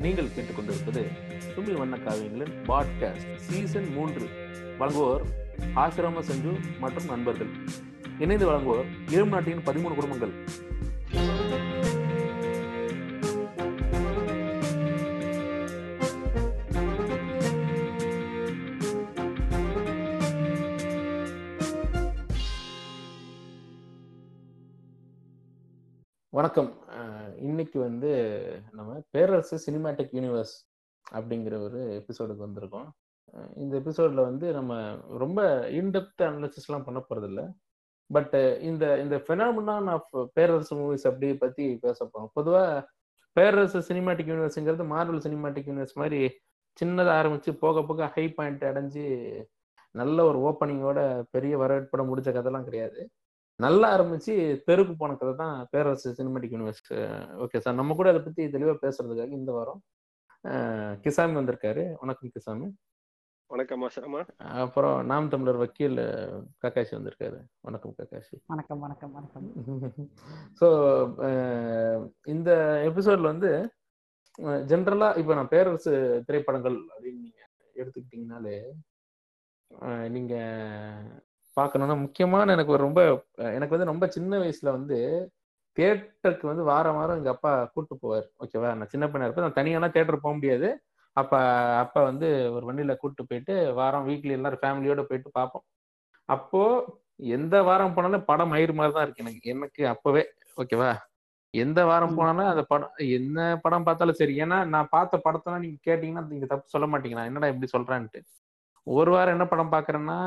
நீங்கள் 0.00 0.26
கேட்டுக்கொண்டிருப்பது 0.26 1.06
சுமி 1.56 1.72
வண்ண 1.72 1.96
காவியங்களின் 1.96 2.52
பாட்காஸ்ட் 2.66 3.36
சீசன் 3.36 3.92
மூன்று. 3.92 4.28
வழங்குவோர் 4.78 5.20
ஆசிரம 5.74 6.20
சஞ்சு 6.20 6.58
மற்றும் 6.80 7.04
நண்பர்கள். 7.04 7.46
இணைந்து 8.18 8.52
வழங்குவோர் 8.52 8.84
இளம் 9.10 9.28
நாட்டின் 9.28 9.58
பதிமூணு 9.58 9.94
குடும்பங்கள். 9.94 10.32
டாபிக் 27.70 27.78
வந்து 27.78 28.12
நம்ம 28.72 28.90
பேரரசு 29.10 29.56
சினிமேட்டிக் 29.66 30.14
யூனிவர்ஸ் 30.18 30.54
அப்படிங்கிற 31.12 31.54
ஒரு 31.62 31.80
எபிசோடுக்கு 31.98 32.44
வந்திருக்கோம். 32.46 32.88
இந்த 33.56 33.74
எபிசோடில் 33.76 34.26
வந்து 34.28 34.46
நம்ம 34.52 34.72
ரொம்ப 35.18 35.40
இன்டெப்த் 35.70 36.22
அனாலிசிஸ்லாம் 36.28 36.86
பண்ண 36.86 37.00
போகிறதில்ல 37.00 37.42
பட் 38.10 38.34
இந்த 38.60 38.84
இந்த 39.00 39.16
ஃபெனாமினான் 39.16 39.88
ஆஃப் 39.94 40.30
பேரரசு 40.32 40.74
மூவிஸ் 40.76 41.08
அப்படி 41.10 41.28
பற்றி 41.36 41.66
பேச 41.80 41.98
போகிறோம் 42.04 42.30
பொதுவாக 42.34 42.88
பேரரசு 43.36 43.80
சினிமேட்டிக் 43.90 44.30
யூனிவர்ஸுங்கிறது 44.32 44.86
மார்வல் 44.94 45.24
சினிமேட்டிக் 45.26 45.68
யூனிவர்ஸ் 45.70 46.00
மாதிரி 46.02 46.20
சின்னதாக 46.78 47.16
ஆரம்பித்து 47.20 47.50
போக 47.64 47.82
போக 47.82 48.08
ஹை 48.14 48.26
பாயிண்ட் 48.32 48.64
அடைஞ்சு 48.64 49.04
நல்ல 49.94 50.18
ஒரு 50.24 50.38
ஓப்பனிங்கோட 50.48 51.00
பெரிய 51.30 51.54
வரவேற்பட 51.58 52.02
முடிஞ்ச 52.04 52.30
கதைலாம் 52.34 52.66
கிடையாது. 52.68 53.00
நல்லா 53.60 53.86
ஆரம்பிச்சு 53.94 54.34
தெருக்கு 54.66 54.94
போன 54.96 55.16
கதை 55.16 55.32
தான் 55.36 55.56
Perarasu 55.72 56.10
cinematic 56.18 56.54
universe 56.54 56.82
okay 57.42 57.60
sir 57.64 57.78
நம்ம 57.78 57.96
கூட 57.96 58.08
அதை 58.12 58.20
பத்தி 58.22 58.42
தெளிவா 58.54 58.74
பேசுறதுக்காக 58.82 59.38
இந்த 59.38 59.52
வாரம் 59.56 59.80
கிசாமி 61.04 61.34
வந்திருக்காரு. 61.38 61.82
வணக்கம் 62.02 62.30
கிசாமி. 62.34 62.68
வணக்கம் 63.50 63.82
ஆசிரமா 63.84 64.20
அப்புறம் 64.60 64.96
நாம் 65.08 65.30
தமிழர் 65.32 65.58
வக்கீல் 65.60 65.98
கக்காஷி 66.62 66.92
வந்திருக்காரு. 66.96 67.38
வணக்கம் 67.66 67.94
கக்காஷி 67.96 68.36
வணக்கம் 68.48 68.80
வணக்கம் 68.84 69.12
வணக்கம். 69.16 69.46
ஸோ 70.60 70.68
இந்த 72.34 72.50
எபிசோட்ல 72.88 73.32
வந்து 73.32 73.50
ஜென்ரலா 74.68 75.08
இப்போ 75.20 75.34
நான் 75.36 75.52
பேரரசு 75.52 75.92
திரைப்படங்கள் 76.26 76.78
அப்படின்னு 76.90 77.22
நீங்க 77.24 77.40
எடுத்துக்கிட்டீங்கனாலே 77.76 78.56
அஹ், 79.70 80.08
நீங்க 80.14 80.34
பார்க்கணும்னா 81.56 81.96
முக்கியமான 82.02 82.52
எனக்கு 82.52 82.74
ஒரு 82.76 82.82
ரொம்ப 82.82 83.00
எனக்கு 83.54 83.74
வந்து 83.76 83.90
ரொம்ப 83.92 84.06
சின்ன 84.08 84.38
வயசுல 84.38 84.70
வந்து 84.70 84.98
தியேட்டருக்கு 85.76 86.46
வந்து 86.46 86.64
வாரம் 86.64 86.96
வாரம் 86.96 87.18
எங்க 87.18 87.30
அப்பா 87.30 87.52
கூட்டு 87.74 87.94
போவார். 87.96 88.26
ஓகேவா? 88.44 88.70
நான் 88.74 88.92
சின்ன 88.94 89.04
பையனா 89.06 89.26
இருப்பேன். 89.26 89.46
நான் 89.46 89.58
தனியாலாம் 89.58 89.94
தியேட்டர் 89.94 90.24
போக 90.24 90.34
முடியாது. 90.34 90.68
அப்ப 91.16 91.32
அப்ப 91.82 92.02
வந்து 92.02 92.26
ஒரு 92.56 92.64
வண்டியில 92.66 92.94
கூட்டு 92.96 93.22
போயிட்டு 93.24 93.54
வாரம் 93.74 94.06
வீக்லி 94.08 94.36
எல்லாரும் 94.38 94.62
ஃபேமிலியோட 94.62 95.02
போயிட்டு 95.02 95.30
பார்ப்போம். 95.32 95.64
அப்போ 96.28 96.62
எந்த 97.34 97.56
வாரம் 97.62 97.94
போனாலும் 97.94 98.24
படம் 98.24 98.52
மயிர் 98.54 98.72
மாதிரி 98.72 98.94
தான் 98.94 99.06
இருக்கு 99.06 99.24
எனக்கு. 99.24 99.42
எனக்கு 99.54 99.82
அப்பவே. 99.86 100.22
ஓகேவா? 100.56 100.90
எந்த 101.54 101.80
வாரம். 101.84 102.16
போனாலும் 102.18 102.50
அந்த 102.52 102.62
படம் 102.64 102.92
என்ன 103.18 103.38
படம் 103.62 103.86
பார்த்தாலும் 103.88 104.18
சரி. 104.20 104.34
ஏன்னா 104.42 104.58
நான் 104.74 104.92
பார்த்த 104.92 105.22
படத்தெல்லாம் 105.26 105.64
நீங்க 105.66 105.78
கேட்டீங்கன்னா 105.88 106.24
நீங்க 106.34 106.46
தப்பு 106.46 106.74
சொல்ல 106.74 106.86
மாட்டீங்க. 106.86 107.18
நான் 107.18 107.30
என்னடா 107.32 107.50
இப்படி 107.54 107.70
சொல்றேன்ட்டு. 107.76 108.20
ஒரு 108.86 109.10
வாரம் 109.10 109.34
என்ன 109.36 109.46
படம் 109.48 109.74
பார்க்கறேன்னா 109.74 110.18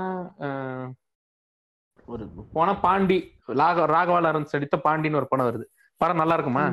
ஒரு 2.11 2.23
போன 2.55 2.69
பாண்டி 2.85 3.17
ராக 3.61 3.85
ராகவா 3.93 4.19
லாரன்ஸ் 4.25 4.55
நடித்த 4.55 4.77
பாண்டின்னு 4.85 5.19
ஒரு 5.21 5.27
படம் 5.31 5.47
வருது. 5.49 5.65
படம் 6.01 6.21
நல்லா 6.21 6.35
இருக்குமா. 6.37 6.65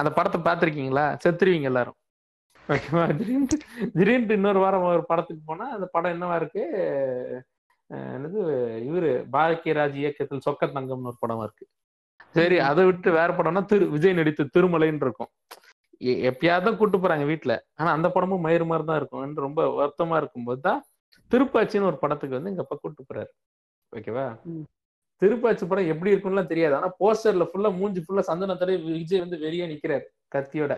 அந்த 0.00 0.10
படத்தை 0.16 0.38
பார்த்திருக்கீங்களா? 0.46 1.04
செத்துருவீங்க 1.22 1.68
எல்லாரும். 1.70 1.96
ஓகேவா? 2.68 3.04
திடீர்னு 3.18 3.58
திடீர்னு 3.96 4.36
இன்னொரு 4.38 4.60
வாரம் 4.64 4.86
ஒரு 4.94 5.04
படத்துக்கு 5.10 5.42
போனா 5.50 5.66
அந்த 5.76 5.86
படம் 5.94 6.14
என்னவா 6.14 6.36
இருக்கு? 6.40 6.62
என்னது? 8.16 8.40
இவரு 8.88 9.10
பாரதியராஜ் 9.34 9.98
இயக்கத்தில் 10.02 10.44
சொக்க 10.46 10.66
தங்கம்னு 10.76 11.10
ஒரு 11.12 11.18
படம் 11.24 11.44
இருக்கு. 11.46 11.66
சரி 12.38 12.56
அதை 12.68 12.82
விட்டு 12.86 13.10
வேற 13.18 13.30
படம்னா 13.36 13.62
திரு 13.70 13.84
விஜய் 13.94 14.18
நடித்த 14.18 14.48
திருமலைன்னு 14.54 15.04
இருக்கும். 15.06 15.30
எப்பயாவது 16.30 16.66
தான் 16.66 16.78
கூட்டு 16.80 16.96
போறாங்க 16.98 17.24
வீட்டுல 17.32 17.52
ஆனா 17.80 17.90
அந்த 17.96 18.08
படமும் 18.14 18.44
மயிறு 18.46 18.64
மாதிரி 18.70 18.84
தான் 18.88 18.98
இருக்கும். 19.00 19.38
ரொம்ப 19.46 19.60
வருத்தமா 19.80 20.16
இருக்கும்போது 20.22 20.60
தான் 20.68 20.80
திருப்பாச்சின்னு 21.30 21.90
ஒரு 21.90 21.98
படத்துக்கு 22.02 22.38
வந்து 22.38 22.50
எங்க 22.52 22.64
அப்பா 22.64 22.76
கூட்டு 22.82 23.02
போறாரு. 23.08 23.30
ஓகேவா. 23.92 24.26
திருப்பாச்சி 25.22 25.64
படம் 25.68 25.90
எப்படி 25.92 26.12
இருக்கும்னுலாம் 26.12 26.50
தெரியாது. 26.52 26.74
ஆனா 26.78 26.88
போஸ்டர்ல 27.00 27.44
ஃபுல்லா 27.50 27.70
மூஞ்சி 27.78 28.00
ஃபுல்லா 28.04 28.22
சந்தனத்தோட 28.30 28.72
விஜய் 28.98 29.24
வந்து 29.24 29.38
வெளியே 29.44 29.66
நிக்கிறாரு 29.72 30.04
கத்தியோட. 30.34 30.74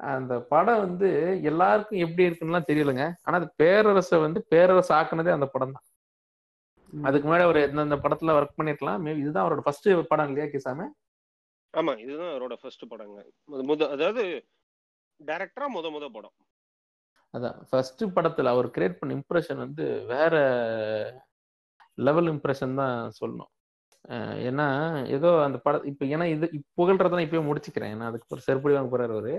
அந்த 0.00 0.34
படம் 0.52 0.82
வந்து 0.86 1.08
எல்லாருக்கும் 1.50 2.02
எப்படி 2.06 2.26
இருக்குன்னுலாம் 2.28 2.68
தெரியலங்க. 2.70 3.04
ஆனா 3.26 3.36
அது 3.40 3.48
பேரரசை 3.62 4.18
வந்து 4.26 4.40
பேரரசு 4.52 4.92
ஆக்குனதே 4.98 5.32
அந்த 5.36 5.46
படம் 5.54 5.74
தான். 5.76 5.86
அதுக்கு 6.92 7.26
முன்னாடி 7.26 7.46
அவர் 7.46 7.64
எந்தெந்த 7.66 7.96
படத்துல 8.04 8.34
ஒர்க் 8.38 8.58
பண்ணிருக்கலாம். 8.58 9.00
மேபி 9.04 9.22
இதுதான் 9.24 9.44
அவரோட 9.44 9.62
ஃபர்ஸ்ட் 9.66 9.88
படம் 10.12 10.28
இல்லையா 10.30 10.46
கிசாம? 10.54 10.88
ஆமா 11.74 11.92
இதுதான் 12.04 12.32
அவரோட 12.32 12.54
ஃபர்ஸ்ட் 12.60 12.84
படங்க. 12.90 13.20
முத 13.70 13.88
அதாவது 13.94 14.24
டைரக்டரா 15.20 15.66
முத 15.76 15.86
முத 15.90 16.08
படம். 16.16 16.34
அதான் 17.34 17.56
ஃபர்ஸ்ட் 17.70 18.02
படத்துல 18.16 18.52
அவர் 18.54 18.66
கிரியேட் 18.74 18.98
பண்ண 18.98 19.16
இம்ப்ரெஷன் 19.18 19.62
வந்து 19.64 19.84
வேற 20.12 20.34
லெவல் 21.98 22.28
இம்ப்ரெஷன் 22.32 22.78
தான் 22.82 22.96
சொல்லணும். 23.20 23.50
ஏன்னா 24.48 24.66
ஏதோ 25.08 25.28
அந்த 25.44 25.58
படம் 25.58 25.84
இப்போ 25.90 26.04
ஏன்னா 26.06 26.26
இது 26.34 26.46
இப்ப 26.52 26.86
நான் 26.92 27.26
இப்பயே 27.26 27.42
முடிச்சுக்கிறேன். 27.50 27.92
ஏன்னா 27.94 28.08
அதுக்கு 28.10 28.34
ஒரு 28.36 28.42
செருப்படி 28.48 28.74
வாங்க 28.76 28.90
போறாரு 28.94 29.14
அவரு. 29.16 29.34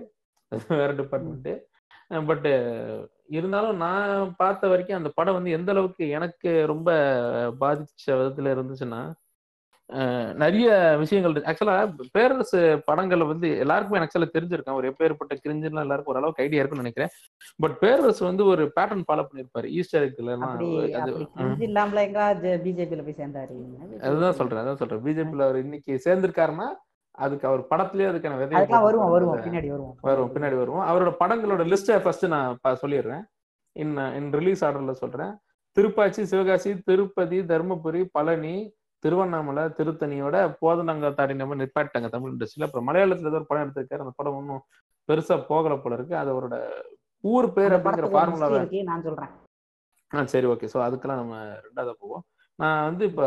அது 0.51 0.61
வேற 0.81 0.91
டிபார்ட்மெண்ட் 0.93 1.51
பட்டு 2.29 2.51
இருந்தாலும் 3.27 3.77
நான் 3.77 4.33
பார்த்த 4.37 4.67
வரைக்கும் 4.67 4.97
அந்த 4.97 5.09
படம் 5.15 5.33
வந்து 5.33 5.51
எந்த 5.51 5.69
அளவுக்கு 5.71 6.03
எனக்கு 6.17 6.49
ரொம்ப 6.65 6.89
பாதிச்ச 7.61 8.05
விதத்துல 8.19 8.53
இருந்துச்சுன்னா 8.55 9.01
நிறைய 10.33 10.95
விஷயங்கள் 10.99 11.33
ஆக்சுவலா 11.49 11.75
பேரரசு 12.11 12.59
படங்கள்ல 12.91 13.27
வந்து 13.27 13.57
எல்லாருக்குமே 13.57 13.99
ஆக்சுவலா 14.03 14.29
தெரிஞ்சிருக்கும். 14.37 14.75
அவர் 14.75 14.87
எப்பேற்பட்ட 14.91 15.33
கிரிஞ்சுலாம் 15.43 15.85
எல்லாருக்கும் 15.85 16.13
ஓரளவுக்கு 16.13 16.43
ஐடியா 16.43 16.61
இருக்குன்னு 16.61 16.85
நினைக்கிறேன். 16.85 17.11
பட் 17.55 17.75
பேரரசு 17.79 18.25
வந்து 18.25 18.45
ஒரு 18.45 18.63
பேட்டர்ன் 18.79 19.05
ஃபாலோ 19.07 19.25
பண்ணிருப்பாரு. 19.29 19.69
ஈஸ்டர் 19.79 20.07
அதுதான் 24.01 24.33
சொல்றேன் 24.33 24.61
அதான் 24.63 24.81
சொல்றேன். 24.81 25.03
பிஜேபியில 25.05 25.47
அவர் 25.49 25.63
இன்னைக்கு 25.65 26.01
சேர்ந்திருக்காருன்னா 26.05 26.67
அதுக்கு 27.11 27.47
அவர் 27.47 27.61
படத்துலயே 27.69 28.07
அதுக்கான 28.11 28.37
அதுக்கெல்லாம் 28.37 28.87
வருவோம் 28.87 29.11
வருவோம். 29.15 29.37
பின்னாடி 29.45 29.69
வருவோம். 29.73 29.95
வருவோம் 30.01 30.31
பின்னாடி 30.35 30.57
வருவோம். 30.61 30.85
அவரோட 30.89 31.11
படங்களோட 31.19 31.63
லிஸ்ட்டை 31.71 31.99
ஃபர்ஸ்ட் 32.05 32.25
நான் 32.25 32.57
சொல்லிடுறேன். 32.83 33.23
இன் 33.71 33.97
இன் 34.19 34.31
ரிலீஸ் 34.39 34.65
ஆர்டர்ல 34.65 34.95
சொல்றேன். 35.03 35.33
திருப்பாச்சி 35.77 36.23
சிவகாசி 36.31 36.71
திருப்பதி 36.89 37.39
தருமபுரி 37.51 38.01
பழனி 38.11 38.55
திருவண்ணாமலை 39.05 39.63
திருத்தணியோட 39.79 40.35
போதனங்காத்தாடி 40.61 41.33
நம்ம 41.41 41.57
நிப்பாட்டாங்க 41.61 42.09
தமிழ் 42.15 42.33
இண்டஸ்ட்ரியில. 42.33 42.67
அப்புறம் 42.67 42.87
மலையாளத்துல 42.89 43.31
ஏதோ 43.31 43.39
ஒரு 43.41 43.49
படம் 43.49 43.65
எடுத்திருக்காரு. 43.65 44.05
அந்த 44.05 44.15
படம் 44.19 44.37
ஒன்றும் 44.41 44.63
பெருசா 45.09 45.35
போகல 45.51 45.73
போல 45.81 45.97
இருக்கு. 45.97 46.15
அது 46.21 46.29
அவரோட 46.35 46.57
ஊர் 47.23 47.47
பேர் 47.57 47.75
அப்படிங்கிற 47.75 48.07
ஃபார்முலாவை 48.13 48.59
நான் 48.91 49.05
சொல்றேன். 49.07 49.33
ஆ 50.11 50.23
சரி 50.33 50.47
ஓகே. 50.53 50.67
ஸோ 50.73 50.77
அதுக்கெல்லாம் 50.87 51.21
நம்ம 51.21 51.35
ரெண்டாவது 51.65 51.93
போவோம். 52.01 52.23
நான் 52.59 52.85
வந்து 52.89 53.03
இப்போ 53.11 53.25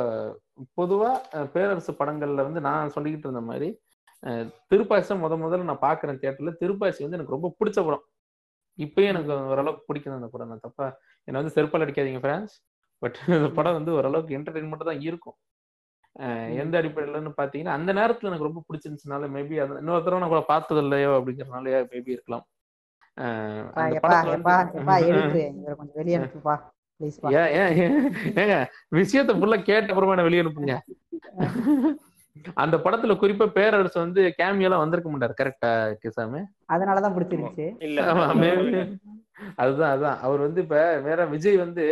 பொதுவாக 0.78 1.42
பேரரசு 1.54 1.92
படங்கள்ல 1.98 2.44
வந்து 2.46 2.60
நான் 2.68 2.94
சொல்லிக்கிட்டு 2.94 3.28
இருந்த 3.28 3.42
மாதிரி 3.50 3.68
தான் 4.22 5.20
முத 5.24 5.34
முதல்ல 5.42 5.66
நான் 5.70 5.84
பார்க்குறேன் 5.88 6.20
தியேட்டர்ல 6.22 6.52
திருப்பாச்சி 6.60 7.02
வந்து 7.04 7.18
எனக்கு 7.18 7.34
ரொம்ப 7.36 7.48
பிடிச்ச 7.58 7.78
படம். 7.88 8.04
இப்பயும் 8.78 9.12
எனக்கு 9.12 9.32
ஓரளவுக்கு 9.52 9.86
பிடிக்கும் 9.88 10.16
அந்த 10.20 10.30
படம். 10.32 10.50
நான் 10.52 10.64
தப்பா 10.66 10.86
என்னை 11.28 11.38
வந்து 11.40 11.54
செருப்பால் 11.56 11.84
அடிக்காதீங்க 11.84 12.22
ஃப்ரெண்ட்ஸ் 12.24 12.56
பட் 13.02 13.18
இந்த 13.36 13.48
படம் 13.58 13.76
வந்து 13.78 13.92
ஓரளவுக்கு 13.98 14.36
என்டர்டைன்மெண்ட் 14.38 14.88
தான் 14.90 15.02
இருக்கும். 15.08 15.36
எந்த 16.54 16.82
அடிப்படையிலன்னு 16.82 17.32
பார்த்தீங்கன்னா 17.36 17.64
அந்த 17.64 17.92
நேரத்தில் 17.92 18.30
எனக்கு 18.30 18.44
ரொம்ப 18.44 18.64
பிடிச்சிருந்துச்சுனால 18.68 19.30
மேபி 19.30 19.60
அது 19.60 19.78
இன்னொரு 19.78 20.04
தடவை 20.04 20.18
நான் 20.18 20.28
கூட 20.28 20.44
பார்த்தது 20.46 20.80
இல்லையோ 20.80 21.10
அப்படிங்கிறனால 21.10 21.88
மேபி 21.90 22.08
இருக்கலாம்? 22.08 22.46
ஏங்க 28.40 28.66
விஷயத்த 28.92 29.32
ஃபுல்லா 29.32 29.62
கேட்ட 29.62 29.88
அப்புறமா 29.88 30.12
என்ன 30.12 30.22
வெளிய 30.22 30.42
அனுப்புங்க. 30.42 30.78
அந்த 32.54 32.76
படத்துல 32.76 33.14
குறிப்பா 33.14 33.46
பேரரசு 33.46 33.98
வந்து 33.98 34.34
கேமியெல்லாம் 34.38 34.78
வந்திருக்க 34.78 35.10
மாட்டாரு 35.10 35.34
கரெக்டா 35.40 35.96
கிசாமு? 36.02 36.44
அதனாலதான் 36.68 37.14
maybe. 38.38 38.96
அதுதான் 39.56 39.90
அதுதான். 39.90 40.20
அவர் 40.20 40.38
வந்து 40.38 40.60
இப்ப 40.60 41.00
வேற 41.00 41.26
விஜய் 41.26 41.56
வந்து 41.56 41.84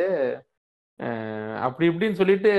அப்படி 1.66 1.86
இப்படின்னு 1.90 2.18
சொல்லிட்டு 2.20 2.52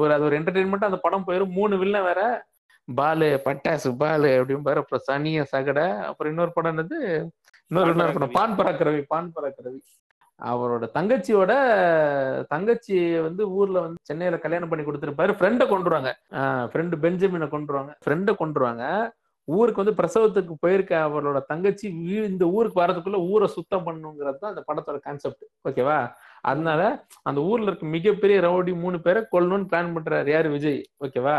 ஒரு 0.00 0.12
அது 0.14 0.26
ஒரு 0.28 0.36
என்டர்டைன்மெண்ட் 0.40 0.88
அந்த 0.88 1.00
படம் 1.06 1.26
போயிரும். 1.28 1.56
மூணு 1.58 1.74
வில்லன் 1.82 2.08
வேற 2.10 2.22
பாலு 2.88 3.28
பட்டாசு 3.46 3.90
பாலு 4.02 4.30
அப்படின்னு 4.38 4.66
பாரு. 4.68 4.82
அப்புறம் 4.82 5.04
சனிய 5.08 5.44
சகட 5.52 5.80
அப்புறம் 6.08 6.32
இன்னொரு 6.32 6.52
படம் 6.56 6.72
என்னது? 6.74 6.98
இன்னொரு 7.70 7.92
இன்னொரு 7.92 8.16
படம். 8.16 8.34
பான் 8.38 8.56
பராக்கரவி 8.60 9.02
பான் 9.12 9.34
பராக்கரவி 9.36 9.80
அவரோட 10.40 10.84
தங்கச்சியோட 10.96 11.52
தங்கச்சி 12.52 12.96
வந்து 13.26 13.42
ஊர்ல 13.58 13.76
வந்து 13.84 14.00
சென்னையில 14.08 14.38
கல்யாணம் 14.44 14.70
பண்ணி 14.70 14.84
கொடுத்துருப்பாரு. 14.86 15.32
ஃப்ரெண்டை 15.38 15.66
கொண்டுருவாங்க 15.72 16.10
ஃப்ரெண்டு 16.72 16.96
பெஞ்சமினை 17.04 17.48
கொண்டுருவாங்க 17.54 17.92
ஃப்ரெண்டை 18.04 18.34
கொண்டுருவாங்க 18.40 18.84
ஊருக்கு 19.48 19.82
வந்து 19.82 19.98
பிரசவத்துக்கு 19.98 20.54
போயிருக்க 20.64 20.92
அவளோட 21.06 21.38
தங்கச்சி 21.50 21.86
இந்த 22.28 22.44
ஊருக்கு 22.56 22.82
வரதுக்குள்ள 22.82 23.18
ஊரை 23.32 23.48
சுத்தம் 23.56 23.86
பண்ணுங்கிறது 23.86 24.38
தான் 24.42 24.52
அந்த 24.52 24.62
படத்தோட 24.68 24.98
கான்செப்ட் 25.06 25.44
ஓகேவா 25.68 25.98
அதனால 26.44 26.80
அந்த 27.22 27.40
ஊர்ல 27.40 27.66
இருக்க 27.66 27.86
மிகப்பெரிய 27.86 28.40
ரவுடி 28.40 28.72
மூணு 28.76 29.00
பேரை 29.00 29.20
கொல்லணும்னு 29.32 29.68
பிளான் 29.70 29.94
பண்றாரு. 29.96 30.30
யாரு? 30.30 30.48
விஜய். 30.50 30.80
ஓகேவா? 31.04 31.36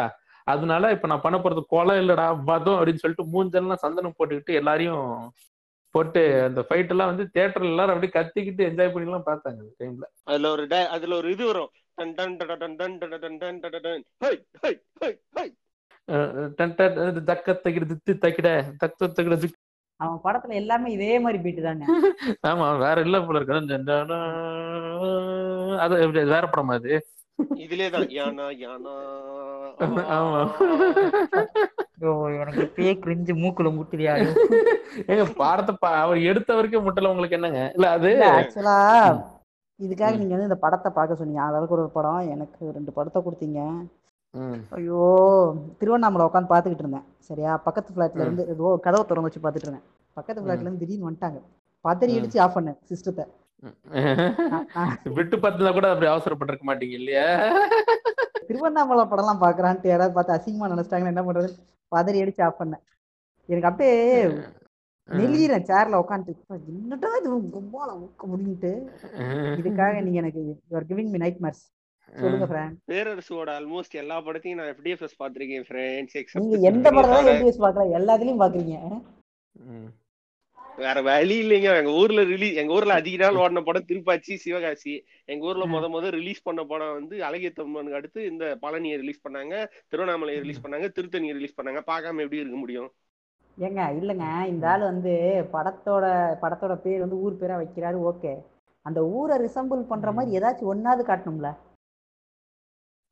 அதனால 0.48 0.92
இப்ப 0.92 1.08
நான் 1.08 1.22
பண்ண 1.22 1.38
போறது 1.38 1.62
கொலை 1.66 1.96
இல்லடா 2.00 2.26
பதம் 2.46 2.78
அப்படின்னு 2.80 2.96
சொல்லிட்டு 2.96 3.32
மூஞ்சல்லாம் 3.34 3.84
சந்தனம் 3.86 4.18
போட்டுக்கிட்டு 4.18 4.54
எல்லாரையும் 4.54 5.06
போட்டு 5.96 6.22
அந்த 6.44 6.62
ஃபைட் 6.62 6.90
எல்லாம் 6.90 7.12
வந்து 7.12 7.26
தியேட்டர்ல 7.34 7.72
எல்லாரும் 7.74 7.94
அப்படியே 7.96 8.14
கத்திக்கிட்டு 8.16 8.68
என்ஜாய் 8.70 8.92
பண்ணி 8.94 9.10
எல்லாம் 9.10 9.28
பார்த்தாங்க 9.28 9.60
அந்த 9.60 9.74
டைம்ல 9.82 10.06
அதுல 10.24 10.50
ஒரு 10.50 10.64
அதுல 10.88 11.16
ஒரு 11.16 11.30
இது 11.32 11.46
வரும். 11.46 11.72
தக்கத்தகிட 17.28 17.84
தித்து 17.88 18.14
தக்கிட 18.26 18.50
தக்க 18.78 19.08
தக்கிட 19.10 19.36
அவன் 20.00 20.20
படத்துல 20.24 20.54
எல்லாமே 20.54 20.92
இதே 20.92 21.20
மாதிரி 21.20 21.44
பீட்டு 21.44 21.62
தானே. 21.62 21.86
ஆமா 22.48 22.78
வேற 22.78 23.02
இல்ல 23.02 23.22
போல 23.22 23.38
இருக்கு 23.38 23.54
அது 25.80 26.10
வேற 26.26 26.48
படமா 26.48 26.74
அது? 26.74 26.94
இதுலயேதான் 27.56 28.12
யானா 28.12 28.50
யானா. 28.58 28.94
ஆமா. 30.18 30.42
எனக்கு 32.36 32.62
இப்பயே 32.64 32.94
கிரிஞ்சு 33.00 33.34
மூக்குல 33.36 33.72
முட்டுறியா 33.74 34.14
ஏங்க 35.08 35.36
பாடத்தை 35.36 35.76
பா- 35.82 35.96
அவர் 35.96 36.22
எடுத்த 36.22 36.56
வரைக்கும் 36.56 36.86
முட்டல 36.86 37.08
உங்களுக்கு 37.08 37.36
என்னங்க? 37.36 37.72
இல்ல 37.74 37.90
அது 37.90 38.10
ஆக்சுவலா 38.32 38.78
இதுக்காக. 39.80 40.18
நீங்க 40.18 40.34
வந்து 40.36 40.50
இந்த 40.50 40.56
படத்தை 40.56 40.92
பார்க்க 40.96 41.16
சொன்னீங்க. 41.16 41.42
அளவுக்கு 41.42 41.76
ஒரு 41.76 41.90
படம் 41.90 42.30
எனக்கு 42.30 42.72
ரெண்டு 42.72 42.92
படத்தை 42.92 43.22
கொடுத்தீங்க. 43.22 43.62
ஐயோ 44.78 45.02
திருவண்ணாமலை 45.80 46.26
உட்காந்து 46.28 46.52
பார்த்துக்கிட்டு 46.52 46.86
இருந்தேன். 46.86 47.06
சரியா? 47.30 47.52
பக்கத்து 47.66 47.94
ஃபிளாட்ல 47.94 48.24
இருந்து 48.26 48.44
ஏதோ 48.54 48.70
கதவை 48.86 49.04
திறந்து 49.10 49.28
வச்சு 49.28 49.42
பார்த்துட்டு 49.44 49.68
இருந்தேன். 49.68 49.86
பக்கத்து 50.18 50.42
ஃபிளாட்ல 50.42 50.66
இருந்து 50.66 50.84
திடீர்னு 50.84 51.08
வந்துட்டாங்க. 51.08 51.40
பதறி. 51.86 52.14
அடிச்சு 52.20 52.40
ஆஃப் 52.46 52.58
பண்ணேன் 52.58 52.80
சிஸ்டத்தை 52.92 53.26
விட்டு 55.18 55.36
பார்த்தா 55.44 55.70
கூட 55.76 55.88
அப்படி 55.92 56.08
அவசரப்பட்டிருக்க 56.12 56.66
மாட்டீங்க 56.70 56.96
இல்லையா? 57.00 57.28
திருவண்ணாமலை 58.50 59.04
படம்லாம் 59.12 59.44
பார்க்கறான்ட்டு 59.44 59.92
யாராவது 59.92 60.16
பார்த்து 60.18 60.36
அசிங்கமா 60.36 60.70
நினைச்சிட்டாங்கன்னா 60.74 61.14
என்ன 61.14 61.24
பண்றது? 61.28 61.50
பதறி 61.92 62.22
அடிச்சு 62.24 62.44
ஆஃப் 62.48 62.60
பண்ணேன். 62.60 62.84
எனக்கு 63.50 63.70
அப்படியே 63.70 63.96
நெளியிறேன் 65.10 65.68
சேர்ல 65.70 66.02
உட்காந்துட்டு 66.04 66.60
என்னடா 66.74 67.10
இது? 67.20 67.30
கும்பால 67.56 67.90
ஊக்க 68.04 68.28
முடிஞ்சுட்டு 68.32 68.72
இதுக்காக 69.60 69.96
நீங்க 70.06 70.20
எனக்கு 70.24 70.42
you are 70.70 70.88
giving 70.92 71.12
me 71.14 71.22
nightmares 71.46 71.64
பேரரசுவோட 72.90 73.50
almost 73.60 74.00
எல்லா 74.02 74.18
படத்தையும் 74.26 74.60
நான் 74.60 74.74
எஃப்டிஎஃப்எஸ் 74.74 75.20
பாத்திருக்கேன் 75.22 75.68
ஃப்ரெண்ட்ஸ் 75.68 76.38
நீங்க 76.40 76.58
எந்த 76.72 76.92
பார்க்கல 76.98 77.92
எல்லாத்துலயும் 78.00 78.42
பாக்குறீங்க. 78.44 78.76
வேற 80.84 81.02
வழி 81.02 81.36
இல்லைங்க. 81.44 81.70
எங்க 81.82 81.92
ஊர்ல 82.00 82.22
ரிலீஸ் 82.32 82.58
எங்க 82.62 82.72
ஊர்ல 82.78 82.94
அதிக 83.02 83.18
நாள் 83.22 83.40
ஓடின 83.42 83.62
படம் 83.68 83.86
திருப்பாச்சி 83.90 84.34
சிவகாசி. 84.46 84.94
எங்க 85.26 85.46
ஊர்ல 85.50 85.66
முத 85.74 85.86
முத 85.94 86.10
ரிலீஸ் 86.18 86.42
பண்ண 86.48 86.64
படம் 86.72 86.96
வந்து 86.98 87.16
அழகிய 87.28 87.52
தம்மனுக்கு 87.60 88.00
அடுத்து 88.00 88.20
இந்த 88.32 88.46
பழனியை 88.64 88.98
ரிலீஸ் 89.04 89.24
பண்ணாங்க 89.28 89.54
திருவண்ணாமலையை 89.90 90.42
ரிலீஸ் 90.44 90.64
பண்ணாங்க 90.66 90.90
திருத்தணியை 90.98 91.36
ரிலீஸ் 91.38 91.58
பண்ணாங்க. 91.60 91.82
பார்க்காம 91.92 92.24
எப்படி 92.26 92.42
இருக்க 92.44 92.60
முடியும்? 92.64 92.90
ஏங்க 93.58 93.84
இல்லைங்க. 94.00 94.28
இந்த 94.54 94.66
ஆள் 94.72 94.84
வந்து 94.92 95.14
படத்தோட 95.54 96.06
படத்தோட 96.44 96.76
பேர் 96.86 97.04
வந்து 97.06 97.20
ஊர் 97.26 97.40
பேரா 97.42 97.58
வைக்கிறாரு. 97.62 98.00
ஓகே. 98.12 98.34
அந்த 98.86 99.00
ஊரை 99.18 99.38
ரிசம்பிள் 99.46 99.90
பண்ற 99.92 100.12
மாதிரி 100.12 100.38
ஏதாச்சும் 100.40 100.72
ஒன்னாவது 100.74 101.04
காட்டணும்ல. 101.12 101.52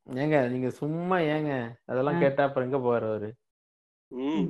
ஏங்க 0.07 0.38
நீங்க 0.50 0.69
சும்மா 0.77 1.17
ஏங்க 1.29 1.51
அதெல்லாம் 1.85 2.19
கேட்டா 2.19 2.44
அப்புறம் 2.44 2.67
எங்க 2.67 2.79
போவாரு 2.79 3.05
அவரு? 3.09 3.29
ம். 4.11 4.47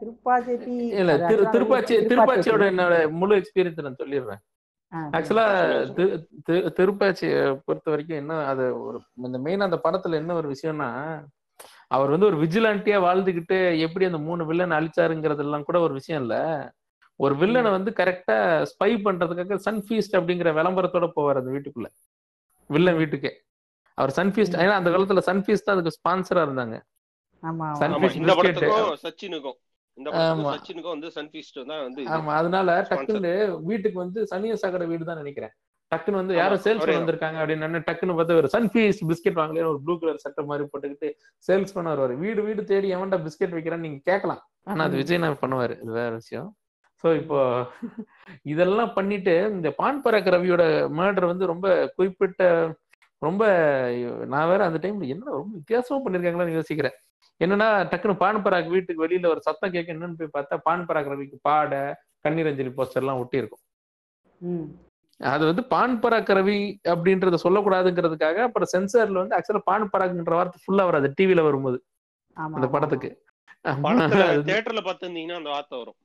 திருப்பாச்சி 0.00 0.72
இல்ல 0.94 1.12
திரு 1.22 1.42
திருப்பாச்சியோட 2.04 2.64
என்னோட 2.72 2.94
முழு 3.12 3.34
எக்ஸ்பீரியன்ஸ் 3.36 3.84
நான் 3.84 4.00
சொல்லிடுறேன். 4.00 4.40
ஆக்சுவலா. 5.12 5.44
திருப்பாச்சியை 6.76 7.36
பொறுத்த 7.64 7.90
வரைக்கும் 7.90 8.16
என்ன 8.16 8.38
அது 8.46 8.64
ஒரு 8.84 8.98
இந்த 9.22 9.38
மெயின் 9.38 9.60
அந்த 9.60 9.80
படத்துல 9.84 10.14
என்ன 10.14 10.34
ஒரு 10.34 10.48
விஷயம்னா 10.52 10.88
அவர் 11.88 12.10
வந்து 12.10 12.26
ஒரு 12.26 12.36
விஜிலாண்டியா 12.42 12.98
வாழ்ந்துகிட்டு 13.04 13.56
எப்படி 13.80 14.04
அந்த 14.04 14.18
மூணு 14.20 14.46
வில்லன் 14.46 14.76
அழிச்சாருங்கிறதெல்லாம் 14.78 15.62
கூட 15.62 15.78
ஒரு 15.80 15.94
விஷயம் 15.94 16.22
இல்ல. 16.22 16.36
ஒரு 17.20 17.34
வில்லனை 17.34 17.70
வந்து 17.70 17.90
கரெக்டா 17.92 18.36
ஸ்பை 18.70 18.90
பண்றதுக்காக 19.04 19.58
சன்ஃபீஸ்ட் 19.66 20.16
அப்படிங்கிற 20.18 20.50
விளம்பரத்தோட 20.56 21.06
போவார் 21.16 21.40
அந்த 21.40 21.50
வீட்டுக்குள்ள. 21.50 21.88
வில்லன் 22.70 22.96
வீட்டுக்கே. 22.96 23.32
அவர் 23.98 24.12
சன்ஃபீஸ்ட் 24.18 24.56
ஏன்னா 24.62 24.76
அந்த 24.80 24.90
காலத்துல 24.94 25.22
சன்ஃபீஸ்ட் 25.28 25.66
தான் 25.66 25.76
அதுக்கு 25.76 25.96
ஸ்பான்சரா 25.98 26.42
இருந்தாங்க. 26.46 26.76
ஆமா 32.14 32.32
அதனால. 32.38 32.70
டக்குன்னு 32.90 33.32
வீட்டுக்கு 33.68 33.98
வந்து 34.04 34.20
சனிய 34.32 34.54
சாகர 34.62 34.86
வீடு 34.92 35.08
தான் 35.10 35.20
நினைக்கிறேன். 35.22 35.52
டக்குன்னு 35.92 36.20
வந்து 36.20 36.34
யாரோ 36.38 36.56
சேல்ஸ் 36.64 36.82
அவரே 36.82 36.92
தான். 36.92 37.00
வந்திருக்காங்க 37.00 37.38
அப்படின்னு 37.40 37.80
டக்குன்னு 37.88 38.16
பார்த்து 38.18 38.38
ஒரு 38.40 38.48
சன்ஃபீஸ் 38.54 39.00
பிஸ்கெட் 39.10 39.38
வாங்கல 39.40 39.66
ஒரு 39.72 39.80
ப்ளூ 39.84 39.94
கலர் 40.00 40.22
சட்டை 40.24 40.44
மாதிரி 40.50 40.64
போட்டுக்கிட்டு 40.70 41.08
சேல்ஸ் 41.48 41.74
பண்ண 41.76 41.88
வருவாரு 41.92 42.14
வீடு 42.22 42.42
வீடு 42.46 42.62
தேடி 42.70 42.88
எவன்டா 42.96 43.18
பிஸ்கெட் 43.26 43.56
வைக்கிறான்னு 43.56 43.86
நீங்க 43.88 44.00
கேட்கலாம். 44.10 44.40
ஆனா 44.66 44.84
அது. 44.88 45.00
விஜய் 45.02 45.22
நான் 45.24 45.42
பண்ணுவாரு. 45.42 45.76
இது 45.82 45.92
வேற 46.00 46.12
விஷயம். 46.20 46.48
சோ 47.04 47.10
இப்போ 47.20 47.38
இதெல்லாம் 48.52 48.92
பண்ணிட்டு 48.96 49.34
இந்த 49.54 49.68
பான் 49.78 50.02
பராக் 50.04 50.30
ரவியோட 50.34 50.62
மர்டர் 50.98 51.30
வந்து 51.32 51.44
ரொம்ப 51.50 51.66
குறிப்பிட்ட 51.96 52.42
ரொம்ப 53.24 53.44
நான் 54.28 54.48
வேற 54.48 54.62
அந்த 54.66 54.78
டைம்ல 54.82 55.08
என்ன 55.12 55.34
ரொம்ப 55.34 55.52
வித்தியாசமா 55.56 55.98
பண்ணிருக்காங்களான்னு 56.00 56.56
யோசிக்கிறேன். 56.56 56.96
என்னன்னா 57.40 57.68
டக்குன்னு 57.90 58.16
பான் 58.18 58.42
பராக் 58.42 58.68
வீட்டுக்கு 58.68 59.04
வெளியில 59.04 59.30
ஒரு 59.30 59.40
சத்தம் 59.40 59.72
கேட்க 59.72 59.94
என்னன்னு 59.94 60.18
போய் 60.18 60.34
பார்த்தா 60.34 60.56
பான் 60.64 60.86
பராக் 60.88 61.10
ரவிக்கு 61.12 61.38
பாட 61.42 61.72
கண்ணீரஞ்சலி 62.24 62.72
போஸ்டர் 62.76 63.02
எல்லாம் 63.02 63.20
ஒட்டி 63.20 63.36
இருக்கும் 63.36 63.62
ம். 64.40 64.66
அது 65.20 65.44
வந்து 65.46 65.62
பான் 65.68 65.96
பராக் 66.00 66.30
ரவி 66.36 66.58
அப்படின்றத 66.92 67.38
சொல்லக்கூடாதுங்கிறதுக்காக 67.42 68.38
அப்புறம் 68.46 68.70
சென்சார்ல 68.72 69.20
வந்து 69.20 69.36
ஆக்சுவலா 69.36 69.64
பான் 69.64 69.90
பராக்ன்ற 69.92 70.34
வார்த்தை 70.34 70.60
ஃபுல்லா 70.62 70.84
வராது 70.84 71.08
டிவில 71.18 71.42
வரும்போது. 71.42 71.78
ஆமா 72.36 72.56
அந்த 72.56 72.68
படத்துக்கு. 72.70 73.10
தியேட்டர்ல 74.44 74.80
பார்த்திருந்தீங்கன்னா 74.82 75.38
அந்த 75.40 75.50
வார்த்தை 75.50 75.76
வரும். 75.78 75.98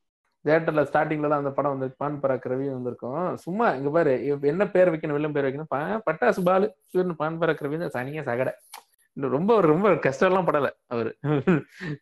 தியேட்டர்ல 0.45 0.81
ஸ்டார்டிங்ல 0.89 1.29
தான் 1.31 1.41
அந்த 1.43 1.51
படம் 1.57 1.73
வந்து 1.75 1.87
பான் 2.01 2.19
பராக் 2.21 2.45
ரவி 2.51 2.67
வந்திருக்கும். 2.75 3.23
சும்மா 3.45 3.65
இங்க 3.79 3.89
பாரு 3.95 4.13
என்ன 4.51 4.65
பேர் 4.75 4.91
வைக்கணும் 4.93 5.17
வில்லன் 5.17 5.35
பேர் 5.37 5.47
வைக்கணும்? 5.47 5.71
பட்டாசு 6.07 6.43
பாலு 6.49 6.67
பான் 7.23 7.39
பராக் 7.41 7.65
ரவி 7.65 7.79
தான். 7.83 7.95
சனியா 7.97 8.23
சகடை. 8.29 8.53
ரொம்ப 9.35 9.51
ரொம்ப 9.71 9.87
கஷ்டம் 10.05 10.29
எல்லாம் 10.29 10.47
படல 10.47 10.67
அவரு. 10.93 11.11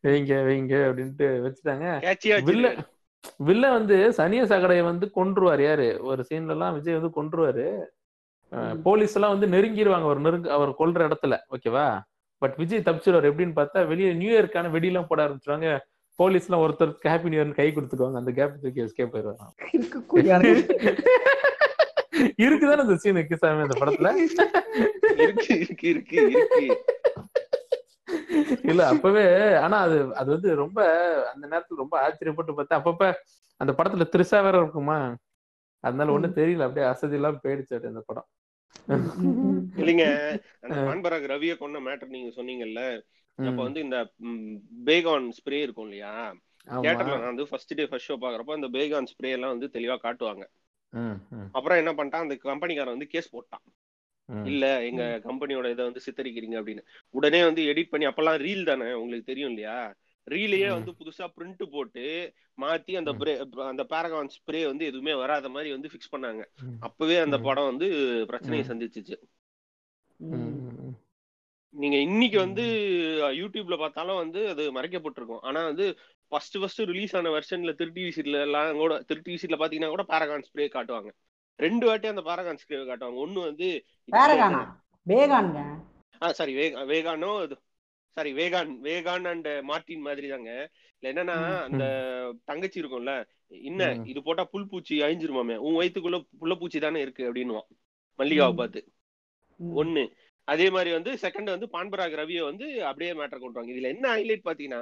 வைங்க 0.05 0.33
வைங்க 0.49 0.73
அப்படின்ட்டு 0.89 1.27
வச்சுட்டாங்க. 1.45 1.85
வில்ல 2.49 2.67
வில்ல 3.47 3.65
வந்து 3.77 3.95
சனிய 4.17 4.41
சகடையை 4.51 4.83
வந்து 4.89 5.05
கொன்றுவார். 5.15 5.61
யாரு? 5.67 5.87
ஒரு 6.09 6.21
சீன்ல 6.27 6.53
எல்லாம் 6.55 6.75
விஜய் 6.75 6.99
வந்து 6.99 7.11
கொன்றுவாரு. 7.17 7.65
போலீஸ் 8.85 9.15
எல்லாம் 9.17 9.33
வந்து 9.35 9.47
நெருங்கிடுவாங்க 9.55 10.07
அவர் 10.09 10.21
நெருங்க 10.25 10.49
அவர் 10.57 10.69
கொல்ற 10.81 10.99
இடத்துல. 11.07 11.35
ஓகேவா? 11.55 11.87
பட் 12.41 12.55
விஜய் 12.61 12.85
தப்பிச்சிடுவார் 12.87 13.29
எப்படின்னு 13.29 13.57
பார்த்தா 13.59 13.81
வெளியே 13.91 14.11
நியூ 14.21 14.31
இயர்க்கான 14.35 14.71
வெடியெல்லாம் 14.75 15.09
போட 15.09 15.21
ஆரம்பிச்சிருவாங்க. 15.25 15.69
போலீஸ் 16.19 16.45
எல்லாம் 16.45 16.63
ஒருத்தருக்கு 16.63 17.09
ஹாப்பி 17.09 17.23
நியூ 17.23 17.39
இயர்னு 17.39 17.53
கை 17.53 17.69
கொடுத்துக்குவாங்க. 17.69 18.17
அந்த 18.17 18.31
கேப் 18.31 18.61
தூக்கி 18.61 18.83
எஸ்கேப் 18.83 19.13
போயிடுவாங்க. 19.13 19.57
இருக்குதானே 22.43 22.77
அந்த 22.77 22.95
சீன் 22.95 23.29
கிசாமி 23.29 23.65
அந்த 23.65 23.81
படத்துல? 23.81 24.29
இருக்கு 25.17 25.59
இருக்கு 25.59 25.87
இருக்கு 25.87 26.27
இருக்கு. 26.27 26.77
இல்ல 28.63 28.87
அப்பவே 28.87 29.57
ஆனா 29.57 29.79
அது 29.79 30.15
அது 30.15 30.31
வந்து 30.31 30.55
ரொம்ப 30.55 30.81
அந்த 31.31 31.47
நேரத்துல 31.47 31.75
ரொம்ப 31.75 32.03
ஆச்சரியப்பட்டு 32.03 32.57
பார்த்தா 32.57 32.79
அப்பப்ப 32.79 33.13
அந்த 33.61 33.73
படத்துல 33.73 34.07
திரிசா 34.13 34.43
வேற 34.43 34.57
இருக்குமா? 34.57 35.15
அதனால 35.83 36.11
ஒண்ணும் 36.11 36.33
தெரியல. 36.33 36.61
அப்படியே 36.61 36.87
அசதி 36.87 37.15
எல்லாம் 37.15 37.39
போயிடுச்சு 37.43 37.91
அந்த 37.91 38.03
படம். 38.05 38.27
இல்லைங்க 39.79 40.37
அந்த 40.63 41.29
ரவிய 41.29 41.57
கொண்ட 41.57 41.79
மேட்டர் 41.79 42.07
நீங்க 42.07 42.33
சொன்னீங்கல்ல 42.37 43.03
அப்ப 43.37 43.63
வந்து 43.63 43.81
இந்த 43.81 43.97
பேகான் 44.85 45.27
ஸ்ப்ரே 45.39 45.59
இருக்கும் 45.61 45.83
இல்லையா. 45.83 46.13
தியேட்டர்ல 46.67 47.13
நான் 47.15 47.31
வந்து 47.31 47.47
ஃபர்ஸ்ட் 47.47 47.73
டே 47.75 47.85
ஃபர்ஸ்ட் 47.87 48.11
ஷோ 48.11 48.15
பாக்குறப்ப 48.15 48.51
அந்த 48.51 48.67
பேகான் 48.67 49.09
ஸ்ப்ரே 49.11 49.31
எல்லாம் 49.31 49.57
வந்து 49.57 49.79
தெளிவா 49.79 49.97
காட்டுவாங்க. 50.03 50.45
அப்புறம் 51.51 51.77
என்ன 51.77 51.91
பண்ணிட்டான்? 51.93 52.25
அந்த 52.25 52.35
கம்பெனிக்காரன் 52.43 52.95
வந்து 52.95 53.07
கேஸ் 53.07 53.35
போட்டான். 53.35 53.65
இல்ல 54.45 54.85
எங்க 54.85 55.03
கம்பெனியோட 55.23 55.69
இதை 55.71 55.83
வந்து 55.85 56.01
சித்தரிக்கிறீங்க 56.05 56.57
அப்படின்னு. 56.61 56.83
உடனே 57.09 57.43
வந்து 57.43 57.61
எடிட் 57.63 57.89
பண்ணி 57.89 58.05
அப்பெல்லாம் 58.05 58.41
ரீல் 58.45 58.63
தானே 58.63 58.91
உங்களுக்கு 58.93 59.29
தெரியும் 59.31 59.49
இல்லையா? 59.49 59.77
ரீலையே. 60.27 60.69
வந்து 60.69 60.91
புதுசா 60.91 61.25
பிரிண்ட் 61.37 61.63
போட்டு 61.71 62.05
மாத்தி 62.61 62.93
அந்த 62.95 63.11
அந்த 63.63 63.83
பேரகான் 63.83 64.29
ஸ்ப்ரே 64.37 64.65
வந்து 64.65 64.85
எதுவுமே 64.85 65.13
வராத 65.13 65.49
மாதிரி 65.49 65.71
வந்து 65.71 65.89
ஃபிக்ஸ் 65.93 66.13
பண்ணாங்க. 66.15 66.43
அப்பவே 66.79 67.17
அந்த. 67.17 67.37
படம் 67.39 67.69
வந்து 67.71 67.87
பிரச்சனையை. 68.27 68.65
சந்திச்சுச்சு. 68.67 69.17
நீங்க 71.77 71.97
இன்னைக்கு 71.97 72.37
வந்து 72.37 72.63
யூடியூப்ல 73.41 73.75
பார்த்தாலும் 73.77 74.21
வந்து 74.21 74.41
அது 74.49 74.63
மறைக்கப்பட்டிருக்கும். 74.77 75.41
ஆனா 75.41 75.63
வந்து 75.63 75.85
ஃபர்ஸ்ட் 76.31 76.57
ஃபர்ஸ்ட் 76.59 76.81
ரிலீஸ் 76.91 77.15
ஆன 77.15 77.29
வெர்ஷன்ல 77.29 77.73
திருட்டி 77.79 78.01
விசிட்ல 78.07 78.41
எல்லாம் 78.41 78.79
கூட 78.81 78.93
திருட்டி 79.09 79.31
விசிட்ல 79.33 79.57
பாத்தீங்கன்னா 79.61 79.93
கூட 79.95 80.05
பேரகான் 80.07 80.47
ஸ்ப்ரே 80.47 80.67
காட்டுவாங்க. 80.75 81.09
ரெண்டு 81.59 81.85
வாட்டி 81.87 82.07
அந்த 82.07 82.23
பேரகான் 82.29 82.61
ஸ்ப்ரே 82.63 82.79
காட்டுவாங்க. 82.89 83.19
ஒண்ணு 83.25 83.43
வந்து 83.43 83.69
பேரகானா 84.11 84.61
பேகானுங்க 85.07 85.61
ஆ? 86.21 86.31
Sorry 86.31 86.53
வேகானோ 86.91 87.31
sorry 88.17 88.31
vegan 88.33 88.69
vegan 88.83 89.25
and 89.25 89.49
Martin 89.61 90.05
மாதிரி 90.07 90.27
தாங்க 90.27 90.51
இல்ல 90.99 91.07
என்னன்னா. 91.13 91.35
அந்த 91.63 91.83
தங்கச்சி 92.45 92.77
இருக்கும்ல 92.81 93.13
என்ன. 93.47 93.89
இது 94.03 94.19
போட்டா 94.23 94.43
புல் 94.43 94.69
பூச்சி 94.71 94.95
அழிஞ்சிருமாமே? 95.01 95.55
உன் 95.65 95.77
வயித்துக்குள்ள 95.79 96.19
புள்ள 96.39 96.55
பூச்சி 96.59 96.79
தானே 96.79 97.01
இருக்கு? 97.01 97.23
அப்படின்னுவான். 97.27 97.67
மல்லிகாவை. 98.19 98.55
பார்த்து. 98.55 98.81
ஒண்ணு 99.81 100.01
அதே 100.47 100.69
மாதிரி 100.69 100.91
வந்து 100.91 101.11
செகண்ட் 101.11 101.43
வந்து 101.43 101.69
பான்பராக் 101.71 102.17
ரவியை 102.19 102.43
வந்து 102.43 102.85
அப்படியே 102.85 103.11
மேட்டர் 103.11 103.39
கொண்டு 103.39 103.51
வாங்க 103.51 103.71
இதுல 103.71 103.81
என்ன 103.81 104.15
ஹைலைட் 104.15 104.45
பாத்தீங்கன்னா 104.45 104.81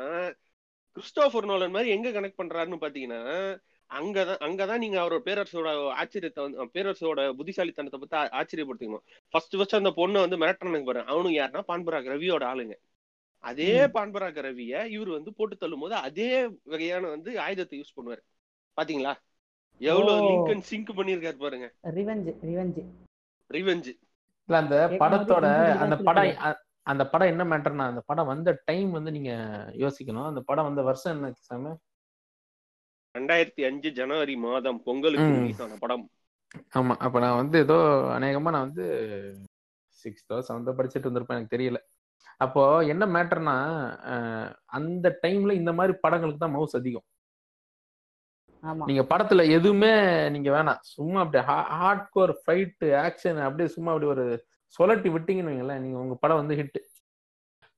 கிறிஸ்டோபர் 0.91 1.45
நோலன் 1.45 1.71
மாதிரி 1.71 1.89
எங்க 1.89 2.09
கனெக்ட் 2.09 2.39
பண்றாருன்னு 2.43 2.77
பாத்தீங்கன்னா 2.81 3.21
அங்கதான் 3.89 4.39
அங்கதான் 4.45 4.77
நீங்க 4.77 5.01
அவரோட 5.01 5.21
பேரரசோட 5.25 5.69
ஆச்சரியத்தை 6.01 6.41
வந்து 6.41 6.65
பேரரசோட 6.65 7.33
புத்திசாலித்தனத்தை 7.33 7.99
பத்தி 7.99 8.17
ஆச்சரியப்படுத்திக்கணும். 8.37 9.03
ஃபர்ஸ்ட் 9.29 9.55
ஃபர்ஸ்ட் 9.57 9.75
அந்த 9.75 9.93
பொண்ணை 9.95 10.19
வந்து 10.19 10.37
மிரட்டனுக்கு 10.37 10.83
பாரு 10.83 11.01
அவனுக்கு 11.05 11.39
யாருன்னா 11.41 11.63
பான்பராக் 11.67 12.09
ரவியோட 12.09 12.43
ஆளுங்க. 12.51 12.75
அதே. 13.39 13.79
பான்பராக் 13.79 14.39
ரவிய 14.47 14.85
இவர் 14.85 15.07
வந்து 15.07 15.33
போட்டு 15.33 15.57
தள்ளும் 15.57 15.79
போது 15.79 15.95
அதே 15.95 16.47
வகையான 16.63 17.07
வந்து 17.07 17.39
ஆயுதத்தை 17.39 17.79
யூஸ் 17.79 17.99
பண்ணுவாரு. 17.99 18.23
பாத்தீங்களா? 18.81 19.13
எவ்வளவு 19.77 20.21
ஓ. 20.21 20.29
லிங்கன் 20.29 20.59
சிங்க் 20.59 20.89
பண்ணிருக்காரு 20.89 21.37
பாருங்க. 21.37 21.73
ரிவெஞ்ச் 21.83 22.33
ரிவெஞ்ச் 22.45 22.81
ரிவெஞ்ச் 23.53 23.89
இல்ல 24.49 24.57
அந்த 24.63 24.77
படத்தோட 25.01 25.45
அந்த 25.83 25.95
படம் 26.07 26.31
அந்த 26.87 27.03
படம் 27.07 27.31
என்ன 27.33 27.43
மேட்டர்னா 27.51 27.85
அந்த 27.87 28.01
படம் 28.05 28.27
வந்த 28.27 28.49
டைம் 28.65 28.89
வந்து 28.91 29.11
நீங்க 29.11 29.31
யோசிக்கணும். 29.83 30.27
அந்த 30.27 30.41
படம் 30.45 30.67
வந்த 30.69 30.81
வருஷம் 30.83 31.13
என்ன 31.15 31.31
சாம? 31.47 31.71
ரெண்டாயிரத்தி 33.15 33.61
அஞ்சு 33.63 33.89
ஜனவரி 33.91 34.35
மாதம் 34.43 34.79
பொங்கலுக்கு. 34.85 35.29
ரிலீஸ் 35.37 35.63
ஆன 35.65 35.77
படம். 35.83 36.05
ஆமா 36.73 36.93
அப்ப 36.99 37.17
நான் 37.19 37.39
வந்து 37.41 37.57
ஏதோ 37.59 37.77
அநேகமா 38.17 38.53
நான் 38.53 38.67
வந்து 38.67 38.85
சிக்ஸ்த்தோ 39.99 40.37
செவன்த்தோ 40.47 40.75
படிச்சுட்டு 40.77 41.05
இருந்திருப்பேன் 41.07 41.37
எனக்கு 41.37 41.55
தெரியல. 41.55 41.79
அப்போ 42.41 42.61
என்ன 42.93 43.03
மேட்டர்னா 43.15 43.57
அந்த 44.77 45.07
டைம்ல 45.23 45.51
இந்த 45.53 45.71
மாதிரி 45.73 45.93
படங்களுக்கு 46.03 46.43
தான் 46.43 46.55
மவுஸ் 46.57 46.77
அதிகம். 46.79 47.05
நீங்க 48.85 49.03
படத்துல 49.09 49.51
எதுவுமே 49.51 49.91
நீங்க 50.29 50.49
வேணாம் 50.51 50.81
சும்மா 50.81 51.19
அப்படியே 51.19 51.43
ஹார்ட் 51.79 52.09
கோர் 52.09 52.33
ஃபைட் 52.41 52.85
ஆக்ஷன் 53.03 53.39
அப்படியே 53.41 53.69
சும்மா 53.69 53.91
அப்படி 53.91 54.09
ஒரு 54.09 54.25
சொலட்டி 54.79 55.09
விட்டீங்கன்னு 55.09 55.51
வைங்களேன் 55.51 55.79
நீங்க 55.79 55.97
உங்க 55.97 56.15
படம் 56.15 56.35
வந்து 56.35 56.55
ஹிட் 56.55 56.79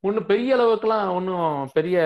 ஒன்றும் 0.03 0.25
பெரிய 0.25 0.55
அளவுக்குலாம் 0.55 1.13
ஒன்றும் 1.13 1.69
பெரிய 1.73 1.97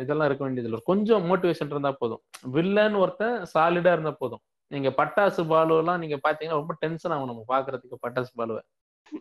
இதெல்லாம் 0.00 0.26
இருக்க 0.26 0.44
வேண்டியது 0.44 0.68
இல்லை 0.68 0.80
கொஞ்சம் 0.84 1.24
மோட்டிவேஷன் 1.30 1.70
இருந்தா 1.70 1.92
போதும். 1.92 2.22
வில்லன் 2.46 2.94
ஒருத்தன் 2.94 3.42
சாலிடா 3.54 3.92
இருந்தா 3.92 4.10
போதும். 4.10 4.42
நீங்க 4.70 4.88
பட்டாசு 4.88 5.46
பாலு 5.46 5.78
எல்லாம் 5.78 5.98
நீங்க 5.98 6.16
பாத்தீங்கன்னா 6.16 6.60
ரொம்ப 6.62 6.74
டென்ஷன் 6.78 7.12
ஆகும் 7.12 7.26
நம்ம 7.26 7.44
பாக்குறதுக்கு 7.48 7.96
பட்டாசு 8.06 8.32
பாலுவை. 8.34 8.62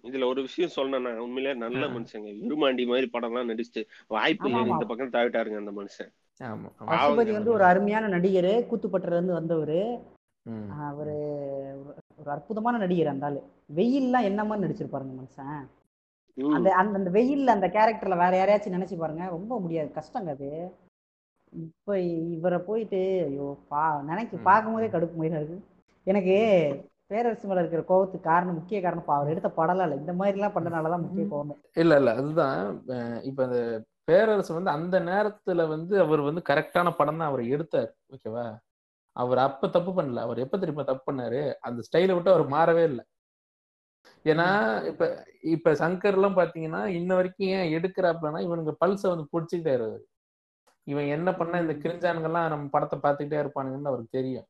இதுல 0.04 0.26
ஒரு 0.26 0.42
விஷயம் 0.42 0.74
சொல்லணும்னா 0.76 1.12
உண்மையிலே 1.18 1.54
நல்ல. 1.54 1.84
மனுஷங்க. 1.88 2.32
விருமாண்டி 2.42 2.86
மாதிரி 2.86 3.08
படம் 3.08 3.32
எல்லாம் 3.32 3.50
நடிச்சுட்டு 3.50 3.84
வாய்ப்பு. 4.08 4.50
இந்த 4.50 4.86
பக்கம் 4.86 5.14
தாவிட்டாருங்க 5.14 5.58
அந்த 5.58 5.72
மனுஷன். 5.72 6.12
பசுபதி 6.90 7.32
வந்து 7.32 7.52
ஒரு 7.52 7.64
அருமையான 7.64 8.08
நடிகர் 8.08 8.52
கூத்துப்பட்டுல 8.70 9.08
இருந்து 9.10 9.34
வந்தவர். 9.34 9.80
ம். 10.46 10.68
அவரு 10.84 11.16
ஒரு 12.20 12.30
அற்புதமான 12.32 12.78
நடிகர் 12.78 13.08
அந்த 13.08 13.26
ஆளு. 13.26 13.40
வெயில்லாம் 13.76 14.24
என்ன 14.24 14.44
மாதிரி 14.44 14.66
நடிச்சிருப்பாருங்க 14.66 15.14
மனுஷன். 15.18 15.60
அந்த 16.38 16.68
அந்த 16.74 16.96
அந்த 16.96 17.10
வெயில்ல 17.10 17.50
அந்த 17.50 17.68
கேரக்டர்ல 17.68 18.18
வேற 18.18 18.34
யாரையாச்சும் 18.38 18.78
நினைச்சு 18.78 18.98
பாருங்க. 18.98 19.26
ரொம்ப 19.30 19.60
முடியாது. 19.60 19.90
கஷ்டங்க 19.96 20.30
அது. 20.30 20.50
இப்ப 21.54 21.92
இவரை 22.36 22.60
போயிட்டு 22.60 23.00
ஐயோ 23.28 23.58
பா 23.70 23.84
நினைக்க 24.04 24.38
ம். 24.38 24.44
பார்க்கும்போதே 24.44 24.88
கடுப்பு 24.88 25.16
முயலா 25.20 25.40
இருக்கு. 25.40 25.58
எனக்கு 26.08 26.36
பேரரசு 27.08 27.48
மேல 27.48 27.62
இருக்கிற 27.62 27.82
கோவத்துக்கு 27.88 28.28
காரணம் 28.28 28.54
முக்கிய 28.54 28.80
காரணம் 28.82 29.06
பா, 29.06 29.16
அவர் 29.16 29.32
எடுத்த 29.32 29.50
படம்லாம் 29.58 29.88
இல்ல. 29.88 29.96
இந்த 29.96 30.14
மாதிரி 30.14 30.38
எல்லாம் 30.38 30.56
பண்ணனாலதான் 30.56 31.02
முக்கிய 31.02 31.26
கோவமே. 31.26 31.56
இல்ல 31.76 31.98
இல்ல. 31.98 32.12
அதுதான் 32.14 32.60
இப்ப 33.24 33.40
அந்த 33.44 33.60
பேரரசு 34.10 34.52
வந்து 34.54 34.72
அந்த 34.72 34.96
நேரத்துல 35.10 35.68
வந்து 35.68 35.94
அவர் 36.02 36.22
வந்து 36.22 36.42
கரெக்டான 36.50 36.90
படம் 36.98 37.20
தான் 37.20 37.30
அவர் 37.32 37.44
எடுத்தார் 37.48 37.92
ஓகேவா? 38.16 38.46
அவர் 39.16 39.40
அப்ப 39.40 39.68
தப்பு 39.68 39.92
பண்ணல. 39.92 40.20
அவர் 40.20 40.40
எப்ப 40.40 40.58
தெரியுமா 40.58 40.84
தப்பு 40.84 41.04
பண்ணாரு? 41.08 41.40
அந்த 41.60 41.80
ஸ்டைலை 41.88 42.14
விட்டு 42.14 42.34
அவர் 42.34 42.46
மாறவே 42.50 42.84
இல்லை. 42.92 43.04
ஏன்னா 44.26 44.48
இப்ப 44.92 45.04
இப்ப 45.54 45.74
சங்கர் 45.74 46.18
எல்லாம் 46.18 46.38
பாத்தீங்கன்னா 46.38 46.82
இன்ன 46.98 47.12
வரைக்கும் 47.16 47.52
ஏன் 47.58 47.74
எடுக்கிறாப்லன்னா 47.78 48.40
இவனுங்க 48.48 48.74
பல்ஸ 48.82 49.04
வந்து 49.08 49.26
புடிச்சுக்கிட்டே 49.34 49.74
இருக்காரு 49.76 50.06
இவன் 50.88 51.08
என்ன 51.08 51.30
பண்ணா 51.34 51.58
இந்த 51.58 51.74
கிரிஞ்சானுங்கெல்லாம் 51.84 52.48
நம்ம 52.50 52.70
படத்தை 52.70 52.98
பார்த்துக்கிட்டே 53.00 53.42
இருப்பானுங்கன்னு 53.42 53.92
அவருக்கு 53.92 54.18
தெரியும். 54.20 54.48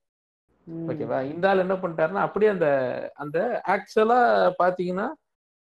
ஓகேவா? 0.88 1.20
இந்த 1.32 1.46
ஆள் 1.50 1.64
என்ன 1.66 1.76
பண்ணிட்டாருன்னா 1.76 2.26
அப்படியே 2.28 2.52
அந்த 2.52 2.68
அந்த 3.16 3.38
ஆக்சுவலா 3.68 4.20
பாத்தீங்கன்னா 4.62 5.08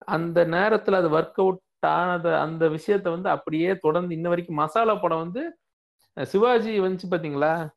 அந்த 0.08 0.40
நேரத்துல 0.56 1.00
அது 1.02 1.10
ஒர்க் 1.10 1.40
அவுட் 1.44 1.62
ஆனது 1.80 2.36
அந்த 2.36 2.70
விஷயத்த 2.70 3.02
வந்து 3.02 3.30
அப்படியே 3.30 3.78
தொடர்ந்து 3.78 4.16
இன்ன 4.16 4.30
வரைக்கும் 4.30 4.56
மசாலா 4.56 4.96
படம் 4.96 5.18
வந்து 5.18 5.58
சிவாஜி 6.24 6.80
வந்துச்சு 6.80 7.06
பாத்தீங்களா? 7.12 7.70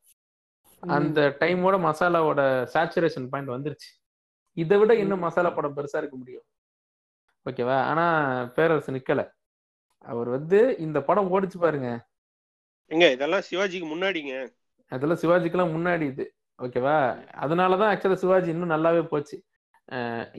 ம். 0.80 0.88
அந்த 0.88 1.36
டைமோட 1.40 1.78
மசாலாவோட 1.78 2.68
சேச்சுரேஷன் 2.74 3.28
பாயிண்ட் 3.28 3.50
வந்துருச்சு. 3.50 4.02
இதை 4.52 4.78
விட 4.78 4.94
இன்னும் 4.94 5.18
மசாலா 5.18 5.50
படம் 5.50 5.76
பெருசா 5.76 5.96
இருக்க 5.96 6.16
முடியும். 6.16 6.42
ஓகேவா? 7.50 7.80
ஆனா 7.80 8.44
பேரரசு 8.44 8.92
நிக்கல. 8.92 9.30
அவர் 9.98 10.28
வந்து 10.28 10.76
இந்த 10.76 11.02
படம் 11.02 11.32
ஓடிச்சு 11.32 11.58
பாருங்க. 11.58 12.06
எங்க? 12.86 13.10
இதெல்லாம் 13.10 13.40
சிவாஜிக்கு 13.50 13.88
முன்னாடிங்க. 13.94 14.52
அதெல்லாம் 14.88 15.18
சிவாஜிக்கெல்லாம் 15.18 15.76
முன்னாடி 15.76 16.00
இது. 16.00 16.34
ஓகேவா? 16.58 17.26
அதனாலதான் 17.32 17.94
ஆக்சுவலா 17.94 18.14
சிவாஜி 18.14 18.50
இன்னும் 18.50 18.70
நல்லாவே 18.70 19.06
போச்சு. 19.06 19.44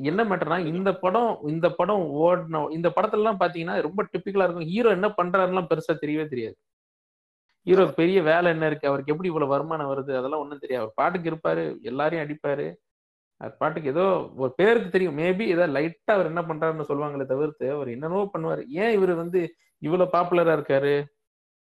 என்ன 0.09 0.21
மேட்டர்னா 0.29 0.57
இந்த 0.73 0.89
படம் 1.03 1.31
இந்த 1.53 1.67
படம் 1.79 2.03
ஓடின 2.23 2.61
இந்த 2.77 2.89
படத்துல 2.95 3.21
எல்லாம் 3.23 3.39
பாத்தீங்கன்னா 3.39 3.75
ரொம்ப 3.87 4.01
டிப்பிக்கலா 4.11 4.45
இருக்கும். 4.47 4.69
ஹீரோ 4.73 4.91
என்ன 4.97 5.07
பண்றாருலாம் 5.19 5.69
பெருசா 5.71 5.93
தெரியவே 6.03 6.25
தெரியாது. 6.33 6.55
ஹீரோ 7.67 7.83
பெரிய 7.99 8.19
வேலை 8.29 8.47
என்ன 8.53 8.67
இருக்கு? 8.69 8.89
அவருக்கு 8.91 9.11
எப்படி 9.13 9.29
இவ்வளவு 9.31 9.53
வருமானம் 9.53 9.91
வருது? 9.91 10.11
அதெல்லாம் 10.19 10.43
ஒண்ணும் 10.43 10.63
தெரியாது. 10.63 10.83
அவர் 10.83 10.97
பாட்டுக்கு 11.01 11.29
இருப்பாரு 11.31 11.63
எல்லாரையும் 11.91 12.23
அடிப்பாரு. 12.25 12.67
அவர் 13.41 13.55
பாட்டுக்கு 13.61 13.91
ஏதோ 13.93 14.05
ஒரு 14.43 14.51
பேருக்கு 14.59 14.89
தெரியும். 14.89 15.17
மேபி 15.21 15.45
ஏதோ 15.55 15.65
லைட்டா 15.77 16.13
அவர் 16.17 16.29
என்ன 16.31 16.41
பண்றாருன்னு 16.49 16.89
சொல்லுவாங்களே 16.91 17.25
தவிர்த்து 17.33 17.67
அவர் 17.75 17.89
என்னென்னவோ 17.95 18.23
பண்ணுவாரு. 18.33 18.63
ஏன் 18.83 18.95
இவர் 18.97 19.13
வந்து 19.23 19.41
இவ்வளவு 19.81 20.13
பாப்புலரா 20.15 20.55
இருக்காரு? 20.57 20.95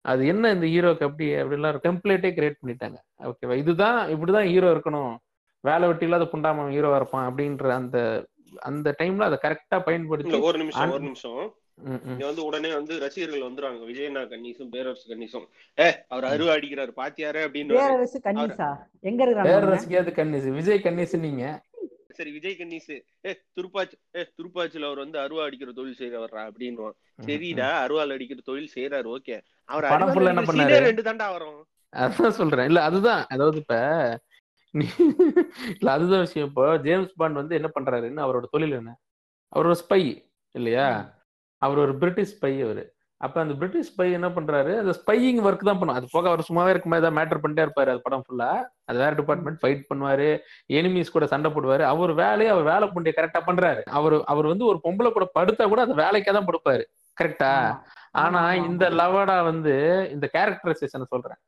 அது 0.06 0.22
என்ன 0.32 0.52
இந்த 0.56 0.68
ஹீரோக்கு 0.74 1.08
அப்படி 1.08 1.26
அப்படிலாம் 1.42 1.86
டெம்ப்ளேட்டே 1.86 2.32
கிரியேட் 2.38 2.62
பண்ணிட்டாங்க. 2.62 2.98
ஓகேவா 3.30 3.56
இதுதான் 3.64 4.00
இப்படிதான் 4.14 4.50
ஹீரோ 4.54 4.70
இருக்கணும். 4.76 5.14
வேலை 5.64 5.86
வெட்டி 5.88 6.06
இல்லாத 6.06 6.26
புண்டாம 6.32 6.66
ஹீரோவா 6.72 6.96
இருப்பான் 6.96 7.28
அப்படின்ற 7.30 7.72
அந்த 7.74 8.00
அந்த 8.62 8.90
டைம்ல 9.00 9.28
அதை 9.30 9.38
கரெக்டா 9.44 9.78
பயன்படுத்தி 9.88 10.38
ஒரு 10.50 10.58
நிமிஷம் 10.58 10.92
ஒரு 10.92 11.04
நிமிஷம். 11.04 11.40
இங்க 12.12 12.24
வந்து 12.26 12.44
உடனே 12.46 12.70
வந்து 12.74 12.94
ரசிகர்கள் 13.00 13.48
வந்துருவாங்க. 13.48 13.82
விஜயனா 13.90 14.22
கணீசும் 14.32 14.72
பேரரசு 14.72 15.06
கணீசும் 15.12 15.48
ஏ 15.78 15.88
அவர் 16.08 16.26
அருவா 16.26 16.54
அடிக்கிறாரு 16.56 16.94
பாத்தியாரு 17.02 17.42
அப்படின்னு 17.48 17.76
பேரரசு 17.80 18.20
கன்னிசா 18.20 18.70
எங்க 19.04 19.20
இருக்கிறாங்க 19.24 19.50
பேரரசிக்காது 19.50 20.14
கன்னிஸ்? 20.20 20.48
விஜய் 20.52 20.84
கன்னிஸ் 20.86 21.16
நீங்க? 21.26 21.44
சரி 22.20 22.32
விஜய் 22.32 22.58
கணீஸ் 22.60 22.90
ஏ 23.26 23.32
துருப்பாச்சி 23.58 23.96
ஏ 24.18 24.24
துருப்பாச்சில 24.38 24.88
அவர் 24.90 25.04
வந்து 25.04 25.18
அருவா 25.20 25.44
அடிக்கிற 25.48 25.72
தொழில் 25.72 26.00
செய்யறவர்ரா 26.00 26.44
அப்படின்னு 26.50 26.88
சரிடா 27.28 27.70
அருவாள் 27.84 28.14
அடிக்கிற 28.16 28.42
தொழில் 28.46 28.74
செய்யறாரு 28.76 29.08
ஓகே. 29.18 29.36
அவர்? 29.70 29.86
ரெண்டு 30.88 31.08
தாண்டா 31.10 31.28
வரும். 31.32 31.60
அதான் 31.94 32.38
சொல்றேன். 32.40 32.66
இல்ல 32.66 32.80
அதுதான். 32.84 33.22
அதாவது 33.30 33.58
இப்ப 33.58 33.76
இல்ல 35.78 35.92
அதுதான் 35.92 36.26
விஷயம். 36.26 36.48
இப்போ 36.48 36.78
ஜேம்ஸ் 36.78 37.18
பாண்ட் 37.20 37.42
வந்து 37.42 37.56
என்ன 37.56 37.70
பண்றாருன்னு 37.76 38.26
அவரோட 38.26 38.46
தொழில் 38.52 38.80
என்ன? 38.82 38.94
அவர் 39.54 39.70
ஒரு 39.72 39.80
ஸ்பை 39.84 40.02
இல்லையா? 40.56 40.88
அவர் 41.62 41.80
ஒரு 41.80 41.98
பிரிட்டிஷ் 41.98 42.34
ஸ்பை 42.38 42.62
அவரு. 42.66 42.84
அப்ப 43.22 43.42
அந்த 43.42 43.54
பிரிட்டிஷ் 43.54 43.92
ஸ்பை 43.92 44.08
என்ன 44.18 44.28
பண்றாரு? 44.28 44.74
அந்த 44.82 44.94
ஸ்பையிங் 45.00 45.40
ஒர்க் 45.48 45.68
தான் 45.70 45.80
பண்ணும். 45.80 45.98
அது 46.00 46.08
போக 46.12 46.28
அவர் 46.30 46.46
சும்மாவே 46.50 46.72
இருக்கும்போது 46.74 47.02
ஏதாவது 47.02 47.18
மேட்டர் 47.20 47.42
பண்ணிட்டே 47.44 47.66
இருப்பாரு 47.66 47.90
அது 47.94 48.02
படம் 48.02 48.26
ஃபுல்லா 48.26 48.50
அது 48.90 48.98
வேற 49.04 49.12
டிபார்ட்மெண்ட் 49.20 49.62
ஃபைட் 49.62 49.82
பண்ணுவாரு. 49.92 50.30
எனிமீஸ் 50.80 51.16
கூட 51.16 51.26
சண்டை 51.26 51.52
போடுவாரு. 51.52 51.84
அவர் 51.94 52.14
வேலையை 52.24 52.52
அவர் 52.54 52.70
வேலை 52.74 52.88
பண்ணிய 52.88 53.14
கரெக்டா 53.20 53.42
பண்றாரு. 53.50 53.82
அவர் 54.00 54.16
அவர் 54.34 54.52
வந்து 54.54 54.66
ஒரு 54.66 54.80
பொம்பளை 54.86 55.12
கூட 55.12 55.28
படுத்தா 55.40 55.68
கூட 55.68 55.82
அந்த 55.88 55.98
வேலைக்கே 56.04 56.36
தான் 56.38 56.50
படுப்பாரு. 56.50 56.86
கரெக்டா 57.22 57.52
ஆனா 58.24 58.54
இந்த 58.54 58.90
லவடா 58.90 59.44
வந்து 59.44 59.74
இந்த 60.14 60.30
கேரக்டரைசேஷன் 60.36 61.12
சொல்றேன். 61.14 61.40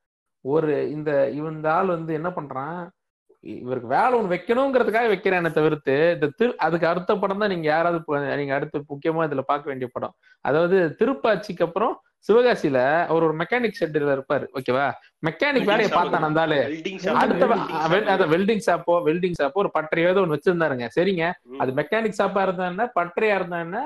ஒரு 0.45 0.73
இந்த 0.89 1.11
இவன் 1.29 1.63
ஆள் 1.63 1.87
வந்து 1.87 2.11
என்ன 2.13 2.29
பண்றான்? 2.29 2.79
இவருக்கு 3.43 3.89
வேலை 3.95 4.13
ஒண்ணு 4.17 4.33
வைக்கணுங்கிறதுக்காக 4.33 5.09
வைக்கிறேனே 5.11 5.51
தவிர்த்து 5.57 5.95
இந்த 6.15 6.27
திரு 6.39 6.51
அதுக்கு 6.65 6.87
அடுத்த 6.91 7.15
படம் 7.21 7.41
தான் 7.43 7.51
நீங்க 7.53 7.67
யாராவது 7.69 8.37
நீங்க 8.41 8.53
அடுத்து 8.57 8.83
முக்கியமா 8.93 9.27
இதுல 9.29 9.43
பார்க்க 9.51 9.71
வேண்டிய 9.71 9.89
படம். 9.93 10.15
அதாவது 10.45 10.77
திருப்பாச்சிக்கு 10.99 11.65
அப்புறம் 11.67 11.95
சிவகாசியில 12.27 12.79
அவர் 13.09 13.25
ஒரு 13.27 13.35
மெக்கானிக் 13.41 13.77
ஷெட்ல 13.79 14.15
இருப்பாரு. 14.15 14.45
ஓகேவா 14.57 14.87
மெக்கானிக் 15.27 15.69
வேலையை 15.71 15.91
பார்த்தான் 15.93 16.35
வெல்டிங் 16.49 16.99
அடுத்த 17.21 18.27
வெல்டிங் 18.33 18.63
ஷாப்போ 18.67 18.95
வெல்டிங் 19.07 19.37
ஷாப்போ 19.39 19.61
ஒரு 19.63 19.71
பட்டறையோ 19.77 20.11
ஏதோ 20.13 20.23
ஒன்று 20.25 20.37
வச்சிருந்தாருங்க. 20.37 20.87
சரிங்க? 20.97 21.25
அது 21.63 21.73
மெக்கானிக் 21.79 22.19
ஷாப்பா 22.19 22.43
இருந்தா 22.47 22.67
என்ன? 22.73 22.85
பட்டறையா 22.99 23.37
இருந்தா 23.41 23.59
என்ன? 23.67 23.79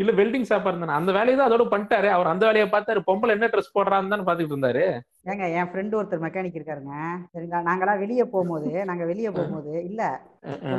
இல்ல 0.00 0.10
வெல்டிங் 0.18 0.46
ஷாப்பா 0.48 0.70
இருந்தா 0.70 0.98
அந்த 0.98 1.10
வேலையை 1.16 1.34
தான் 1.36 1.48
அதோட 1.48 1.64
பண்ணிட்டாரு. 1.72 2.08
அவர் 2.16 2.30
அந்த 2.32 2.44
வேலையை 2.48 2.66
பார்த்தாரு. 2.74 3.00
பொம்பளை 3.08 3.32
என்ன 3.36 3.48
ட்ரெஸ் 3.52 3.74
போடுறான்னு 3.76 4.12
தான் 4.12 4.24
பாத்துக்கிட்டு 4.28 4.56
இருந்தாரு. 4.56 4.84
ஏங்க 5.30 5.46
என் 5.58 5.68
ஃப்ரெண்டு 5.70 5.96
ஒருத்தர் 5.98 6.22
மெக்கானிக் 6.26 6.56
இருக்காருங்க. 6.58 6.94
சரிங்களா? 7.32 7.60
நாங்களாம் 7.68 8.00
வெளியே 8.04 8.24
போகும்போது 8.34 8.70
நாங்க 8.90 9.04
வெளியே 9.12 9.30
போகும்போது 9.38 9.72
இல்ல. 9.90 10.02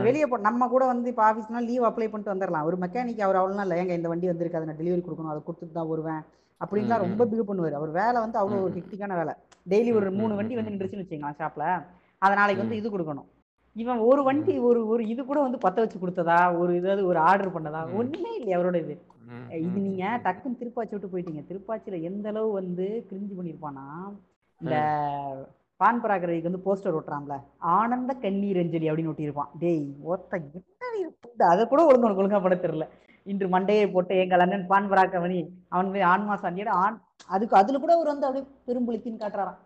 வெளியே 0.08 0.28
போ 0.32 0.40
நம்ம 0.48 0.68
கூட 0.74 0.86
வந்து 0.92 1.12
இப்போ 1.14 1.24
ஆஃபீஸ்னா 1.30 1.62
லீவ் 1.70 1.86
அப்ளை 1.90 2.08
பண்ணிட்டு 2.14 2.34
வந்துடலாம் 2.34 2.70
ஒரு 2.70 2.80
மெக்கானிக் 2.84 3.26
அவர் 3.28 3.40
அவ்வளோ 3.42 3.66
இல்லை. 3.66 3.78
ஏங்க 3.82 3.96
இந்த 4.00 4.10
வண்டி 4.14 4.32
வந்திருக்கு 4.32 4.60
அதை 4.60 4.70
நான் 4.70 4.82
டெலிவரி 4.82 5.04
கொடுக்கணும் 5.06 5.34
அதை 5.34 5.44
கொடுத்துட்டு 5.50 5.78
தான் 5.80 5.92
வருவேன். 5.92 6.24
அப்படின்லாம் 6.62 7.04
ரொம்ப 7.06 7.28
பிகு 7.34 7.46
பண்ணுவாரு. 7.50 7.78
அவர் 7.82 7.92
வேலை 8.02 8.18
வந்து 8.26 8.40
அவ்வளோ 8.42 8.64
ஒரு. 8.66 8.74
ஹெக்டிக்கான 8.80 9.16
வேலை. 9.22 9.36
டெய்லி 9.74 9.94
ஒரு 10.00 10.10
மூணு 10.22 10.34
வண்டி 10.40 10.58
வந்து 10.60 10.74
நின்றுச்சுன்னு 10.74 11.06
வச்சுக்கலாம் 11.06 11.38
ஷாப்ல 11.42 11.68
அதை 12.22 12.34
நாளைக்கு 12.42 12.64
வந்து. 12.64 12.80
இது 12.82 12.90
கொடுக்கணும். 12.96 13.30
இவன் 13.76 14.00
ஒரு 14.10 14.22
வண்டி 14.28 14.54
ஒரு 14.68 14.80
ஒரு 14.94 15.04
இது 15.12 15.22
கூட 15.28 15.40
வந்து 15.44 15.60
பத்த 15.66 15.78
வச்சு 15.84 15.98
கொடுத்ததா? 16.00 16.40
ஒரு 16.62 16.72
இதாவது 16.80 17.02
ஒரு 17.12 17.20
ஆர்டர் 17.30 17.54
பண்ணதா. 17.56 17.82
ஒண்ணுமே 18.00 18.32
இல்லையா 18.38 18.58
அவரோட 18.58 18.78
இது. 18.86 18.96
இது 19.60 19.80
நீங்க. 19.80 20.04
டக்குன்னு 20.26 20.60
திருப்பாச்சி 20.60 20.94
விட்டு 20.94 21.12
போயிட்டீங்க 21.12 21.44
திருப்பாச்சியில 21.50 22.00
எந்த 22.10 22.28
அளவு 22.30 22.50
வந்து 22.58 22.88
கிரிஞ்சு 23.10 23.34
பண்ணிருப்பானா 23.38 23.86
இந்த 24.62 24.76
பான் 25.80 26.02
பராகரவிக்கு 26.02 26.50
வந்து 26.50 26.66
போஸ்டர் 26.66 26.98
ஒட்டுறான்ல 26.98 27.36
ஆனந்த 27.76 28.12
கண்ணீர் 28.24 28.60
அஞ்சலி 28.60 28.90
அப்படின்னு 28.90 29.12
ஒட்டியிருப்பான் 29.12 29.54
டேய் 29.62 29.86
ஒருத்த? 30.08 30.42
அதை 31.48 31.64
கூட 31.68 31.82
ஒழுங்கு 31.88 32.22
ஒழுங்கா 32.22 32.42
பட 32.42 32.56
தெரியல 32.58 32.86
இன்று 33.26 33.48
மண்டையை 33.50 33.86
போட்டு 33.90 34.14
எங்கள் 34.22 34.44
அண்ணன் 34.44 34.68
பான் 34.68 34.90
பராகவனி 34.92 35.40
அவன் 35.70 35.92
போய் 35.92 36.10
ஆன்மா 36.12 36.36
சாண்டியோட 36.44 36.72
ஆண் 36.80 36.98
அதுக்கு 37.30 37.56
அதுல 37.58 37.80
கூட 37.80 37.92
அவர் 37.96 38.12
வந்து 38.12 38.28
அப்படியே 38.28 38.46
பெரும்புலித்தின்னு 38.68 39.22
காட்டுறாராம் 39.22 39.60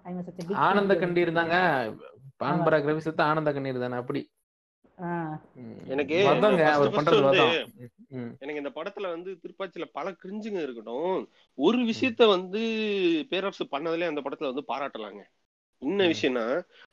ஆனந்த. 0.65 0.93
கண்ணீர் 0.95 1.37
தாங்க 1.37 1.57
பான்பரா 2.41 2.77
கிரவிசத்து 2.83 3.21
ஆனந்த 3.23 3.49
கண்ணீர் 3.51 3.83
தானே 3.83 3.97
அப்படி. 4.01 4.21
எனக்கு 5.87 6.17
எனக்கு 8.39 8.61
இந்த 8.61 8.71
படத்துல 8.75 9.09
வந்து 9.09 9.31
திருப்பாச்சியில 9.41 9.85
பல 9.91 10.11
கிரிஞ்சுங்க 10.11 10.61
இருக்கட்டும் 10.61 11.29
ஒரு 11.57 11.79
விஷயத்த 11.83 12.27
வந்து 12.27 12.61
பேரரசு 13.29 13.65
பண்ணதுல 13.71 14.07
அந்த 14.07 14.21
படத்துல 14.21 14.51
வந்து 14.51 14.63
பாராட்டலாங்க. 14.67 15.21
என்ன. 15.81 16.07
விஷயம்னா 16.07 16.45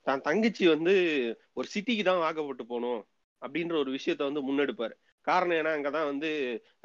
தான் 0.03 0.21
தங்கச்சி 0.21 0.65
வந்து 0.67 0.95
ஒரு 1.53 1.69
சிட்டிக்கு 1.75 2.05
தான் 2.05 2.19
வாக்கப்பட்டு 2.19 2.67
போகணும் 2.67 3.01
அப்படின்ற 3.43 3.75
ஒரு 3.79 3.91
விஷயத்த 3.93 4.23
வந்து 4.23 4.43
முன்னெடுப்பாரு. 4.49 4.95
காரணம் 5.27 5.57
ஏன்னா 5.57 5.73
அங்கதான் 5.77 6.05
வந்து 6.05 6.31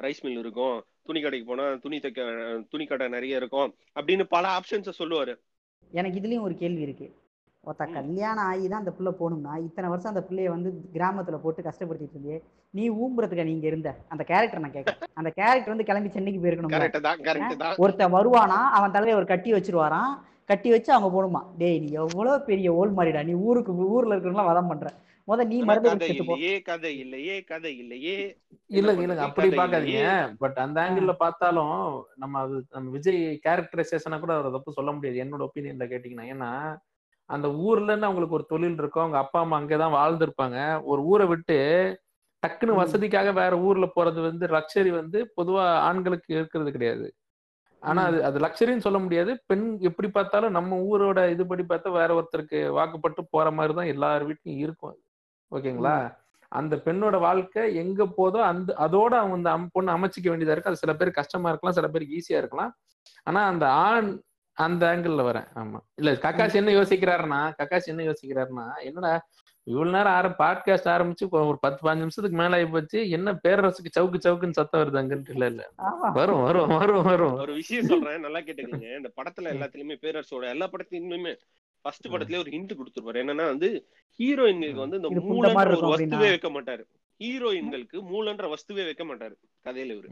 ரைஸ் 0.02 0.22
மில் 0.22 0.38
இருக்கும். 0.38 0.76
துணி 1.02 1.20
கடைக்கு 1.20 1.46
போனா 1.46 1.74
துணி 1.74 1.98
தைக்க 1.98 2.66
துணி 2.68 2.86
கடை 2.86 3.08
நிறைய 3.08 3.36
இருக்கும் 3.36 3.74
அப்படின்னு 3.94 4.24
பல 4.24 4.44
ஆப்ஷன்ஸை 4.58 4.92
சொல்லுவாரு. 4.98 5.34
எனக்கு 5.92 6.20
இதுலயும் 6.20 6.40
ஒரு 6.40 6.54
கேள்வி 6.54 6.82
இருக்கு. 6.82 7.06
ஒருத்த. 7.68 7.86
கல்யாணம் 7.96 8.46
ஆகி 8.50 8.66
தான் 8.68 8.82
அந்த 8.82 8.92
பிள்ளை 8.96 9.12
போகணும்னா 9.18 9.54
இத்தனை 9.66 9.88
வருஷம் 9.92 10.12
அந்த 10.12 10.22
பிள்ளைய 10.28 10.50
வந்து 10.54 10.70
கிராமத்துல 10.94 11.38
போட்டு 11.42 11.66
கஷ்டப்படுத்திட்டு 11.66 12.16
இருந்தியே 12.16 12.38
நீ 12.74 12.84
ஊம்புறதுக்கு 13.00 13.48
நீங்க 13.50 13.66
இருந்த? 13.70 13.90
அந்த 14.12 14.22
கேரக்டர் 14.30 14.64
நான் 14.64 14.76
கேட்கறேன். 14.76 15.10
அந்த 15.20 15.30
கேரக்டர் 15.38 15.74
வந்து 15.74 15.88
கிளம்பி 15.90 16.14
சென்னைக்கு 16.16 16.42
போயிருக்கணும் 16.42 17.82
ஒருத்தன் 17.84 18.14
வருவானா 18.16 18.60
அவன் 18.78 18.94
தலையில 18.96 19.20
ஒரு 19.20 19.28
கட்டி 19.32 19.52
வச்சிருவாராம் 19.56 20.14
கட்டி 20.50 20.68
வச்சு 20.72 20.90
அவங்க 20.94 21.08
போடுமா 21.14 21.40
டேய் 21.60 21.80
நீ 21.82 21.88
எவ்வளவு 22.02 22.36
பெரிய 22.46 22.68
ஓல் 22.80 22.96
மாறிடா 22.98 23.22
நீ 23.28 23.34
ஊருக்கு 23.48 23.72
ஊர்ல 23.88 24.14
இருக்கிறவங்களாம் 24.14 24.50
வதம் 24.52 24.70
பண்ற. 24.70 24.88
முத 25.28 25.44
நீ 25.50 25.56
மருந்து 25.68 25.88
கதை 26.68 26.92
இல்லையே 27.02 27.34
கதை 27.50 27.72
இல்லையே 27.82 28.14
இல்லங்க 28.70 29.02
இல்லங்க? 29.04 29.24
அப்படி 29.26 29.48
கதை 29.48 29.58
பாக்காதீங்க. 29.60 30.12
பட் 30.42 30.58
அந்த 30.64 30.78
ஆங்கிள் 30.84 31.10
பார்த்தாலும் 31.22 31.74
நம்ம 32.22 32.40
அது 32.44 32.56
நம்ம 32.76 32.92
விஜய் 32.96 33.20
கேரக்டரைசேஷனா 33.46 34.18
கூட 34.22 34.32
அவரை 34.36 34.52
தப்பு 34.54 34.76
சொல்ல 34.78 34.92
முடியாது. 34.94 35.22
என்னோட 35.24 35.42
ஒப்பீனியன்ல 35.48 35.88
கேட்டீங்கன்னா 35.92 36.28
ஏன்னா 36.34 36.50
அந்த 37.30 37.48
ஊர்லன்னு 37.48 38.00
அவங்களுக்கு 38.00 38.34
ஒரு 38.34 38.44
தொழில் 38.48 38.78
இருக்கும். 38.78 39.02
அவங்க 39.02 39.18
அப்பா 39.18 39.40
அம்மா 39.40 39.60
அங்கதான் 39.60 39.96
வாழ்ந்திருப்பாங்க. 39.96 40.58
ஒரு 40.82 41.02
ஊரை 41.02 41.26
விட்டு 41.26 41.56
டக்குன்னு. 42.42 42.80
வசதிக்காக 42.82 43.32
வேற 43.32 43.58
ஊர்ல 43.58 43.86
போறது 43.96 44.20
வந்து 44.22 44.46
லக்ஸரி 44.46 44.90
வந்து 44.90 45.32
பொதுவா 45.36 45.64
ஆண்களுக்கு 45.80 46.34
இருக்கிறது 46.34 46.72
கிடையாது. 46.72 47.06
ஆனா 47.82 48.04
அது 48.04 48.24
அது 48.24 48.38
லக்ஸரின்னு 48.38 48.78
சொல்ல 48.78 48.98
முடியாது. 48.98 49.42
பெண் 49.46 49.78
எப்படி 49.80 50.08
பார்த்தாலும் 50.10 50.50
நம்ம 50.50 50.76
ஊரோட 50.76 51.18
இதுபடி 51.34 51.64
பார்த்தா 51.68 51.92
வேற 51.92 52.10
ஒருத்தருக்கு 52.20 52.60
வாக்குப்பட்டு 52.68 53.22
போற 53.30 53.50
மாதிரி 53.50 53.74
தான் 53.74 53.86
எல்லார் 53.86 54.26
வீட்லயும் 54.28 54.62
இருக்கும். 54.62 54.96
ஓகேங்களா? 55.52 55.96
அந்த 56.52 56.76
பெண்ணோட 56.76 57.20
வாழ்க்கை 57.20 57.74
எங்க 57.74 58.04
போதோ 58.04 58.40
அந்த 58.42 58.74
அதோட 58.78 59.12
அவங்க 59.14 59.50
அந்த 59.50 59.68
பொண்ணு 59.72 59.96
அமைச்சிக்க 59.96 60.28
வேண்டியதா 60.28 60.54
இருக்கு. 60.56 60.70
அது 60.70 60.76
சில 60.76 60.94
பேர் 60.94 61.10
கஷ்டமா 61.10 61.48
இருக்கலாம் 61.48 61.74
சில 61.74 61.88
பேருக்கு 61.88 62.16
ஈஸியா 62.16 62.36
இருக்கலாம். 62.36 62.72
ஆனா 63.22 63.46
அந்த 63.46 63.66
ஆண் 63.68 64.08
அந்த 64.58 64.86
ஆங்கிள் 64.86 65.26
வரேன். 65.26 65.48
ஆமா. 65.54 65.78
இல்ல 65.94 66.12
கக்காஷ் 66.22 66.54
என்ன 66.54 66.70
யோசிக்கிறாருன்னா 66.72 67.40
கக்காஷ் 67.58 67.86
என்ன 67.86 68.02
யோசிக்கிறாருன்னா 68.02 68.66
என்னடா 68.82 69.12
இவ்வளவு 69.66 69.96
நேரம் 69.96 70.12
ஆர 70.12 70.28
பாட்காஸ்ட் 70.38 70.88
ஆரம்பிச்சு 70.88 71.24
ஒரு 71.40 71.58
பத்து 71.60 71.88
பாஞ்சு 71.88 71.96
நிமிஷத்துக்கு 71.96 72.38
மேல 72.38 72.56
ஆகி 72.56 72.66
போச்சு 72.66 73.10
என்ன 73.10 73.40
பேரரசுக்கு 73.48 73.90
சவுக்கு 73.98 74.18
சவுக்குன்னு 74.24 74.50
சத்தம் 74.50 74.80
வருது 74.80 75.00
அங்கன்ட்டு 75.00 75.30
இல்ல 75.30 75.46
இல்ல. 75.46 75.62
வரும் 76.12 76.42
வரும் 76.42 76.68
வரும் 76.76 77.02
வரும். 77.02 77.34
ஒரு 77.36 77.52
விஷயம் 77.52 77.86
சொல்றேன் 77.86 78.20
நல்லா 78.20 78.38
கேட்டுக்கங்க. 78.38 78.96
இந்த 78.96 79.10
படத்துல 79.16 79.52
எல்லாத்துலயுமே 79.54 79.96
பேரரசோட 80.02 80.48
எல்லா 80.48 80.68
படத்துலயுமே 80.68 81.34
ஃபர்ஸ்ட் 81.84 82.08
படத்துல 82.08 82.38
ஒரு 82.38 82.50
ஹிண்ட் 82.50 82.78
கொடுத்துருப்பாரு. 82.78 83.20
என்னன்னா 83.22 83.46
வந்து 83.46 83.68
ஹீரோயின்களுக்கு 84.18 84.82
வந்து 84.84 84.96
இந்த 84.96 85.20
மூலன்ற 85.24 85.76
ஒரு 85.76 85.92
வஸ்துவே 85.94 86.28
வைக்க 86.28 86.50
மாட்டாரு. 86.50 86.84
ஹீரோயின்களுக்கு 87.20 87.98
மூலன்ற 88.12 88.54
வஸ்துவே 88.54 88.84
வைக்க 88.84 89.04
மாட்டாரு. 89.04 89.34
கதையில 89.64 89.94
இவரு. 89.96 90.08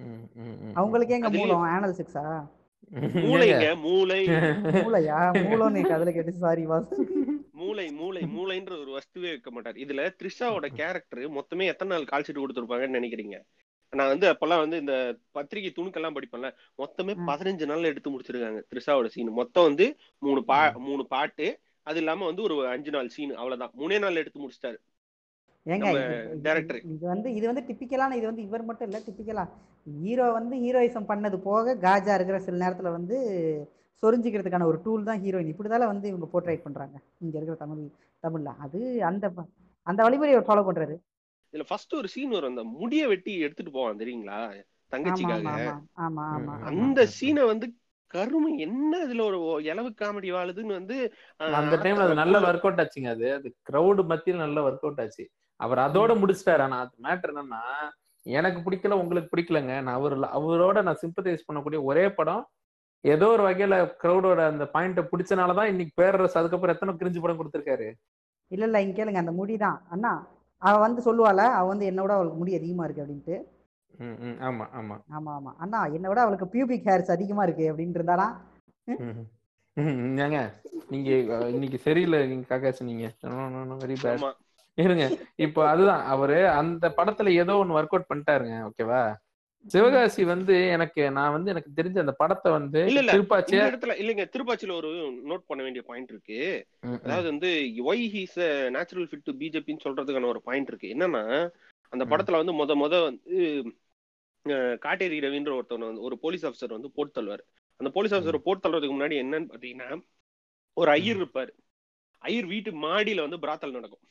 அவங்களுக்கு 0.74 1.14
எங்க 1.14 1.30
மூலம் 1.30 1.66
ஆனல் 1.72 1.96
சிக்ஸா 1.96 2.24
மூளைங்க 2.94 3.66
மூளை. 3.84 4.20
மூளையா? 4.78 5.20
நீ 5.76 5.80
கதையில 5.82 6.12
கேட்டு 6.12 6.32
சாரி 6.44 6.64
வாஸ் 6.66 6.90
மூளை 7.60 7.86
மூளை 7.90 8.22
மூளைன்ற 8.36 8.72
ஒரு 8.82 8.90
வஸ்துவே 8.96 9.28
வைக்க 9.32 9.50
மாட்டார். 9.50 9.78
இதுல 9.84 10.02
த்ரிஷாவோட 10.18 10.66
கேரக்டர் 10.80 11.22
மொத்தமே 11.38 11.64
எத்தனை 11.72 11.90
நாள் 11.92 12.10
கால்ஷீட் 12.10 12.42
கொடுத்துருப்பாங்கன்னு 12.42 12.98
நினைக்கிறீங்க? 12.98 13.38
நான் 13.92 14.12
வந்து 14.12 14.26
அப்பெல்லாம் 14.32 14.62
வந்து 14.64 14.78
இந்த 14.82 14.94
பத்திரிகை 15.36 15.70
துணுக்கெல்லாம் 15.74 16.16
படிப்பேன்ல 16.16 16.48
மொத்தமே. 16.82 17.12
பதினஞ்சு 17.30 17.64
நாள்ல 17.70 17.90
எடுத்து 17.92 18.12
முடிச்சிருக்காங்க 18.14 18.60
த்ரிஷாவோட 18.70 19.08
சீன் 19.14 19.38
மொத்தம் 19.40 19.66
வந்து 19.68 19.86
மூணு 20.18 20.40
பா 20.44 20.60
மூணு 20.88 21.06
பாட்டு. 21.06 21.48
அது 21.82 21.98
இல்லாம 21.98 22.24
வந்து 22.24 22.42
ஒரு 22.42 22.56
அஞ்சு 22.68 22.90
நாள் 22.90 23.14
சீன் 23.16 23.34
அவ்வளவுதான். 23.34 23.72
மூணே 23.80 23.98
நாள்ல 24.04 24.22
எடுத்து 24.24 24.42
முடிச்சிட்டாரு. 24.44 24.78
ஏங்க 25.66 25.86
நம்ம 25.86 26.00
இது- 26.88 27.08
வந்து 27.08 27.28
இது 27.34 27.46
வந்து 27.46 27.62
டிப்பிக்கலான 27.62 28.16
இது 28.16 28.26
வந்து 28.26 28.42
இவர் 28.42 28.64
மட்டும் 28.64 28.88
இல்ல 28.88 28.98
டிப்பிக்கலா 29.06 29.44
ஹீரோ 30.00 30.26
வந்து 30.32 30.56
ஹீரோயிசம் 30.56 31.08
பண்ணது 31.08 31.36
போக 31.42 31.74
காஜா 31.82 32.14
இருக்கிற 32.14 32.38
சில 32.40 32.60
நேரத்துல 32.62 32.90
வந்து 32.92 33.16
சொரிஞ்சிக்கிறதுக்கான 34.02 34.66
ஒரு 34.66 34.78
டூல் 34.82 35.04
தான் 35.04 35.22
ஹீரோயின் 35.22 35.52
இப்படிதால 35.52 35.86
வந்து 35.86 36.06
இவங்க 36.08 36.26
போர்ட்ரேட் 36.32 36.64
பண்றாங்க 36.64 36.96
இங்க 37.18 37.34
இருக்கிற 37.36 37.56
தமிழ் 37.56 37.82
தமிழ்ல. 38.22 38.50
அது 38.58 38.78
அந்த 39.04 39.26
அந்த 39.86 40.00
வழிமுறையை 40.02 40.40
ஃபாலோ 40.42 40.62
பண்றாரு. 40.66 40.94
இதுல 41.52 41.64
ஃபர்ஸ்ட் 41.68 41.94
ஒரு 41.94 42.08
சீன் 42.08 42.30
வரும் 42.30 42.52
அந்த 42.52 42.64
முடிய 42.76 43.02
வெட்டி 43.08 43.32
எடுத்துட்டு 43.40 43.72
போவான் 43.72 44.00
தெரியுங்களா? 44.00 44.38
தங்கச்சிக்காக. 44.92 45.42
அந்த 46.70 47.00
சீனை 47.16 47.44
வந்து 47.46 47.66
கருமை 48.10 48.52
என்ன 48.58 48.98
இதுல 49.04 49.22
ஒரு 49.24 49.38
இலவு 49.66 49.90
காமெடி 50.00 50.28
வாழுதுன்னு 50.32 50.72
வந்து 50.72 50.96
அந்த 51.56 51.74
டைம்ல 51.76 52.04
அது 52.04 52.20
நல்ல 52.20 52.36
ஒர்க் 52.48 52.66
அவுட் 52.66 52.82
ஆச்சுங்க 52.82 53.10
அது. 53.10 53.26
அது 53.34 53.48
கிரௌடு 53.68 54.02
மத்தியில 54.10 54.36
நல்ல 54.38 54.60
ஒர்க் 54.62 54.84
அவுட் 54.84 55.00
ஆச்சு. 55.00 55.24
அவர் 55.60 55.80
அதோட 55.84 56.12
முடிச்சிட்டாரு. 56.20 56.62
ஆனா 56.62 56.78
அது 56.84 56.94
மேட்டர் 57.04 57.32
என்னன்னா 57.32 57.62
எனக்கு 58.26 58.60
பிடிக்கல 58.62 58.94
உங்களுக்கு 59.00 59.32
பிடிக்கலங்க. 59.32 59.72
நான் 59.82 59.98
அவர் 59.98 60.14
அவரோட 60.38 60.78
நான் 60.82 61.00
சிம்பத்தைஸ் 61.02 61.46
பண்ணக்கூடிய 61.48 61.80
ஒரே 61.84 62.06
படம் 62.12 62.44
ஏதோ 63.04 63.26
ஒரு 63.28 63.42
வகையில 63.44 63.74
கிரௌடோட 64.00 64.40
அந்த 64.46 64.64
பாயிண்ட 64.72 65.00
பிடிச்சனாலதான் 65.10 65.70
இன்னைக்கு 65.72 65.92
பேரரசு 65.96 66.38
அதுக்கப்புறம் 66.38 66.74
எத்தனை 66.74 66.92
கிரிஞ்சு 66.94 67.20
படம் 67.20 67.38
கொடுத்திருக்காரு? 67.40 67.88
இல்ல 68.50 68.64
இல்ல 68.66 68.80
இங்க 68.80 68.94
கேளுங்க 68.96 69.20
அந்த 69.22 69.32
முடிதான் 69.32 69.78
அண்ணா 69.90 70.12
அவ 70.62 70.74
வந்து 70.78 71.00
சொல்லுவாள 71.06 71.40
அவ 71.56 71.66
வந்து 71.66 71.88
என்னோட 71.90 72.10
அவளுக்கு 72.12 72.38
முடி 72.38 72.52
அதிகமா 72.54 72.84
இருக்கு 72.84 73.04
அப்படின்ட்டு. 73.04 73.36
ம், 73.94 74.16
ம், 74.24 74.36
ஆமா 74.40 74.64
ஆமா. 74.74 74.96
ஆமா 75.16 75.30
ஆமா. 75.34 75.52
அண்ணா 75.58 75.80
என்னை 75.96 76.08
விட 76.08 76.20
அவளுக்கு 76.20 76.46
பியூபிக் 76.54 76.88
ஹேர்ஸ் 76.88 77.14
அதிகமா 77.14 77.42
இருக்கு 77.42 77.66
அப்படின்னு 77.70 77.98
இருந்தாலாம் 77.98 78.34
ம், 78.88 79.22
ம், 79.76 80.18
ஏங்க 80.18 80.40
நீங்க 80.90 81.08
இன்னைக்கு 81.54 81.78
சரியில்லை 81.78 82.18
நீங்க 82.26 82.46
காக்காச்சு 82.50 82.90
நீங்க. 82.90 83.06
வெரி 83.82 83.96
பேட் 84.02 84.26
இருங்க. 84.78 85.04
இப்போ 85.46 85.60
அதுதான். 85.72 86.02
அவரு 86.14 86.38
அந்த 86.60 86.86
படத்துல 86.98 87.32
ஏதோ 87.42 87.54
ஒன்னு 87.60 87.76
ஒர்க் 87.78 87.94
அவுட் 87.94 88.10
பண்ணிட்டாருங்க. 88.10 88.56
ஓகேவா 88.68 89.00
சிவகாசி 89.64 90.22
வந்து 90.24 90.56
எனக்கு 90.74 91.02
நான் 91.14 91.32
வந்து 91.34 91.50
எனக்கு 91.52 91.70
தெரிஞ்ச 91.78 91.98
அந்த 92.02 92.12
படத்தை 92.20 92.48
வந்து 92.56 92.80
இந்த 92.90 93.14
இடத்துல 93.70 93.94
இல்லைங்க. 94.02 94.24
திருப்பாச்சியில 94.34 94.74
ஒரு 94.80 94.90
நோட் 95.30 95.48
பண்ண 95.48 95.60
வேண்டிய 95.66 95.82
பாயிண்ட் 95.88 96.12
இருக்கு. 96.12 96.38
அதாவது 97.04 97.26
வந்து 97.32 97.50
why 97.90 98.04
he's 98.12 98.36
natural 98.76 99.08
fit 99.10 99.26
to 99.28 99.34
பிஜேபின்னு 99.40 99.84
சொல்றதுக்கான 99.86 100.30
ஒரு 100.34 100.42
பாயிண்ட் 100.48 100.70
இருக்கு. 100.72 100.92
என்னன்னா 100.96 101.24
அந்த. 101.92 102.04
படத்துல 102.12 102.40
வந்து 102.42 102.54
முத 102.60 102.76
முத 102.82 102.94
வந்து 103.08 103.38
காட்டேரி 104.84 105.18
ரவின்ற 105.24 105.52
ஒருத்தவன் 105.58 105.88
வந்து 105.90 106.06
ஒரு 106.08 106.16
போலீஸ் 106.24 106.44
ஆஃபீஸர் 106.46 106.76
வந்து 106.76 106.90
போட்டு 106.96 107.14
தள்ளுவார். 107.18 107.44
அந்த 107.80 107.90
போலீஸ் 107.96 108.14
ஆஃபீஸர் 108.14 108.44
போட்டு 108.46 108.64
தள்ளுறதுக்கு 108.64 108.96
முன்னாடி 108.96 109.16
என்னன்னு 109.22 109.50
பாத்தீங்கன்னா 109.52 109.88
ஒரு 110.76 110.90
ஐயர் 110.90 111.20
இருப்பாரு. 111.20 111.52
ஐயர் 112.24 112.48
வீட்டு 112.52 112.70
மாடியில 112.86 113.24
வந்து 113.26 113.42
பிராத்தல் 113.44 113.76
நடக்கும். 113.78 114.04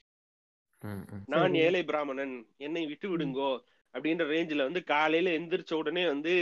நான். 1.32 1.56
ஏழை 1.62 1.82
பிராமணன். 1.86 2.34
என்னை 2.65 2.84
விட்டு 2.89 3.08
விடுங்கோ 3.12 3.52
அப்படின்ற 3.93 4.24
ரேஞ்சில 4.30 4.65
வந்து 4.67 4.82
காலையில 4.89 5.34
எந்திரிச்ச 5.38 5.74
உடனே 5.80 6.04
வந்து 6.10 6.34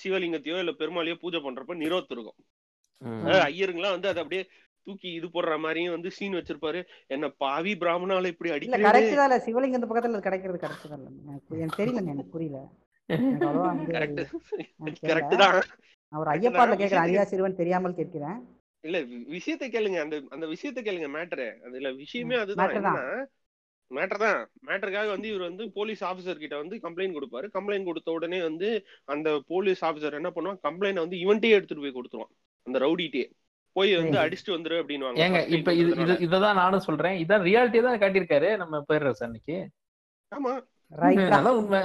சிவலிங்கத்தையோ 0.00 0.56
இல்ல 0.62 0.72
பெருமாளையோ 0.80 1.16
பூஜை 1.22 1.40
பண்றப்ப 1.40 1.74
நிரோத் 1.80 2.14
இருக்கும் 2.14 2.38
ம், 3.02 3.20
அதாவது 3.20 3.42
ஐயருங்கெல்லாம் 3.48 3.96
வந்து 3.96 4.10
அதை 4.10 4.20
அப்படியே 4.22 4.42
தூக்கி 4.86 5.08
இது 5.16 5.26
போடுற 5.30 5.54
மாதிரியும் 5.58 5.94
வந்து 5.94 6.10
சீன் 6.16 6.36
வச்சிருப்பாரு. 6.36 6.80
என்ன 7.10 7.30
பாவி 7.42 7.72
பிராமணால 7.80 8.30
இப்படி 8.32 8.48
இல்ல 8.48 8.56
அடிக்கிறேன் 8.56 8.86
கரெக்ட் 8.88 9.18
தான் 9.18 9.28
இல்ல 9.28 9.38
சிவலிங்க 9.46 9.78
இந்த 9.78 9.88
பக்கத்துல 9.90 10.20
கிடைக்கிறது 10.26 10.60
கரெக்ட் 10.62 10.86
தான் 10.88 11.02
இல்ல. 11.02 11.10
எனக்கு 11.56 11.78
தெரியலங்க 11.80 12.12
எனக்கு 12.14 12.34
புரியல. 12.36 12.60
Correct 13.90 14.22
correct. 15.04 15.34
தான். 15.42 15.56
ஒரு 16.12 16.30
ஐயப்பாடுல 16.32 16.76
கேட்கிறேன் 16.76 17.04
அரியா 17.04 17.24
சிறுவன் 17.30 17.58
தெரியாமல் 17.58 17.98
கேட்கிறேன். 17.98 18.38
இல்ல 18.84 18.98
விஷயத்தை 19.36 19.66
கேளுங்க. 19.70 19.98
அந்த 20.00 20.16
அந்த 20.30 20.46
விஷயத்தை 20.46 20.82
கேளுங்க 20.84 21.08
மேட்டரு. 21.16 21.48
அதுல 21.66 21.90
விஷயமே 22.02 22.36
அதுதான். 22.36 22.70
என்னன்னா 22.70 23.04
மேட்டர் 23.90 24.22
தான். 24.24 24.40
மேட்டருக்காக 24.68 25.08
வந்து 25.08 25.28
இவர் 25.28 25.48
வந்து 25.48 25.64
போலீஸ் 25.70 26.02
ஆபீசர் 26.04 26.42
கிட்ட 26.42 26.56
வந்து 26.56 26.76
கம்ப்ளைண்ட் 26.76 27.16
கொடுப்பாரு. 27.16 27.46
கம்ப்ளைண்ட் 27.56 27.84
கொடுத்த 27.84 28.10
உடனே 28.10 28.40
வந்து 28.42 28.68
அந்த 29.04 29.28
போலீஸ் 29.46 29.82
ஆபீசர் 29.84 30.18
என்ன 30.20 30.30
பண்ணுவான்? 30.34 30.60
கம்ப்ளைண்ட் 30.68 31.02
வந்து 31.04 31.16
இவன்ட்டே 31.16 31.50
எடுத்துட்டு 31.56 31.84
போய் 31.84 31.96
கொடுத்துருவான். 31.98 32.32
அந்த 32.66 32.78
ரவுடிட்டே. 32.78 33.24
போய் 33.76 33.96
வந்து 33.96 34.16
சரி. 34.16 34.22
அடிச்சுட்டு 34.24 34.54
வந்துரு 34.54 34.76
ஏங்க 34.76 34.82
அப்படின்னு 34.82 35.58
இப்ப 35.58 35.72
இது 35.80 35.90
இது 36.04 36.14
இததான் 36.26 36.60
நானும் 36.62 36.86
சொல்றேன். 36.86 37.16
இதான் 37.24 37.44
ரியாலிட்டி 37.48 37.80
தான் 37.82 38.00
காட்டியிருக்காரு. 38.02 38.48
நம்ம 38.56 38.80
பேரரசு 38.80 39.24
அன்னைக்கு 39.26 39.56
ஆமா. 40.32 40.52
ரைட்டா 40.92 41.36
அதான் 41.38 41.58
உண்மை. 41.60 41.80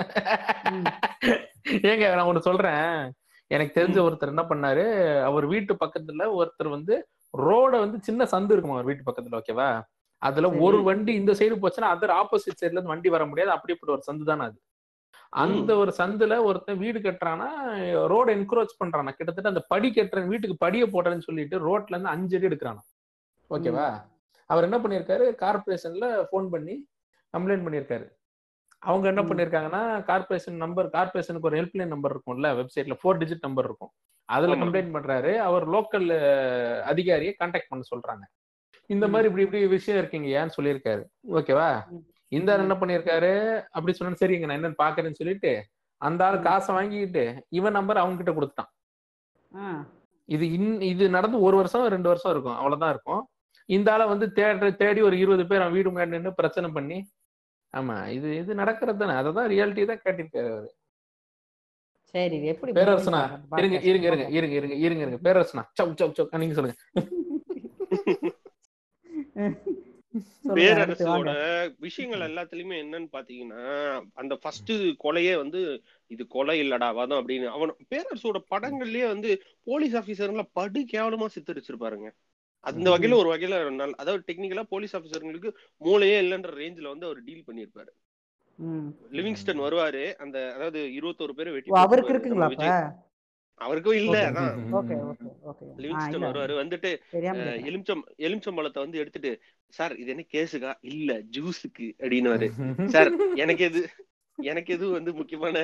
ஏங்க 1.89 2.05
நான் 2.15 2.29
ஒண்ணு 2.29 2.47
சொல்றேன். 2.49 2.87
எனக்கு 3.51 3.73
தெரிஞ்ச 3.75 3.97
ஒருத்தர் 4.05 4.31
என்ன 4.31 4.43
பண்ணாரு 4.45 4.83
அவர் 5.25 5.45
வீட்டு 5.45 5.73
பக்கத்துல 5.81 6.27
ஒருத்தர் 6.37 6.69
வந்து 6.69 6.95
ரோட 7.33 7.73
வந்து 7.79 7.97
சின்ன 8.01 8.23
சந்து 8.31 8.53
இருக்குமா 8.53 8.75
அவர் 8.75 8.89
வீட்டு 8.89 9.07
பக்கத்துல 9.07 9.39
ஓகேவா? 9.39 9.67
அதுல. 10.21 10.49
ஒரு 10.65 10.77
வண்டி 10.85 11.11
இந்த 11.13 11.31
சைடு 11.39 11.55
போச்சுன்னா 11.63 11.89
அதர் 11.95 12.13
ஆப்போசிட் 12.17 12.59
சைடுல 12.59 12.71
இருந்து 12.71 12.93
வண்டி 12.93 13.09
வர 13.09 13.23
முடியாது 13.25 13.51
அப்படிப்பட்ட 13.51 13.91
ஒரு 13.95 14.03
சந்து 14.07 14.25
தானே 14.25 14.45
அது. 14.45 14.57
அந்த 15.33 15.71
ஒரு 15.75 15.91
சந்துல 15.97 16.33
ஒருத்தன் 16.43 16.81
வீடு 16.81 16.99
கட்டுறானா 16.99 17.47
ரோட 18.11 18.27
என்க்ரோச் 18.35 18.79
பண்றானா 18.81 19.11
கிட்டத்தட்ட 19.11 19.53
அந்த 19.53 19.63
படி 19.69 19.87
கட்டுறேன் 19.91 20.29
வீட்டுக்கு 20.29 20.57
படியை 20.61 20.87
போடுறேன்னு 20.89 21.27
சொல்லிட்டு 21.27 21.57
ரோட்ல 21.65 21.95
இருந்து 21.95 22.13
அஞ்சு 22.13 22.35
அடி 22.37 22.47
எடுக்கிறானா. 22.49 22.83
ஓகேவா? 23.51 23.87
அவர் 24.49 24.67
என்ன 24.67 24.77
பண்ணிருக்காரு 24.79 25.25
கார்பரேஷன்ல 25.41 26.07
ஃபோன் 26.29 26.47
பண்ணி 26.49 26.75
கம்ப்ளைண்ட் 27.33 27.65
பண்ணிருக்காரு 27.65 28.05
அவங்க 28.85 29.05
என்ன. 29.11 29.21
பண்ணிருக்காங்கன்னா 29.21 29.81
கார்பரேஷன் 30.09 30.61
நம்பர் 30.63 30.87
கார்பரேஷனுக்கு 30.95 31.49
ஒரு 31.49 31.57
ஹெல்ப்லைன் 31.59 31.93
நம்பர் 31.93 32.13
இருக்கும்ல 32.15 32.49
வெப்சைட்ல 32.59 32.97
ஃபோர் 33.01 33.19
டிஜிட் 33.21 33.45
நம்பர் 33.47 33.67
இருக்கும். 33.69 33.91
அதுல. 34.29 34.55
கம்ப்ளைண்ட் 34.61 34.95
பண்றாரு. 34.95 35.31
அவர் 35.47 35.65
லோக்கல் 35.69 36.07
அதிகாரியை 36.91 37.33
கான்டாக்ட் 37.41 37.71
பண்ண 37.71 37.85
சொல்றாங்க. 37.93 38.23
இந்த. 38.89 39.05
மாதிரி 39.07 39.27
இப்படி 39.29 39.45
இப்படி 39.47 39.67
விஷயம் 39.77 39.99
இருக்கீங்க 40.01 40.27
ஏன்னு 40.39 40.55
சொல்லியிருக்காரு. 40.57 41.03
ஓகேவா. 41.39 41.69
இந்த 42.31 42.51
ஆள் 42.53 42.63
என்ன 42.65 42.75
பண்ணிருக்காரு 42.81 43.31
அப்படி 43.69 43.93
சொன்னா 43.93 44.19
சரிங்க 44.21 44.47
நான் 44.47 44.57
என்னன்னு 44.59 44.81
பாக்குறேன்னு 44.83 45.19
சொல்லிட்டு 45.19 45.51
அந்த 46.01 46.21
ஆள். 46.25 46.39
காசை 46.47 46.71
வாங்கிக்கிட்டு 46.75 47.23
இவன் 47.49 47.77
நம்பர் 47.79 48.01
அவங்க 48.03 48.17
கிட்ட 48.19 48.31
கொடுத்துட்டான் 48.31 48.71
இது 50.29 50.45
இன் 50.53 50.69
இது 50.81 51.03
நடந்து 51.09 51.37
ஒரு 51.41 51.55
வருஷம் 51.55 51.87
ரெண்டு 51.93 52.09
வருஷம் 52.11 52.31
இருக்கும். 52.31 52.57
அவ்வளவுதான் 52.59 52.93
இருக்கும். 52.95 53.21
இந்த 53.69 53.89
ஆளை 53.93 54.05
வந்து 54.07 54.25
தேடி 54.31 54.71
தேடி 54.75 55.01
ஒரு 55.01 55.15
இருபது 55.19 55.43
பேர் 55.47 55.63
அவன் 55.63 55.75
வீடு 55.77 55.91
முன்னாடி 55.91 56.13
நின்று 56.15 56.31
பிரச்சனை 56.33 56.67
பண்ணி 56.71 56.97
ஆமா 57.75 57.95
இது 58.17 58.27
இது 58.41 58.51
நடக்கிறது 58.61 58.99
தானே. 59.01 59.13
அததான் 59.21 59.51
ரியாலிட்டி 59.53 59.85
தான் 59.91 60.03
காட்டியிருக்காரு 60.03 60.49
அவரு. 60.55 60.69
சரி 62.13 62.35
இது 62.39 62.47
எப்படி 62.53 62.71
பேரரசனா? 62.77 63.21
இருங்க. 63.61 63.77
இருங்க 63.89 64.05
இருங்க 64.09 64.25
இருங்க 64.37 64.55
இருங்க 64.59 64.75
இருங்க 64.85 65.01
இருங்க. 65.05 65.19
பேரரசனா? 65.27 65.63
சவ் 65.79 65.95
சவ் 66.01 66.15
சவ். 66.17 66.29
நீங்க 66.43 66.57
சொல்லுங்க. 66.59 66.77
பேரரசோட. 70.57 71.29
விஷயங்கள் 71.85 72.25
எல்லாத்துலயுமே 72.27 72.75
என்னன்னு 72.83 73.09
பாத்தீங்கன்னா 73.15 73.63
அந்த 74.21 74.33
ஃபர்ஸ்ட் 74.41 74.71
கொலையே 75.03 75.33
வந்து 75.41 75.61
இது 76.11 76.23
கொலை 76.35 76.55
இல்லடா 76.63 76.89
வதம் 76.99 77.19
அப்படின்னு. 77.21 77.47
அவன் 77.55 77.73
பேரரசோட 77.93 78.39
படங்கள்லயே 78.53 79.07
வந்து 79.13 79.31
போலீஸ் 79.69 79.95
ஆபீசர்களை 80.01 80.45
படு 80.59 80.81
கேவலமா 80.93 81.27
சித்தரிச்சிருப்பாருங்க. 81.35 82.09
அந்த 82.65 82.87
வகையில 82.91 83.17
ஒரு 83.17 83.29
வகையில 83.31 83.55
அதாவது 83.97 84.21
டெக்னிக்கலா 84.27 84.65
போலீஸ் 84.69 84.95
ஆபீசர்களுக்கு 84.95 85.51
மூளையே 85.81 86.17
இல்லைன்ற 86.21 86.51
ரேஞ்சில 86.59 86.91
வந்து 86.93 87.05
அவர் 87.05 87.21
டீல் 87.23 87.47
பண்ணியிருப்பாரு 87.47 87.91
ம். 88.59 88.89
லிவிங்ஸ்டன் 89.11 89.63
வருவாரு. 89.63 90.03
அந்த 90.17 90.37
அதாவது 90.53 90.81
இருபத்தோரு 90.97 91.33
பேரை 91.33 91.51
வெட்டி 91.53 91.73
அவருக்கு 91.79 92.13
இருக்குங்களா. 92.13 92.69
அவருக்கும் 93.61 93.97
இல்ல 93.99 94.15
லிவிங்ஸ்டன் 95.77 96.25
வருவாரு. 96.25 96.53
வந்துட்டு. 96.61 96.89
எலுமிச்சம் 97.67 98.03
எலுமிச்சம்பழத்தை 98.19 98.79
வந்து 98.79 98.97
எடுத்துட்டு 98.97 99.31
சார் 99.73 99.93
இது 99.95 100.11
என்ன 100.11 100.25
கேஸுக்கா? 100.33 100.71
இல்ல 100.89 101.11
ஜூஸுக்கு 101.33 101.87
அப்படின்னு 101.99 102.49
சார் 102.89 103.11
எனக்கு 103.35 103.63
எது 103.63 103.81
எனக்கு 104.37 104.71
எதுவும் 104.73 104.95
வந்து 104.97 105.11
முக்கியமான 105.13 105.57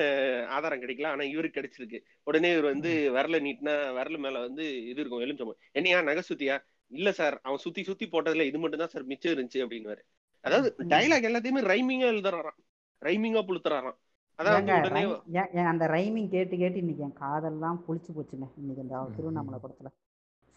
ஆதாரம் 0.50 0.82
கிடைக்கல. 0.82 1.08
ஆனா 1.08 1.24
இவருக்கு 1.32 1.58
கிடைச்சிருக்கு. 1.58 1.98
உடனே 2.26 2.50
இவர் 2.52 2.70
வந்து 2.70 2.90
விரல 3.16 3.40
நீட்டினா 3.44 3.74
விரல 3.96 4.18
மேல 4.18 4.40
வந்து 4.40 4.64
இது 4.84 5.00
இருக்கும் 5.00 5.24
எலுமிச்சம்பழம் 5.24 5.62
என்னையா 5.72 5.98
நகை 6.02 6.22
சுத்தியா? 6.28 6.56
இல்ல 6.92 7.12
சார் 7.12 7.40
அவன் 7.42 7.58
சுத்தி 7.58 7.82
சுத்தி 7.82 8.06
போட்டதுல 8.06 8.46
இது 8.46 8.58
மட்டும் 8.58 8.78
தான் 8.78 8.88
சார் 8.88 9.04
மிச்சம் 9.04 9.32
இருந்துச்சு 9.34 9.62
அப்படின்னு 9.64 9.96
அதாவது. 10.44 10.68
டைலாக் 10.88 11.26
எல்லாத்தையுமே 11.28 11.60
ரைமிங்கா 11.72 12.08
எழுதுறாராம். 12.12 12.58
ரைமிங்கா 13.02 13.42
புளுத்துறாராம். 13.48 13.98
அதான் 14.38 15.64
அந்த 15.72 15.86
ரைமிங் 15.88 16.28
கேட்டு 16.28 16.54
கேட்டு 16.56 16.78
இன்னைக்கு 16.78 17.02
என் 17.02 17.12
காதெல்லாம் 17.12 17.78
புளிச்சு 17.86 18.10
போச்சுங்க. 18.16 18.46
இன்னைக்கு 18.56 18.84
இந்த 18.84 18.96
திருவண்ணாமலை 19.16 19.58
படத்துல. 19.64 19.90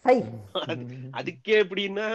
சை. 0.04 0.14
அதுக்கே 1.18 1.56
எப்படின்னா 1.62 2.06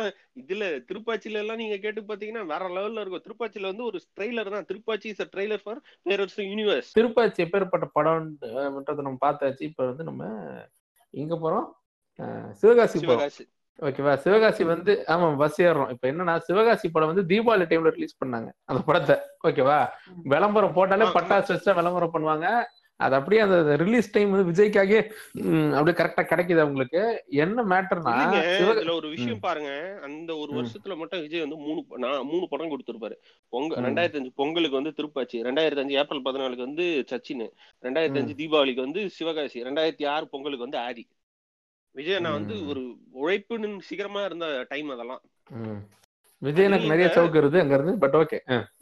இதுல 0.42 0.64
திருப்பாச்சியில 0.90 1.40
எல்லாம் 1.42 1.56
நீங்க 1.56 1.78
கேட்டு 1.78 2.02
பாத்தீங்கன்னா 2.02 2.44
வேற 2.46 2.64
லெவல்ல 2.78 3.04
இருக்கும். 3.04 3.24
திருப்பாச்சியில 3.28 3.70
வந்து 3.72 3.84
ஒரு 3.84 4.00
ட்ரெய்லர் 4.20 4.52
தான். 4.52 4.66
Thirupaachi 4.66 5.08
is 5.14 5.22
trailer 5.36 5.64
for 5.64 5.82
Perarasu's 6.10 6.38
universe 6.52 6.92
Thirupaachi 7.00 7.42
எப்பேற்பட்ட 7.46 7.88
படம்ன்றத 7.96 9.02
நம்ம 9.08 9.18
பார்த்தாச்சு. 9.26 9.62
இப்ப 9.62 9.86
வந்து 9.86 10.04
நம்ம 10.04 10.24
எங்க 11.14 11.36
போறோம்? 11.36 11.68
அஹ் 12.20 12.52
சிவகாசி 12.52 13.00
சிவகாசி. 13.00 13.44
ஓகேவா? 13.80 14.14
சிவகாசி 14.16 14.64
வந்து 14.64 15.06
ஆமா 15.08 15.28
பஸ் 15.38 15.62
ஏறுறோம் 15.62 15.90
இப்ப 15.90 16.12
என்னன்னா 16.12 16.34
சிவகாசி 16.48 16.88
படம் 16.90 17.12
வந்து 17.14 17.24
தீபாவளி 17.32 17.66
டைம்ல 17.70 17.96
ரிலீஸ் 17.96 18.20
பண்ணாங்க 18.22 18.50
அந்த 18.66 18.82
படத்தை. 18.82 19.16
ஓகேவா? 19.48 19.80
விளம்பரம் 20.34 20.76
போட்டாலே. 20.76 21.08
பட்டாசு 21.16 21.52
வச்சா 21.56 21.74
விளம்பரம் 21.80 22.14
பண்ணுவாங்க. 22.14 22.48
அது 23.00 23.16
அப்படியே 23.16 23.42
அந்த 23.42 23.76
ரிலீஸ் 23.82 24.12
டைம் 24.12 24.32
வந்து 24.32 24.48
விஜய்க்காகவே 24.50 25.00
அப்படியே 25.78 25.96
கரெக்டா 26.00 26.24
கிடைக்குது 26.32 26.64
அவங்களுக்கு. 26.64 27.02
என்ன 27.44 27.64
மேட்டர்னா 27.72 28.14
இதுல 28.66 28.94
ஒரு 28.96 29.08
விஷயம் 29.10 29.40
பாருங்க. 29.40 29.72
அந்த 30.04 30.32
ஒரு. 30.36 30.52
வருஷத்துல 30.58 30.98
மட்டும் 30.98 31.22
விஜய் 31.22 31.44
வந்து 31.46 31.58
மூணு 31.66 31.80
மூணு 32.24 32.46
படம் 32.50 32.72
கொடுத்திருப்பாரு. 32.74 33.16
பொங்க 33.54 33.72
ம். 33.76 33.86
ரெண்டாயிரத்தி 33.88 34.20
அஞ்சு 34.22 34.32
பொங்கலுக்கு 34.36 34.80
வந்து 34.80 34.94
திருப்பாச்சி 35.00 35.40
ரெண்டாயிரத்தி 35.48 35.84
அஞ்சு 35.86 35.98
ஏப்ரல் 36.04 36.26
பதினாலுக்கு 36.28 36.68
வந்து 36.70 36.86
சச்சின் 37.12 37.44
ரெண்டாயிரத்தி 37.84 38.22
அஞ்சு 38.24 38.36
தீபாவளிக்கு 38.36 38.86
வந்து 38.88 39.04
சிவகாசி 39.10 39.64
ரெண்டாயிரத்தி 39.64 40.08
ஆறு 40.08 40.28
பொங்கலுக்கு 40.28 40.68
வந்து 40.68 40.82
ஆதி. 40.88 41.06
விஜய் 41.92 42.16
அண்ணா 42.16 42.32
வந்து. 42.32 42.68
ஒரு 42.68 42.82
உழைப்புன்னு 43.22 43.80
சிகரமா 43.90 44.26
இருந்த 44.26 44.66
டைம் 44.70 44.90
அதெல்லாம். 44.90 45.22
ம். 45.50 45.82
விஜய் 46.42 46.66
எனக்கு 46.66 46.86
நிறைய 46.88 47.12
சவுக்கு 47.16 47.40
வருது 47.40 47.60
அங்க 47.60 47.74
இருந்து 47.74 47.98
பட் 47.98 48.14
ஓகே 48.14 48.38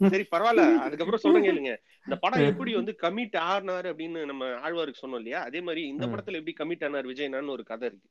சரி 0.08 0.22
பரவாயில்ல. 0.22 0.74
அதுக்கப்புறம் 0.76 1.16
சொல்றேன் 1.16 1.42
கேளுங்க. 1.42 1.72
இந்த 2.06 2.16
படம் 2.20 2.46
எப்படி 2.46 2.74
வந்து 2.74 2.96
கமிட் 3.02 3.36
ஆனாரு 3.42 3.88
அப்படின்னு 3.90 4.24
நம்ம 4.24 4.44
ஆழ்வாருக்கு 4.44 5.00
சொன்னோம் 5.02 5.16
இல்லையா? 5.16 5.42
அதே 5.42 5.60
மாதிரி 5.60 5.86
இந்த. 5.86 6.06
படத்துல 6.06 6.42
எப்படி 6.42 6.54
கமிட் 6.58 6.84
ஆனார் 6.84 7.06
விஜய்னான்னு 7.06 7.48
ஒரு 7.48 7.64
கதை 7.64 7.88
இருக்கு. 7.88 8.08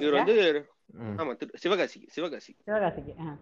இவர் 0.00 0.24
வந்து 0.24 0.66
ஆமா 1.16 1.36
திரு- 1.36 1.54
சிவகாசி 1.54 2.04
சிவகாசி 2.08 2.56
சிவகாசிக்கு 2.66 3.14
ஆ. 3.20 3.36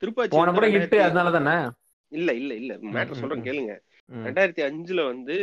திருப்பாச்சி 0.00 0.28
போன 0.28 0.52
படம் 0.52 0.72
ஹிட் 0.72 0.98
அதனால 0.98 1.30
தானே 1.30 1.68
இல்ல 2.08 2.32
இல்ல 2.32 2.54
இல்ல. 2.54 2.74
மேட்டர் 2.74 3.12
சொல்றேன். 3.12 3.42
கேளுங்க. 3.42 3.74
ரெண்டாயிரத்தி 4.12 4.62
அஞ்சுல 4.66 5.04
வந்து 5.06 5.36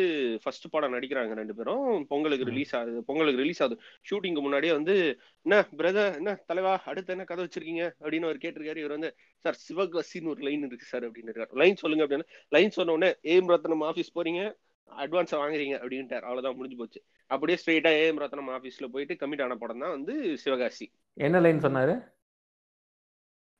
ஃபர்ஸ்ட் 0.43 0.69
படம் 0.69 0.93
நடிக்கிறாங்க 0.93 1.33
ரெண்டு 1.33 1.55
பேரும். 1.55 2.05
பொங்கலுக்கு. 2.07 2.45
ரிலீஸ் 2.45 2.75
ஆகுது. 2.75 3.03
பொங்கலுக்கு 3.03 3.41
ரிலீஸ் 3.41 3.63
ஆகுது. 3.63 3.81
ஷூட்டிங்க்கு 4.09 4.41
முன்னாடியே 4.41 4.73
வந்து 4.73 5.19
என்ன 5.41 5.67
பிரதர் 5.77 6.15
என்ன 6.15 6.33
தலைவா 6.45 6.81
அடுத்து 6.85 7.11
என்ன 7.11 7.23
கதை 7.23 7.45
வச்சிருக்கீங்க? 7.45 7.91
அப்படின்னு 8.01 8.23
அவர் 8.23 8.37
கேட்டிருக்காரு. 8.37 8.81
இவர் 8.83 8.95
வந்து 8.97 9.15
சார் 9.37 9.57
சிவகாசின்னு 9.67 10.27
ஒரு 10.27 10.41
லைன் 10.41 10.65
இருக்கு 10.65 10.85
சார் 10.85 11.11
அப்படின்னு 11.11 11.31
இருக்காரு. 11.33 11.53
லைன் 11.53 11.75
சொல்லுங்க 11.75 12.05
அப்படின்னு. 12.05 12.27
லைன் 12.49 12.69
சொன்ன 12.69 12.91
உடனே 12.91 13.13
ஏம் 13.21 13.49
ரத்னம் 13.49 13.83
ஆபீஸ் 13.83 14.17
போறீங்க. 14.17 14.53
அட்வான்ஸ் 14.97 15.35
வாங்குறீங்க 15.41 15.75
அப்படின்ட்டார். 15.81 16.25
அவ்வளவுதான் 16.29 16.55
முடிஞ்சு 16.55 16.77
போச்சு. 16.77 17.03
அப்படியே 17.27 17.57
ஸ்ட்ரெயிட்டா 17.61 17.87
ஏம் 17.87 18.19
ரத்னம் 18.19 18.51
ஆபீஸ்ல 18.57 18.87
போயிட்டு 18.87 19.13
கமிட் 19.13 19.43
ஆன 19.43 19.55
படம் 19.55 19.79
தான் 19.79 19.89
வந்து 19.89 20.37
சிவகாசி. 20.37 20.91
என்ன 21.13 21.39
லைன் 21.39 21.59
சொன்னாரு? 21.59 21.95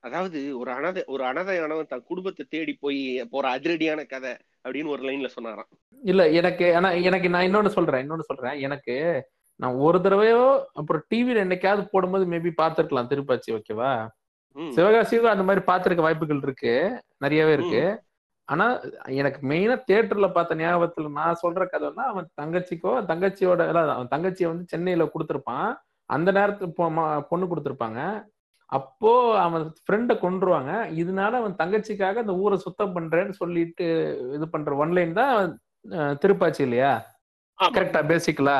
அதாவது 0.00 0.58
ஒரு 0.58 0.70
அனாதை 0.70 1.04
ஒரு 1.06 1.24
அனாதையானவன் 1.24 1.86
தன் 1.86 2.02
குடும்பத்தை 2.02 2.46
தேடி 2.48 2.72
போய் 2.74 3.26
போற 3.30 3.58
அதிரடியான 3.58 4.06
கதை. 4.06 4.36
அப்படின்னு 4.68 4.88
ஒரு 4.88 5.02
லைன்ல 5.02 5.26
சொன்னாராம். 5.26 5.68
இல்ல 6.02 6.28
எனக்கு 6.28 6.76
ஆனா 6.76 6.90
எனக்கு 6.90 7.28
நான் 7.28 7.44
இன்னொன்னு 7.44 7.68
சொல்றேன் 7.68 8.10
இன்னொன்னு 8.10 8.20
சொல்றேன். 8.20 8.60
எனக்கு 8.60 9.26
நான் 9.56 9.74
ஒரு 9.74 9.98
தடவையோ 9.98 10.62
அப்புறம் 10.72 11.02
டிவில 11.14 11.42
என்னைக்காவது 11.46 11.86
போடும்போது 11.90 12.26
மேபி 12.26 12.52
பார்த்திருக்கலாம் 12.62 13.06
திருப்பாச்சி 13.06 13.50
ஓகேவா. 13.50 14.08
சிவகாசிக்கும் 14.76 15.34
அந்த 15.34 15.42
மாதிரி 15.42 15.64
பார்த்திருக்க 15.66 16.00
வாய்ப்புகள் 16.00 16.38
இருக்கு 16.42 17.02
நிறையவே 17.18 17.52
இருக்கு. 17.52 18.02
ஆனா 18.44 18.80
எனக்கு 19.04 19.48
மெயினா 19.48 19.82
தியேட்டர்ல 19.90 20.32
பார்த்த 20.32 20.54
ஞாபகத்துல 20.54 21.10
நான் 21.10 21.38
சொல்ற 21.42 21.66
கதைன்னா 21.72 21.94
அவன் 21.94 22.28
தங்கச்சிக்கோ 22.42 23.04
தங்கச்சியோட 23.04 23.88
அவன் 23.88 24.06
தங்கச்சியை 24.06 24.46
வந்து 24.46 24.64
சென்னையில 24.66 25.04
கொடுத்துருப்பான். 25.04 25.76
அந்த 26.04 26.32
ம- 26.32 27.20
பொண்ணு 27.20 27.56
கொடுத்துருப்பாங்க. 27.56 28.24
அப்போ 28.78 29.10
அவன் 29.44 29.64
ஃப்ரெண்டை 29.84 30.14
கொன்றுவாங்க. 30.24 30.70
இதனால 31.00 31.32
அவன் 31.40 31.58
தங்கச்சிக்காக 31.60 32.22
அந்த 32.24 32.34
ஊரை 32.42 32.56
சுத்தம் 32.66 32.94
பண்றேன்னு 32.96 33.34
சொல்லிட்டு 33.40 33.86
இது 34.36 34.46
பண்ற 34.54 34.72
ஒன்லைன் 34.84 35.18
தான் 35.20 35.34
திருப்பாச்சி 36.22 36.62
இல்லையா. 36.66 36.92
கரெக்டா 37.58 38.00
பேசிக்கலா 38.10 38.56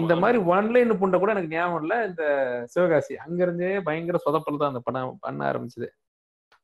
இந்த. 0.00 0.14
மாதிரி 0.22 0.38
ஒன்லைன் 0.54 0.98
புண்ட 1.00 1.16
கூட 1.22 1.30
எனக்கு 1.34 1.54
ஞாபகம் 1.54 1.80
இல்ல. 1.82 1.94
இந்த 2.10 2.24
சிவகாசி 2.74 3.14
அங்க 3.24 3.40
இருந்தே 3.46 3.70
பயங்கர 3.88 4.18
சொதப்பல் 4.26 4.60
தான் 4.62 4.72
அந்த 4.72 4.82
படம் 4.88 5.22
பண்ண 5.26 5.40
ஆரம்பிச்சது. 5.50 5.88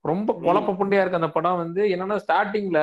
ரொம்ப 0.04 0.30
குழப்ப 0.46 0.74
புண்டையா 0.80 1.02
இருக்கு 1.02 1.20
அந்த 1.20 1.30
படம் 1.37 1.61
வந்து. 1.62 1.83
என்னன்னா 1.94 2.18
ஸ்டார்டிங்ல 2.24 2.80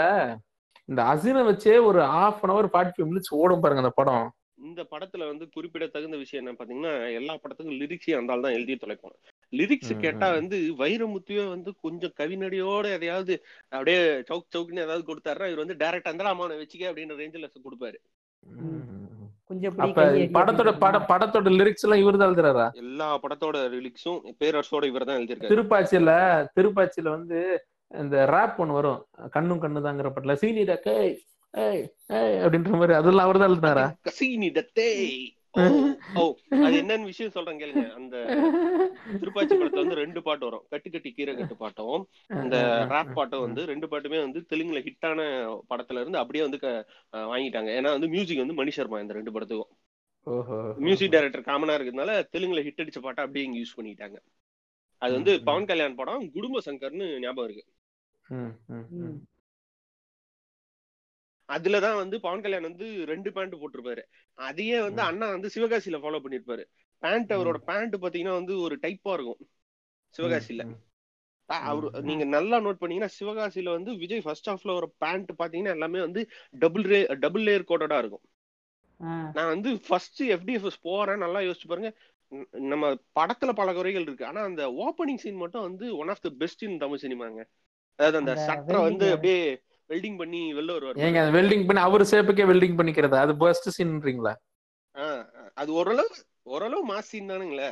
இந்த 0.89 1.01
அசினை 1.11 1.41
வச்சே 1.49 1.75
ஒரு 1.89 1.99
half 2.15 2.41
an 2.43 2.53
hour 2.53 2.67
forty 2.73 2.95
five 2.95 3.09
minutes 3.11 3.35
ஓடும் 3.41 3.63
பாருங்க 3.63 3.83
அந்த 3.83 3.93
படம். 3.99 4.25
இந்த 4.69 4.81
படத்துல 4.93 5.27
வந்து 5.29 5.45
குறிப்பிடத்தகுந்த 5.55 6.17
விஷயம் 6.23 6.41
என்ன 6.43 6.55
பாத்தீங்கன்னா 6.57 6.95
எல்லா 7.19 7.35
படத்துக்கும் 7.43 7.79
லிரிக்ஸையும் 7.81 8.19
அந்த 8.21 8.41
தான் 8.45 8.57
எழுதி 8.57 8.75
தொலைப்பான். 8.83 9.15
லிரிக்ஸ் 9.59 9.93
கேட்டா. 10.05 10.27
வந்து 10.39 10.57
வைரமுத்துவே 10.81 11.45
வந்து 11.55 11.71
கொஞ்சம் 11.85 12.13
கவிநடியோட 12.19 12.85
எதையாவது 12.97 13.33
அப்படியே 13.75 13.99
சவுக் 14.29 14.53
சவுக்குன்னு 14.55 14.85
ஏதாவது 14.87 15.03
கொடுத்தாருன்னா 15.09 15.49
இவர் 15.51 15.63
வந்து 15.63 15.79
டைரக்டா 15.83 16.09
இருந்தாலும் 16.09 16.33
அம்மா 16.33 16.47
வச்சுக்க 16.63 16.89
அப்படின்ற 16.91 17.17
ரேஞ்சில் 17.21 17.65
கொடுப்பாரு. 17.67 17.99
கை 19.97 20.27
படத்தோட 20.35 20.71
பட 20.83 20.97
படத்தோட 21.09 21.49
லிரிக்ஸ் 21.59 21.85
எல்லாம் 21.85 22.01
இவர் 22.01 22.17
தான் 22.19 22.29
எழுதுறாரா? 22.29 22.67
எல்லா 22.83 23.07
படத்தோட 23.23 23.57
லிரிக்ஸும் 23.73 24.21
பேரரசோட 24.41 24.85
இவர் 24.91 25.05
தான் 25.09 25.17
எழுதியிருக்காரு. 25.19 25.51
திருப்பாச்சியில 25.53 26.11
திருப்பாச்சியில 26.57 27.09
வந்து 27.17 27.39
இந்த 28.03 28.15
ரேப் 28.33 28.61
ஒண்ணு 28.63 28.77
வரும். 28.79 29.01
கண்ணும் 29.35 29.61
கண்ணு 29.63 29.85
தாங்கிற 29.87 30.11
படல 30.15 30.35
சீனிடா 30.43 30.77
கேய் 30.87 31.13
ஏய் 31.53 31.83
ஏய் 32.19 32.37
அப்படின்ற 32.43 32.73
மாதிரி. 32.81 32.95
அதெல்லாம் 33.01 33.27
அவர் 33.27 33.41
தான் 33.41 33.49
எழுதினாரா? 33.51 33.85
கசீனி 34.07 34.49
தத்தே. 34.57 34.89
ஓ 36.21 36.23
அது 36.65 36.75
என்னன்னு 36.81 37.03
விஷயம் 37.03 37.33
சொல்றேன் 37.35 37.59
கேளுங்க. 37.59 37.83
அந்த 37.95 38.15
திருப்பாச்சி 39.21 39.55
படத்துல 39.55 39.83
வந்து 39.83 39.99
ரெண்டு 40.01 40.19
பாட்டு 40.21 40.45
வரும். 40.45 40.65
கட்டு 40.69 40.89
கட்டி 40.89 41.09
கீரை 41.11 41.33
கட்டு 41.35 41.55
பாட்டும். 41.55 42.01
இந்த 42.41 42.57
ரேப் 42.91 43.13
பாட்டும் 43.13 43.45
வந்து 43.45 43.61
ரெண்டு 43.65 43.87
பாட்டுமே 43.87 44.19
வந்து 44.19 44.41
தெலுங்குல 44.51 44.81
ஹிட்டான 44.87 45.19
படத்துல 45.71 46.01
இருந்து 46.01 46.21
அப்படியே 46.21 46.43
வந்து 46.47 46.59
வாங்கிட்டாங்க. 47.31 47.69
ஏன்னா 47.79 47.91
வந்து 47.95 48.07
மியூசிக் 48.07 48.43
வந்து 48.43 48.59
மணி 48.61 48.71
சர்மா 48.71 48.99
இந்த 48.99 49.13
ரெண்டு 49.13 49.33
படத்துக்கும். 49.35 49.71
ஓஹோ. 50.27 50.57
மியூசிக் 50.85 51.13
டைரக்டர் 51.13 51.47
காமனா 51.47 51.75
இருக்கிறதுனால 51.77 52.13
தெலுங்குல 52.35 52.63
ஹிட் 52.67 52.83
அடிச்ச 52.83 52.99
பாட்டை 52.99 53.23
அப்படியே 53.23 53.45
இங்க 53.47 53.59
யூஸ் 53.59 53.77
பண்ணிட்டாங்க. 53.77 54.17
அது 55.01 55.13
வந்து. 55.13 55.33
பவன் 55.43 55.65
கல்யாண் 55.65 55.95
படம் 55.95 56.25
குடும்ப 56.31 56.61
சங்கர்னு 56.65 57.07
ஞாபகம் 57.19 57.47
இருக்கு. 57.47 57.65
அதுலதான் 61.51 61.95
வந்து 61.95 62.19
பவன் 62.19 62.41
கல்யாண் 62.41 62.67
வந்து 62.69 63.05
ரெண்டு 63.05 63.29
பேண்ட் 63.31 63.55
போட்டிருப்பாரு. 63.55 64.03
அதையே 64.37 64.77
வந்து. 64.81 65.01
அண்ணா 65.01 65.29
வந்து 65.29 65.49
சிவகாசியில 65.55 65.99
ஃபாலோ 66.03 66.19
பண்ணிருப்பாரு 66.25 66.63
பேண்ட் 67.03 67.31
அவரோட 67.33 67.57
பேண்ட் 67.61 67.95
பாத்தீங்கன்னா 67.95 68.33
வந்து 68.33 68.59
ஒரு 68.59 68.75
டைப்பா 68.81 69.13
இருக்கும். 69.13 69.41
சிவகாசியில. 70.15 70.63
அவரு. 71.49 71.87
நீங்க 72.01 72.23
நல்லா 72.29 72.57
நோட் 72.59 72.81
பண்ணீங்கன்னா 72.81 73.13
சிவகாசியில 73.17 73.69
வந்து 73.69 73.95
விஜய் 73.95 74.21
ஃபர்ஸ்ட் 74.21 74.49
ஹாஃப்ல 74.49 74.75
ஒரு 74.75 74.87
பேண்ட் 74.97 75.31
பாத்தீங்கன்னா 75.39 75.69
எல்லாமே 75.69 75.99
வந்து 75.99 76.21
டபுள் 76.59 76.81
ரே 76.83 76.99
டபுள் 77.19 77.43
லேயர் 77.43 77.69
கோட்டடா 77.69 77.97
இருக்கும். 77.97 78.23
நான் 79.33 79.47
வந்து 79.47 79.79
ஃபர்ஸ்ட் 79.87 80.23
எஃப்டிஎஃப்எஸ் 80.25 80.79
போறேன் 80.81 81.17
நல்லா 81.17 81.39
யோசிச்சு 81.39 81.67
பாருங்க. 81.67 81.91
நம்ம 82.71 82.85
படத்துல 83.19 83.51
பல 83.51 83.73
குறைகள் 83.73 84.01
இருக்கு. 84.01 84.25
ஆனா 84.25 84.41
அந்த 84.41 84.63
ஓப்பனிங் 84.83 85.15
சீன் 85.15 85.35
மட்டும் 85.35 85.61
வந்து 85.61 85.97
one 85.97 86.07
of 86.07 86.21
the 86.21 86.29
best 86.37 86.63
in 86.63 86.77
Tamil 86.77 87.01
சினிமாங்க 87.01 87.41
அதாவது 87.99 88.17
அந்த 88.17 88.33
சட்டரை 88.47 88.81
வந்து 88.81 89.07
அப்படியே 89.11 89.41
வெல்டிங் 89.91 90.17
பண்ணி 90.21 90.41
வெளில 90.57 90.75
வருவார் 90.75 91.01
ஏங்க 91.05 91.19
அந்த 91.21 91.33
வெல்டிங் 91.37 91.65
பண்ணி 91.67 91.81
அவர் 91.83 92.09
ஷேப்புக்கே 92.11 92.47
வெல்டிங் 92.51 92.77
பண்ணிக்கிறதா 92.79 93.21
அது 93.25 93.35
பெஸ்ட் 93.41 93.69
சீன்றீங்களா 93.77 94.33
ஆ, 94.95 95.05
அது 95.55 95.69
ஓரளவு 95.73 96.15
ஓரளவு 96.51 96.83
மாஸ் 96.87 97.09
சீன் 97.11 97.31
தானுங்களே. 97.31 97.69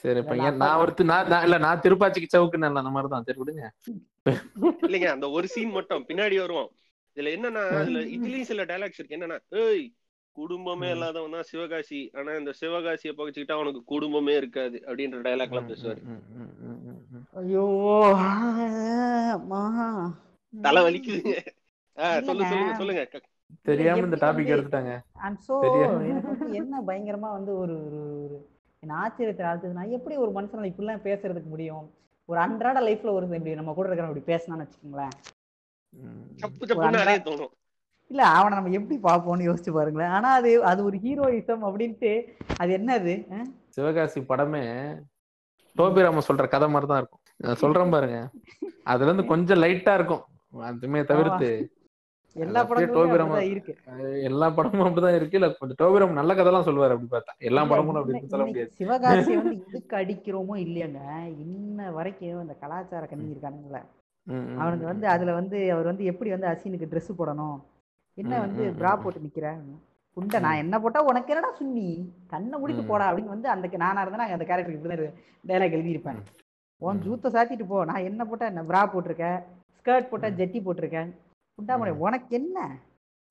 சரி 0.00 0.20
ஏன் 0.44 0.58
நான் 0.60 0.80
ஒருத்து 0.80 1.02
நான் 1.08 1.44
இல்ல 1.46 1.56
நான் 1.64 1.82
திருப்பாச்சிக்கு 1.82 2.32
சவுக்குன்னு 2.32 2.68
இல்ல 2.68 2.82
அந்த 2.82 2.92
மாதிரி 2.94 3.10
தான் 3.10 3.26
சரி 3.28 3.40
விடுங்க. 3.42 3.64
இல்லைங்க 4.82 5.08
அந்த 5.12 5.26
ஒரு 5.30 5.46
சீன் 5.48 5.76
மட்டும் 5.76 6.06
பின்னாடி 6.08 6.36
வருவோம். 6.40 6.70
இதுல 7.16 7.32
என்னன்னா 7.36 7.62
இதுல 7.80 8.00
இதுலயும் 8.16 8.50
சில 8.50 8.64
டைலாக்ஸ் 8.64 9.00
இருக்கு. 9.00 9.16
என்னன்னா 9.18 9.38
ஏய் 9.62 9.84
குடும்பமே. 10.36 10.88
இல்லாதவன் 10.94 11.36
தான் 11.36 11.48
சிவகாசி. 11.50 12.00
ஆனா 12.16 12.32
இந்த 12.40 12.52
சிவகாசியை 12.60 13.14
பகிச்சுக்கிட்டா 13.14 13.58
அவனுக்கு 13.58 13.82
குடும்பமே 13.86 14.34
இருக்காது 14.36 14.78
அப்படின்ற 14.86 15.20
டைலாக் 15.22 15.54
எல்லாம் 15.54 15.70
பேசுவாரு. 15.70 16.02
ஐயோ. 17.40 17.66
தலை 20.62 20.82
வலிக்குதுங்க 20.82 21.34
ஆ, 21.96 22.20
சொல்லு 22.20 22.32
இல்லைங்க. 22.32 22.48
சொல்லுங்க 22.48 22.74
சொல்லுங்க. 22.74 23.04
க- 23.04 23.20
தெரியாம 23.62 23.98
இந்த 24.00 24.16
டாபிக் 24.16 24.52
எடுத்துட்டாங்க. 24.54 24.92
என்ன 26.54 26.82
பயங்கரமா 26.86 27.30
வந்து 27.30 27.56
ஒரு 27.56 27.74
ஒரு 27.86 27.98
ஒரு 28.24 28.36
என்ன 28.80 28.94
ஆச்சரியத்தை 28.96 29.44
ஆழ்த்துது 29.46 29.72
நான் 29.72 29.88
எப்படி 29.88 30.16
ஒரு 30.16 30.30
மனுஷனால 30.32 30.70
இப்படிலாம் 30.70 31.04
பேசுறதுக்கு 31.04 31.44
முடியும்? 31.44 31.86
ஒரு 32.28 32.40
அன்றாட 32.40 32.80
லைஃப்ல 32.80 33.12
ஒரு 33.12 33.26
இப்படி 33.26 33.54
நம்ம 33.54 33.72
கூட 33.72 33.88
இருக்கிறவன் 33.88 34.16
இப்படி 34.16 34.32
பேசினான்னு 34.32 34.64
வச்சுக்கோங்களேன். 34.64 35.14
இல்ல 38.10 38.22
அவனை 38.26 38.58
நம்ம 38.58 38.70
எப்படி 38.70 38.96
பார்ப்போம்னு 39.02 39.48
யோசிச்சு 39.48 39.72
பாருங்களேன். 39.72 40.10
ஆனா 40.10 40.32
அது 40.32 40.64
அது 40.64 40.84
ஒரு 40.84 40.96
ஹீரோயிசம் 40.96 41.62
அப்படின்ட்டு 41.62 42.12
அது 42.56 42.76
என்னது? 42.78 43.14
அஹ்? 43.30 43.48
சிவகாசி 43.68 44.20
படமே 44.20 44.62
டோபிராம 45.76 46.20
சொல்ற 46.28 46.48
கதை 46.48 46.68
மாதிரி 46.68 46.86
தான் 46.86 46.98
இருக்கும். 46.98 47.20
நான் 47.36 47.54
சொல்றேன் 47.54 47.90
பாருங்க. 47.90 48.18
அதுல 48.84 49.04
இருந்து 49.04 49.26
கொஞ்சம் 49.26 49.62
லைட்டா 49.62 49.94
இருக்கும். 49.94 50.24
அதுமே 50.62 51.04
தவிர்த்து 51.04 51.48
எல்லா 52.36 52.60
அப்படிதான் 52.62 53.50
இருக்கு. 53.50 53.72
எல்லா 54.22 54.50
படமும் 54.50 54.86
அப்படிதான் 54.86 55.14
இருக்கு. 55.14 55.36
இல்ல 55.36 55.48
கொஞ்சம் 55.50 55.78
டோபிராம் 55.82 56.12
நல்ல 56.12 56.34
கதைலாம் 56.34 56.66
சொல்லுவாரு 56.68 56.94
அப்படி 56.94 57.10
பார்த்தா. 57.12 57.32
எல்லா 57.38 57.64
படமும் 57.64 57.94
அப்படி 57.94 58.26
சொல்ல 58.26 58.44
முடியாது. 58.46 58.70
சிவகாசியை 58.78 59.36
வந்து 59.42 59.56
எதுக்கு 59.68 59.96
அடிக்கிறோமோ 59.96 60.56
இல்லையாங்க. 60.56 61.00
இன்ன 61.44 61.90
வரைக்கும் 61.90 62.42
இந்த 62.42 62.54
கலாச்சார 62.54 63.06
கண்ணி 63.06 63.34
இருக்கானுங்களே. 63.34 63.82
அவனுக்கு 64.60 64.86
வந்து 64.86 65.08
அதுல 65.08 65.32
வந்து 65.32 65.72
அவர் 65.72 65.84
வந்து 65.84 66.04
எப்படி 66.04 66.30
வந்து 66.30 66.46
அசினுக்கு 66.46 66.90
Dress 66.92 67.08
போடணும்? 67.18 67.58
என்ன 68.18 68.40
வந்து 68.40 68.62
பிரா. 68.80 69.02
போட்டு 69.02 69.20
நிக்கிற? 69.20 69.46
புண்டை 70.16 70.40
நான் 70.40 70.56
என்ன 70.56 70.80
போட்டா 70.80 71.00
உனக்கு 71.02 71.32
என்னடா 71.32 71.54
சுண்ணி? 71.58 71.88
கண்ணை 72.26 72.58
முடித்து. 72.58 72.84
போடா 72.84 73.12
அப்படின்னு 73.12 73.24
வந்து 73.26 73.48
அந்த 73.48 73.76
நானா 73.76 74.00
இருந்தா 74.00 74.26
அந்த 74.32 74.44
கேரக்டர் 74.44 74.76
இப்படிதான் 74.76 75.18
டைலாக் 75.44 75.76
எழுதியிருப்பேன். 75.76 76.20
உன். 76.82 77.02
ஜூத்தை 77.04 77.28
சாத்திட்டு 77.30 77.66
போ. 77.66 77.84
நான் 77.84 78.04
என்ன 78.04 78.24
போட்டா 78.24 78.46
என்ன 78.46 78.62
பிரா 78.62 78.82
போட்டிருக்கேன் 78.92 79.38
ஸ்கர்ட் 79.86 80.08
போட்டா. 80.08 80.28
ஜெட்டி 80.28 80.60
போட்டிருக்கேன். 80.60 81.10
ம். 81.58 81.98
உனக்கு 81.98 82.34
என்ன? 82.36 82.58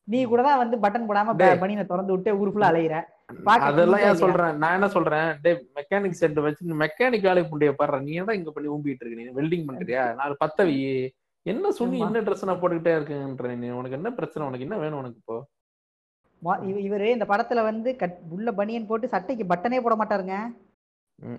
நீ 0.07 0.23
கூட 0.23 0.41
தான் 0.41 0.57
வந்து 0.57 0.77
பட்டன் 0.77 1.07
போடாம. 1.09 1.29
பனியனை 1.61 1.85
திறந்து 1.85 2.13
விட்டு 2.13 2.39
ஊர் 2.39 2.55
ஃபுல்லா 2.55 2.67
அலையிற. 2.71 2.95
அதெல்லாம் 3.43 4.01
ஏன் 4.01 4.15
சொல்றேன்? 4.15 4.57
நான் 4.57 4.73
என்ன 4.73 4.87
சொல்றேன்? 4.87 5.39
டே 5.41 5.51
மெக்கானிக் 5.75 6.19
செட் 6.19 6.39
வச்சு 6.39 6.79
மெக்கானிக் 6.79 7.21
வேலை 7.21 7.43
புண்டிய 7.43 7.71
பாடுற 7.71 8.01
நீ 8.01 8.21
ஏன்டா 8.21 8.31
இங்க 8.31 8.51
பண்ணி 8.51 8.69
ஊம்பிட்டு 8.69 9.05
இருக்க? 9.05 9.21
நீ 9.21 9.25
வெல்டிங் 9.31 9.67
பண்றியா? 9.69 10.13
நாலு 10.13 10.35
பத்தவி. 10.39 10.77
என்ன 11.45 11.71
சொல்லி. 11.71 11.99
என்ன 11.99 12.21
ட்ரெஸ் 12.21 12.45
நான் 12.45 12.61
போட்டுக்கிட்டே 12.61 12.93
இருக்குன்ற 12.99 13.55
நீ. 13.55 13.69
உனக்கு 13.69 13.91
என்ன 13.91 14.11
பிரச்சனை? 14.11 14.47
உனக்கு 14.47 14.65
என்ன 14.65 14.77
வேணும் 14.77 14.97
உனக்கு 14.97 15.17
இப்போ? 15.17 15.37
இவரு 16.85 17.05
இந்த 17.05 17.25
படத்துல 17.25 17.63
வந்து 17.63 17.95
கட் 17.95 18.17
உள்ள 18.29 18.51
பனியன் 18.51 18.87
போட்டு 18.87 19.07
சட்டைக்கு 19.07 19.43
பட்டனே 19.43 19.81
போட 19.81 19.95
மாட்டாருங்க. 19.95 20.35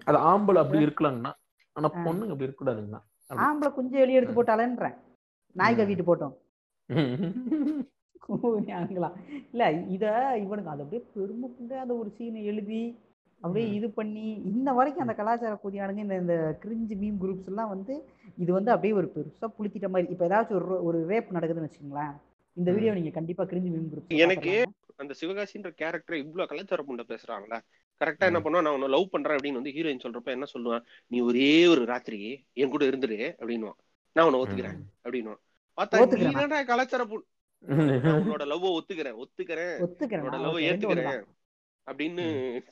அது 0.04 0.18
ஆம்பளை 0.18 0.58
அப்படி 0.58 0.84
இருக்கலாங்கண்ணா. 0.84 1.32
ஆனா. 1.76 1.88
பொண்ணுங்க 2.06 2.30
அப்படி 2.30 2.46
இருக்கக்கூடாதுங்கண்ணா. 2.46 3.00
ஆம்பளை 3.30 3.72
குஞ்சு 3.72 3.98
வெளியே 3.98 4.18
எடுத்து 4.18 4.42
போட்டாலன்றேன் 4.42 4.96
நாய். 5.56 5.76
கவிட்டு 5.78 6.04
போட்டோம். 6.08 6.34
இல்ல 9.52 9.64
இத 9.94 10.04
இவனுக்கு 10.44 10.72
அது 10.72 10.82
அப்படியே 10.84 11.02
பெருமை 11.12 11.48
கொண்டு 11.50 11.74
அந்த 11.82 11.92
ஒரு 12.00 12.10
சீனை 12.16 12.40
எழுதி 12.50 12.80
அப்படியே. 13.40 13.66
இது 13.76 13.88
பண்ணி 13.96 14.24
இன்ன 14.50 14.72
வரைக்கும் 14.76 15.04
அந்த 15.04 15.14
கலாச்சார 15.18 15.54
புதியானுங்க 15.64 16.02
இந்த 16.04 16.16
இந்த 16.22 16.34
கிரிஞ்சு 16.62 16.94
மீம் 17.00 17.18
குரூப்ஸ் 17.22 17.50
எல்லாம் 17.50 17.72
வந்து 17.74 17.94
இது 18.38 18.50
வந்து 18.56 18.70
அப்படியே 18.74 18.94
ஒரு 19.00 19.08
பெருசா 19.14 19.48
புளுத்திட்ட 19.56 19.88
மாதிரி 19.92 20.12
இப்ப 20.14 20.26
ஏதாச்சும் 20.28 20.58
ஒரு 20.60 20.78
ஒரு 20.88 20.98
ரேப் 21.10 21.34
நடக்குதுன்னு 21.36 21.68
வச்சுக்கோங்களேன் 21.68 22.14
இந்த. 22.56 22.68
வீடியோ 22.76 22.92
நீங்க 22.98 23.12
கண்டிப்பா 23.16 23.44
கிரிஞ்சு 23.50 23.70
மீம் 23.72 23.88
குரூப் 23.90 24.14
எனக்கு 24.24 24.54
அந்த 25.00 25.14
சிவகாசின்ற 25.20 25.70
கேரக்டர் 25.80 26.22
இவ்வளவு 26.22 26.50
கலாச்சார 26.50 26.82
புண்டை 26.84 27.04
பேசுறாங்களா 27.10 27.58
கரெக்டா 28.00 28.24
என்ன 28.30 28.40
பண்ணுவான் 28.40 28.66
நான் 28.66 28.76
உன்னை 28.76 28.88
லவ் 28.94 29.12
பண்றேன் 29.12 29.36
அப்படின்னு 29.36 29.60
வந்து 29.60 29.74
ஹீரோயின் 29.76 30.04
சொல்றப்ப 30.04 30.36
என்ன 30.36 30.48
சொல்லுவான் 30.54 30.82
நீ 31.10 31.18
ஒரே 31.28 31.50
ஒரு 31.72 31.82
ராத்திரி 31.92 32.20
என் 32.56 32.72
கூட 32.74 32.84
இருந்துரு 32.90 33.18
அப்படின்னுவான் 33.34 33.78
நான் 34.16 34.26
உன்னை 34.28 34.40
ஒத்துக்கிறேன் 34.42 34.78
அப்படின்னுவான் 35.04 35.42
பார்த்தா 35.76 36.64
கலாச்சார 36.64 37.04
புண்- 37.04 37.26
உன்னோட 37.66 38.46
லவ் 38.46 38.64
ஒத்துக்கிறேன். 38.64 39.16
ஒத்துக்கிறேன். 39.16 39.78
ஒத்துக்கிறேன் 39.78 40.22
உன்னோட 40.22 40.40
லவ் 40.40 40.56
ஏத்துக்கிறேன். 40.56 41.22
அப்படின்னு 41.90 42.24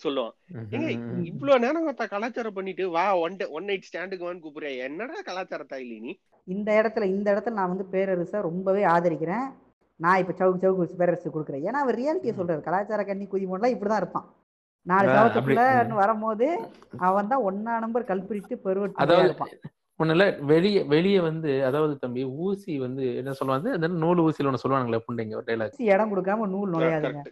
சொல்லுவான். 0.04 0.30
ஏங்க. 0.70 1.24
இவ்வளவு 1.24 1.58
நேரம் 1.58 1.88
பார்த்தா 1.88 2.08
கலாச்சாரம் 2.08 2.52
பண்ணிட்டு 2.52 2.90
வா 2.90 3.18
ஒன் 3.18 3.36
டே 3.36 3.46
ஒன் 3.46 3.64
நைட் 3.64 3.88
ஸ்டாண்டுக்கு 3.92 4.26
வான்னு 4.26 4.40
கூப்பிடுறியா? 4.42 4.76
என்னடா 4.76 5.20
கலாச்சாரத்தா 5.26 5.74
இல்ல 5.74 5.98
நீ? 5.98 6.18
இந்த 6.44 6.72
இடத்துல 6.72 7.04
இந்த 7.04 7.32
இடத்துல 7.32 7.50
நான் 7.50 7.68
வந்து 7.68 7.84
பேரரசை 7.84 8.40
ரொம்பவே 8.40 8.84
ஆதரிக்கிறேன். 8.84 9.52
நான் 9.96 10.18
இப்ப 10.18 10.32
சவுக்கு 10.32 10.62
சவுக்கு 10.62 10.96
பேரரசு 10.96 11.30
கொடுக்குறேன். 11.30 11.62
ஏன்னா 11.62 11.80
அவர் 11.82 11.98
ரியாலிட்டியை. 11.98 12.32
சொல்றாரு. 12.38 12.60
கலாச்சார 12.60 13.04
கண்ணி 13.04 13.24
குதிமோன்லாம் 13.24 13.74
இப்படிதான் 13.74 13.96
இருப்பான். 13.96 14.34
நாலு 14.82 15.08
சவத்துக்குள்ள 15.08 15.88
வரும்போது 15.88 16.70
அவன் 16.98 17.28
தான் 17.28 17.42
ஒன்னா 17.42 17.78
நம்பர் 17.78 18.04
கல்பிரிட்டு 18.04 18.58
பெருவட்டு 18.64 18.92
அதாவது 18.92 19.34
இருப்பான் 20.00 20.11
ஒண்ணுல 20.11 20.44
வெளிய 20.44 20.85
வெளிய 20.85 21.22
வந்து 21.22 21.64
அதாவது 21.64 21.98
தம்பி 21.98 22.24
ஊசி 22.24 22.78
வந்து 22.78 23.16
என்ன 23.16 23.33
சொல்லுவாங்க 23.33 23.72
அந்த 23.72 23.88
நூல் 23.88 24.18
ஊசியில 24.18 24.50
ஒண்ணு 24.50 24.62
சொல்லுவாங்களே 24.62 25.00
புண்டைங்க 25.07 25.35
ஒரு 25.35 25.44
டைலாக் 25.46 25.72
ஊசி 25.72 25.85
இடம் 25.85 26.12
கொடுக்காம 26.14 26.48
நூல் 26.48 26.72
நுழையாதுங்க. 26.72 27.22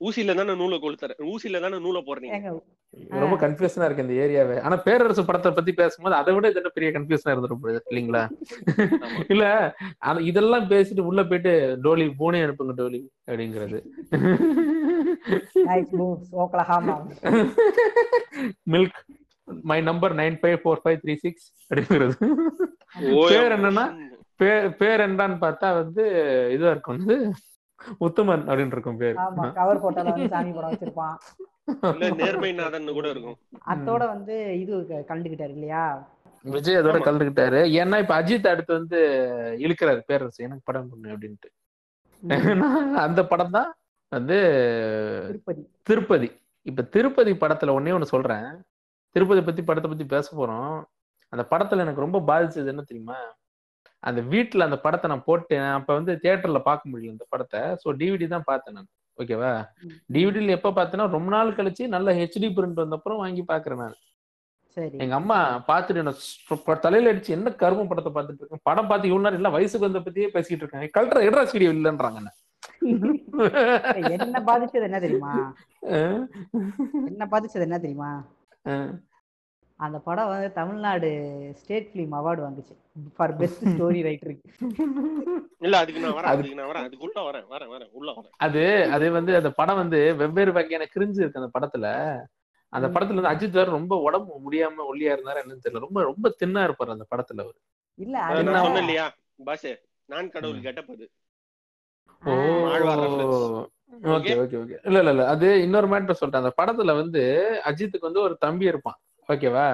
ஊசியில 0.01 0.33
தானே 0.39 0.53
நூலை 0.59 0.77
கொளுத்துற 0.77 1.13
ஊசியில 1.29 1.61
தானே 1.63 1.77
நூலை 1.83 2.01
போடுறீங்க 2.07 2.49
ரொம்ப 3.21 3.35
கன்ஃபியூஷனா 3.41 3.85
இருக்கு 3.87 4.03
இந்த 4.03 4.15
ஏரியாவே 4.23 4.57
ஆனா 4.61 4.75
பேரரசு 4.85 5.23
படத்தை 5.25 5.51
பத்தி 5.51 5.71
பேசும்போது 5.73 6.15
அதை 6.19 6.33
விட 6.35 6.49
இது 6.51 6.59
என்ன 6.61 6.71
பெரிய 6.75 6.89
கன்ஃபியூஷனா 6.91 7.33
போகுது 7.55 7.81
இல்லைங்களா. 7.89 8.21
இல்ல 9.29 9.45
இதெல்லாம் 10.29 10.67
பேசிட்டு 10.69 11.07
உள்ள 11.09 11.23
போயிட்டு 11.23 11.53
டோலி 11.85 12.05
பூனே 12.19 12.41
அனுப்புங்க 12.45 12.75
டோலி 12.81 13.01
அப்படிங்கிறது. 13.27 13.79
Milk 18.73 18.99
my 19.63 19.79
number 19.81 20.15
nine 20.15 20.39
five 20.41 20.57
four 20.63 20.81
five 20.83 21.01
three 21.03 21.15
six 21.17 21.47
அப்படிங்கிறது. 21.69 22.15
ஓ, 23.11 23.19
பேர் 23.31 23.55
என்னன்னா? 23.57 23.85
பேர் 24.41 24.65
பேர் 24.81 25.03
என்னன்னு 25.05 25.37
பார்த்தா 25.43 25.67
வந்து 25.81 26.03
இதுவா 26.55 26.71
இருக்கும் 26.71 26.97
வந்து 26.97 27.15
உத்தமன் 27.99 28.49
அப்படின்னு 28.49 28.67
இருக்கும் 28.67 28.97
பேர். 28.97 29.15
ஆமா 29.15 29.53
கவர் 29.53 29.77
போட்டோல 29.77 30.03
வந்து 30.03 30.27
சாமி 30.27 30.51
படம் 30.51 30.71
வச்சிருப்பான். 30.71 31.15
இல்ல 31.81 32.09
நேர்மைநாதன் 32.09 32.91
கூட 32.91 33.09
இருக்கும். 33.09 33.37
அத்தோட 33.67 34.07
வந்து 34.07 34.59
இது 34.59 34.87
க- 34.87 35.15
கலந்துக்கிட்டாரு 35.15 35.49
இல்லையா? 35.49 36.07
விஜய் 36.43 36.75
அதோட 36.75 36.79
ஆமா. 36.79 37.07
கலந்துக்கிட்டாரு 37.07 37.85
ஏன்னா 37.85 37.99
இப்ப 37.99 38.23
அஜித் 38.23 38.47
அடுத்து 38.47 38.73
வந்து 38.73 38.99
இழுக்கிறாரு 39.59 39.99
பேரரசு. 40.05 40.43
எனக்கு 40.43 40.61
படம் 40.65 40.89
பண்ணு 40.89 41.17
அப்படின்ட்டு. 41.17 42.95
அந்த 42.95 43.25
படம் 43.27 43.49
தான் 43.49 43.75
வந்து 44.09 44.35
திருப்பதி. 45.25 45.71
திருப்பதி. 45.83 46.31
இப்ப 46.61 46.81
திருப்பதி 46.81 47.31
படத்துல 47.31 47.69
ஒண்ணே 47.69 47.97
ஒண்ணு 47.97 48.01
சொல்றேன். 48.01 48.63
திருப்பதி 49.09 49.41
பத்தி 49.41 49.63
படத்தை 49.63 49.91
பத்தி 49.91 50.05
பேச 50.05 50.37
போறோம். 50.37 50.83
அந்த 51.29 51.45
படத்துல 51.49 51.77
எனக்கு 51.77 52.01
ரொம்ப 52.01 52.19
பாதிச்சது 52.27 52.67
என்ன 52.67 52.81
தெரியுமா? 52.81 53.15
அந்த 54.03 54.21
வீட்டுல 54.31 54.65
அந்த 54.67 54.77
படத்தை 54.77 55.07
நான் 55.09 55.25
போட்டேன். 55.25 55.69
அப்ப 55.77 55.93
வந்து 55.93 56.11
தியேட்டர்ல 56.23 56.59
பார்க்க 56.61 56.89
முடியல 56.89 57.13
இந்த 57.15 57.25
படத்தை. 57.29 57.61
சோ 57.81 57.93
டிவிடி 57.99 58.27
தான் 58.27 58.45
பார்த்தேன் 58.45 58.77
நான். 58.77 58.89
ஓகேவா? 59.17 59.51
ம். 59.83 59.93
டிவிடில 60.13 60.55
எப்ப 60.55 60.71
பார்த்தேன்னா 60.71 61.05
ரொம்ப 61.09 61.29
நாள் 61.29 61.55
கழிச்சு 61.55 61.83
நல்ல 61.87 62.11
ஹெச்டி 62.13 62.49
பிரிண்ட் 62.57 62.83
வந்தப்புறம் 62.83 63.21
வாங்கி 63.23 63.43
பாக்குறேன் 63.47 63.81
நான். 63.83 63.95
சரி. 64.77 64.97
எங்க 64.97 65.15
அம்மா 65.15 65.37
பார்த்துட்டு 65.67 66.01
என்ன 66.01 66.11
தலையில 66.81 67.11
அடிச்சு 67.11 67.35
என்ன 67.37 67.53
கரும 67.61 67.85
படத்தை 67.87 68.11
பார்த்துட்டு 68.11 68.41
இருக்கேன்? 68.41 68.63
படம் 68.63 68.89
பார்த்து 68.89 69.11
இவ்வளவு 69.11 69.37
இல்ல 69.39 69.49
வயசுக்கு 69.49 69.87
வந்த 69.87 69.99
பத்தியே 69.99 70.27
பேசிட்டு 70.35 70.63
இருக்காங்க 70.63 70.89
கல்ற 70.97 71.23
எட்ரா 71.27 71.43
வீடியோ 71.53 71.71
இல்லைன்றாங்க 71.71 72.19
என்ன. 72.21 72.33
பாதிச்சது 74.47 74.87
என்ன 74.89 74.99
தெரியுமா? 74.99 75.33
என்ன 77.09 77.25
பாதிச்சது 77.33 77.65
என்ன 77.67 77.79
தெரியுமா? 77.79 78.11
அந்த 79.79 79.97
படம் 79.99 80.27
வந்து 80.27 80.51
தமிழ்நாடு 80.51 81.09
ஸ்டேட் 81.55 81.89
ஃபிலிம் 81.93 82.11
அவார்டு 82.11 82.41
வாங்குச்சு. 82.41 82.75
ஃபார் 83.15 83.35
பெஸ்ட் 83.35 83.65
ஸ்டோரி 83.65 83.99
ரைட்டருக்கு 84.01 84.47
இல்ல 85.59 85.77
அதுக்கு 85.77 86.01
நான் 86.01 86.11
வரேன் 86.11 86.23
அது- 86.23 86.33
அதுக்கு 86.33 86.55
நான் 86.55 86.67
வரேன் 86.67 86.83
அதுக்கு 86.83 87.05
உள்ள 87.05 87.31
வரேன் 87.31 87.45
வரேன் 87.49 87.71
வரேன் 87.73 87.89
உள்ள 87.91 88.11
வரேன். 88.11 88.33
அது 88.37 88.63
அது 88.91 89.11
வந்து 89.11 89.35
அந்த 89.35 89.51
படம் 89.51 89.75
வந்து 89.75 90.15
வெவ்வேறு 90.15 90.51
வகையான 90.51 90.87
கிரிஞ்சு 90.95 91.19
இருக்கு 91.19 91.41
அந்த 91.41 91.51
படத்துல. 91.53 91.85
அந்த. 92.73 92.87
படத்துல 92.89 93.21
வந்து 93.21 93.33
அஜித் 93.33 93.51
வேற 93.51 93.71
ரொம்ப 93.71 93.97
உடம்பு 93.97 94.41
முடியாம 94.45 94.85
ஒல்லியா 94.89 95.11
இருந்தாரு 95.11 95.39
என்னன்னு 95.43 95.63
தெரியல. 95.63 95.79
ரொம்ப 95.79 96.01
ரொம்ப 96.03 96.35
தின்னா 96.39 96.61
இருப்பாரு 96.63 96.89
அந்த 96.89 97.05
படத்துல 97.11 97.41
அவரு. 97.41 97.57
இல்ல 97.97 98.17
அது 98.19 98.37
என்ன? 98.37 98.51
நான். 98.51 98.63
சொன்னேன் 98.63 98.79
இல்லையா 98.79 99.05
பாசே 99.45 99.71
நான் 100.05 100.29
கடவுள் 100.29 100.59
கெட்டப்பது. 100.59 101.05
ஓ. 102.25 102.31
Okay 104.07 104.33
okay 104.41 104.57
okay. 104.57 104.77
இல்ல 104.83 104.99
இல்ல 104.99 105.09
இல்ல 105.09 105.27
அது 105.27 105.61
இன்னொரு 105.61 105.87
மேட்டர் 105.87 106.15
சொல்லிட்டேன் 106.21 106.41
அந்த 106.41 106.53
படத்துல 106.61 106.95
வந்து 106.95 107.21
அஜித்துக்கு 107.65 107.99
வந்து 107.99 108.21
ஒரு 108.21 108.37
தம்பி 108.37 108.65
இருப்பான். 108.65 108.97
ஓகேவா? 109.33 109.67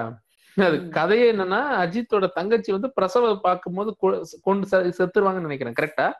அது. 0.56 0.88
கதையே 0.88 1.32
என்னன்னா 1.32 1.60
அஜித்தோட 1.82 2.28
தங்கச்சி 2.28 2.72
வந்து 2.72 2.92
பிரசவ 2.92 3.36
பார்க்கும்போது 3.36 3.96
கொண்டு 4.42 4.66
செத்துருவாங்கன்னு 4.70 5.46
நினைக்கிறேன். 5.46 5.74
கரெக்டா. 5.80 6.12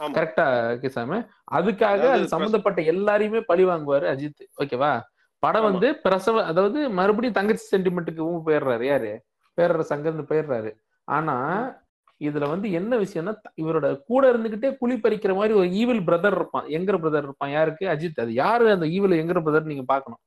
கரெக்டா 0.00 0.46
கிசாம 0.82 1.12
அதுக்காக 1.52 2.08
அது 2.10 2.28
சம்பந்தப்பட்ட 2.28 2.82
எல்லாரையுமே 2.82 3.40
பழி 3.40 3.64
வாங்குவாரு 3.64 4.06
அஜித். 4.14 4.42
ஓகேவா? 4.62 5.00
படம். 5.38 5.62
வந்து 5.62 5.96
பிரசவ 5.96 6.44
அதாவது 6.44 6.90
மறுபடியும் 6.90 7.34
தங்கச்சி 7.34 7.76
சென்டிமெண்ட்டுக்கு 7.76 8.24
போயிடுறாரு. 8.46 8.82
யாரு? 8.82 9.22
பேரரசு 9.54 9.94
அங்கிருந்து 9.94 10.26
போயிடுறாரு. 10.28 10.70
ஆனா 11.04 11.36
இதுல 12.20 12.48
வந்து 12.48 12.72
என்ன 12.72 12.96
விஷயம்னா 12.96 13.34
இவரோட 13.62 14.00
கூட 14.06 14.32
இருந்துகிட்டே 14.32 14.76
குழி 14.76 14.94
பறிக்கிற 14.94 15.34
மாதிரி 15.34 15.54
ஒரு 15.54 15.70
ஈவில் 15.70 16.00
பிரதர் 16.00 16.34
இருப்பான். 16.34 16.66
எங்கர் 16.66 17.00
பிரதர் 17.04 17.22
இருப்பான். 17.22 17.50
யாருக்கு? 17.50 17.86
அஜித். 17.86 18.20
அது 18.20 18.32
யாரு? 18.32 18.70
அந்த 18.70 18.86
ஈவில் 18.88 19.16
எங்கர் 19.20 19.38
பிரதர் 19.38 19.62
நீங்க 19.62 19.82
பாக்கணும். 19.82 20.20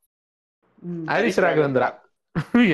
ஹரிஷ் 1.06 1.44
ராகவேந்திரா. 1.46 2.10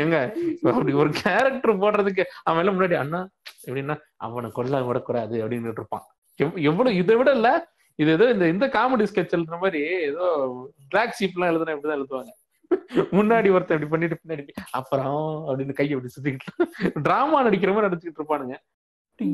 எங்க 0.02 0.18
அப்படி 0.64 0.94
ஒரு 0.94 1.10
கேரக்டர் 1.18 1.80
போடுறதுக்கு 1.80 2.24
அவன் 2.44 2.60
எல்லாம் 2.60 2.78
முன்னாடி 2.78 2.96
அண்ணா 3.00 3.22
எப்படின்னா 3.66 3.96
அவனை 4.18 4.50
கொல்ல 4.52 4.84
விடக்கூடாது 4.84 5.44
அப்படின்னு 5.44 5.72
இருப்பான் 5.72 6.06
எவ்- 6.40 6.62
எவ்வளவு 6.64 6.96
இதை 6.96 7.16
விட 7.16 7.32
இல்ல 7.32 7.50
இது 8.00 8.12
ஏதோ 8.12 8.30
இந்த 8.30 8.48
இந்த 8.48 8.68
காமெடி 8.68 9.08
ஸ்கெட்ச் 9.10 9.36
எழுதுற 9.36 9.58
மாதிரி 9.60 9.80
ஏதோ 10.02 10.26
பிளாக் 10.90 11.16
ஷீப் 11.20 11.36
எல்லாம் 11.36 11.52
எழுதுனா 11.52 11.76
இப்படிதான் 11.76 12.00
எழுதுவாங்க. 12.00 12.32
முன்னாடி 13.12 13.48
ஒருத்தன் 13.52 13.76
இப்படி 13.78 13.90
பண்ணிட்டு 13.90 14.20
பின்னாடி 14.22 14.44
அப்புறம் 14.72 15.18
அப்படின்னு 15.48 15.74
கையை 15.74 15.94
அப்படி 15.94 16.14
சுத்திக்கிட்டு 16.14 17.02
டிராமா 17.02 17.44
நடிக்கிற 17.44 17.74
மாதிரி 17.74 17.88
நடிச்சுக்கிட்டு 17.88 18.22
இருப்பானுங்க. 18.22 18.56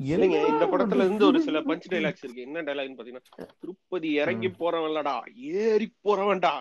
இல்லைங்க 0.09 0.37
இந்த 0.47 0.65
படத்துல 0.65 1.05
இருந்து 1.05 1.25
ஒரு 1.25 1.41
சில 1.41 1.61
பஞ்ச் 1.61 1.89
டைலாக்ஸ் 1.91 2.23
இருக்கு. 2.23 2.41
என்ன 2.41 2.61
டைலாக்னு 2.61 2.97
பாத்தீங்கன்னா 2.99 3.25
திருப்பதி 3.59 4.11
இறங்கி 4.13 4.49
போறவன்லடா 4.59 5.15
ஏறி 5.61 5.87
போறவன்டா 6.03 6.53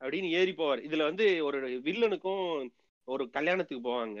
அப்படின்னு 0.00 0.28
ஏறி 0.32 0.52
போவார். 0.52 0.82
இதுல 0.86 1.02
வந்து 1.02 1.44
ஒரு 1.44 1.58
வில்லனுக்கும் 1.84 2.44
ஒரு 3.14 3.24
கல்யாணத்துக்கு 3.36 3.82
போவாங்க. 3.88 4.20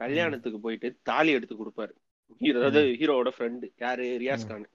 கல்யாணத்துக்கு 0.00 0.58
போயிட்டு 0.64 0.88
தாலி 1.10 1.30
எடுத்து 1.38 1.54
கொடுப்பாரு. 1.56 1.94
ஹீரோ 2.40 2.58
அதாவது 2.60 2.80
ஹீரோவோட 3.00 3.30
ஃப்ரெண்டு 3.36 3.66
யாரு? 3.84 4.06
ரியாஸ் 4.22 4.48
கான். 4.48 4.66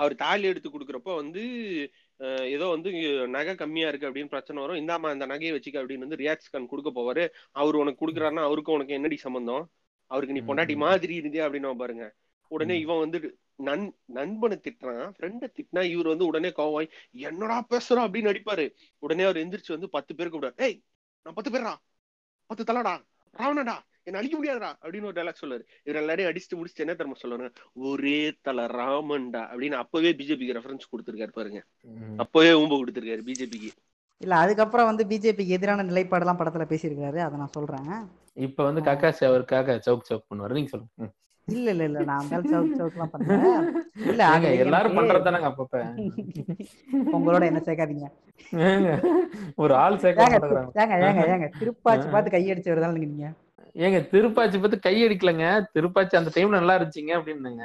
அவர் 0.00 0.14
தாலி 0.22 0.44
எடுத்து 0.50 0.68
கொடுக்குறப்ப 0.70 1.12
வந்து 1.20 1.42
ஏதோ 2.54 2.66
வந்து 2.74 2.90
நகை 3.36 3.54
கம்மியா 3.62 3.88
இருக்கு 3.90 4.08
அப்படின்னு 4.08 4.32
பிரச்சனை 4.34 4.58
வரும். 4.64 4.80
இந்தாமா 4.82 5.08
அந்த 5.14 5.26
நகையை 5.32 5.52
வச்சுக்க 5.54 5.80
அப்படின்னு 5.82 6.06
வந்து 6.06 6.20
ரியாக்ஸ் 6.22 6.52
கான் 6.52 6.70
கொடுக்க 6.72 6.90
போவாரு. 6.98 7.24
அவர் 7.60 7.80
உனக்கு 7.82 8.02
கொடுக்குறாருன்னா 8.02 8.44
அவருக்கும் 8.48 8.76
உனக்கு 8.78 8.96
என்னடி 8.98 9.18
சம்பந்தம்? 9.26 9.64
அவருக்கு 10.10 10.36
நீ 10.36 10.42
பொண்டாட்டி. 10.48 10.74
மாதிரி 10.86 11.14
இருந்தே 11.20 11.42
அப்படின்னு 11.46 11.80
பாருங்க. 11.82 12.06
உடனே. 12.50 12.74
இவன் 12.84 13.02
வந்து 13.04 13.18
நன் 13.68 13.86
நண்பனை 14.18 14.56
திட்டுறான். 14.66 15.06
ஃப்ரெண்டை 15.16 15.48
திட்டினா 15.56 15.82
இவர் 15.94 16.12
வந்து 16.12 16.28
உடனே 16.30 16.50
கோவாய் 16.60 16.88
என்னடா 17.28 17.56
பேசுறா? 17.72 18.02
அப்படின்னு 18.06 18.32
அடிப்பாரு. 18.32 18.66
உடனே 19.04 19.24
அவர் 19.28 19.42
எந்திரிச்சு 19.44 19.76
வந்து 19.76 19.88
பத்து 19.96 20.12
பேருக்கு 20.14 20.40
விட 20.40 20.50
ஏய் 20.66 20.78
நான் 21.26 21.36
பத்து 21.38 21.52
பேர்டா 21.54 21.74
பத்து 22.52 22.66
தலைடா 22.70 22.94
ராவணடா 23.40 23.74
என்ன 24.08 24.18
அழிக்க 24.20 24.36
முடியாதுடா 24.38 24.70
அப்படின்னு 24.84 25.08
ஒரு 25.10 25.16
டைலாக் 25.18 25.40
சொல்லுவாரு. 25.40 25.64
இவர் 25.84 25.98
எல்லாரையும் 26.00 26.30
அடிச்சுட்டு 26.32 26.56
முடிச்சுட்டு 26.60 26.84
என்ன 26.84 26.94
தெரியுமா 26.98 27.20
சொல்லுவாங்க 27.20 27.48
ஒரே 27.88 28.18
தலை 28.46 28.64
ராமன்டா 28.80 29.42
அப்படின்னு 29.50 29.76
அப்பவே 29.82 30.10
பிஜேபிக்கு 30.18 30.56
ரெஃபரன்ஸ் 30.56 30.90
கொடுத்திருக்காரு 30.92 31.32
பாருங்க. 31.36 31.60
அப்பவே 32.16 32.50
ஊம்ப 32.62 32.74
கொடுத்திருக்காரு 32.80 33.22
பிஜேபிக்கு. 33.28 33.70
இல்ல 34.24 34.34
அதுக்கப்புறம் 34.44 34.88
வந்து 34.90 35.04
பிஜேபிக்கு 35.12 35.54
எதிரான 35.56 35.86
நிலைப்பாடெல்லாம் 35.90 36.40
படத்துல 36.40 36.66
பேசியிருக்காரு 36.72 37.20
அதை 37.26 37.38
நான் 37.42 37.56
சொல்றேன். 37.56 37.88
இப்ப 38.48 38.64
வந்து 38.68 38.82
கக்காசி 38.90 39.24
அவருக்காக 39.30 39.78
சவுக் 39.86 40.08
சவுக் 40.10 40.28
பண்ணுவாரு. 40.30 40.56
நீங்க 40.58 40.72
சொல்லுங்க. 40.74 41.08
இல்ல 41.48 41.68
இல்ல 41.72 41.84
இல்ல. 41.88 42.00
நான் 42.08 42.20
அந்த 42.22 42.36
சவுக் 42.52 42.76
சவுக்லாம் 42.78 43.12
பண்ணல 43.12 43.46
இல்ல 44.04 44.22
அது 44.28 44.50
எல்லாரும் 44.64 44.96
பண்றதுதானங்க 44.98 45.48
அப்பப்ப 45.50 45.80
உங்களோட 47.16 47.42
என்ன 47.50 47.62
சேர்க்காதீங்க. 47.66 48.08
ஒரு 49.56 49.72
ஆள் 49.76 50.00
சேர்க்க 50.02 50.26
ஏங்க 50.26 50.38
ஏங்க 51.06 51.22
ஏங்க 51.28 51.48
திருப்பாச்சி 51.60 52.08
பார்த்து 52.08 52.34
கையடிச்சு 52.36 52.72
வருதாங்க 52.72 53.00
நீங்க? 53.06 53.28
ஏங்க 53.76 53.98
திருப்பாச்சி 54.12 54.56
பத்தி 54.58 54.78
கை 54.80 54.96
அடிக்கலங்க 55.04 55.44
திருப்பாச்சி 55.74 56.14
அந்த 56.16 56.32
டைம்ல 56.34 56.58
நல்லா 56.58 56.76
இருந்துச்சுங்க 56.78 57.12
அப்படின்னுங்க. 57.18 57.64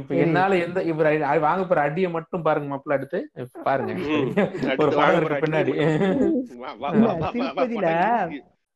இப்ப. 0.00 0.12
என்னால 0.22 0.56
எந்த 0.56 0.78
இவர் 0.82 1.08
வாங்க 1.42 1.62
போற 1.64 1.80
அடிய 1.86 2.08
மட்டும் 2.08 2.44
பாருங்க 2.46 2.68
மாப்பிள்ள 2.70 2.96
அடுத்து. 2.98 3.18
பாருங்க. 3.66 3.92
ஒரு 5.22 5.36
பின்னாடி. 5.42 5.72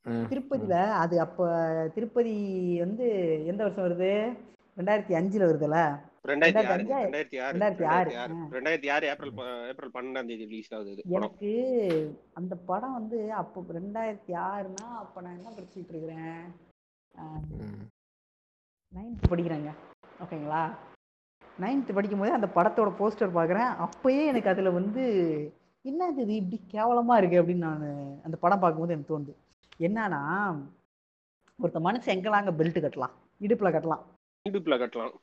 திருப்பதியில 0.06 0.72
அது 0.90 1.20
அப்ப 1.20 1.46
திருப்பதி 1.94 2.34
வந்து 2.78 3.06
எந்த 3.46 3.62
வருஷம் 3.62 3.84
வருது? 3.84 4.36
ரெண்டாயிரத்தி 4.76 5.12
அஞ்சுல 5.18 5.46
படம். 5.46 5.92
எனக்கு 11.04 11.50
அந்த 12.32 12.56
படம் 12.56 12.92
வந்து 12.92 13.32
அப்போ 13.32 13.64
ரெண்டாயிரத்தி 13.72 14.32
ஆறுனா 14.32 14.86
அப்ப 14.96 15.20
நான் 15.20 15.36
என்ன 15.36 15.50
படிச்சுட்டு 15.50 15.88
இருக்கிறேன். 15.88 16.40
நைன்த் 18.94 19.30
படிக்கிறேங்க. 19.30 19.70
ஓகேங்களா? 20.22 20.70
நைன்த் 21.60 21.94
படிக்கும் 21.94 22.18
போதே 22.18 22.30
அந்த 22.30 22.48
படத்தோட 22.54 22.92
போஸ்டர் 23.00 23.36
பார்க்குறேன். 23.38 23.86
அப்பயே 23.86 24.26
எனக்கு 24.26 24.48
அதில் 24.48 24.70
வந்து 24.70 25.04
என்னது 25.84 26.18
இது 26.18 26.34
இப்படி 26.34 26.60
கேவலமாக 26.66 27.26
இருக்கு? 27.26 27.42
அப்படின்னு 27.42 27.66
நான் 27.68 28.20
அந்த 28.24 28.36
படம் 28.36 28.60
பார்க்கும்போது 28.60 28.92
எனக்கு 28.92 29.18
தோணுது. 29.18 29.43
என்னன்னா 29.80 30.20
ஒருத்த 31.58 31.80
மனுஷன் 31.86 32.14
எங்கெல்லாம் 32.14 32.42
அங்கே 32.42 32.56
பெல்ட் 32.60 32.84
கட்டலாம்? 32.84 33.14
இடுப்பில் 33.40 33.74
கட்டலாம். 33.74 34.02
இடுப்புல 34.46 34.74
கட்டலாம். 34.82 35.14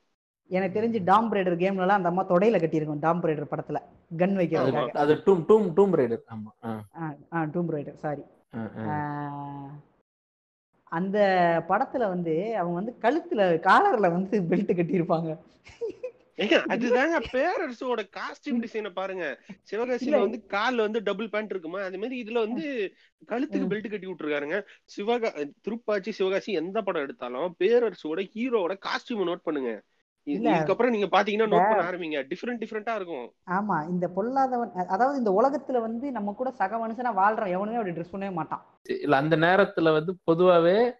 எனக்கு 0.52 0.78
தெரிஞ்சு 0.80 1.00
டாம் 1.04 1.32
பிரேடர் 1.32 1.62
கேம்லலாம் 1.62 2.00
அந்த 2.00 2.10
அம்மா 2.10 2.24
தொடையில 2.24 2.60
கட்டியிருக்கும் 2.60 3.00
டாம் 3.00 3.22
பிரேடர் 3.24 3.52
படத்துல. 3.52 3.80
கன் 4.18 4.32
அது 4.32 4.40
வைக்கிறதுக்காக 4.42 4.98
அது 5.04 5.14
டூம் 5.26 5.44
டூம் 5.50 5.68
டூம் 5.78 5.94
ரைடர் 6.00 6.24
ஆமா. 6.34 6.52
டூம் 7.54 7.70
பிரேடர் 7.70 8.02
சாரி. 8.06 8.24
அந்த 10.92 11.18
படத்துல 11.70 12.08
வந்து 12.08 12.34
அவங்க 12.58 12.76
வந்து 12.82 12.96
கழுத்துல 13.02 13.42
காலர்ல 13.68 14.12
வந்து 14.12 14.42
பெல்ட் 14.42 14.78
கட்டியிருப்பாங்க. 14.80 15.32
அதுதாங்க 16.69 17.17
பேரரசோட 17.31 18.02
காஸ்டியூம் 18.17 18.62
டிசைனை 18.63 18.89
பாருங்க. 18.89 19.25
சிவகாசியில. 19.71 20.19
வந்து 20.19 20.46
கால்ல 20.48 20.75
வந்து 20.75 21.04
டபுள் 21.04 21.29
பேண்ட் 21.29 21.50
இருக்குமா? 21.50 21.81
அது 21.81 21.98
மாதிரி 21.98 22.23
இதுல 22.23 22.39
வந்து 22.39 22.65
கழுத்துக்கு. 23.27 23.69
பெல்ட் 23.71 23.89
கட்டி 23.89 24.08
விட்டுருக்காருங்க. 24.08 24.60
சிவகா 24.96 25.31
திருப்பாச்சி 25.65 26.10
சிவகாசி 26.10 26.52
எந்த 26.52 26.81
படம் 26.81 27.02
எடுத்தாலும் 27.02 27.56
பேரரசோட 27.60 28.23
ஹீரோவோட 28.35 28.75
காஸ்டியூம் 28.87 29.29
நோட் 29.31 29.44
பண்ணுங்க. 29.44 29.83
இதுக்கப்புறம் 30.27 30.89
நீங்க 30.89 31.08
பாத்தீங்கன்னா 31.12 31.48
நோட் 31.48 31.69
பண்ண 31.69 31.83
ஆரம்பிங்க. 31.89 32.19
டிஃப்ரெண்ட் 32.27 32.62
டிஃப்ரெண்டா 32.63 32.96
இருக்கும். 32.96 33.27
ஆமா 33.52 33.89
இந்த 33.89 34.08
பொல்லாதவன் 34.15 34.73
அதாவது 34.87 35.17
இந்த 35.17 35.31
உலகத்துல 35.31 35.81
வந்து 35.81 36.12
நம்ம 36.12 36.33
கூட 36.33 36.52
சக 36.52 36.87
மனுஷனா 36.87 37.12
வாழ்ற 37.21 37.48
எவனுமே 37.50 37.75
அப்படி 37.75 37.96
ட்ரெஸ் 37.98 38.13
பண்ணவே 38.13 38.31
மாட்டான். 38.31 38.63
இல்ல 38.83 39.17
அந்த 39.17 39.37
நேரத்துல 39.37 39.92
வந்து 39.92 40.17
பொதுவாவே 40.31 40.94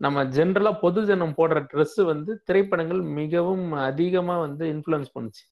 நம்ம 0.00 0.24
ஜென்ரலா 0.34 0.72
பொது 0.82 1.00
ஜனம் 1.06 1.36
போடுற 1.38 1.58
Dress 1.70 1.94
வந்து 2.10 2.32
திரைப்படங்கள் 2.48 3.00
மிகவும் 3.18 3.66
அதிகமா 3.86 4.34
வந்து 4.46 4.64
இன்ஃப்ளூயன்ஸ் 4.74 5.14
பண்ணுச்சு. 5.14 5.44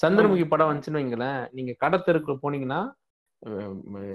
சந்திரமுகி 0.00 0.44
படம் 0.48 0.68
வந்துச்சுன்னு 0.68 1.00
வைங்களேன் 1.00 1.40
நீங்க 1.56 1.72
கடத்தெருக்கு 1.82 2.34
போனீங்கன்னா 2.44 2.80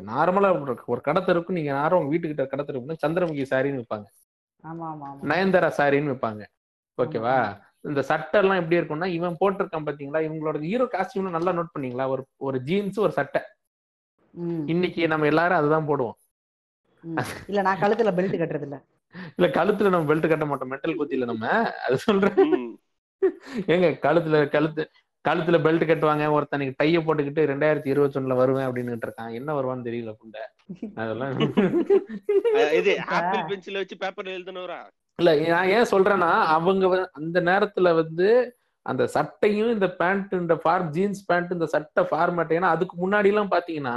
நார்மலா 0.09 0.49
ஒரு 0.93 1.01
கடத்தெருக்கு 1.01 1.57
நீங்க 1.57 1.71
யாரும் 1.75 1.99
உங்க 1.99 2.11
வீட்டுக்கிட்ட 2.13 2.45
கடத்தெருக்கு 2.51 3.03
சந்திரமுகி 3.03 3.45
சாரின்னு 3.51 3.81
விற்பாங்க 3.81 4.07
ஆமா 4.63 4.87
நயன்தாரா 5.31 5.69
சாரின்னு 5.79 6.13
விற்பாங்க 6.13 6.43
ஓகேவா 6.97 7.37
இந்த 7.89 8.01
சட்டை 8.09 8.37
எல்லாம் 8.41 8.59
எப்படி 8.61 8.77
இருக்கும்னா 8.77 9.09
இவன் 9.17 9.39
போட்டிருக்கான் 9.41 9.87
பாத்தீங்களா 9.87 10.19
இவங்களோட 10.27 10.57
ஹீரோ 10.65 10.85
காஸ்டியூம்ல 10.93 11.31
நல்லா 11.35 11.51
நோட் 11.57 11.73
பண்ணீங்களா? 11.73 12.05
ஒரு 12.13 12.23
ஒரு 12.47 12.57
ஜீன்ஸ் 12.67 12.97
ஒரு 13.05 13.13
சட்டை. 13.19 13.41
இன்னைக்கு 14.73 15.01
நம்ம 15.07 15.27
எல்லாரும் 15.31 15.59
அதுதான் 15.59 15.87
போடுவோம். 15.89 16.17
இல்ல 17.49 17.59
நான் 17.67 17.81
கழுத்துல 17.83 18.11
பெல்ட் 18.17 18.39
கட்டுறது 18.39 18.67
இல்ல 18.67 18.77
இல்ல 19.37 19.47
கழுத்துல 19.47 19.89
நம்ம 19.89 20.13
பெல்ட் 20.13 20.29
கட்ட 20.29 20.45
மாட்டோம் 20.45 20.67
மெட்டல் 20.67 20.99
குத்தியில 20.99 21.25
நம்ம. 21.25 21.45
அது 21.85 21.97
சொல்றேன். 21.97 22.39
ஏங்க 23.73 23.87
கழுத்துல 24.05 24.49
கழுத்து 24.49 24.83
கழுத்துல 25.25 25.57
பெல்ட் 25.65 25.85
கட்டுவாங்க. 25.89 26.25
ஒருத்தனுக்கு 26.35 26.73
டைய 26.77 26.99
போட்டுக்கிட்டு 26.99 27.41
ரெண்டாயிரத்தி 27.51 27.87
இருபத்தி 27.87 28.19
ஒண்ணுல 28.19 28.35
வருவேன் 28.35 28.67
அப்படின்னு 28.67 28.97
இருக்கான். 28.97 29.31
என்ன 29.31 29.49
வருவான்னு 29.53 29.87
தெரியல 29.89 30.13
புண்டை. 30.19 30.43
அதெல்லாம் 30.95 31.33
இது 32.79 32.91
ஆப்பிள் 33.09 33.43
பென்சில் 33.49 33.79
வச்சு 33.79 33.95
பேப்பர்ல 33.99 34.35
எழுதுனவரா 34.37 34.79
இல்ல 35.19 35.31
நான் 35.49 35.69
ஏன் 35.69 35.89
சொல்றேன்னா 35.91 36.31
அவங்க 36.55 36.85
அந்த 37.11 37.41
நேரத்துல 37.41 37.93
வந்து 37.95 38.27
அந்த 38.85 39.07
சட்டையும் 39.07 39.71
இந்த 39.71 39.87
பேண்ட் 39.91 40.33
இந்த 40.33 40.55
ஃபார் 40.55 40.85
ஜீன்ஸ் 40.89 41.21
பேண்ட் 41.25 41.51
இந்த 41.51 41.65
சட்டை 41.65 42.03
ஃபார்மேட் 42.03 42.53
ஏன்னா 42.57 42.69
அதுக்கு 42.75 42.95
முன்னாடி 42.97 43.25
எல்லாம் 43.25 43.51
பாத்தீங்கன்னா 43.51 43.95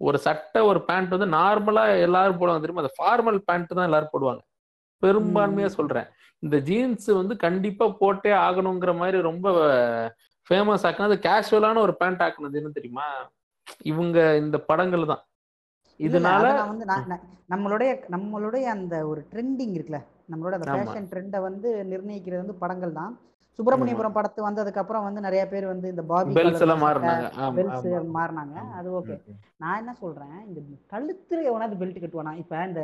ஒரு 0.00 0.18
சட்டை 0.26 0.60
ஒரு 0.70 0.80
பேண்ட் 0.88 1.14
வந்து 1.14 1.28
நார்மலா 1.38 1.84
எல்லாரும் 2.06 2.38
போடுவாங்க. 2.40 2.62
தெரியுமா? 2.64 2.84
அந்த 2.84 2.96
ஃபார்மல் 2.98 3.38
பேண்ட் 3.48 3.76
தான் 3.78 3.88
எல்லாரும் 3.90 4.12
போடுவாங்க. 4.14 4.42
பெரும்பான்மையா 5.02 5.68
சொல்றேன். 5.78 6.08
இந்த 6.42 6.56
ஜீன்ஸ் 6.68 7.08
வந்து 7.20 7.34
கண்டிப்பா 7.44 7.86
போட்டே 8.02 8.32
ஆகணுங்கிற 8.46 8.92
மாதிரி 9.00 9.18
ரொம்ப 9.30 9.46
ஃபேமஸ் 10.50 10.84
ஆக்குனது 10.88 11.16
கேஷுவலான 11.26 11.80
ஒரு 11.86 11.94
பேண்ட் 12.00 12.22
ஆக்குனது 12.26 12.60
என்ன 12.60 12.70
தெரியுமா? 12.78 13.06
இவங்க 13.92 14.18
இந்த 14.42 14.56
படங்கள் 14.70 15.10
தான். 15.12 15.22
இதனால 16.00 16.46
வந்து 16.70 16.86
நம்மளுடைய 17.52 17.90
நம்மளுடைய 18.14 18.64
அந்த 18.76 18.94
ஒரு 19.10 19.20
ட்ரெண்டிங் 19.32 19.74
இருக்குல்ல. 19.76 20.00
நம்மளோட 20.32 20.54
அந்த. 20.58 20.74
ஃபேஷன் 20.74 21.08
ட்ரெண்டை 21.12 21.40
வந்து 21.48 21.68
நிர்ணயிக்கிறது 21.92 22.42
வந்து 22.44 22.60
படங்கள் 22.62 22.98
தான். 23.00 23.12
சுப்பிரமணியபுரம் 23.58 24.14
படத்து 24.16 24.40
வந்ததுக்கு 24.46 24.80
அப்புறம் 24.82 25.04
வந்து 25.04 25.20
நிறைய 25.20 25.42
பேர் 25.48 25.66
வந்து 25.66 25.86
இந்த 25.88 26.02
பாபி 26.02 26.34
பெல்ஸ் 26.38 26.62
எல்லாம் 26.64 26.82
மாறினாங்க. 28.16 28.56
அது 28.78 28.90
ஓகே. 28.98 29.14
நான் 29.62 29.78
என்ன 29.78 29.92
சொல்றேன்? 30.00 30.34
இந்த 30.48 30.60
கழுத்துல 30.92 31.42
எவனாவது 31.50 31.78
பெல்ட் 31.82 32.02
கட்டுவானா? 32.02 32.32
இப்ப 32.42 32.64
இந்த 32.66 32.82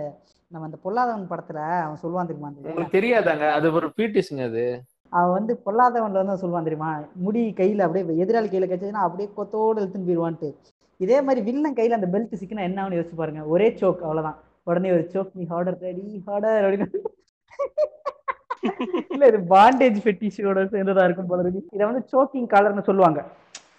நம்ம 0.52 0.68
அந்த 0.68 0.78
பொல்லாதவன் 0.84 1.30
படத்துல 1.32 1.58
அவன் 1.84 2.00
சொல்லுவான் 2.02 2.30
தெரியுமா 2.30 2.50
உங்களுக்கு 2.56 2.96
தெரியாதாங்க? 2.98 3.46
அது 3.58 3.72
ஒரு 3.72 3.88
பீட்டிஸ்ங்க 3.98 4.44
அது. 4.50 4.64
அவன் 5.12 5.36
வந்து 5.38 5.54
பொல்லாதவன்ல 5.66 6.20
வந்து 6.22 6.42
சொல்லுவான் 6.42 6.68
தெரியுமா? 6.68 6.90
முடி 7.24 7.42
கையில 7.56 7.86
அப்படியே 7.86 8.24
எதிராளி 8.24 8.48
கையில 8.52 8.68
கச்சதுன்னா 8.72 9.06
அப்படியே 9.08 9.28
கொத்தோடு 9.36 9.80
இழுத்துன்னு 9.80 10.08
போயிடுவான்ட்டு 10.08 10.50
இதே 11.00 11.18
மாதிரி 11.26 11.40
வில்லன் 11.48 11.78
கையில 11.78 11.98
அந்த 11.98 12.08
பெல்ட் 12.14 12.40
சிக்கினா 12.40 12.68
என்ன 12.68 12.78
ஆகும்னு 12.82 12.98
யோசிச்சு 12.98 13.20
பாருங்க. 13.22 13.42
ஒரே 13.54 13.68
சோக் 13.80 14.04
அவ்வளவுதான். 14.06 14.38
உடனே 14.64 14.90
ஒரு 14.96 15.04
சோக் 15.12 15.30
நீ 15.34 15.44
ஹார்டர் 15.52 15.78
ரெடி 15.88 16.22
ஹார்டர் 16.26 16.64
அப்படின்னு. 16.66 16.88
இல்ல 19.14 19.24
இது 19.30 19.38
பாண்டேஜ் 19.54 19.98
ஃபெட்டிஷோட 20.04 20.60
சேர்ந்ததா 20.74 21.04
இருக்கும் 21.08 21.30
போல 21.30 21.42
இருக்கு. 21.44 21.62
இதை 21.76 21.84
வந்து 21.90 22.02
சோக்கிங் 22.14 22.48
கலர்னு 22.54 22.88
சொல்லுவாங்க. 22.88 23.20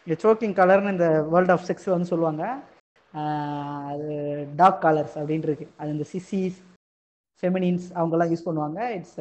இந்த 0.05 0.15
சோக்கிங் 0.23 0.55
கலர்னு 0.59 0.93
இந்த 0.95 1.07
வேர்ல்ட் 1.33 1.53
ஆஃப் 1.55 1.65
செக்ஸ் 1.67 1.89
வந்து 1.93 2.11
சொல்லுவாங்க. 2.11 2.43
அது 3.91 4.13
டாக் 4.61 4.81
கலர்ஸ் 4.85 5.15
அப்படின்னு 5.21 5.47
இருக்கு. 5.49 5.67
அது 5.77 5.91
இந்த 5.95 6.05
சிசிஸ் 6.13 6.59
ஃபெமினின்ஸ் 7.43 7.87
அவங்கெல்லாம் 7.99 8.31
யூஸ் 8.33 8.47
பண்ணுவாங்க. 8.47 8.79
It's 8.97 9.19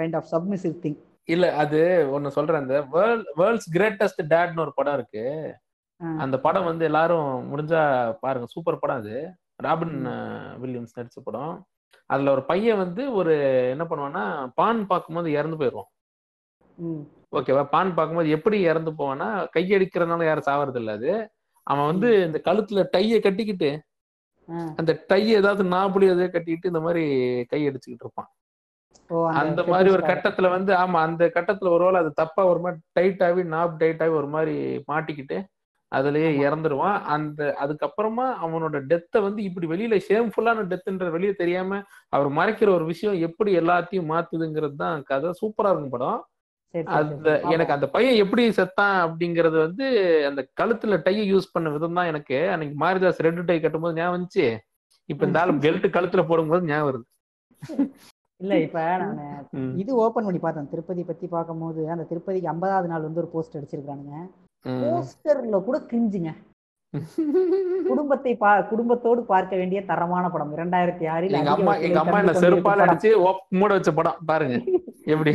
kind 0.00 0.16
of 0.20 0.30
submissive 0.34 0.74
thing 0.84 0.98
இல்ல 1.34 1.44
அது 1.62 1.80
ஒன்னு 2.14 2.30
சொல்றேன். 2.36 2.62
அந்த 2.62 2.78
வேர்ல்ட் 2.94 3.28
வேர்ல்ட்ஸ் 3.40 3.70
கிரேட்டஸ்ட் 3.76 4.22
டேட்னு 4.32 4.64
ஒரு 4.66 4.72
படம் 4.78 4.96
இருக்கு. 4.98 5.26
அந்த 6.24 6.36
படம் 6.46 6.68
வந்து 6.70 6.84
எல்லாரும் 6.88 7.28
முடிஞ்சா 7.50 7.82
பாருங்க. 8.24 8.46
சூப்பர் 8.54 8.82
படம் 8.82 9.00
அது. 9.02 9.16
ராபின் 9.66 9.96
வில்லியம்ஸ் 10.62 10.96
நடிச்ச 10.98 11.20
படம். 11.28 11.54
அதுல 12.10 12.30
ஒரு 12.30 12.42
பையன் 12.44 12.76
வந்து 12.76 13.02
ஒரு 13.14 13.34
என்ன 13.72 13.84
பண்ணுவான்னா 13.84 14.24
பான் 14.54 14.80
பார்க்கும்போது 14.86 15.28
இறந்து 15.30 15.58
போயிடுவான். 15.60 15.90
ஓகேவா? 17.32 17.62
பான் 17.70 17.94
பார்க்கும்போது 17.94 18.28
எப்படி 18.30 18.56
இறந்து 18.62 18.90
போவான்னா 18.92 19.28
கையடிக்கிறதுனால 19.54 20.24
யாரும் 20.24 20.48
சாவறது 20.48 20.80
இல்ல 20.82 20.92
அது. 20.92 21.12
அவன் 21.66 21.86
வந்து 21.86 22.08
இந்த 22.26 22.38
கழுத்துல 22.46 22.82
டைய 22.92 23.18
கட்டிக்கிட்டு. 23.20 23.70
அந்த 24.78 24.92
டைய 25.10 25.38
ஏதாவது 25.38 25.62
நாபுலி 25.70 26.06
எதையோ 26.10 26.30
கட்டிக்கிட்டு 26.30 26.70
இந்த 26.72 26.80
மாதிரி 26.80 27.04
கை 27.52 27.60
அடிச்சுக்கிட்டு 27.68 28.06
இருப்பான். 28.06 28.30
அந்த 29.40 29.60
மாதிரி 29.64 29.88
ஒரு 29.90 30.02
கட்டத்துல 30.02 30.50
வந்து 30.50 30.72
ஆமா 30.74 30.98
அந்த 31.06 31.24
கட்டத்துல 31.34 31.70
ஒரு 31.70 31.84
வேளை 31.84 31.98
அது 32.00 32.10
தப்பா 32.14 32.42
ஒரு 32.44 32.60
மாதிரி 32.60 32.80
டைட் 32.92 33.22
ஆகி 33.22 33.42
நாப் 33.54 33.76
டைட் 33.76 34.02
ஆகி 34.02 34.14
ஒரு 34.20 34.28
மாதிரி 34.28 34.54
மாட்டிக்கிட்டு 34.88 35.36
அதுலயே. 35.92 36.30
இறந்துருவான் 36.40 36.98
அந்த 37.14 37.40
அதுக்கப்புறமா 37.62 38.26
அவனோட 38.42 38.76
டெத்தை 38.88 39.18
வந்து 39.22 39.40
இப்படி 39.44 39.66
வெளியில 39.66 39.96
ஷேம்ஃபுல்லான 40.06 40.64
டெத்துன்ற 40.70 41.08
வெளியே 41.10 41.32
தெரியாம 41.34 41.80
அவர் 42.12 42.30
மறைக்கிற 42.38 42.70
ஒரு 42.74 42.86
விஷயம் 42.92 43.18
எப்படி 43.26 43.50
எல்லாத்தையும் 43.60 44.10
மாத்துதுங்கிறது 44.12 44.76
தான் 44.82 45.04
கதை 45.10 45.30
சூப்பரா 45.40 45.72
இருக்கும் 45.72 45.96
படம் 45.96 46.20
அந்த. 46.94 47.26
எனக்கு. 47.52 47.74
அந்த 47.74 47.86
பையன் 47.92 48.20
எப்படி 48.22 48.44
செத்தான் 48.56 48.96
அப்படிங்கறது 49.04 49.56
வந்து 49.60 49.84
அந்த 50.30 50.40
கழுத்துல 50.60 50.96
டைய 51.04 51.20
யூஸ் 51.28 51.52
பண்ண 51.52 51.68
விதம் 51.74 51.98
தான் 51.98 52.10
எனக்கு 52.12 52.38
அன்னைக்கு 52.54 52.76
மாரிதாஸ் 52.80 53.22
ரெட் 53.26 53.44
டை 53.50 53.58
கட்டும்போது 53.58 53.98
ஞாபகம் 53.98 54.16
வந்துச்சு 54.16 54.46
இப்ப 55.08 55.26
இந்த 55.26 55.38
ஆளு 55.40 55.54
பெல்ட் 55.62 55.86
கழுத்துல 55.96 56.22
போடும்போது 56.26 56.68
ஞாபகம் 56.68 56.88
வருது 56.88 57.06
இல்ல 58.40 58.54
இப்ப 58.64 58.78
நானு. 59.02 59.26
இது 59.82 59.90
ஓபன் 60.02 60.26
பண்ணி 60.26 60.40
பார்த்தேன் 60.40 60.70
திருப்பதி 60.72 61.02
பத்தி 61.04 61.26
பார்க்கும்போது 61.28 61.82
அந்த 61.92 62.06
திருப்பதிக்கு 62.10 62.50
ஐம்பதாவது 62.52 62.90
நாள் 62.92 63.06
வந்து 63.06 63.22
ஒரு 63.22 63.30
போஸ்ட் 63.34 63.56
அடிச்சிருக்கானுங்க. 63.58 64.16
போஸ்டர்ல 64.64 65.62
கூட 65.64 65.78
கிரிஞ்சுங்க 65.90 66.32
குடும்பத்தை 67.88 68.32
பா 68.36 68.60
குடும்பத்தோடு 68.62 69.20
பார்க்க 69.24 69.56
வேண்டிய 69.56 69.80
தரமான 69.84 70.24
படம். 70.30 70.52
இரண்டாயிரத்தி 70.56 71.04
ஆறில் 71.08 71.36
எங்க 71.38 71.50
அம்மா 71.50 71.72
எங்க 71.86 71.98
அம்மா 71.98 72.18
என்ன 72.18 72.34
செருப்பால 72.42 72.84
அடிச்சு 72.84 73.10
மூட 73.50 73.70
வச்ச 73.74 73.92
படம். 73.92 74.18
பாருங்க. 74.26 74.56
எப்படி. 75.06 75.32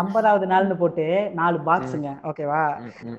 ஐம்பதாவது 0.00 0.46
நாள்னு 0.46 0.76
போட்டு 0.76 1.04
நாலு 1.34 1.58
பாக்ஸுங்க 1.66 2.10
ஓகேவா? 2.22 2.62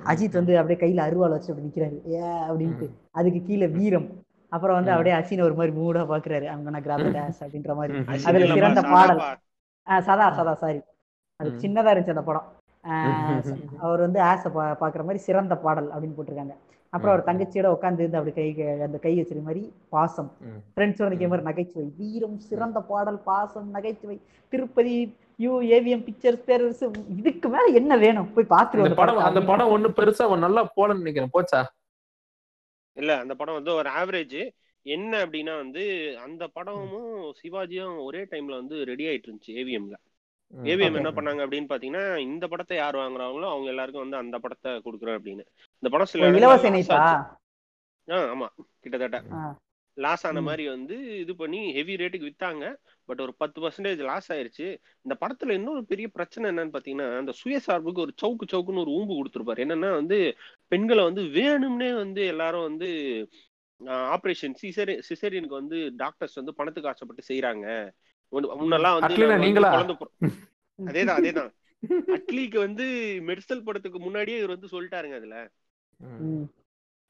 அஜித் 0.06 0.34
வந்து 0.34 0.58
அப்படியே 0.58 0.80
கையில 0.82 1.06
அருவாள் 1.08 1.36
வச்சு 1.36 1.52
அப்படி 1.52 1.68
நிக்கிறாரு. 1.68 1.98
ஏ 2.16 2.24
அப்படின்ட்டு. 2.48 2.88
அதுக்கு 3.12 3.42
கீழே 3.44 3.68
வீரம். 3.78 4.08
அப்புறம் 4.52 4.76
வந்து. 4.76 4.92
அப்படியே 4.92 5.16
அசின 5.16 5.42
ஒரு 5.42 5.54
மாதிரி 5.54 5.76
மூடா 5.78 6.04
பாக்குறாரு. 6.12 6.46
அவங்க 6.46 6.70
நான் 6.70 6.86
கிராப் 6.88 7.08
டான்ஸ் 7.18 7.42
அப்படின்ற 7.46 7.74
மாதிரி. 7.76 7.96
அதுல 8.28 8.48
சிறந்த. 8.56 8.84
பாடல். 8.96 9.22
சதா 10.10 10.28
சதா 10.32 10.54
சாரி. 10.56 10.82
அது. 11.40 11.50
சின்னதா 11.64 11.92
இருந்துச்சு 11.94 12.16
அந்த 12.18 12.28
படம். 12.32 12.48
அவர் 13.84 14.00
வந்து 14.00 14.20
ஆசை 14.22 14.50
பா 14.52 14.64
பாக்குற 14.82 15.02
மாதிரி 15.04 15.22
சிறந்த 15.24 15.54
பாடல் 15.58 15.90
அப்படின்னு 15.90 16.18
போட்டிருக்காங்க. 16.18 16.56
அப்புறம் 16.94 17.14
அவர். 17.14 17.28
தங்கச்சியோட 17.30 17.68
உட்காந்து 17.76 18.02
இருந்து 18.02 18.20
அப்படி 18.20 18.34
கை 18.36 18.48
அந்த 18.88 18.98
கை 18.98 19.14
வச்சிருக்க 19.16 19.46
மாதிரி 19.48 19.64
பாசம். 19.90 20.30
ஃப்ரெண்ட்ஸோட 20.74 21.08
நிக்கிற 21.12 21.30
மாதிரி 21.32 21.48
நகைச்சுவை. 21.50 21.88
வீரம் 22.00 22.38
சிறந்த 22.50 22.80
பாடல் 22.92 23.20
பாசம் 23.24 23.70
நகைச்சுவை. 23.70 24.18
Tirupati 24.54 24.96
you 25.40 25.54
AVM 25.76 26.04
Pictures 26.04 26.46
Perarasu 26.46 26.86
இதுக்கு 27.16 27.48
மேல 27.50 27.66
என்ன 27.80 27.94
வேணும்? 27.98 28.30
போய் 28.36 28.52
பாத்துட்டு 28.54 28.84
அந்த 28.84 28.98
படம் 29.02 29.26
அந்த 29.30 29.42
படம் 29.44 29.74
ஒண்ணு 29.76 29.90
பெருசா 29.98 30.28
நல்லா 30.40 30.64
போலன்னு 30.78 31.04
நினைக்கிறேன். 31.04 31.34
போச்சா? 31.36 31.62
இல்ல 32.98 33.12
அந்த 33.20 33.34
படம் 33.36 33.54
வந்து 33.54 33.72
ஒரு 33.74 33.90
ஆவரேஜ் 33.96 34.40
என்ன 34.86 35.12
அப்படின்னா 35.26 35.54
வந்து 35.58 35.84
அந்த 36.26 36.44
படமும் 36.48 37.10
சிவாஜியும் 37.40 37.96
ஒரே 38.04 38.22
டைம்ல 38.32 38.60
வந்து 38.62 38.76
ரெடி 38.86 39.06
ஆயிட்டு 39.08 39.28
இருந்துச்சு 39.28 39.56
ஏவிஎம்ல. 39.62 39.96
ஏவிஎம். 40.54 40.98
என்ன 40.98 41.12
பண்ணாங்க 41.14 41.44
அப்படின்னு 41.46 41.70
பாத்தீங்கன்னா 41.70 42.04
இந்த 42.28 42.46
படத்தை 42.52 42.76
யார் 42.78 42.98
வாங்குறாங்களோ 42.98 43.48
அவங்க 43.52 43.70
எல்லாருக்கும் 43.72 44.04
வந்து 44.04 44.22
அந்த 44.22 44.38
படத்தை 44.44 44.72
கொடுக்குறோம் 44.86 45.18
அப்படின்னு 45.18 45.44
இந்த 45.84 45.90
படம் 45.90 46.12
சில 46.12 46.30
இலவச 46.32 46.56
loss 46.56 46.68
இணைப்பா 46.70 46.98
ஆச்சு. 47.02 47.16
ஆ, 48.08 48.20
ஆமா 48.32 48.48
கிட்டத்தட்ட. 48.84 49.20
லாஸ் 49.98 50.24
ஆன. 50.28 50.40
மாதிரி 50.46 50.64
வந்து 50.68 50.96
இது 51.20 51.34
பண்ணி 51.36 51.60
ஹெவி 51.76 51.94
ரேட்டுக்கு 52.00 52.30
வித்தாங்க 52.30 52.64
பட் 53.10 53.22
ஒரு 53.26 53.34
பத்து 53.42 53.58
பர்சன்டேஜ் 53.64 54.02
லாஸ் 54.08 54.30
ஆயிருச்சு 54.34 54.66
இந்த 55.06 55.14
படத்துல 55.22 55.56
இன்னொரு 55.58 55.82
பெரிய 55.92 56.08
பிரச்சனை 56.16 56.46
என்னன்னு 56.50 56.74
பாத்தீங்கன்னா 56.74 57.08
அந்த 57.20 57.34
சுயசார்புக்கு 57.40 58.04
ஒரு 58.06 58.14
சவுக்கு 58.22 58.46
சவுக்குன்னு 58.52 58.84
ஒரு 58.84 58.94
ஊம்பு 58.98 59.14
கொடுத்துருப்பாரு 59.16 59.64
என்னன்னா 59.66 59.92
வந்து 59.94 60.18
பெண்களை 60.72 61.04
வந்து 61.06 61.24
வேணும்னே 61.38 61.92
வந்து 61.98 62.24
எல்லாரும் 62.34 62.68
வந்து 62.70 62.90
ஆபரேஷன் 64.10 64.58
சிசரி 64.60 64.96
சிசரியனுக்கு 65.08 65.62
வந்து 65.62 65.80
டாக்டர்ஸ் 65.98 66.40
வந்து 66.42 66.58
பணத்துக்கு 66.60 66.92
ஆசைப்பட்டு 66.92 67.30
செய்யறாங்க 67.30 67.66
முன்னெல்லாம் 68.34 68.98
வந்து 68.98 69.16
நீங்களா? 69.44 69.72
அதேதான் 70.80 71.20
அதேதான் 71.20 71.52
அட்லிக்கு 72.16 72.58
வந்து 72.60 72.86
மெடிசல் 73.28 73.66
படத்துக்கு 73.66 74.00
முன்னாடியே 74.00 74.38
இவர் 74.40 74.56
வந்து 74.56 74.72
சொல்லிட்டாருங்க 74.72 75.18
அதுல. 75.20 75.36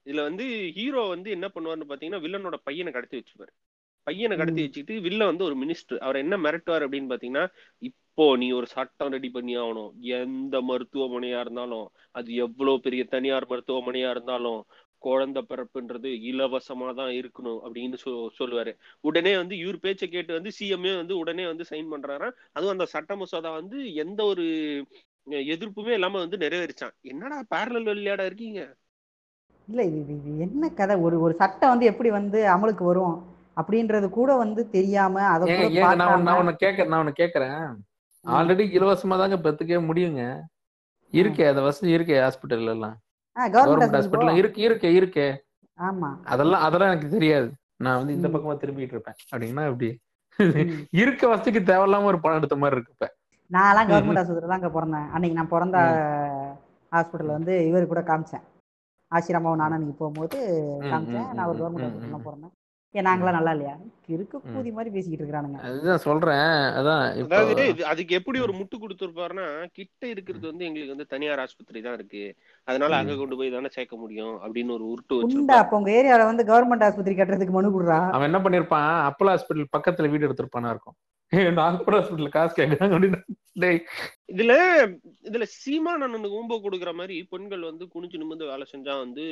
இதுல 0.05 0.23
வந்து 0.27 0.45
ஹீரோ 0.75 1.03
வந்து 1.09 1.29
என்ன 1.31 1.47
பண்ணுவாருன்னு 1.53 1.89
பாத்தீங்கன்னா 1.91 2.23
வில்லனோட 2.25 2.57
பையனை 2.63 2.91
கடத்தி 2.91 3.19
வச்சுப்பாரு 3.19 3.53
பையனை 4.07 4.35
கடத்தி. 4.37 4.63
வச்சுட்டு 4.65 4.95
வில்ல 5.05 5.25
வந்து 5.25 5.43
ஒரு 5.43 5.55
மினிஸ்டர் 5.61 6.01
அவர் 6.05 6.21
என்ன 6.23 6.35
மிரட்டுவார் 6.37 6.85
அப்படின்னு 6.85 7.11
பாத்தீங்கன்னா 7.13 7.45
இப்போ 7.81 8.25
நீ 8.37 8.47
ஒரு 8.51 8.67
சட்டம் 8.73 9.13
ரெடி 9.13 9.29
பண்ணி 9.29 9.53
ஆகணும் 9.61 9.89
எந்த 10.17 10.61
மருத்துவமனையா 10.61 11.39
இருந்தாலும் 11.39 11.87
அது 12.15 12.29
எவ்வளவு 12.45 12.83
பெரிய 12.85 13.03
தனியார் 13.09 13.49
மருத்துவமனையா 13.49 14.09
இருந்தாலும் 14.09 14.59
குழந்தை 15.03 15.41
பிறப்புன்றது 15.49 16.09
இலவசமா 16.29 16.87
தான் 16.93 17.11
இருக்கணும் 17.17 17.59
அப்படின்னு 17.65 17.97
சொ 18.03 18.09
சொல்லுவாரு. 18.39 18.71
உடனே 19.03 19.33
வந்து 19.37 19.55
இவர் 19.57 19.79
பேச்சை 19.79 20.07
கேட்டு 20.09 20.31
வந்து 20.33 20.51
சிஎம்ஏ 20.57 20.93
வந்து 20.95 21.15
உடனே 21.21 21.45
வந்து 21.47 21.65
சைன் 21.71 21.91
பண்றாராம் 21.93 22.37
அதுவும் 22.53 22.75
அந்த 22.75 22.87
சட்ட 22.93 23.15
மசோதா 23.21 23.51
வந்து 23.59 23.79
எந்த 24.03 24.21
ஒரு 24.25 24.45
எதிர்ப்புமே 25.47 25.93
இல்லாம 25.95 26.19
வந்து 26.19 26.37
நிறைவேறிச்சான். 26.37 26.95
என்னடா 27.05 27.37
பேரலல் 27.51 27.89
விளையாட 27.91 28.21
இருக்கீங்க? 28.25 28.59
இல்ல 29.67 29.81
இது 29.91 30.13
என்ன 30.45 30.69
கதை? 30.73 30.95
ஒரு 31.05 31.15
ஒரு 31.21 31.33
சட்டம் 31.41 31.71
வந்து 31.73 31.89
எப்படி 31.91 32.09
வந்து 32.17 32.39
அமலுக்கு 32.53 32.83
வரும் 32.89 33.15
அப்படின்றது 33.57 34.07
கூட 34.11 34.31
வந்து 34.43 34.61
தெரியாம 34.71 35.15
அதை 35.33 35.45
நான் 35.99 36.39
ஒண்ணு 36.39 36.53
கேட்க 36.57 36.85
நான் 36.85 37.01
ஒண்ணு 37.03 37.13
கேக்குறேன். 37.21 37.59
ஆல்ரெடி 38.25 38.63
இலவசமா 38.77 39.15
தாங்க 39.17 39.37
பெத்துக்கவே 39.45 39.81
முடியுங்க. 39.89 40.21
இருக்கே 41.13 41.45
அந்த 41.47 41.61
வசதி 41.67 41.95
இருக்கே 41.95 42.17
ஹாஸ்பிட்டல் 42.21 42.67
எல்லாம் 42.67 42.95
கவர்மெண்ட் 43.35 43.95
ஹாஸ்பிட்டல் 43.95 44.35
இருக்கு 44.35 44.61
இருக்கு 44.61 44.93
இருக்கு. 44.93 45.45
ஆமா. 45.79 46.23
அதெல்லாம் 46.23 46.61
அதெல்லாம் 46.61 46.89
எனக்கு 46.89 47.09
தெரியாது. 47.09 47.51
நான் 47.75 47.97
வந்து 47.97 48.13
இந்த. 48.13 48.27
பக்கமா 48.27 48.57
திரும்பிட்டு 48.61 48.95
இருப்பேன். 48.95 49.15
அப்படின்னா 49.35 49.65
அப்படி. 49.65 49.99
இருக்க 50.91 51.27
வசதிக்கு 51.27 51.73
தேவையில்லாம 51.73 52.03
ஒரு 52.03 52.19
பணம் 52.19 52.37
எடுத்த 52.37 52.55
மாதிரி 52.55 52.75
இருக்கு 52.75 52.93
இப்ப. 52.93 53.15
நான்லாம் 53.51 53.89
கவர்மெண்ட் 53.89 54.19
ஆஸ்பத்திரி 54.19 54.47
தான் 54.47 54.61
அங்கே 54.61 54.79
பிறந்தேன். 54.79 55.09
அன்னைக்கு 55.09 55.37
நான் 55.37 55.47
பிறந்த 55.47 55.77
ஹாஸ்பிட்டல் 56.91 57.35
வந்து 57.37 57.67
இவர் 57.67 57.87
கூட 57.87 58.01
காமிச்சேன். 58.01 58.43
ஆசிரமாவும் 59.11 59.55
நானும் 59.55 59.71
அன்னைக்கு 59.71 59.97
போகும்போது 59.97 60.37
காமிச்சேன். 60.81 61.33
நான் 61.33 61.45
ஒரு 61.45 61.57
கவர்மெண்ட் 61.57 61.85
ஹாஸ்பிட்டல். 61.85 62.25
பிறந்தேன். 62.25 62.53
ஏன் 62.97 63.07
நாங்களாம் 63.07 63.37
நல்லா 63.37 63.53
இல்லையா? 63.55 63.73
கிறுக்கு 64.07 64.37
கூதி 64.53 64.69
மாதிரி 64.75 64.89
பேசிக்கிட்டு 64.95 65.23
இருக்கிறானுங்க. 65.23 65.59
அதுதான் 65.67 66.03
சொல்றேன். 66.05 66.49
அதான் 66.79 67.03
அதாவது 67.23 67.63
அதுக்கு 67.91 68.17
எப்படி 68.19 68.37
ஒரு 68.45 68.53
முட்டு 68.59 68.75
கொடுத்துருப்பாருன்னா 68.83 69.47
கிட்ட 69.77 70.03
இருக்கிறது 70.13 70.45
வந்து 70.51 70.67
எங்களுக்கு 70.67 70.95
வந்து 70.95 71.11
தனியார் 71.13 71.41
ஆஸ்பத்திரி 71.45 71.81
தான் 71.87 71.97
இருக்கு. 71.99 72.23
அதனால 72.67 72.99
அங்க 73.01 73.15
கொண்டு 73.21 73.37
போய் 73.39 73.55
தானே 73.55 73.71
சேர்க்க 73.77 73.97
முடியும் 74.03 74.35
அப்படின்னு 74.43 74.75
ஒரு 74.77 74.85
உருட்டு 74.91 75.15
உண்டா 75.15 75.27
வச்சிருப்பாரு. 75.27 75.63
அப்போ 75.63 75.79
உங்க 75.79 75.91
ஏரியால 75.99 76.29
வந்து 76.31 76.45
கவர்மெண்ட் 76.51 76.87
ஆஸ்பத்திரி 76.87 77.17
கட்டுறதுக்கு 77.19 77.57
மனு 77.57 77.75
கொடுறா? 77.75 77.99
அவன் 78.15 78.29
என்ன 78.31 78.41
பண்ணிருப்பான்? 78.45 78.93
அப்போலோ 79.09 79.33
ஹாஸ்பிட்டல் 79.35 79.73
பக்கத்துல 79.77 80.11
வீடு 80.13 80.27
எடுத்திருப்பானா 80.29 80.71
இருக்கும். 80.75 80.97
நான் 81.57 81.75
அப்போலோ 81.75 81.99
ஹாஸ்பிட்டல் 81.99 82.35
காசு 82.35 82.53
கேட்கறாங்க 82.57 82.95
அப்படின்னு 82.95 83.21
இதுல 84.31 84.53
இதுல 85.27 85.45
சீமான் 85.51 86.03
அண்ணனுக்கு 86.05 86.39
ஊம்ப 86.39 86.55
கொடுக்குற 86.63 86.91
மாதிரி 86.93 87.15
பெண்கள் 87.31 87.61
வந்து 87.61 87.83
குனிஞ்சு 87.93 88.19
நிமிர்ந்து 88.21 88.49
வேலை 88.49 88.65
செஞ்சா 88.71 88.93
வந்து 89.03 89.25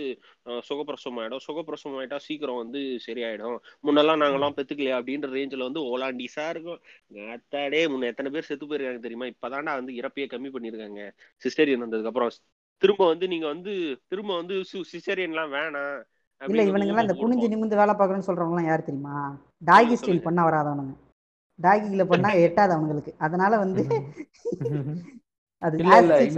சுகப்பிரசவம் 0.67 1.19
ஆயிடும் 1.21 1.43
சுகப்பிரசவம் 1.47 1.97
ஆயிட்டா 1.99 2.19
சீக்கிரம் 2.27 2.61
வந்து 2.61 2.81
சரியாயிடும். 3.07 3.57
முன்னெல்லாம் 3.85 4.21
நாங்கெல்லாம் 4.23 4.55
பெத்துக்கலையா 4.57 4.99
அப்படின்ற 4.99 5.29
ரேஞ்சில் 5.35 5.67
வந்து 5.67 5.83
ஓலாண்டிஸா 5.91 6.45
இருக்கும் 6.53 6.79
அத்தாடே 7.35 7.81
முன்ன 7.93 8.09
எத்தனை 8.11 8.31
பேர் 8.31 8.49
செத்து 8.49 8.65
போயிருக்காங்க 8.65 9.03
தெரியுமா? 9.05 9.29
இப்பதான்டா 9.33 9.75
வந்து 9.81 9.99
இறப்பையே 10.01 10.27
கம்மி 10.33 10.51
பண்ணிருக்காங்க 10.55 11.03
சிஸ்டரியன் 11.41 11.85
வந்ததுக்கு 11.85 12.11
அப்புறம் 12.13 12.33
திரும்ப 12.81 13.03
வந்து 13.11 13.25
நீங்க 13.27 13.47
வந்து 13.53 13.73
திரும்ப 14.11 14.31
வந்து 14.41 14.55
சிஸ்டரியன்லாம் 14.93 15.55
வேணாம் 15.57 15.95
இல்ல 16.41 16.63
இவனுங்க 16.69 16.91
எல்லாம் 16.93 17.07
இந்த 17.07 17.17
குனிஞ்சு. 17.19 17.47
நிமிந்து 17.51 17.81
வேலை 17.81 17.93
பார்க்கணும்னு 17.95 18.29
சொல்றவங்க 18.29 18.55
எல்லாம் 18.55 18.69
யார் 18.69 18.87
தெரியுமா? 18.87 19.17
டாகி 19.69 19.95
ஸ்டைல். 19.99 20.25
பண்ண 20.25 20.41
வராதவனுங்க. 20.47 20.93
டாகில 21.63 22.03
பண்ணா 22.11 22.31
எட்டாது 22.45 22.71
அவங்களுக்கு. 22.77 23.11
அதனால 23.25 23.57
வந்து 23.63 23.83
அது 25.61 25.75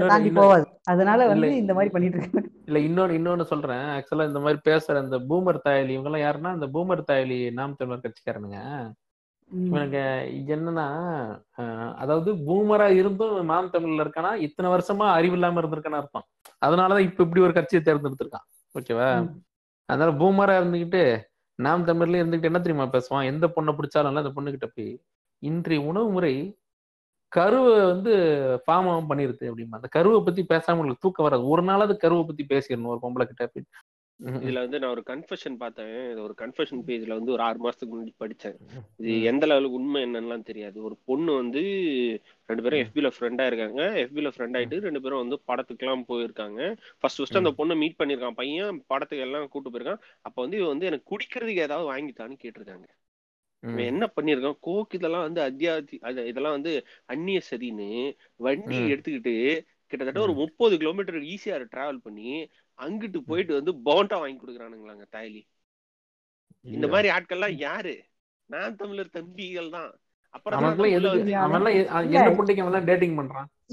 தாண்டி 0.09 0.31
போவாது 0.39 0.65
அதனால 0.91 1.27
வந்து 1.31 1.47
இந்த 1.61 1.73
மாதிரி 1.75 1.91
பண்ணிட்டு 1.93 2.17
இருக்காங்க. 2.17 2.49
இல்ல 2.67 2.79
இன்னொன்னு 2.87 3.15
இன்னொன்னு 3.19 3.45
சொல்றேன். 3.51 3.85
ஆக்சுவலா 3.95 4.27
இந்த 4.29 4.41
மாதிரி 4.43 4.59
பேசுற 4.69 5.01
இந்த 5.05 5.17
பூமர் 5.29 5.63
தாயலி 5.65 5.93
இவங்க 5.95 6.09
எல்லாம் 6.09 6.25
யாருன்னா 6.25 6.51
இந்த 6.57 6.67
பூமர் 6.75 7.01
தாயலி 7.09 7.39
நாம் 7.59 7.79
தமிழர் 7.79 8.05
கட்சிக்காரனுங்க. 8.05 8.59
இவனுக்கு 9.51 10.03
என்னன்னா 10.55 10.85
அதாவது 12.03 12.29
பூமரா 12.47 12.87
இருந்தும் 12.99 13.35
நாம் 13.51 13.73
தமிழ்ல 13.73 14.05
இருக்கானா? 14.05 14.31
இத்தனை 14.45 14.69
வருஷமா 14.73 15.07
அறிவு 15.17 15.35
இல்லாம 15.37 15.59
இருந்திருக்கான்னு 15.61 16.01
அர்த்தம். 16.01 16.25
அதனாலதான் 16.65 17.07
இப்ப 17.07 17.23
இப்படி 17.25 17.43
ஒரு 17.47 17.53
கட்சியை 17.57 17.81
தேர்ந்தெடுத்திருக்கான். 17.83 18.47
ஓகேவா. 18.75 19.09
அதனால 19.89 20.11
பூமரா 20.21 20.55
இருந்துகிட்டு 20.61 21.03
நாம் 21.59 21.87
தமிழ்ல 21.89 22.21
இருந்துகிட்டு 22.21 22.49
என்ன 22.51 22.61
தெரியுமா 22.63 22.87
பேசுவான்? 22.95 23.27
எந்த 23.31 23.45
பொண்ணை 23.55 23.73
பிடிச்சாலும் 23.75 24.21
அந்த 24.21 24.33
பொண்ணுகிட்ட 24.37 24.69
போய் 24.75 24.89
இன்றைய 25.49 25.81
உணவு 25.83 26.09
முறை 26.09 26.35
கருவை 27.31 27.73
வந்து 27.85 28.13
ஃபார்ம் 28.65 29.09
பண்ணிருது 29.09 29.45
அப்படிமா 29.51 29.77
அந்த 29.79 29.87
கருவை 29.87 30.19
பத்தி 30.23 30.41
பேசாம 30.49 30.75
உங்களுக்கு 30.75 31.03
தூக்கம் 31.05 31.27
வராது. 31.27 31.47
ஒரு 31.47 31.63
நாளாவது 31.63 31.95
கருவை 31.95 32.23
பத்தி 32.23 32.43
பேசிடணும் 32.53 32.93
ஒரு 32.93 33.01
பொம்பளை 33.05 33.25
கிட்ட 33.25 33.63
இதுல 34.19 34.59
வந்து 34.63 34.79
நான் 34.79 34.91
ஒரு 34.91 35.03
கன்ஃபெஷன் 35.09 35.55
பார்த்தேன். 35.57 36.11
இது 36.11 36.21
ஒரு 36.23 36.33
கன்ஃபெஷன் 36.41 36.83
பேஜ்ல 36.87 37.07
வந்து 37.07 37.31
ஒரு 37.31 37.43
ஆறு 37.43 37.57
மாசத்துக்கு 37.63 37.93
முன்னாடி 37.93 38.13
படிச்சேன். 38.19 38.55
இது. 38.97 39.15
எந்த 39.23 39.43
லெவலுக்கு 39.45 39.77
உண்மை 39.77 39.99
என்னன்னுலாம் 40.03 40.47
தெரியாது. 40.49 40.77
ஒரு 40.83 40.95
பொண்ணு 41.05 41.31
வந்து 41.35 41.63
ரெண்டு 42.45 42.63
பேரும். 42.63 42.81
எஃபில 42.83 43.09
ஃப்ரெண்டா 43.15 43.45
இருக்காங்க. 43.45 43.81
எஃபில 44.03 44.31
ஃப்ரெண்ட் 44.35 44.55
ஆயிட்டு 44.59 44.79
ரெண்டு 44.79 45.01
பேரும் 45.01 45.23
வந்து 45.23 45.39
படத்துக்குலாம் 45.49 46.05
போயிருக்காங்க. 46.11 46.61
ஃபர்ஸ்ட் 46.99 47.19
ஃபர்ஸ்ட் 47.19 47.41
அந்த 47.41 47.53
பொண்ணை 47.57 47.77
மீட் 47.77 47.99
பண்ணிருக்கான் 48.03 48.39
பையன் 48.41 48.83
படத்துக்கு 48.87 49.25
எல்லாம் 49.25 49.47
கூட்டு 49.47 49.73
போயிருக்கான். 49.73 50.01
அப்ப 50.21 50.37
வந்து 50.41 50.57
இவன் 50.57 50.73
வந்து 50.73 50.85
எனக்கு 50.85 51.09
குடிக்கிறதுக்கு 51.11 51.65
ஏதாவது 51.67 51.89
வாங்கித்தான்னு 51.91 52.37
கேட்டிருக்காங்க. 52.43 52.87
இவன். 53.65 53.89
என்ன 53.91 54.11
பண்ணிருக்கான் 54.15 54.57
கோக் 54.59 54.93
இதெல்லாம் 54.93 55.21
வந்து 55.21 55.41
அத்தியாவசி 55.41 55.97
அது 56.01 56.27
இதெல்லாம் 56.27 56.57
வந்து 56.57 56.73
அந்நிய 57.05 57.41
சதின்னு 57.49 57.89
வண்டி. 58.35 58.79
எடுத்துக்கிட்டு 58.93 59.35
கிட்டத்தட்ட 59.87 60.21
ஒரு 60.21 60.33
முப்பது 60.33 60.77
கிலோமீட்டர் 60.77 61.19
ஈஸியா 61.33 61.57
டிராவல் 61.73 61.97
பண்ணி 61.97 62.29
அங்கிட்டு 62.77 63.19
போயிட்டு 63.19 63.53
வந்து 63.53 63.71
போண்டா 63.87 64.17
வாங்கி 64.19 64.39
கொடுக்குறானுங்களாங்க 64.39 65.05
தாயலி. 65.11 65.41
இந்த 66.61 66.87
மாதிரி 66.87 67.09
ஆட்கள்லாம் 67.15 67.55
யாரு? 67.57 67.95
நான் 68.49 68.75
தமிழர் 68.75 69.09
தம்பிகள் 69.09 69.69
தான். 69.69 69.91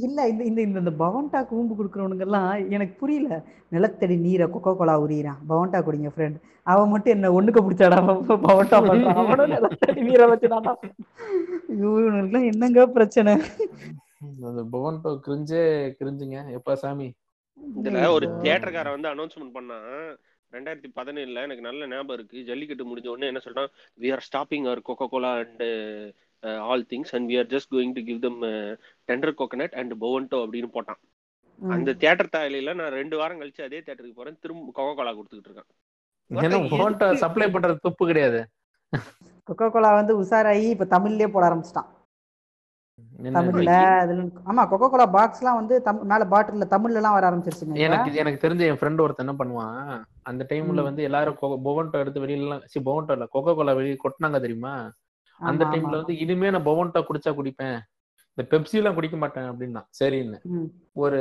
இல்ல. 0.06 0.20
இந்த 0.30 0.42
இந்த 0.50 0.78
இந்த 0.82 0.92
பவன்டா 1.02 1.40
கூம்பு 1.50 1.74
கொடுக்குறவனுங்க 1.78 2.26
எல்லாம் 2.26 2.48
எனக்கு 2.76 2.94
புரியல. 3.02 3.36
நிலத்தடி 3.74 4.16
நீரை 4.26 4.46
கொக்கோ 4.54 4.72
கோலா 4.80 4.94
உரியிறான் 5.04 5.40
பவன்டா 5.50 5.78
குடிங்க 5.86 6.10
ஃப்ரெண்ட் 6.14 6.38
அவன் 6.72 6.92
மட்டும் 6.92 7.14
என்ன 7.16 7.32
ஒண்ணுக்கு 7.38 7.60
பிடிச்சாடா 7.66 7.98
பவன்டா 8.46 8.78
பண்றான். 8.88 9.18
அவனும் 9.22 9.52
நிலத்தடி 9.54 10.00
நீரை 10.08 10.26
வச்சுதான்டா. 10.32 10.74
ஐயோ 11.72 11.90
இவனுக்குலாம் 12.04 12.48
என்னங்க 12.52 12.86
பிரச்சனை? 12.96 13.34
அந்த 14.48 14.62
புவன் 14.74 15.00
டோ 15.04 15.12
கிரிஞ்சே 15.26 15.62
கிரிஞ்சுங்க. 16.00 16.38
எப்பா 16.58 16.74
சாமி? 16.82 17.08
இதுல 17.78 18.06
ஒரு 18.16 18.26
தியேட்டர்காரன் 18.44 18.96
வந்து 18.96 19.12
அனௌன்ஸ்மெண்ட் 19.12 19.56
பண்ணா 19.56 19.78
ரெண்டாயிரத்தி 20.52 20.88
பதினேழுல 20.98 21.42
எனக்கு 21.46 21.66
நல்ல 21.66 21.86
ஞாபகம் 21.92 22.16
இருக்கு. 22.16 22.38
ஜல்லிக்கட்டு 22.48 22.88
முடிஞ்ச 22.88 23.08
உடனே 23.12 23.30
என்ன 23.30 23.40
சொல்றான்? 23.44 23.70
We 24.02 24.08
are 24.14 24.24
stopping 24.28 24.66
our 24.70 24.86
Coca 24.88 25.06
Cola 25.12 25.30
and 25.42 25.64
all 26.42 26.86
things 26.90 27.12
and 27.12 27.30
we 27.30 27.38
are 27.38 27.46
just 27.46 27.70
going 27.70 27.92
to 27.92 28.02
give 28.02 28.20
them 28.20 28.42
tender 29.08 29.34
coconut 29.38 29.74
and 29.74 29.92
Bovonto 30.00 30.38
அப்படின்னு 30.44 30.70
போட்டான். 30.74 31.00
அந்த 31.60 31.94
தியேட்டர் 31.94 32.32
தாயில 32.36 32.74
நான் 32.74 32.90
ரெண்டு 32.90 33.16
வாரம் 33.16 33.40
கழிச்சு 33.40 33.62
அதே 33.62 33.80
தியேட்டருக்கு 33.80 34.14
போறேன். 34.14 34.38
திரும்ப 34.40 34.72
கோகோ 34.74 34.94
கோலா 34.94 35.12
கொடுத்துக்கிட்டு 35.12 35.50
இருக்கான். 35.50 37.14
சப்ளை 37.14 37.50
பண்றது 37.50 37.76
துப்பு 37.80 38.06
கிடையாது. 38.06 38.40
கொக்கோ 39.48 39.70
கோலா 39.70 39.94
வந்து 39.94 40.22
உஷாராயி 40.22 40.68
இப்ப 40.70 40.84
தமிழ்லயே 40.84 41.28
போட 41.28 41.46
ஆரம்பிச்சிட்டான். 41.48 41.90
தமிழ்ல 43.18 43.70
அதுல 43.98 44.22
ஆமா 44.22 44.62
கொக்கோ 44.70 44.88
கோலா 44.90 45.06
பாக்ஸ்லாம் 45.08 45.54
வந்து 45.54 45.82
தம்- 45.84 46.02
மேல 46.02 46.24
பாட்டில்ல 46.24 46.66
தமிழ்ல 46.70 46.94
எல்லாம் 46.94 47.12
வர 47.12 47.30
ஆரம்பிச்சிருச்சுங்க. 47.30 47.76
இப்ப. 47.76 47.80
எனக்கு 47.80 48.14
எனக்கு 48.14 48.48
தெரிஞ்ச 48.48 48.60
என் 48.60 48.76
ஃப்ரெண்ட் 48.76 49.00
ஒருத்தன் 49.00 49.28
என்ன 49.28 49.34
பண்ணுவான் 49.38 50.02
அந்த 50.22 50.46
டைம்ல. 50.48 50.82
வந்து 50.82 51.02
எல்லாரும் 51.02 51.36
பொவன்டோ 51.40 51.92
எடுத்து 51.92 52.26
வெளியில 52.26 52.60
சி 52.64 52.80
பொவன்டோ 52.80 53.10
இல்ல 53.10 53.24
கொக்கோ 53.24 53.54
கோலா 53.54 53.72
வெளியே 53.72 53.96
கொட்டினாங்க 54.04 54.40
தெரியுமா? 54.40 54.74
அந்த 55.42 55.62
டைம்ல. 55.72 55.94
வந்து 56.00 56.14
இனிமே 56.24 56.50
நான் 56.50 56.68
பொவன்டோ 56.68 57.00
குடிச்சா 57.08 57.32
குடிப்பேன். 57.38 57.78
இந்த 58.38 58.44
பெப்சி 58.52 58.76
எல்லாம் 58.80 58.96
குடிக்க 58.98 59.16
மாட்டேன் 59.16 59.48
அப்படின்னா. 59.50 59.82
சரின்னு. 60.00 60.38
ஒரு 60.96 61.18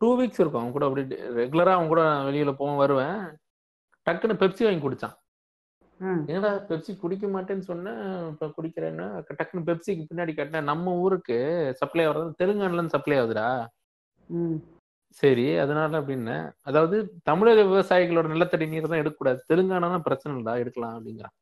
டூ 0.00 0.08
வீக்ஸ் 0.18 0.42
இருக்கும். 0.42 0.62
அவன் 0.62 0.76
கூட 0.76 0.86
அப்படி 0.88 1.02
ரெகுலரா 1.40 1.72
அவன் 1.76 1.92
கூட 1.92 2.02
வெளியில 2.28 2.52
போவேன் 2.60 2.82
வருவேன். 2.82 3.18
டக்குன்னு 4.06 4.40
பெப்சி 4.42 4.62
வாங்கி 4.66 4.82
குடிச்சான். 4.84 5.16
என்னடா 6.28 6.50
பெப்சி 6.68 6.92
குடிக்க 6.96 7.26
மாட்டேன்னு 7.28 7.64
சொன்னேன் 7.70 8.00
இப்ப 8.32 8.46
குடிக்கிறேன்னா. 8.56 9.06
டக்குன்னு 9.30 9.68
பெப்சிக்கு 9.68 10.04
பின்னாடி 10.10 10.32
கட்டினேன். 10.34 10.70
நம்ம 10.72 10.94
ஊருக்கு 11.04 11.38
சப்ளை 11.82 12.04
ஆகுறது 12.06 12.38
தெலுங்கானால 12.42 12.78
இருந்து 12.78 12.96
சப்ளை 12.96 13.18
ஆகுதுடா. 13.20 13.48
சரி 15.22 15.46
அதனால 15.58 15.92
அப்படின்னு 16.00 16.36
அதாவது 16.68 16.96
தமிழக 17.22 17.62
விவசாயிகளோட 17.70 18.26
நிலத்தடி 18.34 18.66
நீர் 18.66 18.92
தான் 18.92 19.02
எடுக்கக்கூடாது. 19.02 19.40
தெலுங்கானா 19.50 20.00
பிரச்சனை 20.08 20.32
இல்லடா 20.36 20.54
எடுக்கலாம் 20.64 20.96
அப்படிங்கிறான். 20.98 21.34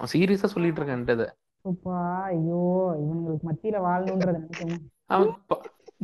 சீரியஸா 0.00 0.44
சொல்லிட்டு 0.44 0.82
இருக்கான் 0.82 1.10
இதை. 1.10 1.26
அப்பா 1.62 2.22
ஐயோ 2.22 2.94
இவங்களுக்கு 2.98 3.48
மத்தியில 3.50 3.76
வாழணுன்றத 3.80 4.38
நினைக்கணும் 4.38 5.52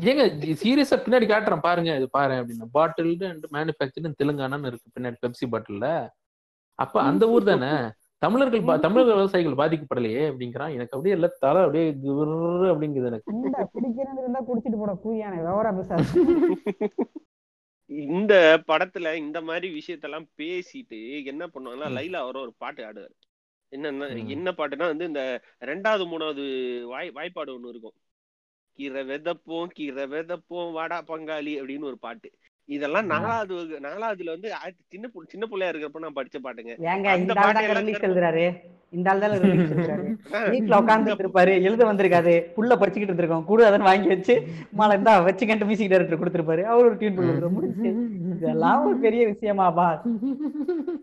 ஏங்க 0.01 0.23
சீரியஸா 0.63 0.97
பின்னாடி 0.97 1.27
காட்டுறான். 1.29 1.61
பாருங்க 1.61 1.97
இது 1.97 2.11
பாரு 2.11 2.33
அப்படின்னு. 2.33 2.65
பாட்டில்டு 2.75 3.29
அண்ட் 3.29 3.45
மேனுஃபேக்சர் 3.53 4.13
தெலுங்கானான்னு 4.23 4.67
இருக்கு. 4.67 5.01
பின்னாடி 5.01 5.15
பெப்சி 5.27 5.51
பாட்டில்ல 5.51 6.09
அப்ப 6.75 7.03
அந்த 7.03 7.29
ஊர் 7.29 7.45
தானே? 7.45 7.91
தமிழர்கள் 8.19 8.61
பா- 8.61 8.79
தமிழக 8.79 9.15
விவசாயிகள் 9.15 9.69
பாதிக்கப்படலையே 9.69 10.23
அப்படிங்கிறான். 10.31 10.73
எனக்கு 10.73 10.97
அப்படியே 10.97 11.15
இல்ல 11.15 11.27
தலை 11.39 11.61
அப்படியே 11.61 11.91
கிரு 11.93 12.73
அப்படிங்குது 12.73 13.05
எனக்கு. 13.05 13.37
இருந்தா 14.19 14.41
குடிச்சிட்டு 14.41 14.77
போட 14.77 15.01
கூயானே 15.05 15.41
இந்த 17.87 18.63
படத்துல 18.67 19.15
இந்த 19.15 19.41
மாதிரி 19.41 19.83
விஷயத்தெல்லாம் 19.83 20.29
பேசிட்டு 20.39 21.25
என்ன 21.25 21.47
பண்ணுவாங்கன்னா. 21.47 21.93
லைலா 21.93 22.25
வர 22.25 22.41
ஒரு 22.41 22.53
பாட்டு 22.59 22.85
ஆடுவார். 22.85 23.15
என்னன்னா. 23.73 24.07
என்ன 24.37 24.49
பாட்டுனா 24.59 24.87
வந்து 24.93 25.09
இந்த 25.11 25.23
ரெண்டாவது 25.71 26.05
மூணாவது 26.13 26.45
வாய் 26.93 27.13
வாய்ப்பாடு 27.19 27.57
ஒண்ணு 27.57 27.73
இருக்கும். 27.75 27.97
கீரை 28.79 29.03
வெதப்போம் 29.11 29.73
கீரை 29.79 30.05
வெதப்போம் 30.15 30.71
வாடா 30.79 30.99
பங்காளி 31.11 31.53
அப்படின்னு 31.61 31.91
ஒரு 31.93 31.99
பாட்டு. 32.07 32.29
இதெல்லாம். 32.69 33.07
நாலாவது 33.13 33.55
நாலாவதுல 33.87 34.35
வந்து 34.35 34.49
சின்ன 34.93 35.07
சின்ன 35.33 35.45
பிள்ளையா 35.53 35.71
இருக்கிறப்ப 35.73 36.05
நான் 36.05 36.19
படிச்ச 36.19 36.39
பாட்டுங்க. 36.47 36.73
இந்த 37.23 37.35
பாட்டு 37.41 37.65
இந்த 38.97 39.11
ஆள் 39.11 39.23
தான் 39.23 39.31
வீட்டுல 40.53 40.79
உட்காந்துட்டு 40.81 41.23
இருப்பாரு. 41.25 41.53
எழுத 41.67 41.83
வந்திருக்காது 41.89 42.33
புள்ள 42.57 42.73
படிச்சுக்கிட்டு 42.81 43.13
இருந்திருக்கோம். 43.13 43.45
கூட 43.51 43.61
அதன் 43.69 43.87
வாங்கி 43.89 44.09
வச்சு 44.13 44.35
மாலை 44.79 44.95
இருந்தா 44.97 45.13
வச்சுக்கிட்டு 45.29 45.69
மியூசிக் 45.69 45.93
டைரக்டர் 45.93 46.21
கொடுத்திருப்பாரு. 46.23 46.63
அவர் 46.73 46.89
ஒரு 46.89 46.97
டியூன் 47.01 47.17
பண்ணி 47.19 47.51
முடிச்சு 47.59 47.91
இதெல்லாம் 48.41 48.83
ஒரு 48.85 48.97
பெரிய 49.03 49.23
விஷயமாப்பா 49.31 49.87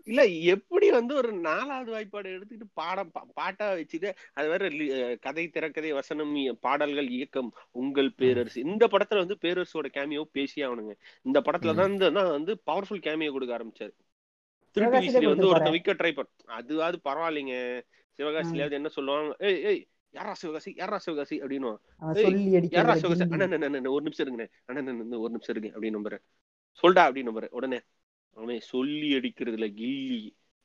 இல்ல 0.08 0.22
எப்படி 0.52 0.86
வந்து 0.94 1.12
ஒரு 1.18 1.30
நாலாவது 1.44 1.90
வாய்ப்பாடு 1.94 2.28
எடுத்துக்கிட்டு 2.34 2.68
பாடம் 2.78 3.10
பா- 3.14 3.26
பாட்டா 3.36 3.66
வச்சுட்டு 3.72 4.08
அது 4.36 4.46
வேற 4.52 4.68
கதை 5.22 5.44
திரைக்கதை 5.54 5.90
வசனம் 5.98 6.32
பாடல்கள் 6.64 7.08
இயக்கம் 7.16 7.50
உங்கள் 7.80 8.10
பேரரசு 8.18 8.64
இந்த 8.66 8.86
படத்துல 8.92 9.22
வந்து 9.24 9.38
பேரரசோட 9.42 9.88
கேமியோ 9.96 10.24
பேசி 10.32 10.58
ஆகணுங்க 10.66 10.94
இந்த 11.26 11.40
படத்துல 11.46 11.74
தான் 11.78 11.92
இந்த 11.94 12.08
தான் 12.18 12.32
வந்து 12.32 12.54
பவர்ஃபுல் 12.68 13.04
கேமியோ 13.04 13.32
கொடுக்க 13.34 13.58
ஆரம்பிச்சாரு 13.58 13.94
திருட்டு 14.76 14.98
விசிறி 14.98 15.26
வந்து 15.26 15.46
ஒருத்தன் 15.46 15.68
கொடுத்திருப்பாரு. 15.68 15.76
விக்க 15.76 16.00
ட்ரை 16.00 16.12
பண்ண 16.14 16.30
அதுவாது 16.58 16.96
பரவாயில்லைங்க 17.04 17.54
சிவகாசிலாவது 18.18 18.78
என்ன 18.78 18.90
சொல்லுவாங்க 18.94 19.30
ஏய் 19.46 19.60
ஏய் 19.68 19.82
யாரா 20.14 20.32
சிவகாசி 20.40 20.70
யாரா 20.78 20.98
சிவகாசி 21.04 21.36
அப்படின்னு 21.40 21.70
அவன் 22.02 22.16
ஏய், 22.16 22.24
சொல்லி 22.26 22.42
யாரா 22.74 22.94
சிவகாசி 22.96 23.22
கில்லி. 23.22 23.34
அண்ணா 23.36 23.46
அண்ணா, 23.48 23.66
அண்ணா, 23.66 23.78
அண்ணா, 23.80 23.92
ஒரு 23.94 24.04
நிமிஷம் 24.06 24.24
இருங்கண்ணே 24.24 24.46
அண்ணா 24.62 24.80
அண்ணா, 24.82 24.94
அண்ணா, 24.96 25.18
ஒரு 25.24 25.32
நிமிஷம் 25.34 25.54
இருங்க 25.54 25.70
அப்படின்னு 25.74 25.98
நம்புறேன் 25.98 26.22
சொல்டா 26.82 27.02
அப்படின்னு 27.06 27.48
உடனே. 27.50 27.78
அவன் 28.36 28.60
சொல்லி 28.72 29.08
அடிக்கிறதுல 29.14 29.66
கில்லி 29.78 30.20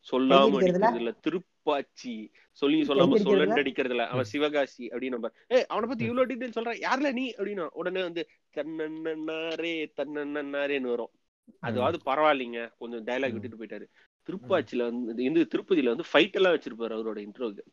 சொல்லாம 0.07 0.57
அடிக்கிறதுல? 0.59 1.11
திருப்பாச்சி 1.25 2.13
சொல்லி 2.61 2.79
சொல்லாம? 2.81 3.19
சொல்லண்டு 3.19 3.61
அடிக்கிறதுல 3.63 4.05
அவன் 4.07 4.23
சிவகாசி 4.23 4.83
அப்படின்னு 4.87 5.15
நம்பர் 5.17 5.33
ஏய் 5.47 5.65
அவனை 5.67 5.87
பத்தி 5.89 6.03
இவ்வளவு 6.05 6.29
டீடைல் 6.31 6.55
சொல்றான் 6.57 6.81
யாருல 6.85 7.11
நீ 7.13 7.25
அப்படின்னு 7.37 7.65
உடனே 7.73 8.01
வந்து 8.01 8.23
தன்னன்னாரே 8.55 9.73
தன்னன்னாரேன்னு 9.97 10.91
வரும். 10.93 11.13
அதுவாது 11.59 11.97
பரவாயில்லைங்க 12.05 12.59
கொஞ்சம் 12.77 13.05
டைலாக் 13.07 13.35
விட்டுட்டு 13.35 13.59
போயிட்டாரு. 13.59 13.85
திருப்பாச்சில 14.27 14.83
வந்து 14.89 15.23
இந்த 15.23 15.47
திருப்பதியில 15.53 15.93
வந்து 15.93 16.09
ஃபைட் 16.11 16.37
எல்லாம் 16.39 16.55
வச்சிருப்பாரு 16.55 16.95
அவரோட 16.97 17.19
இன்ட்ரோக்கு 17.27 17.63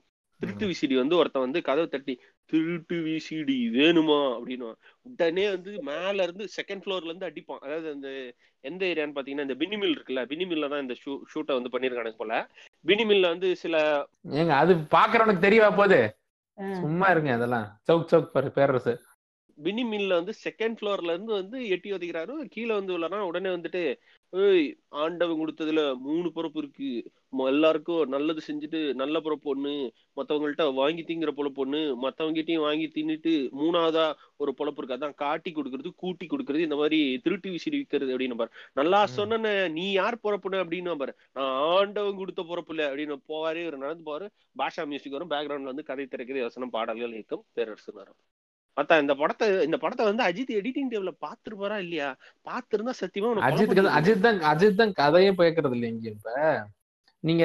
திருட்டு 0.40 0.66
விசிடி 0.66 0.94
வந்து 0.94 1.16
ஒருத்தன் 1.16 1.42
வந்து 1.42 1.62
கதவை 1.62 1.86
தட்டி 1.86 2.14
திருட்டு 2.46 2.96
விசிடி 2.96 3.56
வேணுமா? 3.70 4.20
அப்படின்னு. 4.36 4.68
உடனே 5.02 5.50
வந்து 5.50 5.82
மேல 5.82 6.22
இருந்து 6.22 6.44
செகண்ட் 6.56 6.82
ஃப்ளோர்ல 6.84 7.04
இருந்து 7.04 7.28
அடிப்பான். 7.28 7.60
அதாவது 7.60 7.90
அந்த 7.90 8.08
எந்த 8.64 8.86
ஏரியான்னு 8.86 9.16
பாத்தீங்கன்னா 9.16 9.46
இந்த 9.48 9.54
பினிமில் 9.54 9.94
இருக்குல்ல 9.94 10.22
பினிமில்ல 10.26 10.68
தான் 10.68 10.80
இந்த 10.80 10.94
ஷூ 11.02 11.12
ஷூட்டை 11.32 11.54
வந்து 11.58 11.72
பண்ணிருக்கானுங்க 11.72 12.16
போல. 12.16 12.34
பினிமில்ல 12.86 13.28
வந்து 13.28 13.56
சில 13.56 13.76
ஏங்க 14.32 14.54
அது 14.54 14.74
பாக்குறவனுக்கு 14.74 15.46
தெரியவா 15.48 15.76
போகுது. 15.76 16.00
சும்மா 16.80 17.08
இருங்க 17.08 17.32
அதெல்லாம். 17.32 17.80
சவுக் 17.88 18.10
சவுக் 18.12 18.32
பாரு 18.32 18.50
பேரரசு. 18.50 18.92
பினி 19.64 19.82
மில்ல 19.84 20.12
வந்து 20.18 20.32
செகண்ட் 20.44 20.76
ஃப்ளோர்ல 20.78 21.12
இருந்து 21.14 21.32
வந்து 21.32 21.58
எட்டி 21.74 21.90
ஒதுக்கிறாரு. 21.92 22.34
கீழே 22.54 22.72
வந்து 22.78 22.94
விழறா 22.98 23.18
உடனே 23.30 23.50
வந்துட்டு 23.50 23.82
ஏய் 24.32 24.66
ஆண்டவன் 25.02 25.40
கொடுத்ததுல 25.40 25.82
மூணு 26.06 26.28
பொறுப்பு 26.32 26.58
இருக்கு. 26.62 26.90
எல்லாருக்கும் 27.52 28.08
நல்லது 28.14 28.40
செஞ்சுட்டு 28.48 28.80
நல்ல 29.00 29.20
பொறுப்பு 29.20 29.48
ஒண்ணு. 29.54 29.72
மத்தவங்கள்ட்ட 30.18 30.64
வாங்கி 30.74 31.02
திங்கிற 31.08 31.30
பொழப்பு 31.38 31.62
ஒண்ணு. 31.64 31.80
மத்தவங்கிட்டயும் 32.04 32.64
வாங்கி 32.66 32.86
தின்னுட்டு 32.94 33.32
மூணாவதா 33.60 34.06
ஒரு 34.36 34.54
பொழப்பு 34.58 34.80
இருக்கு. 34.82 34.96
அதான் 34.98 35.18
காட்டி 35.24 35.52
கொடுக்கறது 35.52 35.92
கூட்டி 36.04 36.26
கொடுக்கறது. 36.26 36.66
இந்த 36.68 36.78
மாதிரி 36.82 37.00
திருட்டு 37.24 37.50
விசிறி 37.50 37.78
விக்கிறது 37.80 38.14
அப்படின்னு 38.14 38.38
பாரு. 38.42 38.52
நல்லா. 38.80 39.00
சொன்ன 39.16 39.68
நீ 39.78 39.86
யார் 39.92 40.22
பொறப்புன 40.24 40.62
அப்படின்னு 40.64 40.96
பாரு. 41.02 41.14
நான் 41.32 41.54
ஆண்டவன் 41.78 42.20
கொடுத்த 42.22 42.42
பொறுப்பு 42.52 42.74
இல்ல 42.74 42.90
அப்படின்னு 42.90 43.16
போவாரு 43.32 43.60
இவர் 43.64 43.82
நடந்து 43.84 44.06
போவாரு. 44.10 44.28
பாஷா 44.62 44.84
மியூசிக் 44.92 45.16
வரும். 45.18 45.32
பேக்ரவுண்ட்ல 45.34 45.72
வந்து 45.72 45.88
கதை 45.90 46.06
திறக்கிறது 46.06 46.44
யோசனம் 46.46 46.76
பாடல்கள் 46.78 47.16
இயக்கம் 47.18 47.44
பேரரசு 47.52 47.92
வரும் 48.00 48.20
பார்த்தா 48.76 48.98
இந்த 49.00 49.14
படத்தை 49.16 49.46
இந்த 49.64 49.76
படத்தை 49.78 50.04
வந்து 50.06 50.22
அஜித் 50.22 50.52
எடிட்டிங் 50.58 50.90
டேபிள்ல 50.90 51.12
பாத்துருப்பாரா 51.24 51.76
இல்லையா? 51.84 52.08
பாத்துருந்தா 52.46 52.94
சத்தியமா 53.00 53.46
அஜித் 53.48 53.72
அஜித் 53.98 54.26
தான் 54.26 54.38
அஜித் 54.50 54.80
தான் 54.80 54.92
கதையே 55.00 55.32
பேக்கிறது 55.38 55.76
இல்லை 55.76 55.88
இங்க 55.90 56.06
இப்ப. 56.10 56.28
நீங்க 57.24 57.44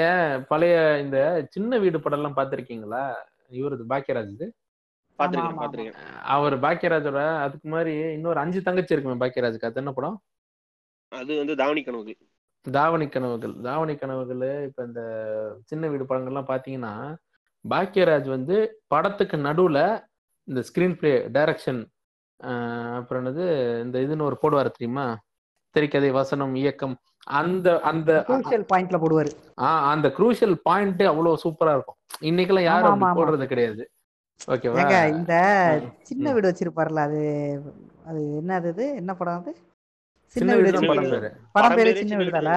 பழைய 0.49 0.75
இந்த 0.99 1.17
சின்ன 1.53 1.77
வீடு 1.77 1.97
படம் 1.99 2.19
எல்லாம் 2.19 2.37
பாத்திருக்கீங்களா 2.37 3.03
இவரது 3.53 3.83
பாக்கியராஜ் 3.89 4.45
அவர் 6.33 6.55
பாக்கியராஜோட 6.63 7.19
அதுக்கு 7.43 7.67
மாதிரி 7.69 7.93
இன்னொரு 8.15 8.39
அஞ்சு 8.39 8.59
தங்கச்சி 8.63 8.95
இருக்குமே 8.95 9.21
பாக்கியராஜுக்கு. 9.21 9.69
அது 9.69 9.81
என்ன 9.81 9.91
படம்? 9.93 10.17
அது 11.11 11.31
வந்து 11.41 11.55
தாவணி 11.55 11.81
கனவுகள். 11.83 12.17
தாவணி 12.65 13.05
கனவுகள். 13.07 13.53
தாவணி 13.63 13.93
கனவுகள் 13.95 14.43
இப்ப 14.67 14.83
இந்த 14.83 15.01
சின்ன 15.69 15.87
வீடு 15.87 16.05
படங்கள்லாம் 16.05 16.51
பாத்தீங்கன்னா 16.51 16.93
பாக்கியராஜ் 17.65 18.27
வந்து 18.29 18.55
படத்துக்கு 18.87 19.37
நடுவுல 19.45 19.79
இந்த 20.47 20.63
ஸ்கிரீன் 20.67 20.97
பிளே 20.97 21.29
டைரக்ஷன் 21.29 21.81
அப்புறம் 22.95 23.25
என்னது 23.25 23.45
இந்த 23.81 23.99
இதுன்னு 23.99 24.21
ஒரு 24.21 24.37
போடுவார் 24.41 24.71
தெரியுமா? 24.71 25.05
திரைக்கதை 25.75 26.11
வசனம் 26.11 26.55
இயக்கம் 26.55 26.95
அந்த 27.27 27.79
அந்த 27.81 28.11
crucial 28.27 28.65
பாயிண்ட்ல 28.73 28.97
போடுவாரு. 29.03 29.31
ஆஹ் 29.61 29.85
அந்த 29.91 30.07
குரூஷியல் 30.17 30.55
பாயிண்ட் 30.63 31.01
அவ்வளவு 31.03 31.39
சூப்பரா 31.43 31.71
இருக்கும். 31.71 31.97
இன்னைக்கெல்லாம் 32.21 32.63
யாரும். 32.63 33.01
போடுறது 33.01 33.45
கிடையாது. 33.45 33.83
ஓகேவா 34.47 34.79
ஏங்க 34.79 34.97
இந்த. 35.09 35.33
சின்ன. 36.01 36.33
வீடு 36.33 36.49
வச்சிருப்பாருல 36.49 36.99
அது 36.99 37.21
அது 38.05 38.19
என்னது 38.41 38.69
இது? 38.69 38.95
என்ன 38.95 39.15
படம் 39.15 39.39
அது? 39.39 39.51
சின்ன 40.35 40.55
வீடு 40.55 40.79
படம். 40.87 41.09
பேரு. 41.09 41.29
படம் 41.51 41.75
பேரு 41.75 41.95
சின்ன 41.95 42.15
வீடு 42.15 42.31
தானே 42.31 42.55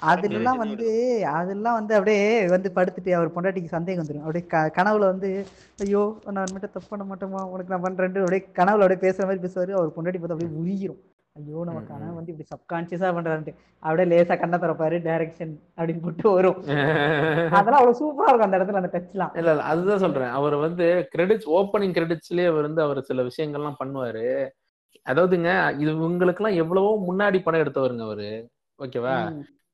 அதுலாம் 0.00 0.60
வந்து 0.62 0.86
அதெல்லாம் 1.32 1.76
வந்து 1.78 1.94
அப்படியே 1.94 2.22
வந்து 2.46 2.68
படுத்துட்டு 2.76 3.10
அவர் 3.12 3.34
பொண்டாட்டிக்கு 3.34 3.68
சந்தேகம் 3.68 4.02
வந்துடும் 4.02 4.24
அப்படியே 4.24 4.44
க 4.46 4.62
கனவுல 4.78 5.10
வந்து 5.12 5.30
ஐயோ 5.78 6.02
நான் 6.28 6.52
மட்டும் 6.52 6.74
தப்பு 6.74 6.90
பண்ண 6.92 7.04
மாட்டோமா 7.04 7.42
உனக்கு 7.52 7.74
நான் 7.74 7.86
பண்றேன்ட்டு 7.86 8.24
அப்படியே 8.24 8.44
கனவுல 8.58 8.84
அப்படியே 8.84 9.04
பேசுற 9.06 9.26
மாதிரி 9.26 9.44
பேசுவாரு. 9.46 9.72
அவர் 9.72 9.94
பொண்டாட்டி 9.96 10.20
பார்த்து 10.20 10.36
அப்படியே 10.36 10.58
உருகிரும். 10.60 11.00
ஐயோ 11.36 11.60
நம்ம 11.64 11.82
கனவு. 11.82 12.14
வந்து 12.16 12.32
இப்படி 12.32 12.48
சப்கான்சியஸா 12.48 13.10
பண்றான்ட்டு 13.16 13.52
அப்படியே 13.82 14.06
லேசா 14.08 14.34
கண்ணை 14.40 14.58
திறப்பாரு 14.58 14.96
டைரக்ஷன் 15.06 15.54
அப்படின்னு 15.78 16.02
போட்டு 16.02 16.26
வரும். 16.30 16.58
அதெல்லாம் 17.58 17.80
அவ்வளவு 17.80 17.98
சூப்பரா 18.00 18.28
இருக்கும் 18.28 18.48
அந்த 18.48 18.58
இடத்துல 18.58 18.80
அந்த 18.82 18.90
டச்லாம் 18.96 19.32
இல்ல 19.38 19.50
இல்ல 19.50 19.64
அதுதான் 19.64 19.98
சொல்றேன். 19.98 20.30
அவர் 20.30 20.56
வந்து 20.56 20.86
கிரெடிட்ஸ் 21.14 21.48
ஓப்பனிங் 21.52 21.94
கிரெடிட்ஸ்லயே 21.96 22.46
அவர் 22.46 22.68
வந்து 22.68 22.82
அவர் 22.82 23.00
சில 23.02 23.22
விஷயங்கள்லாம் 23.22 23.80
பண்ணுவாரு. 23.80 24.26
அதாவதுங்க 25.06 25.52
இது 25.78 25.92
உங்களுக்கெல்லாம் 26.08 26.60
எவ்வளவோ 26.62 26.90
முன்னாடி 27.08 27.38
படம் 27.42 27.62
எடுத்தவருங்க 27.64 28.02
அவரு. 28.02 28.30
ஓகேவா. 28.78 29.16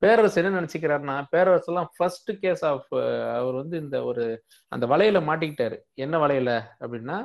பேரரசு 0.03 0.39
என்ன 0.41 0.59
நினைச்சுக்கிறாருன்னா 0.61 1.15
பேரரசு 1.33 1.69
எல்லாம் 1.71 1.89
ஃபர்ஸ்ட் 1.97 2.31
கேஸ் 2.43 2.63
ஆஃப் 2.71 2.91
அவர் 3.39 3.57
வந்து 3.61 3.77
இந்த 3.85 3.97
ஒரு 4.11 4.25
அந்த 4.73 4.85
வலையில 4.93 5.21
மாட்டிக்கிட்டாரு. 5.29 5.77
என்ன 6.05 6.15
வலையில? 6.25 6.53
அப்படின்னா 6.83 7.17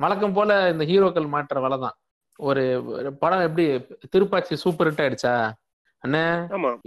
வழக்கம் 0.00 0.36
போல 0.38 0.52
இந்த 0.74 0.84
ஹீரோக்கள் 0.90 1.32
மாட்டுற 1.34 1.60
வலை 1.64 1.78
தான். 1.84 1.96
ஒரு 2.48 2.62
படம் 3.22 3.44
எப்படி 3.48 3.64
திருப்பாச்சி 4.14 4.54
சூப்பர் 4.64 4.88
ஹிட் 4.88 5.02
ஆயிடுச்சா? 5.04 5.34
அண்ணே 6.02 6.22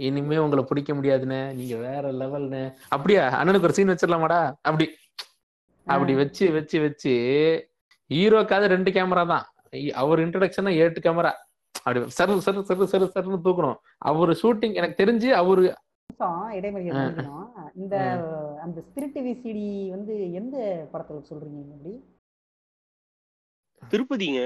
இனிமே 0.06 0.38
உங்களை 0.44 0.62
பிடிக்க 0.70 0.92
முடியாதுண்ணே 0.94 1.40
நீங்க 1.58 1.76
வேற 1.86 2.04
லெவல்னு 2.22 2.62
அப்படியா? 2.94 3.22
அண்ணனுக்கு 3.38 3.68
ஒரு 3.68 3.76
சீன் 3.78 3.92
வச்சிடலாமாடா? 3.92 4.40
அப்படி. 4.68 4.86
அப்படி 5.86 6.12
வச்சு 6.20 6.44
வச்சு 6.56 6.76
வச்சு 6.86 7.12
ஹீரோக்காவது 8.10 8.72
ரெண்டு 8.74 8.90
கேமரா 8.96 9.24
தான். 9.32 9.44
அவர் 10.02 10.22
இன்ட்ரடக்ஷனா 10.24 10.72
எட்டு 10.84 11.00
கேமரா 11.06 11.30
அப்படி 11.86 12.00
சரு 12.18 12.34
சரு 12.46 12.60
சரு 12.68 12.84
சரு 12.92 13.06
சருன்னு 13.14 13.44
தூக்கணும். 13.46 13.80
அவரு 14.10 14.32
ஷூட்டிங் 14.42 14.78
எனக்கு 14.80 14.98
தெரிஞ்சு 15.02 15.30
அவரு. 15.40 15.64
நினைக்கணும். 16.20 17.46
இந்த 17.74 17.96
அந்த 18.64 18.78
ஸ்பிரிட் 18.88 19.18
விசிடி 19.28 19.66
வந்து 19.90 20.14
எந்த 20.32 20.56
படத்துல 20.92 21.18
சொல்றீங்க 21.30 21.60
அப்படி 21.74 21.94
திருப்பதிங்க. 23.82 24.40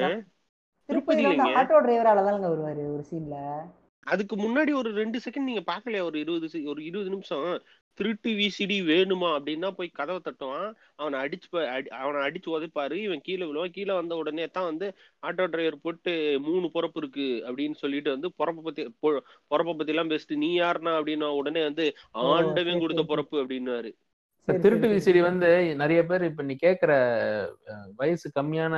திருப்பதியில. 0.88 1.44
ஆட்டோ 1.58 1.76
டிரைவரால 1.84 2.24
தானங்க 2.26 2.48
வருவாரு 2.52 2.84
ஒரு 2.94 3.04
சீன்ல 3.10 3.36
அதுக்கு 4.06 4.34
முன்னாடி 4.36 4.72
ஒரு 4.74 4.90
ரெண்டு 5.00 5.18
செகண்ட் 5.24 5.48
நீங்க 5.48 5.62
பாக்கலையா 5.70 6.02
ஒரு 6.02 6.18
இருபது 6.18 6.48
ஒரு 6.70 6.80
இருபது 6.84 7.10
நிமிஷம். 7.10 7.44
திருட்டு 8.00 8.30
விசிடி 8.38 8.76
வேணுமா 8.86 9.30
அப்படின்னா 9.36 9.68
போய் 9.72 9.88
கதவை 9.92 10.20
தட்டுவான். 10.20 10.68
அவனை 10.96 11.16
அடிச்சு 11.20 11.48
அவனை 11.98 12.20
அடிச்சு 12.26 12.48
உதைப்பாரு. 12.54 12.96
இவன் 13.02 13.24
கீழே 13.26 13.44
விழுவான். 13.44 13.72
கீழே 13.72 13.92
வந்த 13.94 14.14
உடனே 14.16 14.46
தான் 14.50 14.68
வந்து 14.68 14.86
ஆட்டோ 15.22 15.46
டிரைவர் 15.48 15.82
போட்டு 15.82 16.12
மூணு 16.46 16.68
பொறப்பு 16.74 17.00
இருக்கு 17.02 17.26
அப்படின்னு 17.48 17.76
சொல்லிட்டு 17.76 18.10
வந்து 18.10 18.30
பொறப்பை 18.38 18.62
பத்தி 18.62 18.84
பொறப்பை 19.50 19.74
பத்தி 19.74 19.94
எல்லாம் 19.94 20.12
பேசிட்டு 20.12 20.42
நீ 20.42 20.50
யாருன்னா 20.60 20.94
அப்படின்னா 20.98 21.28
உடனே 21.40 21.62
வந்து 21.68 21.86
ஆண்டவன் 22.30 22.82
கொடுத்த. 22.84 23.04
பொறப்பு 23.10 23.36
அப்படின்னாரு 23.42 23.92
திருட்டு 24.48 24.86
விசிறி 24.92 25.20
வந்து 25.22 25.48
நிறைய 25.80 26.00
பேர் 26.06 26.22
இப்ப 26.28 26.42
நீ 26.42 26.54
கேக்குற 26.62 26.92
அஹ், 27.72 27.88
வயசு 27.98 28.28
கம்மியான 28.36 28.74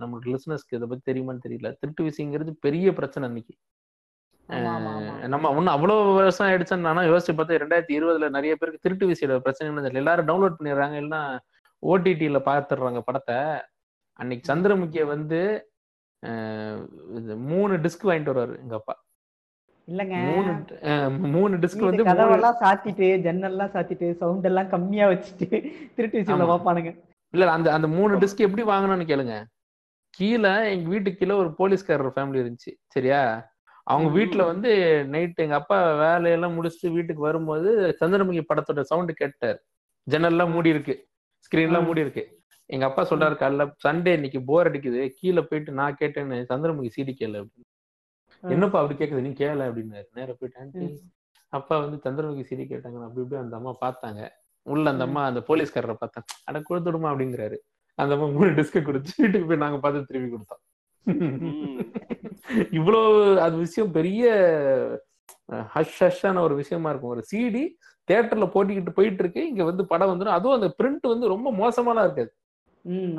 நம்மளுக்கு 0.00 0.32
லிசனஸ்க்கு 0.32 0.76
இதை 0.78 0.88
பத்தி 0.88 1.04
தெரியுமான்னு 1.10 1.44
தெரியல. 1.46 1.70
திருட்டு 1.80 2.02
விசிங்கிறது 2.06 2.52
பெரிய 2.66 2.88
பிரச்சனை 2.98 3.28
இன்னைக்கு. 3.30 3.54
நம்ம 4.48 5.50
ஒன்னும் 5.56 5.74
அவ்வளவு 5.74 6.12
வருஷம் 6.12 6.46
ஆயிடுச்சுன்னு 6.46 6.86
நானும் 6.86 7.08
யோசிச்சு 7.10 7.34
பார்த்தா 7.36 7.60
ரெண்டாயிரத்தி 7.62 7.94
இருபதுல 7.98 8.28
நிறைய 8.28 8.56
பேருக்கு 8.56 8.82
திருட்டு 8.82 9.08
விசியோட 9.10 9.36
பிரச்சனை 9.36 10.00
எல்லாரும் 10.02 10.28
டவுன்லோட் 10.30 10.58
பண்ணிடுறாங்க 10.58 10.96
இல்லைன்னா 11.02 11.22
ஓடிடியில 11.82 12.40
பார்த்துடுறாங்க 12.50 12.98
படத்தை. 12.98 13.38
அன்னைக்கு 14.18 14.44
சந்திரமுகிய 14.50 15.04
வந்து 15.06 15.40
மூணு 17.52 17.74
டிஸ்க் 17.76 18.06
வாங்கிட்டு 18.08 18.32
வருவாரு 18.32 18.54
எங்க 18.62 18.74
அப்பா. 18.74 18.94
இல்லங்க. 19.88 20.14
மூணு 21.34 21.54
டிஸ்க் 21.64 21.86
வந்து 21.88 22.04
கதவெல்லாம் 22.04 22.60
சாத்திட்டு 22.62 23.08
ஜன்னல்லாம் 23.26 23.72
சாத்திட்டு 23.74 24.06
சவுண்ட் 24.20 24.46
எல்லாம் 24.50 24.70
கம்மியா 24.74 25.06
வச்சுட்டு 25.10 25.48
திருட்டு 25.96 26.22
ஆமா. 26.36 26.46
பாப்பானுங்க 26.52 26.92
இல்ல 27.34 27.50
அந்த 27.56 27.72
அந்த 27.72 27.88
மூணு 27.88 28.18
டிஸ்க் 28.22 28.46
எப்படி 28.46 28.62
வாங்கணும்னு 28.62 29.06
கேளுங்க. 29.10 29.36
கீழே 30.10 30.52
எங்க 30.74 30.88
வீட்டுக்கு 30.88 31.18
கீழே 31.18 31.34
ஒரு 31.42 31.50
போலீஸ்காரர் 31.60 32.14
ஃபேமிலி 32.16 32.42
இருந்துச்சு. 32.42 32.72
சரியா? 32.94 33.20
அவங்க. 33.86 34.08
வீட்டுல 34.18 34.44
வந்து 34.44 34.70
நைட் 35.14 35.42
எங்க 35.44 35.54
அப்பா 35.54 35.78
வேலையெல்லாம் 36.02 36.56
முடிச்சுட்டு 36.56 36.92
வீட்டுக்கு 36.92 37.22
வரும்போது 37.22 37.70
சந்திரமுகி 38.00 38.42
படத்தோட 38.50 38.80
சவுண்ட் 38.80 39.12
கேட்டார். 39.12 39.58
ஜன்னல்லாம் 40.06 40.52
மூடி 40.52 40.68
இருக்கு 40.68 40.94
ஸ்கிரீன்லாம். 41.46 41.86
மூடி 41.88 42.00
இருக்கு 42.00 42.24
எங்க 42.66 42.84
அப்பா 42.86 43.02
சொல்றாரு 43.08 43.36
காலைல 43.40 43.64
சண்டே 43.86 44.12
இன்னைக்கு 44.18 44.40
போர் 44.42 44.68
அடிக்குது. 44.70 45.00
கீழே 45.18 45.42
போயிட்டு 45.42 45.72
நான் 45.72 45.98
கேட்டேன்னு 46.00 46.38
சந்திரமுகி 46.52 46.90
சிடி 46.96 47.14
கேளு. 47.20 47.40
அப்படின்னு 47.40 48.54
என்னப்பா 48.54 48.78
அப்படி 48.80 48.96
கேக்குது? 48.98 49.24
நீ 49.26 49.32
கேள 49.42 49.66
அப்படின்னாரு. 49.68 50.06
நேரா 50.14 50.34
போயிட்டு. 50.38 50.86
அப்பா 51.48 51.74
வந்து 51.78 51.98
சந்திரமுகி 52.04 52.44
சிடி 52.50 52.64
கேட்டாங்க 52.72 52.98
அப்படி 53.06 53.24
இப்படி 53.24 53.42
அந்த 53.42 53.56
அம்மா 53.56 53.72
பார்த்தாங்க. 53.80 54.22
உள்ள 54.66 54.90
அந்த. 54.90 55.04
அம்மா 55.04 55.22
அந்த 55.24 55.40
போலீஸ்காரரை 55.48 55.96
பார்த்தேன் 56.02 56.24
அட 56.44 56.58
கொடுத்துடுமா 56.68 57.08
அப்படிங்கிறாரு. 57.12 57.56
அந்த 57.98 58.14
அம்மா 58.14 58.26
மூணு 58.26 58.50
டிஸ்க 58.50 58.82
கொடுத்து 58.82 59.10
வீட்டுக்கு 59.16 59.46
போய் 59.46 59.62
நாங்க 59.64 59.78
பார்த்து 59.78 60.08
திருப்பி 60.10 60.28
கொடுத்தோம். 60.30 60.62
இவ்வளோ 62.78 63.00
அது 63.38 63.56
விஷயம் 63.56 63.92
பெரிய 63.92 64.24
ஹஷ் 65.74 65.96
ஹஷ்ஷான 65.98 66.40
ஒரு 66.40 66.54
விஷயமா 66.54 66.90
இருக்கும். 66.90 67.10
ஒரு 67.10 67.24
சிடி 67.32 67.64
தியேட்டர்ல 68.08 68.46
போட்டிக்கிட்டு 68.54 68.92
போயிட்டு 68.92 69.22
இருக்கு 69.22 69.42
இங்க 69.48 69.64
வந்து 69.64 69.86
படம் 69.86 70.10
வந்துடும் 70.12 70.36
அதுவும் 70.38 70.54
அந்த 70.54 70.68
பிரிண்ட் 70.78 71.12
வந்து 71.12 71.26
ரொம்ப 71.28 71.52
மோசமாலாம் 71.52 72.06
இருக்காது. 72.06 72.32
ம் 72.84 73.18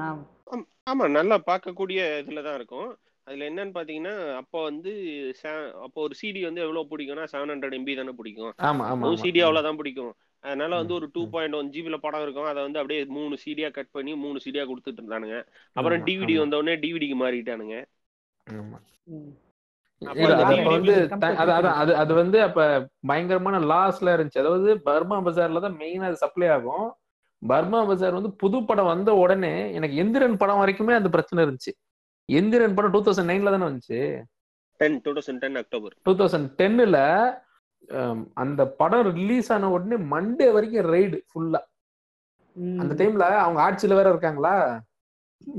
ஆமா. 0.87 1.05
நல்லா 1.07 1.37
பார்க்கக்கூடிய 1.45 1.99
இதுலதான் 2.23 2.53
இருக்கும். 2.53 2.89
அதுல 3.27 3.47
என்னன்னு 3.49 3.75
பாத்தீங்கன்னா 3.77 4.35
அப்போ 4.35 4.63
வந்து 4.63 4.91
அப்போ 5.85 6.01
ஒரு 6.01 6.15
சிடி 6.21 6.41
வந்து 6.43 6.61
எவ்வளவு 6.61 6.89
பிடிக்கும்னா 6.91 7.23
செவன் 7.31 7.51
ஹண்ட்ரட் 7.53 7.77
எம்பி 7.77 7.95
தானே 7.95 8.09
பிடிக்கும். 8.09 8.53
ஆமா 8.61 8.83
ஆமா 8.91 9.07
ஒரு. 9.07 9.17
சிடி 9.23 9.39
அவ்வளவுதான் 9.41 9.75
பிடிக்கும். 9.75 10.13
அதனால 10.47 10.71
வந்து 10.81 10.93
ஒரு 10.99 11.07
டூ. 11.15 11.21
பாயிண்ட் 11.33 11.57
ஒன் 11.59 11.71
ஜிபில 11.75 11.97
படம் 12.05 12.23
இருக்கும். 12.25 12.49
அதை 12.51 12.59
வந்து 12.65 12.79
அப்படியே 12.81 13.01
மூணு 13.17 13.35
சீடியா 13.43 13.69
கட் 13.77 13.93
பண்ணி 13.97 14.11
மூணு 14.25 14.37
சீடியா 14.45 14.63
கொடுத்துட்டு 14.71 15.01
இருந்தானுங்க 15.01 15.37
அப்புறம் 15.75 16.03
டிவிடி 16.07 16.35
வந்த 16.41 16.59
உடனே 16.61 16.75
டிவிடிக்கு 16.83 17.17
மாறிட்டானுங்க. 17.23 17.77
அது 21.81 21.93
அது 22.01 22.13
வந்து 22.21 22.37
அப்ப 22.47 22.59
பயங்கரமான 23.09 23.59
லாஸ்ல 23.71 24.13
இருந்துச்சு. 24.15 24.43
அதாவது 24.43 24.71
பர்மா 24.87 25.17
பஜார்ல 25.27 25.63
தான் 25.65 25.79
மெயினா 25.81 26.09
அது 26.09 26.23
சப்ளை 26.23 26.47
ஆகும். 26.55 26.87
பர்மா 27.41 27.79
பஜார் 27.89 28.17
வந்து 28.17 28.31
புது 28.41 28.57
படம் 28.69 28.91
வந்த 28.91 29.09
உடனே 29.23 29.53
எனக்கு 29.77 29.95
எந்திரன் 30.03 30.39
படம் 30.41 30.61
வரைக்குமே 30.61 30.93
அந்த 30.99 31.09
பிரச்சனை 31.15 31.39
இருந்துச்சு. 31.45 31.73
எந்திரன் 32.29 32.75
படம் 32.77 32.93
டூ 32.95 33.01
தௌசண்ட் 33.07 33.31
நைன்ல 33.31 33.53
தானே 33.55 33.67
வந்துச்சு? 33.69 33.99
Ten 34.79 34.95
two 35.05 35.11
thousand 35.17 35.41
ten 35.43 35.57
October 35.61 35.93
two 36.07 36.13
thousand 36.21 36.49
டென்னுல 36.61 36.99
அந்த 38.33 38.67
படம் 38.67 39.13
ரிலீஸ் 39.13 39.51
ஆன 39.51 39.69
உடனே 39.69 39.95
மண்டே 39.95 40.53
வரைக்கும் 40.53 40.91
ரைடு 40.93 41.19
ஃபுல்லா. 41.29 41.61
அந்த 42.79 43.05
டைம்ல 43.05 43.19
அவங்க 43.19 43.59
ஆட்சியில 43.65 43.95
வேற 43.95 44.09
இருக்காங்களா? 44.09 44.81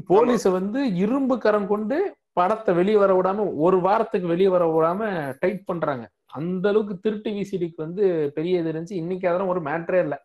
போலீஸ 0.09 0.51
வந்து 0.51 0.95
இரும்பு 0.95 1.39
கரம் 1.39 1.67
கொண்டு 1.67 2.17
படத்தை 2.33 2.75
வெளியே 2.75 2.97
வர 2.97 3.23
விடாம 3.23 3.55
ஒரு 3.57 3.81
வாரத்துக்கு 3.81 4.27
வெளியே 4.27 4.49
வர 4.49 4.65
விடாம 4.67 5.35
டைட் 5.39 5.65
பண்றாங்க. 5.65 6.09
அந்த 6.27 6.69
அளவுக்கு 6.69 6.99
திருட்டு 6.99 7.31
விசிடிக்கு 7.31 7.77
வந்து 7.77 8.33
பெரிய 8.35 8.61
இது 8.61 8.73
இருந்துச்சு. 8.73 8.93
இன்னைக்கு 8.93 9.29
அதெல்லாம் 9.29 9.49
ஒரு 9.49 9.61
மேட்டரே 9.61 10.01
இல்ல. 10.01 10.25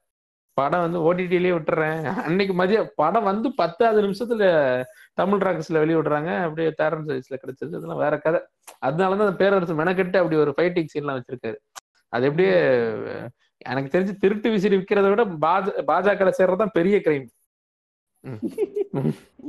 படம் 0.53 0.79
வந்து 0.79 0.99
ஓடிடிலேயே 0.99 1.53
விட்டுறேன். 1.53 2.13
அன்னைக்கு 2.23 2.53
மதியம் 2.53 2.87
படம் 2.95 3.23
வந்து 3.23 3.53
பத்தாவது 3.53 4.01
நிமிஷத்துல 4.01 4.43
தமிழ் 5.13 5.41
ராக்கஸ்ல 5.41 5.71
வெளியே 5.71 5.99
விடுறாங்க. 5.99 6.41
அப்படியே 6.43 6.73
தேரன் 6.81 7.07
சைஸ்ல 7.07 7.37
கிடைச்சது. 7.43 7.75
அதெல்லாம் 7.75 7.97
வேற 7.97 8.17
கதை. 8.17 8.41
அதனாலதான் 8.85 9.27
அந்த 9.27 9.35
பேரரசு 9.35 9.75
மெனக்கெட்டு 9.75 10.17
அப்படி 10.17 10.35
ஒரு 10.35 10.53
ஃபைட்டிங் 10.57 10.87
சீன்லாம் 10.93 11.19
வச்சிருக்காரு. 11.19 11.55
அது 12.13 12.29
எப்படியே 12.29 12.55
எனக்கு 13.65 13.93
தெரிஞ்சு 13.93 14.13
திருட்டு 14.21 14.47
விசிறி 14.53 14.75
விற்கிறத 14.77 15.09
விட 15.09 15.23
பாஜ 15.43 15.83
பாஜக 15.89 16.31
சேர்றதுதான் 16.37 16.75
பெரிய 16.77 16.97
கிரைம் 17.05 17.27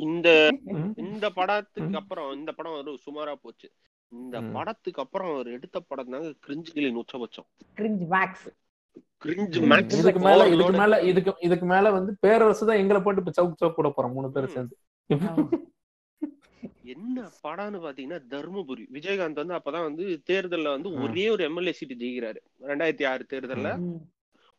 இந்த 0.02 0.28
இந்த 1.04 1.26
படத்துக்கு 1.38 1.96
அப்புறம் 2.00 2.28
இந்த 2.36 2.50
படம் 2.52 2.76
ஒரு 2.76 2.92
சுமாரா 3.06 3.34
போச்சு. 3.42 3.68
இந்த. 4.12 4.36
படத்துக்கு 4.54 5.02
அப்புறம் 5.04 5.30
அவர் 5.32 5.48
எடுத்த 5.56 5.76
படம் 5.82 6.12
தாங்க 6.14 6.30
கிரிஞ்சுகளின் 6.46 7.00
உச்சபட்சம் 7.02 7.48
கிரிஞ்ச் 7.78 8.04
மேக்ஸ் 8.12 8.46
கிரிஞ்சு. 9.22 9.58
மேக்ஸ் 9.70 9.98
இதுக்கு 10.00 10.20
மேல 10.20 10.46
இதுக்கு 10.54 10.78
மேல 10.80 10.94
இதுக்கு 11.10 11.32
இதுக்கு 11.46 11.66
மேல 11.66 11.92
வந்து 11.98 12.12
பேரரசு 12.20 12.68
தான் 12.70 12.80
எங்களை 12.82 13.00
போட்டு 13.02 13.22
இப்ப 13.22 13.34
சவுக் 13.38 13.60
சவுக் 13.60 13.76
போட 13.76 13.90
போறோம் 13.90 14.14
மூணு 14.16 14.30
பேரும் 14.34 14.54
சேர்ந்து. 14.56 14.74
என்ன 16.84 17.22
படம்னு 17.22 17.80
பாத்தீங்கன்னா 17.84 18.20
தர்மபுரி. 18.30 18.86
விஜயகாந்த் 18.92 19.32
வந்து 19.32 19.54
அப்பதான் 19.54 19.82
வந்து 19.82 20.22
தேர்தல்ல 20.30 20.70
வந்து. 20.70 20.92
ஒரே 20.92 21.28
ஒரு 21.28 21.44
எம்எல்ஏ 21.44 21.72
சீட்டு 21.72 21.94
ஜெயிக்கிறாரு. 21.94 22.36
ரெண்டாயிரத்தி 22.60 23.06
ஆறு 23.06 23.26
தேர்தல்ல 23.28 23.98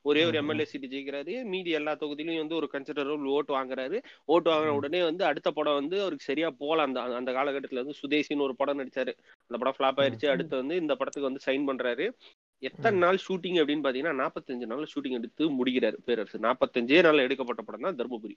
ஒரே 0.01 0.26
ஒரு 0.26 0.38
எம்எல்ஏ 0.38 0.66
சீட்டு 0.66 0.88
ஜெயிக்கிறாரு. 0.88 1.43
மீதி 1.43 1.70
எல்லா 1.70 1.95
தொகுதியிலும் 1.95 2.38
வந்து 2.38 2.56
ஒரு 2.56 2.70
கன்சிடரபிள் 2.72 3.26
ஓட்டு 3.26 3.64
வாங்குறாரு. 3.64 4.04
ஓட்டு 4.26 4.51
வாங்கின 4.51 4.72
ம். 4.72 4.76
உடனே 4.76 5.04
வந்து 5.04 5.26
அடுத்த 5.26 5.51
படம் 5.51 5.74
வந்து 5.74 5.99
அவருக்கு 5.99 6.24
சரியா 6.24 6.49
போல 6.49 6.82
அந்த 6.82 7.01
அந்த 7.01 7.32
காலகட்டத்துல 7.32 7.76
வந்து 7.76 7.93
சுதேசின்னு 8.01 8.41
ஒரு 8.41 8.56
படம் 8.56 8.80
நடிச்சாரு. 8.80 9.14
அந்த 9.47 9.58
படம் 9.60 9.76
ஃபிளாப் 9.78 9.99
ஆயிருச்சு. 9.99 10.26
ம். 10.26 10.30
அடுத்து 10.30 10.58
வந்து 10.58 10.76
இந்த 10.76 10.95
படத்துக்கு 10.95 11.32
வந்து 11.32 11.43
சைன் 11.45 11.76
பண்றாரு. 11.76 12.12
எத்தனை 12.60 12.99
நாள் 12.99 13.18
ஷூட்டிங் 13.28 13.60
அப்படின்னு 13.62 13.86
பாத்தீங்கன்னா 13.86 14.26
நாற்பத்தஞ்சு 14.26 14.66
நாள் 14.66 14.88
ஷூட்டிங் 14.95 15.12
எடுத்து 15.12 15.66
முடிக்கிறாரு 15.66 15.97
பேரரசு. 16.06 16.39
நாற்பத்தஞ்சே 16.39 17.01
நாள் 17.01 17.18
எடுக்கப்பட்ட 17.18 17.62
படம் 17.62 17.95
தான் 17.95 17.95
தர்மபுரி. 17.95 18.36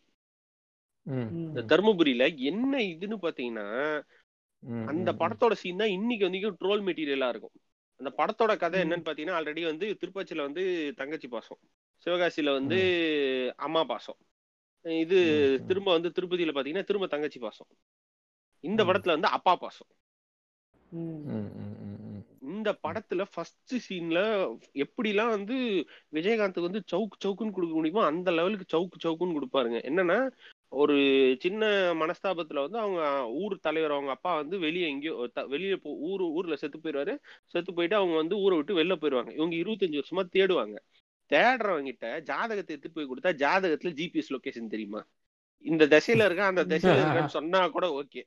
இந்த 1.38 1.60
தர்மபுரியில 1.70 2.24
என்ன 2.46 2.72
இதுன்னு 2.92 3.18
பாத்தீங்கன்னா 3.22 3.66
அந்த 4.88 5.10
படத்தோட 5.20 5.54
சீன் 5.54 5.82
தான் 5.82 5.94
இன்னைக்கு 5.94 6.26
வரைக்கும் 6.26 6.60
ட்ரோல் 6.60 6.84
மெட்டீரியலா 6.86 7.28
இருக்கும் 7.28 7.56
அந்த 8.00 8.10
படத்தோட 8.18 8.52
கதை. 8.56 8.78
என்னன்னு 8.84 9.06
பாத்தீங்கன்னா 9.06 9.36
ஆல்ரெடி 9.38 9.62
வந்து 9.64 9.86
திருப்பச்சியில 10.00 10.46
வந்து 10.48 10.62
தங்கச்சி 10.98 11.28
பாசம் 11.28 11.60
சிவகாசியில 12.06 12.52
வந்து 12.52 12.78
அம்மா 13.58 13.82
பாசம் 13.84 14.18
இது. 14.84 15.18
திரும்ப 15.68 15.88
வந்து 15.92 16.10
திருப்பதியில 16.16 16.54
பாத்தீங்கன்னா 16.54 16.88
திரும்ப 16.90 17.06
தங்கச்சி 17.06 17.38
பாசம் 17.38 17.70
இந்த. 18.64 18.82
படத்துல 18.84 19.16
வந்து 19.16 19.28
அப்பா 19.28 19.54
பாசம் 19.56 19.90
ம். 20.92 21.22
ம், 21.30 21.48
ம், 21.58 21.76
ம், 21.84 21.96
ம். 22.08 22.22
இந்த 22.50 22.70
படத்துல 22.84 23.22
ஃபர்ஸ்ட் 23.32 23.74
சீன்ல 23.86 24.18
எப்படிலாம் 24.84 25.32
வந்து 25.34 25.56
விஜயகாந்த் 26.12 26.66
வந்து 26.66 26.80
சவுக்கு 26.92 27.16
சவுக்குன்னு 27.24 27.56
கொடுக்க 27.56 27.74
முடியுமோ 27.74 28.02
அந்த 28.10 28.30
லெவலுக்கு 28.30 28.66
சவுக்கு 28.74 29.02
சவுக்குன்னு 29.04 29.36
கொடுப்பாருங்க 29.38 29.80
என்னன்னா 29.84 30.18
ஒரு 30.72 30.94
சின்ன 31.42 31.64
மனஸ்தாபத்துல 31.94 32.62
வந்து 32.64 32.78
அவங்க 32.78 33.02
ஊர் 33.42 33.54
தலைவர் 33.60 33.94
அவங்க 33.96 34.10
அப்பா 34.10 34.32
வந்து 34.34 34.56
வெளியே 34.58 34.86
எங்கேயோ 34.88 35.14
வெளியே 35.54 35.76
போ 35.76 35.90
ஊர் 36.08 36.22
ஊர்ல 36.38 36.56
செத்து 36.56 36.78
போயிடுவாரு 36.78 37.14
செத்து 37.46 37.74
போயிட்டு 37.74 37.96
அவங்க 37.96 38.16
வந்து 38.16 38.36
ஊரை 38.44 38.56
விட்டு 38.56 38.78
வெளில 38.80 38.96
போயிடுவாங்க 39.02 39.32
இவங்க 39.38 39.56
இருபத்தஞ்சு 39.62 40.00
வருஷமா 40.00 40.24
தேடுவாங்க. 40.36 40.76
தேடுறவங்க 41.30 41.90
கிட்ட 41.90 42.08
ஜாதகத்தை 42.30 42.72
எடுத்துட்டு 42.74 42.96
போய் 42.98 43.10
கொடுத்தா 43.10 43.32
ஜாதகத்துல 43.44 43.92
ஜிபிஎஸ் 44.00 44.32
லொகேஷன் 44.34 44.72
தெரியுமா? 44.74 45.00
இந்த 45.64 45.84
திசையில 45.94 46.26
இருக்க 46.28 46.42
அந்த 46.44 46.64
திசையில 46.72 47.00
இருக்கன்னு 47.02 47.36
சொன்னா 47.38 47.60
கூட 47.68 47.86
ஓகே. 48.00 48.22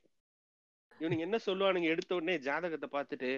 இவனுங்க 1.00 1.24
என்ன 1.28 1.38
சொல்லுவானுங்க? 1.46 1.88
எடுத்த 1.94 2.12
உடனே 2.14 2.34
ஜாதகத்தை 2.48 2.88
பார்த்துட்டு 2.92 3.30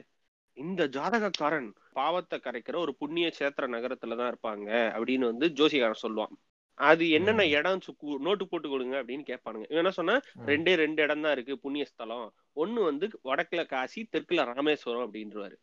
இந்த 0.57 0.83
ஜாதகக்காரன் 0.97 1.69
பாவத்தை 1.93 2.37
கரைக்கிற 2.47 2.77
ஒரு 2.77 2.93
புண்ணிய 2.95 3.27
சேத்திர 3.39 3.69
நகரத்துல 3.77 4.17
தான் 4.21 4.31
இருப்பாங்க 4.33 4.69
அப்படின்னு 4.97 5.27
வந்து 5.33 5.47
ஜோசிகாரன் 5.61 6.03
சொல்லுவான். 6.07 6.35
அது 6.83 7.11
என்னென்ன. 7.11 7.43
இடம் 7.47 7.79
சு- 7.79 8.19
நோட்டு 8.19 8.49
போட்டு 8.49 8.69
கொடுங்க 8.69 9.05
அப்படின்னு 9.05 9.37
கேட்பானுங்க. 9.37 9.55
இவன் 9.55 9.67
என்ன 9.69 9.91
சொன்னா. 9.91 10.21
ரெண்டே 10.47 10.75
ரெண்டு 10.75 11.03
இடம் 11.03 11.21
தான் 11.21 11.33
இருக்கு 11.33 11.59
புண்ணிய 11.59 11.85
ஸ்தலம். 11.85 12.35
ஒண்ணு 12.57 12.85
வந்து 12.85 13.21
வடக்குல 13.25 13.67
காசி 13.67 14.09
தெற்குல 14.13 14.45
ராமேஸ்வரம் 14.45 15.13
அப்படின்றவாரு 15.13 15.57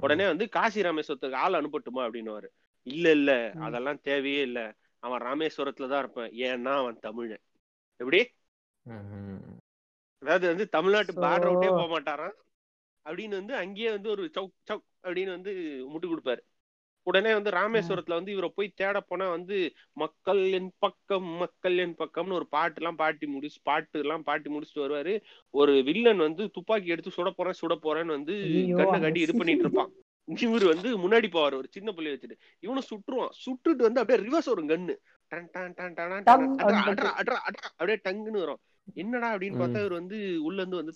உடனே 0.00 0.26
வந்து 0.26 0.48
காசி 0.48 0.80
ராமேஸ்வரத்துக்கு 0.80 1.32
ஆள் 1.32 1.52
அனுப்பட்டுமா 1.52 1.98
அப்படின்னுவாரு. 1.98 2.46
இல்ல 2.82 3.10
இல்ல. 3.10 3.52
அதெல்லாம் 3.60 4.00
தேவையே 4.00 4.40
இல்ல. 4.40 4.74
அவன் 4.98 5.20
ராமேஸ்வரத்துல 5.20 5.88
தான் 5.88 5.98
இருப்பான். 5.98 6.30
ஏன்னா 6.30 6.76
அவன் 6.76 6.98
தமிழன். 6.98 7.40
எப்படி. 7.96 8.30
அதாவது 10.18 10.46
வந்து 10.46 10.68
தமிழ்நாட்டு 10.68 11.12
விட்டே 11.50 11.68
போக 11.68 12.00
மாட்டாராம். 12.00 12.44
அப்படின்னு 13.04 13.28
வந்து 13.28 13.54
அங்கேயே 13.54 13.90
வந்து 13.90 14.10
ஒரு 14.10 14.30
சவுக் 14.34 14.72
சவுக் 14.72 14.84
அப்படின்னு 15.02 15.28
வந்து 15.28 15.84
முட்டு 15.90 16.02
கொடுப்பாரு. 16.02 16.40
உடனே 17.06 17.32
வந்து 17.34 17.50
ராமேஸ்வரத்துல 17.50 18.16
வந்து 18.18 18.32
இவரை 18.32 18.48
போய் 18.54 18.68
தேட 18.74 19.00
போனா 19.00 19.26
வந்து 19.28 19.56
மக்கள் 20.02 20.40
என் 20.58 20.70
பக்கம் 20.78 21.28
மக்கள் 21.42 21.76
என் 21.84 21.94
பக்கம்னு 22.00 22.38
ஒரு 22.38 22.46
பாட்டு 22.48 22.80
எல்லாம் 22.80 22.98
பாட்டி 23.02 23.26
முடிச்சு 23.26 23.60
பாட்டு 23.62 24.00
எல்லாம் 24.04 24.24
பாட்டி 24.28 24.48
முடிச்சுட்டு 24.54 24.84
வருவாரு. 24.84 25.14
ஒரு 25.54 25.74
வில்லன் 25.88 26.24
வந்து 26.26 26.44
துப்பாக்கி 26.50 26.94
எடுத்து 26.94 27.16
சுட 27.16 27.30
போறேன் 27.30 27.58
சுட 27.60 27.76
போறேன்னு 27.86 28.16
வந்து 28.18 28.34
கண்ணை 28.80 29.00
கட்டி 29.00 29.20
இது. 29.26 29.38
பண்ணிட்டு 29.40 29.66
இருப்பான். 29.66 29.92
இவர் 30.28 30.64
வந்து 30.72 30.88
முன்னாடி 31.02 31.28
போவார் 31.34 31.58
ஒரு 31.60 31.68
சின்ன 31.76 31.92
பிள்ளைய 31.96 32.14
வச்சுட்டு. 32.14 32.36
இவனை 32.64 32.82
சுட்டுருவான். 32.90 33.34
சுட்டுட்டு 33.44 33.84
வந்து 33.88 34.00
அப்படியே 34.02 34.20
ரிவர்ஸ் 34.26 34.50
வரும் 34.52 34.72
அட்ரா 37.20 37.38
அப்படியே 37.76 37.98
டங்குன்னு 38.06 38.42
வரும். 38.44 38.60
என்னடா 38.94 39.28
அப்படின்னு 39.34 39.60
பார்த்தா 39.60 39.80
இவர் 39.82 40.00
வந்து 40.00 40.18
உள்ள 40.48 40.58
இருந்து 40.60 40.80
வந்து 40.80 40.92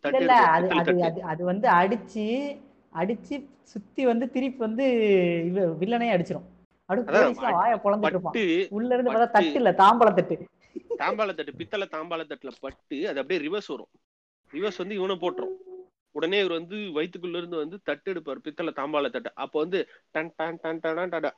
அது 1.33 1.45
வந்து 1.45 1.69
அடிச்சு 1.79 2.27
அடிச்சு 2.93 3.35
சுத்தி 3.73 4.03
வந்து 4.11 4.31
திருப்பி 4.31 4.61
வந்து 4.67 4.85
இவ 5.49 5.67
வில்லனே 5.81 6.09
அடிச்சிரும். 6.15 6.47
அப்படி 6.89 7.01
அதான் 7.03 7.27
போலீஸ்லாம் 7.27 7.59
வாய 7.59 7.75
பொழந்துட்டு 7.85 8.15
இருப்பான். 8.15 8.35
பட்டு 8.37 8.45
உள்ள 8.71 8.91
இருந்து 8.95 9.11
பார்த்தா. 9.11 9.35
தட்டு 9.37 9.59
இல்ல 9.61 9.73
தாம்பழ 9.83 10.11
தட்டு 10.15 10.37
தாம்பாள 11.03 11.35
தட்டு 11.35 11.53
பித்தளை 11.61 11.87
தாம்பாள 11.93 12.23
தட்டுல 12.31 12.51
பட்டு 12.61 12.97
அது 13.09 13.21
அப்படியே 13.21 13.41
ரிவர்ஸ் 13.47 13.71
வரும். 13.73 13.91
ரிவர்ஸ் 14.53 14.81
வந்து 14.83 14.95
இவனை 14.95 15.17
போட்டுரும். 15.17 15.55
உடனே 16.15 16.39
இவர் 16.41 16.55
வந்து 16.59 16.77
வயித்துக்குள்ள 16.97 17.41
இருந்து 17.41 17.57
வந்து 17.57 17.77
தட்டு 17.83 18.11
எடுப்பார் 18.11 18.41
பித்தளை 18.41 18.73
தாம்பாள 18.77 19.11
தட்டு 19.11 19.31
அப்ப 19.35 19.55
வந்து 19.59 19.79
டன் 20.11 20.33
டன் 20.37 20.59
டன் 20.63 20.81
டன் 20.85 21.29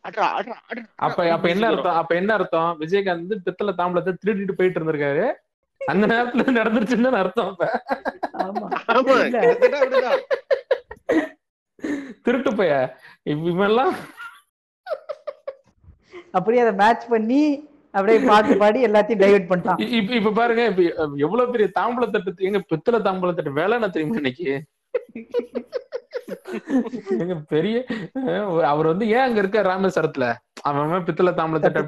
அப்ப 0.99 1.27
அப்ப 1.37 1.49
என்ன 1.49 1.67
அர்த்தம்? 1.67 1.99
அப்ப 2.01 2.13
என்ன 2.15 2.33
அர்த்தம்? 2.33 2.71
விஜயகாந்த் 2.81 3.25
வந்து 3.25 3.39
பித்தளை 3.47 3.75
தாம்பளத்தை 3.79 4.15
திருடிட்டு 4.23 4.53
போயிட்டு 4.53 4.79
இருந்திருக்காரு. 4.81 5.27
அந்த 5.81 6.07
நேரத்துல 6.07 6.57
நடந்துருச்சுன்னு 6.61 7.23
அர்த்தம் 7.23 7.51
அப்ப. 7.51 7.63
திருட்டு 12.27 12.53
பைய. 12.59 12.73
இவெல்லாம் 13.53 13.95
அப்படியே 16.39 16.63
அதை 16.65 16.75
மேட்ச் 16.83 17.07
பண்ணி 17.15 17.43
அப்படியே 17.95 18.19
பாட்டு 18.29 18.55
பாடி 18.61 18.79
எல்லாத்தையும் 18.89 19.23
டைவர்ட் 19.23 19.49
பண்ணிட்டான். 19.49 19.81
இப்ப 19.99 20.15
இப்ப 20.21 20.33
பாருங்க 20.39 20.63
இப்ப 20.71 20.83
எவ்வளவு 21.27 21.53
பெரிய 21.55 21.69
தாம்பள 21.79 22.07
தட்டு 22.15 22.47
எங்க 22.51 22.61
பித்தளை 22.71 23.01
தாம்பள 23.09 23.33
தட்டு 23.39 23.59
வேலை 23.61 23.77
என்ன 23.79 23.91
தெரியுமா 23.97 24.21
இன்னைக்கு? 24.23 24.53
எங்க 27.23 27.35
பெரிய 27.53 27.77
அவர் 28.71 28.91
வந்து 28.93 29.05
ஏன் 29.15 29.25
அங்க 29.27 29.39
இருக்க 29.43 29.63
ராமேஸ்வரத்துல? 29.69 30.27
அவன் 30.69 31.07
பித்தளை 31.09 31.33
தாம்பள 31.39 31.61
தட்டு 31.61 31.79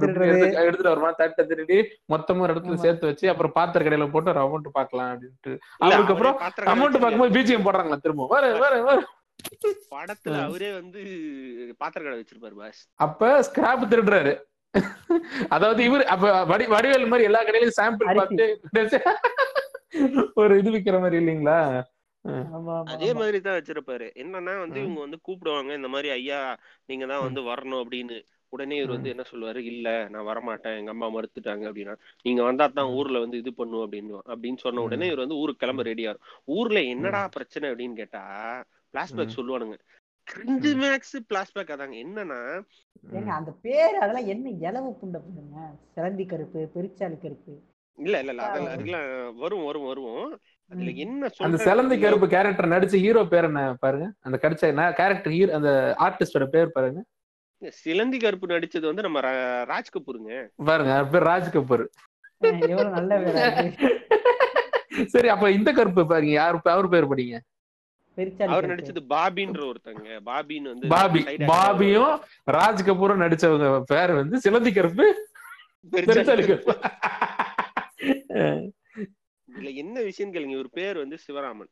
எடுத்துட்டு 0.63 0.93
வருவான் 0.93 1.19
தட்டை 1.21 1.43
திருடி 1.51 1.79
மொத்தமா 2.13 2.45
ஒரு 2.47 2.55
இடத்துல. 2.55 2.79
சேர்த்து 2.85 3.11
வச்சு 3.11 3.27
அப்புறம் 3.33 3.57
பாத்திர 3.59 3.85
கடையில 3.87 4.11
போட்டு 4.15 4.33
ஒரு 4.35 4.43
அமௌண்ட் 4.45 4.77
பாக்கலாம் 4.79 5.11
அப்படின்ட்டு 5.15 5.53
அதுக்கப்புறம் 5.87 6.37
அமௌண்ட் 6.75 6.95
கடை 6.95 7.03
பார்க்கும்போது 7.05 7.37
பிஜிஎம் 7.39 7.67
போடுறாங்களா 7.69 8.01
திரும்ப 8.07 8.27
வர 8.35 8.53
வர 8.65 8.75
வர. 8.91 8.99
படத்துல. 9.95 10.37
அவரே 10.49 10.71
வந்து 10.73 11.01
பாத்திர 11.81 12.03
கடை 12.03 12.19
வச்சிருப்பாரு 12.21 12.57
பாஸ். 12.61 12.83
அப்ப 13.05 13.31
ஸ்கிராப் 13.49 13.91
திருடுறாரு. 13.93 14.35
அதாவது 15.49 15.81
இவர் 15.85 16.05
அப்ப 16.05 16.31
வடி 16.45 16.65
வடிவேல் 16.75 17.11
மாதிரி 17.11 17.29
எல்லா 17.31 17.41
கடையிலயும் 17.43 17.79
சாம்பிள். 17.81 18.17
பார்த்து 18.21 18.47
ஒரு 20.43 20.53
இது 20.61 20.71
விக்கிற 20.75 20.97
மாதிரி 21.01 21.17
இல்லைங்களா? 21.23 21.59
அதே. 22.93 23.09
மாதிரி 23.21 23.39
தான் 23.41 23.57
வச்சிருப்பாரு. 23.59 24.07
என்னன்னா 24.23 24.55
வந்து. 24.63 24.79
இவங்க 24.85 25.01
வந்து 25.01 25.19
கூப்பிடுவாங்க 25.27 25.73
இந்த 25.81 25.89
மாதிரி 25.89 26.09
ஐயா 26.11 26.39
நீங்க 26.87 27.05
தான் 27.07 27.27
வந்து 27.27 27.41
வரணும் 27.51 27.83
அப்படின்னு. 27.83 28.17
உடனே 28.53 28.77
இவர் 28.81 28.95
வந்து 28.97 29.13
என்ன 29.13 29.25
சொல்லுவாரு? 29.31 29.61
இல்ல 29.71 29.89
நான் 30.09 30.29
வரமாட்டேன். 30.31 30.77
எங்க 30.81 30.91
அம்மா 30.91 31.07
மறுத்துட்டாங்க 31.15 31.65
அப்படின்னா 31.71 31.95
நீங்க 32.23 32.43
வந்தா 32.43 32.67
தான். 32.79 32.93
ஊர்ல 32.99 33.23
வந்து 33.25 33.41
இது 33.43 33.53
பண்ணும் 33.61 33.85
அப்படின்னு. 33.85 34.21
அப்படின்னு 34.33 34.61
சொன்ன. 34.65 34.85
உடனே 34.89 35.09
இவர் 35.11 35.25
வந்து 35.25 35.41
ஊருக்கு 35.43 35.63
கிளம்ப 35.65 35.85
ரெடியா 35.91 36.13
ஊர்ல 36.57 36.81
என்னடா 36.95 37.23
பிரச்சனை? 37.37 37.69
அப்படின்னு 37.73 38.01
கேட்டா 38.03 38.23
பிளாஷ்பேக். 38.95 39.29
சொல்லுவானுங்க. 39.37 39.79
கிரிஞ்சு 40.35 40.77
மேக்ஸ் 40.77 41.35
பிளாஷ்பேக் 41.35 41.73
அதாங்க. 41.73 42.05
என்னன்னா 42.05 42.63
ஏங்க 43.13 43.27
அந்த 43.27 43.53
பேர் 43.63 43.95
அதெல்லாம் 43.95 44.27
என்ன 44.27 44.51
இலவு 44.51 44.85
புண்டை 44.85 45.17
புண்டுங்க? 45.17 45.71
சிலந்தி 45.95 46.27
கருப்பு 46.27 46.71
பெருச்சாளி 46.75 47.21
கருப்பு. 47.21 47.63
இல்ல 47.97 48.19
இல்ல 48.19 48.31
இல்ல. 48.31 48.43
அதெல்லாம் 48.43 48.75
அதுக்கெல்லாம் 48.75 49.35
வரும் 49.35 49.65
வரும் 49.65 49.85
வரும். 49.85 50.41
அதுல. 50.69 50.91
என்ன 50.91 51.31
அந்த 51.39 51.65
செலந்தி? 51.65 52.01
கருப்பு 52.01 52.29
கேரக்டர் 52.29 52.69
நடிச்ச 52.69 52.97
ஹீரோ 52.97 53.25
பேர் 53.25 53.45
என்ன 53.45 53.75
பாருங்க? 53.81 54.13
அந்த 54.21 54.39
கடிச்ச 54.43 54.93
கேரக்டர் 54.93 55.33
ஹீரோ 55.33 55.55
அந்த 55.55 55.95
ஆர்டிஸ்டோட 55.99 56.47
பேர் 56.47 56.71
பாருங்க. 56.71 57.05
சிலந்தி 57.69 58.19
கருப்பு 58.19 58.47
நடிச்சது 58.47 58.85
வந்து 58.85 59.03
நம்ம 59.03 59.21
ரா- 59.21 59.67
ராஜ் 59.69 59.99
கபூருங்க. 59.99 60.49
பாருங்க 60.57 61.05
பேர் 61.05 61.23
ராஜ் 61.23 61.55
கபூர். 61.55 62.89
நல்ல. 62.89 63.71
சரி 65.07 65.29
அப்ப 65.29 65.51
இந்த 65.51 65.73
கருப்பு 65.73 66.07
பாருங்க 66.07 66.33
யார் 66.33 66.61
அவர் 66.63 66.89
பேர் 66.89 67.05
படிங்க. 67.05 67.39
அவர். 68.47 68.67
நடிச்சது 68.67 69.01
பாபின்ற 69.09 69.61
ஒருத்தங்க. 69.71 70.09
பாபின்னு 70.31 70.73
வந்து 70.73 70.89
பாபி. 70.89 71.23
பாபியும் 71.53 72.15
ராஜ் 72.59 72.83
கபூரும் 72.89 73.25
நடிச்சவங்க 73.25 73.83
பேர் 73.87 74.13
வந்து 74.13 74.41
சிலந்தி 74.41 74.73
கருப்பு 74.73 75.07
இதுல 79.49 79.75
என்ன 79.75 79.97
விஷயம் 80.01 80.33
கேளுங்க. 80.33 80.57
இவர் 80.59 80.71
பேர் 80.71 80.97
வந்து 80.97 81.19
சிவராமன். 81.27 81.71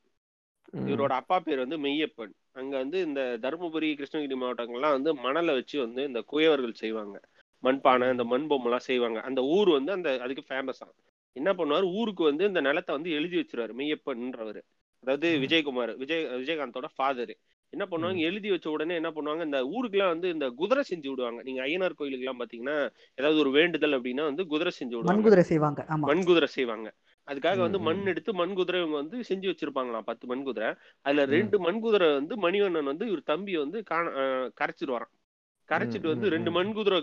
இவரோட 0.86 1.12
அப்பா 1.20 1.40
பேர் 1.40 1.58
வந்து 1.58 1.78
மெய்யப்பன். 1.78 2.32
அங்க 2.52 2.76
வந்து 2.76 2.98
இந்த 3.02 3.38
தருமபுரி 3.42 3.88
கிருஷ்ணகிரி 3.98 4.36
மாவட்டங்கள்லாம் 4.42 4.96
வந்து 4.96 5.14
மணலை 5.14 5.54
வச்சு 5.54 5.76
வந்து 5.80 6.02
இந்த 6.04 6.24
குயவர்கள் 6.32 6.80
செய்வாங்க. 6.82 7.20
மண்பானை 7.62 8.10
இந்த 8.10 8.24
மண்பொம்மை 8.24 8.64
எல்லாம் 8.64 8.86
செய்வாங்க. 8.90 9.20
அந்த 9.20 9.42
ஊர் 9.56 9.68
வந்து 9.68 9.92
அந்த 9.92 10.18
அதுக்கு 10.20 10.44
ஃபேமஸா 10.48 10.88
என்ன 11.36 11.52
பண்ணுவாரு? 11.52 11.86
ஊருக்கு 11.92 12.24
வந்து 12.24 12.44
இந்த 12.44 12.60
நிலத்தை 12.60 12.94
வந்து 12.94 13.10
எழுதி 13.10 13.36
வச்சிருவாரு. 13.36 13.74
மெய்யப்பன்ன்றவர். 13.80 14.62
அதாவது. 15.02 15.28
விஜயகுமார் 15.44 15.92
விஜய் 15.96 16.24
விஜயகாந்தோட 16.36 16.88
ஃபாதர் 16.94 17.34
என்ன 17.72 17.84
பண்ணுவாங்க? 17.90 18.20
எழுதி 18.20 18.48
வச்ச 18.50 18.66
உடனே 18.70 18.94
என்ன 18.94 19.10
பண்ணுவாங்க? 19.10 19.42
இந்த 19.44 19.58
ஊருக்குலாம் 19.70 20.10
வந்து 20.10 20.28
இந்த 20.30 20.46
குதிரை 20.58 20.82
செஞ்சு 20.88 21.08
விடுவாங்க. 21.08 21.40
நீங்க 21.42 21.60
ஐயனார் 21.62 21.94
கோயிலுக்கு 21.94 22.24
எல்லாம் 22.24 22.40
பாத்தீங்கன்னா 22.42 22.76
ஏதாவது 23.18 23.38
ஒரு 23.38 23.50
வேண்டுதல் 23.50 23.96
அப்படின்னா 23.98 24.24
வந்து 24.30 24.44
குதிரை 24.46 24.72
செஞ்சு 24.78 24.94
விடுவாங்க. 24.94 25.12
மண்குதிரை 25.12 25.44
செய்வாங்க. 25.44 25.80
மண் 26.04 26.24
குதிரை 26.24 26.48
செய்வாங்க. 26.56 26.88
அதுக்காக 27.28 27.58
வந்து 27.58 27.78
மண். 27.80 28.04
எடுத்து 28.12 28.30
மண் 28.34 28.54
குதிரை 28.54 28.78
இவங்க 28.80 28.96
வந்து 28.96 29.18
செஞ்சு 29.28 29.46
வச்சிருப்பாங்களாம். 29.50 30.06
பத்து 30.10 30.24
மண் 30.26 30.44
குதிரை. 30.44 30.68
அதுல. 31.04 31.24
ரெண்டு 31.34 31.58
மண் 31.66 31.80
குதிரை 31.80 32.08
வந்து 32.14 32.36
மணிவண்ணன் 32.44 32.90
வந்து 32.92 33.06
இவர் 33.06 33.30
தம்பி 33.32 33.54
வந்து 33.56 33.80
காண 33.84 34.06
கரைச்சிட்டு 34.60 34.96
வரான் 34.96 35.12
கரைச்சிட்டு 35.68 36.08
வந்து 36.12 36.26
ரெண்டு. 36.30 36.50
மண் 36.50 36.72
குதிரை 36.72 36.98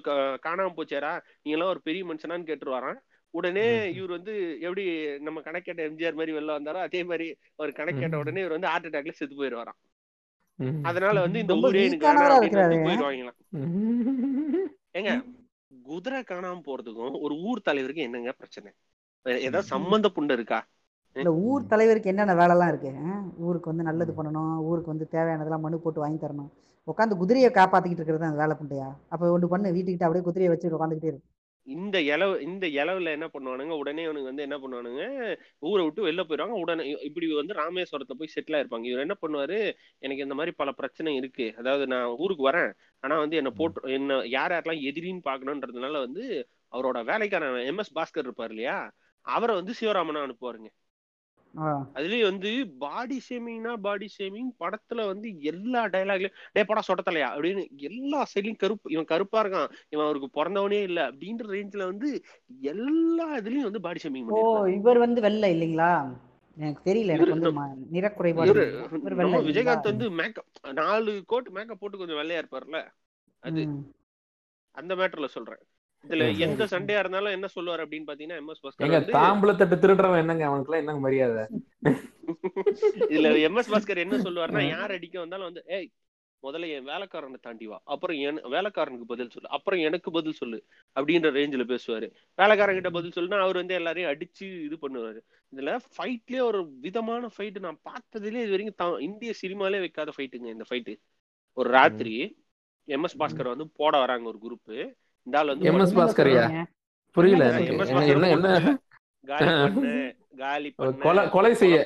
காணாம 0.46 0.74
போச்சேரா 0.78 1.12
நீ 1.44 1.52
எல்லாம் 1.52 1.72
ஒரு 1.74 1.82
பெரிய 1.82 2.04
மனுஷனான்னு 2.06 2.50
கேட்டு 2.50 2.76
வரான் 2.78 3.00
உடனே. 3.34 3.66
இவர் 3.98 4.14
வந்து 4.16 4.34
எப்படி 4.62 4.84
நம்ம 5.22 5.42
கணக்கேட்ட 5.48 5.82
எம்ஜிஆர் 5.90 6.20
மாதிரி 6.20 6.36
வெளில 6.38 6.58
வந்தாரோ 6.58 6.80
அதே 6.88 7.02
மாதிரி 7.04 7.28
அவர் 7.60 7.72
கணக்கேட்ட. 7.80 8.16
உடனே 8.16 8.42
இவர் 8.42 8.58
வந்து 8.58 8.72
ஹார்ட் 8.72 8.88
அட்டாக்ல 8.90 9.14
செத்து 9.14 9.40
போயிடுவாராம். 9.40 9.80
அதனால 10.84 11.16
வந்து 11.26 11.42
இந்த 11.44 11.54
ஊரே 11.60 11.84
எனக்கு. 11.84 12.08
போயிடுவாங்களாம். 12.86 13.38
ஏங்க 14.98 15.12
குதிரை 15.72 16.20
காணாம 16.24 16.62
போறதுக்கும் 16.66 17.18
ஒரு 17.26 17.36
ஊர் 17.48 17.68
தலைவருக்கு 17.68 18.06
என்னங்க 18.08 18.32
பிரச்சனை 18.34 18.70
ஏதாவது. 19.44 19.70
சம்பந்த 19.74 20.08
புண்டு 20.10 20.34
இருக்கா 20.38 20.60
இல்ல 21.16 21.30
ஊர் 21.46 21.64
தலைவருக்கு 21.68 22.12
என்னென்ன 22.12 22.34
வேலை 22.34 22.54
எல்லாம் 22.56 22.72
இருக்கு 22.72 22.92
ஊருக்கு 23.46 23.72
வந்து 23.72 23.88
நல்லது 23.88 24.12
பண்ணணும் 24.18 24.58
ஊருக்கு 24.68 24.94
வந்து 24.94 25.06
தேவையானதெல்லாம் 25.16 25.64
மனு 25.66 25.84
போட்டு 25.84 26.04
வாங்கி 26.04 26.20
தரணும் 26.20 26.52
உட்காந்து 26.88 27.20
குதிரையை 27.22 27.50
காப்பாத்திக்கிட்டு 27.52 28.02
இருக்கிறது 28.02 28.28
அந்த 28.28 28.42
வேலை 28.44 28.56
புண்டையா 28.60 28.88
அப்ப 29.14 29.32
ஒன்று 29.36 29.52
பண்ணு 29.54 29.74
வீட்டுக்கிட்ட 29.76 30.08
அப்படியே 30.08 30.26
குதிரையை 30.28 30.52
வச்சு 30.52 30.76
உட்காந்துக்கிட்டே 30.78 31.12
இருக்கு 31.12 31.28
இந்த 31.70 31.98
இலவு 32.00 32.40
இந்த 32.40 32.68
இலவுல 32.68 33.12
என்ன 33.12 33.28
பண்ணுவானுங்க? 33.34 33.74
உடனே 33.78 34.06
அவனுங்க 34.06 34.30
வந்து 34.32 34.42
என்ன 34.42 34.58
பண்ணுவானுங்க? 34.58 35.04
ஊரை 35.60 35.84
விட்டு 35.84 36.06
வெளில 36.08 36.24
போயிடுவாங்க 36.28 36.58
உடனே 36.60 36.90
இப்படி 37.00 37.28
வந்து 37.34 37.54
ராமேஸ்வரத்துல 37.54 38.18
போய் 38.18 38.34
செட்டில் 38.36 38.58
ஆயிருப்பாங்க. 38.60 38.86
இவர் 38.92 39.06
என்ன 39.08 39.18
பண்ணுவாரு? 39.22 39.60
எனக்கு 40.00 40.24
இந்த 40.24 40.34
மாதிரி 40.34 40.54
பல 40.56 40.72
பிரச்சனை 40.72 41.16
இருக்கு. 41.16 41.54
அதாவது 41.58 41.88
நான் 41.88 42.16
ஊருக்கு 42.18 42.50
வரேன். 42.50 42.72
ஆனா 43.04 43.18
வந்து 43.18 43.38
என்ன 43.38 43.52
போட்டு 43.52 43.92
என்ன 43.92 44.22
யார் 44.28 44.52
யாரெல்லாம் 44.52 44.84
எதிரின்னு 44.90 45.28
பார்க்கணுன்றதுனால 45.30 46.00
வந்து 46.00 46.26
அவரோட 46.72 46.98
வேலைக்கான 47.04 47.46
எம்எஸ் 47.72 47.96
பாஸ்கர் 47.96 48.28
இருப்பார் 48.28 48.50
இல்லையா? 48.50 48.78
அவரை 49.26 49.56
வந்து 49.56 49.74
சிவராமனா 49.82 50.22
அனுப்புவாருங்க. 50.26 50.70
அதுலயும் 51.96 52.30
வந்து 52.30 52.50
பாடி 52.80 53.18
ஷேமிங்னா 53.20 53.72
பாடி 53.82 54.08
ஷேமிங் 54.16 54.52
படத்துல 54.60 55.06
வந்து 55.08 55.28
எல்லா 55.44 55.82
டைலாக்லயும் 55.88 56.36
டே 56.56 56.64
படம் 56.64 56.88
சொட்டத்தலையா 56.88 57.30
அப்படின்னு 57.34 57.64
எல்லா 57.82 58.20
சைட்லயும் 58.32 58.62
கருப்பு 58.62 58.92
இவன் 58.92 59.06
கருப்பா 59.06 59.40
இருக்கான் 59.40 59.72
இவன் 59.90 60.06
அவருக்கு 60.06 60.30
பிறந்தவனே 60.38 60.82
இல்ல 60.82 61.00
அப்படின்ற 61.10 61.48
ரேஞ்ச்ல 61.50 61.86
வந்து 61.86 62.10
எல்லா 62.72 63.28
இதுலயும் 63.38 63.70
வந்து 63.70 63.82
பாடி 63.82 64.02
ஷேமிங் 64.04 64.32
ஓ 64.38 64.44
இவர் 64.80 65.04
வந்து 65.06 65.22
வெள்ளை 65.22 65.50
இல்லைங்களா? 65.56 65.92
எனக்கு 66.58 66.82
தெரியல 66.86 67.16
எனக்கு 67.16 67.36
வந்து 67.36 67.52
நிறக்குறைபாடு 67.96 68.54
விஜயகாந்த் 69.50 69.92
வந்து 69.92 70.08
மேக்கப் 70.20 70.50
நாலு 70.80 71.12
கோட் 71.26 71.50
மேக்கப் 71.50 71.82
போட்டு 71.82 71.98
கொஞ்சம் 71.98 72.20
வெள்ளையா 72.20 72.42
இருப்பார்ல 72.42 72.80
அது. 73.44 73.62
அந்த 74.76 74.94
மேட்டர்ல 74.96 75.28
சொல்றேன். 75.28 75.62
இதுல 76.04 76.38
எந்த. 76.38 76.68
சண்டையா 76.68 77.00
இருந்தாலும் 77.00 77.32
என்ன 77.32 77.48
சொல்லுவார் 77.48 77.88
அப்படின்னு 77.88 78.10
பாத்தீங்கன்னா 78.10 78.40
எம்எஸ் 78.42 78.64
பாஸ்கர் 78.64 78.86
எங்க 78.86 78.98
வந்து 79.00 79.14
தாம்பளத்தட்டு 79.14 79.76
திருடுறவன் 79.76 80.18
என்னங்க? 80.18 80.46
அவனுக்குலாம் 80.48 80.78
என்னங்க 80.78 81.00
மரியாதை? 81.00 81.44
இதுல 83.14 83.30
எம்எஸ் 83.48 83.72
பாஸ்கர் 83.72 83.98
என்ன 83.98 84.18
சொல்லுவாருன்னா. 84.18 84.68
யார் 84.68 84.92
அடிக்க 84.92 85.20
வந்தாலும் 85.20 85.46
வந்து 85.46 85.64
ஏய் 85.68 85.90
முதல்ல 86.44 86.68
என் 86.70 86.88
வேலைக்காரனை 86.88 87.40
தாண்டி 87.42 87.68
வா. 87.68 87.82
அப்புறம் 87.84 88.18
என் 88.18 88.42
வேலைக்காரனுக்கு 88.52 89.08
பதில் 89.08 89.30
சொல்லு. 89.30 89.50
அப்புறம் 89.50 89.80
எனக்கு 89.80 90.12
பதில் 90.12 90.34
சொல்லு. 90.34 90.66
அப்படின்ற 90.96 91.30
ரேஞ்சில 91.38 91.64
பேசுவாரு. 91.64 92.08
வேலைக்காரன் 92.38 92.74
கிட்ட 92.74 92.90
பதில் 92.90 93.16
சொல்லுனா 93.16 93.40
அவர் 93.40 93.56
வந்து 93.56 93.74
எல்லாரையும் 93.74 94.12
அடிச்சு 94.12 94.46
இது 94.64 94.78
பண்ணுவாரு. 94.82 95.20
இதுல 95.54 95.78
ஃபைட்லயே 95.96 96.42
ஒரு 96.42 96.72
விதமான 96.80 97.30
ஃபைட் 97.38 97.60
நான் 97.60 97.80
பார்த்ததுலயே 97.90 98.44
இது 98.46 98.50
வரைக்கும் 98.50 99.00
இந்திய 99.00 99.34
சினிமாலே 99.42 99.80
வைக்காத 99.80 100.12
ஃபைட்டுங்க 100.18 100.50
இந்த 100.50 100.66
ஃபைட்டு 100.70 100.96
ஒரு 101.58 101.70
ராத்திரி 101.70 102.16
எம்எஸ் 102.88 103.20
பாஸ்கர் 103.20 103.54
வந்து 103.54 103.70
போட 103.70 103.98
வராங்க 103.98 104.28
ஒரு 104.28 104.40
குரூப் 104.46 104.74
இந்த 105.30 105.40
ஆள் 105.40 105.48
வந்து 105.48 105.66
என்னங்க 105.66 105.98
பாஸ்கரியா? 106.00 106.44
புரியல 107.16 107.44
எம்எஸ் 107.62 107.92
என்ன 108.08 108.30
என்ன 108.30 108.48
காலி 109.30 109.50
பண்ண 109.68 109.88
காலி 110.38 110.70
பண்ண 110.72 111.02
கொலை 111.02 111.24
கொலை 111.30 111.52
செய்ய. 111.56 111.78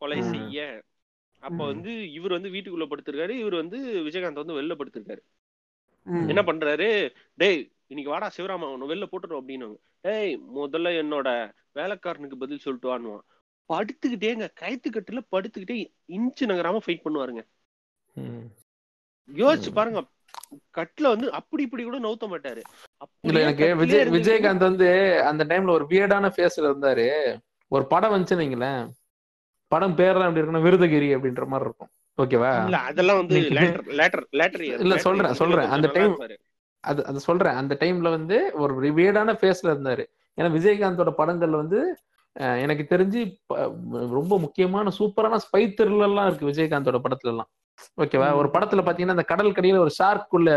கொலை. 0.00 0.22
செய்ய. 0.22 0.58
அப்ப. 1.42 1.64
வந்து 1.64 2.12
இவர் 2.12 2.30
வந்து 2.30 2.48
வீட்டுக்குள்ள 2.48 2.86
படுத்திருக்காரு. 2.86 3.34
இவர் 3.38 3.54
வந்து 3.54 3.78
விஜயகாந்த் 4.02 4.42
வந்து 4.42 4.56
வெளில 4.58 4.74
படுத்திருக்காரு. 4.74 5.22
என்ன 6.26 6.42
பண்றாரு? 6.42 6.88
டேய் 7.34 7.60
இன்னைக்கு 7.86 8.12
வாடா 8.12 8.28
சிவராமா 8.36 8.66
உன்னை 8.72 8.86
வெளில 8.88 9.06
போட்டுரும் 9.06 9.40
அப்படின்னு 9.40 9.68
டேய் 10.00 10.32
முதல்ல 10.56 10.92
என்னோட 11.02 11.28
வேலைக்காரனுக்கு 11.72 12.36
பதில் 12.36 12.58
சொல்லிட்டு 12.58 12.90
வானுவான் 12.90 13.24
படுத்துக்கிட்டேங்க. 13.70 14.46
கயத்து 14.60 14.88
கட்டுல 14.90 15.20
படுத்துக்கிட்டே 15.32 15.78
இன்ச்சு 16.08 16.46
நகராம 16.46 16.78
ஃபைட் 16.86 17.04
பண்ணுவாருங்க. 17.04 17.42
யோசிச்சு. 19.28 19.72
பாருங்க. 19.72 20.00
கட்டுல 20.76 21.02
வந்து 21.02 21.32
அப்படி 21.32 21.62
இப்படி 21.62 21.82
கூட 21.82 21.98
நவுத்த 21.98 22.26
மாட்டாரு. 22.26 22.60
இல்ல 23.20 23.40
எனக்கு 23.40 23.76
விஜய் 23.76 24.06
விஜயகாந்த் 24.06 24.56
வந்து 24.56 25.20
அந்த 25.22 25.44
டைம்ல 25.44 25.70
ஒரு 25.70 25.86
வியர்டான 25.88 26.32
ஃபேஸ்ல 26.36 26.60
இருந்தாரு. 26.60 27.38
ஒரு 27.68 27.86
படம் 27.86 28.14
வந்துச்சுன்னு 28.14 28.42
வைங்களேன். 28.42 28.88
படம் 29.66 29.96
பேர்லாம் 29.96 30.28
எப்படி 30.28 30.40
இருக்குன்னா 30.40 30.62
விருதகிரி 30.62 31.08
அப்படின்ற 31.16 31.46
மாதிரி 31.46 31.70
இருக்கும். 31.70 31.88
ஓகேவா? 32.22 32.64
இல்ல 32.64 32.78
அதெல்லாம் 32.78 33.16
வந்து 33.16 33.40
லேட்டர் 33.40 34.24
லேட்டர் 34.30 34.78
இல்ல, 34.80 34.98
சொல்றேன், 34.98 35.34
சொல்றேன். 35.34 35.68
அந்த 35.68 35.88
time- 35.88 36.26
அது 36.80 37.06
அது 37.06 37.20
சொல்றேன். 37.20 37.54
அந்த 37.54 37.76
டைம்ல 37.80 38.10
வந்து 38.10 38.50
ஒரு 38.54 38.92
வியர்டான 38.92 39.32
ஃபேஸ்ல 39.32 39.66
இருந்தாரு. 39.66 40.06
ஏன்னா 40.40 40.50
விஜயகாந்தோட 40.56 41.12
படங்கள்ல 41.18 41.50
வந்து 41.50 41.96
எனக்கு 42.32 42.96
தெரிஞ்சு 42.96 43.36
ரொம்ப 43.90 44.38
முக்கியமான 44.38 44.90
சூப்பரான 44.98 45.38
ஸ்பை 45.38 45.60
த்ரில்லர்லாம் 45.60 46.26
இருக்கு 46.26 46.48
விஜயகாந்தோட 46.48 47.00
படத்துல 47.08 47.28
எல்லாம் 47.28 47.48
ஓகேவா. 47.96 48.28
ஒரு 48.34 48.48
படத்துல 48.48 48.82
பாத்தீங்கன்னா 48.84 49.16
அந்த 49.16 49.22
கடல் 49.22 49.52
கடியில 49.52 49.78
ஒரு 49.78 49.92
ஷார்க்குள்ள 49.98 50.50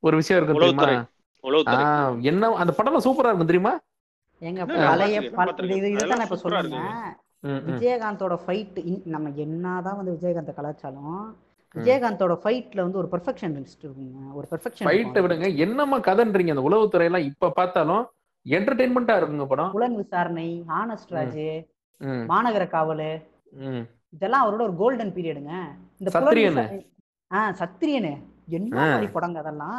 ஒரு 0.00 0.16
விஷயம் 0.16 0.42
இருக்கு 0.42 0.60
தெரியுமா? 0.60 2.20
என்ன 2.20 2.50
அந்த 2.54 2.72
படம் 2.72 3.04
சூப்பரா 3.06 3.28
இருக்கும் 3.28 3.50
தெரியுமா? 3.52 3.74
எங்க 4.42 4.66
பழைய 4.66 5.20
இதுதான் 5.20 6.18
நான் 6.18 6.28
இப்ப 6.30 6.50
ம். 7.40 7.62
விஜயகாந்தோட 7.68 8.34
ஃபைட் 8.46 8.76
நம்ம 9.04 9.30
என்னதான் 9.34 9.96
வந்து 9.96 10.12
விஜயகாந்த 10.12 10.52
கலாச்சாரம் 10.54 11.22
விஜயகாந்தோட 11.74 12.34
ஃபைட்ல 12.42 12.80
வந்து 12.80 12.98
ஒரு 12.98 13.08
பெர்ஃபெக்ஷன் 13.12 13.54
இருக்குங்க. 13.82 14.32
ஒரு 14.32 14.46
பெர்ஃபெக்ஷன் 14.50 14.86
ஃபைட்டை 14.86 15.20
விடுங்க. 15.24 15.46
என்னம்மா 15.56 15.98
கதைன்றீங்க? 15.98 16.52
அந்த 16.54 16.64
உளவுத்துறை 16.68 17.04
எல்லாம் 17.04 17.22
இப்ப 17.22 17.50
பார்த்தாலும் 17.50 18.04
என்டர்டைன்மெண்டா 18.46 19.14
இருக்குங்க 19.20 19.46
படம். 19.46 19.70
புலன் 19.70 19.96
விசாரணை 19.96 20.64
ஆனஸ்ட் 20.68 21.10
ராஜ் 21.10 21.46
மாநகர 22.32 22.64
காவல். 22.68 23.06
இதெல்லாம் 24.12 24.44
அவரோட 24.44 24.62
ஒரு 24.62 24.76
கோல்டன் 24.76 25.12
பீரியடுங்க 25.12 25.52
இந்த 26.00 26.10
சத்திரியனு. 26.10 26.62
விசாரணை- 26.62 26.86
ஆ 27.30 27.40
சத்திரியனு. 27.52 28.12
என்ன. 28.50 28.70
மாதிரி 28.82 29.06
படங்க 29.08 29.38
அதெல்லாம்? 29.38 29.76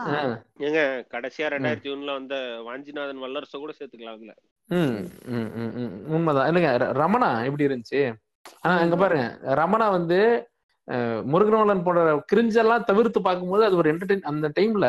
ஏங்க 0.59 0.79
கடைசியா 1.11 1.47
ரெண்டாயிரத்தி 1.51 1.89
ஒண்ணுல 1.91 2.11
வந்த 2.11 2.35
வாஞ்சிநாதன் 2.67 3.21
வல்லரச 3.23 3.57
கூட 3.57 3.71
சேர்த்துக்கலாம் 3.71 4.15
அதுல. 4.15 4.33
ம், 4.69 4.93
ம், 5.31 5.49
ம், 5.57 5.73
ம். 5.79 5.91
உண்மைதான். 6.07 6.47
இல்லைங்க 6.49 6.69
ரமணா 6.99 7.29
எப்படி 7.43 7.67
இருந்துச்சு? 7.67 8.01
ஆனா 8.61 8.73
அங்க 8.77 8.95
பாருங்க. 8.95 9.25
ரமணா 9.55 9.87
வந்து 9.91 10.19
முருகனோலன் 11.25 11.83
போன்ற 11.83 12.01
கிரிஞ்செல்லாம் 12.31 12.83
தவிர்த்து 12.83 13.21
பார்க்கும்போது 13.21 13.65
அது 13.65 13.75
ஒரு 13.75 13.93
என்டர்டைன் 13.93 14.23
அந்த 14.23 14.47
டைம்ல 14.55 14.87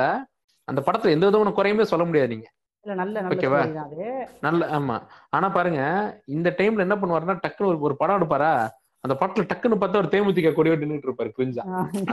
அந்த 0.68 0.80
படத்துல 0.80 1.10
எந்த 1.10 1.26
விதமான 1.26 1.50
குறையுமே 1.50 1.84
சொல்ல 1.84 2.04
முடியாது 2.04 2.28
நீங்க 2.28 2.48
இல்ல 2.84 2.94
நல்ல 2.94 3.20
நல்ல 3.20 3.34
ஓகேவா? 3.34 3.60
story 3.60 3.74
தான் 3.74 3.86
அது. 3.86 4.06
நல்ல 4.40 4.66
ஆமா. 4.78 4.96
ஆனா 5.30 5.48
பாருங்க 5.48 5.82
இந்த 6.28 6.54
டைம்ல 6.58 6.84
என்ன 6.86 6.96
பண்ணுவாருன்னா 6.96 7.36
டக்குன்னு 7.42 7.70
ஒரு 7.70 7.80
ஒரு 7.80 7.96
படம் 7.96 8.18
எடுப்பாரா? 8.18 8.50
அந்த 9.04 9.14
படத்துல 9.16 9.46
டக்குன்னு 9.48 9.78
பார்த்தா 9.78 10.00
ஒரு 10.02 10.10
தேமுதிக 10.12 10.52
கொடியோடு 10.54 10.82
நின்றுட்டு 10.82 11.08
இருப்பாரு 11.08 11.30
கிரிஞ்சா 11.34 11.64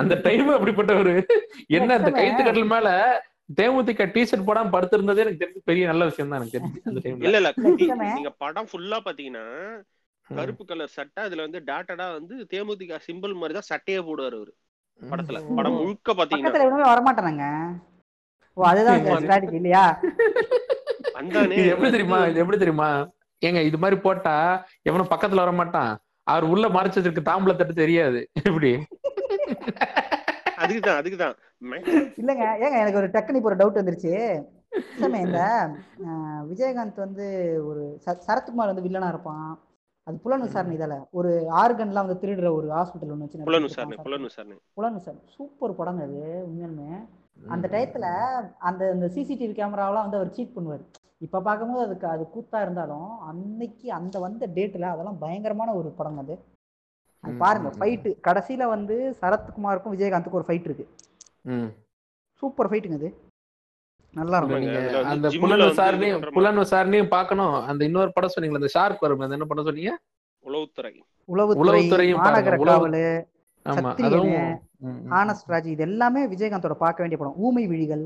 அந்த 0.01 0.15
டைம் 0.25 0.49
அப்படிப்பட்ட 0.55 0.93
ஒரு 1.01 1.13
என்ன 1.75 1.89
அந்த. 1.99 2.09
கைத்து 2.17 2.41
கட்டல் 2.41 2.71
மேல 2.71 2.89
தேமுதிக 3.59 4.05
டிஷர்ட் 4.13 4.47
போடாம 4.47 4.71
படுத்திருந்ததே 4.73 5.23
எனக்கு 5.23 5.41
தெரிஞ்சு 5.41 5.61
பெரிய 5.69 5.85
நல்ல 5.89 6.03
விஷயம் 6.09 6.29
தான் 6.29 6.39
எனக்கு 6.39 6.55
தெரிஞ்சு 6.57 6.81
அந்த 6.87 6.99
டைம்ல 7.01 7.27
இல்ல 7.27 7.39
இல்ல. 7.41 7.51
நீங்க 8.17 8.31
படம் 8.43 8.69
ஃபுல்லா 8.69 8.99
பாத்தீங்கன்னா 9.05 9.45
கருப்பு 10.27 10.63
கலர் 10.65 10.93
சட்டை 10.93 11.21
அதுல 11.27 11.45
வந்து 11.45 11.59
டாட்டடா 11.67 12.05
வந்து 12.13 12.35
தேமுதிக 12.51 12.99
சிம்பிள் 13.05 13.33
மாதிரி 13.39 13.55
தான் 13.57 13.69
சட்டையே 13.69 14.01
போடுவாரு 14.03 14.37
அவரு. 14.39 14.53
படத்துல. 14.99 15.39
படம் 15.57 15.77
முழுக்க 15.77 16.13
பாத்தீங்கன்னா 16.13 16.91
வரமாட்டானாங்க. 16.91 17.45
ஓ 18.57 18.63
அதுதான் 18.69 19.01
ஸ்ட்ராட்டஜி 19.17 19.57
இல்லையா? 19.59 19.83
வந்தானே 21.15 21.57
இது 21.59 21.67
எப்படி 21.73 21.91
தெரியுமா? 21.93 22.19
இது 22.31 22.41
எப்படி 22.43 22.59
தெரியுமா? 22.59 22.89
ஏங்க 23.41 23.59
இது 23.67 23.77
மாதிரி 23.79 23.97
போட்டா 24.01 24.35
எவனும் 24.89 25.11
பக்கத்துல 25.11 25.43
வர 25.43 25.53
மாட்டான் 25.59 25.91
அவர் 26.27 26.45
உள்ள 26.53 26.65
மறைச்சு 26.75 26.97
வச்சிருக்க 26.97 27.23
தாம்பளை 27.29 27.53
தட்டு 27.55 27.73
தெரியாது 27.81 28.19
எப்படி? 28.47 28.71
அதுக்குதான் 30.63 30.99
அதுக்குதான். 30.99 31.35
இல்லங்க 32.21 32.43
ஏங்க 32.63 32.75
எனக்கு 32.81 33.01
ஒரு 33.01 33.09
டக்குனு 33.15 33.39
இப்போ 33.39 33.51
ஒரு 33.51 33.59
டவுட் 33.61 33.79
வந்துருச்சு. 33.79 34.13
இந்த 35.25 35.39
விஜயகாந்த் 36.51 37.05
வந்து 37.05 37.25
ஒரு 37.69 37.83
சரத்குமார் 38.27 38.71
வந்து 38.71 38.85
வில்லனா 38.87 39.09
இருப்பான். 39.13 39.49
அது 40.07 40.21
புலன் 40.25 40.43
விசாரணை 40.45 40.75
இதால 40.77 40.95
ஒரு 41.19 41.31
ஆர்கன்லாம் 41.61 42.05
வந்து 42.05 42.21
திருடுற 42.21 42.47
ஒரு 42.59 42.67
ஹாஸ்பிட்டல் 42.77 43.11
ஒன்று 43.13 43.25
வச்சு 43.25 43.49
புலன் 43.49 43.67
விசாரணை 43.67 43.97
புலன் 44.05 44.25
விசாரணை 44.27 44.55
புலன் 44.77 44.95
விசாரணை 44.97 45.21
சூப்பர் 45.35 45.77
படங்க 45.79 46.05
அது 46.07 46.21
உண்மையாலுமே. 46.47 46.89
அந்த 47.53 47.65
டயத்துல 47.73 48.05
அந்த 48.69 48.81
அந்த 48.93 49.05
சிசிடிவி 49.15 49.53
கேமராவெல்லாம் 49.59 50.05
வந்து 50.07 50.19
அவர் 50.19 50.35
சீட் 50.37 50.55
பண்ணுவார். 50.55 50.83
இப்ப 51.21 51.41
பார்க்கும்போது 51.41 51.83
அதுக்கு 51.83 52.07
அது 52.07 52.23
கூத்தா 52.33 52.61
இருந்தாலும் 52.61 53.09
அன்னைக்கு 53.21 53.91
அந்த 53.91 54.19
வந்த 54.19 54.47
டேட்ல 54.55 54.85
அதெல்லாம் 54.85 55.19
பயங்கரமான 55.19 55.73
ஒரு 55.73 55.89
படம் 55.91 56.19
அது. 56.19 56.35
பாருங்க 57.23 57.69
ஃபைட்டு 57.69 58.09
கடைசியில 58.27 58.67
வந்து 58.67 58.95
சரத்குமாருக்கும் 59.21 59.93
விஜயகாந்துக்கும் 59.95 60.39
ஒரு 60.39 60.47
ஃபைட் 60.47 60.67
இருக்கு. 60.69 60.85
ம். 61.45 61.69
சூப்பர் 62.43 62.69
ஃபைட்டுங்க 62.69 62.95
அது. 62.95 63.09
நல்லா 64.13 64.37
இருக்கும். 64.37 64.63
நீங்க 64.63 64.79
அந்த 65.05 65.27
புலன் 65.41 65.63
பண்ற 66.13 66.31
புலன் 66.31 66.57
விசாரணையும் 66.57 67.07
பார்க்கணும் 67.07 67.53
அந்த 67.67 67.85
இன்னொரு 67.85 68.11
படம் 68.13 68.33
சொன்னீங்களா 68.35 68.55
அந்த 68.55 68.67
ஷார்க் 68.67 68.99
வரும் 68.99 69.19
அது 69.19 69.33
என்ன 69.33 69.45
படம் 69.45 69.65
சொன்னீங்க? 69.65 69.93
உளவுத்துறை. 70.45 70.93
உளவுத்துறை 71.29 71.81
மாநகர 72.19 72.55
காவல் 72.65 72.99
ஆமா 73.65 73.89
சத்திரியனு. 73.89 74.35
ஆனஸ்ட் 75.11 75.49
ராஜ் 75.49 75.65
இது 75.65 75.83
எல்லாமே 75.83 76.21
விஜயகாந்தோட 76.27 76.75
பார்க்க 76.75 77.03
வேண்டிய 77.03 77.17
படம். 77.17 77.37
ஊமை 77.37 77.67
விழிகள். 77.67 78.03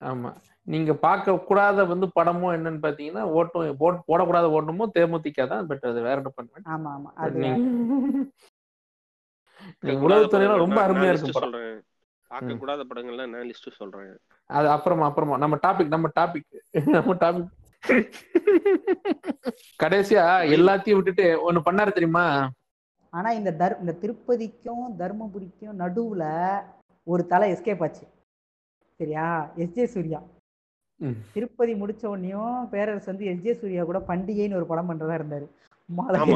ஆமா. 0.00 0.30
நீங்க 0.68 0.92
பார்க்க 0.98 1.36
கூடாத 1.40 1.84
வந்து 1.84 2.12
படமும் 2.12 2.54
என்னன்னு 2.54 2.80
பாத்தீங்கன்னா 2.82 3.24
ஓட்டும் 3.34 3.76
போட் 3.76 4.00
போடக்கூடாத 4.08 4.46
ஓட்டமும் 4.50 4.94
தேமுதிக 4.94 5.46
தான் 5.48 5.66
பட் 5.66 5.84
அது 5.84 6.00
வேற 6.02 6.16
டிபார்ட்மெண்ட் 6.20 6.68
ஆமா 6.68 6.92
ஆமா. 6.96 7.10
நீங்க 9.82 10.08
ரொம்ப 10.56 10.78
அருமையா 10.82 11.12
படம். 11.12 11.36
சொல்றேன். 11.36 11.76
பார்க்க. 12.30 12.56
கூடாத 12.56 12.84
படங்கள்லாம் 12.84 13.30
நான் 13.30 13.48
லிஸ்ட் 13.48 13.76
சொல்றேன். 13.76 14.10
அது 14.50 14.68
அப்புறமா 14.68 15.06
அப்புறமா. 15.06 15.36
நம்ம 15.36 15.58
டாபிக் 15.66 15.88
நம்ம 15.88 16.08
டாபிக் 16.16 16.48
நம்ம 16.90 17.14
டாபிக் 17.14 17.52
கடைசியா 19.82 20.22
எல்லாத்தையும் 20.56 20.98
விட்டுட்டு 20.98 21.26
ஒண்ணு 21.46 21.60
பண்ணாரு 21.66 21.92
தெரியுமா? 21.92 22.26
ஆனா 23.12 23.30
இந்த 23.30 23.50
தர் 23.58 23.80
இந்த 23.80 23.92
திருப்பதிக்கும் 23.94 24.84
தர்மபுரிக்கும் 24.98 25.78
நடுவுல 25.78 26.24
ஒரு 27.06 27.26
தலை 27.26 27.52
எஸ்கேப் 27.52 27.82
ஆச்சு. 27.82 28.04
சரியா? 29.00 29.26
S 29.56 29.72
J 29.72 29.86
Surya. 29.86 30.20
திருப்பதி 31.34 31.72
முடிச்ச 31.74 32.02
உடனேயும் 32.10 32.68
பேரரசு 32.72 33.10
வந்து 33.10 33.24
எஸ். 33.24 33.42
ஜே. 33.42 33.52
சூர்யா 33.54 33.82
கூட 33.84 33.98
பண்டிகைன்னு 34.10 34.58
ஒரு 34.60 34.66
படம் 34.66 34.88
பண்றதா 34.90 35.16
இருந்தாரு. 35.20 35.46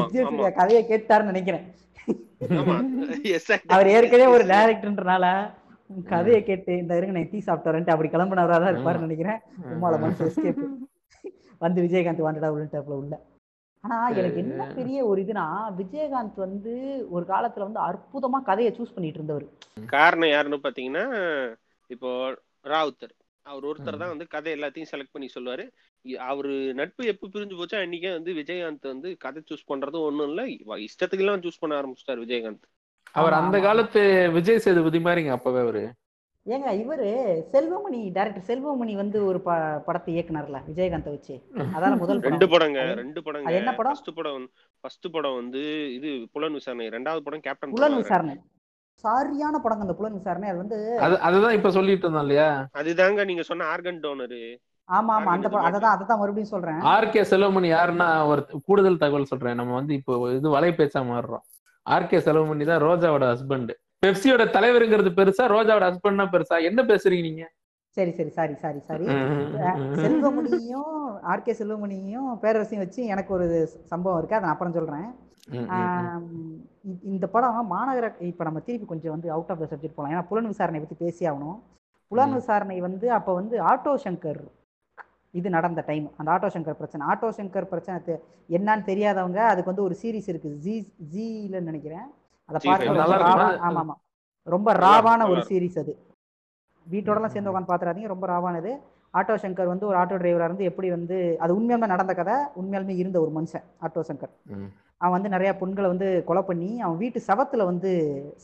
எஸ். 0.01 0.13
ஜே. 0.13 0.21
சூர்யா 0.29 0.51
கதையை 0.59 0.83
கேட்டாருன்னு 0.91 1.31
நினைக்கிறேன். 1.33 1.65
அவர் 3.75 3.91
ஏற்கனவே 3.95 4.27
ஒரு 4.35 4.43
டேரக்டர்ன்றனால 4.51 5.25
கதையை 6.09 6.43
கேட்டு 6.43 6.77
இந்த 6.77 6.97
இருங்க 6.97 7.13
நான் 7.15 7.31
டீ 7.31 7.39
சாப்பிட்டு 7.39 7.93
அப்படி 7.93 8.09
கிளம்புனவரா 8.09 8.57
தான் 8.61 8.73
இருப்பாருன்னு 8.73 9.07
நினைக்கிறேன். 9.07 9.39
உம்மால 9.71 9.99
மனசு 10.03 10.29
எஸ்கேப் 10.29 10.61
வந்து 11.61 11.79
விஜயகாந்த் 11.85 12.25
வாண்டடா 12.25 12.49
உள்ளிட்டாப்ல 12.53 12.99
உள்ள. 13.01 13.15
ஆனா 13.83 13.97
எனக்கு 14.19 14.39
என்ன 14.43 14.63
பெரிய 14.77 14.97
ஒரு 15.05 15.19
இதுனா 15.25 15.45
விஜயகாந்த் 15.79 16.35
வந்து 16.37 16.73
ஒரு 17.09 17.25
காலத்துல 17.29 17.67
வந்து 17.67 17.81
அற்புதமா 17.87 18.39
கதையை 18.49 18.71
சூஸ் 18.77 18.93
பண்ணிட்டு 18.95 19.19
இருந்தவர். 19.19 19.45
காரணம் 19.95 20.33
யாருன்னு 20.33 20.65
பாத்தீங்கன்னா 20.65 21.05
இப்போ 21.89 22.09
ராவுத்தர். 22.65 23.15
அவர் 23.45 23.65
ஒருத்தர். 23.65 23.97
தான் 23.97 24.11
வந்து 24.13 24.27
கதை 24.27 24.51
எல்லாத்தையும் 24.53 24.89
செலக்ட் 24.91 25.13
பண்ணி 25.13 25.29
சொல்லுவாரு. 25.35 25.63
அவரு 26.29 26.53
நட்பு 26.73 27.05
எப்ப 27.05 27.29
பிரிஞ்சு 27.33 27.57
போச்சோ 27.59 27.77
அன்னைக்கே 27.83 28.11
வந்து 28.11 28.31
விஜயகாந்த் 28.33 28.91
வந்து 28.93 29.09
கதை 29.17 29.41
சூஸ் 29.49 29.69
பண்றது 29.71 29.99
ஒண்ணும் 30.01 30.29
இல்ல. 30.29 30.41
இஷ்டத்துக்கு 30.87 31.23
எல்லாம் 31.25 31.41
சூஸ் 31.41 31.61
பண்ண 31.63 31.81
ஆரம்பிச்சிட்டாரு 31.81 32.23
விஜயகாந்த். 32.25 32.67
அவர் 33.15 33.33
அந்த. 33.33 33.59
காலத்து 33.59 34.03
விஜய் 34.31 34.63
சேதுபதி 34.67 34.99
மாதிரிங்க 34.99 35.33
அப்பவே 35.37 35.59
அவரு. 35.59 35.83
ஏங்க 36.45 36.69
இவரு 36.81 37.07
செல்வமணி 37.53 37.99
டைரக்டர் 38.11 38.45
செல்வமணி 38.47 38.93
வந்து 39.01 39.17
ஒரு 39.25 39.39
ப 39.47 39.57
படத்தை 39.87 40.11
இயக்குனார்ல 40.15 40.59
விஜயகாந்தை 40.69 41.11
வச்சு. 41.15 41.35
அதான 41.75 41.97
முதல் 41.97 42.21
ரெண்டு 42.29 42.47
படங்க 42.49 42.79
ரெண்டு 43.01 43.21
படங்க. 43.23 43.47
அது 43.49 43.55
என்ன 43.55 43.71
படம்? 43.75 43.91
ஃபர்ஸ்ட் 43.91 44.15
படம் 44.15 44.47
ஃபர்ஸ்ட் 44.79 45.07
படம் 45.11 45.35
வந்து 45.35 45.61
இது 45.97 46.11
புலன் 46.31 46.57
விசாரணை. 46.59 46.87
ரெண்டாவது 46.97 47.23
படம் 47.27 47.45
கேப்டன் 47.47 47.75
புலன். 47.75 47.97
விசாரணை. 48.01 48.35
சரியான 49.03 49.55
படங்க 49.63 49.85
அந்த 49.85 49.95
புலன் 49.99 50.17
விசாரணை. 50.17 50.49
அது 50.51 50.61
வந்து 50.63 50.77
அது 51.05 51.15
அதுதான் 51.27 51.55
இப்ப 51.57 51.71
சொல்லிட்டு 51.77 52.05
இருந்தோம் 52.05 52.25
இல்லையா? 52.25 52.49
அதுதாங்க 52.81 53.25
நீங்க 53.25 53.43
சொன்ன 53.43 53.67
ஆர்கன் 53.73 54.01
டோனரு. 54.03 54.41
ஆமா 54.89 55.13
ஆமா. 55.17 55.31
அந்த 55.35 55.47
படம் 55.49 55.67
அததான் 55.69 55.95
அததான் 55.95 56.21
மறுபடியும் 56.21 56.53
சொல்றேன். 56.53 56.79
ஆர்கே 56.93 57.23
செல்வமணி 57.31 57.69
யாருன்னா 57.71 58.07
ஒரு 58.31 58.41
கூடுதல் 58.67 59.01
தகவல் 59.03 59.31
சொல்றேன். 59.31 59.57
நம்ம 59.59 59.73
வந்து 59.73 59.93
இப்போ 59.99 60.13
இது 60.37 60.55
வலை 60.57 60.71
பேச்சா 60.71 61.01
மாறுறோம் 61.11 61.45
ஆர்கே 61.85 62.19
செல்வமணி 62.25 62.65
தான் 62.65 62.83
ரோஜாவோட 62.87 63.25
ஹஸ்பண்ட் 63.31 63.71
பெப்சியோட 64.03 64.43
தலைவருங்கிறது 64.55 65.11
பெருசா 65.17 65.43
ரோஜாவோட 65.53 65.85
ஹஸ்பண்ட்னா 65.89 66.25
பெருசா? 66.33 66.55
என்ன 66.69 66.81
பேசுறீங்க 66.91 67.25
நீங்க? 67.29 67.43
சரி 67.97 68.11
சரி. 68.17 68.31
Sorry 68.35 68.53
sorry 68.55 68.79
sorry. 68.87 69.05
செல்வமணியும் 70.03 70.93
ஆர்கே 71.31 71.53
செல்வமணியும் 71.59 72.29
பேரரசையும் 72.43 72.83
வச்சு 72.83 73.01
எனக்கு 73.05 73.31
ஒரு 73.37 73.47
சம்பவம் 73.91 74.19
இருக்கு. 74.19 74.35
அதை 74.35 74.45
நான் 74.45 74.55
அப்புறம் 74.55 74.77
சொல்றேன். 74.77 75.07
இந்த 77.03 77.27
படம் 77.27 77.71
மாநகர 77.71 78.21
இப்ப 78.21 78.43
நம்ம 78.43 78.59
திருப்பி 78.59 78.87
கொஞ்சம் 78.87 79.11
வந்து 79.11 79.31
அவுட் 79.31 79.49
ஆஃப் 79.49 79.59
த 79.59 79.75
சப்ஜெக்ட் 79.75 79.93
போகலாம் 79.95 80.21
ஏன்னா 80.21 80.27
புலன் 80.27 80.47
விசாரணை 80.47 80.79
பத்தி 80.79 80.95
பேசி 80.95 81.29
ஆகணும். 81.29 81.59
புலன். 82.07 82.33
விசாரணை 82.33 82.81
வந்து 82.81 83.11
அப்ப 83.11 83.33
வந்து 83.33 83.63
ஆட்டோ 83.63 83.95
சங்கர் 84.03 84.41
இது 85.31 85.49
நடந்த 85.49 85.83
டைம் 85.85 86.11
அந்த 86.17 86.31
ஆட்டோ 86.31 86.49
சங்கர் 86.49 86.73
பிரச்சனை. 86.73 87.07
ஆட்டோ 87.07 87.29
சங்கர் 87.29 87.65
பிரச்சனை 87.65 88.01
என்னன்னு 88.49 88.83
தெரியாதவங்க 88.83 89.35
அதுக்கு 89.35 89.65
வந்து 89.65 89.83
ஒரு 89.83 89.97
சீரிஸ் 90.01 90.27
இருக்கு. 90.27 90.49
ஜி 90.59 90.93
ஜிலன்னு 91.13 91.61
நினைக்கிறேன். 91.61 92.05
அதை? 92.45 92.71
ராவா- 93.07 93.59
ஆமா 93.61 93.81
ஆமா 93.81 93.93
ரொம்ப 94.43 94.73
ராவான 94.73 95.29
ஒரு 95.29 95.41
சீரிஸ் 95.41 95.79
அது. 95.79 95.97
வீட்டோடலாம் 96.91 97.25
சேர்ந்து 97.25 97.59
உட்காந்து 97.59 97.63
பாத்துறாதீங்க 97.63 98.07
ரொம்ப 98.07 98.27
ராவானது 98.27 98.77
ஆட்டோ 99.13 99.35
சங்கர் 99.35 99.65
வந்து 99.65 99.87
ஒரு 99.87 99.97
ஆட்டோ 99.97 100.17
டிரைவரா 100.17 100.43
இருந்து 100.43 100.63
எப்படி 100.63 100.89
வந்து 100.89 101.35
அது 101.39 101.59
உண்மையாலுமே 101.59 101.85
நடந்த 101.85 102.13
கதை 102.13 102.33
உண்மையாலுமே 102.55 102.95
இருந்த 102.95 103.21
ஒரு 103.21 103.31
மனுஷன் 103.31 103.65
ஆட்டோ 103.81 104.01
சங்கர். 104.07 104.33
அவன் 104.97 105.11
வந்து 105.11 105.29
நிறைய 105.29 105.55
பெண்களை 105.55 105.89
வந்து 105.89 106.23
கொலை 106.25 106.43
பண்ணி 106.43 106.81
அவன் 106.81 106.97
வீட்டு 106.97 107.21
செவத்துல 107.27 107.65
வந்து 107.65 107.91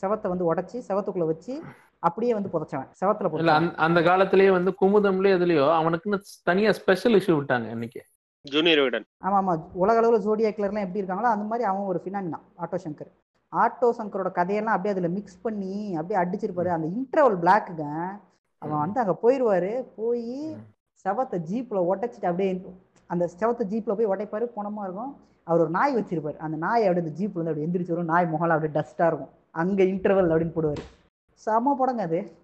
செவத்தை 0.00 0.28
வந்து 0.28 0.54
உடைச்சி 0.54 0.82
செவத்துக்குள்ள 0.88 1.26
வச்சு 1.26 1.62
அப்படியே 1.98 2.34
வந்து 2.34 2.48
புதைச்சவன். 2.48 2.88
செவத்துல 3.00 3.38
இல்ல 3.38 3.52
அந்த- 3.52 3.74
அந்த 3.76 4.02
காலத்திலேயே 4.02 4.50
வந்து 4.50 4.74
குமுதம்லயே 4.80 5.34
எதுலயோ 5.34 5.66
அவனுக்குன்னு 5.80 6.18
தனியா 6.44 6.72
ஸ்பெஷல் 6.72 7.12
இஷ்யூ 7.12 7.36
விட்டாங்க 7.38 7.70
இன்னைக்கு. 7.70 8.02
ஜூனியர் 8.44 8.80
விடன் 8.80 9.06
ஆமா 9.24 9.38
ஆமா. 9.40 9.64
உலக 9.72 10.00
அளவுல 10.00 10.20
ஜோடியா 10.20 10.50
கிளர்லாம் 10.50 10.80
எப்படி 10.80 11.02
இருக்காங்களோ 11.02 11.30
அந்த 11.30 11.44
மாதிரி 11.44 11.68
அவன் 11.68 11.82
ஒரு 11.82 12.02
ஃபினாமினா 12.04 12.38
ஆட்டோ 12.58 12.78
சங்கர். 12.84 13.10
ஆட்டோ 13.52 13.92
சங்கரோட 13.98 14.32
கதையெல்லாம் 14.32 14.74
அப்படியே 14.74 15.00
அதுல 15.00 15.14
மிக்ஸ் 15.14 15.40
பண்ணி 15.40 15.96
அப்படியே 15.96 16.20
அடிச்சிருப்பாரு. 16.20 16.66
அந்த 16.68 16.88
இன்டர்வல் 16.88 17.38
பிளாக்குங்க 17.38 17.84
அவன் 18.58 18.78
வந்து 18.78 19.00
அங்க 19.00 19.14
போயிடுவாரு 19.22 19.86
போய் 19.96 20.54
செவத்தை 21.04 21.38
ஜீப்ல 21.50 21.78
உடைச்சிட்டு 21.92 22.26
அப்படியே 22.30 22.62
அந்த 23.06 23.30
செவத்தை 23.38 23.64
ஜீப்ல 23.72 23.94
போய் 23.94 24.06
உடைப்பாரு 24.06 24.46
போனமா 24.56 24.82
இருக்கும். 24.82 25.16
அவர் 25.44 25.60
ஒரு 25.60 25.70
நாய் 25.70 25.94
வச்சிருப்பாரு. 25.94 26.36
அந்த 26.36 26.56
நாய் 26.56 26.86
அப்படியே 26.86 27.06
அந்த 27.06 27.20
ஜீப்ல 27.20 27.40
இருந்து 27.40 27.50
அப்படியே 27.50 27.66
எந்திரிச்சு 27.66 27.88
வரும். 27.88 28.04
நாய் 28.04 28.26
முகலாம் 28.26 28.56
அப்படியே 28.56 28.80
டஸ்டா 28.80 29.06
இருக்கும். 29.06 29.28
அங்க 29.50 29.82
இன்டர்வல் 29.82 30.32
அப்படின்னு 30.32 30.56
போடுவாரு. 30.56 30.82
செம 31.34 31.76
படங்க 31.78 32.02
அது. 32.02 32.36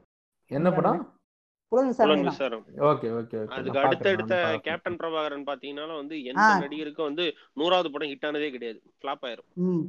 என்ன 0.51 0.71
படம்? 0.71 1.13
அதுக்கு 3.47 3.79
அடுத்தடுத்த 3.79 4.35
கேப்டன் 4.63 4.97
பிரபாகரன் 4.97 5.47
பாத்தீங்கன்னா 5.47 5.97
வந்து 5.97 6.25
எந்த. 6.25 6.41
நடிகருக்கும் 6.61 7.03
வந்து 7.03 7.33
நூறாவது 7.53 7.91
படம் 7.91 8.09
ஹிட் 8.09 8.27
ஆனதே 8.27 8.51
கிடையாது. 8.51 8.83
ஃபிளாப் 9.03 9.23
ஆயிரும். 9.23 9.51
ம். 9.53 9.83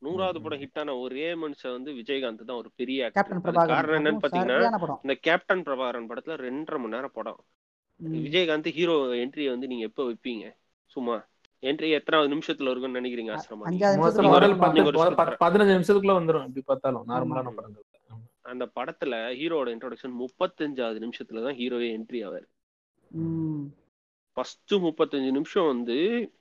நூறாவது 0.00 0.42
படம் 0.42 0.58
ஹிட் 0.58 0.78
ஆன 0.78 0.96
ஒரே 0.96 1.34
மனுஷன் 1.34 1.70
வந்து 1.70 1.92
விஜயகாந்த் 1.92 2.44
தான் 2.44 2.56
ஒரு 2.56 2.70
பெரிய 2.76 3.10
காரணம் 3.10 4.04
என்னன்னு 4.04 4.24
பாத்தீங்கன்னா 4.24 4.60
இந்த 5.02 5.14
கேப்டன் 5.20 5.62
பிரபாகரன் 5.62 6.08
படத்துல 6.08 6.36
ரெண்டரை 6.38 6.76
மணி 6.76 6.88
நேரம் 6.88 7.10
படம். 7.14 7.44
விஜயகாந்த் 8.00 8.68
ஹீரோ 8.68 8.94
என்ட்ரி 9.14 9.48
வந்து 9.48 9.66
நீங்க 9.66 9.84
எப்ப 9.84 10.02
வைப்பீங்க? 10.04 10.54
சும்மா 10.86 11.24
என்ட்ரி 11.62 11.90
எத்தனாவது 11.90 12.34
நிமிஷத்துல 12.34 12.70
இருக்கும்னு 12.70 13.00
நினைக்கிறீங்க 13.00 13.32
ஆசிரமா 13.32 13.64
அஞ்சாவது 13.64 13.92
மோஸ்ட்லி 13.92 13.96
நிமிஷத்துல 13.96 14.22
முதல் 14.22 14.28
வரும். 14.28 14.58
பத்து 14.58 14.82
நீங்க 14.82 14.98
ஒரு 14.98 15.10
முதல் 15.10 15.14
பத்து- 15.14 15.42
பதினஞ்சு 15.44 15.74
நிமிஷத்துக்குள்ள 15.74 16.14
வந்துரும் 16.16 16.40
எப்படி 16.40 16.62
பார்த்தாலும் 16.64 17.04
நார்மலான. 17.08 17.50
படங்கள். 17.50 17.84
அந்த 18.42 18.66
படத்துல 18.74 19.14
ஹீரோட 19.40 19.68
இன்ட்ரோடக்ஷன் 19.68 20.18
முப்பத்தஞ்சாவது 20.18 20.98
நிமிஷத்துல 20.98 21.44
தான் 21.44 21.54
ஹீரோவே 21.54 21.98
என்ட்ரி 21.98 22.28
ஆவாரு. 22.28 22.46
ஃபர்ஸ்ட் 24.32 24.74
முப்பத்தஞ்சு 24.74 25.30
நிமிஷம் 25.30 25.66
வந்து 25.66 25.96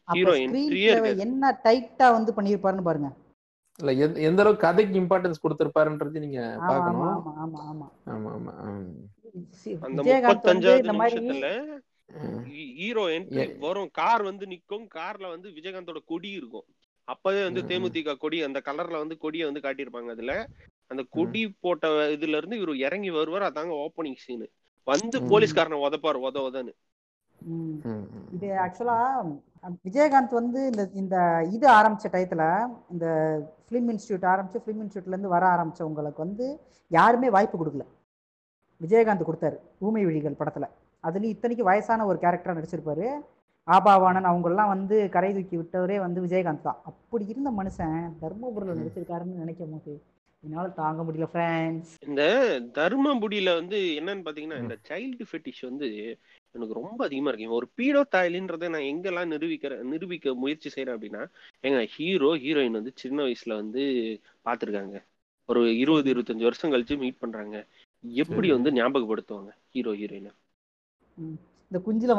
ஹீரோ 0.05 0.31
என்ட்ரியே 0.33 1.17
என்ன 1.17 1.59
டைட்டா 1.63 2.11
வந்து 2.11 2.33
பண்ணிருப்பாருன்னு 2.35 2.81
பாருங்க. 2.81 3.11
இல்ல 3.79 3.93
எந்த- 3.95 4.19
எந்த 4.19 4.41
அளவுக்கு 4.41 4.67
கதைக்கு 4.67 4.99
இம்பார்ட்டன்ஸ் 4.99 5.43
கொடுத்திருப்பாருன்றது 5.43 6.19
நீங்க 6.19 6.39
பார்க்கணும். 6.67 7.01
ஆமா 7.01 7.59
ஆமா 7.67 7.87
ஆமா 8.07 8.31
ஆமா. 8.37 8.53
அந்த 9.81 10.01
முப்பத்தஞ்சாவது 10.21 10.89
நிமிஷத்துல 10.91 11.47
வரும் 13.59 13.89
கார் 13.91 14.23
வந்து 14.23 14.45
நிக்கும் 14.45 14.87
கார்ல 14.95 15.29
வந்து 15.29 15.49
விஜயகாந்தோட 15.49 15.97
கொடி 16.05 16.29
இருக்கும். 16.31 16.67
அப்பவே 17.07 17.43
வந்து. 17.43 17.61
தேமுதிக 17.69 18.17
கொடி 18.17 18.43
அந்த 18.43 18.61
கலர்ல 18.65 18.91
வந்து 18.97 19.17
கொடியை 19.17 19.51
வந்து 19.51 19.59
காட்டியிருப்பாங்க 19.59 20.09
அதுல. 20.09 20.33
அந்த 20.87 21.05
கொடி 21.09 21.55
போட்ட 21.59 21.87
இதுல 22.09 22.37
இருந்து 22.37 22.57
இவரு 22.57 22.75
இறங்கி 22.77 23.09
வருவார் 23.09 23.51
அதாங்க 23.51 23.73
ஓப்பனிங் 23.79 24.15
சீன் 24.15 24.45
வந்து. 24.87 25.17
போலீஸ்காரனை 25.29 25.79
உதப்பாரு 25.87 26.19
உத 26.27 26.37
உதன்னு. 26.47 26.73
இது 28.33 28.47
ஆக்சுவலா 28.59 28.97
விஜயகாந்த் 29.85 30.33
வந்து 30.39 30.59
இந்த 30.67 30.83
இந்த 30.93 31.15
இது 31.55 31.65
ஆரம்பிச்ச 31.69 32.07
டயத்துல 32.13 32.43
இந்த 32.91 33.05
ஃபிலிம் 33.65 33.89
இன்ஸ்டியூட் 33.93 34.25
ஆரம்பிச்சு 34.33 34.61
ஃபிலிம் 34.63 34.81
இன்ஸ்டியூட்ல 34.83 35.15
இருந்து 35.15 35.33
வர 35.35 35.45
ஆரம்பிச்சவங்களுக்கு 35.55 36.25
வந்து 36.25 36.45
யாருமே 36.91 37.29
வாய்ப்பு 37.29 37.57
கொடுக்கல. 37.57 37.85
விஜயகாந்த் 38.81 39.27
கொடுத்தாரு 39.27 39.57
ஊமை 39.79 40.03
விழிகள் 40.05 40.39
படத்துல. 40.39 40.67
அதுலயும் 41.03 41.33
இத்தனைக்கு 41.35 41.63
வயசான 41.63 42.05
ஒரு 42.05 42.17
கேரக்டரா 42.23 42.57
நடிச்சிருப்பாரு. 42.57 43.07
ஆபாவானன் 43.67 44.29
அவங்கெல்லாம் 44.29 44.71
வந்து 44.75 45.09
கரை 45.09 45.31
தூக்கி 45.33 45.55
விட்டவரே 45.57 45.97
வந்து 45.99 46.19
விஜயகாந்த் 46.21 46.67
தான். 46.67 46.79
அப்படி 46.83 47.25
இருந்த 47.33 47.49
மனுஷன் 47.51 47.97
தர்மபுரியில். 48.21 48.79
நடிச்சிருக்காருன்னு 48.79 49.41
நினைக்கும் 49.43 49.73
போது 49.75 49.93
என்னால 50.43 50.67
தாங்க 50.81 51.01
முடியல 51.03 51.27
ஃப்ரெண்ட்ஸ் 51.31 51.93
இந்த 52.07 52.23
தர்மபுடியில 52.77 53.53
வந்து 53.59 53.79
என்னன்னு 53.99 54.25
பாத்தீங்கன்னா 54.27 54.59
இந்த 54.63 54.75
சைல்டு 54.89 55.25
ஃபெட்டிஷ் 55.29 55.63
வந்து 55.69 55.87
எனக்கு 56.55 56.77
ரொம்ப 56.77 56.99
அதிகமா 57.05 57.29
இருக்கு. 57.29 57.57
ஒரு 57.57 57.67
பீடோ 57.77 58.01
தாயிலின்றதை 58.11 58.67
நான் 58.69 58.87
எங்கெல்லாம் 58.91 59.31
நிரூபிக்கிற 59.33 59.73
நிரூபிக்க 59.91 60.33
முயற்சி 60.35 60.69
செய்யறேன் 60.69 60.95
அப்படின்னா 60.95 61.23
எங்க 61.63 61.79
ஹீரோ 61.95 62.29
ஹீரோயின் 62.43 62.77
வந்து 62.79 62.93
சின்ன 62.95 63.19
வயசுல 63.23 63.55
வந்து 63.55 63.83
பாத்துருக்காங்க 64.45 64.97
ஒரு 65.49 65.61
இருபது 65.77 66.07
இருபத்தஞ்சு 66.13 66.47
வருஷம் 66.47 66.73
கழிச்சு 66.73 66.95
மீட் 66.99 67.21
பண்றாங்க. 67.21 67.55
எப்படி. 68.03 68.47
வந்து 68.55 68.69
ஞாபகப்படுத்துவாங்க 68.75 69.51
ஹீரோ 69.75 69.93
ஹீரோயின் 69.99 70.29
இந்த 71.71 71.79
குஞ்சில 71.85 72.13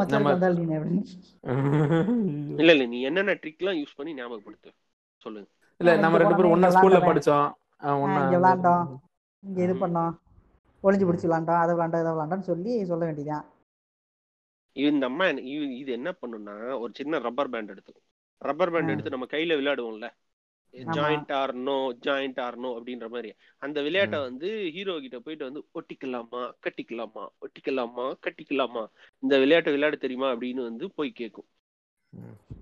இல்ல 2.60 2.70
இல்ல 2.74 2.84
நீ 2.86 2.98
என்னென்ன 3.08 3.32
ட்ரிக் 3.40 3.60
எல்லாம் 3.62 3.78
யூஸ் 3.78 3.96
பண்ணி 3.96 4.12
ஞாபகப்படுத்து? 4.18 4.70
சொல்லுங்க. 5.26 5.48
இல்ல 5.80 5.92
நம்ம 6.04 6.18
ரெண்டு 6.20 6.36
பேரும் 6.36 6.54
இங்க 6.56 6.70
ஸ்கூல்ல. 6.76 6.98
படிச்சோம். 7.06 7.46
ஒண்ணா 8.02 8.20
இங்க 8.22 8.36
விளையாண்டோம். 8.38 8.84
இங்க 9.42 9.58
இது. 9.66 9.74
பண்ணோம். 9.82 10.12
ஒளிஞ்சு 10.84 11.06
பிடிச்சி 11.06 11.26
விளாண்டோம் 11.26 11.62
அதை 11.62 11.72
விளாண்டோம் 11.74 12.02
இதை 12.02 12.12
விளாண்டோம்னு 12.12 12.48
சொல்லி 12.50 12.72
சொல்ல 12.90 13.02
வேண்டியதுதான். 13.08 13.46
இந்த 14.72 15.06
அம்மா 15.06 15.24
இது- 15.24 15.86
என்ன 15.86 16.14
பண்ணும்னா 16.22 16.78
ஒரு 16.78 16.92
சின்ன 16.94 17.18
ரப்பர் 17.18 17.48
பேண்ட் 17.48 17.70
எடுத்துக்கும். 17.70 18.18
Rubber 18.38 18.70
band. 18.70 18.88
எடுத்து 18.88 19.10
நம்ம 19.10 19.26
கையில 19.30 19.60
விளையாடுவோம்ல. 19.60 20.10
Joint 20.72 21.32
or 21.32 21.54
no 21.54 21.96
joint 22.06 22.56
no 22.56 22.80
அப்படின்ற 22.80 23.08
மாதிரி. 23.08 23.32
அந்த 23.58 23.82
விளையாட்டை. 23.82 24.18
வந்து 24.20 24.70
ஹீரோ 24.70 25.00
கிட்ட 25.00 25.18
போயிட்டு 25.18 25.52
வந்து 25.52 25.66
ஒட்டிக்கலாமா 25.74 26.50
கட்டிக்கலாமா 26.60 27.26
ஒட்டிக்கலாமா 27.40 28.12
கட்டிக்கலாமா 28.26 28.86
இந்த 29.18 29.36
விளையாட்டை 29.36 29.72
விளையாட 29.72 29.96
தெரியுமா? 29.96 30.32
அப்படின்னு 30.32 30.62
வந்து 30.62 30.90
போய் 30.92 31.10
கேட்கும். 31.10 31.46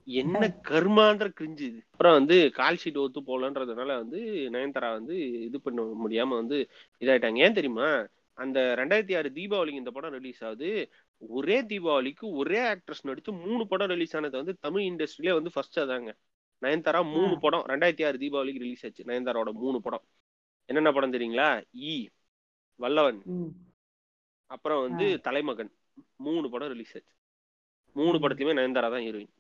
என்ன 0.05 0.39
கர்மான்ற 0.69 1.33
கிரிஞ்சு 1.41 1.61
இது. 1.61 1.83
அப்புறம் 1.91 2.13
வந்து 2.13 2.51
கால் 2.51 2.77
ஷீட் 2.85 2.97
ஒத்து 2.97 3.21
போலன்றதுனால 3.21 3.87
வந்து 3.87 4.49
நயன்தாரா 4.53 4.93
வந்து 4.93 5.43
இது 5.43 5.61
பண்ண 5.61 5.83
முடியாம 5.83 6.29
வந்து 6.29 6.69
இதாயிட்டாங்க. 7.01 7.39
ஏன் 7.39 7.53
தெரியுமா? 7.53 8.07
அந்த 8.33 8.75
ரெண்டாயிரத்தி 8.77 9.17
ஆறு 9.17 9.31
தீபாவளிக்கு 9.35 9.73
இந்த 9.73 9.91
படம் 9.91 10.13
ரிலீஸ் 10.13 10.45
ஆகுது. 10.45 10.91
ஒரே 11.19 11.63
தீபாவளிக்கு 11.63 12.27
ஒரே 12.41 12.59
ஆக்ட்ரஸ் 12.59 13.07
நடிச்சு 13.07 13.47
மூணு 13.47 13.67
படம் 13.69 13.89
ரிலீஸ் 13.89 14.17
ஆனது 14.17 14.37
வந்து 14.37 14.57
தமிழ் 14.61 14.83
இண்டஸ்ட்ரியிலே 14.83 15.33
வந்து 15.33 15.51
ஃபர்ஸ்ட் 15.51 15.79
அதாங்க. 15.79 16.13
நயன்தாரா 16.63 17.03
மூணு. 17.13 17.39
படம் 17.41 17.67
ரெண்டாயிரத்தி 17.67 18.07
ஆறு 18.07 18.19
தீபாவளிக்கு 18.19 18.65
ரிலீஸ் 18.65 18.85
ஆச்சு. 18.87 19.05
நயன்தாராவோட 19.05 19.53
மூணு 19.53 19.81
படம். 19.81 20.05
என்னென்ன 20.65 20.93
படம் 20.93 21.13
தெரியுங்களா? 21.13 21.65
ஈ 21.75 22.09
வல்லவன். 22.77 23.23
அப்புறம் 24.47 24.81
வந்து 24.81 25.21
தலைமகன். 25.21 25.73
மூணு 26.17 26.51
படம் 26.51 26.69
ரிலீஸ் 26.69 26.97
ஆச்சு. 26.97 27.15
மூணு. 27.93 28.19
படத்துலயுமே 28.19 28.57
நயன்தாரா 28.59 28.91
தான் 28.95 29.05
ஹீரோயின். 29.09 29.35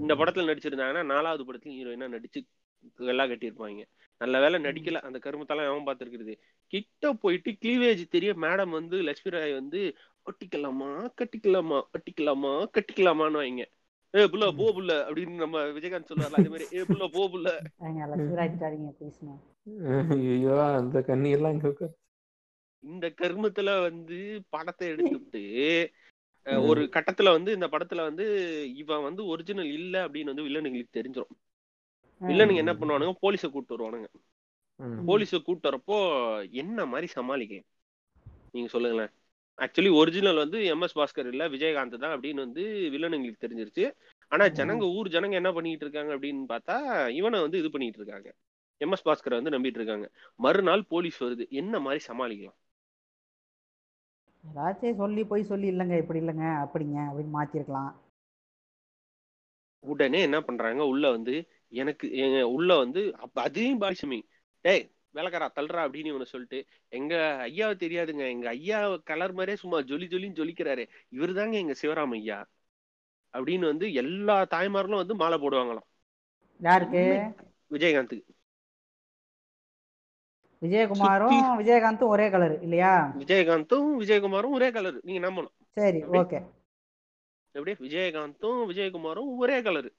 இந்த 0.00 0.14
படத்துல 0.14 0.46
நடிச்சிருந்தாங்கன்னா 0.50 1.04
நாலாவது 1.04 1.42
படத்துலயும் 1.44 1.78
ஹீரோயினா 1.80 2.08
நடிச்சு 2.16 2.40
எல்லாம் 3.10 3.30
கட்டியிருப்பாங்க. 3.30 3.82
நல்ல 4.20 4.40
வேலை 4.40 4.58
நடிக்கல. 4.60 4.98
அந்த 5.00 5.18
கருமத்தெல்லாம் 5.18 5.68
எவன் 5.70 5.86
பார்த்திருக்கிறது. 5.86 6.34
கிட்ட 6.72 7.12
போயிட்டு 7.14 7.50
கிளீவேஜ் 7.62 8.02
தெரிய 8.06 8.32
மேடம் 8.36 8.68
வந்து 8.70 8.96
லட்சுமி 9.02 9.32
ராய் 9.36 9.52
வந்து 9.52 9.80
ஒட்டிக்கலாமா 10.26 10.90
கட்டிக்கலாமா 11.20 11.78
ஒட்டிக்கலாமா 11.94 12.52
கட்டிக்கலாமான்னு 12.76 13.40
வைங்க. 13.42 13.64
ஏ 14.14 14.22
புள்ள 14.24 14.46
போ 14.56 14.64
புள்ள 14.72 14.92
அப்படின்னு 15.08 15.34
நம்ம 15.34 15.60
விஜயகாந்த் 15.76 16.10
சொல்லுவார்ல 16.10 16.40
அதே 16.40 16.48
மாதிரி 16.48 16.66
ஏ 16.72 16.82
புள்ள 16.82 17.04
போ 17.08 17.22
புள்ள. 17.28 17.48
ஐயோ 20.14 20.54
அந்த 20.72 20.98
உட்காரு. 21.64 21.94
இந்த 22.84 23.06
கர்மத்துல 23.20 23.70
வந்து 23.82 24.16
படத்தை 24.48 24.86
எடுத்துட்டு 24.92 25.42
ஒரு 26.62 26.82
கட்டத்துல 26.94 27.30
வந்து 27.30 27.50
இந்த 27.52 27.66
படத்துல 27.66 28.00
வந்து 28.02 28.24
இவன் 28.74 29.02
வந்து 29.02 29.22
ஒரிஜினல் 29.26 29.72
இல்ல 29.72 30.08
அப்படின்னு 30.08 30.30
வந்து 30.32 30.46
வில்லனுங்களுக்கு 30.46 30.96
தெரிஞ்சிடும் 30.98 31.32
வில்லனுங்க 32.28 32.62
என்ன 32.64 32.72
பண்ணுவானுங்க? 32.72 33.14
போலீஸை 33.22 33.48
கூப்பிட்டு 33.50 33.76
வருவானுங்க. 33.76 34.08
போலீஸை 35.08 35.38
கூப்பிட்டு 35.42 35.70
வரப்போ 35.70 35.96
என்ன 36.52 36.86
மாதிரி 36.86 37.06
சமாளிக்க? 37.06 37.62
நீங்க 38.52 38.68
சொல்லுங்களேன். 38.68 39.12
ஆக்சுவலி 39.58 39.90
ஒரிஜினல் 39.94 40.36
வந்து 40.36 40.58
எம்எஸ் 40.74 40.98
பாஸ்கர் 40.98 41.26
இல்ல 41.26 41.48
விஜயகாந்த் 41.48 42.02
தான் 42.04 42.14
அப்படின்னு 42.18 42.44
வந்து 42.46 42.62
வில்லனுங்களுக்கு 42.94 43.44
தெரிஞ்சிருச்சு. 43.44 43.84
ஆனா 44.28 44.44
ஜனங்க 44.58 44.84
ஊர் 44.96 45.08
ஜனங்க 45.08 45.32
என்ன 45.32 45.52
பண்ணிட்டு 45.52 45.84
இருக்காங்க 45.86 46.12
அப்படின்னு 46.16 46.44
பார்த்தா 46.48 46.76
இவனை 47.08 47.40
வந்து 47.40 47.58
இது 47.58 47.70
பண்ணிட்டு 47.70 48.00
இருக்காங்க. 48.00 48.30
எம்எஸ் 48.80 49.06
பாஸ்கரை 49.08 49.36
வந்து 49.42 49.54
நம்பிட்டு 49.54 49.80
இருக்காங்க. 49.80 50.06
மறுநாள் 50.36 50.84
போலீஸ் 50.84 51.18
வருது. 51.24 51.44
என்ன 51.48 51.80
மாதிரி 51.80 52.00
சமாளிக்கலாம்? 52.08 52.58
ஏதாச்சும் 54.44 54.96
சொல்லி 54.96 55.24
போய் 55.24 55.42
சொல்லி 55.42 55.70
இல்லைங்க 55.70 55.96
இப்படி 55.98 56.20
இல்லைங்க 56.20 56.46
அப்படிங்க 56.62 56.96
அப்படின்னு 57.08 57.34
மாத்திருக்கலாம். 57.38 57.92
உடனே 59.84 60.20
என்ன 60.22 60.38
பண்றாங்க? 60.40 60.86
உள்ள 60.86 61.10
வந்து 61.10 61.34
எனக்கு 61.72 62.12
எங்க- 62.12 62.48
உள்ள 62.48 62.76
வந்து 62.76 63.14
அதையும் 63.34 63.80
பாலிசமி 63.80 64.22
டேய் 64.60 64.90
வேலைக்காரா 65.14 65.48
தள்ளுறா 65.54 65.84
அப்படின்னு 65.84 66.06
இவனை 66.06 66.24
சொல்லிட்டு 66.24 66.64
எங்க 66.88 67.14
ஐயாவை 67.48 67.74
தெரியாதுங்க. 67.76 68.28
எங்க 68.28 68.48
ஐயா 68.48 68.96
கலர் 68.96 69.32
மாதிரியே 69.32 69.56
சும்மா 69.56 69.80
ஜொலி 69.80 70.06
ஜொலின்னு 70.06 70.38
ஜொலிக்கிறாரு. 70.40 70.88
இவருதாங்க 71.12 71.52
எங்க 71.52 71.74
சிவராம் 71.82 72.12
ஐயா 72.12 72.46
அப்படின்னு 73.32 73.64
வந்து 73.64 73.92
எல்லா 73.92 74.46
தாய்மார்களும் 74.50 74.96
வந்து 74.96 75.14
மாலை 75.14 75.38
போடுவாங்களாம். 75.38 75.88
யாருக்கு? 76.58 77.32
விஜயகாந்துக்கு 77.70 78.24
விஜயகுமாரும் 80.60 81.58
விஜயகாந்தும் 81.58 82.06
ஒரே 82.06 82.30
கலர் 82.30 82.62
இல்லையா? 82.62 83.12
விஜயகாந்தும் 83.18 84.00
விஜயகுமாரும் 84.00 84.50
ஒரே 84.50 84.70
கலர். 84.70 85.00
நீங்க 85.02 85.30
நம்பணும். 85.30 85.52
சரி? 85.70 86.02
ஓகே. 86.02 86.46
எப்படி 87.50 87.88
விஜயகாந்தும் 87.88 88.68
விஜயகுமாரும் 88.70 89.36
ஒரே 89.36 89.62
கலர். 89.62 89.92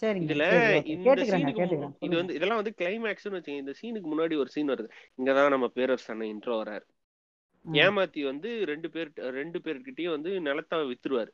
இதுல. 0.00 0.84
இந்த 0.84 1.14
சீனுக்கு 1.14 1.90
இது 2.00 2.16
வந்து 2.16 2.34
இதெல்லாம் 2.34 2.56
வந்து 2.56 2.74
கிளைமேக்ஸ்னு 2.78 3.30
வச்சுங்க 3.30 3.56
இந்த 3.56 3.74
சீனுக்கு 3.82 4.12
முன்னாடி 4.12 4.38
ஒரு 4.38 4.48
சீன் 4.48 4.68
வருது. 4.68 4.88
இங்கதான் 5.22 5.48
நம்ம 5.48 5.68
பேரரசு 5.68 6.12
அண்ணன் 6.12 6.38
இன்ட்ரோ 6.38 6.50
வராரு. 6.50 6.86
ஏமாத்தி 7.72 8.24
வந்து 8.24 8.66
ரெண்டு 8.66 8.90
பேர் 8.90 9.10
ரெண்டு 9.14 9.58
பேர்கிட்டயும் 9.58 10.10
வந்து 10.10 10.40
நிலத்தை 10.40 10.78
வித்துருவாரு. 10.78 11.28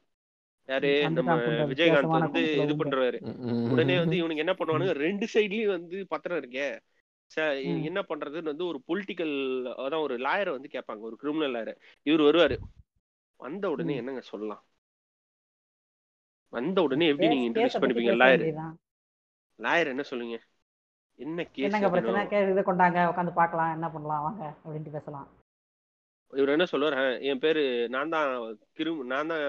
யாரு? 0.67 1.11
நம்ம 1.11 1.37
விஜயகாந்த் 1.37 2.19
வந்து 2.19 2.57
இது. 2.57 2.85
பண்றாரு. 2.85 3.71
உடனே 3.71 3.99
வந்து 3.99 4.17
இவனுக்கு 4.17 4.45
என்ன 4.47 4.55
பண்ணுவானுங்க? 4.59 4.91
ரெண்டு 4.91 5.27
சைட்லயும் 5.35 5.67
வந்து 5.67 6.07
பத்திரம் 6.09 6.41
இருக்கே. 6.41 6.79
என்ன 7.83 8.05
பண்றதுன்னு 8.09 8.43
வந்து 8.43 8.67
ஒரு 8.67 8.83
பொலிட்டிக்கல் 8.89 9.73
அதான் 9.79 10.01
ஒரு 10.01 10.17
லாயரை 10.17 10.51
வந்து 10.51 10.69
கேட்பாங்க. 10.73 10.99
ஒரு 10.99 11.17
கிரிமினல் 11.17 11.55
லாயர் 11.55 11.77
இவர் 12.03 12.35
வருவாரு. 12.35 12.57
வந்த 13.37 13.71
உடனே. 13.71 13.97
என்னங்க 13.97 14.21
சொல்லலாம்? 14.21 14.65
வந்த 16.55 16.83
உடனே 16.83 17.07
எப்படி 17.07 17.29
நீங்க 17.29 17.43
கேஸ்- 17.43 17.49
இன்ட்ரடியூஸ் 17.49 17.77
கேஸை 17.77 17.99
பேச 18.01 18.17
லாயர். 18.23 18.43
லாயர் 19.59 19.87
என்ன 19.87 20.03
சொல்லுங்க 20.03 20.37
என்ன 21.19 21.41
கேஸ் 21.47 21.67
என்னங்க 21.67 21.89
பிரச்சனை? 21.91 22.21
கே 22.27 22.39
இதை 22.49 22.63
கொண்டாங்க 22.63 22.99
உட்காந்து 23.11 23.33
பார்க்கலாம் 23.35 23.73
என்ன 23.73 23.89
பண்ணலாம் 23.91 24.23
வாங்க 24.23 24.43
அப்படின்ட்டு 24.63 24.91
பேசலாம். 24.91 25.27
இவர் 26.33 26.49
என்ன 26.49 26.65
சொல்லுவார்? 26.65 26.97
"ஆ, 26.99 27.25
என் 27.25 27.39
பேரு 27.39 27.63
நான் 27.89 28.09
தான் 28.09 28.31
கிரு 28.73 28.93
நான் 29.05 29.27
தான் 29.27 29.45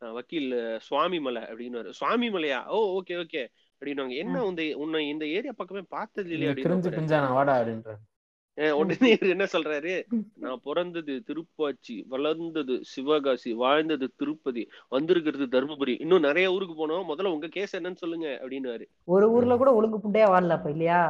வக்கீல் 0.00 0.50
சுவாமி 0.78 1.18
மலை 1.20 1.42
அப்படின்னு 1.42 1.90
சுவாமி 1.90 2.28
மலையா 2.30 2.58
ஓ 2.68 2.78
ஓகே 2.96 3.14
ஓகே 3.18 3.42
அப்படின்னுவாங்க. 3.72 4.16
என்ன 4.16 4.36
உன்னை 4.76 5.08
இந்த 5.08 5.24
ஏரியா 5.28 5.52
பக்கமே 5.56 5.82
பார்த்தது 5.88 6.30
இல்லையா 6.30 6.52
கிரிஞ்சு 6.54 6.66
அப்படின்னு 6.80 6.98
பிஞ்சானா 6.98 7.30
வாடா 7.32 7.54
அப்படின்ற 7.58 7.94
உடனே 8.56 9.10
என்ன 9.20 9.44
சொல்றாரு? 9.52 9.94
நான் 10.34 10.60
பிறந்தது 10.64 11.14
திருப்பாச்சி 11.28 11.96
வளர்ந்தது 12.08 12.74
சிவகாசி 12.82 13.52
வாழ்ந்தது 13.52 14.06
திருப்பதி 14.16 14.62
வந்திருக்கிறது 14.88 15.46
தருமபுரி. 15.46 15.94
இன்னும் 16.00 16.20
நிறைய 16.20 16.52
ஊருக்கு 16.52 16.76
போனோம். 16.78 17.04
முதல்ல 17.08 17.34
உங்க 17.36 17.48
கேஸ் 17.48 17.76
என்னன்னு 17.76 18.02
சொல்லுங்க 18.04 18.28
அப்படின்னாரு 18.42 18.86
ஒரு 19.04 19.28
ஊர்ல 19.30 19.56
கூட 19.56 19.72
ஒழுங்கு 19.74 20.00
புண்டையா 20.04 20.28
வாழல 20.32 20.56
அப்ப 20.58 20.70
இல்லையா? 20.70 21.00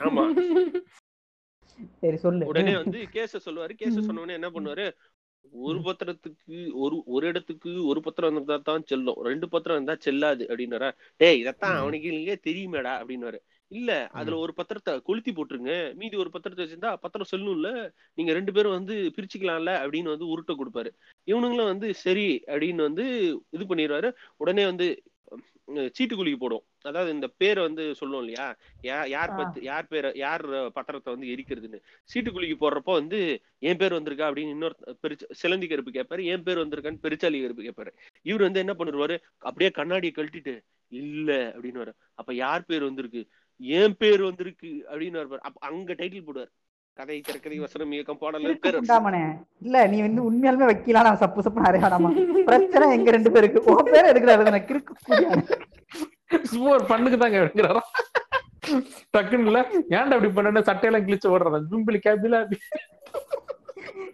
ஆமா. 0.00 0.24
சரி 2.00 2.16
சொல்லு. 2.16 2.46
உடனே 2.46 2.72
வந்து 2.76 2.98
கேஸ 3.12 3.40
சொல்லுவாரு. 3.44 3.74
கேஸ 3.82 3.94
சொன்ன 3.98 4.20
உடனே 4.20 4.38
என்ன 4.40 4.50
பண்ணுவாரு? 4.50 4.86
ஒரு 5.52 5.78
பத்திரத்துக்கு 5.78 6.56
ஒரு 6.74 7.02
ஒரு 7.06 7.24
இடத்துக்கு 7.26 7.70
ஒரு 7.86 8.00
பத்திரம் 8.02 8.32
இருந்தா 8.32 8.56
தான் 8.56 8.82
செல்லும். 8.84 9.20
ரெண்டு 9.22 9.48
பத்திரம் 9.48 9.76
இருந்தா 9.76 9.94
செல்லாது 9.98 10.44
அப்படின்னாரா 10.50 10.88
டேய் 11.16 11.40
இதத்தான். 11.44 11.78
அவனுக்கு 11.82 12.08
இல்லையே 12.08 12.36
தெரியுமேடா 12.48 12.94
அப்படின்னாரு 13.00 13.38
இல்ல 13.70 13.90
அதுல 14.18 14.36
ஒரு 14.38 14.52
பத்திரத்தை 14.58 14.92
கொளுத்தி 15.02 15.32
போட்டுருங்க. 15.32 15.72
மீதி 15.94 16.16
ஒரு 16.16 16.30
பத்திரத்தை 16.34 16.62
வச்சிருந்தா 16.64 16.92
பத்திரம் 17.02 17.30
செல்லும்ல. 17.32 17.70
நீங்க 18.18 18.32
ரெண்டு 18.32 18.54
பேரும் 18.56 18.76
வந்து 18.78 18.94
பிரிச்சுக்கலாம்ல 19.16 19.72
அப்படின்னு 19.82 20.14
வந்து 20.14 20.30
உருட்ட 20.32 20.54
கொடுப்பாரு. 20.60 20.90
இவனுங்களும் 21.28 21.70
வந்து 21.72 21.88
சரி 22.04 22.28
அப்படின்னு 22.46 22.88
வந்து 22.88 23.06
இது 23.56 23.64
பண்ணிடுவாரு. 23.72 24.10
உடனே 24.36 24.64
வந்து 24.64 24.88
சீட்டு 25.96 26.14
குலுக்கி 26.16 26.38
போடும். 26.38 26.62
அதாவது 26.88 27.10
இந்த 27.14 27.26
பேரை 27.40 27.60
வந்து 27.66 27.84
சொல்லுவோம் 27.98 28.22
இல்லையா? 28.22 28.46
யார். 29.12 29.32
பத்து 29.38 29.58
யார் 29.62 29.90
பேரை 29.90 30.10
யார் 30.16 30.44
பத்திரத்தை 30.76 31.10
வந்து 31.14 31.30
எரிக்கிறதுன்னு. 31.32 31.78
சீட்டு 32.10 32.30
குலுக்கி 32.30 32.56
போடுறப்போ 32.56 32.92
வந்து 33.00 33.18
என் 33.68 33.80
பேர் 33.82 33.96
வந்திருக்கா? 33.98 34.28
அப்படின்னு 34.30 34.54
இன்னொரு 34.56 34.76
பெருச்ச 35.02 35.26
சிலந்தி 35.42 35.66
கருப்பு 35.66 35.92
கேட்பாரு 35.92 36.24
என் 36.32 36.46
பேர் 36.46 36.62
வந்திருக்கான்னு 36.62 37.04
பெருச்சாலி 37.04 37.42
கருப்பு 37.42 37.66
கேட்பாரு 37.66 37.92
இவர் 38.26 38.46
வந்து 38.46 38.62
என்ன 38.64 38.74
பண்ணிருவாரு 38.80 39.18
அப்படியே 39.42 39.70
கண்ணாடியை 39.78 40.14
கழட்டிட்டு 40.14 40.54
இல்ல 40.92 41.30
அப்படின்னு 41.54 41.94
அப்ப 42.20 42.30
யார் 42.36 42.68
பேர் 42.70 42.88
வந்திருக்கு? 42.88 43.22
என் 43.60 43.96
பேர் 43.98 44.22
வந்திருக்கு 44.22 44.86
அப்படின்னு 44.90 45.10
வருவார். 45.10 45.40
அப்ப 45.42 45.66
அங்க 45.66 45.92
டைட்டில் 45.92 46.26
போடுவார். 46.26 46.50
கதை 46.92 47.20
திரைக்கதை 47.20 47.58
வசனம் 47.58 47.92
இயக்கம் 47.92 48.18
பாடல் 48.18 48.42
இல்ல 49.62 49.86
நீ 49.86 50.00
வந்து 50.00 50.32
உண்மையாலுமே 50.32 50.64
வைக்கலாம் 50.64 51.04
நான் 51.04 51.16
சப்பு 51.16 51.42
சப்பு 51.42 51.60
நிறைய 51.60 51.86
வேணாமா 51.86 52.10
பிரச்சனை 52.44 52.90
எங்க 52.98 53.10
ரெண்டு 53.10 53.30
பேருக்கு? 53.30 53.62
உன் 53.64 53.90
பேர் 53.92 54.08
எடுக்கிறாரு. 54.12 55.44
சும்மா 56.42 56.70
ஒரு 56.70 56.84
பண்ணுக்கு 56.88 57.16
தாங்க 57.16 57.38
எடுக்கிறாரா? 57.38 57.82
டக்குன்னு 59.16 59.46
இல்ல 59.46 59.60
ஏன்டா 59.90 60.16
அப்படி 60.16 60.28
பண்ண 60.28 60.60
சட்டையெல்லாம் 60.60 61.06
கிழிச்சு 61.08 61.30
ஓடுறதா 61.34 61.60
பிம்பிளி 61.70 62.00
கேபில 62.06 62.40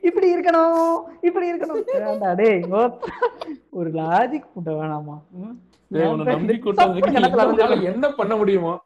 இப்படி 0.01 0.37
இருக்கணும் 0.37 0.97
இப்படி 1.21 1.53
இருக்கணும். 1.53 2.71
ஓப். 2.71 2.99
ஒரு 3.71 3.91
லாஜிக் 3.91 4.51
புண்டை 4.55 4.73
வேணாமா. 4.81 5.17
என்ன 7.83 8.11
பண்ண 8.11 8.37
முடியுமோ. 8.37 8.85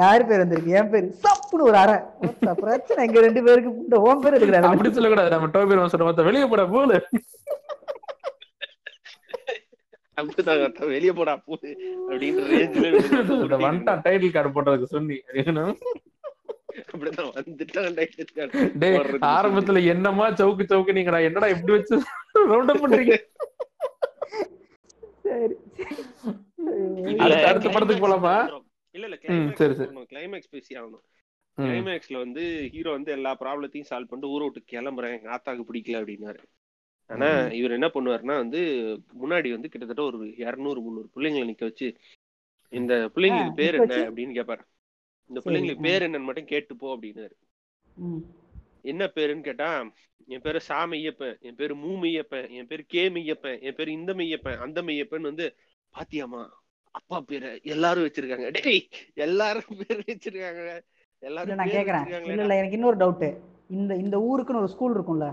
யார் 0.00 0.26
பேர் 0.28 0.42
வந்திருக்கு? 0.42 0.74
என் 0.78 0.90
பேரு 0.92 1.06
சப்புன்னு 1.24 1.66
ஒரு 1.68 1.76
அரை. 1.82 1.96
பிரச்சனை. 2.62 3.00
எங்க 3.06 3.20
ரெண்டு 3.26 3.40
பேருக்கு 3.46 3.70
புண்டை 3.78 3.98
உன் 4.06 4.22
பேர் 4.24 4.36
எடுக்கிறாரு 4.38 4.70
அப்படி 4.70 4.92
சொல்லக்கூடாது. 4.96 5.32
நம்ம 5.34 5.50
டோபி 5.56 5.78
சொல்ற 5.94 6.08
மொத்த 6.08 6.28
வெளியே 6.30 6.46
போட 6.52 6.64
போல. 6.74 7.00
வெளிய 10.94 11.12
போடா 11.18 11.34
போது 11.46 11.68
அப்படின்ற 12.08 12.42
ரேஞ்சில 12.52 12.86
இந்த 13.44 13.58
வந்துட்டான் 13.66 14.02
டைட்டில் 14.06 14.34
கார்டு 14.34 14.50
போட்டதுக்கு 14.56 14.94
சொன்னி 14.96 15.16
ஆரம்பத்துல 19.36 19.82
என்னமா 19.94 20.26
சவுக்கு 20.40 20.64
சவுக்கு 20.72 20.96
நீங்கடா 20.98 21.20
என்னடா 21.28 21.48
இப்படி 21.54 21.72
வச்சு 21.76 21.96
ரவுண்ட் 22.52 22.82
பண்றீங்க? 22.82 23.16
சரி. 25.26 25.56
அடுத்த- 26.66 27.48
அடுத்த 27.48 27.68
படத்துக்கு 27.68 28.04
போலாமா? 28.04 28.34
இல்ல 28.94 29.06
இல்ல 29.06 29.16
ம், 29.34 29.52
சரி, 29.52 29.74
சரி. 29.74 29.90
கிளைமேக்ஸ் 30.10 30.50
பேசி 30.50 30.72
ஆகணும். 30.74 31.04
கிளைமேக்ஸ்ல 31.58 32.16
வந்து 32.16 32.42
ஹீரோ 32.72 32.90
வந்து 32.90 33.12
எல்லா 33.12 33.36
ப்ராப்ளத்தையும் 33.36 33.88
சால்வ் 33.88 34.08
பண்ணிட்டு 34.08 34.30
ஊரை 34.30 34.44
விட்டு 34.46 34.70
கிளம்புறேன் 34.70 35.14
எங்க 35.16 35.30
ஆத்தாக்கு 35.32 35.66
பிடிக்கல 35.68 36.00
அப்படின்னாரு 36.00 36.42
ஆனா 37.10 37.28
இவர் 37.52 37.70
என்ன 37.70 37.86
பண்ணுவாருன்னா 37.86 38.36
வந்து 38.36 38.60
முன்னாடி 39.20 39.50
வந்து 39.50 39.68
கிட்டத்தட்ட 39.68 40.02
ஒரு 40.02 40.36
இருநூறு 40.36 40.80
முந்நூறு 40.80 41.08
பிள்ளைங்களை 41.14 41.46
நிக்க 41.46 41.60
வச்சு 41.60 41.88
இந்த 42.72 42.94
பிள்ளைங்களுக்கு 43.14 43.54
பேர் 43.54 43.74
என்ன? 43.74 43.96
அப்படின்னு 44.10 44.36
கேட்பாரு 44.36 44.62
இந்த 45.30 45.40
பிள்ளைங்களுக்கு. 45.40 45.80
பேர் 45.80 46.02
என்னன்னு 46.02 46.22
மட்டும் 46.22 46.44
கேட்டு 46.44 46.76
போ 46.76 46.96
அப்படின்னாரு. 46.96 47.34
என்ன 48.82 49.10
பேருன்னு 49.14 49.40
கேட்டா 49.40 49.68
என் 50.28 50.40
பேரு 50.40 50.60
சா 50.60 50.86
மெய்யப்பன் 50.86 51.36
என் 51.40 51.54
பேரு 51.54 51.74
மூ 51.76 51.92
மெய்யப்பன் 52.00 52.50
என் 52.50 52.66
பேரு 52.66 52.84
கே 52.86 53.08
மெய்யப்பன் 53.08 53.60
என் 53.60 53.74
பேரு 53.74 53.92
இந்த 53.92 54.12
மெய்யப்பன் 54.14 54.58
அந்த 54.58 54.82
மெய்யப்பன் 54.82 55.20
வந்து 55.20 55.46
பாத்தியாமா 55.94 56.42
அப்பா 56.98 57.18
பேரை 57.20 57.50
எல்லாரும் 57.74 58.04
வச்சிருக்காங்க. 58.06 58.48
டேய் 58.56 58.82
எல்லாரும் 59.26 59.78
பேர் 59.80 60.04
வச்சிருக்காங்க. 60.10 60.62
எல்லாரும் 61.22 61.60
நான் 61.60 61.74
கேக்குறேன். 61.76 62.06
இல்ல. 62.28 62.42
இல்ல 62.44 62.56
எனக்கு 62.60 62.78
இன்னொரு 62.78 62.98
டவுட் 63.02 63.28
இந்த 63.76 63.92
இந்த 64.04 64.16
ஊருக்குன்னு 64.28 64.62
ஒரு 64.62 64.72
ஸ்கூல் 64.74 64.94
இருக்கும்ல? 64.96 65.28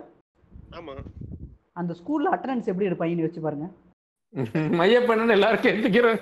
ஆமா. 0.77 0.93
அந்த 1.79 1.91
ஸ்கூல்ல 1.99 2.31
அட்டண்டன்ஸ் 2.35 2.69
எப்படி 2.71 2.87
எடுப்பாங்கன்னு 2.89 3.27
வச்சு 3.27 3.41
பாருங்க. 3.41 3.67
மையப்பண்ணு 4.79 5.35
எல்லாரும் 5.37 5.65
கேட்டுக்கிறோம். 5.65 6.21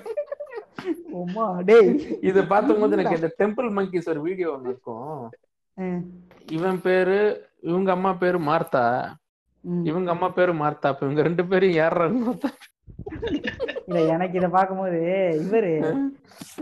ஓமா 1.20 1.44
டேய். 1.68 1.88
இத 2.20 2.42
பார்க்கும்போது 2.52 2.96
எனக்கு 2.96 3.18
இந்த 3.20 3.30
டெம்பிள் 3.40 3.68
மங்கிஸ் 3.78 4.10
ஒரு 4.12 4.20
வீடியோ 4.28 4.48
ஒண்ணு 4.56 4.72
இருக்கும். 4.72 5.14
இவன் 6.56 6.80
பேரு 6.80 7.18
இவங்க 7.70 7.90
அம்மா 7.92 8.12
பேரு 8.22 8.38
மார்த்தா. 8.50 8.84
இவங்க 9.90 10.08
அம்மா 10.10 10.28
பேரு 10.28 10.52
மார்த்தா. 10.54 10.88
அப்ப 10.92 11.06
இவங்க 11.06 11.22
ரெண்டு 11.22 11.44
பேரும் 11.46 11.78
யாருன்னு 11.80 12.26
பார்த்தா 12.28 12.50
இல்ல 13.88 14.00
எனக்கு 14.14 14.38
இத 14.38 14.48
பாக்கும்போது 14.50 15.00
இவரு 15.44 15.72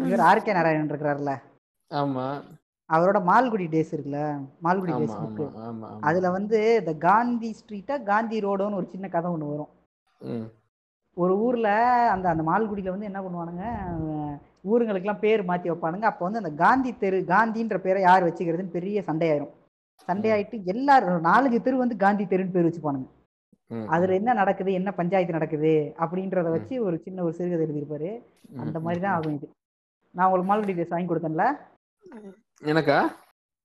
இவர் 0.05 0.27
ஆர்கே 0.27 0.55
நாராயணன் 0.55 0.91
இருக்கிறாருல 0.91 1.33
ஆமா. 1.91 2.27
அவரோட 2.91 3.19
மால்குடி 3.25 3.65
டேஸ் 3.69 3.93
இருக்குல்ல 3.93 4.21
மால்குடி 4.63 4.93
டேஸ் 4.93 5.17
புக் 5.23 5.41
ஆமா. 5.65 5.89
அதுல 6.09 6.31
வந்து 6.31 6.59
இந்த 6.81 6.93
காந்தி 7.05 7.51
ஸ்ட்ரீட்டா 7.59 7.97
காந்தி 8.05 8.37
ரோடுன்னு 8.45 8.81
ஒரு 8.81 8.89
சின்ன 8.93 9.07
கதை 9.09 9.31
ஒண்ணு 9.31 9.53
வரும். 9.53 9.73
ம், 10.21 10.47
ஒரு 11.17 11.35
ஊர்ல 11.39 11.69
அந்த 12.13 12.27
அந்த 12.29 12.43
மால்குடியில 12.43 12.95
வந்து 12.95 13.09
என்ன 13.11 13.21
பண்ணுவானுங்க 13.23 13.65
அஹ் 13.87 14.37
ஊருங்களுக்கெல்லாம் 14.69 15.25
பேர் 15.25 15.49
மாத்தி 15.49 15.71
வைப்பானுங்க. 15.71 16.07
அப்போ 16.11 16.25
வந்து 16.25 16.43
அந்த 16.43 16.53
காந்தி 16.63 16.91
தெரு 16.97 17.19
காந்தின்ற 17.27 17.77
பேரை 17.79 18.01
யார் 18.03 18.27
வச்சுக்கிறதுன்னு 18.27 18.77
பெரிய 18.77 19.03
சண்டையாயிரும். 19.09 19.53
சண்டையாயிட்டு 20.09 20.57
எல்லாரும் 20.67 21.29
நாலஞ்சு 21.29 21.61
தெரு 21.63 21.77
வந்து 21.77 21.97
காந்தி 21.97 22.25
தெருன்னு 22.25 22.55
பேர் 22.55 22.69
வச்சுப்பானுங்க. 22.69 23.09
அதுல 23.89 24.15
என்ன 24.15 24.33
நடக்குது 24.33 24.71
என்ன 24.73 24.91
பஞ்சாயத்து 24.93 25.33
நடக்குது 25.33 25.73
அப்படின்றத 25.99 26.51
வச்சு 26.51 26.75
ஒரு 26.83 26.97
சின்ன 27.05 27.23
ஒரு 27.23 27.35
சிறுகதை 27.35 27.63
எழுதியிருப்பாரு. 27.67 28.11
அந்த 28.59 28.77
ம், 28.79 28.85
மாதிரி 28.85 29.01
தான் 29.01 29.13
ம். 29.13 29.17
ஆகும் 29.19 29.37
இது. 29.39 29.47
நான் 30.15 30.27
உங்களுக்கு 30.27 30.51
மால்குடி 30.51 30.75
டேஸ் 30.75 30.95
வாங்கி 30.95 31.11
கொடுத்தேன்ல? 31.11 31.47
எனக்கா? 32.63 32.99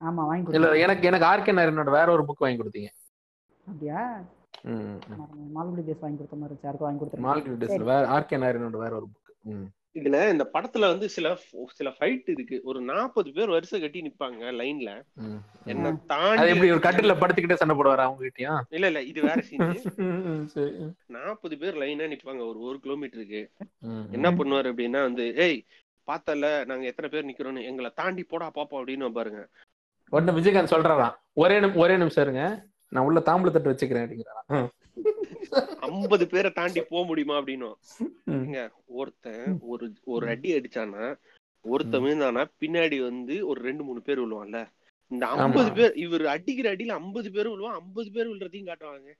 ஆமா 0.02 0.22
வாங்கி 0.26 0.44
கொடுத்தேன். 0.46 0.82
எனக்கு 0.86 1.08
எனக்கு 1.08 1.26
ஆர்கே 1.26 1.54
நாராயணோட 1.58 1.92
வேற 1.92 2.08
ஒரு 2.12 2.24
புக் 2.24 2.44
வாங்கி 2.46 2.62
கொடுத்தீங்க. 2.62 2.90
அப்படியா? 3.68 4.00
மால்குடி 5.58 5.84
டேஸ் 5.86 6.04
வாங்கி 6.06 6.20
கொடுத்த 6.20 6.40
மாதிரி 6.42 6.58
யாருக்கும் 6.64 6.88
வாங்கி 6.88 7.02
கொடுத்துருக்கேன். 7.02 7.30
மால்குடி 7.30 7.60
டேஸ்ல 7.64 7.90
வேற 7.92 8.04
ஆர்கே 8.16 8.40
நாராயணோட 8.44 8.80
வேற 8.86 8.94
ஒரு 8.96 9.08
புக் 9.08 9.30
இதுல 9.96 10.18
இந்த 10.32 10.46
படத்துல 10.54 10.90
வந்து 10.92 11.08
சில 11.10 11.28
சில 11.74 11.90
ஃபைட் 11.96 12.28
இருக்கு. 12.34 12.58
ஒரு 12.64 12.80
நாற்பது 12.90 13.30
பேர் 13.38 13.54
வரிசை 13.56 13.78
கட்டி 13.80 14.02
நிப்பாங்க 14.06 14.52
லைன்ல 14.60 14.92
என்ன 15.66 15.88
அது 15.90 16.00
தாண்டி 16.12 16.52
எப்படி 16.52 16.72
ஒரு 16.76 16.84
கட்டில 16.86 17.14
படுத்துக்கிட்டே 17.22 17.60
சண்டை 17.62 17.76
போடுவாரா 17.78 18.06
அவங்க 18.08 18.24
கிட்டயும் 18.26 18.62
இல்ல 18.72 18.90
இல்ல 18.92 19.02
இது 19.12 19.22
வேற 19.28 19.40
சீன் 19.50 19.66
சரி. 20.54 20.72
நாற்பது 21.16 21.58
பேர் 21.64 21.80
லைனா 21.82 22.08
நிப்பாங்க. 22.14 22.42
ஒரு 22.52 22.60
ஒரு 22.70 22.78
கிலோமீட்டருக்கு 22.86 23.42
என்ன 24.18 24.28
பண்ணுவாரு 24.40 24.72
அப்படின்னா 24.72 25.02
வந்து 25.08 25.26
ஏய் 25.46 25.60
பார்த்தல 26.08 26.46
நாங்க 26.70 26.86
எத்தனை 26.92 27.10
பேர் 27.12 27.30
நிக்கிறோம்னு 27.30 27.68
எங்களை 27.70 27.92
தாண்டி 28.00 28.24
போடா 28.26 28.48
பாப்போம் 28.56 28.82
அப்படின்னு 28.82 29.12
பாருங்க. 29.20 29.42
உடனே 30.14 30.34
விஜயகாந்த் 30.38 30.74
சொல்றாராம் 30.74 31.16
ஒரே 31.42 31.56
ஒரே 31.84 31.96
நிமிஷம் 31.98 32.26
இருங்க. 32.26 32.44
நான் 32.92 33.06
உள்ள 33.08 33.20
தாம்பூல 33.28 33.52
தட்டு 33.54 33.72
வச்சுக்கிறேன் 33.72 34.06
அப்படிங்கிறாராம். 34.06 34.68
ஐம்பது 35.88 36.26
பேரை 36.28 36.50
தாண்டி 36.52 36.82
போக 36.82 37.04
முடியுமா. 37.06 37.38
ஏங்க, 38.36 38.60
ஒருத்தன் 39.00 39.58
ஒரு 39.72 39.86
ஒரு 40.04 40.26
அடி 40.34 40.50
அடிச்சானா 40.58 41.06
ஒருத்தன் 41.66 42.04
விழுந்தானா 42.04 42.44
பின்னாடி 42.62 42.98
வந்து 43.02 43.36
ஒரு 43.48 43.60
ரெண்டு 43.62 43.84
மூணு 43.84 44.02
பேர் 44.02 44.22
விழுவான்ல. 44.22 44.60
இந்த 45.12 45.26
ஐம்பது. 45.28 45.72
பேர் 45.72 45.96
இவர் 45.96 46.26
அடிக்கிற 46.26 46.68
அடியில 46.74 46.98
ஐம்பது 47.02 47.30
பேர் 47.32 47.50
விழுவான் 47.50 47.80
ஐம்பது 47.82 48.10
பேர் 48.12 48.30
விழுறதையும் 48.30 48.70
காட்டுவாங்க. 48.70 49.12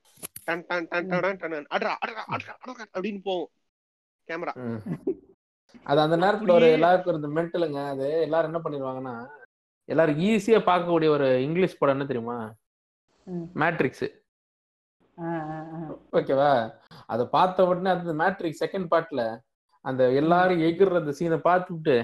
டன் 0.44 0.64
டன் 0.68 0.86
டன் 0.90 1.08
டன் 1.08 1.38
டன் 1.40 1.52
டன், 1.54 1.68
அட்ரா 1.76 1.92
அட்ரா 2.04 2.22
அட்ரா 2.36 2.54
அட்ரா 2.64 2.86
அப்படின்னு 2.94 3.20
போகும் 3.24 3.50
கேமரா. 4.28 4.54
அது 5.84 6.00
அந்த 6.00 6.16
நேரத்துல 6.16 6.52
ஒரு 6.52 6.66
எல்லாருக்கும் 6.70 7.12
இருந்த 7.14 7.28
மென்டலுங்க. 7.36 7.80
அது 7.92 8.08
எல்லாரும் 8.20 8.50
என்ன 8.50 8.62
பண்ணிடுவாங்கன்னா 8.64 9.14
எல்லாரும் 9.88 10.18
ஈஸியா 10.28 10.58
பார்க்கக்கூடிய 10.70 11.08
ஒரு 11.08 11.28
இங்கிலீஷ் 11.42 11.78
படம் 11.78 11.94
என்ன 11.96 12.06
தெரியுமா. 12.10 12.36
மேட்ரிக்ஸ். 13.62 14.06
ஓகேவா? 16.12 16.52
அதை 17.06 17.24
பார்த்த 17.28 17.66
உடனே 17.66 17.90
அந்த 17.90 18.12
மேட்ரிக்ஸ் 18.20 18.62
செகண்ட் 18.64 18.88
பார்ட்ல 18.92 19.22
அந்த 19.84 20.02
எல்லாரும் 20.12 20.60
எகிற 20.60 20.98
அந்த 21.00 21.12
சீனை 21.18 21.38
பார்த்துட்டு. 21.46 21.96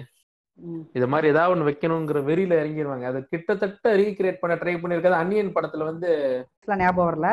இது 0.95 1.07
மாதிரி 1.07 1.27
ஏதாவது 1.29 1.53
ஒண்ணு 1.55 1.69
வைக்கணுங்கிற 1.69 2.21
வெறியில 2.29 2.59
இறங்கிடுவாங்க 2.61 3.07
அதை 3.11 3.21
கிட்டத்தட்ட 3.25 3.95
ரீக்ரியேட் 4.01 4.41
பண்ண 4.41 4.55
ட்ரை 4.55 4.75
பண்ணிருக்காது. 4.77 5.21
அன்னியன் 5.23 5.55
படத்துல 5.57 5.85
வந்து 5.85 6.11
ஞாபகம் 6.81 7.09
வரல. 7.11 7.29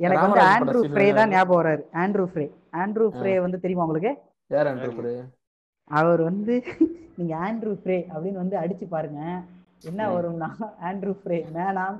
எனக்கு 0.00 0.26
வந்து 0.26 0.42
ஆண்ட்ரூ 0.50 0.80
ஃப்ரே 0.90 1.06
தான் 1.18 1.32
ஞாபகம் 1.34 1.60
வராரு. 1.60 1.82
ஆண்ட்ரூ 2.02 2.24
ஃப்ரே. 2.30 2.46
ஆண்ட்ரூ 2.82 3.06
ஃப்ரே 3.14 3.32
வந்து 3.44 3.60
தெரியுமா 3.60 3.86
உங்களுக்கு? 3.86 4.12
யார் 4.50 4.70
அன்று 4.70 5.14
அவர் 5.90 6.20
வந்து 6.28 6.54
நீங்க 7.18 7.34
ஆண்ட்ரூ 7.44 7.72
ஃப்ரே 7.80 7.96
அப்படின்னு 8.12 8.42
வந்து 8.42 8.56
அடிச்சு 8.62 8.86
பாருங்க. 8.88 9.20
என்ன. 9.84 10.02
வரும்னா 10.14 10.48
Andrew 10.88 11.12
Frey. 11.20 11.38
Man 11.54 11.78
on 11.84 11.98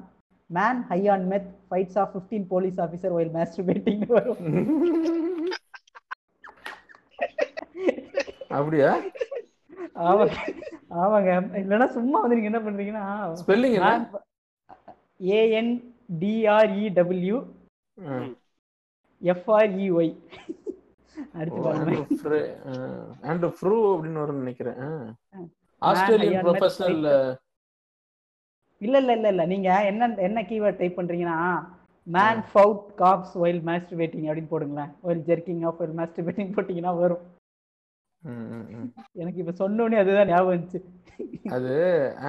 man 0.50 0.80
high 0.90 1.00
on 1.08 1.24
meth 1.30 1.48
fights 1.68 1.98
off 2.02 2.12
15 2.16 2.44
police 2.52 2.78
officer 2.84 3.14
while 3.16 3.32
masturbating 3.36 4.04
வரும் 4.16 4.42
அப்படியா? 8.50 8.90
ஆமாங்க 10.02 10.34
ஆமாங்க. 11.02 11.30
இல்லைன்னா 11.60 11.86
சும்மா 11.94 12.18
வந்து 12.22 12.36
நீங்க 12.36 12.50
என்ன 12.50 12.60
பண்றீங்கன்னா 12.66 13.04
ஸ்பெல்லிங் 13.40 13.76
ஏஎன் 15.36 15.72
டிஆர்இடபிள்யூ 16.20 17.38
ம். 17.98 18.28
எஃப்ஆர்இஒய் 19.22 20.12
அடிச்சு 21.38 21.60
பாருங்க. 21.60 21.84
ஆண்ட்ரூ 23.24 23.50
ஃப்ரே 23.52 23.76
அப்படின்னு 23.90 24.40
நினைக்கிறேன். 24.40 24.80
ஆஸ்திரேலியன் 25.82 26.44
ப்ரொஃபஷனல் 26.46 27.06
இல்ல 28.80 28.96
இல்ல 29.02 29.12
இல்ல 29.18 29.28
இல்ல. 29.34 29.42
நீங்க 29.52 29.68
என்ன 29.90 30.08
என்ன 30.28 30.40
கீவேர்ட் 30.50 30.80
டைப் 30.80 30.98
பண்றீங்கன்னா 30.98 31.38
man 32.06 32.40
fought 32.50 32.82
cops 33.00 33.34
while 33.44 33.62
masturbating 33.68 34.26
அப்படின்னு 34.28 34.52
போடுங்களேன். 34.52 34.92
While 35.06 35.22
jerking 35.30 35.62
off 35.68 35.80
while 35.82 35.96
masturbating 36.00 36.52
போட்டீங்கன்னா 36.56 36.92
வரும். 37.02 37.24
எனக்கு 39.22 39.40
இப்ப 39.42 39.54
சொன்னோடனே 39.62 39.98
அதுதான் 40.02 40.30
ஞாபகம் 40.30 40.52
வந்துச்சு. 40.52 40.80
அது 41.56 41.74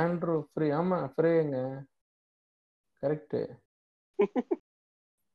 ஆண்ட்ரூ 0.02 0.36
ஃப்ரே 0.50 0.68
ஆமா 0.80 0.98
ஃப்ரேங்க 1.14 1.58
கரெக்ட் 3.04 3.40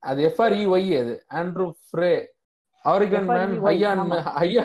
அது 0.03 0.21
எஃப்ஆர்இ 0.29 0.63
ஒய் 0.75 0.93
அது. 1.01 1.15
ஆண்ட்ரூ 1.41 1.67
ஃப்ரே 1.87 2.13
ஆரிகன் 2.85 3.29
மேன் 3.37 3.53
ஐயான். 3.73 4.01
ஐயா 4.43 4.65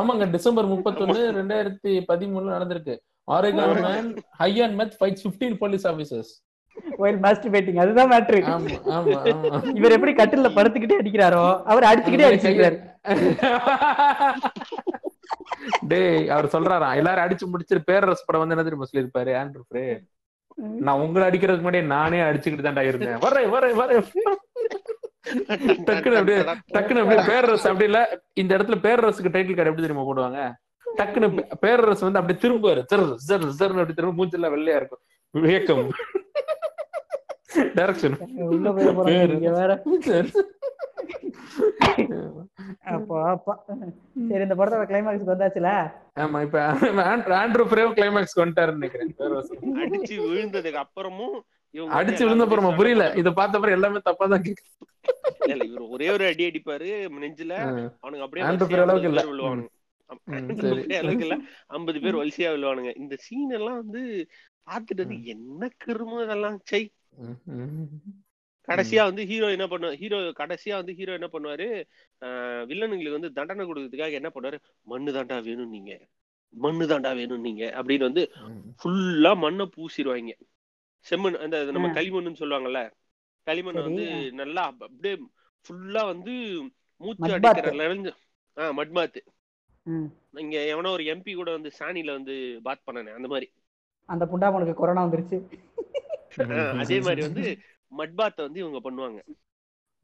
ஆமாங்க 0.00 0.26
டிசம்பர் 0.34 0.72
முப்பத்தொன்னு 0.74 1.22
ரெண்டாயிரத்தி 1.38 1.92
பதிமூணுல 2.10 2.54
நடந்திருக்கு. 2.56 2.94
Oregon 3.28 3.80
man 3.86 4.10
high on 4.40 4.76
meth 4.80 4.94
fight 4.98 5.18
15 5.22 5.56
police 5.62 5.86
officers 5.90 6.30
while 6.98 7.18
masturbating 7.24 7.80
அதுதான் 7.82 8.10
மேட்ரு 8.12 8.40
இவர் 9.78 9.94
எப்படி 9.96 10.12
கட்டில்ல 10.18 10.48
படுத்துக்கிட்டே 10.56 11.00
அடிக்கிறாரோ 11.02 11.44
அவர் 11.70 11.90
அடிச்சுக்கிட்டே 11.90 12.28
அடிச்சிருக்காரு 12.30 12.78
டேய் 15.90 16.28
அவர் 16.34 16.46
சொல்றாராம் 16.52 16.98
எல்லாரும் 17.00 17.24
அடிச்சு 17.24 17.44
முடிச்சிட்டு 17.46 17.88
பேரரசு 17.88 18.22
படம் 18.24 18.42
வந்து 18.42 18.54
என்ன 18.54 18.64
தெரியுமா 18.64 18.86
சொல்லியிருப்பாரு? 18.88 19.30
ஆண்ட்ரூ 19.40 19.62
ஃப்ரே 19.64 19.84
நான் 20.86 21.00
உங்களை 21.04 21.24
அடிக்கிறதுக்கு 21.28 21.66
முன்னாடி 21.66 21.88
நானே 21.92 22.18
அடிச்சுக்கிட்டு 22.26 22.66
தான்டா 22.66 22.84
இருந்தேன். 22.88 23.18
வரேன் 23.24 23.50
வரேன் 23.54 23.76
வரேன் 23.80 24.04
டக்குனு 25.88 26.18
அப்படியே 26.20 26.38
டக்குனு 26.74 27.02
அப்படியே 27.02 27.24
பேரரசு 27.30 27.68
அப்படி 27.70 27.88
இல்ல 27.90 28.00
இந்த 28.42 28.50
இடத்துல 28.56 28.78
பேரரசுக்கு 28.86 29.32
டைட்டில் 29.34 29.56
கார்டு 29.56 29.70
எப்படி 29.72 29.86
தெரியுமா 29.86 30.06
போடுவாங்க? 30.08 30.40
டக்குனு 30.96 31.28
பே- 31.28 31.50
பேரரசு 31.60 32.10
வந்து 32.10 32.18
அப்படியே 32.18 32.38
திரும்புவாரு. 32.40 32.84
ஜர் 32.94 33.14
ஜர் 33.28 33.44
ஜர்னு 33.58 33.70
அப்படி 33.70 33.92
திரும்ப 33.92 34.24
மூஞ்செல்லாம் 34.24 34.52
வெள்ளையா 34.52 34.76
இருக்கும். 34.76 34.98
விவேகம். 35.30 35.90
டைரக்ஷன் 37.54 38.32
உள்ள 38.36 38.72
போய் 38.72 38.86
போறாங்க. 38.86 39.28
நீங்க 39.28 39.50
வேற. 39.50 39.82
அப்பா 42.84 43.30
அப்பா. 43.30 43.64
சரி 44.28 44.42
இந்த 44.42 44.54
படத்தோட 44.54 44.90
கிளைமாக்ஸ்க்கு 44.90 45.32
வந்தாச்சுல? 45.36 45.92
ஆமா 46.20 46.42
இப்ப 46.42 46.72
ஆண்ட்ரூ- 46.72 47.36
ஆண்ட்ரூ 47.42 47.66
ஃப்ரேவ் 47.68 47.92
கிளைமேக்ஸ் 47.92 48.38
வந்துட்டாருன்னு 48.38 48.72
நினைக்கிறேன். 48.72 49.14
அடிச்சு 49.62 50.22
விழுந்ததுக்கு 50.22 50.82
அப்புறமும் 50.82 51.40
அடிச்சு 51.72 52.22
விழுந்த 52.22 52.44
அப்புறமா. 52.44 52.70
புரியல. 52.70 53.12
இத 53.14 53.30
பார்த்த 53.30 53.58
அப்புறம் 53.58 53.82
எல்லாமே 53.82 53.98
தப்பா 54.02 54.26
தான் 54.26 54.42
இல்ல, 55.46 55.64
இவரு 55.64 55.88
ஒரே 55.88 56.10
ஒரு 56.10 56.26
அடி 56.26 56.46
அடிப்பாரு 56.46 57.08
நெஞ்சில. 57.20 57.52
அவனுங்க 58.02 58.20
அப்படியே 58.20 58.46
அளவுக்கு 58.46 58.76
50 58.76 58.98
இல்ல. 58.98 59.22
விழுவானுங்க. 59.22 59.68
அளவுக்கு 60.08 61.42
ஐம்பது 61.66 62.00
பேர் 62.00 62.14
வரிசையா 62.14 62.54
விழுவானுங்க. 62.54 62.98
இந்த 62.98 63.16
சீன் 63.16 63.50
எல்லாம் 63.50 63.76
வந்து 63.76 64.28
பார்த்துட்டு 64.66 64.96
வந்து 64.96 65.24
என்ன 65.24 65.68
கிருமம் 65.84 66.24
இதெல்லாம். 66.24 66.60
சை 66.64 66.92
ம், 67.16 67.52
ம். 67.52 67.86
கடைசியா 68.68 69.02
வந்து 69.02 69.26
ஹீரோ 69.26 69.50
என்ன 69.50 69.66
பண்ணுவா 69.66 69.94
ஹீரோ 69.94 70.18
கடைசியா 70.18 70.70
வந்து 70.70 70.94
ஹீரோ 70.94 71.12
என்ன 71.12 71.28
பண்ணுவாரு? 71.32 71.84
வில்லனுங்களுக்கு 72.68 73.10
வந்து 73.10 73.32
தண்டனை 73.32 73.66
கொடுக்கறதுக்காக 73.66 74.12
என்ன 74.12 74.30
பண்ணுவாரு? 74.34 74.58
மண்ணு 74.82 75.12
தாண்டா 75.12 75.42
வேணும் 75.42 75.70
நீங்க. 75.70 76.00
மண்ணு 76.50 76.86
தாண்டா 76.86 77.14
வேணும் 77.14 77.40
நீங்க. 77.40 77.64
அப்படின்னு 77.64 77.98
வந்து. 77.98 78.30
ஃபுல்லா 78.82 79.36
மண்ணை 79.36 79.70
பூசிடுவாங்க 79.76 80.32
செம்மண் 81.10 81.36
அந்த 81.36 81.64
நம்ம. 81.64 81.88
களிமண்ணுன்னு 81.88 82.40
சொல்லுவாங்கல்ல. 82.40 82.90
களிமண் 83.42 83.74
வந்து. 83.74 84.32
நல்லா 84.32 84.62
அப்~ 84.62 84.82
அப்படியே 84.82 85.22
ஃபுல்லா 85.64 86.04
வந்து 86.04 86.32
மூச்சு 86.96 87.32
அடிக்கிற. 87.32 87.70
லெவல் 87.72 88.14
ஆஹ் 88.56 88.76
மட்மாத்து. 88.76 89.20
இங்க 90.34 90.56
எவனோ 90.64 90.90
ஒரு 90.90 91.04
எம்பி 91.04 91.34
கூட 91.34 91.50
வந்து 91.50 91.70
சாணில 91.78 92.12
வந்து 92.12 92.60
பாத் 92.62 92.86
பண்ணனே 92.86 93.12
அந்த 93.14 93.28
மாதிரி. 93.28 93.52
அந்த 94.08 94.24
புண்டாமனுக்கு 94.26 94.74
கொரோனா 94.74 95.06
வந்துருச்சு. 95.06 95.38
அதே 96.78 97.00
மாதிரி 97.00 97.22
வந்து 97.22 97.44
மட்பாத்தை 97.92 98.42
வந்து 98.46 98.60
இவங்க 98.60 98.80
பண்ணுவாங்க. 98.84 99.20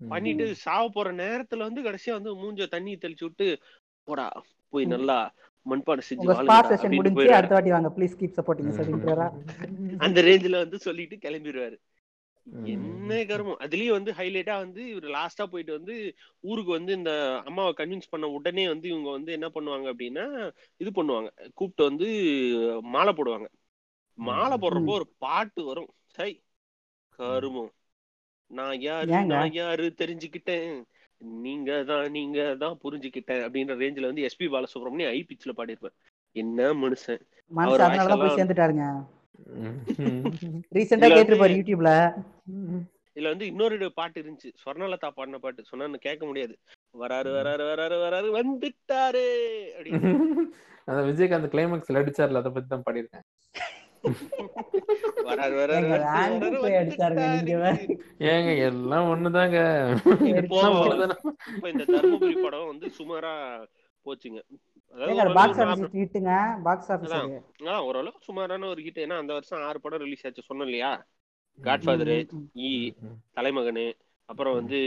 பண்ணிட்டு 0.09 0.55
சாவ 0.55 0.89
போற 0.89 1.13
நேரத்துல 1.13 1.59
வந்து 1.59 1.83
கடைசியா 1.83 2.11
வந்து 2.11 2.33
மூஞ்ச 2.37 2.69
தண்ணி 2.69 2.97
தெளிச்சு 2.97 3.25
விட்டு 3.25 3.59
போடா 4.05 4.43
போய் 4.69 4.85
நல்லா 4.85 5.19
மண்பானை 5.67 6.03
செஞ்சு 6.09 6.35
அடுத்த 7.37 7.55
வாட்டி 7.55 7.71
வாங்க. 7.71 7.91
ப்ளீஸ் 7.99 8.17
கீப் 8.21 8.37
சப்போர்ட்டிங் 8.39 8.73
அந்த 9.97 10.23
ரேஞ்சில 10.23 10.51
வந்து 10.51 10.79
சொல்லிட்டு 10.79 11.17
கிளம்பிடுவாரு. 11.17 11.77
என்ன 12.47 13.25
கருமம் 13.25 13.61
அதுலயும் 13.61 13.97
வந்து 13.99 14.13
ஹைலைட்டா 14.13 14.55
வந்து 14.59 14.89
இவர் 14.89 15.07
லாஸ்டா 15.17 15.45
போயிட்டு 15.45 15.73
வந்து 15.73 15.95
ஊருக்கு 16.41 16.71
வந்து 16.73 16.93
இந்த 16.93 17.13
அம்மாவை 17.45 17.73
கன்வின்ஸ் 17.77 18.11
பண்ண 18.11 18.29
உடனே 18.29 18.69
வந்து 18.69 18.89
இவங்க 18.89 19.11
வந்து 19.11 19.33
என்ன 19.33 19.49
பண்ணுவாங்க 19.55 19.87
அப்படின்னா 19.93 20.27
இது 20.77 20.91
பண்ணுவாங்க. 20.91 21.29
கூப்பிட்டு 21.55 21.85
வந்து 21.85 22.09
மாலை 22.83 23.13
போடுவாங்க. 23.13 23.49
மாலை 24.19 24.59
போடுறப்போ 24.59 24.93
ஒரு 24.93 25.09
பாட்டு 25.19 25.65
வரும். 25.65 25.91
சை 26.07 26.31
கருமம் 27.19 27.73
நான் 28.51 28.81
யாரு? 28.81 29.09
நான் 29.25 29.53
யாரு 29.53 29.95
தெரிஞ்சுக்கிட்டேன். 29.99 30.69
நீங்க 31.43 31.85
தான் 31.85 32.11
நீங்க 32.11 32.55
தான் 32.55 32.79
புரிஞ்சுக்கிட்டேன் 32.85 33.43
அப்படின்ற 33.45 33.75
ரேஞ்சில 33.83 34.11
வந்து 34.11 34.27
எஸ்பி 34.31 34.47
பாலசுப்ரமணியம் 34.55 35.09
ஐ 35.09 35.27
பிச்ல 35.29 35.53
பாடியிருப்பார். 35.57 35.97
என்ன 36.37 36.73
மனுஷன்? 36.75 37.23
அவர் 37.51 37.85
சேர்ந்துட்டாருங்க. 38.39 38.87
ரீசெண்டா 40.77 41.09
கேட்டிருப்பாரு 41.11 41.57
யூடியூப்ல 41.59 41.93
இதுல 43.17 43.31
வந்து 43.33 43.47
இன்னொரு 43.51 43.89
பாட்டு 43.99 44.19
இருந்துச்சு. 44.23 44.51
சொர்ணலதா 44.63 45.09
பாடின 45.17 45.39
பாட்டு. 45.39 45.69
சொன்னா 45.71 45.99
கேட்க 46.07 46.23
முடியாது. 46.27 46.55
வராரு 46.95 47.31
வராரு 47.37 47.65
வராரு 47.71 47.97
வராரு 48.05 48.29
வந்துட்டாரு 48.39 49.25
அந்த 50.89 51.01
விஜயகாந்த் 51.09 51.53
கிளைமேக்ஸ்ல 51.53 52.01
அடிச்சார்ல 52.01 52.41
அதை 52.43 52.51
பத்தி 52.53 52.69
தான் 52.69 52.85
பாடியிருக்கேன். 52.87 53.25
வராரு 55.29 55.55
வராரு 55.61 55.87
ஏங்க, 58.31 58.51
எல்லாம் 58.67 59.09
ஒண்ணுதாங்க. 59.13 59.59
இந்த 61.71 61.85
தர்மபுரி 61.93 62.37
படம் 62.45 62.69
வந்து 62.73 62.89
சுமாரா 62.99 63.33
போச்சுங்க. 64.07 64.41
ஓரளவு 67.85 68.19
சுமாரான 68.27 68.67
ஒரு 68.69 68.81
ஹிட் 68.85 69.03
ஏன்னா 69.05 69.17
அந்த 69.23 69.33
வருஷம் 69.37 69.65
ஆறு 69.69 69.79
படம் 69.81 70.03
ரிலீஸ் 70.05 70.25
ஆச்சு 70.27 70.49
சொன்னோம் 70.49 70.69
இல்லையா 70.69 70.91
காட்ஃபாதரு 71.59 72.17
ஈ 72.65 72.71
ம், 73.03 73.17
தலைமகனு 73.37 73.87
அப்புறம் 74.29 74.57
வந்து 74.59 74.79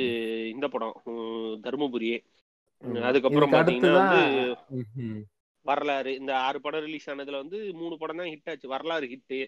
இந்த 0.54 0.66
படம் 0.68 0.96
தர்மபுரி. 1.66 2.10
அதுக்கப்புறம் 3.10 3.54
பாத்தீங்கன்னா 3.56 3.94
வந்து. 4.00 5.08
வரலாறு 5.66 6.12
இந்த 6.20 6.32
ஆறு 6.44 6.60
படம் 6.62 6.84
ரிலீஸ் 6.86 7.08
ஆனதுல 7.12 7.40
வந்து 7.44 7.58
மூணு 7.80 7.96
படம் 8.02 8.20
தான் 8.22 8.32
ஹிட் 8.34 8.50
ஆச்சு. 8.52 8.68
Varalaru 8.74 9.06
hit 9.14 9.40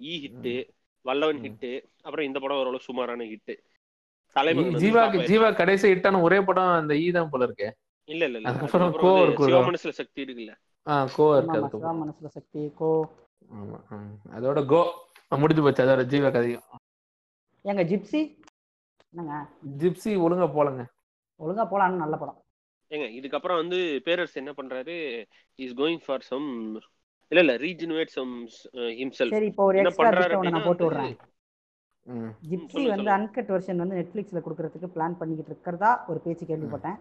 E 0.00 0.12
hit 0.24 0.54
Vallavan. 1.04 1.40
Hit 1.46 1.70
அப்புறம் 2.04 2.26
இந்த 2.28 2.38
படம் 2.40 2.60
ஓரளவு 2.60 2.86
சுமாரான 2.86 3.26
ஹிட்டு 3.32 3.54
தலைமகன் 4.36 4.80
ஜீவா. 4.82 5.02
ஜீவா 5.28 5.48
கடைசி 5.60 5.86
ஹிட்டான 5.92 6.22
ஒரே 6.22 6.38
படம் 6.44 6.72
அந்த 6.78 6.94
ஈ 6.98 7.08
தான் 7.12 7.30
போல 7.30 7.46
இருக்கே. 7.48 7.68
இல்ல 8.08 8.22
இல்ல 8.28 8.38
இல்ல. 8.40 8.50
கோ 9.02 9.10
வந்து 9.12 9.22
இருக்குல்ல? 9.24 9.46
சிவமனசுல 9.48 9.92
சக்தி 9.98 10.20
இருக்குல்ல. 10.24 10.52
ஆ 10.86 10.96
கோ 11.14 11.24
இருக்கு 11.36 11.58
அதுக்கப்புறம். 11.58 12.00
மனசுல 12.02 12.28
சக்தி 12.36 12.62
கோ 12.74 12.90
ஆமா. 13.56 13.78
அதோட 14.36 14.58
கோ 14.66 14.80
முடிஞ்சு 15.32 15.62
போச்சு. 15.62 15.84
அதோட 15.84 16.02
ஜீவா 16.10 16.30
கதையும். 16.30 16.66
ஏங்க 17.64 17.82
ஜிப்சி? 17.90 18.20
என்னங்க? 19.14 19.36
ஜிப்சி 19.80 20.12
ஒழுங்கா 20.24 20.48
போலங்க. 20.54 20.82
ஒழுங்கா 21.40 21.64
போலான்னு 21.70 22.02
நல்ல 22.02 22.16
படம். 22.16 22.38
ஏங்க 22.90 23.06
இதுக்கப்புறம் 23.18 23.60
வந்து 23.62 23.78
பேரரசு 24.04 24.36
என்ன 24.36 24.52
பண்றாரு? 24.52 24.96
இஸ் 25.58 25.74
கோயிங் 25.74 26.02
ஃபார் 26.04 26.26
சம் 26.26 26.48
இல்ல 27.32 27.40
இல்ல 27.40 27.54
ரீஜெனுவேட் 27.58 28.12
சம் 28.12 28.34
ஹிம்செல்ஃப் 28.98 29.34
சரி 29.34 29.46
இப்போ 29.46 29.64
ஒரு 29.64 29.78
என்ன 29.78 29.86
எக்ஸ்ட்ரா 29.86 30.04
பண்றாரு 30.04 30.34
பிட்ட 30.44 30.82
விடுறேன். 30.82 31.14
ஜிப்சி 32.50 32.96
வந்து. 32.96 33.10
அன்கட் 33.10 33.44
வெர்ஷன் 33.44 33.76
வந்து 33.76 33.96
நெட்ஃபிளிக்ஸ்ல 33.96 34.40
கொடுக்கறதுக்கு 34.46 34.90
பிளான் 34.94 35.16
பண்ணிக்கிட்டு 35.16 35.50
இருக்கிறதா 35.50 36.04
ஒரு 36.08 36.18
பேச்சு 36.18 36.46
கேள்விப்பட்டேன். 36.46 36.96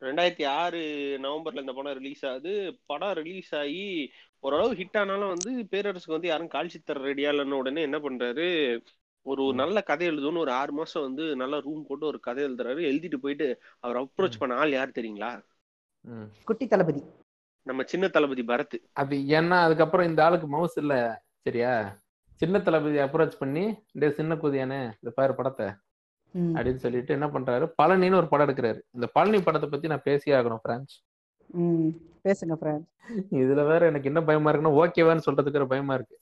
ரெண்டாயிரத்தி- 0.00 0.46
ஆறு 0.46 0.78
நவம்பர்ல 1.22 1.60
இந்த 1.60 1.72
படம் 1.72 1.92
ரிலீஸ் 1.92 2.26
ஆகுது. 2.26 2.78
படம் 2.86 3.12
ரிலீஸ் 3.12 3.54
ஆகி 3.54 4.10
ஓரளவு 4.38 4.74
ஹிட் 4.74 4.98
ஆனாலும் 4.98 5.28
வந்து 5.28 5.66
பேரரசுக்கு 5.70 6.06
வந்து 6.06 6.28
யாரும் 6.28 6.48
கால்சி 6.48 6.74
தர 6.84 7.00
ரெடியா 7.00 7.28
இல்லைன்னு 7.28 7.50
உடனே 7.50 7.82
என்ன 7.82 7.98
பண்றாரு? 7.98 8.78
ஒரு. 9.22 9.54
நல்ல 9.54 9.82
கதை 9.82 10.08
எழுதணும்னு 10.08 10.38
ஒரு 10.38 10.52
ஆறு 10.52 10.72
மாசம் 10.72 11.02
வந்து 11.02 11.36
நல்ல 11.36 11.60
ரூம் 11.60 11.84
போட்டு 11.88 12.06
ஒரு 12.06 12.20
கதை 12.20 12.44
எழுதுறாரு. 12.44 12.82
எழுதிட்டு 12.90 13.16
போயிட்டு 13.16 13.60
அவர் 13.80 14.02
அப்ரோச் 14.02 14.38
பண்ண 14.38 14.54
ஆள் 14.56 14.70
யார் 14.70 14.88
தெரியுங்களா. 14.88 15.42
குட்டி 16.44 16.66
தளபதி. 16.66 17.02
நம்ம 17.62 17.82
சின்ன 17.82 18.08
தளபதி 18.08 18.42
பரத். 18.42 18.78
அது 18.92 19.16
ஏன்னா 19.16 19.50
அதுக்கப்புறம் 19.50 20.06
இந்த 20.06 20.24
ஆளுக்கு 20.24 20.46
மவுஸ் 20.46 20.78
இல்ல. 20.78 21.22
சரியா? 21.40 22.00
சின்ன 22.34 22.60
தளபதி 22.60 22.98
அப்ரோச் 22.98 23.38
பண்ணி 23.38 23.64
டே 23.92 24.10
சின்ன 24.10 24.34
குதியானே 24.34 24.80
இந்த 24.84 25.10
பாரு 25.14 25.34
படத்தை. 25.34 25.66
அப்படின்னு 26.34 26.74
சொல்லிட்டு 26.74 27.12
என்ன 27.12 27.26
பண்றாரு? 27.26 27.72
பழனின்னு 27.82 28.14
ஒரு 28.14 28.28
படம் 28.28 28.48
எடுக்கிறாரு. 28.48 28.80
இந்த 28.90 29.06
பழனி 29.06 29.42
படத்தை 29.42 29.68
பத்தி 29.68 29.88
நான் 29.88 30.02
பேசியே 30.04 30.36
ஆகணும் 30.36 30.62
பிரான்ச் 30.68 30.94
ம். 31.46 31.88
பேசுங்க 32.24 32.54
ஃப்ரெண்ட் 32.60 32.84
இதுல 33.30 33.62
வேற 33.66 33.86
எனக்கு 33.86 34.06
என்ன 34.06 34.22
பயமா 34.22 34.52
இருக்குன்னா 34.52 34.76
ஓகேவான்னு 34.82 35.26
சொல்றதுக்கு 35.30 35.54
ஒரு 35.54 35.66
பயமா 35.66 35.94
இருக்கு. 35.94 36.16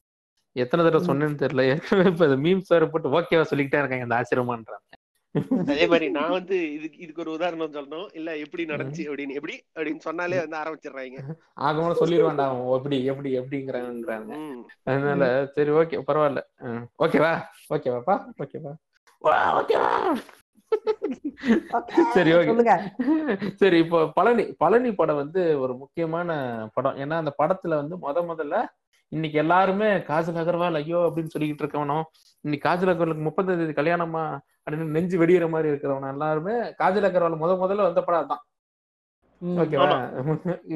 எத்தனை 0.56 0.84
தடவை. 0.84 1.06
சொன்னேன்னு 1.06 1.42
தெரியல. 1.42 1.64
ஏற்கனவே 1.72 2.10
இப்ப 2.10 2.26
மீம்ஸ் 2.46 2.72
வேற 2.74 2.86
போட்டு 2.86 3.14
ஓகேவா 3.18 3.42
சொல்லிக்கிட்டே 3.42 3.82
இருக்காங்க. 3.82 4.04
இந்த 4.04 4.18
ஆச்சரியமான்றாங்க. 4.20 4.86
அதே 5.68 5.86
மாதிரி 5.86 6.10
நான் 6.10 6.30
வந்து 6.30 6.56
இதுக்கு 6.72 6.98
இதுக்கு 6.98 7.20
ஒரு 7.20 7.32
உதாரணம் 7.32 7.72
சொல்லணும். 7.72 8.08
இல்ல 8.12 8.36
எப்படி 8.36 8.62
நடந்துச்சு 8.64 9.04
அப்படின்னு. 9.08 9.34
எப்படி? 9.34 9.54
அப்படின்னு 9.76 9.98
சொன்னாலே 9.98 10.40
வந்து 10.40 10.56
ஆரம்பிச்சிடுறாங்க. 10.56 11.20
ஆகமான 11.58 11.94
சொல்லிடுவான்டா 11.94 12.46
எப்படி 12.76 13.04
எப்படி 13.04 13.38
எப்படிங்கிறாங்கிறாங்க 13.38 14.32
ம். 14.38 14.64
அதனால 14.84 15.28
சரி 15.54 15.70
ஓகே 15.70 16.02
பரவாயில்ல. 16.08 16.42
ஓகேவா 16.98 17.32
ஓகேவாப்பா 17.74 18.16
ஓகேவா 18.44 18.72
வா 19.24 19.36
ஓகேவா 19.60 19.92
சரி 22.14 22.30
ஓகே 22.32 22.74
சரி 23.56 23.78
இப்போ 23.78 23.98
பழனி 24.08 24.44
பழனி 24.58 24.90
படம் 24.92 25.16
வந்து 25.16 25.60
ஒரு 25.60 25.74
முக்கியமான 25.74 26.30
படம். 26.74 26.96
ஏன்னா 26.96 27.16
அந்த 27.22 27.32
படத்துல 27.38 27.78
வந்து 27.80 27.96
முத 27.98 28.22
முதல்ல 28.26 28.56
இன்னைக்கு 29.12 29.36
எல்லாருமே 29.42 29.88
காஜல் 30.08 30.40
அகர்வால் 30.42 30.78
ஐயோ 30.80 30.98
அப்படின்னு 31.06 31.32
சொல்லிக்கிட்டு 31.32 31.62
இருக்கவனும் 31.64 32.04
இன்னைக்கு 32.44 32.64
காஜல் 32.66 32.92
அகர்வாலுக்கு 32.92 33.26
முப்பதாம் 33.28 33.60
தேதி 33.60 33.74
கல்யாணமா 33.78 34.24
அப்படின்னு 34.64 34.94
நெஞ்சு 34.96 35.16
வெடிகிற 35.22 35.46
மாதிரி 35.54 35.70
இருக்கிறவன் 35.72 36.12
எல்லாருமே 36.14 36.54
காஜல் 36.80 37.08
அகர்வால் 37.08 37.42
முத 37.42 37.54
முதல்ல 37.62 37.86
வந்த 37.88 38.02
படம் 38.08 38.30
தான். 38.32 38.42
ஓகேவா? 39.62 39.88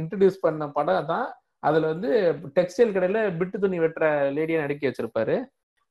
இன்ட்ரடியூஸ் 0.00 0.44
பண்ண 0.46 0.68
படம் 0.78 1.08
தான் 1.12 1.26
அதுல 1.68 1.90
வந்து 1.92 2.10
டெக்ஸ்டைல் 2.58 2.94
கடையில 2.96 3.20
பிட்டு 3.40 3.56
துணி 3.64 3.78
வெட்டுற 3.84 4.06
லேடியா 4.38 4.64
நடிக்க 4.64 4.84
வச்சிருப்பாரு. 4.88 5.36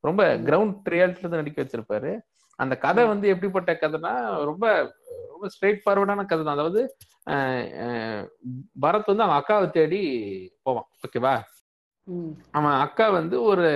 ரொம்ப 0.04 0.22
கிரவுண்ட் 0.48 0.92
ரியாலிட்டில 0.94 1.30
தான் 1.32 1.42
நடிக்க 1.44 1.60
வச்சிருப்பாரு. 1.64 2.12
அந்த 2.60 2.74
கதை 2.86 3.04
வந்து 3.14 3.28
எப்படிப்பட்ட 3.34 3.72
கதைனா 3.84 4.14
ரொம்ப 4.50 4.66
ரொம்ப 5.32 5.48
ஸ்ட்ரெயிட் 5.54 5.82
ஃபார்வர்டான 5.84 6.26
கதை 6.32 6.42
தான். 6.44 6.58
அதாவது 6.58 6.82
பரத் 8.84 9.12
வந்து 9.12 9.26
அவன் 9.28 9.40
அக்காவை 9.40 9.68
தேடி 9.78 10.02
போவான். 10.66 10.88
ஓகேவா. 11.06 11.36
அவன் 12.52 12.76
அக்கா 12.84 13.06
வந்து 13.12 13.36
ஒரு 13.44 13.68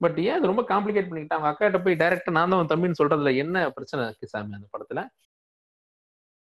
பட் 0.00 0.18
ஏன் 0.20 0.36
அது 0.36 0.50
ரொம்ப 0.50 0.62
காம்ப்ளிகேட் 0.68 1.08
பண்ணிக்கிட்டான் 1.08 1.40
அவன் 1.40 1.50
அக்காட்ட 1.50 1.78
போய் 1.84 2.00
டைரக்டா 2.02 2.36
நான் 2.36 2.50
தான் 2.50 2.58
அவன் 2.58 2.72
தம்பின்னு 2.72 3.00
சொல்றதுல 3.00 3.32
என்ன 3.36 3.64
பிரச்சனை 3.70 4.04
இருக்கு 4.06 4.32
சாமி 4.32 4.56
அந்த 4.58 4.68
படத்துல? 4.74 5.00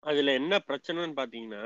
அதுல 0.02 0.32
என்ன 0.40 0.54
பிரச்சனைன்னு 0.68 1.18
பாத்தீங்கன்னா 1.18 1.62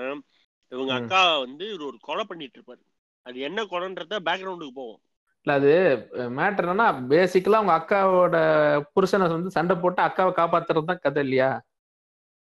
இவங்க. 0.73 0.93
அக்கா 0.99 1.23
வந்து 1.45 1.65
ஒரு 1.89 1.97
கொலை 2.03 2.25
பண்ணிட்டு 2.25 2.57
இருப்பாரு. 2.59 2.83
அது 3.27 3.39
என்ன 3.49 3.61
கொலைன்றத 3.71 4.19
பேக்ரவுண்டுக்கு 4.29 4.75
போவோம். 4.75 5.01
இல்ல 5.47 5.53
அது 5.59 5.73
மேட்டர் 6.39 6.67
என்னன்னா 6.67 6.87
பேசிக்கலா 7.13 7.61
அவங்க 7.61 7.75
அக்காவோட 7.77 8.37
புருஷனை 8.95 9.29
வந்து 9.31 9.51
சண்டை 9.51 9.75
போட்டு 9.77 10.01
அக்காவை 10.03 10.33
காப்பாத்துறது 10.35 10.91
தான் 10.91 11.05
கதை 11.05 11.23
இல்லையா? 11.27 11.51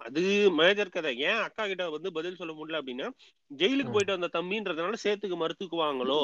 அது 0.01 0.21
மேஜர் 0.59 0.93
கதை. 0.95 1.11
ஏன் 1.27 1.41
அக்கா 1.45 1.63
கிட்ட 1.67 1.83
வந்து 1.95 2.09
பதில் 2.17 2.37
சொல்ல 2.39 2.53
முடியல 2.53 2.79
அப்படின்னா 2.81 3.07
ஜெயிலுக்கு. 3.51 3.93
போயிட்டு 3.95 4.15
வந்த 4.17 4.29
தம்பின்றதுனால 4.37 4.99
சேர்த்துக்கு 5.05 5.37
மறுத்துக்குவாங்களோ 5.41 6.21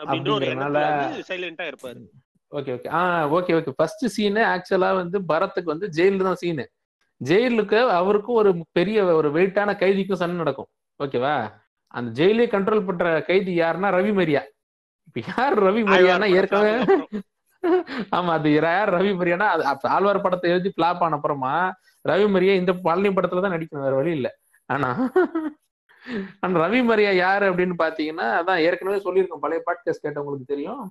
அப்படின்ற 0.00 0.32
ஒரு 0.36 0.48
சைலண்டா 1.30 1.66
இருப்பாரு. 1.70 2.00
Okay 2.52 2.72
okay. 2.76 2.88
ஆ 2.98 3.00
ஓகே 3.38 3.54
ஓகே. 3.58 3.72
ஃபர்ஸ்ட் 3.78 4.04
சீனு 4.16 4.42
ஆக்சுவலா 4.54 4.90
வந்து 5.00 5.18
பரத்துக்கு 5.32 5.72
வந்து 5.74 5.88
ஜெயில 5.96 6.26
தான் 6.28 6.40
சீனு 6.42 6.64
ஜெயிலுக்கு 7.20 7.78
அவருக்கும் 8.00 8.38
ஒரு 8.42 8.50
பெரிய 8.72 8.98
ஒரு 9.20 9.28
வெயிட்டான 9.36 9.70
கைதிக்கும் 9.80 10.20
சண்டை 10.20 10.36
நடக்கும். 10.36 10.68
ஓகேவா? 11.00 11.34
அந்த 11.94 12.08
ஜெயிலே 12.18 12.46
கண்ட்ரோல் 12.54 12.86
பண்ற 12.86 13.04
கைதி 13.28 13.52
யாருன்னா 13.60 13.88
ரவி 13.96 14.12
மரியா 14.18 14.42
இப்ப 15.08 15.20
யார் 15.30 15.56
ரவி 15.66 15.82
மரியானா 15.90 16.26
ஏற்கனவே 16.38 16.72
ஆமா 18.12 18.32
அது 18.38 18.48
யார் 18.54 18.90
ரவி 18.94 19.12
மரியானா 19.18 19.48
ஆழ்வார் 19.94 20.24
படத்தை 20.24 20.50
எழுதி 20.52 20.70
பிளாப் 20.76 21.02
ஆன 21.04 21.18
அப்புறமா 21.18 21.52
ரவி 22.04 22.26
மரியா 22.34 22.54
இந்த 22.54 22.72
பழனி 22.84 23.10
படத்துல 23.16 23.44
தான் 23.44 23.54
நடிக்கணும் 23.56 23.86
வேற 23.86 23.96
வழி 23.96 24.12
இல்ல. 24.18 24.28
ஆனா 24.68 24.88
ஆனா 26.42 26.54
ரவி 26.62 26.80
மரியா 26.88 27.10
யாரு 27.18 27.46
அப்படின்னு 27.50 27.74
பாத்தீங்கன்னா 27.80 28.26
அதான் 28.38 28.62
ஏற்கனவே 28.66 28.98
சொல்லியிருக்கோம் 29.04 29.44
பழைய 29.44 29.60
பாட்காஸ்ட் 29.66 30.04
கேட்டவங்களுக்கு 30.04 30.52
தெரியும். 30.52 30.82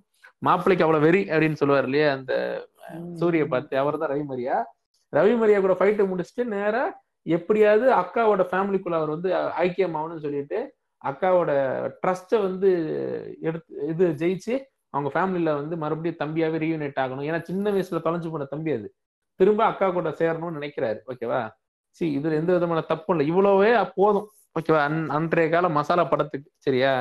மாப்பிள்ளைக்கு 0.42 0.86
அவ்வளவு 0.86 1.06
வெறி 1.06 1.22
அப்படின்னு 1.32 1.60
சொல்லுவார் 1.62 1.88
இல்லையா 1.90 2.10
அந்த 2.18 2.34
சூரிய 3.20 3.46
பார்த்து 3.48 3.80
அவர் 3.82 4.02
தான் 4.02 4.12
ரவி 4.12 4.26
மரியா. 4.32 4.58
ரவி 5.14 5.34
மரியா 5.40 5.60
கூட 5.60 5.76
ஃபைட்டை 5.80 6.06
முடிச்சுட்டு 6.10 6.44
நேரா 6.54 6.84
எப்படியாவது 7.26 7.86
அக்காவோட 8.02 8.42
ஃபேமிலிக்குள்ள 8.50 8.98
அவர் 9.00 9.16
வந்து 9.16 9.30
ஐக்கியமாகணும்னு 9.64 10.26
சொல்லிட்டு 10.26 10.60
அக்காவோட 11.02 11.52
ட்ரஸ்ட்டை 12.04 12.38
வந்து 12.46 12.70
எடுத்து 13.42 13.74
இது 13.90 14.06
ஜெயிச்சு 14.22 14.54
அவங்க 14.94 15.10
ஃபேமிலியில 15.16 15.54
வந்து 15.56 15.76
மறுபடியும் 15.78 16.22
தம்பியாவே 16.24 16.58
ரீயூனைட் 16.64 17.02
ஆகணும். 17.04 17.26
ஏன்னா 17.30 17.40
சின்ன 17.42 17.72
வயசுல 17.72 18.02
தொலைஞ்சு 18.06 18.32
போன 18.32 18.48
தம்பி 18.54 18.72
அது. 18.72 18.88
திரும்ப 19.40 19.62
அக்கா 19.66 19.88
கூட 19.90 20.10
சேரணும்னு 20.20 20.58
நினைக்கிறாரு. 20.60 21.00
ஓகேவா? 21.08 21.42
சி 21.98 22.06
இதுல 22.20 22.34
எந்த 22.34 22.52
விதமான 22.54 22.82
தப்பும் 22.82 23.14
இல்லை. 23.16 23.26
இவ்வளவே 23.34 23.70
போதும். 23.96 24.28
ஓகேவா? 24.60 24.80
அன் 24.80 25.10
அன்றைய 25.10 25.50
கால 25.50 25.70
மசாலா 25.70 26.04
படத்துக்கு. 26.04 26.50
சரியா? 26.58 26.94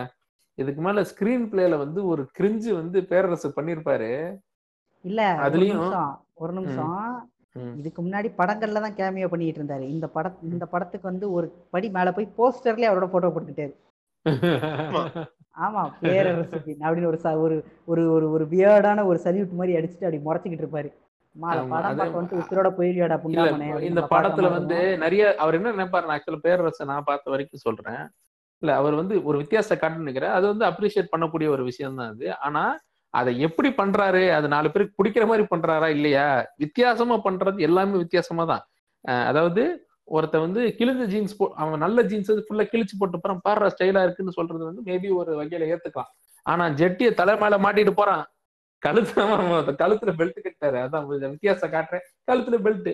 இதுக்கு 0.59 0.81
மேல 0.83 1.01
ஸ்கிரீன் 1.03 1.47
பிளேல 1.53 1.75
வந்து 1.77 2.01
ஒரு 2.07 2.23
கிரிஞ்சு 2.39 2.71
வந்து 2.73 2.99
பேரரசு 3.05 3.49
பண்ணிருப்பாரு. 3.57 4.11
இல்ல 5.05 5.23
அதுலயும் 5.47 5.83
ஒரு 6.35 6.53
நிமிஷம். 6.53 6.95
இதுக்கு 7.81 8.01
முன்னாடி 8.03 8.29
படங்கள்ல 8.39 8.81
தான் 8.85 8.97
கேமியோ 8.99 9.29
பண்ணிட்டு 9.33 9.61
இருந்தாரு. 9.61 9.85
இந்த 9.95 10.07
பட 10.09 10.27
இந்த 10.43 10.65
படத்துக்கு 10.67 11.07
வந்து 11.11 11.27
ஒரு 11.33 11.47
படி 11.71 11.89
மேல 11.91 12.13
போய் 12.13 12.35
போஸ்டர்லயே 12.39 12.89
அவரோட 12.91 13.07
போட்டோ 13.13 13.29
போட்டுக்கிட்டாரு 13.29 13.75
ஆமா. 15.59 15.83
பேரரசு 16.03 16.57
அப்படின்னு 16.81 17.11
ஒரு 17.11 17.19
ஒரு 17.45 17.57
ஒரு 17.87 18.03
ஒரு 18.15 18.27
ஒரு 18.31 18.45
வியர்டான 18.47 19.05
ஒரு 19.11 19.19
சல்யூட் 19.25 19.59
மாதிரி 19.61 19.77
அடிச்சுட்டு 19.79 20.07
அப்படி 20.09 20.23
முறைச்சிக்கிட்டு 20.27 20.65
இருப்பாரு. 20.65 20.91
இந்த 23.89 24.03
படத்துல 24.13 24.51
வந்து? 24.57 24.77
நிறைய 25.05 25.23
அவர் 25.39 25.55
என்ன 25.55 25.73
நினைப்பாரு 25.73 26.13
ஆக்சுவலா 26.15 26.45
பேரரசை 26.45 26.87
நான் 26.87 27.09
பார்த்த 27.09 27.33
வரைக்கும் 27.35 27.65
சொல்றேன். 27.65 28.03
இல்ல 28.63 28.75
அவர் 28.77 28.95
வந்து 28.95 29.15
ஒரு 29.25 29.37
வித்தியாசத்தை 29.39 29.77
காட்டு 29.79 30.05
நினைக்கிறேன். 30.05 30.35
அது 30.37 30.47
வந்து 30.47 30.65
அப்ரிஷியேட் 30.65 31.13
பண்ணக்கூடிய 31.13 31.49
ஒரு 31.49 31.65
விஷயம் 31.65 31.99
தான் 32.01 32.13
அது. 32.15 32.27
ஆனா 32.47 32.63
அதை 33.15 33.33
எப்படி 33.39 33.69
பண்றாரு? 33.79 34.23
அது 34.31 34.47
நாலு 34.49 34.71
பேருக்கு 34.71 34.99
பிடிக்கிற 34.99 35.25
மாதிரி 35.27 35.45
பண்றாரா? 35.53 35.89
இல்லையா? 35.89 36.25
வித்தியாசமா 36.59 37.17
பண்றது 37.27 37.59
எல்லாமே 37.69 37.97
வித்தியாசமா 37.97 38.45
தான் 38.45 38.65
அதாவது 39.29 39.63
ஒருத்த 40.09 40.41
வந்து 40.45 40.61
கிழிஞ்ச 40.79 41.05
ஜீன்ஸ் 41.13 41.37
போ 41.39 41.45
அவன் 41.63 41.83
நல்ல 41.85 42.03
ஜீன்ஸ் 42.11 42.31
வந்து 42.33 42.47
ஃபுல்லா 42.49 42.65
கிழிச்சு 42.73 42.95
போட்டு 42.99 43.19
போறான். 43.23 43.43
பாடுற 43.47 43.71
ஸ்டைலா 43.75 44.03
இருக்குன்னு 44.07 44.37
சொல்றது 44.39 44.63
வந்து 44.69 44.83
மேபி 44.89 45.09
ஒரு 45.21 45.33
வகையில 45.41 45.69
ஏத்துக்கலாம். 45.73 46.13
ஆனா 46.47 46.65
ஜெட்டிய 46.81 47.09
தலை 47.21 47.35
மேல 47.43 47.57
மாட்டிட்டு 47.65 47.95
போறான். 48.01 48.25
கழுத்து 48.83 49.19
அவன் 49.23 49.77
கழுத்துல 49.83 50.13
பெல்ட் 50.21 50.41
கட்டாரு 50.47 50.79
அதான் 50.85 51.07
வித்தியாசம் 51.35 51.75
காட்டுறேன். 51.75 52.07
கழுத்துல 52.31 52.59
பெல்ட் 52.67 52.91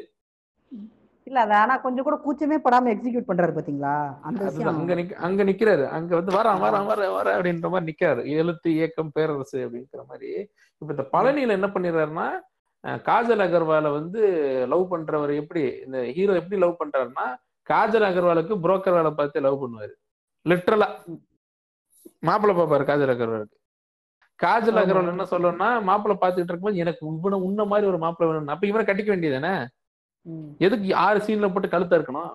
இல்ல 1.26 1.40
அது 1.44 1.54
ஆனா 1.62 1.74
கொஞ்சம் 1.82 2.06
கூட 2.06 2.16
கூச்சமே 2.22 2.56
படாம 2.62 2.88
எக்ஸிக்யூட் 2.92 3.26
பண்றாரு 3.28 3.52
பாத்தீங்களா? 3.56 3.92
அந்த 4.28 4.44
அங்க 4.70 4.94
நிக்க 5.00 5.18
அங்க 5.26 5.42
நிக்கிறாரு. 5.48 5.84
அங்க 5.96 6.10
வந்து 6.18 6.32
வரான் 6.36 6.62
வரான் 6.64 6.88
வர 6.90 7.10
வர 7.16 7.28
அப்படின்ற 7.36 7.68
மாதிரி 7.74 7.88
நிக்கிறாரு. 7.90 8.22
எழுத்து 8.40 8.68
இயக்கம் 8.78 9.12
பேரரசு 9.16 9.58
அப்படிங்கிற 9.66 10.02
மாதிரி. 10.08 10.30
இப்ப 10.82 10.90
இந்த 10.94 11.04
பழனியில 11.14 11.56
என்ன 11.58 11.68
பண்ணிடுறாருன்னா 11.74 12.26
காஜல் 13.08 13.42
அகர்வாலை 13.46 13.90
வந்து 13.98 14.20
லவ் 14.72 14.84
பண்றவர் 14.92 15.32
எப்படி 15.40 15.62
இந்த 15.84 15.98
ஹீரோ 16.16 16.34
எப்படி 16.40 16.56
லவ் 16.62 16.80
பண்றாருன்னா 16.80 17.26
காஜல் 17.70 18.06
அகர்வாலுக்கு 18.08 18.54
புரோக்கர் 18.64 18.96
வேலை 18.98 19.10
பார்த்து 19.18 19.44
லவ் 19.46 19.60
பண்ணுவாரு. 19.62 19.92
லிட்டரலா 20.46 20.88
மாப்பிள்ளை 22.28 22.54
பாப்பாரு 22.58 22.84
காஜல் 22.88 23.12
அகர்வாலுக்கு. 23.14 23.56
காஜல். 24.40 24.80
அகர்வால் 24.82 25.12
என்ன 25.12 25.26
சொல்லணும்னா 25.32 25.68
மாப்பிள்ளை 25.88 26.16
பார்த்துட்டு 26.22 26.50
இருக்கும்போது 26.50 26.82
எனக்கு 26.84 27.02
இவனை 27.18 27.38
உன்ன 27.48 27.64
மாதிரி 27.72 27.86
ஒரு 27.90 27.98
மாப்பிள்ளை 28.04 28.28
வேணும் 28.30 28.54
அப்ப 28.54 28.66
இவனை 28.70 28.84
கட்டிக்க 28.86 29.10
வேண்டியதானே. 29.12 29.54
எதுக்கு 30.66 30.88
ஆறு 31.04 31.18
சீன்ல 31.26 31.48
போட்டு 31.52 31.74
கழுத்த 31.74 31.98
இருக்கணும்? 31.98 32.32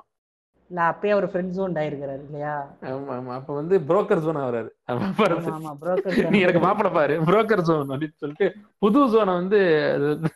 இல்ல 0.72 0.80
அப்பயே 0.88 1.12
அவர் 1.14 1.26
ஃப்ரெண்ட் 1.28 1.54
ஜோன் 1.56 1.78
ஆயிருக்கிறாரு 1.78 2.22
இல்லையா? 2.24 2.54
ஆமா 2.88 3.12
ஆமா. 3.14 3.34
அப்ப 3.36 3.52
வந்து 3.54 3.76
புரோக்கர் 3.88 4.24
ஜோன் 4.24 4.40
ஆகுறாரு. 4.42 4.70
ஆமா 4.92 5.06
புரோக்கர் 5.80 6.18
நீ 6.28 6.40
எனக்கு 6.42 6.62
மாப்பிள 6.64 6.90
பாரு. 6.94 7.16
புரோக்கர் 7.28 7.64
ஜோன் 7.68 7.92
அப்படின்னு 7.92 8.18
சொல்லிட்டு 8.18 8.48
புது 8.82 9.02
ஜோனை 9.14 9.34
வந்து 9.34 9.60
அது 9.92 10.06
வந்து 10.14 10.32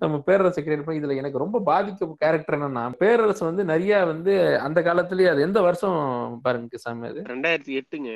நம்ம 0.00 0.16
பேரரசு 0.26 0.60
கிரியேட் 0.60 0.84
பண்ணி 0.84 1.00
இதுல 1.00 1.16
எனக்கு 1.16 1.42
ரொம்ப 1.42 1.60
பாதிக்க 1.68 2.08
கேரக்டர் 2.20 2.56
என்னன்னா 2.58 2.82
பேரரசு 3.00 3.42
வந்து 3.46 3.64
நிறைய 3.64 4.00
வந்து 4.06 4.32
அந்த 4.62 4.82
காலத்திலேயே 4.82 5.30
அது 5.32 5.46
எந்த 5.46 5.60
வருஷம் 5.62 5.96
பாருங்க 6.44 6.80
சாமி 6.82 7.08
அது? 7.08 7.22
ரெண்டாயிரத்தி 7.32 7.74
எட்டுங்க. 7.80 8.10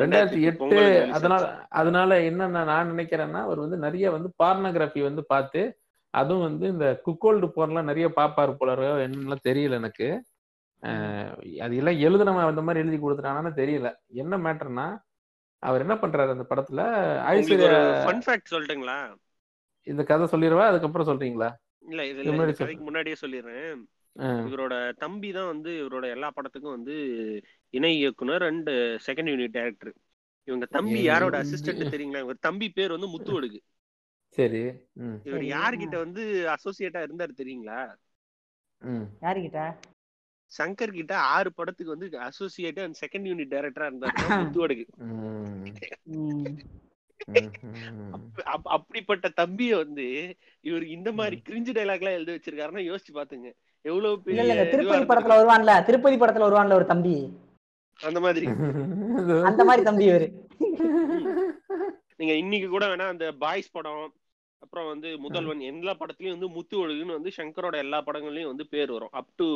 ரெண்டாயிரத்தி 0.00 0.40
எட்டு 0.48 0.78
அதனால. 1.14 1.42
அதனால 1.76 2.20
என்னன்னா 2.28 2.62
நான் 2.70 2.92
நினைக்கிறேன்னா 2.92 3.42
அவர் 3.44 3.64
வந்து 3.64 3.78
நிறைய 3.84 4.06
வந்து 4.12 4.30
பார்னோகிராஃபி 4.38 5.02
வந்து 5.04 5.24
பார்த்து 5.26 5.62
அதுவும் 6.14 6.46
வந்து 6.46 6.66
இந்த 6.68 6.88
குக்கோல்டு 7.04 7.46
போர்லாம் 7.54 7.88
நிறைய 7.88 8.08
பாப்பாரு 8.16 8.54
போல 8.56 8.74
என்னலாம் 9.04 9.46
தெரியல 9.46 9.80
எனக்கு. 9.82 10.08
அது 11.60 11.74
எல்லாம் 11.76 12.00
எழுதுனவன் 12.06 12.50
அந்த 12.50 12.62
மாதிரி 12.62 12.82
எழுதி 12.84 12.98
கொடுத்துட்டானான்னு 13.02 13.52
தெரியல. 13.60 13.90
என்ன 14.22 14.36
மேட்டர்னா 14.38 14.86
அவர் 15.62 15.80
என்ன 15.80 15.94
பண்றாரு 15.94 16.34
அந்த 16.34 16.46
படத்துல? 16.50 16.82
ஐஸ்வர்யா 17.32 17.76
ஃபன் 18.06 18.24
ஃபேக்ட் 18.26 18.52
சொல்லட்டுங்களா? 18.52 18.98
இந்த 19.86 20.02
கதை 20.04 20.26
சொல்லிடுவா? 20.26 20.64
அதுக்கப்புறம் 20.66 21.08
சொல்றீங்களா? 21.08 21.48
இல்ல 21.88 22.06
இது 22.06 22.20
இது 22.20 22.22
இல்ல, 22.22 22.32
முன்னாடி 22.32 22.52
இந்த 22.52 22.62
கதைக்கு 22.64 22.84
முன்னாடியே 22.84 23.16
சொல்லிடுறேன். 23.20 23.78
இவரோட 24.50 24.74
தம்பி 24.96 25.32
தான் 25.32 25.46
வந்து 25.46 25.70
இவரோட 25.82 26.06
எல்லா 26.10 26.28
படத்துக்கும் 26.36 26.76
வந்து 26.76 26.94
இணை 27.74 27.92
இயக்குனர் 27.98 28.42
அண்ட் 28.42 28.70
செகண்ட் 29.06 29.30
யூனிட் 29.32 29.56
டைரக்டர் 29.58 29.92
இவங்க 30.48 30.66
தம்பி 30.66 31.02
யாரோட 31.02 31.36
அசிஸ்டன்ட் 31.42 31.92
தெரியுங்களா? 31.94 32.22
இவர் 32.26 32.38
தம்பி 32.40 32.68
பேர் 32.70 32.94
வந்து 32.96 33.12
முத்துவடுகு. 33.14 33.60
சரி. 34.38 34.62
இவர் 35.28 35.44
யார்கிட்ட 35.56 35.96
வந்து 35.98 36.22
அசோசியேட்டா 36.54 37.00
இருந்தாரு 37.06 37.32
தெரியுங்களா? 37.42 37.80
ம். 38.82 39.06
யாருக்கிட்ட 39.20 39.60
சங்கர் 40.58 40.96
கிட்ட 40.98 41.18
ஆறு 41.18 41.52
படத்துக்கு 41.52 41.96
வந்து 41.98 42.18
அசோசியேட் 42.18 42.80
அண்ட் 42.80 42.98
செகண்ட் 43.00 43.28
யூனிட் 43.30 43.52
டைரக்டரா 43.54 43.86
இருந்தாரு 43.90 44.16
முத்துவடுகு. 44.30 44.84
அப்படிப்பட்ட 48.62 49.28
தம்பிய 49.36 49.76
வந்து 49.76 50.06
இவர் 50.60 50.84
இந்த 50.86 51.12
மாதிரி 51.12 51.42
கிரிஞ்சு 51.48 51.72
டைலாக் 51.76 52.02
எல்லாம் 52.02 52.16
எழுதி 52.18 52.32
வச்சிருக்காருன்னா 52.34 52.82
யோசிச்சு 52.90 53.12
பாத்துங்க. 53.14 53.48
எவ்வளவு 53.84 54.22
திருப்பதி. 54.70 55.04
படத்துல 55.10 55.34
வருவான்ல 55.36 55.84
திருப்பதி 55.84 56.16
படத்துல 56.16 56.46
வருவான்ல 56.46 56.72
ஒரு 56.72 56.86
தம்பி. 56.86 57.16
அந்த 58.00 58.20
மாதிரி. 58.20 58.46
அந்த 59.50 59.62
மாதிரி 59.64 59.84
தம்பி 59.84 60.08
இவரு. 60.10 60.28
நீங்க 62.16 62.34
இன்னைக்கு 62.34 62.68
கூட 62.68 62.84
வேணா 62.86 63.06
அந்த 63.14 63.26
பாய்ஸ் 63.32 63.70
படம் 63.70 64.12
அப்புறம் 64.62 64.86
வந்து 64.92 65.08
முதல்வன் 65.24 65.60
எல்லா 65.70 65.92
படத்துலயும் 66.00 66.34
வந்து 66.36 66.48
முத்து 66.54 66.76
ஒழுகுன்னு 66.82 67.16
வந்து 67.18 67.30
சங்கரோட 67.38 67.76
எல்லா 67.84 67.98
படங்கள்லயும் 68.06 68.50
வந்து 68.52 68.64
பேர் 68.74 68.90
வரும். 68.94 69.12
அப் 69.20 69.30
டு 69.40 69.46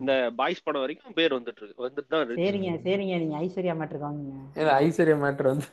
இந்த 0.00 0.12
பாய்ஸ் 0.40 0.64
படம் 0.66 0.84
வரைக்கும் 0.84 1.16
பேர் 1.18 1.36
வந்துட்டு 1.38 1.62
இருக்கு. 1.62 1.84
வந்துட்டு 1.86 2.12
தான் 2.14 2.24
இருக்கு. 2.24 2.44
சரிங்க 2.46 2.72
சரிங்க. 2.88 3.18
நீங்க 3.22 3.36
ஐஸ்வர்யா 3.44 3.76
மேட்ருக்கு 3.80 4.08
வாங்குங்க. 4.08 4.36
இல்ல, 4.60 4.72
ஐஸ்வர்யா 4.86 5.18
மேட்டர் 5.24 5.50
வந்து 5.52 5.68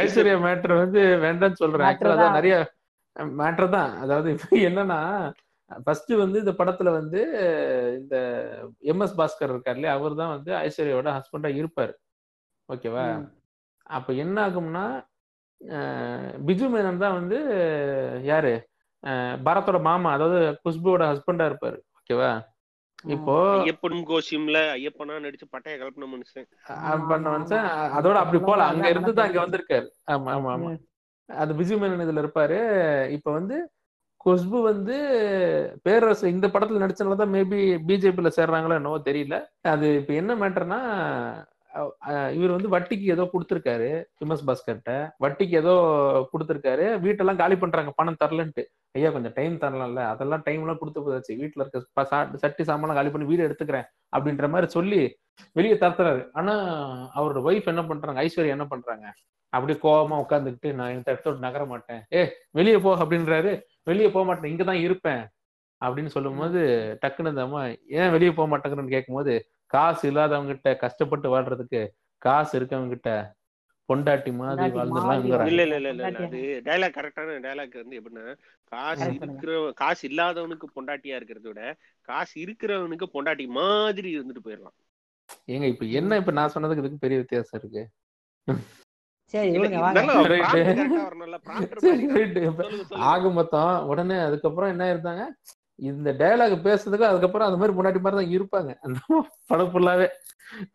ஐஸ்வர்யா 0.00 0.36
மேட்டர் 0.46 0.74
வந்து 0.82 1.00
வேண்டாம்னு 1.24 1.60
சொல்றேன். 1.62 1.86
Matter 1.86 1.92
ஆக்சுவலா 1.92 2.14
அதான் 2.16 2.26
தான். 2.26 2.38
நிறைய 2.38 2.54
மேட்டர் 3.40 3.74
தான். 3.76 3.92
அதாவது 4.04 4.28
இப்ப 4.36 4.56
என்னன்னா 4.68 5.00
ஃபர்ஸ்ட் 5.70 6.12
வந்து 6.22 6.38
இந்த 6.42 6.52
படத்துல 6.58 6.88
வந்து 6.98 7.20
இந்த 8.00 8.16
எம் 8.92 9.02
எஸ் 9.04 9.16
பாஸ்கர் 9.20 9.52
இருக்கார் 9.52 9.78
இல்லையா? 9.78 9.94
அவர் 9.98 10.20
தான் 10.20 10.32
வந்து 10.34 10.50
ஐஸ்வர்யாவோட 10.64 11.12
ஹஸ்பண்டா 11.18 11.50
இருப்பாரு. 11.60 11.94
ஓகேவா. 12.68 13.06
அப்ப 13.96 14.12
என்ன 14.24 14.36
ஆகும்னா 14.46 14.84
பிஜு 16.46 16.66
மேனன் 16.68 17.02
தான் 17.02 17.16
வந்து 17.18 17.38
யாரு? 18.24 18.52
பரத்தோட 19.46 19.78
மாமா 19.80 20.10
அதாவது 20.12 20.38
குஷ்புவோட 20.62 21.02
ஹஸ்பண்டா 21.10 21.44
இருப்பாரு. 21.50 21.78
ஓகேவா? 21.98 22.30
இப்போ 23.14 23.34
ஐயப்பனும் 23.56 24.06
கோஷியம்ல 24.08 24.58
ஐயப்பனா 24.76 25.16
நடிச்சு 25.24 25.46
பட்டைய 25.54 25.74
கல்பனை 25.80 26.06
மனுஷன். 26.12 26.46
பண்ண 27.10 27.26
மனுஷன். 27.28 27.66
அதோட 27.98 28.16
அப்படி 28.22 28.38
போல. 28.40 28.66
அங்க 28.72 28.86
இருந்து 28.88 29.12
தான் 29.12 29.28
அங்க 29.28 29.40
வந்திருக்காரு. 29.44 29.88
ஆமா 30.14 30.30
ஆமா 30.36 30.52
ஆமா. 30.56 30.70
அது 31.28 31.52
பிஜு 31.54 31.76
மேனன் 31.76 32.04
இதுல 32.06 32.22
இருப்பாரு. 32.24 32.58
இப்ப 33.16 33.28
வந்து 33.32 33.56
குஷ்பு 34.20 34.58
வந்து 34.62 34.94
பேரரசு 35.84 36.32
இந்த 36.34 36.46
படத்துல 36.48 36.82
நடிச்சனால 36.82 37.18
தான் 37.20 37.34
மேபி 37.34 37.58
பிஜேபியில 37.88 38.30
சேர்றாங்களோ 38.38 38.78
என்னவோ 38.80 38.98
தெரியல. 39.08 39.36
அது 39.72 39.86
இப்ப 40.00 40.12
என்ன 40.14 40.34
மேட்டர்னா 40.34 40.80
இவர் 42.32 42.50
வந்து 42.50 42.68
வட்டிக்கு 42.68 43.02
ஏதோ 43.02 43.22
கொடுத்துருக்காரு 43.22 44.04
எம்எஸ் 44.24 44.46
பாஸ்கர்ட்ட. 44.46 45.10
வட்டிக்கு 45.20 45.48
ஏதோ 45.48 45.72
கொடுத்துருக்காரு. 46.32 46.98
வீட்டெல்லாம் 47.00 47.36
காலி 47.36 47.56
பண்றாங்க 47.56 47.92
பணம் 47.96 48.16
தரலன்ட்டு. 48.24 48.64
ஐயா 48.92 49.10
கொஞ்சம் 49.10 49.32
டைம் 49.34 49.54
தரலாம்ல. 49.54 49.96
அதெல்லாம் 49.96 50.40
டைம் 50.44 50.60
எல்லாம் 50.60 50.78
கொடுத்து 50.78 51.00
போதாச்சு. 51.00 51.38
வீட்டுல 51.38 51.60
இருக்க 51.60 51.86
சா- 52.00 52.34
சட்டி 52.34 52.64
சாமான் 52.64 52.94
காலி 52.94 53.08
பண்ணி 53.08 53.26
வீடு 53.26 53.48
எடுத்துக்கிறேன் 53.48 53.84
அப்படின்ற 54.16 54.48
மாதிரி 54.48 54.70
சொல்லி 54.70 55.18
வெளியே 55.52 55.74
தரத்துறாரு. 55.74 56.28
ஆனா 56.32 56.54
அவரோட 57.16 57.38
ஒய்ஃப் 57.50 57.66
என்ன 57.66 57.84
பண்றாங்க 57.84 58.22
ஐஸ்வர்யா 58.22 58.48
என்ன 58.48 58.66
பண்றாங்க? 58.66 59.14
அப்படியே 59.48 59.78
கோபமா 59.82 60.24
உட்காந்துக்கிட்டு 60.28 60.72
நான் 60.72 60.92
இந்த 60.92 61.10
இடத்த 61.10 61.30
விட்டு 61.30 61.38
நகர 61.38 61.64
மாட்டேன். 61.64 62.02
ஏ 62.12 62.32
வெளியே 62.50 62.78
போ 62.78 62.96
அப்படின்றாரு. 62.96 63.60
வெளியே 63.84 64.10
போக 64.10 64.26
மாட்டேன். 64.26 64.56
இங்கதான் 64.56 64.80
இருப்பேன். 64.80 65.28
அப்படின்னு 65.84 66.06
சொல்லும்போது 66.06 66.98
டக்குன்னு 67.06 67.28
இந்த 67.28 67.76
ஏன் 67.88 68.10
வெளியே 68.10 68.32
போக 68.32 68.58
மாட்டேங்கிறன்னு? 68.58 68.88
கேட்கும்போது 68.88 69.46
காசு 69.70 70.02
இல்லாதவங்க 70.08 70.52
கிட்ட 70.52 70.70
கஷ்டப்பட்டு 70.76 71.28
வாழ்றதுக்கு 71.28 71.80
காசு 72.22 72.52
இருக்கவங்க 72.58 72.92
கிட்ட 72.92 73.10
பொண்டாட்டி 73.88 74.30
மாதிரி 74.36 74.70
வாழ்ந்துடலாம். 74.76 75.48
இல்ல 75.50 75.62
இல்ல 75.64 75.90
இல்ல? 75.90 76.06
அது 76.22 76.38
டைலாக் 76.66 76.96
கரெக்டான 76.96 77.36
டைலாக் 77.44 77.76
வந்து 77.76 77.98
எப்படின்னா 77.98 78.24
காசு. 78.72 79.06
இருக்கிற 79.16 79.50
காசு 79.74 80.02
இல்லாதவனுக்கு 80.08 80.66
பொண்டாட்டியா 80.74 81.18
இருக்கிறத 81.18 81.46
விட 81.46 81.62
காசு 82.08 82.34
இருக்கிறவனுக்கு 82.44 83.06
பொண்டாட்டி 83.14 83.46
மாதிரி 83.58 84.10
இருந்துட்டு 84.16 84.44
போயிடலாம் 84.46 84.76
ஏங்க 85.48 85.66
இப்ப 85.66 85.84
என்ன 85.98 86.16
இப்ப 86.16 86.32
நான் 86.32 86.52
சொன்னதுக்கு 86.54 86.82
இதுக்கு 86.82 87.04
பெரிய 87.04 87.18
வித்தியாசம் 87.18 87.58
இருக்கு. 87.60 87.82
ஆக 93.06 93.30
மொத்தம் 93.30 93.86
உடனே 93.88 94.16
அதுக்கப்புறம் 94.26 94.72
என்ன 94.74 94.84
இருந்தாங்க 94.92 95.22
இந்த 95.78 96.10
டயலாக் 96.20 96.54
பேசுறதுக்கு 96.66 97.08
அதுக்கப்புறம் 97.08 97.46
அந்த 97.48 97.58
மாதிரி 97.60 97.74
முன்னாடி 97.78 98.00
மாதிரி 98.00 98.18
தான் 98.20 98.34
இருப்பாங்க. 98.36 98.70
அந்த 98.84 98.98
படம் 99.50 99.70
ஃபுல்லாவே 99.72 100.06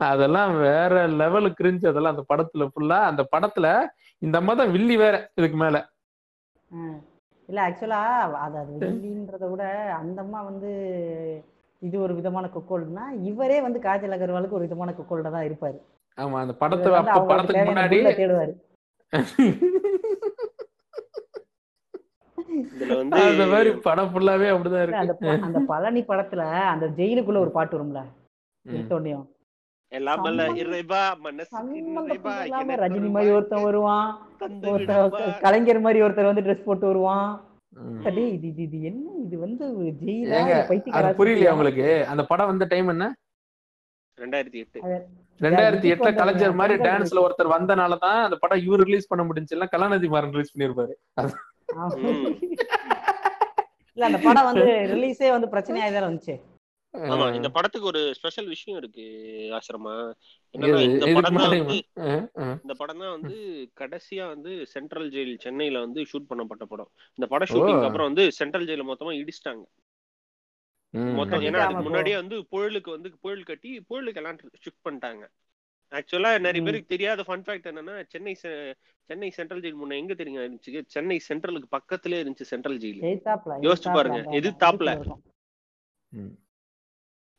அதெல்லாம் 0.07 0.51
வேற 0.63 0.93
லெவலு 1.19 1.49
கிரிஞ்சு 1.59 1.85
அதெல்லாம் 1.91 2.15
அந்த 2.15 2.25
படத்துல 2.31 2.65
ஃபுல்லா 2.71 2.99
அந்த 3.09 3.23
படத்துல 3.33 3.67
இந்த 4.21 4.35
அம்மா 4.41 4.53
தான் 4.59 4.73
வில்லி 4.75 4.95
வேற 5.03 5.15
இதுக்கு 5.39 5.59
மேல. 5.63 5.77
இல்ல 7.49 7.61
ஆக்சுவலா 7.67 8.01
அது 8.43 8.57
அது 8.59 8.73
வில்லின்றத 8.81 9.45
விட 9.53 9.63
அந்த 9.99 10.17
அம்மா 10.25 10.41
வந்து 10.49 10.69
இது 11.81 11.95
ஒரு 12.05 12.13
விதமான 12.19 12.45
குக்கோல்டுனா 12.55 13.05
இவரே 13.29 13.57
வந்து 13.65 13.79
காஜல் 13.85 14.15
அகர்வாலுக்கு 14.17 14.57
ஒரு 14.57 14.67
விதமான 14.67 14.93
குக்கோல்டா 14.97 15.31
தான் 15.35 15.47
இருப்பாரு. 15.49 15.79
ஆமா 16.17 16.37
அந்த 16.43 16.53
படத்துல 16.61 16.97
அவங்களுக்கு 16.97 17.31
படத்துக்கு 17.31 17.69
முன்னாடி 17.69 17.99
தேடுவாரு. 18.13 18.53
அந்த 23.25 23.45
மாதிரி 23.51 23.71
படம் 23.87 24.11
ஃபுல்லாவே 24.13 24.47
அப்படிதான் 24.53 24.83
இருக்கு. 24.85 25.29
அந்த 25.47 25.59
பழனி 25.71 26.01
படத்துல 26.09 26.41
அந்த 26.73 26.87
ஜெயிலுக்குள்ள 26.99 27.43
ஒரு 27.45 27.53
பாட்டு 27.57 27.75
வரும்ல. 27.77 28.01
எடுத்தோடனையும் 28.65 29.27
எல்லாம் 29.91 30.25
ரஜினி 32.83 33.09
மாதிரி 33.15 33.31
ஒருத்தன் 33.37 33.65
வருவான். 33.67 34.09
கலைஞர் 35.45 35.85
மாதிரி 35.85 36.03
ஒருத்தர் 36.05 36.29
வந்து 36.29 36.45
ட்ரெஸ் 36.45 36.67
போட்டு 36.67 36.85
வருவான். 36.91 37.31
இது 38.09 38.23
இது 38.49 38.61
இது 38.67 38.77
என்ன? 38.89 39.07
இது 39.25 39.35
வந்து 39.45 39.65
ஜெயிலா? 40.03 40.39
புரியலையா? 41.19 41.51
உங்களுக்கு? 41.57 41.89
அந்த 42.13 42.23
படம் 42.31 42.49
வந்த 42.51 42.65
டைம் 42.73 42.93
என்ன? 42.93 43.05
ரெண்டாயிரத்தி 44.17 44.59
எட்டு. 44.63 44.79
ரெண்டாயிரத்தி 45.45 45.87
எட்டுல 45.91 46.09
கலைஞர் 46.17 46.59
மாதிரி 46.61 46.75
டான்ஸ்ல 46.87 47.21
ஒருத்தர் 47.25 47.53
வந்தனாலதான் 47.53 48.19
அந்த 48.25 48.35
படம் 48.41 48.63
இவர் 48.65 48.83
ரிலீஸ் 48.87 49.09
பண்ண 49.11 49.23
முடிஞ்சு 49.29 49.55
இல்ல 49.55 49.67
கலாநிதி 49.75 50.09
மாறன் 50.15 50.35
ரிலீஸ் 50.35 50.53
பண்ணிருப்பாரு. 50.53 50.93
இல்ல 53.97 54.05
அந்த 54.07 54.19
படம் 54.25 54.47
வந்து 54.49 54.71
ரிலீஸே 54.91 55.29
வந்து 55.33 55.47
பிரச்சனையா 55.53 55.87
தான் 55.89 56.07
வந்துச்சு 56.07 56.35
ஆமா 56.93 57.25
இந்த 57.37 57.49
படத்துக்கு 57.55 57.89
ஒரு 57.91 58.01
ஸ்பெஷல் 58.17 58.49
விஷயம் 58.53 58.79
இருக்கு 58.79 59.05
ஆசிரமா 59.57 59.93
இந்த 60.55 60.65
படம் 61.17 61.37
தான் 61.37 61.51
வந்து. 61.53 61.77
இந்த 62.63 62.73
படம் 62.79 63.01
தான் 63.03 63.13
வந்து 63.15 63.35
கடைசியா 63.77 64.25
வந்து 64.33 64.53
சென்ட்ரல் 64.73 65.11
ஜெயில் 65.13 65.35
சென்னையில 65.45 65.83
வந்து 65.85 66.01
ஷூட் 66.11 66.29
பண்ணப்பட்ட 66.31 66.65
படம் 66.65 66.89
இந்த 67.19 67.27
படம் 67.33 67.51
ஷூட்டிங். 67.51 67.85
அப்புறம் 67.87 68.09
வந்து 68.09 68.25
சென்ட்ரல் 68.39 68.67
ஜெயில 68.69 68.85
மொத்தமா 68.89 69.13
இடிச்சிட்டாங்க. 69.21 69.63
மொத்தம் 71.19 71.45
ஏன்னா 71.47 71.61
அதுக்கு. 71.61 71.85
முன்னாடியே 71.87 72.17
வந்து 72.21 72.37
புயலுக்கு 72.53 72.91
வந்து 72.91 73.11
புயல் 73.23 73.47
கட்டி 73.49 73.71
புயலுக்கு 73.89 74.21
எல்லாம் 74.21 74.39
ஷிஃப்ட் 74.63 74.85
பண்ணிட்டாங்க 74.87 75.23
ஆக்சுவலா 75.91 76.29
நிறைய. 76.39 76.61
பேருக்கு 76.65 76.93
தெரியாத 76.93 77.23
ஃபன் 77.23 77.45
ஃபேக்ட் 77.45 77.69
என்னன்னா 77.69 77.95
சென்னை 78.11 78.33
சென்னை 79.09 79.29
சென்ட்ரல் 79.29 79.63
ஜெயில் 79.63 79.79
முன்ன 79.79 79.97
எங்க 79.97 80.13
தெரியுங்க 80.13 80.41
இருந்துச்சு? 80.41 80.83
சென்னை 80.87 81.17
சென்ட்ரலுக்கு 81.27 81.69
பக்கத்திலே 81.69 82.19
இருந்துச்சு 82.21 82.51
சென்ட்ரல் 82.51 82.79
ஜெயில் 82.79 83.01
யோசிச்சு 83.65 83.89
பாருங்க, 83.89 84.19
இருக்கும். 84.95 85.21
ம். 86.11 86.31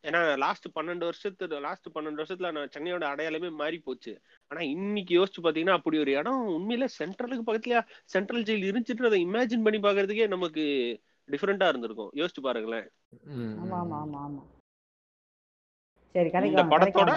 ஏன்னா 0.04 0.20
லாஸ்ட் 0.38 0.66
பன்னெண்டு 0.76 1.04
வருஷத்து 1.04 1.58
லாஸ்ட் 1.64 1.88
பன்னெண்டு 1.94 2.20
வருஷத்துல 2.20 2.50
நான் 2.52 2.72
சென்னையோட 2.74 3.04
அடையாளமே 3.10 3.50
மாறி 3.58 3.78
போச்சு. 3.78 4.12
ஆனா 4.50 4.60
இன்னைக்கு 4.72 5.12
யோசிச்சு 5.18 5.44
பாத்தீங்கன்னா 5.44 5.76
அப்படி 5.78 5.98
ஒரு 5.98 6.12
இடம் 6.16 6.40
உண்மையில 6.54 6.86
சென்ட்ரலுக்கு 6.96 7.44
பக்கத்துலயா? 7.44 7.82
சென்ட்ரல் 8.10 8.46
ஜெயில் 8.48 8.68
இருந்துச்சுன்றதை 8.68 9.20
இமேஜின் 9.26 9.64
பண்ணி 9.64 9.80
பாக்குறதுக்கே 9.80 10.26
நமக்கு 10.28 10.64
டிஃபரெண்டா 11.28 11.68
இருந்திருக்கும். 11.68 12.10
யோசிச்சு 12.20 12.42
பாருங்களேன். 12.42 12.88
ம். 13.34 13.54
ஆமா 13.62 13.78
ஆமா 13.82 13.98
ஆமா 14.02 14.20
ஆமா. 14.24 14.42
சரி 16.14 16.30
கதைக்கு 16.30 16.54
இந்த 16.54 16.64
படத்தோட 16.72 17.12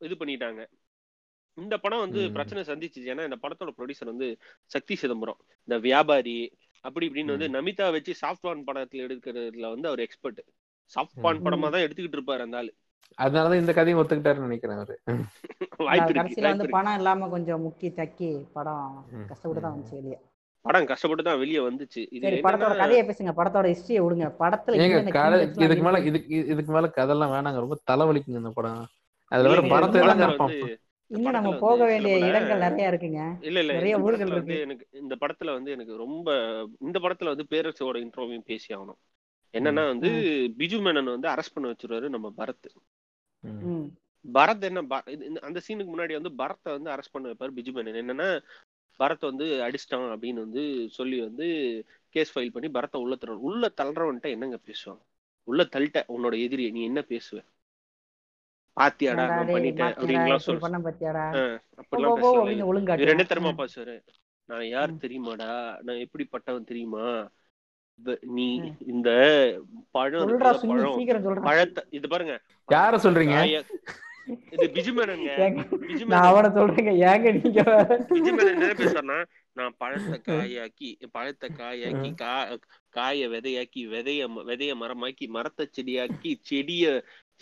இது 0.00 0.14
பண்ணிட்டாங்க. 0.14 0.62
இந்த 1.56 1.74
படம் 1.78 2.00
வந்து. 2.00 2.20
பிரச்சனை 2.32 2.62
சந்திச்சுச்சு. 2.64 3.10
ஏன்னா 3.12 3.24
இந்த 3.24 3.38
படத்தோட 3.42 3.72
ப்ரொடியூசர் 3.76 4.12
வந்து 4.12 4.28
சக்தி 4.70 4.94
சிதம்பரம். 4.94 5.38
இந்த 5.68 5.78
வியாபாரி 5.78 6.38
அப்படி 6.84 7.06
இப்படின்னு 7.08 7.34
வந்து 7.34 7.48
நமிதா 7.48 7.86
வச்சு 7.92 8.14
சாஃப்ட்வான் 8.22 8.66
படத்துல 8.66 9.04
எடுக்கிறதுல 9.06 9.68
வந்து 9.70 9.88
அவர் 9.88 10.00
எக்ஸ்பர்ட் 10.00 10.40
சாஃப்ட்வான். 10.92 11.44
படமா 11.46 11.68
தான் 11.70 11.84
எடுத்துக்கிட்டு 11.84 12.18
இருப்பாரு 12.18 12.40
அந்த 12.40 12.56
ஆளு. 12.56 12.72
அதனாலதான் 13.18 13.60
இந்த 13.62 13.72
கதையும் 13.72 14.00
ஒத்துக்கிட்டாருன்னு 14.00 14.48
நினைக்கிறேன் 14.48 14.78
அவரு. 14.78 14.94
கடைசியில 16.16 16.50
வந்து 16.52 16.68
பணம் 16.68 16.96
இல்லாம 16.96 17.28
கொஞ்சம் 17.28 17.62
முக்கி 17.62 17.88
தக்கி 17.94 18.30
படம். 18.52 18.88
கஷ்டப்பட்டு 19.28 19.62
தான் 19.62 19.74
வந்துச்சு 19.74 19.96
வெளியே. 19.96 20.18
படம் 20.64 20.88
கஷ்டப்பட்டு 20.90 21.22
தான் 21.22 21.38
வெளியே 21.38 21.60
வந்துச்சு. 21.60 22.02
இது 22.10 22.34
படத்தோட 22.46 22.74
கதையை 22.76 23.02
பேசுங்க. 23.04 23.32
படத்தோட 23.40 23.66
ஹிஸ்டரியை 23.72 24.02
விடுங்க. 24.04 24.28
படத்துல 24.42 24.76
கதை 25.18 25.40
இதுக்கு 25.64 25.84
மேல 25.84 25.96
எல்லாம் 25.96 26.08
இதுக்கு 26.10 26.36
இதுக்கு 26.52 26.72
மேல 26.72 26.90
கதைலாம் 26.98 27.34
வேணாங்க. 27.36 27.58
ரொம்ப 27.58 27.78
தலைவலிக்குங்க 27.90 28.42
இந்த 28.42 28.52
படம். 28.54 28.84
அதுல 29.34 29.48
வேற 29.48 29.68
படத்தை 29.68 30.02
இருப்பான் 30.02 30.36
வந்து 30.36 30.78
இன்னும் 31.06 31.32
நம்ம 31.32 31.58
போக 31.58 31.84
வேண்டிய 31.84 32.18
இடங்கள் 32.18 32.58
நிறைய 32.58 32.90
இருக்குங்க. 32.90 33.44
இல்ல 33.44 33.60
இல்ல 33.60 33.72
நிறைய 33.72 33.98
ஊர்கள் 33.98 34.26
இருக்கு. 34.26 34.58
எனக்கு 34.58 34.86
இந்த 34.90 35.16
படத்துல 35.20 35.52
வந்து 35.52 35.70
எனக்கு 35.70 35.96
ரொம்ப 35.96 36.32
இந்த 36.78 36.98
படத்துல 36.98 37.24
வந்து 37.24 37.46
பேரரசோட 37.50 38.04
இன்ட்ரோவையும் 38.04 38.44
பேசி 38.44 38.74
ஆகணும். 38.74 38.98
என்னன்னா 39.52 39.86
வந்து 39.86 40.08
பிஜு 40.58 40.80
மேனன் 40.80 41.18
வந்து 41.18 41.28
அரெஸ்ட் 41.28 41.54
பண்ண 41.54 41.70
வச்சிருவாரு 41.70 42.08
நம்ம 42.08 42.32
பரத். 42.36 42.74
ம். 43.40 43.66
ம். 43.66 43.90
பரத் 44.34 44.60
என்ன 44.60 44.82
ப- 44.82 45.02
இது- 45.06 45.22
இந்த- 45.22 45.40
அந்த 45.40 45.60
சீனுக்கு 45.68 45.86
முன்னாடி 45.86 46.12
வந்து 46.12 46.32
பரத்தை 46.32 46.72
வந்து 46.72 46.90
அரெஸ்ட் 46.90 47.12
பண்ண 47.12 47.28
வைப்பாரு 47.28 47.50
பிஜு 47.56 47.72
மேனன். 47.72 48.04
என்னன்னா 48.04 48.42
பரத் 48.98 49.20
வந்து 49.20 49.44
அடிச்சிட்டான் 49.44 50.14
அப்படின்னு 50.14 50.32
வந்து 50.32 50.88
சொல்லி 50.90 51.20
வந்து 51.20 51.46
கேஸ் 52.08 52.38
ஃபைல் 52.38 52.50
பண்ணி 52.50 52.68
பரத்தை 52.68 53.00
உள்ள 53.00 53.14
தர 53.14 53.36
உள்ள 53.36 53.72
தள்ளுறவன்ட்ட 53.80 54.22
என்னங்க 54.22 54.58
பேசுவாங்க? 54.66 55.00
உள்ள 55.44 55.68
தள்ளிட்ட 55.72 56.02
உன்னோட 56.08 56.40
எதிரி 56.40 56.70
நீ 56.70 56.84
என்ன 56.84 57.04
பேசுவ? 57.08 57.44
பாத்தியாடா 58.76 59.24
பண்ணிட்டேன் 59.48 59.92
அப்படின்லாம் 59.92 60.28
இப்படி 60.28 60.44
சொல்ல 60.46 60.60
பண்ண 60.60 60.78
பாத்தியாடா? 60.80 61.24
போ, 61.32 61.42
அப்படிலாம் 61.80 62.14
போ, 62.14 62.20
போ 62.20 62.28
பேசுவாங்க 62.28 62.40
அப்படின்னு 62.40 62.58
இவர் 62.58 62.70
ஒழுங்காட்டு 62.72 63.12
என்ன 63.12 63.24
தெரியுமா 63.24 63.52
பேசுவாரு 63.60 63.96
நான் 64.48 64.66
யார் 64.68 64.92
தெரியுமாடா? 64.96 65.50
நான் 65.82 66.02
எப்படிப்பட்டவன் 66.04 66.64
தெரியுமா? 66.64 67.04
இந்த- 67.98 68.18
நீ. 68.30 68.46
இந்த 68.86 69.08
பழம் 69.90 70.22
பழம். 70.70 70.96
பழத்தை 71.44 71.82
இது 71.90 72.08
பாருங்க. 72.08 72.34
யார 72.68 72.96
சொல்றீங்க? 73.04 73.36
இது 74.52 74.66
பிஜுமேனங்க. 74.74 75.30
நான் 76.12 76.28
அவனை 76.28 76.50
சொல்றேங்க. 76.50 76.92
ஏங்க 77.08 77.30
நீங்க? 77.38 77.62
பிஜுமேனன் 78.10 78.54
என்ன 78.54 78.70
பேசுறாருன்னா 78.74 79.18
நான் 79.52 79.74
பழத்தை 79.78 80.16
காயாக்கி 80.28 80.88
பழத்தை 81.12 81.50
காயாக்கி 81.58 82.10
கா 82.14 82.32
காய 82.88 83.28
விதையாக்கி 83.28 83.82
விதைய 83.88 84.20
விதைய 84.48 84.72
மரமாக்கி 84.80 85.26
மரத்தை 85.28 85.68
செடியாக்கி 85.70 86.32
செடிய 86.50 86.84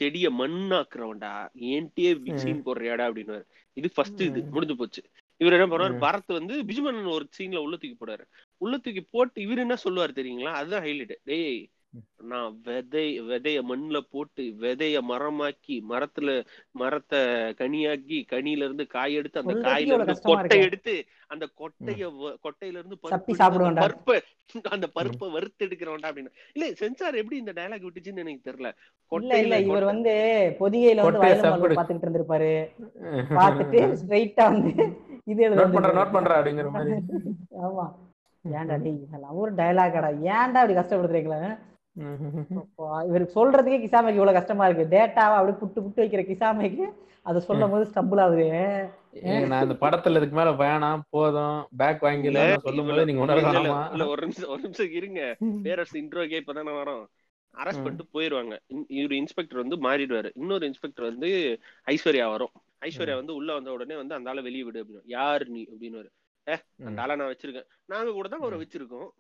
செடிய 0.00 0.26
மண்ணாக்குறவன்டா 0.38 1.32
ஏன்ட்டே 1.70 2.10
சீன் 2.34 2.64
போடுறியாடா? 2.66 3.04
அப்படின்னு 3.08 3.36
இது 3.76 3.88
ஃபர்ஸ்ட் 3.94 4.22
இது. 4.22 4.40
முடிஞ்சு 4.50 4.76
போச்சு. 4.76 5.02
இவர் 5.40 5.52
என்ன 5.52 5.66
பண்ணுவாரு. 5.66 5.94
பரத் 5.98 6.32
வந்து 6.32 6.54
பிஜுமேனன் 6.62 7.10
ஒரு 7.10 7.28
சீன்ல 7.38 7.56
உள்ள 7.56 7.76
தூக்கி 7.76 7.96
போடுறாரு 8.00 8.24
உள்ள 8.60 8.74
தூக்கி 8.78 9.02
போட்டு 9.10 9.42
இவர் 9.42 9.58
என்ன 9.58 9.76
சொல்லுவாரு 9.84 10.12
தெரியுங்களா? 10.20 10.52
அதுதான் 10.52 10.84
ஹைலைட் 10.84 11.14
டேய் 11.24 11.62
நான் 12.28 12.52
விதை 12.66 13.04
விதைய 13.28 13.58
மண்ணுல 13.62 13.98
போட்டு 14.10 14.42
விதைய 14.60 14.96
மரமாக்கி 15.08 15.76
மரத்துல 15.90 16.28
மரத்தை 16.74 17.20
கனியாக்கி 17.58 18.18
கனியில 18.30 18.66
இருந்து 18.66 18.84
காய் 18.88 19.14
எடுத்து 19.14 19.42
அந்த 19.42 19.54
காயில 19.64 19.96
இருந்து 19.96 20.14
கொட்டை. 20.22 20.58
எடுத்து 20.66 20.94
அந்த 21.30 21.44
கொட்டைய 21.60 22.06
கொட்டையில 22.44 22.80
இருந்து 22.80 22.98
பருப்பு 23.02 23.34
அந்த. 23.62 23.82
பருப்பை 23.84 24.16
அந்த 24.70 24.86
பருப்பை 24.96 25.28
வறுத்து 25.30 25.66
எடுக்கிறவன்டா 25.66 26.10
அப்படின்னு. 26.10 26.32
இல்ல 26.56 26.68
சென்சார் 26.80 27.20
எப்படி 27.20 27.36
இந்த 27.38 27.54
டயலாக் 27.58 27.86
விட்டுச்சுன்னு 27.86 28.24
எனக்கு 28.24 28.46
தெரியல. 28.48 28.70
கொட்டையில 29.12 29.58
இவர் 29.66 29.86
வந்து 29.92 30.14
பொதிகையில 30.60 31.04
வந்து 31.06 31.20
பாத்துக்கிட்டு 31.72 32.06
இருந்திருப்பாரு. 32.06 32.52
பாத்துட்டு 33.38 33.82
ஸ்ட்ரைட்டா 34.00 34.46
வந்து 34.50 34.72
இது 35.26 35.50
நோட் 35.52 35.74
பண்ற. 35.76 35.92
நோட் 35.98 36.14
பண்ற 36.14 36.32
அப்படிங்கிற 36.38 36.70
மாதிரி. 36.70 36.94
ஆமா. 37.64 37.86
ஏன்டா 38.44 38.76
டேய் 38.78 38.96
இதெல்லாம் 39.02 39.36
ஒரு 39.40 39.50
டயலாகடா 39.54 40.08
ஏன்டா 40.30 40.60
அப்படி 40.62 40.78
கஷ்டப்படுத்துறீங்களா? 40.78 41.42
இவருக்கு 43.08 43.34
சொல்றதுக்கே 43.38 43.78
கிசாமைக்கு 43.84 44.18
இவ்வளவு 44.18 44.36
கஷ்டமா 44.38 44.66
இருக்கு. 44.68 44.96
டேட்டாவை 44.96 45.36
அப்படியே 45.38 45.58
புட்டு 45.62 45.82
புட்டு 45.84 46.02
வைக்கிற 46.02 46.22
கிசாமைக்கு 46.30 46.84
அதை 47.26 47.40
சொல்லும் 47.48 47.72
போது 47.72 47.84
ஸ்டம்பிள் 47.90 48.20
ஆகுது 48.20 48.46
நான் 49.50 49.64
இந்த 49.66 49.76
படத்துல 49.80 50.18
இதுக்கு 50.20 50.36
மேல 50.38 50.50
வேணாம் 50.62 51.02
போதும். 51.14 51.58
பேக் 51.80 52.02
வாங்கிடலாம் 52.02 52.64
சொல்லும் 52.66 52.88
போது 52.88 53.04
நீங்க 53.08 53.34
இல்ல, 53.92 54.06
ஒரு 54.12 54.22
நிமிஷம் 54.24 54.50
ஒரு 54.54 54.62
நிமிஷம் 54.62 54.94
இருங்க. 55.00 55.20
பேரரசு 55.66 55.96
இன்ட்ரோக்கே 56.00 56.40
இப்பதானே 56.42 56.72
வரோம். 56.80 57.04
அரெஸ்ட். 57.54 57.82
பண்ணிட்டு 57.84 58.06
போயிருவாங்க. 58.10 58.54
இவரு 58.98 59.14
இன்ஸ்பெக்டர் 59.22 59.62
வந்து 59.62 59.76
மாறிடுவாரு. 59.86 60.30
இன்னொரு 60.34 60.64
இன்ஸ்பெக்டர் 60.66 61.08
வந்து 61.10 61.30
ஐஸ்வர்யா 61.86 62.26
வரும். 62.30 62.54
ஐஸ்வர்யா 62.86 63.14
வந்து 63.14 63.34
உள்ள 63.34 63.50
வந்த 63.52 63.70
உடனே 63.72 63.96
வந்து 63.96 64.14
அந்த 64.14 64.30
ஆளை 64.30 64.42
வெளியே 64.42 64.64
விடு 64.68 64.82
அப்படின்னு 64.82 65.12
யார் 65.16 65.44
நீ 65.48 65.62
அப்படின்னு 65.72 66.02
அந்த 66.86 66.98
ஆளை 67.02 67.14
நான் 67.16 67.32
வச்சிருக்கேன். 67.32 67.68
நாங்க 67.84 68.12
கூட 68.12 68.28
தான் 68.28 68.40
அவரை 68.40 68.58
வச்சிருக்கோம். 68.62 69.10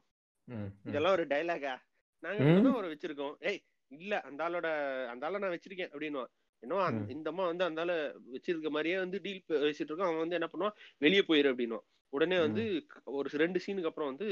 இதெல்லாம் 0.84 1.12
ஒரு 1.12 1.24
டைலாகா 1.26 1.74
நாங்க 2.22 2.68
அவரை 2.68 2.90
வச்சிருக்கோம். 2.90 3.34
ஏய் 3.40 3.62
இல்ல 3.88 4.20
அந்த 4.20 4.48
ஆளோட 4.48 4.66
அந்த 5.06 5.26
ஆளை 5.26 5.40
நான் 5.40 5.50
வச்சிருக்கேன் 5.50 5.94
அப்படின்னு 5.94 6.24
என்னோ 6.58 6.82
அந்த- 6.82 7.04
ம். 7.04 7.16
இந்த 7.16 7.30
அம்மா 7.30 7.46
வந்து 7.46 7.64
அந்த 7.64 7.80
ஆளை 7.80 7.94
வச்சிருக்க 7.94 8.68
மாதிரியே 8.68 8.98
வந்து 8.98 9.20
டீல் 9.22 9.44
பேசிட்டு 9.48 9.80
இருக்கோம். 9.80 10.06
அவன் 10.06 10.28
வந்து 10.28 10.34
என்ன 10.34 10.48
பண்ணுவான்? 10.52 10.72
வெளியே 10.98 11.24
போயிரு 11.28 11.54
அப்படின்னு 11.54 11.78
உடனே 12.08 12.38
வந்து 12.38 12.86
ஒரு 13.04 13.28
ரெண்டு 13.32 13.60
சீனுக்கு 13.66 13.86
அப்புறம் 13.86 14.14
வந்து 14.16 14.28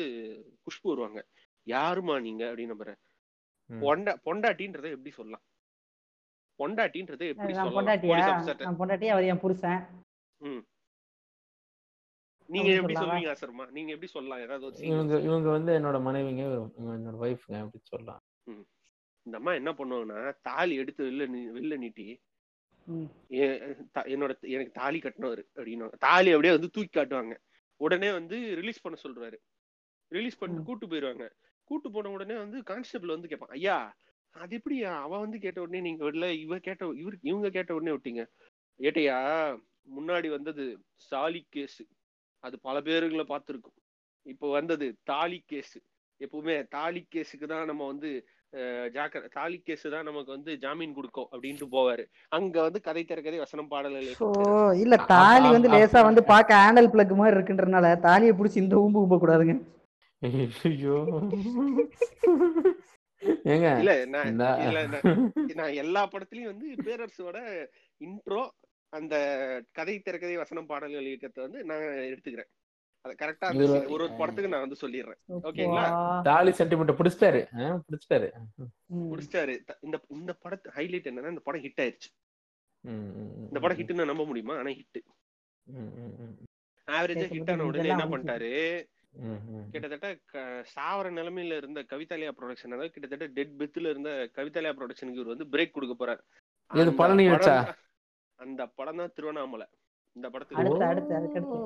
குஷ்பு 0.59 0.95
வருவாங்க. 0.95 1.27
யாருமா 1.67 2.21
நீங்க? 2.21 2.45
அப்படின்னு 2.45 2.75
நம்புறேன் 2.79 2.97
ம். 3.67 3.85
பொண்டா 3.85 4.17
பொண்டாட்டின்றதை 4.25 4.91
எப்படி 4.91 5.11
சொல்லலாம்? 5.11 5.43
பொண்டாட்டின்றதை 6.59 7.29
எப்படி 7.29 7.55
சொல்லலாம்? 7.55 7.87
பொண்டாட்டியா? 7.87 8.49
பொண்டாட்டியா 8.59 9.07
அவர் 9.07 9.25
என் 9.25 9.41
புருஷன். 9.41 9.87
நீங்க 12.55 12.70
எப்படி? 12.78 12.94
சொல்லுவீங்க 13.01 13.31
ஆசர்மா? 13.35 13.64
நீங்க 13.77 13.90
எப்படி 13.94 14.10
சொல்லலாம்? 14.14 14.43
ஏதாவது 14.44 14.86
இவங்க 14.90 15.14
இவங்க 15.28 15.48
வந்து 15.56 15.72
என்னோட 15.78 15.98
மனைவிங்க 16.06 16.44
என்னோட 16.97 17.16
ஒய்ஃப்ங்க 17.27 17.60
அப்படி 17.64 17.82
சொல்லலாம். 17.93 18.22
இந்த 19.27 19.36
அம்மா 19.39 19.52
என்ன 19.60 19.70
பண்ணுவாங்கன்னா 19.78 20.20
தாலி 20.48 20.74
எடுத்து 20.82 21.06
வெளில 21.09 21.24
வெளில 21.56 21.77
நீட்டி 21.85 22.06
என்னோட 24.12 24.32
எனக்கு 24.55 24.72
தாலி 24.78 24.98
கட்டினவர் 25.02 25.43
அப்படின்னு 25.56 25.89
தாலி 26.06 26.31
அப்படியே 26.35 26.55
வந்து 26.56 26.72
தூக்கி 26.77 26.93
காட்டுவாங்க. 26.93 27.35
உடனே 27.81 28.09
வந்து 28.18 28.36
ரிலீஸ் 28.60 28.82
பண்ண 28.85 28.97
சொல்றாரு. 29.05 29.39
ரிலீஸ் 30.12 30.39
பண்ணிட்டு. 30.40 30.66
கூட்டு 30.68 30.86
போயிருவாங்க. 30.89 31.27
கூட்டு 31.70 31.89
போன 31.94 32.10
உடனே 32.10 32.36
வந்து 32.44 32.59
கான்ஸ்டபிள் 32.70 33.14
வந்து 33.14 33.31
கேட்பான் 33.31 33.55
ஐயா 33.59 33.77
அது 34.35 34.52
எப்படி 34.59 34.77
அவ 35.02 35.12
வந்து 35.24 35.39
கேட்ட 35.44 35.59
உடனே 35.64 35.81
நீங்க 35.86 36.02
விடல 36.06 36.27
இவ 36.43 36.59
கேட்ட 36.66 36.89
இவரு 37.02 37.16
இவங்க 37.31 37.48
கேட்ட 37.56 37.70
உடனே 37.77 37.94
விட்டீங்க. 37.94 38.22
ஏட்டையா 38.81 39.18
முன்னாடி 39.97 40.28
வந்தது 40.36 40.64
சாலி 41.10 41.40
கேஸ் 41.55 41.81
அது 42.45 42.57
பல 42.67 42.77
பேருங்களை 42.89 43.25
பார்த்துருக்கும். 43.31 43.77
இப்போ 44.27 44.47
வந்தது 44.59 44.87
தாலி 45.11 45.39
கேஸ். 45.53 45.77
எப்பவுமே 46.21 46.55
தாலி 46.77 47.03
கேஸுக்கு 47.15 47.47
தான் 47.53 47.69
நம்ம 47.71 47.87
வந்து 47.93 48.11
ஜாக்கிர 48.95 49.29
தாலி 49.37 49.59
கேஸ் 49.67 49.85
தான் 49.95 50.09
நமக்கு 50.09 50.31
வந்து 50.35 50.53
ஜாமீன் 50.62 50.95
கொடுக்கும் 50.97 51.29
அப்படின்ட்டு 51.33 51.67
போவாரு. 51.75 52.05
அங்க 52.37 52.57
வந்து 52.67 52.81
கதை 52.87 53.03
திறக்கதை 53.11 53.39
வசனம் 53.43 53.71
பாடல்கள் 53.73 54.25
ஓ 54.29 54.31
இல்ல 54.85 54.97
தாலி 55.12 55.49
வந்து 55.57 55.71
லேசா 55.75 56.01
வந்து 56.09 56.23
பார்க்க 56.33 56.62
ஹேண்டல் 56.62 56.91
பிளக் 56.95 57.15
மாதிரி 57.21 57.37
இருக்குன்றனால 57.37 57.93
தாலியை 58.07 58.35
பிடிச்சி 58.39 58.59
இந்த 58.65 58.77
ஊம்பு 58.85 59.03
ஊம்ப 59.05 59.19
கூடாதுங்க. 59.25 59.57
ஐயோ. 60.69 60.97
ஏங்க 63.53 63.69
இல்ல 63.83 63.93
நான் 65.61 65.79
எல்லா 65.83 66.03
படத்துலயும் 66.12 66.51
வந்து 66.53 66.69
பேரரசோட 66.87 67.39
இன்ட்ரோ 68.01 68.43
அந்த 68.91 69.17
கதை 69.73 70.03
திறக்கதை 70.05 70.37
வசனம் 70.37 70.67
பாடல்கள் 70.67 71.05
இயக்கத்தை 71.05 71.45
வந்து 71.45 71.65
நான் 71.65 71.79
எடுத்துக்கிறேன். 71.79 72.51
அது 73.01 73.15
கரெக்டா 73.23 73.55
ஒரு 73.57 73.91
ஒரு 73.91 74.11
படத்துக்கு 74.19 74.51
நான் 74.51 74.69
வந்து 74.69 74.77
சொல்லிடுறேன். 74.81 75.19
ஓகேங்களா? 75.43 76.23
தாலி 76.23 76.51
சென்டிமெண்ட் 76.51 76.95
பிடிச்சிட்டாரு. 76.99 77.47
பிடிச்சிட்டாரு. 78.91 79.65
த- 79.65 79.79
இந்த 79.81 80.01
இந்த 80.09 80.37
படத்து 80.45 80.69
ஹைலைட் 80.75 81.07
என்னன்னா 81.07 81.29
இந்த 81.29 81.41
படம் 81.45 81.62
ஹிட் 81.62 81.81
ஆயிருச்சு. 81.81 82.11
இந்த 83.45 83.61
படம் 83.61 83.77
ஹிட்னு 83.77 84.05
நம்ப 84.05 84.25
முடியுமா? 84.25 84.57
ஆனா 84.57 84.71
ஹிட் 84.71 85.01
ம், 85.62 85.79
ம், 85.79 86.15
ம், 86.19 86.37
ஆவரேஜா 86.91 87.27
ஹிட் 87.33 87.51
ஆன 87.53 87.65
உடனே 87.65 87.89
என்ன 87.89 88.05
பண்ணிட்டாரு. 88.05 88.85
கிட்டத்தட்ட 89.71 90.19
க- 90.25 90.65
சாவர 90.77 91.11
நிலைமையில 91.11 91.57
இருந்த 91.57 91.81
கவிதாலயா 91.81 92.31
ப்ரொடக்ஷன் 92.41 92.67
அதாவது 92.67 92.91
கிட்டத்தட்ட 92.91 93.27
டெட் 93.27 93.53
பெத்துல 93.59 93.91
இருந்த 93.91 94.31
கவிதாலயா 94.35 94.75
ப்ரொடக்ஷனுக்கு 94.75 95.12
இவர் 95.12 95.37
வந்து 95.37 95.45
பிரேக் 95.45 95.71
கொடுக்க 95.71 96.07
போறாரு. 96.07 96.21
பழனி 96.97 97.27
வச்சா? 97.29 97.73
அந்த 98.41 98.62
படம் 98.79 99.01
தான் 99.01 99.15
திருவண்ணாமலை. 99.17 99.67
இந்த 100.17 100.27
படத்துக்கு 100.33 100.61
அடுத்து 100.61 100.85
அடுத்து 100.91 101.12
அதுக்கடுத்து 101.19 101.59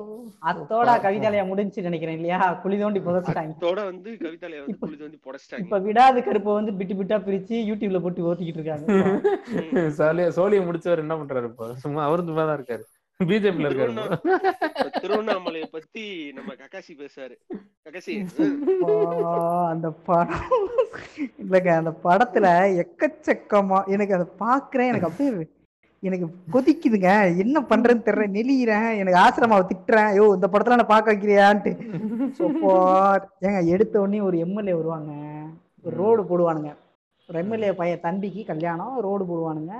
அத்தோட 0.51 0.95
கவிதாலயா 1.05 1.45
முடிஞ்சு 1.51 1.85
நினைக்கிறேன் 1.87 2.17
இல்லையா? 2.19 2.39
குழி 2.63 2.77
தோண்டி 2.81 3.01
புதைச்சிட்டாங்க. 3.07 3.55
அதோட 3.59 3.81
வந்து 3.91 4.11
கவிதாலயா 4.25 4.63
வந்து 4.65 4.81
புளிது 4.83 5.07
வந்து 5.07 5.21
புடைச்சிட்டாங்க 5.27 5.65
இப்ப 5.65 5.79
விடாது 5.87 6.21
கருப்பை 6.27 6.55
வந்து 6.59 6.75
பிட்டு 6.81 6.97
பிட்டா 6.99 7.19
பிரிச்சு 7.29 7.57
யூடியூப்ல 7.71 8.01
போட்டு 8.07 8.27
ஓட்டிக்கிட்டு 8.31 8.61
இருக்காங்க. 8.61 8.87
சோழிய 10.01 10.27
சோழிய 10.39 10.61
முடிச்சவர் 10.67 11.05
என்ன 11.05 11.17
பண்றாரு 11.21 11.51
இப்போ? 11.53 11.69
சும்மா 11.85 12.03
அவரு 12.09 12.29
சும்மா 12.29 12.45
தான் 12.51 12.59
இருக்காரு. 12.61 12.85
பிஜேபில 13.21 13.69
இருக்காரு 13.69 13.93
திருவண்ணாமலையை 15.03 15.67
பத்தி 15.75 16.05
நம்ம 16.39 16.51
கக்காசி 16.63 16.93
கடைசி 17.87 18.13
அப்பா, 18.21 18.95
அந்த 19.73 19.89
படம். 20.09 20.47
இல்லைங்க 21.43 21.71
அந்த 21.81 21.93
படத்துல 22.07 22.47
எக்கச்சக்கமா 22.83 23.79
எனக்கு 23.95 24.17
அதை 24.19 24.27
பாக்குறேன் 24.45 24.91
எனக்கு 24.93 25.09
அப்படியே 25.09 25.31
எனக்கு 26.05 26.27
கொதிக்குதுங்க. 26.53 27.11
என்ன 27.45 27.61
பண்றேன்னு 27.71 28.07
தெரியல. 28.09 28.27
நெளியிறேன். 28.37 28.89
எனக்கு 29.01 29.21
ஆசிரமாவை 29.21 29.65
திட்டுறேன். 29.71 30.09
ஐயோ 30.13 30.25
இந்த 30.37 30.49
படத்துல 30.53 30.79
நான் 30.81 30.93
பார்க்க 30.93 31.13
வைக்கிறியான்ட்டு. 31.13 31.73
ஏங்க 33.47 33.61
எடுத்த 33.75 34.01
உடனே 34.01 34.21
ஒரு 34.21 34.39
எம்எல்ஏ 34.39 34.75
வருவாங்க. 34.75 35.13
ஒரு 35.85 35.95
ரோடு 36.03 36.23
போடுவானுங்க. 36.23 36.71
ஒரு 37.29 37.39
எம்எல்ஏ 37.39 37.71
பையன் 37.75 38.03
தம்பிக்கு 38.03 38.43
கல்யாணம் 38.45 38.97
ரோடு 39.01 39.25
போடுவானுங்க. 39.25 39.75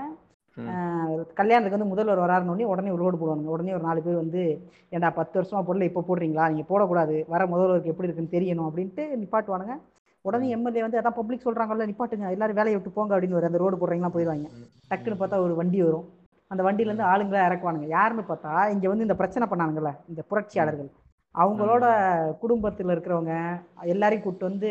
கல்யாணத்துக்கு 1.39 1.77
வந்து 1.77 1.91
முதல்வர் 1.91 2.23
வராருன்னு 2.23 2.51
உடனே 2.51 2.65
உடனே 2.65 2.89
ஒரு 2.89 3.03
ரோடு 3.03 3.17
போடுவாங்க 3.17 3.53
உடனே 3.55 3.73
ஒரு 3.73 3.83
நாலு 3.83 4.01
பேர் 4.01 4.21
வந்து 4.21 4.41
ஏன்டா 4.91 5.09
பத்து 5.15 5.35
வருஷமா 5.39 5.63
பொருளை 5.67 5.87
இப்போ 5.89 6.03
போடுறீங்களா? 6.07 6.45
நீங்க 6.51 6.65
போடக்கூடாது. 6.69 7.15
வர 7.27 7.41
முதல்வருக்கு 7.45 7.91
எப்படி 7.93 8.07
இருக்குன்னு 8.07 8.35
தெரியணும் 8.35 8.67
அப்படின்ட்டு 8.69 9.03
நிப்பாட்டுவானுங்க. 9.21 9.75
உடனே 10.25 10.49
எம்எல்ஏ 10.49 10.81
வந்து 10.81 10.99
அதான் 10.99 11.17
பப்ளிக் 11.17 11.45
சொல்றாங்கல்ல 11.47 11.87
நிப்பாட்டுங்க. 11.89 12.29
எல்லாரும் 12.35 12.59
வேலையை 12.59 12.75
விட்டு 12.77 12.95
போங்க 12.97 13.11
அப்படின்னு 13.15 13.37
ஒரு 13.39 13.49
அந்த 13.49 13.59
ரோடு 13.63 13.75
போடுறீங்களா 13.75 14.11
போயிடுவாங்க. 14.15 14.47
டக்குன்னு 14.91 15.19
பார்த்தா 15.19 15.39
ஒரு 15.45 15.55
வண்டி 15.55 15.81
வரும். 15.81 16.05
அந்த 16.51 16.61
வண்டியில 16.63 16.89
இருந்து 16.89 17.09
ஆளுங்களை 17.11 17.39
இறக்குவானுங்க. 17.47 17.87
யாருன்னு 17.89 18.23
பார்த்தா 18.27 18.53
இங்க 18.73 18.85
வந்து 18.91 19.05
இந்த 19.07 19.15
பிரச்சனை 19.15 19.45
பண்ணானுங்கல்ல 19.51 19.91
இந்த 20.09 20.21
புரட்சியாளர்கள். 20.29 20.89
அவங்களோட 21.35 21.85
குடும்பத்துல 22.41 22.93
இருக்கிறவங்க 22.95 23.33
எல்லாரையும் 23.85 24.23
கூப்பிட்டு 24.23 24.49
வந்து 24.49 24.69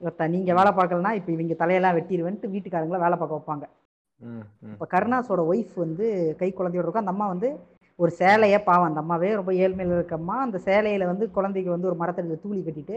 "இவத்த 0.00 0.28
நீங்க 0.34 0.50
வேலை 0.54 0.72
பார்க்கலன்னா 0.72 1.12
இப்ப 1.12 1.30
இவங்க 1.32 1.56
தலையெல்லாம் 1.62 1.96
வெட்டிடுவேன்ட்டு 1.98 2.52
வீட்டுக்காரங்களை 2.54 3.00
வேலை 3.04 3.16
பார்க்க 3.18 3.38
வைப்பாங்க. 3.38 3.64
இப்போ 4.72 4.86
கருணாஸோட 4.94 5.42
ஒய்ஃப் 5.50 5.74
வந்து 5.76 6.06
கை 6.40 6.48
குழந்தையோட 6.52 6.84
இருக்கும். 6.84 7.04
அந்த 7.04 7.14
அம்மா 7.14 7.26
வந்து 7.28 7.48
ஒரு 7.98 8.10
சேலையை 8.20 8.58
பாவம். 8.60 8.88
அந்த 8.88 9.00
அம்மாவே 9.00 9.30
ரொம்ப 9.34 9.52
ஏழ்மையில் 9.62 9.94
இருக்க 9.98 10.14
அம்மா. 10.14 10.36
அந்த 10.46 10.58
சேலையில 10.68 11.06
வந்து 11.06 11.24
குழந்தைக்கு 11.30 11.70
வந்து 11.70 11.88
ஒரு 11.90 11.96
மரத்தடியில் 11.96 12.42
தூளி 12.44 12.60
கட்டிட்டு 12.66 12.96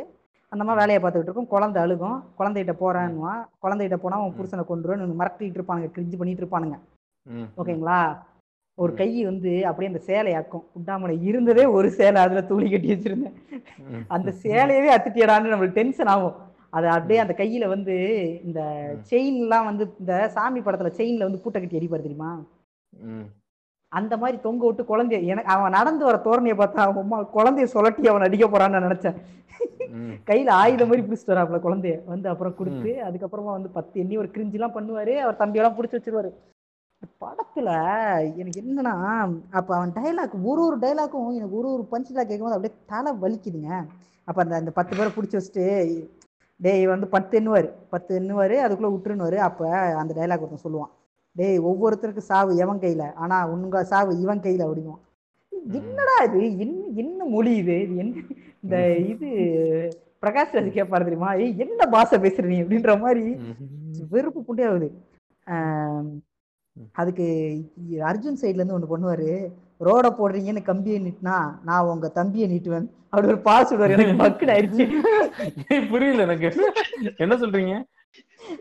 அந்த 0.53 0.63
அம்மா 0.63 0.73
வேலையை 0.79 0.99
பார்த்துக்கிட்டு 1.03 1.29
இருக்கும். 1.29 1.51
குழந்தை 1.53 1.77
அழுகும். 1.83 2.17
குழந்தைகிட்ட 2.39 2.73
போறான்னுவா. 2.81 3.33
குழந்தைகிட்ட 3.63 3.97
போனா 4.03 4.17
அவன் 4.19 4.35
புருஷனை 4.39 4.63
கொண்டுருன்னு 4.71 5.19
மிரட்டிட்டு 5.21 5.57
இருப்பானுங்க. 5.59 5.89
கிரிஞ்சு 5.95 6.17
பண்ணிட்டு 6.17 6.43
இருப்பானுங்க. 6.43 6.77
ஓகேங்களா? 7.61 7.99
ஒரு 8.77 8.91
கை 8.99 9.09
வந்து 9.25 9.51
அப்படியே 9.67 9.89
அந்த 9.91 10.01
சேலையாக்கும் 10.07 10.63
உண்டாமலை 10.77 11.15
இருந்ததே 11.29 11.65
ஒரு 11.77 11.89
சேலை 11.97 12.21
அதுல 12.21 12.41
தூளி 12.41 12.67
கட்டி 12.71 12.89
வச்சிருந்தேன். 12.93 13.35
அந்த 14.07 14.29
சேலையவே 14.43 14.89
அத்துட்டியடான்னு 14.95 15.53
நம்மளுக்கு 15.53 15.79
டென்ஷன் 15.79 16.11
ஆகும். 16.13 16.37
அது 16.69 16.87
அப்படியே 16.87 17.19
அந்த 17.19 17.33
கையில 17.37 17.67
வந்து 17.67 17.95
இந்த 18.43 18.61
செயின்லாம் 19.09 19.67
வந்து 19.69 19.85
இந்த 19.99 20.13
சாமி 20.35 20.59
படத்துல 20.59 20.91
செயின்ல 20.99 21.27
வந்து 21.27 21.41
பூட்டை 21.43 21.61
கட்டி 21.61 21.79
அடிப்பாரு 21.79 22.05
தெரியுமா. 22.07 22.31
அந்த 23.99 24.13
மாதிரி 24.21 24.37
தொங்க 24.45 24.63
விட்டு 24.67 24.83
குழந்தைய 24.91 25.19
எனக்கு 25.31 25.51
அவன் 25.53 25.75
நடந்து 25.77 26.03
வர 26.07 26.17
தோரணையை 26.25 26.55
பார்த்தா 26.59 26.85
அவன் 26.85 27.03
அம்மா 27.03 27.17
குழந்தைய 27.35 27.65
சுழட்டி 27.73 28.09
அவன் 28.11 28.25
அடிக்க 28.27 28.45
போறான்னு 28.47 28.75
நான் 28.75 28.87
நினைச்சேன். 28.87 29.17
கையில 30.29 30.49
ஆயுதம் 30.61 30.89
மாதிரி 30.89 31.05
பிடிச்சிட்டு 31.07 31.33
வராப்புல 31.33 31.59
குழந்தைய. 31.65 31.95
வந்து 32.11 32.27
அப்புறம் 32.31 32.55
கொடுத்து 32.59 32.91
அதுக்கப்புறமா 33.07 33.51
வந்து 33.57 33.69
பத்து 33.77 33.95
எண்ணி 34.03 34.15
ஒரு 34.21 34.29
கிரிஞ்செல்லாம் 34.35 34.75
பண்ணுவாரு. 34.77 35.13
அவர் 35.25 35.41
தம்பியெல்லாம் 35.41 35.77
பிடிச்சி 35.77 35.97
வச்சிருவாரு. 35.97 36.31
படத்துல 37.23 37.69
எனக்கு 38.41 38.59
என்னன்னா 38.61 38.95
அப்ப 39.59 39.69
அவன் 39.77 39.93
டைலாக் 39.99 40.35
ஒரு 40.51 40.61
ஒரு 40.67 40.77
டைலாக்கும் 40.83 41.29
எனக்கு 41.39 41.57
ஒரு 41.61 41.69
ஒரு 41.75 41.83
பஞ்ச் 41.91 42.09
டைலாக் 42.09 42.31
கேட்கும்போது 42.31 42.57
அப்படியே 42.57 42.75
தலை 42.93 43.11
வலிக்குதுங்க. 43.23 43.71
அப்ப 44.27 44.37
அந்த 44.43 44.55
அந்த 44.61 44.71
பத்து 44.79 44.93
பேரை 44.97 45.11
பிடிச்சி 45.15 45.37
வச்சுட்டு 45.37 45.65
டேய் 46.59 46.91
வந்து 46.93 47.07
பத்து 47.15 47.33
எண்ணுவாரு. 47.39 47.69
பத்து 47.93 48.11
எண்ணுவாரு 48.19 48.57
அதுக்குள்ள 48.65 48.91
விட்டுருனுவாரு 48.93 49.39
அப்ப 49.49 49.69
அந்த 50.01 50.11
டைலாக் 50.19 50.43
ஒருத்தன் 50.45 50.65
சொல்லுவான். 50.67 50.91
டேய் 51.35 51.59
ஒவ்வொருத்தருக்கு 51.69 52.23
சாவு 52.31 52.51
எவன் 52.57 52.81
கையில? 52.81 53.03
ஆனா 53.15 53.37
உங்க 53.47 53.83
சாவு 53.83 54.11
இவன் 54.19 54.43
கையில 54.45 54.65
அப்படிங்குவான். 54.65 55.03
என்னடா 55.79 56.15
இது? 56.27 56.41
என்ன 56.63 56.81
என்ன 57.03 57.25
மொழி 57.25 57.55
இது? 57.55 57.75
இது 57.81 57.95
என்ன? 57.95 58.21
இந்த 58.63 58.75
இது 59.13 59.27
பிரகாஷ் 60.23 60.55
ராஜ் 60.55 60.75
கேட்பாரு 60.77 61.07
தெரியுமா? 61.07 61.31
ஏய் 61.43 61.57
என்ன 61.57 61.87
பாஷை 61.95 62.17
பேசுற 62.19 62.45
நீ? 62.51 62.57
அப்படின்ற 62.63 62.93
மாதிரி. 62.99 63.23
வெறுப்பு 64.13 64.41
புண்டே 64.47 64.65
ஆகுது. 64.69 64.89
அதுக்கு 66.91 67.25
அர்ஜுன் 68.09 68.39
சைடுல 68.41 68.61
இருந்து 68.61 68.77
ஒண்ணு 68.77 68.91
பண்ணுவாரு. 68.93 69.29
ரோட 69.87 70.07
போடுறீங்கன்னு 70.19 70.61
கம்பியை 70.69 70.99
நீட்டினா 71.05 71.35
நான் 71.63 71.89
உங்க 71.93 72.07
தம்பியை 72.19 72.47
நீட்டுவேன். 72.53 72.87
அப்படி 73.09 73.31
ஒரு 73.33 73.41
பாஸ் 73.47 73.71
விடுவார் 73.71 73.95
எனக்கு 73.95 74.21
பக்குன்னு 74.23 74.53
ஆயிடுச்சு. 74.55 74.85
புரியல 75.91 76.23
எனக்கு. 76.27 76.49
என்ன 77.17 77.35
சொல்றீங்க? 77.35 77.73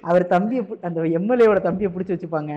அவர் 0.03 0.25
தம்பியை 0.33 0.63
அந்த 0.89 1.01
எம்எல்ஏவோட 1.19 1.61
தம்பியை 1.63 1.91
பிடிச்சி 1.93 2.15
வச்சுப்பாங்க. 2.15 2.53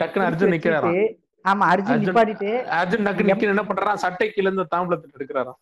டக்குன்னு 0.00 0.28
அர்ஜுன் 0.28 0.54
வச்சுட்டு, 0.54 1.02
ஆமா 1.44 1.64
அர்ஜுன் 1.72 2.02
நிப்பாட்டிட்டு 2.02 2.50
அர்ஜுன் 2.80 3.06
டக்கு 3.06 3.28
நிக்க 3.28 3.52
என்ன 3.52 3.64
பண்றான் 3.68 4.02
சட்டை 4.04 4.26
கீழ 4.28 4.46
இருந்து 4.48 4.72
தாம்பளத்தை 4.74 5.16
எடுக்கிறாராம் 5.18 5.60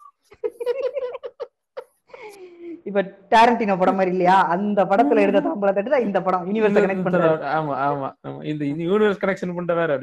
இப்ப 2.89 3.01
டாரண்டினோ 3.33 3.75
படம் 3.81 3.99
மாதிரி 3.99 4.13
இல்லையா? 4.15 4.37
அந்த 4.53 4.81
படத்துல 4.91 5.23
எடுத்த 5.25 5.41
தாம்பளை 5.47 5.73
தட்டு 5.75 5.93
தான் 5.95 6.07
இந்த 6.07 6.19
படம் 6.27 6.47
யூனிவர்ஸ் 6.49 6.79
கனெக்ட் 6.79 7.05
பண்றாரு 7.07 7.37
ஆமா 7.57 7.75
ஆமா. 7.89 8.09
இந்த 8.51 8.63
யூனிவர்ஸ் 8.87 9.21
கனெக்ஷன் 9.23 9.53
பண்ணிட்ட 9.57 9.75
வேற 9.81 9.99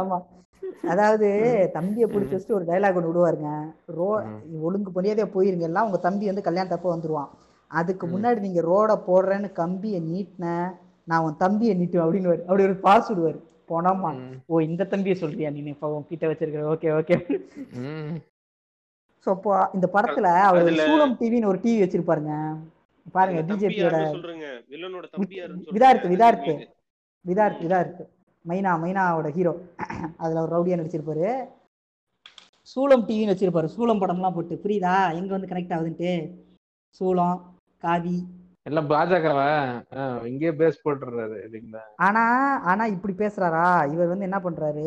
ஆமா. 0.00 0.18
அதாவது 0.92 1.28
தம்பியை 1.74 2.06
பிடிச்சி 2.08 2.34
வச்சுட்டு 2.34 2.56
ஒரு 2.58 2.66
டைலாக் 2.70 2.98
ஒன்று 2.98 3.10
விடுவாருங்க. 3.10 3.50
ரோ. 3.98 4.08
ஒழுங்கு 4.66 4.90
மரியாதையா 4.96 5.28
போயிருங்க. 5.34 5.66
எல்லாம் 5.70 5.86
உங்க 5.88 6.00
தம்பி 6.06 6.30
வந்து 6.30 6.46
கல்யாணத்தப்ப 6.48 6.90
வந்துருவான். 6.94 7.30
அதுக்கு 7.70 8.06
முன்னாடி 8.06 8.40
நீங்க 8.40 8.60
ரோட 8.62 8.92
போடுறேன்னு 9.06 9.52
கம்பியை 9.52 10.00
நீட்டின 10.02 10.46
நான் 11.04 11.24
உன் 11.24 11.36
தம்பியை 11.36 11.74
நீட்டுவேன் 11.76 12.04
அப்படின்னு 12.06 12.32
அப்படி 12.48 12.64
ஒரு 12.64 12.76
பாஸ் 12.76 13.10
விடுவாரு. 13.10 13.38
போனோமா? 13.68 14.10
ம். 14.12 14.36
ஓ 14.46 14.60
இந்த 14.60 14.84
தம்பியை 14.84 15.16
சொல்றியா 15.18 15.50
நீ? 15.50 15.60
இப்போ 15.66 15.88
உன் 15.96 16.06
கிட்ட 16.06 16.26
வச்சிருக்கிற. 16.26 16.62
Okay 16.72 16.88
okay. 16.92 17.16
ஸோ 19.26 19.30
அப்போ 19.30 19.52
இந்த 19.74 19.86
படத்துல 19.92 20.28
அவர் 20.40 20.68
சூலம் 20.80 21.16
டிவின்னு 21.20 21.50
ஒரு 21.52 21.58
டிவி 21.64 21.80
வச்சிருப்பாருங்க. 21.82 22.34
பாருங்க 23.14 23.40
பிஜேபியோட? 23.42 23.96
விதார்த்து 25.74 26.08
விதார்த்து. 26.08 26.52
உங்களுக்கு. 26.52 26.76
விதார்த் 27.24 27.62
விதார்த் 27.62 28.00
மைனா 28.44 28.72
மைனாவோட 28.82 29.28
ஹீரோ 29.28 29.52
அதுல 30.16 30.42
ஒரு 30.42 30.52
ரவுடியா 30.56 30.78
நடிச்சிருப்பாரு. 30.78 31.26
சூளம் 32.68 33.06
டிவின்னு 33.08 33.32
வச்சிருப்பாரு. 33.34 33.68
சூளம் 33.76 34.00
படம்லாம் 34.02 34.34
போட்டு. 34.34 34.54
புரியுதா? 34.64 34.94
எங்க 35.18 35.30
வந்து 35.36 35.50
கனெக்ட் 35.52 35.74
ஆகுதுன்ட்டு. 35.76 36.12
சூளம் 37.00 37.36
காவி 37.82 38.16
எல்லாம் 38.66 38.88
பாஜகவா? 38.90 39.46
இங்கேயே 40.30 40.52
பேஸ் 40.58 40.82
போட்டுறாரு 40.84 41.36
இல்லைங்களா? 41.46 41.82
ஆனா 42.06 42.22
ஆனா 42.70 42.84
இப்படி 42.94 43.14
பேசுறாரா? 43.22 43.66
இவர் 43.94 44.10
வந்து 44.12 44.26
என்ன 44.28 44.38
பண்றாரு. 44.46 44.86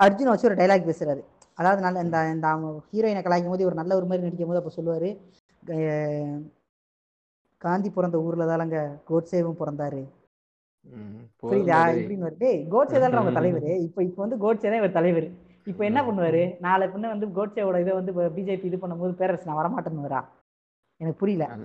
அர்ஜுன் 0.00 0.30
வச்சு 0.30 0.48
ஒரு 0.48 0.58
டைலாக் 0.60 0.88
பேசுறாரு. 0.90 1.22
அதாவது 1.58 1.80
நல்ல 1.86 2.02
இந்த 2.06 2.18
இந்த 2.34 2.48
ஹீரோயினை 2.90 3.22
கலாய்க்கும் 3.24 3.54
போது 3.54 3.68
ஒரு 3.70 3.78
நல்ல 3.80 3.92
ஒரு 3.98 4.06
மாதிரி 4.10 4.24
நடிக்கும் 4.26 4.50
போது 4.50 4.60
அப்ப 4.62 4.72
சொல்லுவாரு 4.76 5.10
காந்தி 7.62 7.88
பிறந்த 7.90 8.18
ஊர்ல 8.26 8.44
தானங்க 8.50 8.78
கோட்சேவும் 9.08 9.60
பிறந்தாரு. 9.60 10.02
புரியுதா. 11.40 11.80
இப்படின்னு 11.98 12.26
வருது 12.28 12.50
கோட்சே 12.74 13.00
தான் 13.00 13.18
அவங்க 13.18 13.34
தலைவர். 13.38 13.66
இப்போ 13.86 14.00
இப்போ 14.08 14.20
வந்து 14.24 14.38
கோட்சே 14.44 14.68
தான் 14.68 14.80
இவர் 14.82 14.98
தலைவர். 14.98 15.26
இப்போ 15.66 15.82
என்ன 15.88 16.00
பண்ணுவாரு? 16.06 16.42
நாளை 16.66 16.86
பின்ன 16.92 17.10
வந்து 17.14 17.26
கோட்சேவோட 17.38 17.78
இதை 17.84 17.94
வந்து 17.98 18.12
பிஜேபி 18.36 18.68
இது 18.70 18.78
பண்ணும்போது 18.84 19.18
பேரரசு 19.20 19.48
நான் 19.50 19.60
வரமாட்டேன்னு 19.60 20.06
வரா 20.08 20.20
எனக்கு 21.00 21.18
புரியல. 21.18 21.56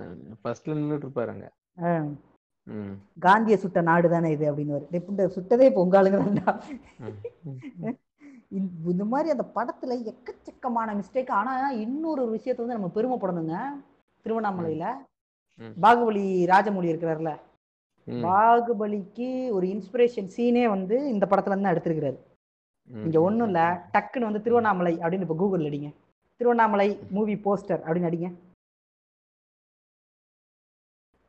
ஃபர்ஸ்ட்ல 0.44 0.68
நின்னுட்டு 0.68 1.06
இருப்பாருங்க. 1.06 1.48
காந்திய 3.18 3.56
சுட்ட 3.56 3.80
நாடு 3.80 4.08
தானே 4.08 4.30
இது 4.30 4.56
அப்படின்னு 4.56 4.80
சுட்டதே 5.16 5.60
இப்போ 5.60 5.82
உங்க 5.82 6.02
ஆளுங்க 6.02 6.06
தான்டா. 6.06 6.60
இந்த- 8.48 9.04
மாதிரி 9.04 9.30
அந்த 9.30 9.44
படத்துல 9.54 10.12
எக்கச்சக்கமான 10.12 11.02
மிஸ்டேக் 11.02 11.28
ஆனா 11.28 11.70
இன்னொரு 11.70 12.34
விஷயத்த 12.34 12.64
வந்து 12.66 12.78
நம்ம 12.78 12.90
பெருமைப்படணுங்க. 12.94 13.84
திருவண்ணாமலையில. 14.24 14.94
பாகுபலி 15.82 16.44
ராஜமௌழி 16.46 16.88
இருக்கிறார்ல. 16.94 17.36
பாகுபலிக்கு 18.22 19.50
ஒரு 19.50 19.66
இன்ஸ்பிரேஷன் 19.66 20.28
சீனே 20.36 20.68
வந்து 20.68 21.08
இந்த 21.08 21.26
படத்துல 21.30 21.46
இருந்து 21.46 21.62
தான் 21.62 21.74
எடுத்திருக்கிறாரு. 21.74 22.18
இங்க 23.04 23.20
ஒண்ணும் 23.20 23.46
இல்ல. 23.46 23.88
டக்குன்னு 23.92 24.20
வந்து 24.20 24.42
திருவண்ணாமலை 24.42 24.96
அப்படின்னு 24.96 25.20
இப்ப 25.20 25.34
கூகுள் 25.34 25.60
அடிங்க. 25.60 25.94
திருவண்ணாமலை 26.36 26.98
மூவி 27.10 27.34
போஸ்டர் 27.34 27.82
அப்படின்னு 27.86 28.10
அடிங்க. 28.10 28.34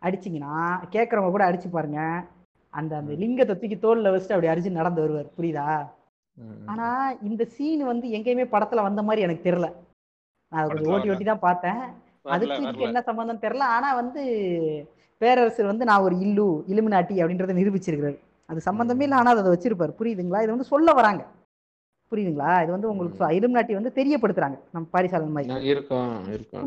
அடிச்சீங்கன்னா 0.01 0.55
கேட்கறவங்க 0.91 1.31
கூட 1.31 1.45
அடிச்சு 1.51 1.69
பாருங்க. 1.69 2.01
அந்த 2.73 2.97
அந்த 2.97 3.13
லிங்கத்தை 3.13 3.53
தூக்கி 3.59 3.77
தோல்ல 3.77 4.11
வச்சுட்டு 4.13 4.35
அப்படி 4.35 4.51
அர்ஜுன் 4.53 4.79
நடந்து 4.81 5.01
வருவார். 5.01 5.29
புரியுதா. 5.37 5.67
ஆனா 6.65 6.87
இந்த 7.21 7.45
சீன் 7.45 7.83
வந்து 7.85 8.07
எங்கேயுமே 8.07 8.45
படத்துல 8.51 8.81
வந்த 8.81 9.01
மாதிரி 9.03 9.21
எனக்கு 9.21 9.49
தெரியல. 9.49 9.69
நான் 10.51 10.61
அதை 10.61 10.69
கொஞ்சம் 10.69 10.93
ஓட்டி 10.93 11.09
ஓட்டி 11.09 11.23
தான் 11.23 11.39
பார்த்தேன். 11.39 11.79
அதுக்கு 12.25 12.61
இதுக்கு. 12.63 12.81
என்ன 12.81 13.01
சம்பந்தம் 13.01 13.39
தெரியல. 13.39 13.65
ஆனா 13.75 13.93
வந்து 13.93 14.21
பேரரசர் 15.21 15.65
வந்து 15.65 15.85
நான் 15.85 16.01
ஒரு 16.01 16.19
இல்லு 16.19 16.63
இலுமினாட்டி 16.67 17.15
அப்படின்றத 17.21 17.53
நிரூபிச்சிருக்கிறாரு. 17.53 18.17
அது 18.49 18.59
சம்பந்தமே 18.61 19.03
இல்லை 19.03 19.17
ஆனா 19.17 19.31
அதை 19.31 19.51
வச்சிருப்பாரு. 19.53 19.93
புரியுதுங்களா? 19.99 20.41
இது 20.41 20.55
வந்து 20.55 20.63
சொல்ல 20.63 20.93
வராங்க. 20.93 21.23
புரியுதுங்களா? 22.11 22.51
இது 22.63 22.71
வந்து 22.75 22.89
உங்களுக்கு 22.91 23.27
இலுமினாட்டி 23.37 23.73
வந்து 23.77 23.91
தெரியப்படுத்துறாங்க. 23.97 24.57
நம்ம 24.73 24.85
பாரிசாலன் 24.95 25.33
மாதிரி. 25.37 25.71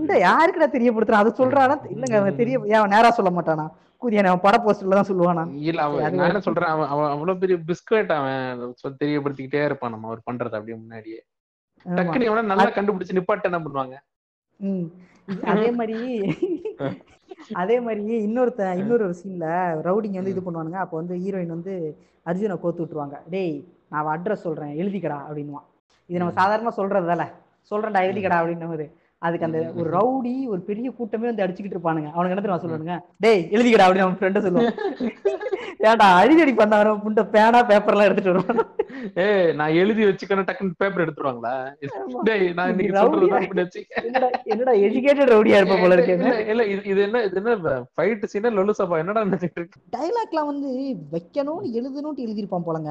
இந்த 0.00 0.14
யாருக்குடா 0.28 0.68
தெரியப்படுத்துறான்? 0.76 1.24
அதை 1.24 1.32
சொல்றானா? 1.40 1.76
இல்லங்க 1.94 2.16
அவன் 2.20 2.40
தெரிய 2.42 2.58
அவன் 2.80 2.94
நேரா 2.96 3.10
சொல்ல 3.18 3.32
மாட்டானா? 3.36 3.66
கூதியான 4.02 4.30
அவன் 4.32 4.44
பட 4.44 4.56
போஸ்டர்ல 4.64 4.98
தான் 4.98 5.10
சொல்லுவானா? 5.10 5.44
இல்ல 5.70 5.80
அவன் 5.86 6.04
என்ன 6.28 6.42
சொல்றேன்? 6.46 6.70
அவன் 6.74 6.90
அவன் 6.92 7.10
அவ்வளவு 7.14 7.40
பெரிய 7.42 7.56
பிஸ்கட் 7.70 8.12
அவன் 8.18 8.98
தெரியப்படுத்திக்கிட்டே 9.02 9.64
இருப்பான். 9.68 9.94
நம்ம 9.94 10.08
அவர் 10.10 10.26
பண்றது 10.28 10.58
அப்படியே 10.58 10.78
முன்னாடியே. 10.82 11.20
டக்குனு 11.86 12.28
எவனா 12.28 12.50
நல்லா 12.52 12.68
கண்டுபிடிச்சு 12.78 13.18
நிப்பாட்டு 13.18 13.50
என்ன 13.50 13.60
பண்ணுவாங்க? 13.66 13.96
அதே 15.52 15.68
மாதிரி 15.80 15.98
அதே 17.62 17.76
மாதிரி 17.84 18.02
இன்னொருத்த 18.28 18.62
இன்னொரு 18.80 19.02
ஒரு 19.06 19.14
சீன்ல 19.20 19.46
ரவுடிங்க 19.86 20.18
வந்து 20.20 20.32
இது 20.34 20.42
பண்ணுவானுங்க. 20.46 20.78
அப்போ 20.84 20.96
வந்து 21.00 21.14
ஹீரோயின் 21.24 21.54
வந்து 21.56 21.74
அர்ஜுனை 22.30 22.56
கோத்து 22.62 22.82
விட்டுருவாங்க. 22.82 23.18
டேய் 23.34 23.54
நான் 23.90 24.10
அட்ரஸ் 24.14 24.46
சொல்றேன் 24.46 24.72
எழுதிக்கடா 24.76 25.18
அப்படின்னுவான். 25.26 25.66
இது 26.10 26.18
நம்ம 26.18 26.34
சாதாரணமா 26.40 26.72
சொல்றதால 26.76 27.24
சொல்றேன்டா 27.70 28.00
எழுதிக்கடா 28.08 28.38
அப்படின்னு 28.40 28.88
அதுக்கு 29.22 29.46
அந்த 29.46 29.72
ஒரு 29.76 29.88
ரவுடி 29.96 30.34
ஒரு 30.46 30.60
பெரிய 30.60 30.90
கூட்டமே 30.90 31.26
வந்து 31.26 31.44
அடிச்சுக்கிட்டு 31.44 31.76
இருப்பானுங்க. 31.76 32.10
அவனுக்கு 32.12 32.34
என்ன 32.34 32.42
தெரியுமா 32.44 32.62
சொல்லுவானுங்க? 32.62 32.96
டேய் 33.18 33.48
எழுதிக்கடா 33.50 33.86
அப்படின்னு 33.86 34.06
அவன் 34.06 34.18
ஃப்ரெண்டு 34.20 34.44
சொல்லுவான். 34.46 34.70
ஏன்டா 35.88 36.06
அடிக்கடி 36.20 36.52
பண்ண 36.56 36.74
வர 36.78 36.90
புண்ட 37.02 37.20
பேனா 37.34 37.60
பேப்பர்லாம் 37.68 38.08
எடுத்துட்டு 38.08 38.32
வருவான்? 38.32 38.66
ஏய் 39.24 39.50
நான் 39.58 39.76
எழுதி 39.82 40.02
வச்சுக்கணும் 40.08 40.46
டக்குன்னு 40.48 40.78
பேப்பர் 40.82 41.04
எடுத்துருவாங்களா. 41.04 41.52
டேய் 42.28 42.46
நான் 42.58 42.70
இன்னைக்கு? 42.72 42.96
சொல்றது 43.02 43.78
என்னடா 44.52 44.72
எஜுகேட்டட் 44.86 45.32
ரவுடியா 45.34 45.58
இருப்ப 45.60 45.78
போல 45.82 45.96
இருக்கு. 45.96 46.16
இல்ல 46.52 46.64
இது 46.72 46.82
இது 46.92 47.00
என்ன 47.06 47.22
இது 47.28 47.38
என்ன 47.42 47.76
ஃபைட் 47.94 48.28
சீனா 48.32 48.52
லொல்லு 48.58 48.74
சபா? 48.80 49.00
என்னடா 49.02 49.24
நினைச்சிட்டு 49.28 49.60
இருக்கு? 49.62 49.80
டைலாக்லாம் 49.96 50.50
வந்து 50.52 50.70
வைக்கணும்னு 51.16 51.74
எழுதணும்னு 51.80 52.24
எழுதியிருப்பான் 52.26 52.68
போலங்க. 52.68 52.90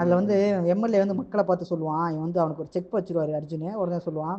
அதுல 0.00 0.18
வந்து 0.20 0.36
எம்எல்ஏ 0.74 1.02
வந்து 1.04 1.20
மக்களை 1.20 1.44
பார்த்து 1.50 1.72
சொல்லுவான். 1.72 2.06
இவன் 2.12 2.26
வந்து 2.26 2.42
அவனுக்கு 2.42 2.64
ஒரு 2.66 2.74
செக் 2.76 2.98
வச்சிருவாரு 2.98 3.34
அர்ஜுன். 3.40 3.70
உடனே 3.82 4.00
சொல்லுவான் 4.08 4.38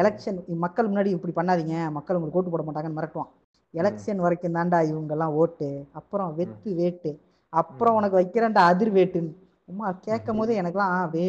எலெக்ஷன் 0.00 0.40
மக்கள் 0.66 0.90
முன்னாடி 0.90 1.10
இப்படி 1.16 1.32
பண்ணாதீங்க. 1.38 1.76
மக்கள் 1.96 2.18
உங்களுக்கு 2.18 2.40
ஓட்டு 2.40 2.52
போட 2.52 2.64
மாட்டாங்கன்னு 2.66 2.98
மிரட்டுவான். 2.98 3.32
எலெக்ஷன் 3.74 4.16
வரைக்கும் 4.16 4.54
தான்டா 4.54 4.78
இவங்கெல்லாம் 4.90 5.34
ஓட்டு. 5.34 5.68
அப்புறம் 5.92 6.34
வெத்து 6.36 6.70
வேட்டு. 6.74 7.10
அப்புறம் 7.52 7.94
உனக்கு 7.94 8.18
வைக்கிறேன்டா 8.20 8.62
அதிர் 8.70 8.92
வேட்டுன்னு. 8.92 9.32
அம்மா 9.68 9.88
கேட்கும் 10.00 10.38
போது 10.38 10.52
எனக்குலாம் 10.60 11.10
வே 11.10 11.26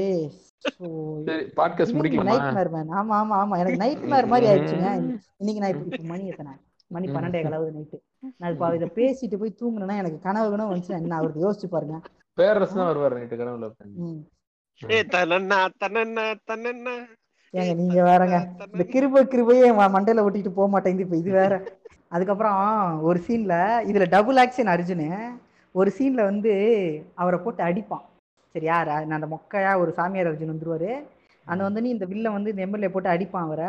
சரி 1.27 1.43
பாட்காஸ்ட் 1.57 1.97
முடிக்கலாமா? 1.97 2.29
நைட் 2.31 2.55
மேர் 2.55 2.69
மேன் 2.69 2.91
ஆமா 2.91 3.15
ஆமா 3.21 3.35
ஆமா. 3.41 3.55
எனக்கு 3.57 3.81
நைட் 3.81 4.05
மேர் 4.05 4.25
மாதிரி 4.25 4.47
ஆயிடுச்சுங்க. 4.49 4.89
இன்னைக்கு 5.41 5.61
நான் 5.61 5.73
இப்ப 5.75 6.03
மணி 6.05 6.25
எத்தனை 6.27 6.53
மணி 6.91 7.07
பன்னெண்டே 7.07 7.39
கலவுது 7.43 7.71
நைட்டு 7.71 7.97
நான் 8.39 8.51
இப்ப 8.53 8.69
இதை 8.75 8.89
பேசிட்டு 8.95 9.35
போய் 9.37 9.57
தூங்குனேன்னா 9.61 9.95
எனக்கு 9.95 10.19
கனவு 10.19 10.51
கனவு 10.51 10.71
வந்துச்சு 10.71 10.97
என்ன 10.99 11.15
அவருக்கு 11.15 11.43
யோசிச்சு 11.45 11.67
பாருங்க. 11.67 11.97
பேரரசு 12.37 12.73
தான் 12.73 12.89
வருவாரு 12.91 13.17
நைட்டு 13.19 13.39
கனவுல. 13.41 13.67
ம். 14.03 14.21
ஏ 14.81 14.99
தனன்னா 15.11 15.59
தனன்னா 15.83 16.25
தனன்னா. 16.51 16.95
ஏங்க 17.53 17.73
நீங்க 17.75 18.03
வேறங்க. 18.03 18.37
இந்த 18.73 18.83
கிருப 18.93 19.23
கிருபையே 19.33 19.67
மண்டையில 19.95 20.25
ஒட்டிட்டு 20.25 20.51
போக 20.53 20.67
மாட்டேங்குது. 20.67 21.05
இப்ப 21.07 21.17
இது 21.17 21.31
வேற. 21.31 21.53
அதுக்கப்புறம் 22.13 23.01
ஒரு 23.01 23.21
சீன்ல 23.27 23.53
இதுல 23.87 24.07
டபுள் 24.09 24.35
ஆக்ஷன் 24.35 24.71
அர்ஜுனு 24.73 25.29
ஒரு 25.71 25.93
சீன்ல 25.97 26.23
வந்து 26.23 26.53
அவரை 27.13 27.39
போட்டு 27.39 27.63
அடிப்பான். 27.63 28.01
சரியா? 28.49 28.81
ர- 28.81 29.05
நான் 29.05 29.21
அந்த 29.21 29.39
மொக்கையா 29.39 29.79
ஒரு 29.79 29.91
சாமியார் 29.91 30.27
அர்ஜுன் 30.27 30.53
வந்துருவாரு. 30.53 31.03
அந்த 31.45 31.63
வந்து 31.63 31.81
நீ 31.81 31.89
இந்த 31.89 32.05
வில்ல 32.05 32.31
வந்து 32.31 32.49
இந்த 32.49 32.61
எம்எல்ஏ 32.61 32.89
போட்டு 32.89 33.09
அடிப்பான் 33.09 33.27
அவரை. 33.31 33.65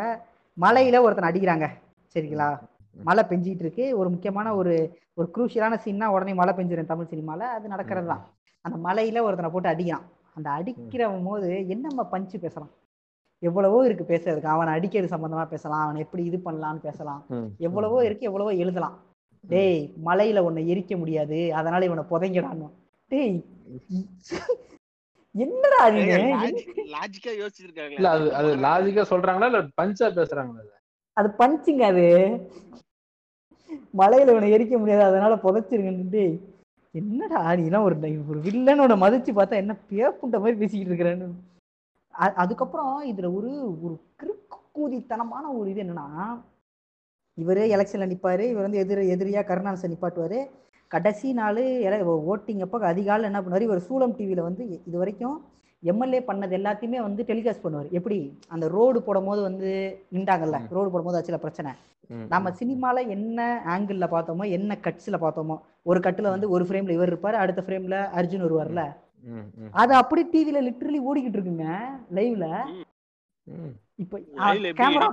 மலையில 0.61 1.01
ஒருத்தன் 1.01 1.31
அடிக்கிறாங்க. 1.31 1.67
சரிங்களா? 2.13 2.59
மழை 3.03 3.23
பெஞ்சிட்டு 3.23 3.59
இருக்கு 3.59 3.97
ஒரு 3.97 4.09
முக்கியமான 4.09 4.55
ஒரு 4.55 4.97
ஒரு 5.13 5.31
குரூஷியலான 5.37 5.79
சீன்னா 5.85 6.05
உடனே 6.05 6.33
மழை 6.33 6.53
பெஞ்சிரும் 6.53 6.85
தமிழ் 6.85 7.07
சினிமால. 7.09 7.39
அது 7.39 7.67
நடக்கிறது 7.67 8.07
தான் 8.07 8.25
அந்த 8.61 8.89
மலையில 8.89 9.21
ஒருத்தனை 9.21 9.51
போட்டு 9.51 9.69
அடிக்கிறான். 9.69 10.05
அந்த 10.35 10.49
அடிக்கிறவன் 10.49 11.23
போது 11.23 11.67
என்னம்மா 11.67 12.03
பஞ்சு 12.03 12.39
பேசலாம் 12.39 12.69
எவ்வளவோ 13.41 13.79
இருக்கு 13.87 14.05
பேசுறதுக்கு. 14.11 14.53
அவனை 14.53 14.71
அடிக்கிறது 14.77 15.13
சம்பந்தமா 15.13 15.45
பேசலாம். 15.53 15.83
அவனை 15.85 15.99
எப்படி 16.05 16.23
இது 16.29 16.37
பண்ணலாம்னு 16.47 16.85
பேசலாம். 16.87 17.21
எவ்வளவோ 17.67 17.97
இருக்கு 18.07 18.29
எவ்வளவோ 18.29 18.53
எழுதலாம். 18.63 18.95
டேய் 19.43 19.79
மலையில 20.07 20.43
உன்னை 20.47 20.61
எரிக்க 20.73 20.93
முடியாது. 21.01 21.39
அதனால 21.59 21.85
இவனை 21.89 22.03
புதைங்கடான்னு 22.11 22.67
டேய் 23.11 23.35
என்னடா 25.35 25.81
நீங்க 25.95 26.13
லாஜிக்கா 26.95 27.31
யோசிச்சிருக்காங்க 27.41 27.95
இல்ல 27.97 28.09
அது 28.15 28.27
அது 28.39 28.49
லாஜிக்கா 28.65 29.03
சொல்றாங்களா? 29.11 29.49
இல்ல 29.51 29.61
பஞ்சா 29.79 30.07
பேசுறாங்களா 30.19 30.63
அது? 31.17 31.29
பஞ்சுங்க 31.41 31.83
அது. 31.93 32.05
மலையில 33.99 34.33
இவனை 34.33 34.47
எரிக்க 34.55 34.75
முடியாது. 34.81 35.03
அதனால 35.09 35.33
புதைச்சிருங்கன்னு. 35.45 36.05
டேய் 36.15 36.35
என்னடா 36.93 37.39
நீலாம் 37.61 37.85
ஒரு 37.87 37.95
ஒரு 38.31 38.39
வில்லனோட 38.47 38.93
மதிச்சு 39.03 39.31
பார்த்தா 39.39 39.61
என்ன 39.63 39.73
பேப்புண்ட 39.91 40.39
மாதிரி 40.43 40.59
பேசிக்கிட்டு 40.61 40.91
இருக்கிறேன்னு. 40.91 41.27
அதுக்கப்புறம் 42.15 43.05
இதுல 43.11 43.33
ஒரு 43.33 43.51
ஒரு 43.81 44.01
கிறுக்கு 44.21 44.57
கூதித்தனமான 44.77 45.57
ஒரு 45.57 45.69
இது 45.69 45.83
என்னன்னா 45.83 46.27
இவரு 47.37 47.63
எலெக்ஷன்ல 47.75 48.05
நிப்பாரு 48.11 48.39
இவர் 48.39 48.67
வந்து 48.67 48.81
எதிர 48.83 48.99
எதிரியா 49.15 49.45
கருணாநிதி 49.45 49.93
நிப்பாட்டுவாரு. 49.93 50.39
கடைசி 50.87 51.33
நாள் 51.33 51.61
ஓட்டிங் 52.31 52.61
அப்போ 52.61 52.87
அதிகாலை 52.87 53.25
என்ன 53.25 53.41
பண்ணுவாரு? 53.41 53.61
இவர் 53.61 53.87
சூலம் 53.89 54.15
டிவியில 54.17 54.41
வந்து 54.41 54.81
இது 54.87 54.97
வரைக்கும் 54.97 55.45
எம்எல்ஏ 55.83 56.19
பண்ணது 56.27 56.53
எல்லாத்தையுமே 56.59 57.01
வந்து 57.01 57.23
டெலிகாஸ்ட் 57.23 57.63
பண்ணுவார். 57.63 57.89
எப்படி? 57.91 58.39
அந்த 58.47 58.67
ரோடு 58.67 59.01
போடும் 59.01 59.25
போது 59.25 59.41
வந்து 59.41 59.69
நின்றாங்கல்ல 60.13 60.61
ரோடு 60.69 60.91
போடும்போது 60.91 61.19
ஆச்சுல 61.19 61.37
பிரச்சனை. 61.37 61.71
நம்ம. 62.27 62.49
சினிமால 62.49 63.07
என்ன 63.07 63.63
ஆங்கிள் 63.67 64.03
பார்த்தோமோ 64.15 64.49
என்ன 64.49 64.77
கட்ஸ்ல 64.81 65.17
பார்த்தோமோ 65.25 65.57
ஒரு 65.83 65.99
கட்டுல 65.99 66.21
வந்து 66.21 66.49
ஒரு 66.49 66.65
ஃப்ரேம்ல 66.65 66.89
இவர் 66.89 67.13
இருப்பாரு 67.13 67.37
அடுத்த 67.43 67.63
ஃப்ரேம்ல 67.67 67.97
அர்ஜுன் 68.19 68.45
வருவார்ல. 68.45 68.83
அது 69.73 69.93
அப்படி 69.93 70.21
டிவில 70.33 70.61
லிட்டரலி 70.67 70.99
ஓடிக்கிட்டு 71.07 71.37
இருக்குங்க 71.37 71.67
லைவ்ல. 72.17 72.47
இப்போ 74.03 74.17
கேமரா 74.79 75.07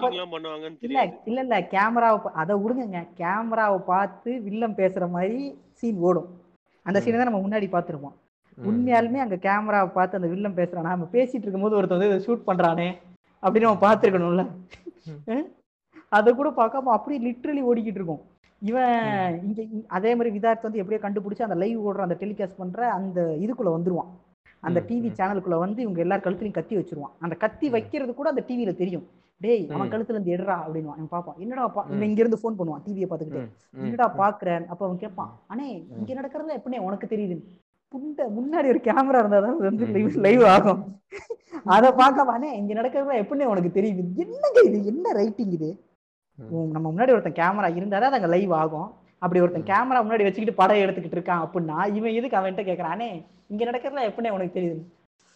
இல்ல 0.86 1.00
இல்ல 1.28 1.40
இல்ல 1.42 1.56
கேமராவை 1.74 2.30
அதை 2.42 2.54
விடுங்க 2.62 3.00
கேமராவை 3.20 3.78
பார்த்து 3.90 4.30
வில்லம் 4.46 4.78
பேசுற 4.80 5.10
மாதிரி 5.10 5.40
சீன் 5.80 6.00
ஓடும். 6.08 6.30
அந்த 6.86 7.00
சீனை 7.00 7.16
தான் 7.16 7.30
நம்ம 7.30 7.42
முன்னாடி 7.44 7.66
பார்த்துருப்போம். 7.74 8.16
ம். 8.58 8.64
உண்மையாலுமே 8.68 9.20
அங்க 9.24 9.36
கேமராவை 9.46 9.90
பார்த்து 9.92 10.18
அந்த 10.18 10.30
வில்லம் 10.32 10.58
பேசுறானா? 10.60 10.94
நம்ம 10.96 11.08
பேசிட்டு 11.12 11.44
இருக்கும்போது 11.44 11.76
ஒருத்தன் 11.76 11.98
வந்து 11.98 12.10
இதை 12.10 12.20
ஷூட் 12.26 12.48
பண்றானே 12.48 12.88
அப்படின்னு 13.42 13.68
நம்ம 13.68 13.84
பார்த்துருக்கணும்ல. 13.86 14.44
அதை 16.12 16.30
கூட 16.34 16.48
பார்க்காம 16.56 16.92
அப்படியே 16.96 17.20
லிட்ரலி 17.28 17.62
ஓடிக்கிட்டு 17.70 18.00
இருக்கும். 18.00 18.22
இவன் 18.62 19.42
இங்க 19.44 19.62
அதே 19.86 20.14
மாதிரி 20.14 20.30
விதார்த் 20.30 20.62
வந்து 20.62 20.78
எப்படியோ 20.78 21.00
கண்டுபிடிச்சு 21.02 21.42
அந்த 21.42 21.54
லைவ் 21.54 21.86
ஓடுற 21.88 21.98
அந்த 21.98 22.16
டெலிகாஸ்ட் 22.20 22.56
பண்ற 22.56 22.92
அந்த 22.92 23.20
இதுக்குள்ள 23.22 23.70
வந்துருவான். 23.76 24.10
அந்த 24.60 24.80
டிவி. 24.88 25.08
சேனலுக்குள்ள 25.18 25.58
வந்து 25.58 25.82
இவங்க 25.82 26.00
எல்லார் 26.00 26.20
கழுத்துலையும் 26.20 26.50
கத்தி 26.50 26.76
வச்சிருவான். 26.76 27.12
அந்த 27.18 27.34
கத்தி 27.34 27.68
வைக்கிறது 27.68 28.14
கூட 28.14 28.28
அந்த 28.28 28.44
டிவியில 28.48 28.76
தெரியும். 28.76 29.04
டேய் 29.40 29.68
அவன். 29.70 29.90
கழுத்துல 29.90 30.10
இருந்து 30.10 30.34
எடுறா 30.36 30.56
அப்படின்வான் 30.64 30.98
இவன் 30.98 31.08
பார்ப்பான். 31.08 31.36
என்னடா 31.38 31.68
பா. 31.68 31.86
இவன் 31.88 32.08
இங்க 32.08 32.20
இருந்து 32.20 32.40
ஃபோன் 32.42 32.58
பண்ணுவான் 32.58 32.82
டிவியை 32.86 33.08
ம், 33.74 33.84
என்னடா. 33.84 34.14
பாக்குறேன்? 34.18 34.66
அப்ப 34.66 34.84
அவன் 34.86 34.98
கேட்பான் 34.98 35.32
அண்ணே 35.48 35.66
இங்க 35.98 36.14
நடக்கிறதுல 36.14 36.56
எப்படினே 36.56 36.78
உனக்கு 36.78 37.06
தெரியுது. 37.06 37.36
புண்ட 37.94 38.26
முன்னாடி 38.28 38.68
ஒரு 38.68 38.80
கேமரா 38.84 39.20
இருந்தாதான் 39.22 39.56
வந்து 39.56 39.86
லைவ் 39.86 40.16
லைவ் 40.16 40.44
ஆகும். 40.44 40.82
அத 41.64 41.90
பார்க்காம 41.90 42.34
அண்ணே 42.36 42.52
இங்க 42.52 42.74
நடக்கிறதுல 42.74 43.18
எப்படினே 43.22 43.44
உனக்கு 43.44 43.80
தெரியுது? 43.80 44.02
என்னங்க 44.16 44.60
இது? 44.64 44.86
என்ன 44.86 45.12
ரைட்டிங் 45.12 45.50
இது? 45.50 45.70
நம்ம 46.74 46.86
முன்னாடி 46.88 47.12
ஒருத்தன் 47.14 47.38
கேமரா 47.38 47.68
இருந்தாதான் 47.78 48.10
அது 48.10 48.18
அங்க 48.20 48.30
லைவ் 48.34 48.52
ஆகும். 48.60 48.88
அப்படி 49.22 49.40
ஒருத்தன் 49.40 49.68
கேமரா 49.70 49.98
முன்னாடி 50.02 50.24
வச்சுக்கிட்டு 50.26 50.60
படம் 50.60 50.82
எடுத்துக்கிட்டு 50.84 51.18
இருக்கான் 51.18 51.42
அப்படின்னா 51.44 51.78
இவன் 51.98 52.16
எதுக்கு 52.18 52.38
அவன்கிட்ட 52.38 52.64
கேக்குறானே? 52.70 53.10
இங்க 53.50 53.62
நடக்கிறதுல 53.64 54.06
எப்படினே 54.10 54.34
உனக்கு 54.36 54.56
தெரியுது? 54.58 54.80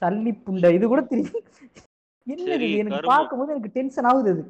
சல்லி 0.02 0.32
புண்டை 0.46 0.70
இது 0.76 0.86
கூட 0.86 1.02
தெரியும். 1.12 1.44
என்னது 2.34 2.68
எனக்கு. 2.80 3.08
பார்க்கும்போது 3.10 3.52
எனக்கு 3.54 3.74
டென்ஷன் 3.74 4.08
ஆகுது 4.10 4.30
அது. 4.34 4.42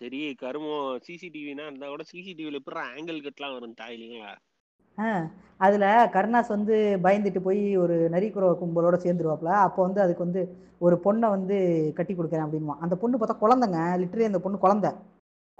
சரி 0.00 0.20
கருமம் 0.42 1.00
சிசிடிவினா 1.06 1.64
இருந்தா 1.66 1.88
கூட 1.88 2.04
சிசிடிவில 2.10 2.60
எப்படி 2.60 2.82
ஆங்கிள் 2.90 3.24
கட்லாம் 3.24 3.56
வரும் 3.56 3.78
தாயிலீங்களா 3.80 4.30
அதுல 5.60 5.84
கருணாஸ் 6.14 6.54
வந்து 6.54 6.74
பயந்துட்டு 7.04 7.40
போய் 7.44 7.60
ஒரு 7.82 7.96
நரிக்குறவ 8.14 8.52
கும்பலோட 8.60 8.96
சேர்ந்துருவாப்ல. 9.04 9.50
அப்போ 9.66 9.80
வந்து 9.86 10.00
அதுக்கு 10.04 10.26
வந்து 10.26 10.42
ஒரு 10.80 10.96
பொண்ணை 11.04 11.28
வந்து 11.30 11.56
கட்டி 11.98 12.12
கொடுக்குறேன் 12.14 12.46
அப்படின்வான் 12.46 12.82
அந்த 12.84 12.94
பொண்ணு 13.02 13.18
பார்த்தா 13.18 13.42
குழந்தைங்க 13.42 13.80
லிட்டரலி 14.02 14.30
அந்த 14.30 14.40
பொண்ணு 14.44 14.58
குழந்தை. 14.58 14.90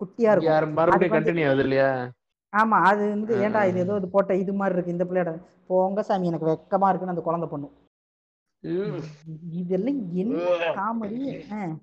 குட்டியா 0.01 0.31
இருக்கும். 0.31 0.44
யார் 0.44 0.68
மறுபடியும் 0.68 1.12
அதுக்கு 1.12 1.32
வந்து- 1.32 1.35
கண்டினியூ 1.35 1.47
ஆகுது 1.47 1.62
இல்லையா? 1.62 2.10
ஆமா 2.56 2.82
அது 2.82 3.09
வந்து 3.09 3.36
ஏன்டா 3.36 3.68
இது 3.68 3.78
ஏதோ 3.78 3.97
இது 3.97 4.09
போட்ட 4.09 4.36
இது 4.36 4.52
மாதிரி 4.52 4.82
இருக்கு 4.82 4.93
இந்த 4.93 5.05
பிள்ளையோட. 5.05 5.44
போங்க 5.66 6.02
சாமி 6.02 6.27
எனக்கு 6.27 6.47
வெக்கமா 6.47 6.89
இருக்குன்னு 6.89 7.09
அந்த 7.09 7.20
குழந்தை 7.20 7.48
பொண்ணு. 7.48 7.72
இதெல்லாம் 9.51 10.14
என்ன 10.14 10.39
காமெடி? 10.74 11.78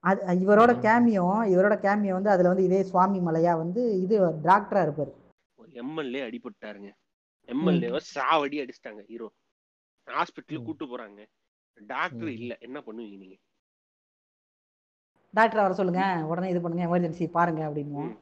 அது 0.00 0.24
இவரோட 0.26 0.70
கேமியோ 0.80 1.26
இவரோட 1.54 1.74
கேமியோ 1.78 2.12
வந்து 2.12 2.30
அதுல 2.30 2.48
வந்து 2.48 2.64
இதே 2.64 2.82
சுவாமி 2.82 3.18
மலையா 3.18 3.56
வந்து 3.56 4.00
இது 4.00 4.26
டாக்டரா 4.26 4.82
இருப்பாரு. 4.86 5.12
ஒரு 5.54 5.72
எம்எல்ஏ 5.72 6.20
அடிபட்டாருங்க. 6.22 6.92
எம்எல்ஏவை 7.46 8.00
சாவடி 8.14 8.56
அடிச்சிட்டாங்க 8.60 9.04
ஹீரோ 9.06 9.32
ஹாஸ்பிட்டலுக்கு 10.06 10.64
கூட்டு 10.64 10.86
போறாங்க. 10.86 11.26
டாக்டர். 11.86 12.28
இல்ல 12.28 12.56
என்ன 12.60 12.82
பண்ணுவீங்க 12.86 13.18
நீங்க? 13.18 13.34
டாக்டர் 15.38 15.62
வர 15.62 15.74
சொல்லுங்க 15.78 16.02
உடனே 16.30 16.50
இது 16.52 16.62
பண்ணுங்க 16.62 16.86
எமர்ஜென்சி 16.86 17.26
பாருங்க 17.34 17.62
அப்படின்னு. 17.68 18.02
ம். 18.02 18.14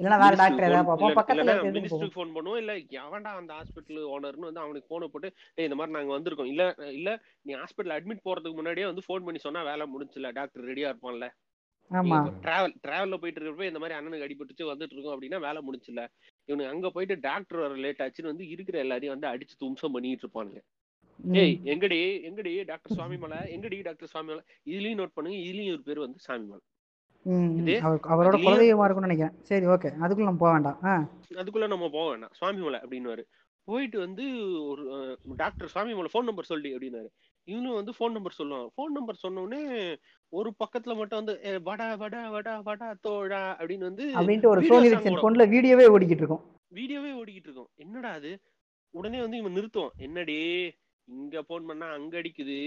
இல்லைன்னா 0.00 0.18
வேற 0.22 0.34
டாக்டர் 0.34 0.66
ஏதாவது 0.66 0.88
பார்ப்போம். 0.88 1.16
பக்கத்துல 1.18 1.52
மினிஸ்டருக்கு 1.66 2.14
ஃபோன் 2.14 2.32
பண்ணுவோம். 2.36 2.60
இல்ல 2.62 2.72
எவன்டா 3.00 3.32
அந்த 3.38 3.52
ஹாஸ்பிட்டல் 3.58 4.08
ஓனர்னு 4.12 4.48
வந்து 4.48 4.62
அவனுக்கு 4.62 4.90
போனை 4.92 5.06
போட்டு 5.08 5.28
டேய் 5.56 5.66
இந்த 5.68 5.76
மாதிரி 5.78 5.96
நாங்க 5.96 6.12
வந்திருக்கோம். 6.14 6.50
இல்ல 6.52 6.62
இல்ல 6.96 7.10
நீ 7.46 7.52
ஹாஸ்பிட்டல் 7.60 7.96
அட்மிட் 7.96 8.26
போறதுக்கு 8.26 8.58
முன்னாடியே 8.58 8.88
வந்து 8.90 9.04
ஃபோன் 9.06 9.26
பண்ணி 9.26 9.40
சொன்னா 9.40 9.62
வேலை 9.68 9.86
முடிஞ்சுல 9.92 10.32
டாக்டர் 10.32 10.68
ரெடியா 10.70 10.90
இருப்பான்ல. 10.92 11.28
ஆமா. 11.90 12.18
டிராவல் 12.44 12.74
டிராவல்ல 12.84 13.16
போயிட்டு 13.22 13.40
இருக்கப்ப 13.40 13.70
இந்த 13.70 13.80
மாதிரி 13.80 13.96
அண்ணனுக்கு 13.96 14.26
அடிபட்டுச்சு 14.26 14.68
வந்துட்டு 14.68 14.94
இருக்கோம் 14.94 15.14
அப்படின்னா 15.14 15.40
வேலை 15.40 15.60
முடிச்சுல 15.62 16.02
இவனுக்கு 16.48 16.72
அங்க 16.72 16.90
போயிட்டு 16.90 17.16
டாக்டர் 17.26 17.58
வர 17.58 17.74
லேட் 17.84 18.02
ஆச்சுன்னு 18.04 18.32
வந்து 18.32 18.46
இருக்கிற 18.48 18.78
எல்லாரையும் 18.78 19.14
வந்து 19.16 19.30
அடிச்சு 19.32 19.56
தும்சம் 19.60 19.94
பண்ணிட்டு 19.94 20.24
இருப்பானுங்க. 20.24 20.60
ஏய் 21.30 21.60
எங்கடி 21.64 21.98
எங்கடி 22.28 22.64
டாக்டர் 22.64 22.96
சுவாமிமலை? 22.98 23.38
எங்கடி 23.54 23.82
டாக்டர் 23.82 24.08
சுவாமிமலை? 24.14 24.42
இதுலயும் 24.66 24.98
நோட் 24.98 25.14
பண்ணுங்க 25.14 25.38
இதுலயும் 25.38 25.72
ஒரு 25.72 25.82
பேர் 25.82 25.98
வந்து 25.98 26.18
சாமிமலை. 26.28 26.62
ம், 27.22 27.32
ம். 27.32 27.58
இது 27.58 27.80
அவர் 27.80 28.00
அவரோட 28.02 28.36
குலதெய்வமா 28.38 28.84
இருக்கும்னு 28.84 29.00
நினைக்கிறேன். 29.00 29.34
சரி 29.42 29.66
ஓகே. 29.66 29.90
அதுக்குள்ள 30.00 30.22
நம்ம 30.22 30.36
போக 30.36 30.52
வேண்டாம். 30.52 31.08
அதுக்குள்ள 31.34 31.66
நம்ம 31.66 31.88
போக 31.88 32.08
வேண்டாம். 32.08 32.30
சுவாமிமலை 32.40 32.80
அப்படின்னுவாரு. 32.80 33.24
போயிட்டு 33.64 33.98
வந்து 33.98 34.24
ஒரு 34.64 34.84
டாக்டர் 35.36 35.70
சுவாமிமலை 35.74 36.08
ஃபோன் 36.12 36.22
நம்பர் 36.22 36.44
சொல்லி 36.44 36.76
அப்படின்னாரு. 36.76 37.08
இவனும் 37.44 37.74
வந்து 37.74 37.92
ஃபோன் 37.98 38.10
நம்பர் 38.10 38.34
சொல்லுவான். 38.38 38.66
ஃபோன் 38.76 38.92
நம்பர் 38.92 39.14
சொன்ன 39.14 39.40
உடனே 39.40 39.96
ஒரு 40.28 40.54
பக்கத்துல 40.58 40.96
மட்டும் 40.96 41.24
வந்து 41.24 41.40
"ஏ, 41.44 41.58
வடா 41.58 41.94
வடா 41.94 42.28
வடா 42.28 42.60
வடா 42.60 42.94
தோழா 43.08 43.56
அப்படின்னு 43.58 43.78
வந்து 43.78 44.04
அப்படின்ட்டு 44.14 44.46
ஒரு 44.46 44.62
சோனி 44.62 44.88
சாங் 44.88 45.02
ரிக்சன் 45.02 45.10
ஓடும் 45.12 45.24
போன்ல 45.24 45.48
வீடியோவே 45.48 45.86
ஓடிக்கிட்டு 45.88 46.22
இருக்கும். 46.22 46.42
வீடியோவே 46.68 47.12
ஓடிக்கிட்டு 47.12 47.48
இருக்கும். 47.48 47.68
என்னடா 47.74 48.10
அது? 48.10 48.38
உடனே 48.94 49.20
வந்து 49.20 49.36
இவன் 49.36 49.52
நிறுத்துவான். 49.52 49.94
என்னடி? 49.96 50.38
இங்க 51.08 51.42
போன் 51.42 51.66
பண்ணா 51.66 51.86
அங்க 51.92 52.14
அடிக்குது. 52.20 52.58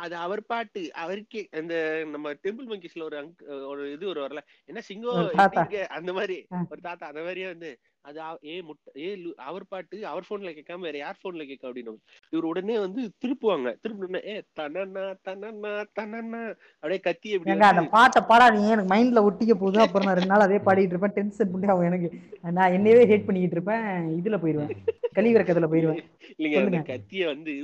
அது 0.00 0.14
அவர் 0.16 0.42
பாட்டு 0.46 0.82
அவருக்கே 1.00 1.40
அந்த 1.52 1.74
நம்ம 2.12 2.32
டெம்பிள் 2.44 2.68
மங்கிஸ்ல 2.70 3.02
ஒரு 3.02 3.16
அங்க் 3.18 3.40
ஒரு 3.70 3.82
இது 3.92 4.04
ஒரு 4.08 4.20
வரல 4.24 4.40
என்ன 4.68 4.80
சிங்கோ 4.88 5.12
ஒரு 5.16 5.28
எப்படி 5.36 5.40
தாத்தா. 5.40 5.62
இருக்க 5.62 5.94
அந்த 5.98 6.10
மாதிரி. 6.12 6.38
ஒரு 6.70 6.80
தாத்தா 6.80 7.06
அந்த 7.06 7.22
மாதிரியே 7.22 7.48
வந்து 7.48 7.70
அது 8.04 8.18
ஏ 8.44 8.54
முட்டை 8.62 8.92
ஏ 9.00 9.08
அவர் 9.48 9.64
பாட்டு 9.68 9.96
அவர் 10.06 10.26
போன்ல 10.28 10.52
கேட்காம 10.56 10.84
வேற 10.86 10.96
யார் 10.98 11.20
போன்ல 11.22 11.42
கேட்க 11.50 11.68
அப்படின்னு 11.68 11.92
இவர் 12.32 12.48
உடனே 12.50 12.76
வந்து 12.84 13.02
திருப்புவாங்க. 13.22 13.68
திருப்பின 13.82 14.22
ஏ 14.26 14.34
தனனா 14.58 15.04
தனனா 15.28 15.74
தனனா 15.98 16.40
அப்படியே 16.82 17.00
கத்தி 17.06 17.34
ஏங்க 17.34 17.66
அந்த 17.68 17.84
பாட்டை 17.94 18.22
பாடாதீங்க 18.30 18.74
எனக்கு 18.74 18.92
மைண்ட்ல 18.94 19.22
ஒட்டிக்க 19.28 19.54
போகுது. 19.54 19.78
அப்புறம் 19.86 20.08
நான் 20.08 20.18
ரெண்டு 20.18 20.32
நாள் 20.32 20.46
அதே 20.46 20.58
பாடிட்டு 20.66 20.94
இருப்பேன். 20.94 21.16
டென்ஷன் 21.18 21.52
பண்ணி 21.52 21.72
அவன் 21.74 21.88
எனக்கு 21.90 22.10
நான் 22.58 22.74
என்னையவே 22.78 23.04
ஹேட் 23.12 23.28
பண்ணிக்கிட்டு 23.28 23.58
இருப்பேன். 23.58 23.86
இதுல 24.20 24.38
போயிருவேன் 24.42 24.74
கலிவிறக்கத்துல 25.16 25.68
போயிருவேன் 25.72 26.02
இல்லைங்க 26.32 26.58
அந்த 26.62 26.82
கத்திய 26.90 27.24
வந்து 27.32 27.54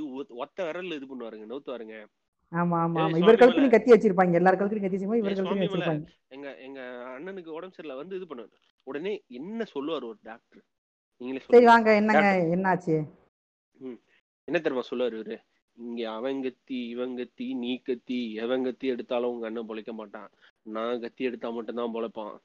ஒத்த 0.43 0.57
விரல்ல 0.67 0.97
இது 0.99 1.11
பண்ணுவாருங்க 1.11 1.47
நவுத்துவாருங்க. 1.51 1.97
ஆமா 2.53 2.77
ஆமா 2.83 2.99
ஆமா. 3.01 3.17
இவர் 3.21 3.39
கழுத்துலயும் 3.39 3.73
கத்தி 3.73 3.93
வச்சிருப்பாங்க. 3.93 4.39
எல்லார் 4.39 4.59
கழுத்துலயும் 4.59 4.85
கத்தி 4.85 4.97
வச்சிருப்பாங்க 4.97 5.23
இவர் 5.23 5.35
கழுத்துலயும் 5.37 5.65
வச்சிருப்பாங்க. 5.65 6.05
எங்க 6.35 6.47
எங்க 6.67 6.79
அண்ணனுக்கு 7.15 7.51
உடம்பு 7.57 7.75
சரியில்லை 7.75 7.97
வந்து 8.01 8.17
இது 8.19 8.27
பண்ணுவாரு. 8.31 8.53
உடனே 8.87 9.13
என்ன 9.27 9.65
சொல்லுவார் 9.65 10.03
ஒரு 10.03 10.19
டாக்டர் 10.23 10.61
நீங்களே 11.21 11.43
சரி 11.47 11.65
வாங்க 11.65 11.95
என்னங்க 11.95 12.27
என்னாச்சு? 12.55 12.95
என்ன 14.47 14.59
தெரியுமா 14.59 14.83
சொல்லுவாரு 14.89 15.17
இவரு? 15.19 15.37
இங்க 15.77 16.11
அவன் 16.11 16.41
கத்தி 16.43 16.77
இவன் 16.87 17.17
கத்தி 17.17 17.53
நீ 17.53 17.71
கத்தி 17.81 18.33
எவன் 18.33 18.63
கத்தி 18.63 18.87
எடுத்தாலும் 18.87 19.31
உங்க 19.31 19.45
அண்ணன் 19.45 19.67
பொழைக்க 19.67 19.91
மாட்டான். 19.91 20.29
நான் 20.61 20.99
கத்தி 20.99 21.23
எடுத்தா 21.23 21.49
மட்டும்தான் 21.49 21.93
பொழைப்பான். 21.93 22.35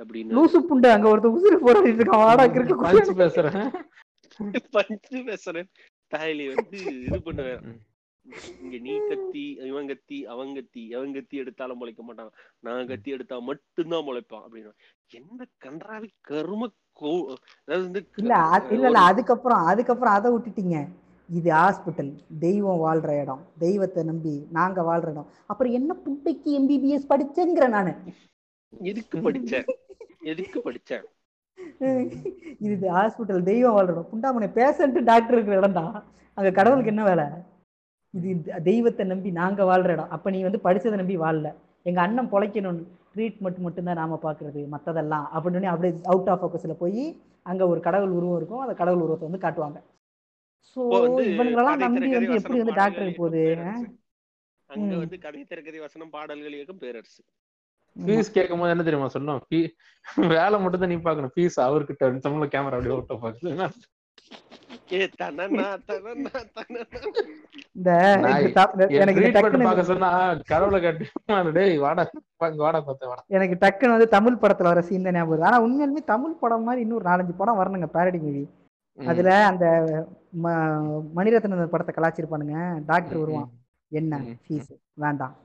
அப்படின்னு. 0.00 0.36
லூசு 0.36 0.58
புண்டு 0.70 0.88
அங்க 0.94 1.06
ஒருத்தர் 1.12 1.36
உசுறு 1.36 1.58
போராடிட்டு 1.66 2.02
இருக்கான். 2.02 2.24
வாடா 2.24 2.44
கிறுக்கு 2.44 2.76
பஞ்சு 2.82 3.14
பேசுறேன். 3.22 3.60
பஞ்சு 4.70 5.18
பேசுறேன். 5.30 5.68
தாயலி 6.14 6.46
வந்து 6.54 6.80
இது 7.04 7.22
பண்ணுவேன். 7.22 7.62
இங்க 8.62 8.76
நீ 8.86 8.92
கத்தி 9.08 9.44
இவன் 9.70 9.88
கத்தி 9.90 10.18
அவன் 10.32 10.52
கத்தி 10.54 10.82
எவன் 10.96 11.14
கத்தி 11.16 11.36
எடுத்தாலும் 11.42 11.78
முளைக்க 11.80 12.02
மாட்டான். 12.02 12.32
நான் 12.66 12.90
கத்தி 12.92 13.10
எடுத்தா 13.16 13.36
மட்டும்தான் 13.50 14.06
முளைப்பான் 14.08 14.44
அப்படின்னு. 14.46 14.72
என்ன 15.18 15.46
கன்றாவி 15.64 16.08
கரும 16.30 16.68
கோ 17.00 17.12
அதாவது 17.66 18.00
இல்ல 18.22 18.34
இல்ல 18.74 18.86
இல்ல 18.90 19.02
அதுக்கப்புறம் 19.10 19.64
அதுக்கப்புறம் 19.72 20.16
அதை 20.18 20.30
விட்டுட்டீங்க. 20.34 20.78
இது 21.28 21.48
ஹாஸ்பிட்டல் 21.50 22.10
தெய்வம் 22.38 22.82
வாழ்ற 22.84 23.10
இடம். 23.22 23.42
தெய்வத்தை 23.58 24.02
நம்பி 24.10 24.34
நாங்க 24.58 24.82
வாழ்ற 24.90 25.10
இடம். 25.14 25.30
அப்புறம் 25.46 25.72
என்ன 25.72 25.96
புண்டைக்கு 26.04 26.50
எம்பிபிஎஸ் 26.60 27.10
படிச்சேங்கிற 27.12 27.68
நானு. 27.76 27.94
எதுக்கு 28.72 29.18
படிச்சேன்? 29.18 29.66
எதுக்கு 30.32 30.58
படிச்சேன்? 30.66 31.04
இது 32.66 32.86
ஹாஸ்பிட்டல் 32.98 33.42
தெய்வம் 33.50 33.76
வாழ்ற 33.76 33.94
இடம். 33.94 34.10
புண்டாமனை 34.12 34.48
பேஷண்ட் 34.60 34.98
டாக்டர் 35.10 35.36
இருக்கிற 35.36 35.60
இடம்டா. 35.60 35.86
அங்க 36.38 36.50
கடவுளுக்கு 36.50 36.92
என்ன 36.94 37.04
வேலை? 37.10 37.26
இது 38.16 38.28
தெய்வத்தை 38.68 39.04
நம்பி 39.12 39.30
நாங்க 39.40 39.62
வாழ்ற 39.64 39.94
இடம். 39.96 40.12
அப்ப 40.16 40.30
நீ 40.34 40.38
வந்து 40.42 40.60
படிச்சதை 40.66 40.96
நம்பி 41.00 41.16
வாழல. 41.24 41.48
எங்க 41.86 42.00
அண்ணன் 42.04 42.32
பொழைக்கணும் 42.32 42.78
ட்ரீட்மெண்ட் 43.14 43.60
மட்டும்தான் 43.66 44.00
நாம 44.02 44.18
பாக்குறது 44.22 44.62
மத்ததெல்லாம். 44.74 45.26
அப்படின்னு 45.34 45.72
அப்படியே 45.72 45.94
அவுட் 46.12 46.30
ஆஃப் 46.32 46.40
ஃபோக்கஸ்ல 46.42 46.76
போய் 46.82 47.04
அங்க 47.46 47.62
ஒரு 47.72 47.80
கடவுள் 47.80 48.16
உருவம் 48.18 48.38
இருக்கும். 48.40 48.62
அந்த 48.64 48.74
கடவுள் 48.80 49.04
உருவத்தை 49.04 49.26
வந்து 49.28 49.44
காட்டுவாங்க. 49.44 49.78
ஸோ 50.70 50.80
கதை 50.92 51.74
நம்பி 51.84 52.12
வந்து 52.16 52.38
எப்படி 52.40 52.58
வந்து 52.60 52.76
இயக்கம் 52.76 53.18
போகுது? 53.20 53.42
பேரரசு. 53.46 53.86
அங்க. 54.70 54.92
வந்து 55.02 55.18
கதை 55.18 55.42
திரைக்கதை 55.50 55.80
வசனம் 55.86 56.14
பாடல்கள் 56.16 56.56
இயக்கம் 56.58 56.80
பேரரசு. 56.84 57.20
ஃபீஸ் 57.96 58.34
கேட்கும் 58.36 58.60
போது 58.60 58.72
என்ன 58.72 58.84
தெரியுமா 58.86 59.08
சொல்லும் 59.14 59.44
ஃபீ 59.46 59.58
வேலை 60.34 60.56
மட்டும் 60.62 60.82
தான் 60.82 60.92
நீ 60.92 60.98
பாக்கணும் 61.06 61.32
ஃபீஸ் 61.34 61.56
அவர்கிட்ட 61.66 62.08
தமிழ்ல 62.24 62.48
கேமரா 62.54 62.76
அப்படியே 62.78 62.96
ஓட்ட 62.96 63.14
பாக்குது 63.22 63.52
எனக்கு 73.26 73.66
டக்குன்னு 73.66 73.90
வந்து 73.90 74.08
தமிழ் 74.08 74.36
படத்துல 74.42 74.62
வர 74.62 74.80
சீன் 74.80 75.02
தான் 75.02 75.12
ஞாபகம். 75.12 75.52
ஆனா 75.52 75.62
உண்மையாலுமே 75.62 76.04
தமிழ் 76.04 76.32
படம் 76.32 76.62
மாதிரி 76.62 76.82
இன்னொரு 76.82 77.10
நாலஞ்சு 77.10 77.36
படம் 77.36 77.58
வரணுங்க 77.58 77.86
பேரடி 77.94 78.20
மூவி 78.20 78.48
அதுல 79.06 79.46
அந்த 79.46 79.66
ம- 80.42 81.02
மணிரத்னம் 81.16 81.66
படத்தை 81.66 81.94
கலாச்சிருப்பானுங்க. 81.94 82.84
டாக்டர் 82.86 83.18
வருவான். 83.18 83.50
என்ன? 83.88 84.16
ஃபீஸ் 84.48 84.76
வேண்டாம். 84.94 85.36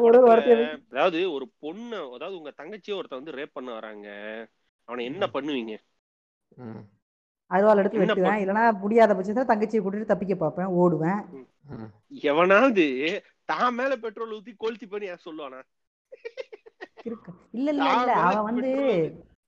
படத்துல 0.00 0.20
வார்த்தை 0.20 0.68
அதாவது 0.92 1.32
ஒரு 1.32 1.48
பொண்ணு 1.60 1.96
அதாவது 1.96 2.36
உங்க 2.36 2.52
தங்கச்சியை 2.62 2.90
ஒருத்த 2.90 3.08
வந்து 3.08 3.32
ரேப் 3.32 3.50
பண்ண 3.52 3.72
வராங்க. 3.72 4.08
அவனை 4.92 5.04
என்ன 5.10 5.24
பண்ணுவீங்க? 5.34 5.74
ம், 6.62 6.80
அருவாள் 7.50 7.80
எடுத்து 7.80 8.00
வெட்டுவேன். 8.00 8.40
இல்லைன்னா 8.42 8.64
முடியாத 8.80 9.14
பட்சத்துல 9.14 9.50
தங்கச்சியை 9.50 9.82
கூட்டிட்டு 9.82 10.10
தப்பிக்க 10.10 10.34
பார்ப்பேன் 10.36 10.72
ஓடுவேன். 10.80 11.20
ம். 11.72 11.88
எவனாவது 12.30 12.84
தான் 13.48 13.74
மேல 13.74 13.92
பெட்ரோல் 14.02 14.34
ஊத்தி 14.36 14.52
கொளுத்தி 14.56 14.86
பண்ணி 14.86 15.10
ஏன் 15.12 15.24
சொல்லுவானா? 15.24 15.60
இல்ல 17.56 17.68
இல்ல 17.70 17.84
இல்ல. 17.92 18.12
அவன் 18.22 18.46
வந்து 18.48 18.70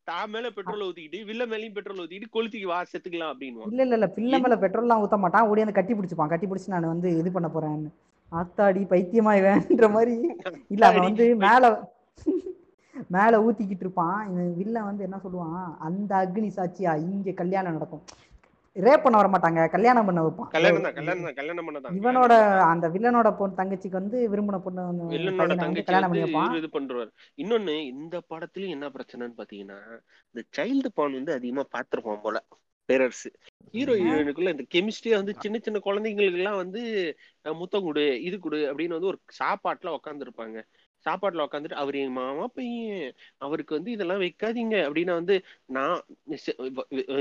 தான் 0.08 0.30
மேல 0.30 0.46
பெட்ரோல் 0.50 0.84
ஊத்திக்கிட்டு 0.86 1.18
வில்ல 1.28 1.42
மேலயும் 1.50 1.76
பெட்ரோல் 1.76 2.00
ஊத்திக்கிட்டு 2.00 2.34
கொளுத்திக்கு 2.34 2.70
வா 2.70 2.78
செத்துக்கலாம் 2.88 3.32
அப்படின்னு 3.32 3.68
இல்ல 3.68 3.82
இல்ல 3.86 3.96
இல்ல. 3.98 4.08
பிள்ளை 4.16 4.38
மேல 4.40 4.56
பெட்ரோல்லாம் 4.64 5.02
ஊத்த 5.04 5.18
மாட்டான். 5.18 5.48
ஓடி 5.50 5.62
வந்து 5.62 5.78
கட்டி 5.78 5.94
பிடிச்சிப்பான். 5.94 6.32
கட்டி 6.32 6.46
பிடிச்சி 6.46 6.74
நான் 6.74 6.92
வந்து 6.92 7.10
இது 7.20 7.32
பண்ண 7.32 7.48
போறேன்னு. 7.48 7.90
ஆத்தாடி 8.32 8.82
பைத்தியமா 8.90 9.32
இவன்ற 9.40 9.88
மாதிரி 9.90 10.14
இல்ல 10.70 10.84
அவன் 10.88 11.06
வந்து 11.08 11.26
மேல 11.44 11.64
மேல 13.16 13.40
ஊத்திக்கிட்டு 13.46 13.84
இருப்பான். 13.86 14.18
இவன் 14.30 14.54
வில்லன் 14.56 14.88
வந்து 14.90 15.06
என்ன 15.06 15.18
சொல்லுவான்? 15.24 15.64
அந்த 15.88 16.12
அக்னி 16.22 16.50
சாட்சியா? 16.58 16.92
இங்க 17.08 17.32
கல்யாணம் 17.42 17.72
நடக்கும். 17.72 18.04
ரேப் 18.76 19.02
பண்ண 19.02 19.16
வர 19.18 19.28
மாட்டாங்க. 19.32 19.60
கல்யாணம் 19.74 20.06
பண்ண 20.06 20.20
வைப்பான். 20.22 20.48
இவனோட 21.98 22.32
அந்த 22.70 22.86
வில்லனோட 22.94 23.28
பொண்ணு 23.38 23.58
தங்கச்சிக்கு 23.60 24.00
வந்து 24.00 24.18
விரும்பின 24.32 24.58
பொண்ணு 24.64 24.86
வந்து 24.90 25.84
கல்யாணம் 25.88 26.10
பண்ணி 26.10 26.24
வைப்பான். 26.24 26.58
இது 26.60 26.70
பண்றாரு 26.76 27.10
இன்னொன்னு 27.42 27.74
இந்த 27.92 28.22
படத்துலயும் 28.32 28.74
என்ன 28.76 28.90
பிரச்சனைன்னு 28.96 29.40
பாத்தீங்கன்னா 29.40 29.78
இந்த 30.34 30.42
சைல்டு 30.58 30.90
பான் 30.94 31.18
வந்து 31.18 31.36
அதிகமா 31.38 31.64
பாத்திருப்பான் 31.76 32.24
போல 32.26 32.40
பேரரசு. 32.88 33.28
ஹீரோ 33.74 33.92
ஹீரோயினுக்குள்ள 34.00 34.50
இந்த 34.54 34.64
கெமிஸ்ட்ரியா 34.74 35.18
வந்து 35.20 35.34
சின்ன 35.42 35.56
சின்ன 35.58 35.78
குழந்தைங்களுக்கு 35.84 36.40
எல்லாம் 36.40 36.58
வந்து 36.62 36.80
முத்தம் 37.44 37.86
கொடு 37.86 38.04
இது 38.22 38.36
கொடு 38.38 38.58
அப்படின்னு 38.70 38.96
வந்து 38.96 39.10
ஒரு 39.12 39.18
சாப்பாட்டுல 39.38 39.94
உட்கார்ந்து 39.98 40.26
இருப்பாங்க 40.26 40.58
சாப்பாட்டுல 41.06 41.47
உட்காந்துட்டு 41.47 41.81
அவர் 41.82 41.97
என் 41.97 42.16
மாமா 42.18 42.47
பையன் 42.56 43.06
அவருக்கு 43.39 43.76
வந்து 43.76 43.90
இதெல்லாம் 43.90 44.22
வைக்காதீங்க 44.24 44.76
அப்படின்னா 44.86 45.14
வந்து 45.20 45.36
நான் 45.76 45.97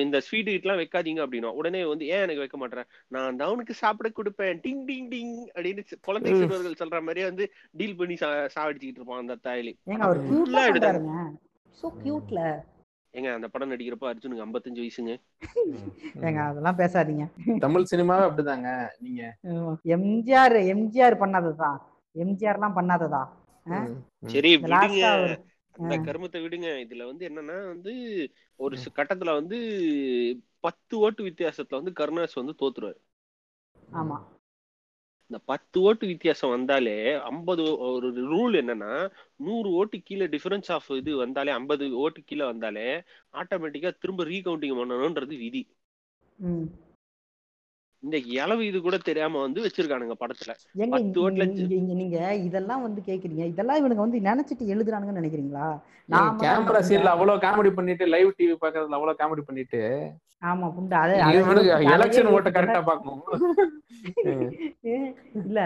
இந்த 0.06 0.20
ஸ்வீட் 0.28 0.52
எல்லாம் 0.54 0.82
வைக்காதீங்க 0.82 1.22
அப்படின்னா 1.26 1.52
உடனே 1.60 1.84
வந்து 1.86 2.08
ஏன் 2.14 2.24
எனக்கு 2.26 2.44
வைக்க 2.44 2.58
மாட்டேன் 2.58 2.88
நான் 3.12 3.40
தான் 3.40 3.50
அவனுக்கு 3.50 3.76
சாப்பிட 3.84 4.10
கொடுப்பேன். 4.12 4.60
டிங் 4.66 4.84
டிங் 4.90 5.08
டிங் 5.14 5.34
அப்படின்னு 5.56 5.82
குழந்தை. 6.08 6.32
சிறுவர்கள் 6.34 6.82
சொல்ற 6.82 7.00
மாதிரியே 7.08 7.30
வந்து 7.32 7.46
டீல் 7.76 7.98
பண்ணி 8.02 8.18
சா 8.22 8.30
சாவடிச்சுக்கிட்டு 8.56 9.02
இருப்பான் 9.02 9.24
அந்த 9.24 9.38
தாயலி. 9.48 9.74
சோ 11.78 11.88
கியூட்ல 12.04 12.40
ஏங்க 13.14 13.32
அந்த 13.34 13.48
படம் 13.54 13.72
நடிக்கிறப்ப 13.72 14.06
அர்ஜுனுக்கு 14.12 14.44
55 14.44 14.80
வயசுங்க. 14.82 15.12
ஏங்க. 16.28 16.40
அதெல்லாம் 16.50 16.80
பேசாதீங்க. 16.80 17.26
தமிழ் 17.66 17.90
சினிமாவே 17.92 18.24
அப்படிதாங்க 18.28 18.70
நீங்க. 19.00 19.22
எம்ஜிஆர் 19.96 20.58
எம்ஜிஆர் 20.74 21.22
பண்ணாததா? 21.24 21.72
எம்ஜிஆர்லாம் 22.16 22.78
பண்ணாததா. 22.80 23.22
சரி 24.24 24.52
விடுங்க. 24.58 25.02
அந்த 25.76 25.96
கருமத்தை 25.98 26.40
விடுங்க. 26.46 26.70
இதுல 26.86 27.06
வந்து 27.06 27.30
என்னன்னா 27.30 27.68
வந்து 27.68 27.94
ஒரு 28.60 28.76
கட்டத்துல 28.96 29.34
வந்து 29.34 29.58
பத்து 30.60 30.98
ஓட்டு 30.98 31.24
வித்தியாசத்துல 31.26 31.80
வந்து 31.82 31.94
கருணாஸ் 32.00 32.40
வந்து 32.42 32.56
தோத்துருவாரு. 32.62 33.00
ஆமா. 33.92 34.18
இந்த 35.32 35.44
பத்து 35.46 35.82
ஓட்டு 35.82 36.08
வித்தியாசம் 36.08 36.50
வந்தாலே 36.50 37.14
ஐம்பது 37.14 37.64
ஒரு 37.78 38.08
ரூல் 38.34 38.56
என்னன்னா 38.62 38.92
நூறு 39.36 39.70
ஓட்டு 39.72 39.98
கீழே 40.02 40.26
டிஃபரன்ஸ் 40.28 40.72
ஆஃப் 40.72 40.90
இது 40.92 41.16
வந்தாலே 41.16 41.52
ஐம்பது 41.52 41.96
ஓட்டு 41.96 42.22
கீழே 42.24 42.46
வந்தாலே 42.46 42.88
ஆட்டோமேட்டிக்கா 43.34 43.92
திரும்ப 43.98 44.26
ரீகவுண்டிங் 44.26 44.78
பண்ணணும்ன்றது 44.80 45.36
விதி. 45.38 45.64
இந்த 48.04 48.18
இளவு 48.38 48.64
இது 48.70 48.78
கூட 48.82 48.96
தெரியாம 49.08 49.42
வந்து 49.44 49.60
வச்சிருக்கானுங்க 49.66 50.16
படத்துல. 50.22 50.52
நீங்க 51.94 52.18
இதெல்லாம் 52.48 52.84
வந்து 52.86 53.02
கேக்குறீங்க. 53.08 53.44
இதெல்லாம் 53.54 53.80
இவனுங்க 53.82 54.04
வந்து 54.06 54.20
நினைச்சிட்டு 54.28 54.66
எழுதுறானுங்கன்னு 54.74 55.22
நினைக்கிறீங்களா? 55.22 55.68
நான் 56.10 56.38
கேமரா 56.42 56.82
சீன்ல 56.88 57.14
அவ்வளவு 57.14 57.44
காமெடி 57.46 57.72
பண்ணிட்டு 57.78 58.06
லைவ் 58.14 58.36
டிவி 58.40 58.56
பாக்குறதுல 58.64 58.98
அவ்வளவு 59.00 59.20
காமெடி 59.22 59.44
பண்ணிட்டு 59.50 59.82
ஆமா 60.48 60.68
புண்டை 60.76 60.96
அதை 61.02 61.14
எலெக்ஷன் 61.94 62.32
ஓட்ட 62.34 62.50
கரெக்டா 62.52 62.82
பாக்கணும். 62.84 63.24
இல்ல 65.42 65.60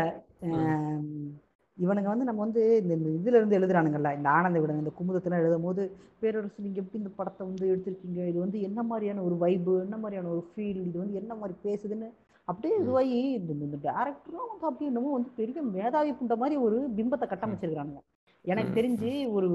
இவனுங்க 1.77 2.09
வந்து 2.11 2.27
நம்ம 2.27 2.41
வந்து 2.43 2.61
இந்த 2.81 2.93
இதுல 3.17 3.37
இருந்து 3.39 3.57
எழுதுறானுங்கல்ல 3.57 4.11
இந்த 4.17 4.29
ஆனந்த 4.35 4.59
விடன் 4.61 4.79
இந்த 4.81 4.91
குமுதத்துல 4.97 5.39
எழுதும் 5.41 5.65
போது 5.67 5.81
பேரரசு 6.21 6.63
நீங்க 6.65 6.79
எப்படி 6.81 6.99
இந்த 7.01 7.11
படத்தை 7.17 7.41
வந்து 7.47 7.65
எடுத்திருக்கீங்க? 7.71 8.21
இது 8.31 8.37
வந்து 8.43 8.57
என்ன 8.67 8.79
மாதிரியான 8.89 9.23
ஒரு 9.27 9.35
வைபு 9.43 9.73
என்ன 9.83 9.97
மாதிரியான 10.03 10.31
ஒரு 10.35 10.41
ஃபீல் 10.49 10.79
இது 10.85 10.97
வந்து 11.03 11.19
என்ன 11.21 11.33
மாதிரி 11.41 11.55
பேசுதுன்னு 11.65 12.07
அப்படியே. 12.47 12.75
இதுவாகி 12.81 13.17
இந்த 13.37 13.51
இந்த 13.59 13.77
டேரக்டரும் 13.85 14.49
வந்து 14.51 14.67
அப்படியே 14.69 14.89
என்னமோ 14.91 15.15
வந்து 15.15 15.31
பெரிய 15.39 15.61
மேதாவி 15.73 16.11
புண்ட 16.13 16.35
மாதிரி 16.37 16.55
ஒரு 16.65 16.77
பிம்பத்தை 16.97 17.25
கட்டமைச்சிருக்கானுங்க 17.27 18.01
எனக்கு. 18.45 18.71
தெரிஞ்சு 18.77 19.09
ஒரு 19.35 19.49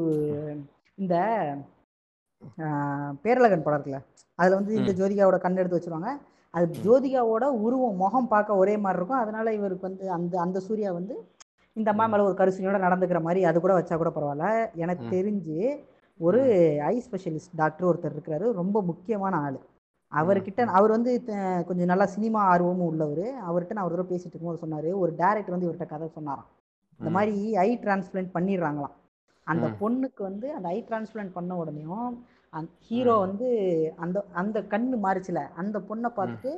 இந்த 0.99 1.15
பேரழகன் 3.25 3.65
படம் 3.65 3.77
இருக்குல்ல 3.77 4.01
அதுல 4.39 4.59
வந்து 4.59 4.73
இந்த. 4.75 4.93
ஜோதிகாவோட 5.01 5.39
கண் 5.41 5.61
எடுத்து 5.61 5.79
வச்சிருவாங்க 5.79 6.11
அது. 6.55 6.67
ஜோதிகாவோட 6.85 7.45
உருவம் 7.65 7.97
முகம் 7.97 8.29
பார்க்க 8.29 8.61
ஒரே 8.63 8.75
மாதிரி 8.77 8.99
இருக்கும் 8.99 9.23
அதனால 9.23 9.53
இவருக்கு 9.59 9.89
வந்து 9.89 10.05
அந்த 10.17 10.35
அந்த 10.41 10.61
சூர்யா 10.67 10.91
வந்து 10.93 11.15
இந்த 11.77 11.89
அம்மா. 11.93 12.05
மேல 12.07 12.25
ஒரு 12.25 12.37
கருசனையோட 12.39 12.79
நடந்துக்கிற 12.85 13.21
மாதிரி 13.23 13.43
அது 13.51 13.61
கூட 13.61 13.75
வச்சா 13.75 13.97
கூட 13.97 14.11
பரவாயில்ல 14.11 14.49
எனக்கு. 14.83 15.05
தெரிஞ்சு 15.15 15.59
ஒரு 16.21 16.41
ஐ 16.89 16.97
ஸ்பெஷலிஸ்ட் 17.07 17.55
டாக்டர் 17.55 17.89
ஒருத்தர் 17.91 18.17
இருக்கிறாரு 18.17 18.47
ரொம்ப 18.61 18.79
முக்கியமான 18.91 19.35
ஆளு 19.45 19.61
அவர்கிட்ட. 20.13 20.61
அவர் 20.79 20.91
வந்து 20.91 21.13
கொஞ்சம் 21.67 21.91
நல்லா 21.93 22.07
சினிமா 22.07 22.41
ஆர்வமும் 22.45 22.87
உள்ளவர். 22.87 23.25
அவர்கிட்ட 23.49 23.73
நான் 23.77 23.87
ஒரு 23.87 23.95
தடவை 23.95 24.05
பேசிட்டு 24.11 24.31
இருக்கும்போது 24.31 24.61
சொன்னாரு. 24.65 24.99
ஒரு 25.03 25.13
டேரக்டர் 25.19 25.55
வந்து 25.55 25.69
இவர்கிட்ட 25.69 25.87
கதை 25.87 26.09
சொன்னாராம். 26.09 26.49
இந்த. 27.01 27.11
மாதிரி 27.11 27.57
ஐ 27.57 27.79
டிரான்ஸ்பிளான்ட் 27.83 28.35
பண்ணிடுறாங்களாம். 28.39 28.95
அந்த. 29.47 29.67
பொண்ணுக்கு 29.81 30.23
வந்து 30.29 30.47
அந்த 30.57 30.69
ஐ 30.69 30.79
டிரான்ஸ்பிளான்ட் 30.89 31.37
பண்ண 31.39 31.55
உடனேயும் 31.63 32.11
அந்த 32.53 32.71
ஹீரோ. 32.89 33.15
வந்து 33.17 33.49
அந்த 33.97 34.19
அந்த 34.33 34.61
கண்ணு 34.73 34.97
மாறுச்சுல. 35.07 35.41
அந்த 35.61 35.77
பொண்ணை 35.89 36.09
பார்த்துட்டு 36.17 36.53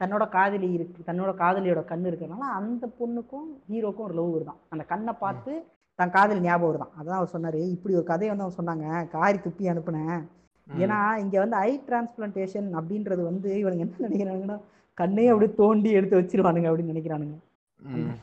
தன்னோட 0.00 0.28
காதலி 0.28 0.68
இருக்கு 0.72 1.00
தன்னோட 1.10 1.30
காதலியோட 1.42 1.82
கண்ணு 1.90 2.06
இருக்கிறனால 2.10 2.44
அந்த 2.58 2.84
பொண்ணுக்கும் 2.98 3.46
ஹீரோக்கும் 3.70 4.06
ஒரு 4.06 4.14
லவ் 4.14 4.32
வருதான். 4.34 4.60
அந்த 4.68 4.84
கண்ணை 4.84 5.14
பார்த்து 5.24 5.52
தன் 5.98 6.10
காதலி 6.10 6.40
ஞாபகம் 6.40 6.72
வருதான். 6.72 6.94
அதான் 7.00 7.18
அவர் 7.20 7.32
சொன்னாரு. 7.32 7.60
இப்படி 7.74 7.94
ஒரு 7.94 8.04
கதையை 8.04 8.36
வந்து 8.36 8.46
அவர் 8.46 8.58
சொன்னாங்க. 8.60 9.08
காரி 9.08 9.38
துப்பி 9.38 9.64
அனுப்புனேன். 9.72 10.22
ஏன்னா 10.66 10.98
இங்க 11.18 11.38
வந்து 11.38 11.56
ஐ 11.56 11.72
டிரான்ஸ்பிளான்டேஷன் 11.88 12.68
அப்படின்றது 12.78 13.22
வந்து 13.22 13.50
இவனுங்க 13.54 13.84
என்ன 13.84 14.00
நினைக்கிறாங்கன்னா 14.06 14.56
கண்ணையே 14.98 15.30
அப்படியே 15.30 15.54
தோண்டி 15.56 15.90
எடுத்து 15.90 16.20
வச்சிருவானுங்க 16.20 16.68
அப்படின்னு 16.70 16.92
நினைக்கிறானுங்க. 16.94 17.36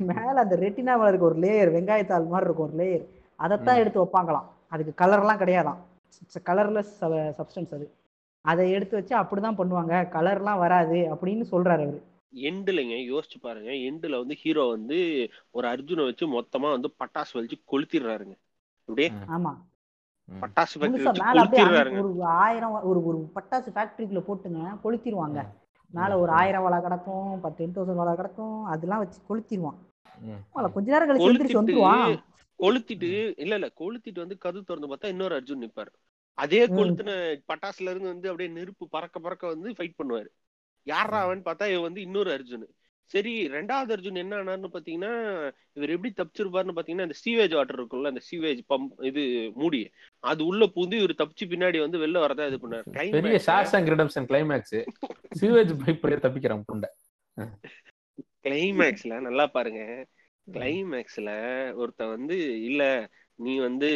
மேல 0.10 0.36
அந்த 0.44 0.56
ரெட்டினா 0.56 1.07
இருக்க 1.07 1.26
ஒரு 1.26 1.38
லேயர் 1.40 1.74
வெங்காயத்தாள் 1.76 2.32
மாதிரி 2.34 2.48
இருக்கும் 2.48 2.68
ஒரு 2.68 2.78
லேயர் 2.84 3.03
அதைத்தான். 3.40 3.78
எடுத்து 3.78 3.99
வைப்பாங்களாம். 4.03 4.48
அதுக்கு 4.68 4.94
கலர்லாம் 5.03 5.41
கிடையாதாம். 5.41 5.80
கலர்லெஸ் 6.49 6.94
சப்ஸ்டன்ஸ் 7.38 7.74
அது. 7.74 7.86
அதை 8.45 8.72
எடுத்து 8.72 8.95
வச்சு 8.98 9.14
அப்படிதான் 9.15 9.60
பண்ணுவாங்க. 9.60 9.94
கலர்லாம் 10.15 10.57
வராது 10.57 10.98
அப்படின்னு 11.14 11.45
சொல்றாரு 11.52 11.84
அவரு. 11.88 11.99
எண்டுலங்க 12.49 12.95
யோசிச்சு 13.11 13.38
பாருங்க. 13.41 13.72
எண்டுல 13.90 14.18
வந்து 14.18 14.36
ஹீரோ 14.36 14.64
வந்து 14.65 14.98
ஒரு 15.52 15.68
அர்ஜுனை 15.68 16.03
வச்சு 16.06 16.26
மொத்தமா 16.28 16.70
வந்து 16.76 16.90
பட்டாசு 16.99 17.32
வலிச்சு 17.34 17.57
கொளுத்திடுறாருங்க. 17.72 18.36
அப்படியே 18.90 19.10
ஆமா. 19.36 19.52
பட்டாசு 20.29 20.75
ஆயிரம் 22.37 22.73
ஒரு 22.83 22.99
ஒரு 23.05 23.17
பட்டாசு 23.35 23.69
ஃபேக்டரிக்குள்ள 23.75 24.21
போட்டுங்க 24.27 24.61
கொளுத்திடுவாங்க 24.83 25.39
மேல 25.93 26.11
ஒரு. 26.19 26.31
ஆயிரம் 26.31 26.63
வலை 26.63 26.77
கிடக்கும் 26.81 27.39
பத்து 27.41 27.59
டென் 27.59 27.75
தௌசண்ட் 27.75 28.01
வலை 28.01 28.13
கிடக்கும் 28.15 28.63
அதெல்லாம் 28.65 29.01
வச்சு 29.03 29.19
கொளுத்திடுவான் 29.29 29.79
கொஞ்ச 30.71 30.87
நேரம் 30.91 31.09
கழிச்சு 31.09 31.25
கொளுத்திட்டு 31.25 31.59
வந்துருவான்? 31.59 32.15
கொளுத்திட்டு 32.59 33.09
இல்ல 33.37 33.53
இல்ல 33.55 33.67
கொளுத்திட்டு 33.79 34.19
வந்து 34.19 34.37
கது 34.45 34.59
திறந்து 34.63 34.89
பார்த்தா 34.91 35.05
இன்னொரு 35.05 35.35
அர்ஜுன் 35.35 35.63
நிப்பாரு. 35.63 35.91
அதே. 36.37 36.61
கொளுத்தின 36.67 37.11
பட்டாசுல 37.47 37.91
இருந்து 37.93 38.11
வந்து 38.11 38.29
அப்படியே 38.29 38.49
நெருப்பு 38.49 38.85
பறக்க 38.87 39.19
பறக்க 39.19 39.47
வந்து 39.47 39.69
ஃபைட் 39.69 39.99
பண்ணுவாரு. 39.99 40.29
யாரா 40.87 41.19
அவன் 41.19 41.41
பார்த்தா 41.43 41.67
இவன் 41.71 41.81
வந்து 41.81 42.01
இன்னொரு 42.01 42.31
அர்ஜுன். 42.31 42.65
சரி 43.11 43.34
ரெண்டாவது 43.47 43.93
அர்ஜுன் 43.95 44.21
என்ன 44.21 44.35
ஆனார்னு 44.35 44.69
பாத்தீங்கன்னா 44.73 45.11
இவர் 45.75 45.93
எப்படி 45.95 46.11
தப்பிச்சிருப்பாருன்னு 46.11 46.75
பாத்தீங்கன்னா 46.77 47.07
இந்த 47.09 47.17
சீவேஜ் 47.23 47.53
வாட்டர் 47.53 47.80
இருக்கும்ல 47.80 48.11
அந்த 48.13 48.23
சீவேஜ் 48.30 48.61
பம்ப் 48.69 49.03
இது 49.03 49.23
மூடி 49.55 49.81
அது 50.23 50.41
உள்ள 50.45 50.65
பூந்து 50.75 51.01
இவர் 51.01 51.19
தப்பிச்சு 51.21 51.45
பின்னாடி 51.51 51.80
வந்து 51.80 52.01
வெளில 52.03 52.23
வரதா 52.25 52.47
இது 52.47 52.59
பண்ணாரு 52.63 53.11
பெரிய 53.17 53.39
ஷார்ட்ஸ் 53.39 53.75
ரிடம்ஷன் 53.93 54.30
கிளைமேக்ஸ் 54.31 54.77
சீவேஜ் 55.41 55.73
பைப் 55.84 56.23
தப்பிக்கிறான் 56.25 56.67
புண்டை. 56.71 56.89
கிளைமேக்ஸ்ல 58.45 59.19
நல்லா 59.21 59.45
பாருங்க. 59.47 59.81
கிளைமேக்ஸ்ல 60.47 61.30
ஒருத்தன் 61.73 62.13
வந்து 62.15 62.38
இல்ல 62.63 62.81
நீ 63.39 63.53
வந்து 63.57 63.89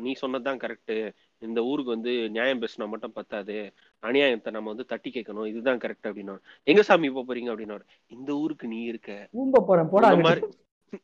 நீ 0.00 0.10
சொன்னதுதான் 0.12 0.58
கரெக்ட் 0.58 0.94
இந்த 1.42 1.60
ஊருக்கு 1.64 1.94
வந்து 1.94 2.12
நியாயம் 2.28 2.62
பேசினா 2.62 2.88
மட்டும் 2.88 3.12
பத்தாது. 3.12 3.56
அநியாயத்தை 4.02 4.50
நம்ம 4.50 4.70
வந்து 4.70 4.84
தட்டி 4.84 5.10
கேட்கணும். 5.10 5.46
இதுதான் 5.46 5.78
கரெக்ட் 5.78 6.08
அப்படின்னா 6.08 6.34
எங்க 6.66 6.82
சாமி 6.82 7.10
போக 7.10 7.24
போறீங்க? 7.24 7.50
அப்படின்னா 7.52 7.76
இந்த 8.10 8.32
ஊருக்கு 8.34 8.68
நீ 8.68 8.82
இருக்க. 8.82 9.10
ஊம்ப 9.34 9.64
போறேன் 9.66 9.88
போடா 9.88 10.10
உன்ன 10.10 10.22
மாதிரி 10.22 10.44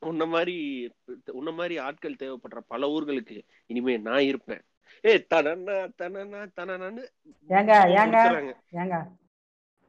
உன்ன 0.00 0.26
மாதிரி 0.26 0.56
உன்ன 1.32 1.50
மாதிரி 1.50 1.78
ஆட்கள் 1.78 2.20
தேவைப்படுற 2.20 2.60
பல 2.66 2.88
ஊர்களுக்கு 2.88 3.36
இனிமே 3.66 3.96
நான் 4.00 4.22
இருப்பேன். 4.22 4.62
ஏ 5.04 5.26
தனனா 5.30 5.76
தனனா 5.98 6.40
தனனான்னு 6.56 7.02
ஏங்க 7.50 7.72
ஏங்க 7.94 8.16
முடிச்சுறாங்க. 8.16 8.52
ஏங்க. 8.72 8.96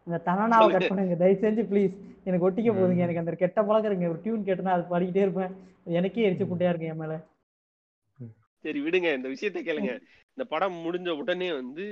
இந்த 0.08 0.18
தனனாவை 0.26 0.68
கட். 0.72 0.88
பண்ணுங்க. 0.88 1.16
தயவு 1.16 1.42
செஞ்சு 1.42 1.64
ப்ளீஸ் 1.64 1.94
எனக்கு 2.24 2.48
ஒட்டிக்க 2.50 2.70
போகுதுங்க 2.70 2.96
ம். 2.96 3.06
எனக்கு 3.06 3.20
அந்த 3.20 3.36
கெட்ட 3.36 3.64
பழக்கம் 3.64 3.90
இருக்குங்க. 3.92 4.10
ஒரு 4.10 4.22
டியூன் 4.22 4.46
கேட்டனா 4.46 4.74
அது 4.76 4.86
பாடிக்கிட்டே 4.90 5.22
இருப்பேன். 5.22 5.54
எனக்கே 5.92 6.26
எரிச்சு 6.30 6.50
புண்டையா 6.50 6.70
இருக்கு 6.70 6.86
என் 6.86 6.98
மேல. 6.98 7.16
சரி 8.66 8.82
விடுங்க. 8.82 9.14
இந்த 9.14 9.28
விஷயத்த 9.30 9.62
கேளுங்க. 9.64 9.94
இந்த 10.38 10.44
படம் 10.46 10.76
முடிஞ்ச 10.86 11.10
உடனே 11.18 11.52
வந்து 11.54 11.86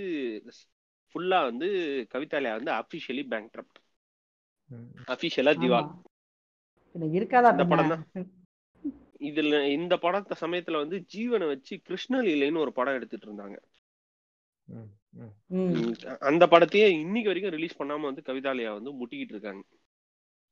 ஃபுல்லா 1.11 1.41
வந்து 1.43 1.67
கவிதாலயா 2.13 2.53
வந்து 2.59 2.71
அபிஷியலி 2.71 3.23
பேங்க் 3.27 3.59
அபிஷியலா 5.07 5.53
திவால். 5.63 5.89
இருக்காதா 6.95 7.49
இந்த? 7.51 7.65
படம் 7.65 8.05
இதுல 9.29 9.55
இந்த 9.69 9.95
படத்த 9.97 10.35
சமயத்துல 10.41 10.79
வந்து 10.83 10.97
ஜீவனை 11.13 11.47
வச்சு 11.47 11.73
கிருஷ்ணலீலைன்னு 11.89 12.57
ஒரு 12.57 12.71
படம் 12.73 12.93
எடுத்துட்டு 12.93 13.27
இருந்தாங்க. 13.27 13.57
அந்த 16.21 16.43
படத்தையே 16.45 16.87
இன்னைக்கு 16.99 17.29
வரைக்கும் 17.29 17.53
ரிலீஸ் 17.53 17.79
பண்ணாம 17.81 18.01
வந்து 18.01 18.21
கவிதாலயா 18.25 18.71
வந்து 18.73 18.91
முட்டிக்கிட்டு 18.91 19.35
இருக்காங்க. 19.35 19.63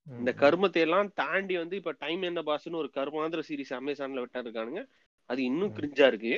இந்த 0.07 0.31
கருமத்தை 0.37 0.79
எல்லாம் 0.79 1.09
தாண்டி 1.13 1.57
வந்து 1.57 1.75
இப்ப 1.75 1.91
டைம் 1.99 2.21
என்ன 2.21 2.41
பாஸ்னு 2.41 2.75
ஒரு 2.75 2.89
கருமாந்திர 2.93 3.41
சீரிஸ் 3.49 3.73
அமேசான்ல 3.79 4.23
விட்டா 4.23 4.39
இருக்கானுங்க 4.43 4.81
அது 5.29 5.43
இன்னும். 5.43 5.73
கிரிஞ்சா 5.75 6.07
இருக்கு. 6.07 6.33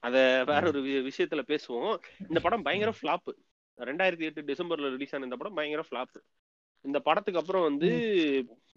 அத 0.00 0.42
வேற 0.46 0.66
ஒரு 0.66 0.82
விஷயத்துல 0.82 1.42
பேசுவோம். 1.46 1.98
இந்த 2.28 2.40
படம் 2.40 2.62
பயங்கர 2.62 2.92
ஃபிளாப் 3.02 3.32
ரெண்டாயிரத்தி 3.76 4.20
எட்டு 4.20 4.42
டிசம்பர்ல 4.42 4.90
ரிலீஸ் 4.90 5.14
ஆன 5.14 5.24
இந்த 5.24 5.36
படம் 5.36 5.54
பயங்கர 5.54 5.84
ஃபிளாப் 5.90 6.20
இந்த 6.80 7.00
படத்துக்கு 7.00 7.40
அப்புறம் 7.40 7.62
வந்து 7.62 7.88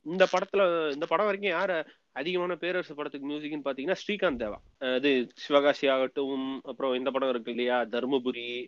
இந்த 0.03 0.27
படத்துல 0.31 0.91
இந்த 0.93 1.06
படம் 1.06 1.26
வரைக்கும் 1.26 1.52
யாரு 1.52 1.85
அதிகமான 2.11 2.56
பேரரசு 2.56 2.95
படத்துக்கு 2.95 3.30
மியூசிக்னு 3.30 3.61
பாத்தீங்கன்னா 3.65 3.95
ஸ்ரீகாந்த் 4.07 4.41
தேவா. 4.43 4.56
அஹ் 4.80 4.95
இது 4.95 5.27
சிவகாசி 5.35 5.88
ஆகட்டும் 5.88 6.61
அப்புறம் 6.64 6.93
இந்த 6.93 7.11
படம் 7.11 7.30
இருக்கு 7.30 7.49
இல்லையா? 7.52 7.81
தர்மபுரி 7.81 8.68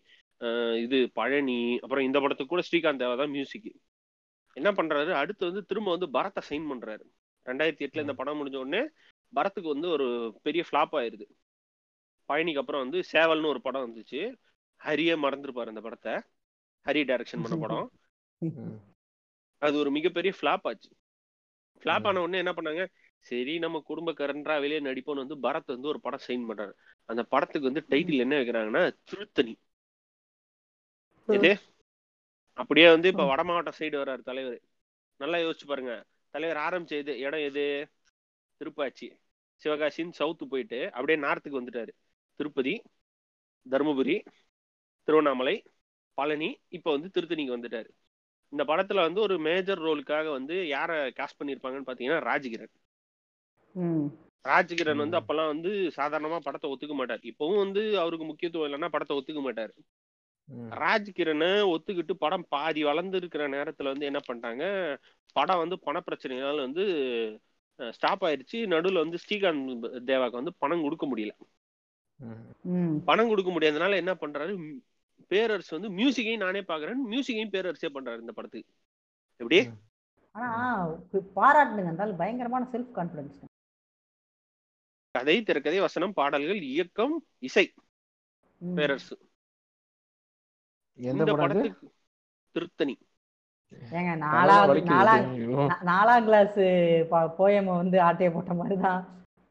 இது 0.75 1.09
பழனி 1.13 1.80
அப்புறம் 1.81 2.05
இந்த 2.05 2.19
படத்துக்கு 2.19 2.55
கூட 2.55 2.67
ஸ்ரீகாந்த் 2.71 2.95
தேவா 2.95 3.17
தான் 3.17 3.30
மியூசிக் 3.30 3.75
என்ன 4.53 4.71
பண்றாரு? 4.71 5.11
அடுத்து 5.11 5.45
வந்து 5.45 5.65
திரும்ப 5.65 5.89
வந்து 5.89 6.09
பரத்தை 6.09 6.43
சைன் 6.49 6.71
பண்றாரு. 6.71 7.05
ரெண்டாயிரத்தி 7.45 7.88
எட்டுல 7.88 7.99
இந்த 7.99 8.13
படம் 8.13 8.39
முடிஞ்ச 8.39 8.55
உடனே 8.55 8.88
பரத்துக்கு 9.35 9.67
வந்து 9.67 9.89
ஒரு 9.89 10.38
பெரிய 10.43 10.63
ஃபிளாப் 10.71 10.91
ஆயிருது. 10.91 11.25
பழனிக்கு 12.29 12.57
அப்புறம் 12.57 12.81
வந்து 12.81 13.03
சேவல்னு 13.11 13.45
ஒரு 13.45 13.61
படம் 13.61 13.85
வந்துச்சு. 13.85 14.21
ஹரியே 14.81 15.15
மறந்துருப்பாரு 15.19 15.67
அந்த 15.67 15.81
படத்தை. 15.81 16.13
ஹரி 16.85 17.01
டைரக்ஷன் 17.09 17.41
பண்ண 17.41 17.57
படம். 17.63 17.87
அது 19.61 19.77
ஒரு 19.77 19.91
மிகப்பெரிய 19.91 20.33
ஃபிளாப் 20.41 20.63
ஆச்சு. 20.63 20.89
ஃபிளாப் 21.83 22.07
ஆன 22.07 22.21
உடனே 22.21 22.37
என்ன 22.37 22.51
பண்ணாங்க? 22.51 22.83
சரி 23.25 23.59
நம்ம 23.59 23.79
குடும்ப 23.79 24.11
கரண்டா 24.11 24.59
வெளியே 24.59 24.79
நடிப்போம்னு 24.79 25.23
வந்து 25.25 25.37
பரத் 25.37 25.65
வந்து 25.65 25.87
ஒரு 25.87 25.99
படம் 26.01 26.25
சைன் 26.27 26.47
பண்றாரு. 26.49 26.73
அந்த 27.09 27.23
படத்துக்கு 27.23 27.69
வந்து 27.71 27.85
டைட்டில் 27.89 28.19
என்ன 28.19 28.35
வைக்கிறாங்கன்னா 28.35 28.83
திருத்தணி. 29.03 29.53
இது 31.27 31.51
அப்படியே 32.57 32.89
வந்து 32.89 33.07
இப்ப 33.07 33.25
வட 33.25 33.43
மாவட்டம் 33.43 33.77
சைடு 33.79 33.95
வர்றாரு 33.97 34.21
தலைவர். 34.21 34.59
நல்லா 35.19 35.37
யோசிச்சு 35.37 35.65
பாருங்க. 35.65 35.93
தலைவர் 36.33 36.57
ஆரம்பிச்ச 36.57 36.99
இது 36.99 37.19
இடம் 37.19 37.39
எது? 37.39 37.65
திருப்பாச்சி. 38.61 39.07
சிவகாசின்னு 39.61 40.19
சவுத்து 40.19 40.45
போயிட்டு 40.45 40.91
அப்படியே 40.91 41.19
நார்த்துக்கு 41.19 41.59
வந்துட்டாரு. 41.61 41.91
திருப்பதி 42.35 42.73
தருமபுரி 43.65 44.15
திருவண்ணாமலை 45.07 45.55
பழனி. 46.18 46.49
இப்ப 46.69 46.91
வந்து 46.91 47.10
திருத்தணிக்கு 47.14 47.55
வந்துட்டாரு. 47.55 47.89
இந்த 48.53 48.64
படத்துல 48.64 48.95
வந்து 48.95 49.22
ஒரு 49.22 49.39
மேஜர் 49.39 49.81
ரோலுக்காக 49.81 50.31
வந்து 50.31 50.53
யார 50.69 50.91
காஸ்ட் 51.19 51.39
பண்ணிருப்பாங்கன்னு 51.39 51.88
பாத்தீங்கன்னா 51.88 52.19
ராஜ்கிரண். 52.30 52.73
ம். 53.76 54.07
ராஜ்கிரண் 54.45 54.95
வந்து. 54.95 55.18
அப்பெல்லாம் 55.19 55.47
வந்து 55.47 55.69
சாதாரணமா 55.95 56.39
படத்தை 56.39 56.68
ஒத்துக்க 56.69 56.93
மாட்டார். 56.93 57.19
இப்பவும் 57.23 57.57
வந்து 57.57 57.99
அவருக்கு 57.99 58.26
முக்கியத்துவம் 58.26 58.72
இல்லைன்னா 58.72 58.89
படத்தை 58.89 59.18
ஒத்துக்க 59.18 59.41
மாட்டார். 59.41 59.73
ராஜ்கிரண் 60.76 61.76
ஒத்துக்கிட்டு 61.76 62.14
படம் 62.14 62.45
பாதி 62.49 62.84
வளர்ந்து 62.84 63.18
இருக்கிற 63.18 63.47
நேரத்துல 63.47 63.84
வந்து 63.84 64.05
என்ன 64.05 64.19
பண்ணிட்டாங்க 64.27 64.64
படம் 65.35 65.57
வந்து 65.57 65.80
பண 65.80 66.01
பிரச்சனையால 66.07 66.55
வந்து 66.55 66.84
ஸ்டாப் 67.91 68.23
ஆயிருச்சு. 68.23 68.57
நடுவுல 68.73 69.01
வந்து 69.03 69.18
ஸ்ரீகாந்த் 69.23 70.10
தேவாக்கு 70.10 70.31
வந்து 70.31 70.53
பணம் 70.57 70.81
கொடுக்க 70.81 71.05
முடியல. 71.15 71.34
பணம் 73.06 73.27
கொடுக்க 73.27 73.52
முடியாதனால 73.52 73.95
என்ன 73.95 74.14
பண்றாரு? 74.14 74.53
பேரரசு 75.27 75.80
வந்து 75.80 75.98
மியூசிக்கையும் 75.98 76.38
நானே 76.38 76.61
பாக்குறேன் 76.61 77.02
மியூசிக்கையும் 77.10 77.53
பேரரசே 77.53 77.90
பண்றாரு 77.94 78.19
இந்த 78.19 78.31
படத்துக்கு. 78.31 78.72
எப்படி? 79.40 79.60
ஆனா 80.35 80.49
பாராட்டுங்க 81.35 81.85
என்றால் 81.85 82.15
பயங்கரமான 82.15 82.68
செல்ஃப் 82.72 82.95
கான்பிடன்ஸ் 82.95 83.40
கதை 85.15 85.44
திரைக்கதை 85.44 85.80
வசனம் 85.80 86.14
பாடல்கள் 86.14 86.61
இயக்கம் 86.64 87.15
இசை. 87.40 87.65
பேரரசு. 88.76 89.15
எந்த 90.99 91.18
இந்த? 91.18 91.34
படத்துக்கு 91.34 91.88
திருத்தணி. 92.56 92.95
ஏங்க 93.91 94.18
நாலாவது 94.18 94.72
வலிக்குது. 94.72 94.91
நாலா 94.94 95.14
ஐயோ. 95.30 95.61
நா- 95.69 95.81
நாலாம் 95.85 96.23
கிளாஸ் 96.23 96.57
போயம 97.38 97.76
வந்து 97.76 97.98
ஆட்டைய 97.99 98.34
போட்ட 98.34 98.53
மாதிரி 98.53 98.81
தான் 98.81 99.02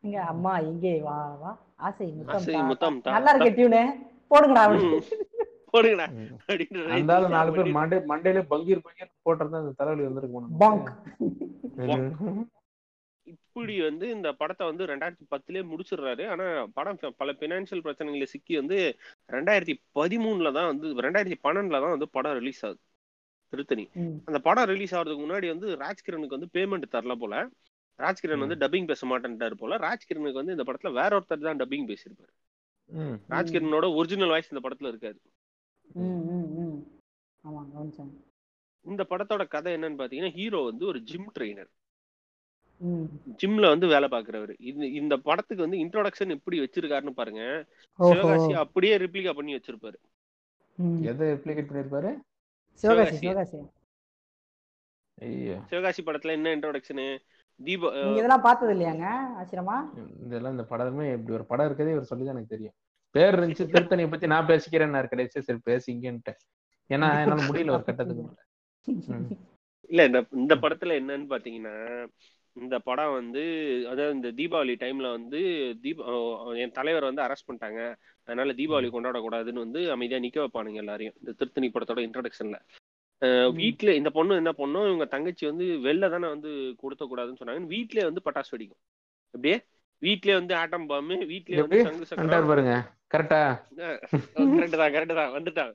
இங்க 0.04 0.22
அம்மா 0.24 0.58
இங்கே 0.60 1.00
வா 1.00 1.16
வா. 1.34 1.50
ஆசை 1.82 2.06
முத்தம் 2.12 2.36
ஆசை 2.36 2.52
தா, 2.54 2.62
முத்தம் 2.68 2.98
தா. 2.98 3.06
தா, 3.06 3.14
நல்லா 3.16 3.32
இருக்கு 3.34 3.56
டியூனு 3.58 3.82
போடுங்கடா 4.30 4.62
அப்படி. 4.66 4.84
ம். 4.88 5.02
போடுங்கடா 5.72 6.06
ம். 6.14 6.30
அப்படின்ற 6.42 6.80
அந்த 6.96 7.12
ஆளு 7.14 7.28
நாலு 7.30 7.50
பேர் 7.50 7.60
பண்ணி- 7.60 7.76
மண்டே 7.76 7.98
மண்டையில 8.10 8.40
பங்கீர் 8.50 8.84
பங்கீர் 8.86 9.12
போட்டிருந்தா 9.24 9.60
அந்த 9.62 9.72
தலைவலி 9.78 10.06
வந்திருக்கும் 10.08 10.58
பாங்க் 10.58 10.90
இப்படி 13.26 13.74
வந்து 13.80 14.06
இந்த 14.12 14.28
படத்தை 14.38 14.64
வந்து 14.68 14.84
ரெண்டாயிரத்தி 14.86 15.24
பத்துலயே 15.30 15.62
முடிச்சிடுறாரு 15.66 16.24
ஆனா 16.30 16.46
படம் 16.74 16.98
பல 17.18 17.30
பினான்சியல் 17.40 17.84
பிரச்சனைகளை 17.84 18.26
சிக்கி 18.30 18.54
வந்து 18.58 18.78
ரெண்டாயிரத்தி 19.28 19.74
பதிமூணுல 19.96 20.52
தான் 20.56 20.70
வந்து 20.70 20.88
ரெண்டாயிரத்தி 21.04 21.38
பன்னெண்டுல 21.44 21.80
தான் 21.84 21.94
வந்து 21.94 22.08
படம் 22.14 22.36
ரிலீஸ் 22.38 22.62
ஆகுது 22.64 22.80
திருத்தணி. 23.52 23.84
அந்த 24.28 24.38
படம் 24.40 24.68
ரிலீஸ் 24.70 24.94
ஆகிறதுக்கு 24.94 25.24
முன்னாடி 25.24 25.46
வந்து 25.50 25.68
ராஜ்கிரனுக்கு 25.80 26.36
வந்து 26.36 26.52
பேமெண்ட் 26.54 26.92
தரல 26.92 27.14
போல 27.16 27.34
ராஜ்கிரண் 27.98 28.38
வந்து 28.38 28.54
டப்பிங் 28.54 28.86
பேச 28.86 29.06
மாட்டேன்ட்டாரு 29.06 29.54
போல. 29.54 29.76
ராஜ்கிரனுக்கு 29.78 30.32
வந்து 30.32 30.54
இந்த 30.56 30.64
படத்துல 30.66 30.92
வேற 30.92 31.20
ஒருத்தர் 31.20 31.40
தான் 31.40 31.56
டப்பிங் 31.56 31.88
பேசியிருப்பாரு. 31.88 32.32
ம். 32.90 33.16
ராஜ்கிரனோட 33.28 33.94
ஒரிஜினல் 33.94 34.28
வாய்ஸ் 34.28 34.52
இந்த 34.52 34.68
படத்துல 34.68 34.88
இருக்காது. 34.88 35.20
ம், 35.94 36.22
ம், 36.30 36.48
ம். 36.60 36.78
ஆமா 37.44 37.60
கவனிச்சேன். 37.74 38.12
இந்த 38.80 39.06
படத்தோட 39.10 39.48
கதை 39.48 39.74
என்னன்னு 39.74 40.00
பாத்தீங்கன்னா 40.00 40.30
ஹீரோ 40.30 40.60
வந்து 40.60 40.86
ஒரு 40.86 40.98
ஜிம் 41.00 41.32
ட்ரெயினர் 41.38 41.70
ம். 42.80 43.04
ஜிம்ல 43.42 43.68
வந்து 43.68 43.86
வேலை 43.86 44.08
பாக்குறவர். 44.08 44.54
இந்த 44.58 44.86
இந்த 44.86 45.16
படத்துக்கு 45.16 45.68
வந்து 45.68 45.78
இன்ட்ரோடக்ஷன் 45.78 46.30
எப்படி 46.30 46.60
வச்சிருக்காருன்னு 46.60 47.10
பாருங்க. 47.10 47.42
சிவகாசி 47.98 48.52
அப்படியே 48.52 48.96
ரிப்ளிகா 48.96 49.32
பண்ணி 49.32 49.54
வச்சிருப்பாரு. 49.54 49.98
ம். 50.78 51.02
எதை 51.02 51.28
ரெப்ளிகேட் 51.28 51.70
பண்ணிருப்பாரு? 51.70 52.10
சிவகாசி 52.82 53.16
சிவகாசி. 53.16 53.18
சிவகாசி. 53.18 53.58
ஐயோ. 55.18 55.56
சிவகாசி 55.66 56.02
படத்துல 56.02 56.30
என்ன 56.30 56.56
இன்ட்ரோடக்ஷனு 56.56 57.06
தீப 57.60 57.90
நீங்க 57.96 58.18
இதெல்லாம் 58.18 58.46
பார்த்தது 58.46 58.72
இல்லையாங்க 58.74 59.06
ஆசிரமா? 59.40 59.76
இதெல்லாம் 60.26 60.54
இந்த 60.56 60.64
படமே 60.70 61.06
இப்படி 61.16 61.36
ஒரு 61.38 61.46
படம் 61.50 61.68
இருக்கதே 61.68 61.94
இவர் 61.94 62.10
சொல்லி 62.10 62.24
தான் 62.24 62.34
எனக்கு 62.36 62.54
தெரியும். 62.54 62.76
பேர் 63.14 63.36
இருந்துச்சு 63.36 63.72
திருத்தணியை 63.72 64.08
பத்தி 64.10 64.26
நான் 64.26 64.50
பேசிக்கிறேன் 64.50 64.94
நான் 64.94 65.12
கடைசி 65.12 65.42
சரி 65.48 65.62
பேசிங்கன்ட்டேன். 65.66 66.40
ஏன்னா 66.90 67.08
என்னால 67.16 67.46
முடியல 67.48 67.74
ஒரு 67.76 67.86
கட்டத்துக்கு 67.88 68.22
மேல. 68.22 68.38
இல்ல 69.90 70.04
இந்த 70.04 70.20
இந்த 70.42 70.54
படத்துல 70.56 70.96
என்னன்னு 71.00 71.26
பாத்தீங்கன்னா 71.32 71.74
இந்த 72.56 72.76
படம் 72.78 73.12
வந்து 73.12 73.42
அதாவது 73.90 74.16
இந்த 74.16 74.30
தீபாவளி 74.38 74.74
டைம்ல 74.80 75.10
வந்து 75.12 75.38
தீப 75.84 76.00
என் 76.62 76.74
தலைவர் 76.78 77.08
வந்து 77.08 77.24
அரெஸ்ட் 77.24 77.46
பண்ணிட்டாங்க. 77.48 77.80
அதனால 78.28 78.52
தீபாவளி 78.52 78.88
கொண்டாடக்கூடாதுன்னு 78.90 79.64
வந்து 79.64 79.82
அமைதியா 79.90 80.20
நிக்க 80.20 80.40
வைப்பானுங்க 80.40 80.82
எல்லாரையும் 80.82 81.16
இந்த 81.20 81.32
திருத்தணி 81.38 81.68
படத்தோட 81.68 82.02
இன்ட்ரோடக்ஷன்ல 82.06 82.58
ம். 83.22 83.50
வீட்ல 83.54 83.94
இந்த 83.94 84.10
பொண்ணு 84.10 84.34
என்ன 84.34 84.52
பண்ணும் 84.52 84.86
இவங்க 84.86 85.04
தங்கச்சி 85.04 85.44
வந்து 85.46 85.64
வெளில 85.84 86.10
தானே 86.10 86.28
வந்து 86.28 86.50
கொடுத்த 86.76 87.04
கூடாதுன்னு 87.04 87.40
சொன்னாங்க 87.40 87.72
வீட்லயே 87.74 88.04
வந்து 88.08 88.24
பட்டாசு 88.24 88.52
வெடிக்கும். 88.54 88.80
அப்படியே? 89.34 89.56
வீட்லயே 90.02 90.34
வந்து 90.34 90.54
ஆட்டம் 90.56 90.86
பாம்பு 90.86 91.16
வீட்லயே 91.30 91.60
வந்து 91.64 91.82
சங்கு 91.88 92.08
சக்கரம். 92.10 92.48
பாருங்க. 92.48 92.74
கரெக்டா? 93.14 93.40
கரெக்ட் 94.56 94.80
தான் 94.82 94.94
கரெக்ட் 94.94 95.18
தான். 95.20 95.32
வந்துட்டான் 95.36 95.72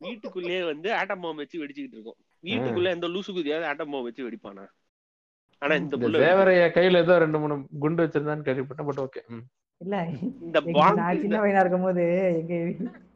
வீட்டுக்குள்ளேயே 0.00 0.62
வந்து 0.62 0.88
ஆட்டம் 0.94 1.20
பாம்பு 1.20 1.42
வச்சு 1.42 1.60
வெடிச்சுக்கிட்டு 1.62 1.96
இருக்கும். 1.98 2.18
வீட்டுக்குள்ள 2.44 2.88
எந்த 2.88 3.08
லூசு 3.08 3.32
குதியாவது 3.32 3.68
ஆட்டம் 3.70 3.90
பாம்பு 3.90 4.08
வச்சு 4.08 4.26
வெடிப்பானா? 4.26 4.64
ஆனா 5.62 5.74
இந்த 5.74 5.96
தேவரைய 6.24 6.64
கையில 6.74 6.98
ஏதோ 6.98 7.14
ரெண்டு 7.18 7.38
மூணு 7.38 7.54
குண்டு 7.78 8.04
வச்சிருந்தான்னு 8.04 8.46
கேள்விப்பட்டேன் 8.48 8.88
பட் 8.90 9.02
ஓகே 9.06 9.22
இல்ல 9.80 9.96
இந்த 10.42 10.58
நான் 10.96 11.20
சின்ன 11.20 11.36
பையனா 11.38 11.60
இருக்கும்போது 11.60 12.04
எங்க 12.38 12.54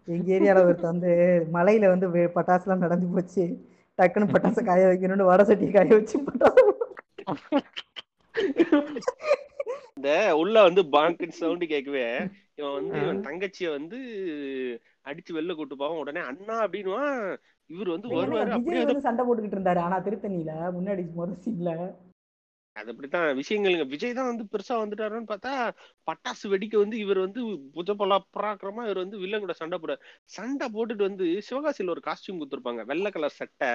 எங்க 0.09 0.28
ஏரியால 0.34 0.62
ஒருத்தர் 0.62 0.93
வந்து 0.93 1.10
மலையில 1.52 1.89
வந்து 1.89 2.06
வே- 2.10 2.32
பட்டாசுலாம் 2.34 2.84
நடந்து 2.84 3.06
போச்சு. 3.06 3.44
டக்குன்னு 3.98 4.32
பட்டாசு 4.32 4.60
காய 4.64 4.84
வைக்கணும்னு 4.86 5.24
வடை 5.24 5.44
சட்டி 5.44 5.66
காய 5.70 5.89
வச்சு 5.93 6.18
பட்டாசு 6.20 6.62
இந்த 9.97 10.10
உள்ள 10.34 10.62
வந்து 10.62 10.82
பாங்குன்னு 10.93 11.40
சவுண்ட் 11.40 11.64
கேட்கவே 11.64 12.05
இவன் 12.59 12.72
வந்து 12.72 12.97
இவன் 13.02 13.20
தங்கச்சிய 13.22 13.68
வந்து 13.70 13.98
அடிச்சு 15.06 15.32
வெளில 15.32 15.55
கூட்டு 15.55 15.76
போவான். 15.76 15.98
உடனே 15.98 16.20
அண்ணா 16.22 16.56
அப்படின்னுவான். 16.64 17.14
இவர் 17.70 17.89
வந்து 17.89 18.09
வருவாரு. 18.10 18.51
அப்படியே 18.51 18.84
வந்து 18.84 19.01
சண்டை 19.01 19.24
போட்டுக்கிட்டு 19.24 19.59
இருந்தாரு. 19.59 19.78
ஆனா 19.78 19.98
திருத்தணியில 20.01 20.52
முன்னாடி 20.76 21.05
முதல் 21.14 21.43
சீன்ல 21.44 21.70
அது 22.77 22.90
அப்படித்தான். 22.93 23.27
விஷயங்களுங்க. 23.39 23.85
விஜய் 23.90 24.15
தான் 24.15 24.28
வந்து 24.28 24.44
பெருசா 24.53 24.74
வந்துட்டாருன்னு 24.78 25.31
பார்த்தா 25.31 25.51
பட்டாசு 26.09 26.44
வெடிக்க 26.53 26.74
வந்து 26.78 26.97
இவர் 26.99 27.19
வந்து 27.19 27.40
புஜப்பலா 27.74 28.16
பராக்கிரமா 28.36 28.82
இவர் 28.86 29.01
வந்து 29.03 29.19
வில்லன் 29.19 29.43
கூட 29.43 29.55
சண்டை 29.59 29.78
போட 29.78 29.94
சண்டை 30.32 30.66
போட்டுட்டு 30.69 31.05
வந்து 31.09 31.27
சிவகாசியில 31.49 31.93
ஒரு 31.94 32.03
காஸ்டியூம் 32.07 32.39
கொடுத்துருப்பாங்க. 32.39 32.82
வெள்ளை 32.90 33.11
கலர் 33.11 33.36
சட்டை 33.36 33.70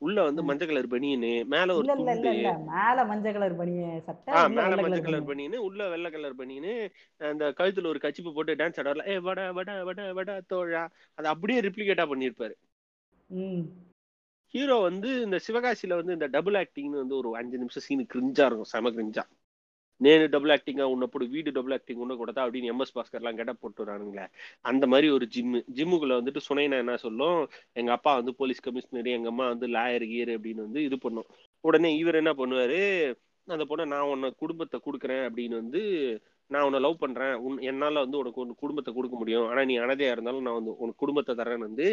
உள்ள 0.00 0.16
வந்து 0.22 0.42
ம். 0.42 0.48
மஞ்சள் 0.48 0.70
கலர் 0.70 0.90
பனியனு 0.90 1.32
மேல 1.48 1.74
ஒரு 1.74 1.86
துண்டு. 1.90 2.32
மேல 2.72 3.04
மஞ்சள் 3.06 3.36
கலர் 3.36 3.56
பனிய 3.56 3.82
சட்டை 4.08 4.40
மேல 4.56 4.78
மஞ்சள் 4.78 5.04
கலர் 5.06 5.28
பனியனு. 5.30 5.58
உள்ள 5.68 5.88
வெள்ளை 5.88 6.10
கலர் 6.10 6.38
பனியனு 6.40 6.74
அந்த 7.20 7.52
கழுத்துல 7.58 7.92
ஒரு 7.92 8.00
கச்சிப்பு 8.00 8.32
போட்டு 8.32 8.56
டான்ஸ் 8.56 8.80
ஆடல 8.82 9.06
ஏ 9.08 9.18
வட 9.26 9.40
வட 9.52 9.70
வட 9.84 10.00
வட 10.12 10.30
தோழா. 10.52 10.84
அது 11.18 11.28
அப்படியே 11.28 11.60
ரிப்ளிகேட்டா 11.60 12.06
பண்ணிருப்பாரு 12.10 12.56
ம். 13.30 13.62
ஹீரோ 14.54 14.76
வந்து 14.88 15.10
இந்த 15.26 15.38
சிவகாசியில 15.46 15.98
வந்து 16.00 16.16
இந்த 16.18 16.26
டபுள் 16.36 16.56
ஆக்டிங்னு 16.62 17.02
வந்து 17.02 17.16
ஒரு 17.20 17.30
அஞ்சு 17.40 17.56
நிமிஷம் 17.62 17.86
சீனு 17.86 18.04
கிரிஞ்சா 18.14 18.46
இருக்கும் 18.48 18.70
செம 18.74 18.90
கிரிஞ்சா 18.96 19.24
நேனு 20.00 20.26
டபுள் 20.34 20.52
ஆக்டிங்கா 20.54 20.84
உன்னை 20.92 21.06
போடு 21.12 21.24
வீடு 21.34 21.50
டபுள் 21.56 21.74
ஆக்டிங் 21.76 22.02
ஒன்று 22.04 22.18
கொடுத்தா 22.20 22.42
அப்படின்னு 22.46 22.70
எம்எஸ் 22.72 22.94
பாஸ்கர்லாம் 22.96 23.38
கெட்ட 23.38 23.52
போட்டு 23.62 23.82
வரானுங்களே 23.84 24.24
அந்த 24.70 24.84
மாதிரி 24.92 25.08
ஒரு 25.16 25.26
ஜிம்மு 25.34 25.60
ஜிம்முக்குள்ள 25.78 26.16
வந்துட்டு 26.20 26.42
சுனைனா 26.48 26.76
என்ன 26.84 26.94
சொல்லும்? 27.06 27.40
எங்க 27.80 27.90
அப்பா 27.96 28.12
வந்து 28.20 28.32
போலீஸ் 28.40 28.64
கமிஷனர் 28.66 29.10
எங்க 29.16 29.28
அம்மா 29.32 29.46
வந்து 29.54 29.68
லாயர் 29.76 30.06
கீர் 30.12 30.32
அப்படின்னு 30.36 30.66
வந்து 30.68 30.82
இது 30.88 30.98
பண்ணும். 31.06 31.28
உடனே 31.64 31.90
இவர் 32.02 32.20
என்ன 32.22 32.32
பண்ணுவாரு? 32.40 32.80
அந்த 33.48 33.64
பொண்ணை 33.70 33.84
நான் 33.94 34.10
உன்னை 34.12 34.30
குடும்பத்தை 34.42 34.78
கொடுக்குறேன் 34.86 35.24
அப்படின்னு 35.28 35.56
வந்து 35.62 35.82
நான் 36.50 36.66
உன்னை 36.66 36.80
லவ் 36.86 37.02
பண்ணுறேன் 37.04 37.34
உன் 37.46 37.56
என்னால் 37.70 38.02
வந்து 38.04 38.18
உனக்கு 38.22 38.40
ஒரு 38.42 38.54
குடும்பத்தை 38.62 38.90
கொடுக்க 38.94 39.16
முடியும். 39.22 39.46
ஆனால் 39.50 39.66
நீ 39.70 39.74
அனதையாக 39.84 40.14
இருந்தாலும் 40.16 40.46
நான் 40.46 40.58
வந்து 40.60 40.74
உனக்கு 40.82 41.02
குடும்பத்தை 41.04 41.34
தரேன்னு 41.40 41.68
வந்து 41.70 41.86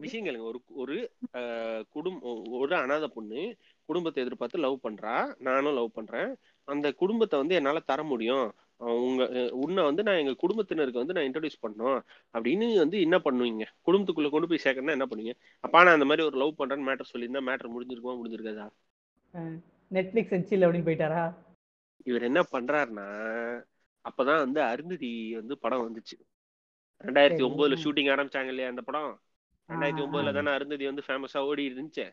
விஷயங்களுங்க. 0.00 0.42
ஒரு 0.42 0.62
ஒரு 0.68 1.10
ஆஹ் 1.32 1.82
குடும் 1.94 2.48
ஒரு 2.48 2.76
அனாதை 2.76 3.08
பொண்ணு 3.08 3.56
குடும்பத்தை 3.84 4.22
எதிர்பார்த்து 4.22 4.58
லவ் 4.58 4.78
பண்றா. 4.82 5.34
நானும் 5.38 5.74
லவ் 5.74 5.92
பண்றேன். 5.92 6.36
அந்த 6.64 6.92
குடும்பத்தை 6.92 7.38
வந்து 7.38 7.54
என்னால 7.54 7.78
தர 7.78 8.02
முடியும். 8.02 8.54
உங்க 8.76 9.48
உன்னை 9.52 9.84
வந்து 9.84 10.02
நான் 10.02 10.16
எங்க 10.16 10.34
குடும்பத்தினருக்கு 10.34 11.04
வந்து 11.04 11.12
நான் 11.12 11.24
இன்ட்ரடியூஸ் 11.24 11.62
பண்ணோம் 11.62 12.00
அப்படின்னு 12.32 12.76
வந்து 12.76 13.00
என்ன 13.00 13.18
பண்ணுவீங்க? 13.18 13.62
குடும்பத்துக்குள்ள 13.86 14.30
கொண்டு 14.30 14.48
போய் 14.48 14.60
சேர்க்கணும்னா 14.64 14.90
என்ன 14.90 15.06
பண்ணுவீங்க? 15.06 15.32
அப்பா 15.60 15.82
நான் 15.82 15.92
அந்த 15.92 16.04
மாதிரி 16.04 16.26
ஒரு 16.26 16.36
லவ் 16.36 16.54
பண்றேன்னு 16.58 16.88
மேட்டர் 16.90 17.10
சொல்லியிருந்தா 17.12 17.40
மேட்டர் 17.40 17.74
முடிஞ்சிருக்குமா 17.74 18.18
முடிஞ்சிருக்காதா? 18.24 18.68
நெட்ஃபிளிக்ஸ் 19.92 20.62
அப்படின்னு 20.64 20.88
போயிட்டாரா? 20.88 21.34
இவர் 22.04 22.22
என்ன 22.22 22.42
பண்றாருன்னா 22.52 23.06
அப்பதான் 24.04 24.38
வந்து 24.38 24.60
அருந்ததி 24.60 25.34
வந்து 25.34 25.58
படம் 25.58 25.82
வந்துச்சு. 25.88 26.20
ரெண்டாயிரத்தி. 27.04 27.44
ஒன்பதுல. 27.44 27.76
ஷூட்டிங் 27.84 28.10
ஆரம்பிச்சாங்க 28.12 28.48
இல்லையா 28.48 28.68
அந்த 28.68 28.82
படம்? 28.82 29.20
ரெண்டாயிரத்தி 29.68 30.02
ஒன்பதுல. 30.04 30.32
தானே 30.34 30.50
அருந்ததி 30.50 30.84
வந்து 30.86 31.04
ஃபேமஸா 31.06 31.40
ஓடி 31.48 31.62
இருந்துச்சு. 31.68 32.06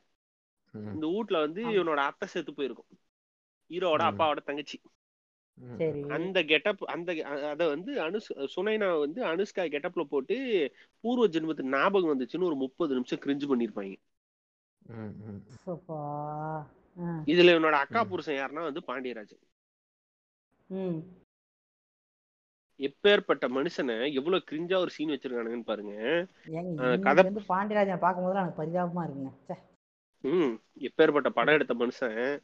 இந்த 0.94 1.06
வீட்ல 1.08 1.38
வந்து. 1.40 1.62
இவனோட 1.76 2.00
அத்தை 2.10 2.28
செத்து 2.28 2.54
போயிருக்கும் 2.54 2.90
ஹீரோவோட 3.70 4.04
ம். 4.04 4.10
அப்பாவோட 4.10 4.42
தங்கச்சி 4.46 4.78
அந்த 6.16 6.40
கெட்டப் 6.50 6.84
அந்த 6.94 7.10
அத 7.48 7.62
வந்து 7.68 7.92
அனுஸ் 8.02 8.28
சுனைனா 8.54 8.88
வந்து 9.00 9.20
அனுஷ்கா 9.26 9.64
கெட்டப்ல 9.74 10.04
போட்டு 10.06 10.36
பூர்வ 11.04 11.26
ஜென்மத்து 11.34 11.64
ஞாபகம் 11.74 12.12
வந்துச்சுன்னு 12.12 12.50
ஒரு 12.50 12.58
முப்பது 12.62 12.98
நிமிஷம் 12.98 13.22
கிரிஞ்சு 13.24 13.48
பண்ணிருப்பாங்க 13.50 13.96
இதுல 17.28 17.54
இவனோட 17.56 17.78
அக்கா. 17.82 18.02
புருஷன் 18.10 18.38
யாருன்னா 18.38 18.64
வந்து 18.64 18.82
பாண்டியராஜன் 18.88 19.44
ம் 20.70 21.00
எப்பேற்பட்ட 22.80 23.48
மனுஷனை 23.48 24.14
எவ்வளவு 24.14 24.44
கிரிஞ்சா 24.52 24.76
ஒரு 24.76 24.90
சீன் 24.90 25.10
வச்சிருக்கானுங்கன்னு 25.10 25.64
பாருங்க. 25.64 26.28
கதை- 26.98 27.38
பாண்டியராஜன் 27.48 28.00
பார்க்கும்போது 28.00 28.40
எனக்கு 28.40 28.64
பரிதாபமா 28.64 29.06
இருக்குங்க. 29.06 29.54
ம் 30.22 30.62
எப்பேற்பட்ட 30.80 31.30
படம் 31.30 31.54
எடுத்த 31.54 31.74
மனுஷன். 31.74 32.40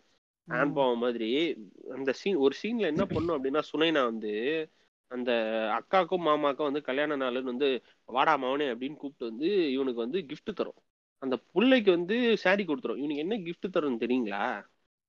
ஆன்பாவம் 0.48 1.00
மாதிரி. 1.00 1.56
அந்த 1.92 2.12
சீன் 2.12 2.36
ஒரு 2.36 2.56
சீன்ல 2.64 2.80
என்ன 2.80 3.06
பண்ணும் 3.06 3.44
அப்படின்னா 3.44 3.62
சுனைனா 3.74 4.04
வந்து 4.04 4.68
அந்த 5.08 5.32
அக்காக்கும் 5.72 6.26
மாமாக்கும் 6.26 6.64
வந்து 6.64 6.82
கல்யாண 6.82 7.18
நாளுன்னு 7.18 7.44
வந்து 7.44 7.82
வாடா 8.06 8.38
மவனே 8.38 8.68
அப்படின்னு 8.72 8.96
கூப்பிட்டு 8.96 9.26
வந்து 9.26 9.72
இவனுக்கு 9.72 10.00
வந்து 10.00 10.20
gift 10.20 10.54
தரும். 10.54 10.82
அந்த 11.18 11.40
புள்ளைக்கு 11.54 11.90
வந்து 11.90 12.16
saree 12.44 12.64
கொடுத்துரும். 12.64 12.98
இவனுக்கு 12.98 13.16
என்ன 13.16 13.38
gift 13.38 13.70
தரும் 13.72 14.00
தெரியுங்களா? 14.00 14.66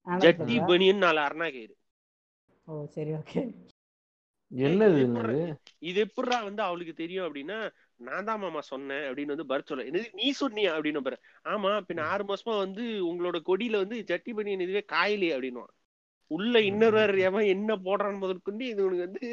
ஜட்டி. 0.07 0.67
பனியன் 0.67 0.97
நாலு 0.97 1.21
அரணா 1.21 1.51
கயிறு 1.51 1.77
ஓ 2.65 2.85
சரி 2.85 3.11
ஓகே 3.11 3.55
என்னது 4.51 5.01
இது? 5.83 6.03
எப்படிடா 6.05 6.39
வந்து 6.45 6.63
அவளுக்கு 6.63 6.95
தெரியும் 6.95 7.27
அப்படின்னா 7.27 7.57
நான் 8.01 8.25
தான் 8.25 8.41
மாமா 8.41 8.61
சொன்னேன் 8.69 9.05
அப்படின்னு 9.09 9.35
வந்து 9.35 9.49
பரத் 9.49 9.67
சொல்ல 9.67 9.87
என்னது 9.89 10.09
நீ 10.15 10.27
சொன்னியா 10.41 10.71
அப்படின்னு 10.75 11.03
பாரு. 11.03 11.19
ஆமா 11.47 11.71
பின்ன 11.89 12.05
ஆறு 12.07 12.25
மாசமா 12.25 12.55
வந்து 12.59 12.83
உங்களோட 13.11 13.39
கொடியில 13.49 13.83
வந்து 13.85 13.99
ஜட்டி 14.11 14.33
பனியன் 14.33 14.65
இதுவே 14.67 14.83
காயலையே 14.93 15.35
அப்படின்னுவான். 15.37 15.75
உள்ள 16.31 16.61
இன்னொரு 16.69 16.99
எவன் 17.23 17.51
என்ன 17.55 17.73
போடுறான்னு 17.85 18.23
முதற்கொண்டு 18.23 18.65
இது 18.67 18.81
உனக்கு 18.87 19.07
வந்து 19.07 19.25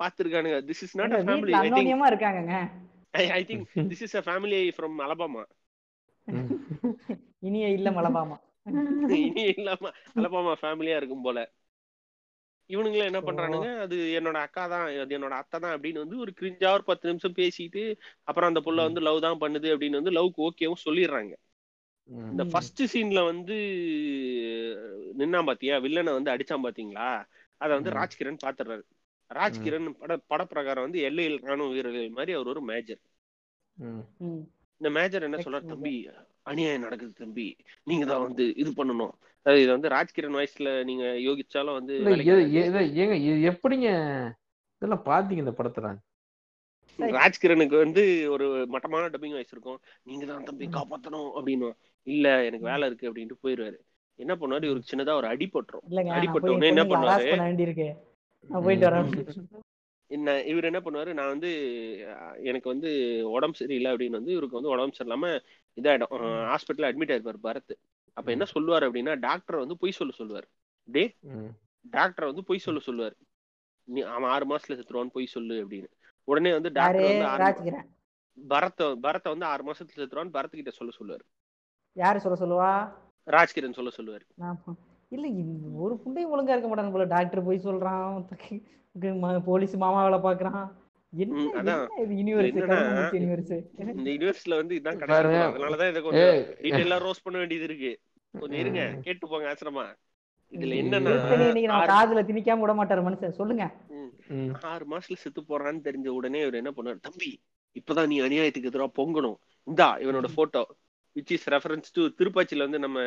பாத்துருக்கானுங்க. 0.00 0.58
This 0.68 0.82
is 0.86 0.96
not 1.00 1.14
a 1.14 1.20
family 1.24 1.54
வீட்ல 1.56 1.82
I 3.32 3.42
think 3.42 3.64
I 3.78 3.84
this 3.90 4.04
is 4.06 4.16
a 4.16 4.24
family 4.26 4.60
from 4.76 4.98
Alabama. 5.06 5.44
இனிய 7.46 7.66
இல்ல 7.70 7.88
மலபாமா 7.98 8.36
இனி 9.18 9.42
இல்லாம 9.52 9.90
அலபாமா 10.16 10.52
ஃபேமிலியா 10.60 10.96
இருக்கும் 10.96 11.22
போல. 11.22 11.38
இவனுங்களே 12.70 13.04
என்ன. 13.04 13.20
பண்றானுங்க 13.22 13.68
அது 13.84 13.96
என்னோட 14.16 14.38
அக்கா 14.44 14.64
தான் 14.72 14.84
அது 15.02 15.14
என்னோட 15.16 15.34
அத்தை 15.40 15.58
தான் 15.58 15.74
அப்படின்னு 15.74 16.02
வந்து 16.02 16.16
ஒரு 16.18 16.32
கிரிஞ்சா 16.38 16.70
ஒரு 16.76 16.84
பத்து 16.88 17.10
நிமிஷம் 17.10 17.36
பேசிட்டு 17.38 17.82
அப்புறம் 18.24 18.48
அந்த 18.50 18.60
புள்ள 18.64 18.80
வந்து 18.88 19.02
லவ் 19.06 19.24
தான் 19.26 19.40
பண்ணுது 19.40 19.68
அப்படின்னு 19.74 20.00
வந்து 20.00 20.16
லவ்க்கு 20.16 20.46
ஓகேவும் 20.46 20.84
சொல்லிடுறாங்க. 20.84 21.32
இந்த. 22.28 22.42
ஃபர்ஸ்ட் 22.50 22.82
சீன்ல 22.92 23.20
வந்து 23.26 23.56
நின்னா 25.18 25.40
பாத்தியா 25.48 25.74
வில்லனை 25.84 26.12
வந்து 26.14 26.32
அடிச்சான் 26.34 26.66
பாத்தீங்களா 26.66 27.08
அத 27.60 27.70
வந்து. 27.74 27.90
ராஜ்கிரண் 27.98 28.42
பாத்துறாரு 28.44 28.84
ராஜ்கிரண் 29.30 29.88
பட 29.98 30.12
படப்பிரகாரம் 30.30 30.86
வந்து 30.86 31.00
எல்லையில் 31.06 31.42
ராணுவ 31.44 31.68
வீரர்கள் 31.72 32.14
மாதிரி 32.14 32.32
அவர் 32.36 32.52
ஒரு 32.52 32.62
மேஜர் 32.68 33.00
ம். 33.76 34.04
ம். 34.26 34.40
இந்த 34.80 34.88
மேஜர் 34.96 35.26
என்ன 35.26 35.38
சொல்றாரு. 35.40 35.66
தம்பி 35.72 35.92
அநியாயம் 36.50 36.84
நடக்குது 36.86 37.12
தம்பி. 37.22 37.46
நீங்க 37.90 38.04
தான் 38.12 38.24
வந்து 38.26 38.44
இது 38.62 38.70
பண்ணணும். 38.80 39.14
அதாவது 39.46 39.62
இது 39.64 39.70
வந்து 39.76 39.92
ராஜ்கிரண் 39.96 40.38
வயசுல 40.38 40.70
நீங்க 40.88 41.04
யோகிச்சாலும் 41.28 41.78
வந்து 41.78 41.94
ஏங்க 43.02 43.16
எப்படிங்க 43.52 43.88
இதெல்லாம் 44.78 45.06
பாத்தீங்க 45.10 45.44
இந்த 45.44 45.54
படத்துல. 45.58 45.88
ராஜ்கிரனுக்கு 46.98 47.76
வந்து 47.84 48.02
ஒரு 48.34 48.46
மட்டமான 48.74 49.10
டப்பிங் 49.12 49.36
வாய்ஸ் 49.36 49.54
இருக்கும். 49.54 49.78
நீங்க 50.08 50.24
தான் 50.30 50.46
தம்பி 50.48 50.66
காப்பாத்தணும் 50.76 51.30
அப்படின்னு 51.38 51.68
இல்ல 52.06 52.26
எனக்கு 52.48 52.70
வேலை 52.72 52.86
இருக்கு 52.88 53.08
அப்படின்ட்டு 53.10 53.42
போயிருவாரு. 53.44 53.78
என்ன 54.18 54.32
பண்ணுவாரு? 54.40 54.68
இவருக்கு 54.68 54.90
சின்னதா 54.90 55.14
ஒரு 55.20 55.28
அடிபட்டுரும் 55.32 56.14
அடிபட்ட 56.18 56.52
உடனே 56.54 56.70
என்ன 56.74 56.84
பண்ணுவாரு? 56.92 57.30
பண்ண 57.32 57.48
வேண்டியிருக்கு. 57.48 57.88
நான் 58.50 58.64
போயிட்டு 58.66 58.86
வரேன். 58.88 59.10
என்ன 60.10 60.34
இவர் 60.50 60.68
என்ன 60.70 60.80
பண்ணுவாரு? 60.84 61.10
நான் 61.18 61.32
வந்து 61.34 61.50
எனக்கு 62.50 62.68
வந்து 62.72 62.90
உடம்பு 63.36 63.60
சரியில்லை 63.60 63.90
அப்படின்னு 63.92 64.18
வந்து 64.20 64.34
இவருக்கு 64.36 64.58
வந்து 64.58 64.72
உடம்பு 64.74 64.96
சரியில்லாம 64.98 65.32
இதாயிடும். 65.76 66.12
ஹாஸ்பிட்டல் 66.52 66.88
அட்மிட் 66.88 67.12
ஆயிருப்பாரு 67.14 67.40
பரத். 67.42 67.74
அப்ப 68.12 68.30
என்ன 68.30 68.44
சொல்லுவாரு 68.54 68.84
அப்படின்னா 68.88 69.18
டாக்டர் 69.18 69.56
வந்து 69.56 69.76
பொய் 69.76 69.98
சொல்ல 69.98 70.12
சொல்லுவாரு. 70.18 70.48
டே. 70.84 71.04
டாக்டர் 71.90 72.24
வந்து 72.24 72.44
பொய் 72.44 72.64
சொல்ல 72.66 72.80
சொல்லுவாரு. 72.86 73.16
நீ 73.88 74.00
அவன் 74.00 74.30
ஆறு 74.30 74.46
மாசத்துல 74.46 74.76
செத்துருவான்னு 74.78 75.14
பொய் 75.16 75.26
சொல்லு 75.26 75.66
அப்படின்னு. 75.66 75.90
உடனே 76.28 76.52
வந்து 76.52 76.72
டாக்டர் 76.72 77.02
வந்து 77.02 77.86
பரத்த 78.36 78.94
பரத்தை 79.00 79.28
வந்து 79.32 79.46
ஆறு 79.46 79.62
மாசத்துல 79.70 79.98
செத்துருவான்னு 80.00 80.34
பரத் 80.36 80.56
கிட்ட 80.58 80.70
சொல்ல 80.70 80.92
சொல்லுவாரு. 80.98 81.24
யாரு 81.92 82.20
சொல்ல 82.20 82.38
சொல்லுவா? 82.42 82.72
ராஜ்கிரண் 83.26 83.78
சொல்ல 83.78 83.90
சொல்லுவாரு. 83.96 84.26
இல்ல 85.08 85.26
ஒரு 85.84 85.94
புண்டையும் 86.04 86.32
ஒழுங்கா 86.32 86.54
இருக்க 86.54 86.68
மாட்டாங்க 86.70 86.92
போல. 86.92 87.04
டாக்டர் 87.04 87.44
போய் 87.44 87.64
சொல்றான் 87.64 89.42
போலீஸ் 89.44 89.74
மாமா 89.76 90.00
வேலை 90.04 90.18
பாக்குறான். 90.18 90.68
இந்த 91.12 91.72
யூனிவர்ஸ்ல 94.08 94.56
வந்து 94.60 94.74
இதான். 94.78 94.98
கிடையாது 95.02 95.36
அதனாலதான் 95.46 95.90
இதை 95.92 96.00
கொஞ்சம் 96.06 96.40
டீட்டெயிலா 96.64 96.98
ரோஸ் 97.06 97.24
பண்ண 97.26 97.36
வேண்டியது 97.42 97.66
இருக்கு. 97.68 97.92
கொஞ்சம் 98.34 98.60
இருங்க 98.62 98.82
கேட்டு 99.06 99.24
போங்க 99.28 99.46
ஆசிரமா. 99.52 99.84
இதுல 100.52 100.76
இது 100.80 100.88
என்னன்னா 100.88 101.78
காதுல 101.92 102.20
திணிக்காம 102.28 102.62
விட 102.64 102.74
மாட்டாரு 102.80 103.02
மனுஷன். 103.06 103.38
சொல்லுங்க. 103.40 103.64
ஆறு 104.72 104.84
மாசத்துல 104.92 105.20
செத்து 105.22 105.42
போறான்னு 105.48 105.86
தெரிஞ்ச 105.88 106.08
உடனே 106.18 106.40
இவர் 106.44 106.60
என்ன 106.60 106.72
பண்ணுவாரு? 106.76 107.00
தம்பி 107.08 107.30
இப்பதான் 107.76 108.10
நீ 108.12 108.18
அநியாயத்துக்கு 108.26 108.70
எதிராக 108.72 108.90
பொங்கணும். 109.00 109.38
இந்தா 109.66 109.88
இவனோட 110.04 110.28
photo 110.36 110.62
which 111.16 111.32
is 111.36 111.48
reference 111.54 111.94
to 111.96 112.02
திருப்பாச்சியில 112.18 112.66
வந்து 112.66 112.78
நம்ம 112.78 112.98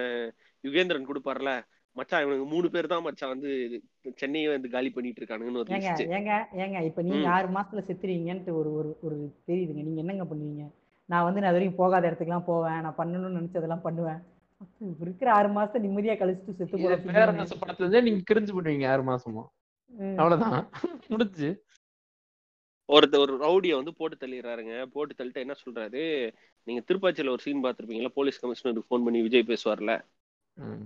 யுகேந்திரன் 0.64 1.10
கொடுப்பார்ல 1.10 1.52
மச்சான் 1.96 2.22
இவனுக்கு 2.22 2.46
மூணு 2.46 2.70
பேர் 2.70 2.88
தான் 2.88 3.04
மச்சான் 3.04 3.30
வந்து 3.30 3.50
சென்னையை 4.16 4.50
வந்து 4.52 4.70
காலி 4.70 4.90
பண்ணிட்டு 4.90 5.20
இருக்கானுங்கன்னு 5.22 5.62
ஒரு 5.62 5.74
ஏங்க 5.74 5.92
ஏங்க 6.18 6.34
ஏங்க 6.54 6.84
இப்ப 6.84 7.02
நீங்க. 7.02 7.30
ஆறு 7.30 7.48
மாசத்துல 7.48 7.84
செத்துருவீங்கன்ட்டு 7.88 8.52
ஒரு 8.52 8.74
ஒரு 8.74 8.98
ஒரு 9.02 9.18
தெரியுதுங்க. 9.48 9.84
நீங்க 9.84 10.00
என்னங்க 10.00 10.24
பண்ணுவீங்க? 10.24 10.66
நான் 11.10 11.24
வந்து 11.24 11.42
நான் 11.42 11.52
வரைக்கும் 11.52 11.76
போகாத 11.76 12.10
இடத்துக்குலாம் 12.10 12.46
போவேன். 12.46 12.82
நான் 12.82 12.98
பண்ணணும்னு 12.98 13.40
நினைச்சதெல்லாம் 13.40 13.82
பண்ணுவேன். 13.82 14.22
இருக்கிற 15.00 15.34
ஆறு 15.34 15.50
மாசத்தை 15.50 15.80
நிம்மதியா 15.82 16.16
கழிச்சுட்டு 16.18 16.56
செத்து 16.56 16.78
இது 16.78 16.84
போற 16.84 16.98
பேரரசு 17.08 17.56
படத்துல 17.56 17.86
இருந்தே 17.86 18.02
நீங்க 18.02 18.22
கிரிஞ்சு 18.32 18.54
பண்ணுவீங்க 18.54 18.88
ஆறு 18.88 19.04
மாசமும். 19.04 19.50
ம். 19.92 20.18
அவ்வளவுதான். 20.18 20.70
முடிஞ்சு 21.08 21.50
ஒருத்தர் 22.90 23.20
ஒரு 23.20 23.34
ரவுடியை 23.38 23.76
வந்து 23.76 23.94
போட்டு 23.94 24.16
தள்ளிடுறாருங்க. 24.16 24.86
போட்டு 24.86 25.14
தள்ளிட்டு 25.18 25.36
என்ன 25.36 25.56
சொல்றாரு? 25.66 26.32
நீங்க 26.68 26.82
திருப்பாச்சியில 26.88 27.30
ஒரு 27.30 27.42
சீன் 27.42 27.64
பார்த்திருப்பீங்களா 27.64 28.14
போலீஸ் 28.14 28.42
கமிஷனருக்கு 28.46 28.90
ஃபோன் 28.90 29.04
பண்ணி 29.04 29.22
விஜய் 29.22 29.50
பேசுவார்ல. 29.52 29.94
ம். 30.58 30.84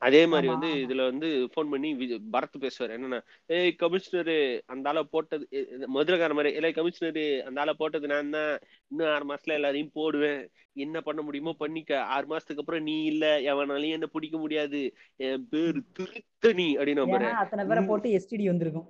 அதே 0.00 0.26
மாதிரி 0.26 0.48
வந்து. 0.48 0.68
இதுல 0.82 1.02
வந்து 1.04 1.28
ஃபோன் 1.46 1.70
பண்ணி 1.70 1.88
பரத் 2.32 2.60
பேசுவார். 2.60 2.92
என்னன்னா 2.92 3.18
ஏய் 3.46 3.76
கமிஷனரு 3.78 4.36
அந்த 4.66 4.88
ஆளை 4.88 5.02
போட்டது 5.10 5.44
மதுரைக்கார 5.94 6.32
மாதிரி 6.32 6.54
இல்லை 6.54 6.72
கமிஷனரு 6.72 7.24
அந்த 7.42 7.60
ஆளை 7.60 7.74
போட்டது 7.74 8.06
நான் 8.06 8.30
தான். 8.30 8.52
இன்னும் 8.88 9.08
ஆறு 9.08 9.26
மாசத்துல 9.28 9.52
எல்லாரையும் 9.52 9.92
போடுவேன். 9.92 10.40
என்ன 10.76 11.00
பண்ண 11.00 11.22
முடியுமோ 11.22 11.52
பண்ணிக்க. 11.52 11.92
ஆறு 12.08 12.26
மாசத்துக்கு 12.28 12.58
அப்புறம் 12.58 12.82
நீ 12.82 13.04
இல்ல. 13.04 13.40
எவனாலையும் 13.42 13.90
என்ன 13.90 14.06
பிடிக்க 14.06 14.38
முடியாது. 14.38 14.80
என் 15.20 15.46
பேரு 15.50 15.82
திருத்தணி 15.92 16.68
அப்படின்னு 16.76 17.32
அத்தனை 17.36 17.64
பேரை. 17.66 17.84
போட்டு 17.84 18.10
எஸ்டிடி 18.10 18.46
வந்திருக்கும். 18.46 18.88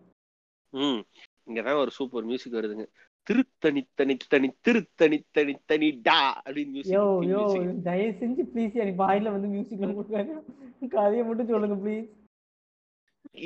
ம். 0.73 1.01
இங்கதான் 1.47 1.77
ஒரு 1.77 1.91
சூப்பர் 1.91 2.25
மியூசிக் 2.25 2.53
வருதுங்க. 2.53 2.85
திருத்தணி 3.27 3.83
தனி 3.99 4.15
தனி 4.33 4.49
திருத்தணி 4.67 5.19
தனி 5.37 5.55
தனி 5.71 5.89
டா 6.07 6.21
அப்படின்னு 6.45 6.85
தயவு 7.89 8.13
செஞ்சு 8.21 8.43
ப்ளீஸ் 8.53 8.79
எனக்கு 8.83 9.03
வாயில 9.05 9.33
வந்து 9.35 9.51
மியூசிக்லாம் 9.55 9.99
கொடுக்காங்க 9.99 10.35
கதையை 10.97 11.25
மட்டும் 11.29 11.51
சொல்லுங்க 11.53 11.77
ப்ளீஸ் 11.85 12.09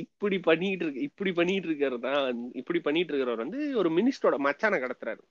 இப்படி 0.03 0.37
பண்ணிட்டு 0.39 0.85
இருக்கு 0.85 1.07
இப்படி 1.09 1.31
பண்ணிட்டு 1.39 1.69
இருக்கிறது 1.69 1.99
தான் 2.07 2.39
இப்படி 2.61 2.81
பண்ணிட்டு 2.81 3.11
இருக்கிறவர் 3.13 3.43
வந்து 3.45 3.61
ஒரு 3.81 3.89
மினிஸ்டரோட 3.91 4.37
மச்சான 4.47 4.79
கடத்துறாரு. 4.85 5.23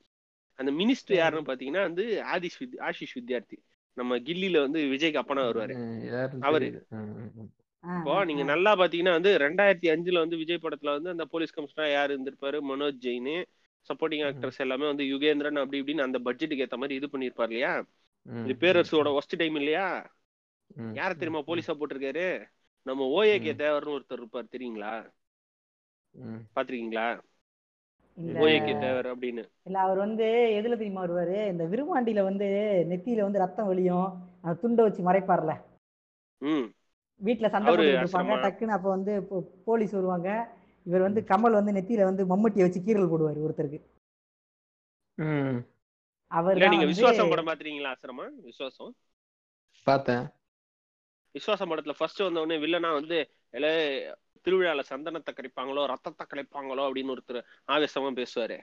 அந்த 0.60 0.72
மினிஸ்டர் 0.80 1.18
யாருன்னு 1.20 1.50
பாத்தீங்கன்னா 1.50 1.84
வந்து 1.90 2.04
ஆதிஷ் 2.34 2.60
வித் 2.60 2.76
ஆஷிஷ் 2.88 3.16
வித்யார்த்தி. 3.20 3.58
நம்ம 3.98 4.18
கில்லில 4.28 4.60
வந்து 4.66 4.80
விஜய்க்கு 4.94 5.22
அப்பனா 5.22 5.44
வருவாரு. 5.48 5.74
அவரு. 6.50 6.68
இப்போ 7.84 8.14
நீங்க 8.30 8.44
நல்லா 8.44 8.72
பாத்தீங்கன்னா 8.82 9.16
வந்து 9.18 9.32
ரெண்டாயிரத்தி 9.46 9.88
அஞ்சுல 9.94 10.24
வந்து 10.26 10.40
விஜய் 10.42 10.64
படத்துல 10.66 10.94
வந்து 10.98 11.14
அந்த 11.16 11.26
போலீஸ் 11.34 11.56
கமிஷனர் 11.58 11.94
யார் 11.98 12.12
இருந்திருப்பாரு? 12.14 12.60
மனோஜ் 12.72 13.02
ஜெயின் 13.08 13.34
சப்போர்ட்டிங் 13.84 14.34
ஆக்டர்ஸ் 14.34 14.58
எல்லாமே 14.58 14.86
வந்து 14.88 15.04
யுகேந்திரன் 15.04 15.60
அப்படி 15.60 15.82
இப்படின்னு 15.82 16.02
அந்த 16.02 16.20
பட்ஜெட்டுக்கு 16.20 16.66
ஏத்த 16.66 16.76
மாதிரி 16.76 16.96
இது 16.96 17.08
பண்ணிருப்பாரு 17.12 17.42
இல்லையா? 17.42 17.86
பேரரசோட 18.60 19.18
ஒஸ்ட் 19.18 19.38
டைம் 19.38 19.56
இல்லையா? 19.56 20.12
யார 20.94 21.14
தெரியுமா 21.14 21.40
போலீஸா 21.40 21.74
போட்டிருக்காரு? 21.74 22.46
நம்ம 22.82 23.24
ஓஏகே. 23.24 23.56
தேவர்னு 23.56 24.00
ஒருத்தர் 24.00 24.14
இருப்பார் 24.14 24.48
தெரியுங்களா. 24.58 25.12
பாத்திருக்கீங்களா? 26.56 27.20
ஓஏகே 28.22 28.80
தேவர் 28.80 29.18
அப்படின்னு. 29.18 29.50
இல்ல 29.64 29.80
அவர் 29.80 29.98
வந்து 29.98 30.24
எதுல 30.64 30.70
தெரியுமா 30.70 31.06
வருவாரு? 31.06 31.48
இந்த 31.48 31.64
விருமாண்டியில 31.64 32.24
வந்து 32.24 32.46
நெத்தியில 32.90 33.22
வந்து 33.22 33.40
ரத்தம் 33.40 33.68
வெளியும் 33.68 34.20
அந்த 34.42 34.60
துண்டை 34.60 34.86
வச்சு 34.86 35.12
மறைப்பார்ல. 35.12 35.62
ம். 36.38 36.74
வீட்ல 37.16 37.50
சண்டை. 37.50 37.76
டக்குன்னு 38.36 38.68
அப்ப 38.68 38.90
வந்து 38.90 39.22
போ- 39.22 39.44
போலீஸ் 39.66 39.92
வருவாங்க. 39.92 40.58
இவர் 40.86 41.06
வந்து 41.08 41.22
கமல் 41.24 41.58
வந்து 41.60 41.76
நெத்தியில 41.76 42.08
வந்து 42.08 42.24
மம்மட்டியை 42.26 42.66
வச்சு 42.66 42.80
கீரல் 42.86 43.12
போடுவாரு 43.12 43.44
ஒருத்தருக்கு. 43.46 43.80
ம். 45.18 45.58
அவர் 46.32 46.62
நீங்க 46.66 46.88
விசுவாசம் 46.92 47.32
படம் 47.32 47.50
பாத்துறீங்களா 47.50 47.92
ஆசிரமா? 47.94 48.26
விசுவாசம் 48.48 48.94
பார்த்தேன் 49.88 50.24
விசுவாசம் 51.36 51.70
படத்துல 51.72 51.96
ஃபர்ஸ்ட் 51.98 52.24
வந்த 52.24 52.42
உடனே 52.42 52.58
வில்லனா 52.64 52.90
வந்து 52.94 53.18
திருவிழால 54.46 54.82
சந்தனத்தை 54.90 55.32
கரைப்பாங்களோ 55.34 55.82
ரத்தத்தை 55.92 56.24
கரைப்பாங்களோ 56.26 56.84
அப்படின்னு 56.88 57.14
ஒருத்தர் 57.14 57.40
ஆவேசமா 57.70 58.10
பேசுவாரு. 58.18 58.58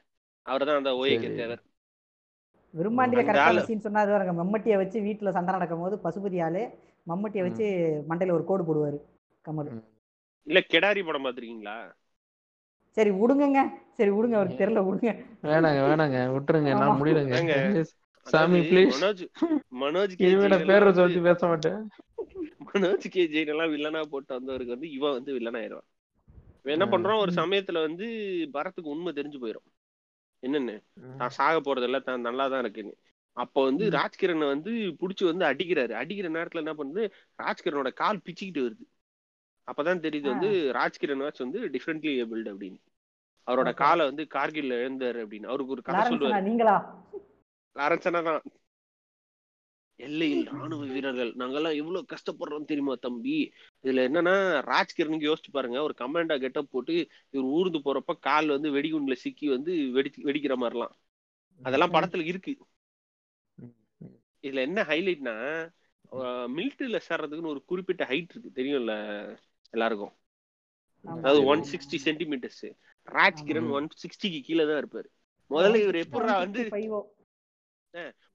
அவர்தான் 0.46 0.80
அந்த 0.80 0.92
சரி. 0.96 1.28
தேவர். 1.36 1.62
விரும்மாண்டியில 2.74 3.22
அந்த 3.22 3.30
கரெக்டான 3.30 3.62
சீன் 3.68 3.84
சொன்னா 3.86 4.02
அது 4.02 4.12
பாருங்க 4.12 4.34
மம்மட்டியை 4.40 4.76
வச்சு 4.76 4.98
வீட்டுல 5.06 5.32
சண்டை 5.32 5.54
நடக்கும் 5.54 5.80
போது 5.80 5.96
பசுபதி 6.04 6.38
ஆளு 6.46 6.62
மம்மட்டியை 7.06 7.44
வச்சு 7.46 7.66
மண்டையில 8.10 8.36
ஒரு 8.36 8.44
கோடு 8.44 8.62
போடுவாரு 8.64 8.98
கமல். 9.44 9.70
இல்ல 10.46 10.60
கெடாரி 10.68 11.02
படம் 11.02 11.26
பாத்திருக்கீங்களா? 11.26 11.76
சரி 12.96 13.10
விடுங்கங்க 13.18 13.60
சரி 13.98 14.10
விடுங்க 14.14 14.36
அவருக்கு 14.38 14.60
தெரியல 14.62 14.80
விடுங்க 14.86 15.10
வேணாங்க 15.48 15.80
வேணாங்க. 15.88 16.18
விட்டுருங்க. 16.34 16.70
நான் 16.80 16.98
முடியலங்க. 17.00 17.82
சாமி 18.26 18.60
ப்ளீஸ். 18.70 18.94
மனோஜ் 18.96 19.22
மனோஜ் 19.82 20.14
கே 20.18 20.26
இனிமேல 20.26 20.54
ஜெயின் 20.54 20.68
பேரை 20.70 20.90
சொல்லி 20.98 21.20
பேச 21.28 21.40
மாட்டேன். 21.50 21.78
மனோஜ் 22.68 23.06
கே 23.14 23.22
ஜெயின் 23.34 23.52
எல்லாம் 23.54 23.72
வில்லனா 23.74 24.00
போட்டு 24.12 24.32
வந்தவருக்கு 24.38 24.74
வந்து 24.76 24.90
இவன் 24.96 25.16
வந்து 25.18 25.34
வில்லனா 25.36 25.60
ஆயிடுவான் 25.62 25.88
இவன் 26.62 26.74
என்ன. 26.76 26.86
பண்றான்? 26.94 27.20
ஒரு. 27.22 27.32
சமயத்துல 27.40 27.80
வந்து 27.86 28.06
பரத்துக்கு 28.56 28.92
உண்மை 28.94 29.12
தெரிஞ்சு 29.12 29.38
போயிடும் 29.42 29.68
என்னன்னு. 30.42 30.74
தான் 31.20 31.34
சாக 31.38 31.56
போறது 31.60 31.88
இல்ல 31.88 31.98
தான் 32.00 32.26
நல்லா 32.28 32.44
தான் 32.48 32.62
இருக்குன்னு. 32.64 32.94
அப்ப 33.36 33.56
வந்து. 33.64 33.84
ராஜ்கிரனை 33.98 34.46
வந்து 34.54 34.70
புடிச்சு 35.00 35.24
வந்து 35.30 35.44
அடிக்கிறாரு. 35.44 35.92
அடிக்கிற 36.00 36.28
நேரத்துல 36.36 36.62
என்ன 36.64 36.74
பண்ணுது? 36.78 37.02
ராஜ்கிரனோட 37.38 37.90
கால் 37.94 38.24
பிச்சுக்கிட்டு 38.26 38.64
வருது. 38.66 38.84
அப்பதான் 39.70 40.04
தெரியுது. 40.06 40.28
வந்து 40.28 40.50
ராஜ்கிரண் 40.72 41.16
வாட்ச் 41.16 41.40
வந்து 41.40 41.68
டிஃப்ரெண்ட்லி 41.68 42.12
ஏபிள்டு 42.22 42.50
அப்படின்னு. 42.54 42.80
அவரோட. 43.46 43.74
காலை 43.74 44.04
வந்து 44.06 44.26
கார்கில்ல 44.34 44.74
எழுந்தாரு 44.78 45.18
அப்படின்னு. 45.22 45.46
அவருக்கு 45.46 45.72
ஒரு 45.72 45.82
கதை 45.82 46.00
சொல்லுவாரு. 46.12 46.42
நீங்களா? 46.42 46.76
லாரன்சனா 47.76 48.22
தான். 48.22 48.42
எல்லையில் 49.98 50.44
ராணுவ 50.48 50.84
வீரர்கள். 50.84 51.34
நாங்கெல்லாம் 51.34 51.74
எவ்வளவு 51.74 52.04
கஷ்டப்படுறோம் 52.12 52.64
தெரியுமா 52.64 52.94
தம்பி? 53.00 53.34
இதுல 53.82 54.04
என்னன்னா 54.06 54.34
ராஜ்கிரனுக்கு 54.70 55.26
யோசிச்சு 55.28 55.50
பாருங்க. 55.50 55.82
ஒரு 55.82 55.94
கமாண்டா 55.98 56.38
கெட்டப் 56.40 56.70
போட்டு 56.70 56.94
இவர் 57.30 57.50
ஊர்ந்து 57.50 57.78
போறப்ப 57.78 58.18
கால் 58.20 58.48
வந்து 58.48 58.70
வெடிகுண்டுல 58.70 59.12
சிக்கி 59.12 59.48
வந்து 59.48 59.90
வெடி 59.90 60.10
வெடிக்கிற 60.22 60.56
மாதிரிலாம். 60.56 60.94
அதெல்லாம். 61.62 61.92
படத்துல 61.92 62.24
இருக்கு. 62.24 62.52
இதுல 64.42 64.60
என்ன 64.66 64.82
ஹைலைட்னா 64.82 65.34
மிலிட்டரியில 66.56 67.00
சேர்றதுக்குன்னு 67.08 67.52
ஒரு 67.54 67.62
குறிப்பிட்ட 67.64 68.04
ஹைட் 68.04 68.28
இருக்கு. 68.28 68.50
தெரியும்ல? 68.54 68.92
எல்லாருக்கும். 69.74 70.14
அதாவது. 71.04 71.42
ஒன் 71.46 71.62
சிக்ஸ்டி 71.70 71.98
சென்டிமீட்டர்ஸ் 72.04 72.64
ராஜ்கிரண் 73.08 73.68
ஆமா. 73.68 73.76
ஒன் 73.76 73.88
சிக்ஸ்டிக்கு 74.02 74.40
கீழே 74.46 74.64
தான் 74.66 74.80
இருப்பாரு 74.82 75.08
முதல்ல 75.50 75.78
இவர் 75.82 75.98
எப்படா 76.02 76.34
வந்து 76.38 76.62
165 76.64 76.90
ஓ. 76.94 77.00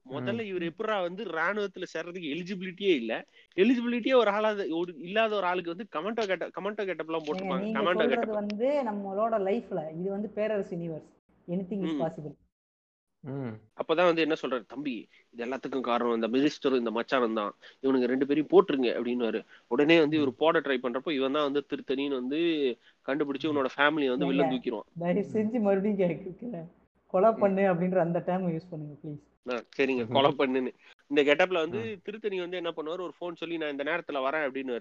முதல்ல 0.09 0.41
இவர் 0.45 0.65
எப்படா 0.67 0.95
வந்து 1.03 1.23
ராணுவத்துல 1.35 1.85
சேர்றதுக்கு 1.91 2.31
எலிஜிபிலிட்டியே 2.33 2.93
இல்ல 2.95 3.13
எலிஜிபிலிட்டியே 3.57 4.15
ஒரு 4.15 4.31
ஆளா 4.33 4.49
ஒரு 4.79 4.91
இல்லாத 5.05 5.31
ஒரு 5.35 5.47
ஆளுக்கு 5.51 5.73
வந்து 5.73 5.85
கமெண்டோ 5.93 6.23
கெட்ட 6.25 6.47
கமெண்டோ 6.57 6.85
கெட்டப் 6.85 7.09
எல்லாம் 7.11 7.27
நீங்க 7.61 7.77
கமெண்டோ 7.79 8.07
கெட்டப் 8.11 8.39
வந்து 8.41 8.67
நம்மளோட 8.89 9.37
லைஃப்ல 9.47 9.83
இது 9.95 10.09
வந்து 10.11 10.29
Perarasu 10.35 10.73
universe 10.75 11.09
anything 11.47 11.85
is. 11.87 11.97
Possible. 12.01 12.35
அப்பதான் 13.79 14.09
வந்து 14.09 14.23
என்ன 14.25 14.35
சொல்றாரு? 14.41 14.65
தம்பி 14.73 14.93
இது 15.33 15.43
எல்லாத்துக்கும் 15.45 15.85
காரணம். 15.89 16.17
இந்த 16.19 16.27
மினிஸ்டரும் 16.35 16.81
இந்த 16.83 16.91
மச்சானும் 16.97 17.37
தான் 17.39 17.51
இவனுங்க 17.83 18.07
ரெண்டு 18.11 18.27
பேரையும் 18.29 18.51
போட்டுருங்க 18.53 18.89
அப்படின்னு 18.97 19.41
உடனே 19.75 19.97
வந்து 20.03 20.17
இவர் 20.19 20.31
போட 20.43 20.61
ட்ரை 20.65 20.77
பண்றப்போ 20.85 21.13
இவன் 21.19 21.37
தான் 21.37 21.47
வந்து 21.49 21.63
திருத்தணின்னு 21.71 22.19
வந்து 22.21 22.39
கண்டுபிடிச்சு 23.07 23.51
உன்னோட 23.51 23.71
ஃபேமிலியை 23.75 24.11
வந்து 24.13 24.29
வெளில. 24.31 24.49
தூக்கிடுவான் 24.53 24.89
தயவு 25.05 25.23
செஞ்சு 25.35 25.59
மறுபடியும் 25.67 26.01
கேட்கிறேன் 26.01 26.67
கொலை 27.13 27.31
பண்ணு 27.41 27.63
அப்படின்ற 27.71 27.99
அந்த 28.05 28.19
டேர்ம் 28.27 28.51
யூஸ் 28.53 28.71
பண்ணுங்க 28.71 28.95
ப்ளீஸ் 29.01 29.23
சரிங்க. 29.77 30.03
கொலை 30.15 30.29
பண்ணுன்னு. 30.39 30.71
இந்த 31.11 31.21
கெட்டப்ல 31.27 31.57
வந்து 31.65 31.81
திருத்தணி 32.05 32.37
வந்து 32.43 32.59
என்ன 32.61 32.71
பண்ணுவாரு? 32.77 33.01
ஒரு 33.07 33.13
ஃபோன் 33.17 33.39
சொல்லி 33.41 33.59
நான் 33.61 33.73
இந்த 33.73 33.85
நேரத்துல 33.89 34.21
வரேன் 34.27 34.45
அப்படின்னு 34.45 34.77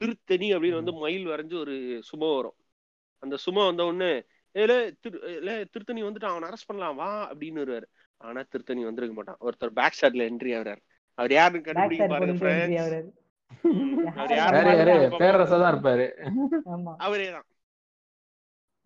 திருத்தணி 0.00 0.48
அப்படின்னு 0.54 0.80
வந்து 0.80 0.92
மயில் 1.02 1.26
வரைஞ்சு 1.32 1.56
ஒரு 1.64 1.74
சும 2.08 2.22
வரும். 2.36 2.56
அந்த 3.22 3.36
சும 3.44 3.64
வந்த 3.68 3.82
உடனே 3.90 4.10
ஏல 4.56 4.72
திரு 5.02 5.16
திருத்தணி 5.72 6.02
வந்துட்டு 6.02 6.28
அவன் 6.28 6.46
அரெஸ்ட் 6.48 6.68
பண்ணலாம் 6.68 6.98
வா 7.00 7.10
அப்படின்னு 7.30 7.62
வருவாரு 7.62 7.86
ஆனா 8.20 8.40
திருத்தணி 8.52 8.82
வந்திருக்க 8.84 9.14
மாட்டான். 9.16 9.40
ஒருத்தர் 9.40 9.76
பேக் 9.78 9.98
ஷாட்ல 9.98 10.28
என்ட்ரி 10.30 10.52
ஆகுறாரு. 10.58 10.80
அவர் 11.18 11.32
யாருன்னு 11.32 11.60
பேக் 11.60 11.68
கண்டுபிடிக்க 11.68 12.06
பாருங்க 12.12 12.78
அவர் 12.82 12.96
யாரு 14.34 14.36
யாரு 14.36 14.60
யாரு 14.78 15.42
இருப்பாரு 15.72 16.06
ஆமா 16.72 16.92
அவரே 17.06 17.28
தான் 17.30 17.46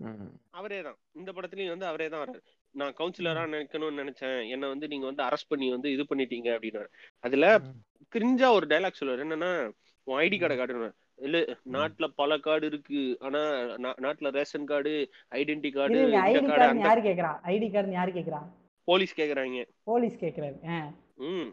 ம். 0.01 0.29
அவரே 0.59 0.81
தான் 0.83 0.99
இந்த 1.17 1.31
படத்துலயும் 1.33 1.75
வந்து 1.75 1.89
அவரே 1.89 2.07
தான் 2.09 2.23
வர்றாரு. 2.23 2.43
நான் 2.75 2.95
கவுன்சிலரா 2.99 3.43
நினைக்கணும்னு 3.49 4.01
நினைச்சேன். 4.03 4.39
என்ன 4.55 4.65
வந்து 4.69 4.87
நீங்க 4.89 5.07
வந்து 5.07 5.23
அரெஸ்ட் 5.27 5.51
பண்ணி 5.51 5.67
வந்து 5.71 5.89
இது 5.95 6.05
பண்ணிட்டீங்க 6.11 6.49
அப்படின்னு 6.55 6.83
அதுல 7.25 7.47
கிரிஞ்சா 8.13 8.49
ஒரு 8.57 8.67
டைலாக் 8.71 9.01
சொல்லுவாரு. 9.01 9.25
என்னன்னா 9.27 9.51
உன் 10.07 10.21
ஐடி 10.23 10.37
கார்டை 10.39 10.57
காட்டுவேன் 10.57 10.95
இல்ல 11.21 11.39
நாட்டுல 11.73 12.07
பல 12.15 12.39
கார்டு 12.39 12.67
இருக்கு. 12.67 13.01
ஆனா 13.21 13.41
நாட்டுல 14.01 14.31
ration 14.31 14.65
card 14.65 14.93
identity 15.33 15.71
card 15.73 15.99
ID 16.23 16.43
card 16.51 16.81
யாரு 16.81 17.01
கேக்குறா? 17.01 17.33
ஐடி 17.47 17.69
கார்டு 17.73 17.93
யாரு 17.93 18.13
கேக்குறா? 18.13 18.41
போலீஸ் 18.89 19.19
கேக்குறாங்க. 19.21 19.59
போலீஸ் 19.85 20.17
கேக்குறாரு 20.21 20.57
ஆ. 20.69 20.79
ம். 21.27 21.51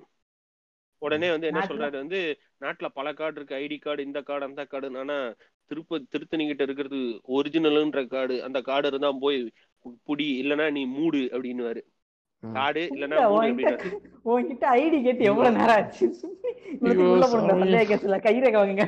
உடனே 1.01 1.27
வந்து 1.29 1.47
என்ன 1.47 1.61
சொல்றாரு 1.65 1.95
வந்து 1.95 2.19
நாட்டுல 2.61 2.87
பல 2.93 3.13
கார்டு 3.13 3.35
இருக்கு. 3.35 3.55
ஐடி 3.55 3.79
கார்டு 3.79 4.03
இந்த 4.03 4.21
கார்டு 4.21 4.45
அந்த 4.45 4.65
கார்டு 4.65 4.97
ஆனா 4.99 5.17
திருப்ப 5.71 5.99
திருத்தணி 6.09 6.45
கிட்ட 6.47 6.63
இருக்கிறது 6.63 6.99
ஒரிஜினல்ன்ற 7.29 8.07
கார்டு. 8.07 8.43
அந்த 8.43 8.61
கார்டு 8.61 8.87
இருந்தா 8.87 9.11
போய் 9.21 9.39
புடி 10.07 10.27
இல்லனா 10.41 10.71
நீ 10.71 10.85
மூடு 10.95 11.21
அப்படின்னுவாரு. 11.33 11.81
ம். 12.43 12.53
கார்டு 12.53 12.81
இல்லனா 12.93 13.19
உன்கிட்ட 13.27 13.73
அப்படின்னு 14.25 14.71
ஐடி 14.77 14.97
கேட்டு 15.03 15.23
எவ்வளவு 15.23 15.57
நேரம் 15.57 15.75
ஆச்சு? 15.77 16.07
உள்ள 17.09 17.25
போடுங்க 17.25 17.51
சாமி. 17.51 17.61
சந்தேக 17.63 17.85
கேஸ்ல 17.91 18.17
கைரேகை 18.25 18.57
வாங்குங்க. 18.57 18.85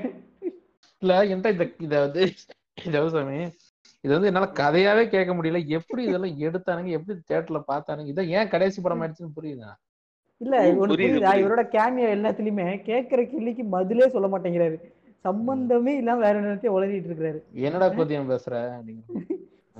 இல்ல 1.02 1.14
என்கிட்ட 1.24 1.52
இந்த 1.56 1.66
இத 1.80 1.94
வந்து 2.00 2.22
ஜவசாமி 2.96 3.40
இது 4.04 4.12
வந்து 4.16 4.28
என்னால 4.28 4.48
கதையாவே 4.60 5.04
கேட்க 5.08 5.32
முடியல. 5.34 5.60
எப்படி 5.78 6.02
இதெல்லாம் 6.04 6.36
எடுத்தானுங்க? 6.40 6.92
எப்படி 6.98 7.14
தியேட்டர்ல 7.28 7.60
பார்த்தானுங்க? 7.68 8.12
இதான் 8.14 8.32
ஏன் 8.38 8.52
கடைசி 8.54 8.80
படம் 8.82 9.02
ஆயிடுச்சுன்னு 9.02 9.38
புரியுதா? 9.38 9.72
இல்ல 10.42 10.56
புரியுது. 10.92 11.20
இவரோட 11.42 11.64
கேமியோ 11.76 12.10
எல்லாத்துலயுமே 12.16 12.68
கேக்குற 12.90 13.22
கேள்விக்கு 13.32 13.66
பதிலே 13.70 14.08
சொல்ல 14.08 14.28
மாட்டேங்கிறாரு. 14.28 14.78
சம்பந்தமே 15.26 15.94
இல்லாம 15.96 16.22
வேற 16.26 16.36
என்னத்தையும் 16.42 16.76
உளறிட்டு 16.76 17.10
இருக்காரு 17.12 17.40
என்னடா 17.66 17.88
பத்தியம் 17.92 18.32
பேசுற? 18.32 18.54
அப்படிங்கிற 18.78 19.19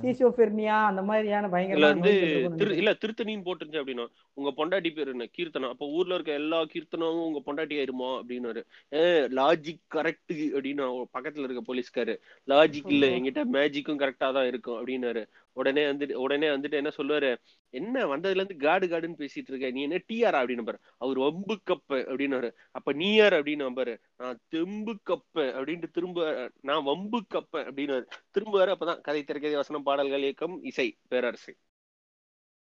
சீசோபெர்னியா 0.02 0.76
அந்த 0.86 1.02
மாதிரியான 1.02 1.42
இதுல 1.42 1.54
பயங்கரமான 1.54 1.92
வந்து 1.92 2.12
திரு. 2.60 2.72
இல்ல 2.76 2.90
திருத்தணின்னு 3.02 3.46
போட்டுருந்துச்சு 3.46 3.82
அப்படின்னா 3.82 4.06
உங்க 4.36 4.50
பொண்டாட்டி 4.56 4.90
பேர் 4.92 5.08
என்ன? 5.08 5.26
கீர்த்தனம் 5.32 5.72
அப்ப 5.72 5.88
ஊர்ல 5.90 6.14
இருக்க 6.14 6.32
எல்லா 6.34 6.60
கீர்த்தனமும் 6.72 7.26
உங்க 7.26 7.42
பொண்டாட்டி 7.46 7.78
ஆயிருமா? 7.80 8.10
அப்படின்னு 8.18 8.64
ஏ 8.92 9.04
லாஜிக் 9.38 9.82
கரெக்ட் 9.94 10.34
அப்படின்னு 10.54 10.86
பக்கத்துல 11.14 11.46
இருக்க 11.46 11.64
போலீஸ்காரு 11.66 12.16
லாஜிக் 12.48 12.90
இல்ல 12.90 13.06
என்கிட்ட 13.16 13.44
மேஜிக்கும் 13.56 14.02
கரெக்டா 14.02 14.30
தான் 14.32 14.46
இருக்கும் 14.46 14.78
அப்படின்னாரு. 14.80 15.24
உடனே 15.52 15.82
வந்துட்டு 15.82 16.12
உடனே 16.12 16.46
வந்துட்டு 16.46 16.70
என்ன 16.70 16.90
சொல்லுவாரு? 16.96 17.36
என்ன 17.70 18.04
வந்ததுல 18.16 18.34
இருந்து 18.34 18.56
காடு 18.56 18.86
காடுன்னு 18.86 19.20
பேசிட்டு 19.22 19.48
இருக்க? 19.48 19.70
நீ 19.70 19.82
என்ன 19.82 20.00
டிஆர் 20.12 20.42
அப்படின்னு 20.42 20.64
பாரு. 20.64 20.78
அவர் 20.98 21.18
வம்பு 21.18 21.60
கப்ப 21.70 21.88
அப்படின்னு 21.88 22.52
அப்ப 22.70 22.92
நீ 22.92 23.14
யார்? 23.14 23.32
அப்படின்னு 23.32 23.74
பாரு. 23.74 24.00
நான் 24.16 24.40
தெம்பு 24.48 24.98
கப்ப 25.10 25.34
அப்படின்ட்டு 25.34 25.90
திரும்ப 25.90 26.50
நான் 26.60 26.82
வம்பு 26.82 27.26
கப்ப 27.34 27.56
அப்படின்னு 27.56 28.06
திரும்புவாரு. 28.38 28.74
அப்பதான் 28.74 29.00
கதை 29.00 29.24
திரைக்கதை 29.24 29.54
வசனம் 29.54 29.82
பாடல்கள் 29.82 30.20
இயக்கம் 30.20 30.62
இசை 30.62 30.98
பேரரசு. 31.08 31.56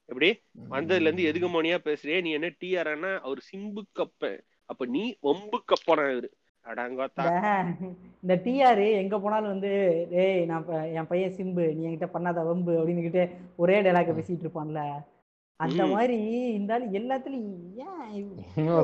எப்படி? 0.05 0.43
வந்ததுல 0.71 1.17
இருந்து 1.17 1.33
எதுகமோனியா 1.33 1.79
பேசுறியே? 1.85 2.21
நீ 2.21 2.31
என்ன 2.31 2.55
டிஆர்னா 2.61 3.19
அவர் 3.19 3.45
சிம்பு 3.53 3.83
கப்ப. 3.99 4.41
அப்ப 4.65 4.87
நீ 4.87 5.17
வம்பு 5.21 5.65
கப்பனா 5.69 6.05
இவரு. 6.17 6.29
இந்த- 6.67 7.81
இந்த 8.23 8.35
டிஆர் 8.45 8.81
எங்க 9.01 9.17
போனாலும் 9.21 9.53
வந்து 9.53 9.71
டேய் 10.13 10.39
நான் 10.47 10.65
என் 10.95 11.07
பையன் 11.07 11.35
சிம்பு 11.37 11.65
நீ 11.75 11.83
என்கிட்ட 11.85 12.09
பண்ணாத 12.15 12.45
வம்பு 12.47 12.73
அப்படின்னுகிட்டு 12.79 13.23
ஒரே 13.59 13.77
டைலாக 13.83 14.15
பேசிட்டு 14.15 14.45
இருப்பான்ல. 14.47 14.83
அந்த. 15.61 15.83
மாதிரி 15.91 16.17
இந்த 16.55 16.73
ஆளு 16.75 16.87
எல்லாத்துலயும் 16.93 17.53
ஏன் 17.83 18.25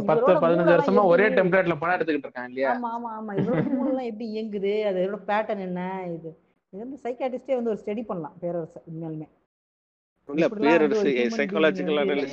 பத்து 0.09 0.33
பதினஞ்சு 0.43 0.75
வருஷமா 0.75 1.03
ஒரே 1.11 1.27
டெம்ப்ளேட்ல 1.37 1.77
படம் 1.79 1.97
எடுத்துக்கிட்டு 1.97 2.29
இருக்கான் 2.29 2.49
இல்லையா? 2.51 2.71
ஆமா 2.75 2.91
ஆமா 2.97 3.11
ஆமா. 3.17 3.33
மூளை 3.79 4.03
எப்படி 4.07 4.29
இயங்குது? 4.35 4.73
அதோட 4.89 5.19
பேட்டர்ன் 5.29 5.65
என்ன? 5.67 5.81
இது 6.09 6.31
இது 6.73 6.83
வந்து 6.83 6.99
சைக்காட்டிஸ்டே 7.05 7.57
வந்து 7.57 7.73
ஒரு 7.73 7.81
ஸ்டடி 7.81 8.03
பண்ணலாம் 8.05 8.37
பேரரசு 8.41 8.81
உண்மையாலுமே. 8.89 9.29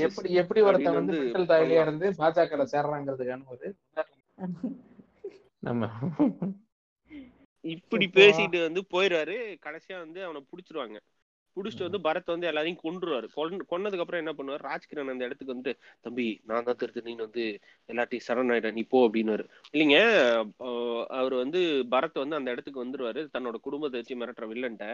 எப்படி 0.07 0.33
எப்படி 0.41 0.59
ஒருத்தன் 0.63 0.97
வந்து 0.99 1.15
அப்படின்னு 1.29 1.79
இருந்து 1.83 2.07
பாஜக 2.19 2.67
சேர்றாங்கிறதுக்கான 2.73 3.47
ஒரு 3.49 3.67
நம்ம 5.67 5.85
இப்படி. 7.65 8.05
பேசிட்டு 8.17 8.59
வந்து 8.67 8.81
போயிடுவாரு. 8.93 9.37
கடைசியா 9.65 9.97
வந்து 10.05 10.19
அவனை 10.23 10.41
புடிச்சிருவாங்க. 10.51 10.97
புடிச்சிட்டு 11.57 11.85
வந்து 11.85 11.99
பரத் 12.05 12.31
வந்து 12.33 12.47
எல்லாரையும் 12.49 12.79
கொன் 12.81 12.97
கொன்னதுக்கு 13.71 14.03
அப்புறம் 14.03 14.21
என்ன 14.23 14.33
பண்ணுவாரு? 14.37 14.61
ராஜ்கிரண் 14.67 15.11
அந்த 15.13 15.27
இடத்துக்கு 15.27 15.53
வந்து 15.53 15.71
தம்பி 16.05 16.25
நான் 16.49 16.67
தான் 16.67 16.77
திருத்தணின்னு 16.81 17.25
வந்து 17.27 17.45
எல்லாத்தையும் 17.89 18.25
சரண் 18.27 18.51
ஆயிட்டேன் 18.53 18.77
நீ 18.79 18.83
போ 18.91 18.99
அப்படின்னாரு 19.07 19.45
இல்லைங்க 19.73 19.97
அவர் 21.19 21.35
வந்து 21.35 21.61
பரத் 21.93 22.21
வந்து 22.23 22.39
அந்த 22.39 22.51
இடத்துக்கு 22.51 22.83
வந்துருவாரு. 22.83 23.23
தன்னோட 23.35 23.59
குடும்பத்தை 23.67 23.99
வச்சு 24.01 24.19
மிரட்டுற 24.21 24.47
வில்லன்ட்ட 24.51 24.87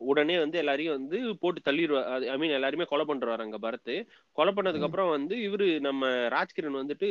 உடனே 0.00 0.38
வந்து 0.38 0.56
எல்லாரையும் 0.58 0.96
வந்து 0.96 1.18
போட்டு 1.42 1.60
தள்ளிடுவார் 1.68 2.24
ஐ 2.32 2.36
மீன் 2.38 2.54
எல்லாருமே 2.58 2.84
கொலை 2.92 3.04
பண்றாரு 3.10 3.44
அங்க 3.44 3.58
பரத். 3.58 3.92
கொலை 4.38 4.52
பண்ணதுக்கு 4.56 4.86
அப்புறம் 4.88 5.10
வந்து 5.10 5.34
இவரு 5.48 5.66
நம்ம 5.80 6.02
ராஜ்கிரண் 6.36 6.78
வந்துட்டு 6.80 7.08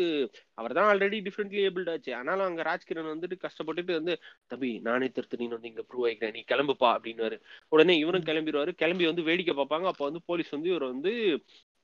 அவர் 0.54 0.76
தான் 0.78 0.90
ஆல்ரெடி 0.92 1.20
டிஃப்ரெண்ட்லி 1.28 1.62
ஏபிள்ட் 1.68 1.92
ஆச்சு. 1.94 2.12
ஆனாலும் 2.20 2.48
அங்க 2.50 2.64
ராஜ்கிரண் 2.72 3.12
வந்துட்டு 3.14 3.38
கஷ்டப்பட்டுட்டு 3.46 3.94
வந்து 4.00 4.16
தம்பி 4.48 4.72
நானே 4.90 5.10
திருத்தணின்னு 5.18 5.58
வந்து 5.58 5.72
இங்க 5.72 5.86
ப்ரூவ் 5.90 6.08
ஆகிக்கிறேன் 6.10 6.36
நீ 6.38 6.44
கிளம்புப்பா 6.54 6.90
அப்படின்னு 6.96 7.40
உடனே 7.72 7.96
இவரும் 7.98 8.28
கிளம்பிடுவாரு. 8.30 8.74
கிளம்பி 8.84 9.06
வந்து 9.12 9.28
வேடிக்கை 9.30 9.56
பார்ப்பாங்க. 9.62 9.88
அப்ப 9.94 10.04
வந்து 10.10 10.22
போலீஸ் 10.26 10.52
வந்து 10.52 10.70
இவர் 10.70 10.92
வந்து 10.94 11.14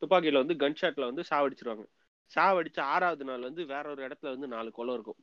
துப்பாக்கியில 0.01 0.41
வந்து 0.43 0.55
கன் 0.63 0.79
ஷாட்ல 0.81 1.09
வந்து 1.11 1.23
சாவடிச்சிருவாங்க. 1.31 1.85
சாவடிச்சு 2.31 2.81
ஆறாவது 2.93 3.23
நாள் 3.25 3.47
வந்து 3.49 3.61
வேற 3.65 3.85
ஒரு 3.89 4.01
இடத்துல 4.07 4.29
வந்து 4.35 4.47
நாலு 4.47 4.69
கொலை 4.71 4.93
இருக்கும். 4.93 5.19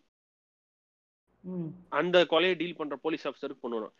அந்த 1.98 2.16
கொலையை 2.32 2.54
டீல் 2.60 2.78
பண்ற 2.80 2.94
போலீஸ் 3.04 3.26
ஆஃபீஸருக்கு 3.28 3.64
பண்ணணும் 3.66 3.94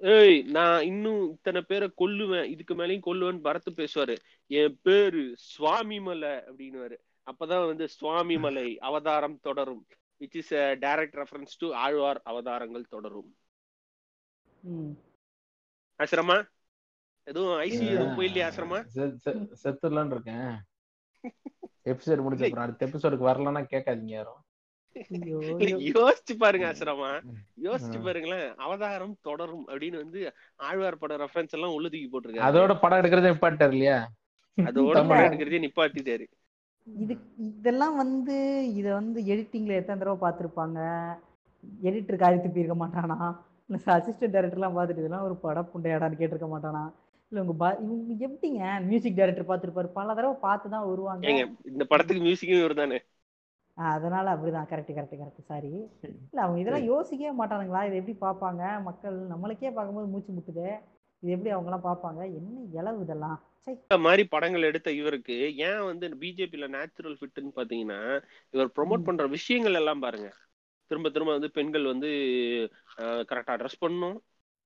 ஏய் 0.00 0.42
நான் 0.42 0.82
இன்னும் 0.82 1.30
இத்தனை 1.30 1.62
பேரை 1.62 1.92
கொல்லுவேன் 1.98 2.44
இதுக்கு 2.44 2.74
மேலேயும் 2.74 3.00
கொல்லுவேன்னு 3.06 3.40
பரத்து 3.44 3.70
பேசுவாரு. 3.70 4.16
என் 4.46 4.78
பேரு 4.82 5.32
சுவாமி 5.36 6.00
மலை 6.00 6.28
அப்படின்னுவாரு. 6.28 6.96
அப்பதான் 7.24 7.66
வந்து 7.66 7.88
சுவாமி 7.88 8.38
மலை 8.38 8.78
அவதாரம் 8.78 9.40
தொடரும். 9.40 9.86
Which 10.20 10.36
is 10.36 10.54
direct 10.54 11.24
reference 11.24 11.56
to 11.58 11.72
Aalwar 11.72 12.20
அவதாரங்கள் 12.24 12.84
தொடரும். 12.84 13.36
ம். 14.60 14.90
ஆசிரமா? 15.98 16.48
எதுவும் 17.22 17.60
ஐசியூ 17.60 17.72
இல்ல. 17.72 17.90
எதுவும் 17.90 18.18
போயில்லையா 18.18 18.52
ஆசிரமா? 18.52 18.86
செத்துடலான்னு 19.62 20.10
இருக்கேன். 20.10 20.62
எபிசோட் 21.84 22.22
முடிஞ்ச 22.22 22.44
அப்புறம் 22.44 22.64
அடுத்த 22.64 22.86
எபிசோடுக்கு 22.86 23.26
வரலன்னா 23.30 23.64
கேட்காதீங்க 23.70 24.04
யாரும். 24.04 24.42
யோசிச்சு 25.96 26.34
பாருங்க 26.42 26.66
ஆசிரமா 26.70 27.10
யோசிச்சு. 27.66 27.98
பாருங்களேன். 28.06 28.48
அவதாரம் 28.64 29.14
தொடரும் 29.28 29.66
அப்படின்னு 29.70 30.02
வந்து 30.02 30.20
ஆழ்வார் 30.68 31.00
பட 31.02 31.16
ரெஃபரன்ஸ் 31.22 31.54
எல்லாம் 31.56 31.74
உள்ள 31.76 31.86
தூக்கி 31.88 32.08
போட்டிருக்காரு. 32.12 32.46
அதோட 32.48 32.74
படம் 32.82 33.00
எடுக்கிறதே 33.00 33.32
நிப்பாட்டார் 33.32 33.74
இல்லையா? 33.76 33.98
அதோட. 34.58 34.94
படம் 35.02 35.26
எடுக்கிறதே 35.28 35.64
நிப்பாட்டிட்டாரு. 35.66 36.26
இது 36.86 37.14
இதெல்லாம் 37.48 37.96
வந்து 38.02 38.36
இத 38.80 38.86
வந்து 39.00 39.18
எடிட்டிங்ல 39.32 39.78
எத்தனை 39.80 39.98
தடவை 40.02 40.18
பார்த்திருப்பாங்க? 40.22 40.78
எடிட்டர் 41.88 42.22
காரி 42.22 42.38
துப்பி 42.38 42.62
இருக்க 42.62 42.76
மாட்டானா? 42.82 43.18
இல்ல 43.68 43.78
அசிஸ்டன்ட் 43.96 44.34
டைரக்டர்லாம் 44.36 44.76
பார்த்துட்டு 44.76 45.04
இதெல்லாம் 45.04 45.26
ஒரு 45.28 45.36
படம் 45.44 45.70
புண்டையாடான்னு 45.72 46.20
கேட்டிருக்க 46.20 46.48
மாட்டானா? 46.54 46.82
இல்ல 47.32 47.42
உங்க 47.44 47.54
பா 47.62 47.68
இவங்க 47.84 48.14
எப்படிங்க? 48.26 48.60
மியூசிக் 48.88 49.18
டைரக்டர் 49.18 49.50
பார்த்திருப்பாரு. 49.50 49.88
பல 49.98 50.14
தடவை 50.14 50.36
பார்த்து 50.46 50.74
தான் 50.74 50.88
வருவாங்க 50.90 51.32
இந்த 51.72 51.84
படத்துக்கு 51.92 52.26
மியூசிக்கும் 52.26 52.62
இவர் 52.62 52.80
தானே 52.82 52.98
அதனால 53.78 54.26
அப்படிதான். 54.34 54.68
Correct 54.70 54.94
correct 54.96 55.18
correct 55.20 55.48
sorry. 55.50 55.72
இல்ல 56.30 56.40
அவங்க 56.44 56.60
இதெல்லாம் 56.60 56.88
யோசிக்கவே 56.92 57.32
மாட்டானுங்களா? 57.40 57.82
இதை 57.88 57.98
எப்படி 58.00 58.16
பார்ப்பாங்க? 58.20 58.82
மக்கள் 58.82 59.18
நம்மளுக்கே 59.32 59.72
பார்க்கும்போது 59.74 60.12
மூச்சு 60.12 60.32
முட்டுது. 60.32 60.66
இது 61.22 61.32
எப்படி 61.34 61.52
அவங்க 61.54 61.70
எல்லாம் 61.70 61.86
பார்ப்பாங்க? 61.88 62.20
என்ன 62.38 62.64
இளவு 62.80 63.00
இதெல்லாம்? 63.02 63.38
இந்த 63.68 63.98
மாதிரி 63.98 64.22
படங்கள் 64.24 64.62
எடுத்த 64.62 64.90
இவருக்கு 64.92 65.56
ஏன் 65.68 65.82
வந்து 65.84 66.08
பிஜேபியில 66.20 66.68
நேச்சுரல் 66.68 67.16
ஃபிட்னு 67.20 67.50
பாத்தீங்கன்னா 67.56 68.00
இவர் 68.54 68.74
ப்ரோமோட் 68.76 69.06
பண்ற 69.08 69.26
விஷயங்கள் 69.26 69.74
எல்லாம் 69.74 70.00
பாருங்க. 70.00 70.28
திரும்ப 70.90 71.10
திரும்ப 71.10 71.32
வந்து 71.32 71.50
பெண்கள் 71.50 71.84
வந்து 71.84 72.10
கரெக்டா 73.30 73.54
ட்ரெஸ் 73.62 73.82
பண்ணணும். 73.84 74.18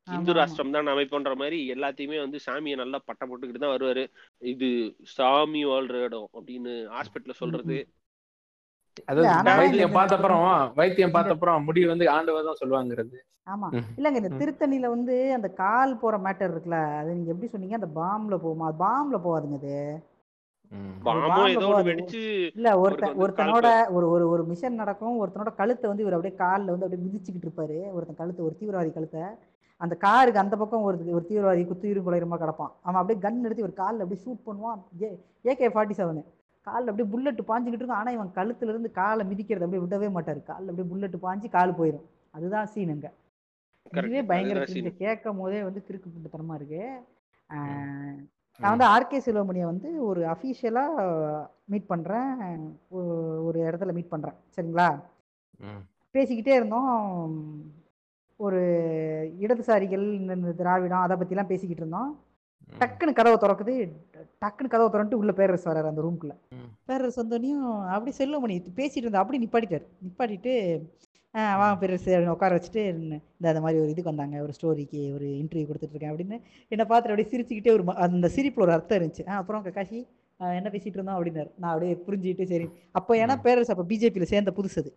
இந்து. 0.07 0.33
ராஷ்டிரம் 0.33 0.71
தான் 0.71 0.87
அமைப்புன்ற 0.87 1.35
மாதிரி 1.37 1.59
எல்லாத்தையுமே 1.75 2.19
வந்து 2.21 2.39
சாமியை 2.47 2.77
நல்லா 2.77 2.99
பட்டம் 2.99 3.31
போட்டுக்கிட்டு 3.31 3.65
தான் 3.65 3.75
வருவாரு. 3.77 4.05
இது 4.39 4.97
சாமி 5.03 5.67
வாழ்ற 5.67 6.03
இடம் 6.03 6.29
அப்படின்னு 6.39 6.73
ஹாஸ்பிட்டல்ல 6.97 7.31
சொல்றது. 7.31 7.77
அதாவது 9.09 9.59
வைத்தியம் 9.60 9.97
பார்த்த 9.97 10.16
அப்புறம் 10.16 10.43
வைத்தியம் 10.77 11.14
பார்த்த 11.14 11.36
அப்புறம் 11.36 11.64
முடி 11.64 11.82
வந்து 11.86 12.06
ஆண்டவர் 12.10 12.48
தான் 12.48 12.60
சொல்லுவாங்கிறது. 12.62 13.19
ஆமா. 13.47 13.69
இல்லங்க 13.98 14.19
இந்த 14.20 14.31
ம். 14.31 14.39
திருத்தணியில 14.40 14.89
வந்து 14.89 15.14
அந்த 15.35 15.48
கால் 15.60 15.93
போற 15.97 16.16
மேட்டர் 16.19 16.52
இருக்குல்ல 16.52 16.81
அது 16.98 17.14
நீங்க 17.14 17.31
எப்படி 17.31 17.51
சொன்னீங்க? 17.52 17.78
அந்த 17.81 17.90
பாம்ல 17.97 18.36
போகுமா? 18.43 18.66
அது 18.66 18.78
பாம்ல 18.82 19.19
போகாதுங்க 19.24 19.59
அது. 19.60 19.77
இல்ல 22.56 22.69
ஒருத்தன் 22.82 23.19
ஒருத்தனோட 23.23 23.66
ஒரு 23.90 24.06
ஒரு 24.10 24.24
ஒரு 24.28 24.43
மிஷன் 24.43 24.74
நடக்கும். 24.74 25.16
ஒருத்தனோட 25.23 25.51
கழுத்தை 25.55 25.89
வந்து 25.89 26.05
இவர் 26.05 26.16
அப்படியே 26.16 26.36
கால்ல 26.36 26.73
வந்து 26.74 26.86
அப்படியே 26.86 27.05
மிதிச்சுக்கிட்டு 27.06 27.48
இருப்பாரு. 27.48 27.78
ஒருத்தன் 27.93 28.20
கழுத்தை 28.20 28.44
ஒரு 28.44 28.55
தீவிரவாதி 28.60 28.93
கழுத்தை. 28.93 29.24
அந்த 29.81 29.94
காருக்கு 29.97 30.43
அந்த 30.43 30.56
பக்கம் 30.56 30.86
ஒரு 30.89 31.14
ஒரு 31.14 31.24
தீவிரவாதி 31.31 31.62
குத்துயிரும் 31.64 32.06
குலையரமா 32.06 32.36
கிடப்பான். 32.36 32.73
அவன் 32.82 33.01
அப்படியே 33.01 33.20
கன் 33.20 33.44
எடுத்து 33.44 33.66
ஒரு 33.69 33.77
காலில் 33.81 34.02
அப்படியே 34.05 34.23
ஷூட் 34.24 34.47
பண்ணுவான். 34.47 34.81
ஏ 35.02 35.10
ஏகே 35.44 35.70
ஃபார்ட்டி 35.74 35.97
செவனு 36.01 36.23
காலில் 36.63 36.89
அப்படியே 36.89 37.15
புல்லட் 37.15 37.41
பாஞ்சுக்கிட்டு 37.49 37.75
இருக்கும். 37.75 37.97
ஆனா 37.97 38.11
இவன் 38.11 38.31
கழுத்துல 38.35 38.63
இருந்து 38.63 38.91
காலை 38.91 39.27
மிதிக்கிறது 39.27 39.65
அப்படியே 39.65 39.83
விடவே 39.83 40.11
மாட்டாரு. 40.11 40.43
காலில் 40.43 40.69
அப்படியே 40.69 40.89
புல்லட் 40.89 41.15
பாஞ்சு 41.23 41.51
கால் 41.51 41.75
போயிடும் 41.75 42.05
அதுதான் 42.31 42.69
சீனுங்க 42.75 43.11
Correct. 43.91 43.99
இதுவே 43.99 44.23
பயங்கர 44.23 44.65
scene. 44.65 44.97
கேட்கும் 44.97 45.39
போதே 45.39 45.63
வந்து 45.63 45.85
கிறுக்கு 45.89 46.03
புண்டத்தனமா 46.07 46.55
இருக்கு. 46.55 47.01
நான் 48.59 48.77
வந்து 48.77 48.87
ஆர்கே 48.87 49.21
செல்வமணியை 49.21 49.65
வந்து 49.65 50.05
ஒரு 50.05 50.27
அஃபீஷியலா 50.27 51.47
மீட் 51.65 51.87
பண்றேன். 51.87 52.79
ஒ- 52.89 53.43
ஒரு 53.43 53.61
இடத்துல 53.61 53.93
மீட் 53.93 54.09
பண்றேன். 54.09 54.35
சரிங்களா. 54.57 55.01
பேசிக்கிட்டே 56.13 56.55
இருந்தோம். 56.55 57.63
ஒரு 58.37 58.61
இடதுசாரிகள் 59.41 60.13
இந்த 60.13 60.53
திராவிடம் 60.53 61.01
அதை 61.01 61.17
பத்திலாம் 61.17 61.47
பேசிக்கிட்டு 61.47 61.87
இருந்தோம். 61.87 62.19
டக்குன்னு 62.78 63.12
கதவை 63.12 63.35
திறக்குது. 63.35 63.89
டக்குன்னு 64.40 64.69
கதவை 64.69 65.01
திறந்துட்டு 65.01 65.15
உள்ள 65.15 65.32
பேரரசு 65.32 65.70
வராரு 65.70 65.86
அந்த 65.86 66.03
ரூம்குள்ள. 66.03 66.31
பேரரசு 66.85 67.24
வந்தோடனையும் 67.24 67.86
அப்படி 67.86 68.15
செல்வமணி 68.19 68.65
பேசிட்டு 68.77 68.97
இருந்தா 68.97 69.19
அப்படி 69.19 69.47
நிப்பாட்டிட்டாரு. 69.47 69.82
நிப்பாட்டிட்டு 70.09 70.81
"ஆ, 71.35 71.57
வாங்க 71.59 71.78
பேரரசு 71.81 72.19
அப்படின்னு 72.19 72.28
உட்கார 72.28 72.57
வச்சுட்டு 72.57 72.77
இந்த 72.77 73.20
இந்த 73.40 73.61
மாதிரி 73.61 73.81
ஒரு 73.81 73.90
இதுக்கு 73.90 74.15
வந்தாங்க. 74.15 74.43
ஒரு 74.43 74.53
ஸ்டோரிக்கு 74.62 75.15
ஒரு 75.15 75.24
இன்டர்வியூ 75.27 75.66
கொடுத்துட்டு 75.66 75.94
இருக்கேன் 75.94 76.12
அப்படின்னு 76.12 76.40
என்னை 76.69 76.86
பார்த்துட்டு 76.86 76.90
அப்படியே 76.90 77.28
சிரிச்சுக்கிட்டே 77.31 77.70
ஒரு 77.73 77.94
அந்த 77.97 78.31
சிரிப்புல 78.36 78.61
ஒரு 78.61 78.73
அர்த்தம் 78.73 78.99
இருந்துச்சு. 78.99 79.28
"ஆ, 79.28 79.36
அப்புறம் 79.36 79.65
கக்காஷி 79.65 80.07
என்ன 80.39 80.69
பேசிட்டு 80.70 80.86
இருந்தோம்? 80.86 81.24
அப்படின்னாரு. 81.24 81.51
நான் 81.59 81.73
அப்படியே 81.73 82.03
புரிஞ்சுக்கிட்டு 82.07 82.44
சரி. 82.44 82.69
அப்போ 82.93 83.15
ஏன்னா. 83.15 83.40
பேரரசு 83.43 83.77
அப்போ 83.77 83.94
பிஜேபியில் 83.94 84.23
சேர்ந்த 84.23 84.53
புதுசு 84.57 84.78
அது. 84.78 84.97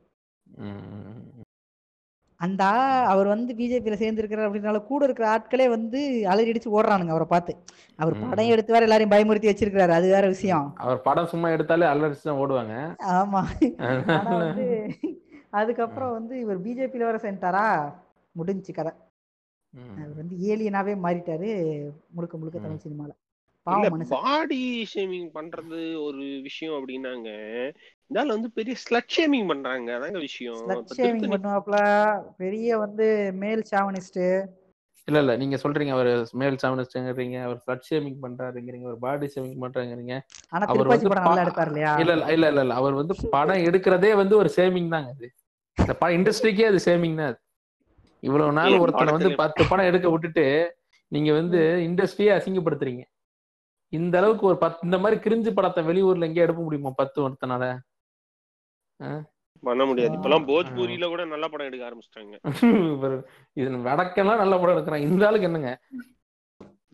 அந்த 2.39 2.63
அவர் 3.07 3.27
வந்து 3.27 3.53
பிஜேபியில் 3.53 4.01
சேர்ந்துருக்கிறார் 4.01 4.47
அப்படின்னால 4.47 4.79
கூட 4.83 5.01
இருக்கிற 5.05 5.27
ஆட்களே 5.29 5.67
வந்து 5.69 5.99
அலறி 6.25 6.51
அடிச்சு 6.51 6.75
ஓடுறானுங்க 6.75 7.09
அவரை 7.09 7.27
பார்த்து. 7.29 7.53
அவர். 7.99 8.15
படம் 8.23 8.51
எடுத்து 8.53 8.73
வேற 8.73 8.83
எல்லாரையும் 8.83 9.11
பயமுறுத்தி 9.11 9.49
வச்சிருக்கிறாரு 9.49 9.89
அது 9.89 10.07
வேற 10.07 10.27
விஷயம். 10.27 10.67
அவர் 10.77 11.01
படம் 11.01 11.25
சும்மா 11.25 11.49
எடுத்தாலே 11.49 11.87
அலரிச்சு 11.93 12.21
தான் 12.21 12.41
ஓடுவாங்க. 12.41 12.75
ஆமா. 13.15 13.41
வந்து 14.41 14.67
அதுக்கப்புறம் 15.51 16.11
வந்து 16.11 16.39
இவர் 16.39 16.63
பிஜேபியில 16.63 17.03
வர 17.03 17.17
சேர்ந்துட்டாரா? 17.17 17.67
முடிஞ்சு 18.35 18.73
கதை. 18.73 18.93
அவர் 19.97 20.15
வந்து 20.15 20.35
ஏலியனாவே 20.45 20.93
மாறிட்டாரு 20.97 21.49
முழுக்க 22.09 22.37
முழுக்க. 22.37 22.59
தமிழ் 22.59 22.83
சினிமால. 22.85 23.11
பாடி 24.13 24.59
ஷேமிங் 24.93 25.29
பண்றது 25.33 25.79
ஒரு 26.01 26.23
விஷயம் 26.41 26.75
அப்படின்னாங்க. 26.75 27.29
இதால 28.11 28.33
வந்து 28.35 28.49
பெரிய 28.51 28.75
ஸ்லட் 28.81 29.13
ஷேமிங் 29.15 29.47
பண்றாங்க. 29.47 29.89
அதாங்க 29.97 30.19
விஷயம். 30.25 30.59
ஸ்லட் 30.61 30.83
திருத்தணி 30.89 31.29
பண்ணுவாப்ல. 31.33 31.77
பெரிய 32.37 32.77
வந்து 32.77 33.07
மேல் 33.43 33.63
சாவனிஸ்ட் 33.71 34.21
இல்ல 35.07 35.17
இல்ல. 35.23 35.33
நீங்க 35.37 35.55
சொல்றீங்க. 35.63 35.91
அவர் 35.95 36.09
மேல் 36.41 36.55
சாமினிஸ்ட்ங்கிறீங்க 36.61 37.37
அவர் 37.47 37.59
ஃபிளட் 37.63 37.87
ஷேமிங் 37.89 38.19
பண்றாருங்கிறீங்க. 38.23 38.85
அவர் 38.89 39.01
பாடி 39.03 39.27
ஷேமிங் 39.33 39.59
பண்றாங்கிறீங்க 39.63 40.13
ஆனா 40.53 40.63
அவர் 40.65 40.77
திருப்பாச்சி 40.77 40.95
வந்து 40.97 41.11
படம் 41.13 41.27
நல்லா 41.27 41.43
எடுத்தார் 41.45 41.71
இல்லையா 41.71 41.91
இல்ல 42.03 42.13
இல்ல 42.13 42.27
இல்ல 42.35 42.47
இல்ல 42.51 42.61
இல்ல. 42.65 42.75
அவர் 42.81 42.99
வந்து 43.01 43.15
படம் 43.35 43.65
எடுக்கிறதே 43.67 44.11
வந்து 44.15 44.35
ஒரு 44.37 44.51
சேமிங் 44.57 44.93
தாங்க 44.95 45.11
அது. 45.15 45.27
இந்த 45.77 45.93
படம் 45.93 46.17
இண்டஸ்ட்ரிக்கே 46.19 46.67
அது 46.67 46.79
சேமிங் 46.87 47.17
தான் 47.17 47.29
அது. 47.31 47.39
இவ்வளவு 48.23 48.55
நாள் 48.59 48.79
ஒருத்தனை 48.83 49.13
வந்து 49.17 49.31
பத்து 49.43 49.63
படம் 49.69 49.89
எடுக்க 49.91 50.07
விட்டுட்டு 50.09 50.45
நீங்க 51.11 51.31
வந்து 51.33 51.59
இண்டஸ்ட்ரியே 51.87 52.31
அசிங்கப்படுத்துறீங்க. 52.37 53.03
இந்த 53.93 54.15
அளவுக்கு 54.17 54.45
ஒரு 54.45 54.57
பத்து 54.57 54.85
இந்த 54.87 54.97
மாதிரி 54.97 55.17
கிரிஞ்சு 55.21 55.51
படத்தை 55.53 55.81
வெளியூர்ல 55.89 56.27
எங்கேயும் 56.27 56.47
எடுக்க 56.47 56.61
முடியுமா 56.61 56.91
பத்து 56.97 57.17
ஒருத்தனால? 57.25 57.65
பண்ண 59.59 59.85
முடியாது. 59.85 60.17
இப்பெல்லாம் 60.17 60.47
போஜ்பூரியில 60.49 61.05
கூட 61.07 61.25
நல்ல 61.25 61.47
படம் 61.47 61.67
எடுக்க 61.67 61.85
ஆரம்பிச்சிட்டாங்க. 61.89 62.35
இது 63.53 63.69
வடக்கெல்லாம் 63.69 64.41
நல்ல 64.43 64.57
படம் 64.59 64.77
எடுக்கிறான். 64.77 65.05
இந்த 65.09 65.27
ஆளுக்கு 65.27 65.45
என்னங்க? 65.45 65.71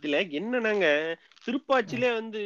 இதுல 0.01 0.19
என்னன்னாங்க? 0.39 1.15
திருப்பாச்சிலே 1.45 2.13
வந்து 2.13 2.41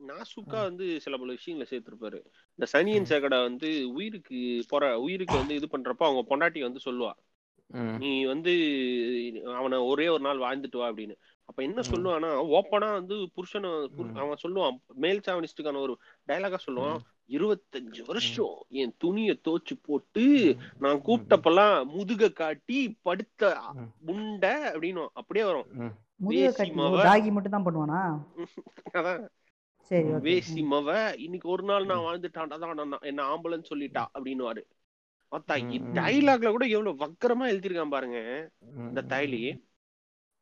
நாசுக்கா 0.00 0.60
வந்து 0.62 1.00
சில 1.00 1.16
பல 1.16 1.32
விஷயங்களை 1.32 1.66
சேர்த்திருப்பாரு. 1.70 2.18
இந்த 2.58 2.66
சனியன் 2.72 3.10
சேகடா 3.12 3.42
வந்து 3.42 3.92
உயிருக்கு 3.92 4.64
போற 4.68 4.98
உயிருக்கு 4.98 5.36
வந்து 5.36 5.54
இது 5.54 5.66
பண்றப்ப 5.66 6.02
அவங்க 6.08 6.22
பொண்டாட்டி 6.32 6.60
வந்து 6.60 6.80
சொல்லுவா 6.84 7.12
நீ 7.98 8.24
வந்து 8.24 8.52
அவனை 9.54 9.78
ஒரே 9.78 10.08
ஒரு 10.08 10.22
நாள் 10.22 10.42
வாழ்ந்துட்டு 10.46 10.76
வா 10.76 10.88
அப்படின்னு. 10.88 11.14
அப்ப 11.44 11.62
என்ன 11.62 11.80
ம். 11.80 11.92
சொல்லுவானா 11.92 12.30
ஓப்பனா 12.56 12.92
வந்து 12.92 13.14
புருஷனை. 13.14 13.70
அவன் 14.14 14.42
சொல்லுவான் 14.42 14.76
மேல் 14.94 15.20
சாவனிஸ்டுக்கான 15.26 15.80
ஒரு 15.80 15.98
டயலாகா 16.28 16.58
சொல்லுவான். 16.66 16.98
இருபத்தஞ்சு 17.28 18.04
வருஷம். 18.06 18.56
என் 18.70 18.94
துணிய 18.98 19.36
தோச்சு 19.44 19.74
போட்டு 19.82 20.24
நான் 20.78 21.00
கூப்பிட்டப்பெல்லாம் 21.00 21.86
முதுக 21.86 22.32
காட்டி 22.32 22.98
படுத்த. 23.02 23.42
முண்டை 24.06 24.54
அப்படின்னு 24.72 25.06
அப்படியே 25.12 25.44
வரும். 25.44 25.68
மட்டும் 27.30 27.50
தான் 27.50 27.66
பண்ணுவானா? 27.66 28.00
அதான். 28.92 29.22
வேசி 30.20 30.66
மவ 30.66 30.88
இன்னைக்கு 31.18 31.48
ஒரு 31.48 31.62
நாள் 31.62 31.84
நான் 31.84 31.98
வாழ்ந்துட்டான்டா 31.98 32.58
தான். 32.58 32.88
நான் 32.88 32.98
என்ன 33.00 33.36
ஆம்புலன்ஸ் 33.36 33.70
சொல்லிட்டா 33.70 34.06
அப்படின்னு 34.14 34.44
ம். 35.80 35.94
டைலாக்ல 35.94 36.48
கூட 36.48 36.66
எவ்வளவு 36.66 37.00
வக்கரமா 37.04 37.52
எழுதிருக்கான் 37.52 37.88
பாருங்க. 37.88 38.18
இந்த 38.78 39.02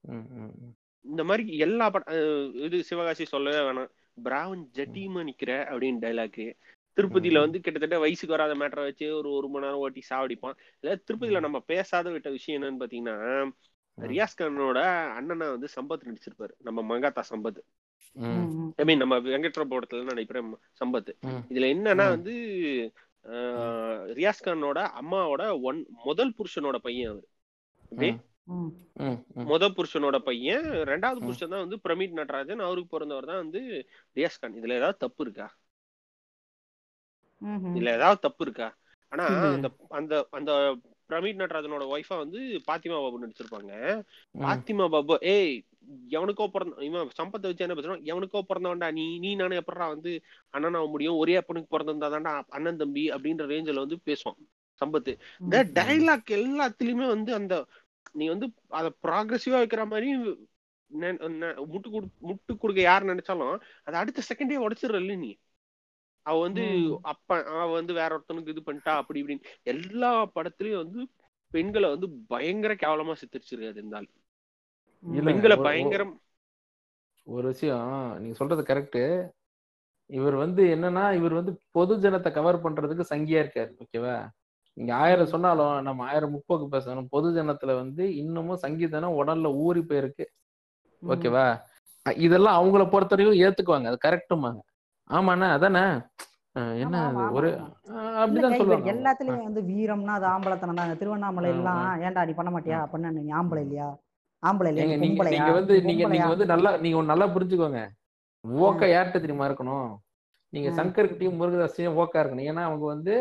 ம். 0.05 0.75
இந்த 1.05 1.25
மாதிரி 1.25 1.57
எல்லா 1.57 1.91
பட 1.91 2.05
அஹ் 2.15 2.65
இது 2.65 2.83
சிவகாசி 2.83 3.25
சொல்லவே 3.25 3.57
வேணாம். 3.59 3.91
பிராவன் 4.15 4.71
ஜட்டிமா 4.75 5.23
நிக்கிற 5.29 5.51
அப்படின்னு 5.71 6.03
டைலாக் 6.05 6.41
திருப்பதியில. 6.97 7.39
வந்து 7.39 7.61
கிட்டத்தட்ட 7.61 7.99
வயசுக்கு 7.99 8.37
வராத 8.37 8.55
மேட்டரை 8.55 8.83
வச்சு 8.83 9.17
ஒரு 9.17 9.33
ஒரு 9.33 9.49
மணி 9.49 9.65
நேரம் 9.65 9.79
ஓட்டி 9.79 10.03
சாவடிப்பான். 10.11 10.57
இல்ல 10.81 11.01
திருப்பதியில 11.05 11.41
நம்ம 11.41 11.61
பேசாத 11.61 12.11
விட்ட 12.11 12.31
விஷயம் 12.31 12.63
என்னன்னு 12.63 12.83
பாத்தீங்கன்னா 12.83 13.17
ரியாஸ் 13.99 14.37
கானோட 14.39 14.79
அண்ணனை 15.15 15.49
வந்து 15.49 15.69
சம்பத் 15.77 16.05
நடிச்சிருப்பாரு. 16.05 16.55
நம்ம 16.59 16.83
மங்காத்தா 16.83 17.23
சம்பத். 17.31 17.61
ஐ 18.77 18.85
மீன் 18.85 18.99
நம்ம 18.99 19.19
வெங்கட்ரபுரத்துல 19.21 20.05
நடிக்கிற 20.11 20.39
சம்பத். 20.81 21.11
இதுல 21.51 21.67
என்னன்னா. 21.75 22.09
வந்து 22.09 22.35
அஹ், 23.25 24.05
ரியாஸ் 24.19 24.45
கானோட 24.45 24.79
அம்மாவோட 25.01 25.61
ஒன் 25.63 25.87
முதல் 26.05 26.35
புருஷனோட 26.39 26.77
பையன் 26.79 27.11
அவர். 27.11 27.27
முத 29.51 29.65
புருஷனோட 29.77 30.17
பையன் 30.21 30.65
ரெண்டாவது. 30.91 31.21
புருஷன் 31.21 31.53
தான் 31.55 31.65
வந்து 31.65 31.79
பிரமிட் 31.85 32.19
நடராஜன் 32.21 32.61
அவருக்கு 32.61 32.95
பிறந்தவர் 32.95 33.31
தான் 33.31 33.43
வந்து 33.45 33.61
ரியாஸ் 34.17 34.41
கான். 34.41 34.57
இதுல 34.61 34.79
ஏதாவது 34.81 34.99
தப்பு 34.99 35.23
இருக்கா? 35.25 35.47
ம், 37.43 37.61
ம். 37.61 37.75
இதுல 37.77 37.93
ஏதாவது 37.93 38.21
தப்பு 38.21 38.45
இருக்கா? 38.45 38.69
ஆனா. 39.13 39.25
அந்த 39.49 39.69
அந்த 39.91 40.15
அந்த 40.31 40.53
பிரமிட் 41.11 41.41
நடராஜனோட 41.41 41.85
ஒய்ஃபா 41.95 42.17
வந்து 42.19 42.41
பாத்திமா 42.69 42.99
பாபு 43.01 43.23
நடிச்சிருப்பாங்க. 43.25 43.73
பாத்திமா 44.35 44.87
பாபு 44.89 45.15
ஏய் 45.33 45.55
எவனுக்கோ 46.13 46.45
பிறந்த 46.47 46.85
இவன் 46.85 47.09
சம்பத்தை 47.19 47.47
வச்சு 47.49 47.65
என்ன 47.67 47.75
பேசுறான்? 47.75 48.05
எவனுக்கோ 48.05 48.41
பிறந்தவன்டா 48.49 48.89
நீ 48.93 49.05
நீ 49.19 49.31
நானே 49.35 49.61
எப்படா 49.61 49.89
வந்து 49.89 50.13
அண்ணன் 50.55 50.75
ஆக 50.75 50.87
முடியும்? 50.87 51.17
ஒரே 51.17 51.35
அப்பனுக்கு 51.37 51.73
பிறந்திருந்தா 51.75 52.11
தான்டா 52.15 52.35
அண்ணன் 52.51 52.77
தம்பி? 52.77 53.05
அப்படின்ற 53.11 53.47
ரேஞ்சில் 53.47 53.83
வந்து 53.85 53.99
பேசுவான் 54.07 54.39
சம்பத்து. 54.81 55.13
இந்த 55.41 55.57
டைலாக் 55.75 56.31
எல்லாத்துலயுமே 56.39 57.07
வந்து 57.07 57.31
அந்த 57.35 57.55
நீ 58.15 58.25
வந்து 58.29 58.47
அத 58.79 58.87
ப்ராக்ரெசிவா 59.05 59.61
வைக்கிற 59.63 59.85
மாதிரி 59.89 60.09
முட்டு 61.71 61.89
கொடு 61.91 62.07
முட்டு 62.23 62.53
கொடுக்க 62.57 62.81
யார் 62.83 63.11
நினைச்சாலும் 63.11 63.55
அதை 63.87 63.95
அடுத்த 64.01 64.25
செகண்டே 64.29 64.59
உடைச்சிடல 64.65 65.15
நீ. 65.23 65.31
அவ 66.27 66.35
வந்து. 66.41 66.65
அப்ப 67.13 67.29
அவ 67.55 67.69
வந்து 67.73 67.93
வேற 67.93 68.11
ஒருத்தனுக்கு 68.17 68.53
இது 68.55 68.63
பண்ணிட்டா 68.67 68.93
அப்படி 69.01 69.21
இப்படின்னு. 69.23 69.47
எல்லா 69.67 70.11
படத்துலயும் 70.37 70.83
வந்து 70.83 71.01
பெண்களை 71.53 71.89
வந்து 71.91 72.09
பயங்கர 72.29 72.73
கேவலமா 72.83 73.15
சித்தரிச்சிருக்காது 73.21 73.81
இல்ல, 75.05 75.23
பெண்களை 75.29 75.57
பயங்கரம் 75.61 76.13
ஒரு 77.27 77.47
விஷயம் 77.49 77.89
நீங்க 78.21 78.37
சொல்றது 78.39 78.63
கரெக்ட் 78.69 79.01
இவர் 80.11 80.37
வந்து 80.37 80.63
என்னன்னா 80.75 81.05
இவர் 81.19 81.35
வந்து 81.37 81.53
பொது 81.77 81.95
ஜனத்தை 82.05 82.31
கவர் 82.33 82.65
பண்றதுக்கு 82.65 83.05
சங்கியா 83.11 83.43
இருக்காரு 83.45 83.71
ஓகேவா 83.83 84.17
நீங்க 84.77 84.93
ஆயிரம் 84.95 85.33
சொன்னாலும் 85.33 85.75
நம்ம 85.87 86.05
ஆயிரம் 86.11 86.35
முப்போக்கு 86.35 86.67
பேசணும். 86.75 87.09
பொது 87.15 87.29
ஜனத்துல 87.39 87.73
வந்து 87.81 88.05
இன்னமும் 88.23 88.63
சங்கீதனம் 88.65 89.19
உடல்ல 89.21 89.49
ஊறி 89.65 89.83
போயிருக்கு. 89.89 90.25
ஓகேவா? 91.03 91.47
இதெல்லாம் 92.27 92.59
அவங்கள 92.59 92.85
பொறுத்தவரைக்கும் 92.93 93.43
ஏத்துக்குவாங்க. 93.47 93.89
அது 93.91 93.99
கரெக்டுமாங்க 94.07 94.61
ஆமாண்ணா 95.11 95.49
அதானே 95.57 95.83
என்ன 96.85 96.97
ஒரு 97.37 97.49
அப்படிதான் 98.23 98.55
சொல்லுவாங்க. 98.61 98.89
எல்லாத்துலயுமே 98.95 99.45
வந்து 99.49 99.63
வீரம்னா 99.69 100.15
அது 100.19 100.27
ஆம்பளத்தனம் 100.33 100.79
தான் 100.81 101.01
திருவண்ணாமலை 101.03 101.51
எல்லாம். 101.57 101.85
ஏன்டா 102.07 102.25
நீ 102.29 102.33
பண்ண 102.39 102.51
மாட்டியா? 102.55 102.81
பண்ண 102.93 103.13
நீ 103.17 103.23
ஆம்பளை 103.41 103.63
இல்லையா? 103.67 103.89
ஆம்பளை 104.43 104.71
இல்லையா? 104.71 104.97
நீங்க 105.05 105.53
வந்து 105.59 105.75
நீங்க 105.89 106.05
நீங்க 106.15 106.29
வந்து 106.35 106.47
நல்லா 106.53 106.71
நீங்க 106.85 107.03
நல்லா 107.13 107.29
புரிஞ்சுக்கோங்க. 107.35 107.81
ஓக்க 108.67 108.83
யார்கிட்ட 108.93 109.19
தெரியுமா 109.25 109.49
இருக்கணும்? 109.49 109.89
நீங்க 110.53 110.69
ஆ. 110.73 110.77
சங்கர்கிட்டயும் 110.79 111.39
முருகதாஸ்டையும் 111.41 111.99
ஓக்கா 112.03 112.21
இருக்கணும். 112.23 112.49
ஏன்னா 112.53 112.63
அவங்க 112.71 112.85
வந்து 112.95 113.15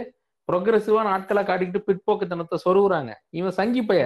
ப்ரொக்ரெசிவான 0.52 1.11
ஆட்களை 1.11 1.44
காட்டிக்கிட்டு 1.44 1.86
பிற்போக்குத்தனத்தை 1.88 2.57
சொருகுறாங்க. 2.65 3.11
இவன் 3.34 3.52
சங்கி 3.52 3.82
பைய 3.84 4.03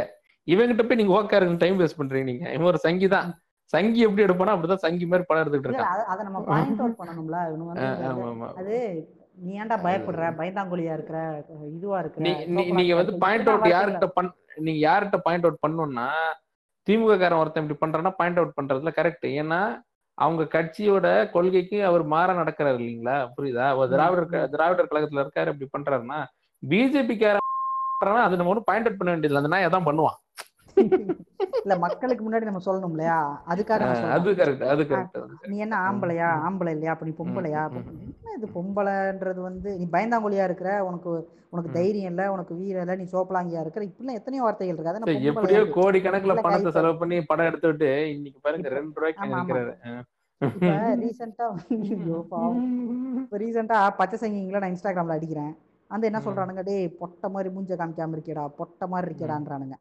இவங்கிட்ட 0.48 0.84
போய் 0.84 0.96
நீங்க 0.96 1.14
ஓக்கா 1.14 1.36
இருக்குன்னு 1.36 1.58
டைம் 1.58 1.80
வேஸ்ட் 1.80 2.00
பண்றீங்க 2.00 2.24
நீங்க. 2.24 2.46
இவன் 2.52 2.68
ஒரு 2.68 2.80
சங்கி 2.80 3.08
தான். 3.10 3.30
சங்கி 3.74 4.00
எப்படி 4.00 4.24
எடுப்பானா 4.24 4.54
அப்படிதான் 4.54 4.84
சங்கி 4.84 5.06
மாதிரி 5.06 5.26
படம் 5.28 5.42
எடுத்துக்கிட்டு 5.44 5.70
இல்ல 5.70 5.80
இருக்கான். 5.80 6.10
அத- 6.12 6.24
நம்ம 6.24 6.42
பாயிண்ட் 6.44 6.82
அவுட் 6.82 6.98
பண்ணணும்ல. 7.02 7.38
அது 8.56 8.76
நீ 9.40 9.54
ஏன்டா 9.60 9.78
பயப்படுற? 9.84 10.26
பயந்தாங்குழியா 10.38 10.94
இருக்கிற? 10.94 11.20
இதுவா 11.72 11.98
இருக்கிற? 12.00 12.24
நீங்க 12.74 12.96
வந்து 12.96 13.14
பாயிண்ட் 13.18 13.50
அவுட் 13.50 13.66
யார்கிட்ட 13.72 14.08
பண் 14.14 14.30
நீங்க 14.60 14.80
யார்கிட்ட 14.88 15.18
பாயிண்ட் 15.22 15.46
அவுட் 15.46 15.64
பண்ணணும்னா 15.64 16.08
திமுக 16.88 17.18
காரன் 17.18 17.40
ஒருத்தன் 17.40 17.64
இப்படி 17.66 17.82
பண்றான்னா 17.84 18.12
பாயிண்ட் 18.16 18.38
அவுட் 18.38 18.58
பண்றதுல 18.58 18.92
கரெக்ட் 18.96 19.28
ஏன்னா 19.36 19.60
அவங்க 20.18 20.44
கட்சியோட 20.52 21.08
கொள்கைக்கு 21.32 21.78
அவர் 21.86 22.04
மாற 22.06 22.34
நடக்கிறாரு 22.34 22.78
இல்லைங்களா? 22.80 23.16
புரியுதா? 23.34 23.66
திராவிடர் 23.92 24.30
திராவிடர் 24.50 24.90
கழகத்துல 24.92 25.24
இருக்காரு 25.24 25.52
இப்படி 25.54 25.70
பண்றாருன்னா 25.74 26.20
பிஜேபி 26.72 27.16
காரன் 27.22 28.26
அது 28.28 28.38
நம்ம 28.40 28.52
ஒன்றும் 28.52 28.70
பாயிண்ட் 28.70 28.88
அவுட் 28.88 29.00
பண்ண 29.02 29.12
வேண்டியது 29.14 29.42
அந்த 29.42 29.52
நாய் 29.54 29.68
அதான் 29.70 29.88
பண்ணுவான். 29.90 30.20
இல்ல 31.64 31.76
மக்களுக்கு 31.84 32.24
முன்னாடி 32.24 32.48
நம்ம 32.48 32.62
சொல்லணும் 32.66 32.94
இல்லையா? 32.96 33.18
அதுக்காக. 33.52 33.86
அது 34.16 34.30
கரெக்ட் 34.40 34.66
அது 34.74 34.84
கரெக்ட் 34.90 35.48
நீ 35.52 35.56
என்ன 35.66 35.76
ஆம்பளையா? 35.88 36.30
ஆம்பளை 36.48 36.72
இல்லையா? 36.76 36.94
அப்ப 36.94 37.06
நீ 37.10 37.14
பொம்பளையா? 37.20 37.62
என்ன 37.78 38.36
இது 38.38 38.48
பொம்பளைன்றது 38.58 39.42
வந்து? 39.48 39.70
நீ 39.80 39.86
பயந்தாங்குழியா 39.96 40.46
இருக்கிற 40.50 40.70
உனக்கு 40.90 41.12
உனக்கு. 41.54 41.70
தைரியம் 41.78 42.12
இல்ல 42.12 42.24
உனக்கு 42.36 42.54
வீரம் 42.62 42.84
இல்ல 42.86 42.96
நீ 43.02 43.06
சோப்பலாங்கியா 43.14 43.62
இருக்கிற 43.64 43.84
இப்படிலாம் 43.90 44.20
எத்தனையோ 44.20 44.44
வார்த்தைகள் 44.46 44.76
இருக்கு. 44.76 44.92
அதை 44.94 45.02
நான் 45.04 45.28
எப்படியோ 45.32 45.62
கோடி 45.78 46.02
கணக்குல 46.08 46.36
பணத்தை 46.46 46.74
செலவு 46.78 47.00
பண்ணி 47.04 47.20
படம் 47.32 47.50
எடுத்துட்டு 47.52 47.92
இன்னைக்கு 48.16 48.42
பாருங்க 48.48 48.76
ரெண்டு 48.78 49.00
ரூபாய்க்கு 49.02 50.04
ரீசெண்டா 51.04 51.46
ரீசெண்டா 53.44 53.78
பச்சை 54.00 54.18
சங்கிங்களை 54.24 54.60
நான் 54.62 54.74
இன்ஸ்டாகிராம்ல 54.74 55.18
அடிக்கிறேன். 55.20 55.54
அந்த 55.92 56.04
என்ன. 56.10 56.20
சொல்றானுங்க 56.26 56.62
டேய் 56.68 56.88
பொட்டை 57.00 57.28
மாதிரி 57.30 57.50
மூஞ்ச 57.56 57.74
காமிக்காம 57.80 58.16
இருக்கேடா 58.18 58.44
பொட்டை 58.60 58.86
மாதிரி 58.88 59.10
இருக்கேடான்றானுங்க. 59.10 59.76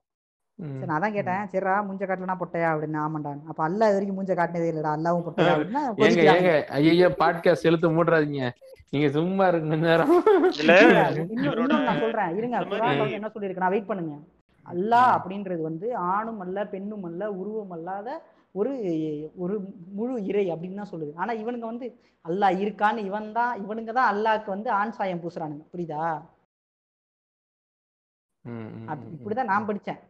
சரி 0.58 0.86
நான் 0.88 0.96
அதான் 0.96 1.14
கேட்டேன் 1.14 1.46
சரிடா 1.52 1.72
மூஞ்ச 1.86 2.02
காட்டலனா 2.02 2.36
பொட்டையா? 2.40 2.68
அப்படின்னு 2.72 2.98
ஆமாண்டான். 3.04 3.40
அப்ப 3.50 3.60
அல்ல 3.64 3.88
இது 3.88 3.96
வரைக்கும் 3.96 4.18
மூஞ்ச 4.18 4.32
காட்டினதே 4.38 4.68
இல்லடா 4.72 4.92
அல்லாவும் 4.96 5.24
பொட்டையா 5.28 5.52
அப்படின்னா 5.54 5.82
ஐயோ 6.80 7.08
பாட்காஸ்ட் 7.20 7.68
எழுத்து 7.70 7.94
மூடுறாதீங்க. 7.96 8.44
நீங்க 8.92 9.08
சும்மா 9.16 9.44
இருங்க 9.50 9.70
கொஞ்ச 9.70 9.86
நேரம். 9.86 10.12
நான் 11.80 12.02
சொல்றேன். 12.04 12.30
இருங்க 12.38 12.56
என்ன 13.18 13.30
சொல்லியிருக்கு 13.34 13.64
நான் 13.64 13.74
வெயிட் 13.74 13.90
பண்ணுங்க. 13.90 14.14
அல்லாஹ் 14.66 15.08
ம். 15.08 15.14
அப்படின்றது 15.16 15.62
வந்து 15.62 15.86
ஆணும் 16.12 16.40
அல்ல 16.44 16.58
பெண்ணும் 16.66 17.04
அல்ல 17.08 17.22
உருவம் 17.40 17.74
அல்லாத 17.76 18.08
ஒரு 18.54 18.72
ஒரு 19.44 19.54
முழு 19.98 20.14
இறை 20.30 20.44
அப்படின்னு 20.54 20.80
தான் 20.80 20.92
சொல்லுது. 20.92 21.12
ஆனா 21.22 21.32
இவனுங்க 21.42 21.66
வந்து 21.72 21.86
அல்லாஹ் 22.24 22.60
இருக்கான்னு 22.64 23.00
இவன் 23.10 23.30
தான் 23.38 23.54
இவனுங்க 23.64 23.92
தான் 23.98 24.10
அல்லாஹ்க்கு 24.12 24.50
வந்து 24.56 24.70
ஆண் 24.80 24.94
சாயம் 24.98 25.22
பூசுறானுங்க. 25.22 25.64
புரியுதா? 25.72 26.04
இப்படிதான் 29.14 29.50
நான் 29.52 29.66
படிச்சேன். 29.68 30.00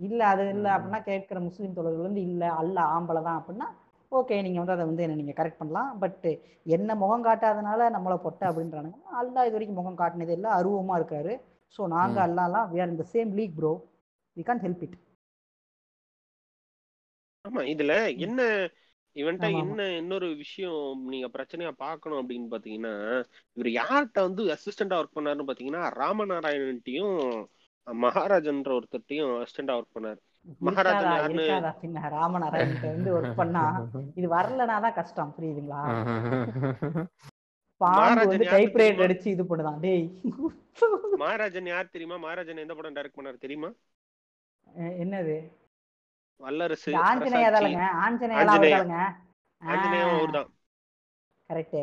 இல்ல 0.00 0.20
அது 0.32 0.44
இல்ல. 0.54 0.66
அப்படின்னா 0.76 1.00
கேட்கிற 1.08 1.40
முஸ்லீம் 1.48 1.76
தோழர்கள் 1.76 2.08
வந்து 2.08 2.22
இல்ல 2.30 2.44
அல்லாஹ் 2.60 2.92
ஆம்பளை 2.94 3.22
தான் 3.28 3.38
அப்படின்னா 3.40 3.68
ஓகே 4.12 4.36
நீங்க 4.46 4.58
வந்து 4.60 4.74
அதை 4.74 4.84
வந்து 4.88 5.04
என்ன 5.04 5.18
நீங்க 5.20 5.34
கரெக்ட் 5.38 5.60
பண்ணலாம். 5.60 5.90
பட் 6.02 6.26
என்ன 6.76 6.94
முகம் 7.02 7.24
காட்டாதனால 7.26 7.88
நம்மள 7.94 8.14
பொட்டை 8.24 8.44
அப்படின்றானுங்க. 8.50 8.98
அல்லாஹ் 9.20 9.46
இது 9.48 9.56
வரைக்கும் 9.56 9.80
முகம் 9.80 10.00
காட்டினது 10.02 10.32
இல்ல 10.38 10.48
அருவமா 10.58 10.96
இருக்காரு. 11.00 11.32
ஸோ 11.76 11.82
நாங்க 11.96 12.18
ம். 12.20 12.24
அல்லாலாம் 12.26 12.66
we 12.72 12.78
are 12.82 12.88
in 12.92 12.96
the 13.00 13.06
same 13.14 13.30
league 13.38 13.54
bro 13.58 13.72
we 14.36 14.42
can't 14.48 14.62
help 14.66 14.82
it 14.86 14.96
ஆமா 17.44 17.62
இதுல 17.70 17.94
என்ன 18.24 18.40
இவன்ட்ட. 19.16 19.48
என்ன 19.62 19.82
இன்னொரு 19.98 20.28
விஷயம் 20.38 20.78
நீங்க 21.10 21.26
பிரச்சனையா 21.34 21.72
பார்க்கணும் 21.82 22.20
அப்படின்னு 22.20 22.48
பாத்தீங்கன்னா 22.52 22.94
இவர் 23.56 23.68
யார்கிட்ட 23.74 24.20
வந்து 24.26 24.42
அசிஸ்டண்டா 24.54 24.96
ஒர்க் 25.00 25.16
பண்ணாருன்னு 25.16 25.48
பாத்தீங்கன்னா 25.48 25.82
ராமநாராயணன்ட்டையும் 25.98 27.18
மகாராஜன்ற 27.86 28.70
ஒருத்தர்ட்டையும் 28.76 29.32
அசிஸ்டண்டா 29.36 29.74
ஒர்க் 29.78 29.96
பண்ணாரு. 29.96 30.20
மகாராஜன் 30.60 31.12
ராமநாராயணன் 32.14 32.90
வந்து 32.90 33.12
ஒர்க் 33.16 33.38
பண்ணா 33.38 33.62
இது 34.18 34.26
வரலனா 34.34 34.76
தான் 34.78 34.96
கஷ்டம் 34.98 35.34
புரியுதுங்களா? 35.36 35.82
அடிச்சு 39.04 39.28
இது 39.32 39.44
பண்ணுதான் 39.44 39.80
டேய். 39.80 40.04
மகாராஜன் 41.22 41.68
யார் 41.70 41.92
தெரியுமா? 41.94 42.16
மகாராஜன் 42.22 42.62
எந்த 42.62 42.74
படம் 42.76 42.96
டைரக்ட் 42.96 43.18
பண்ணாரு 43.18 43.38
தெரியுமா? 43.38 43.70
என்னது? 45.00 45.36
வல்லரசு 46.40 46.88
இந்த 46.90 47.02
ஆஞ்சநேயா 47.04 47.48
அரசாட்சி, 47.48 47.56
தாளுங்க 47.56 47.84
ஆஞ்சநேயா 48.04 48.38
ஆஞ்சநேயா. 48.42 48.78
அவர்தாளுங்க 48.78 48.98
ஆஞ்சநேயம் 49.62 50.14
அவர்தான் 50.14 50.50
கரெக்ட் 51.50 51.80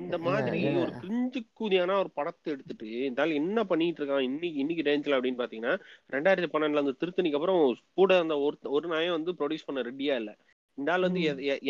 இந்த 0.00 0.16
மாதிரி. 0.24 0.58
ஒரு 0.80 0.92
கிஞ்சு 1.00 1.40
கூதியான 1.58 1.94
ஒரு 2.02 2.10
படத்தை 2.10 2.48
எடுத்துட்டு 2.52 2.88
இந்த 3.06 3.22
ஆள் 3.22 3.38
என்ன 3.40 3.64
பண்ணிட்டு 3.64 4.00
இருக்கான் 4.00 4.26
இன்னைக்கு 4.26 4.60
இன்னைக்கு 4.62 4.86
ரேஞ்சில் 4.88 5.16
அப்படின்னு 5.16 5.40
பாத்தீங்கன்னா 5.40 5.74
ரெண்டாயிரத்தி 6.10 6.50
பன்னெண்டுல 6.52 6.82
அந்த 6.84 6.94
திருத்தணிக்கு 7.00 7.38
அப்புறம் 7.38 7.60
கூட 7.94 8.12
அந்த 8.20 8.34
ஒரு 8.46 8.56
ஒரு 8.76 8.86
நாயும் 8.88 9.16
வந்து 9.16 9.32
ப்ரொடியூஸ் 9.38 9.66
பண்ண 9.68 9.82
ரெடியா 9.88 10.16
இல்ல. 10.22 10.32
இந்த 10.78 10.88
ஆள் 10.92 11.06
வந்து 11.08 11.20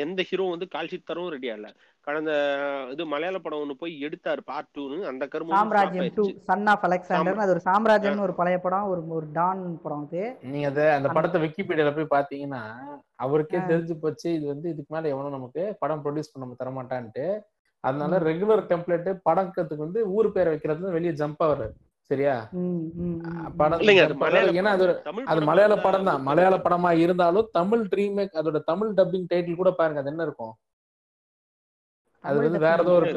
எந்த 0.04 0.20
ஹீரோ 0.28 0.46
வந்து 0.52 0.68
கால்ஷீட் 0.72 1.08
தரவும் 1.08 1.34
ரெடியா 1.34 1.54
இல்ல. 1.58 1.68
கடந்த 2.06 2.32
இது 2.92 3.04
மலையாள 3.12 3.36
படம் 3.38 3.62
ஒண்ணு 3.62 3.74
போய் 3.80 3.94
எடுத்தாரு 4.06 4.42
பார்ட் 4.48 4.68
டூன்னு 4.74 5.08
அந்த 5.10 5.24
கரும்பு 5.26 5.54
சாம்ராஜ்யம் 5.54 6.10
டூ 6.18 6.24
சன் 6.48 6.68
ஆஃப் 6.72 6.84
அலெக்சாண்டர் 6.88 7.40
அது 7.44 7.54
ஒரு 7.54 7.62
சாம்ராஜ்யம்னு 7.66 8.24
ஒரு 8.26 8.34
பழைய 8.38 8.58
படம் 8.60 8.90
ஒரு 8.92 9.00
ஒரு 9.16 9.26
டான் 9.32 9.62
படம் 9.84 10.04
அது. 10.06 10.22
நீங்க 10.48 10.68
அத 10.70 10.82
அந்த 10.96 11.08
படத்தை 11.16 11.40
விக்கிபீடியால 11.44 11.92
போய் 11.96 12.14
பாத்தீங்கன்னா 12.14 12.62
அவருக்கே. 13.18 13.60
தெரிஞ்சு 13.68 13.96
போச்சு 14.02 14.28
இது 14.36 14.46
வந்து 14.52 14.66
இதுக்கு 14.72 14.94
மேல 14.94 15.10
எவனும் 15.14 15.36
நமக்கு 15.36 15.64
படம் 15.82 16.04
ப்ரொடியூஸ் 16.04 16.32
பண்ண 16.32 16.60
தரமாட்டான்ட்டு. 16.60 17.26
அதனால 17.84 18.12
ம். 18.14 18.24
ரெகுலர் 18.28 18.62
டெம்ப்ளேட் 18.70 19.10
படக்கத்துக்கு 19.26 19.84
வந்து 19.84 20.00
ஊர் 20.14 20.28
பேரை 20.32 20.52
வைக்கிறது 20.52 20.96
வெளியே 20.96 21.14
ஜம்ப் 21.18 21.42
ஆகுறாரு 21.46 21.74
சரியா? 22.10 22.34
படம். 23.56 23.82
ஏன்னா 24.54 24.72
அது 24.76 24.84
அது 24.84 25.02
படமா 25.30 25.46
மலையாள 25.48 25.74
படம் 25.84 26.08
தான். 26.08 26.22
மலையாள 26.28 26.56
படமா 26.64 26.90
இருந்தாலும் 27.04 27.48
தமிழ் 27.52 27.84
ரீமேக் 27.94 28.38
அதோட 28.40 28.60
தமிழ் 28.68 28.94
டப்பிங் 28.98 29.28
டைட்டில் 29.32 29.60
கூட 29.60 29.72
பாருங்க 29.78 30.02
அது 30.02 30.12
என்ன 30.12 30.26
இருக்கும்? 30.28 30.54
அது 32.24 32.36
வந்து 32.40 32.60
வேற 32.60 32.78
ஏதோ 32.82 32.94
ஒரு 32.94 33.10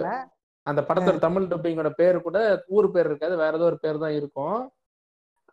அந்த 0.67 0.81
படத்தோட 0.81 1.17
தமிழ் 1.19 1.49
டப்பிங்கோட 1.51 1.89
பேர் 1.95 2.17
கூட 2.21 2.37
ஊர் 2.69 2.87
பேர் 2.91 3.05
இருக்காது 3.05 3.35
வேற 3.37 3.53
ஏதோ 3.57 3.65
ஒரு 3.65 3.79
பேர் 3.79 4.03
தான் 4.03 4.15
இருக்கும். 4.15 4.59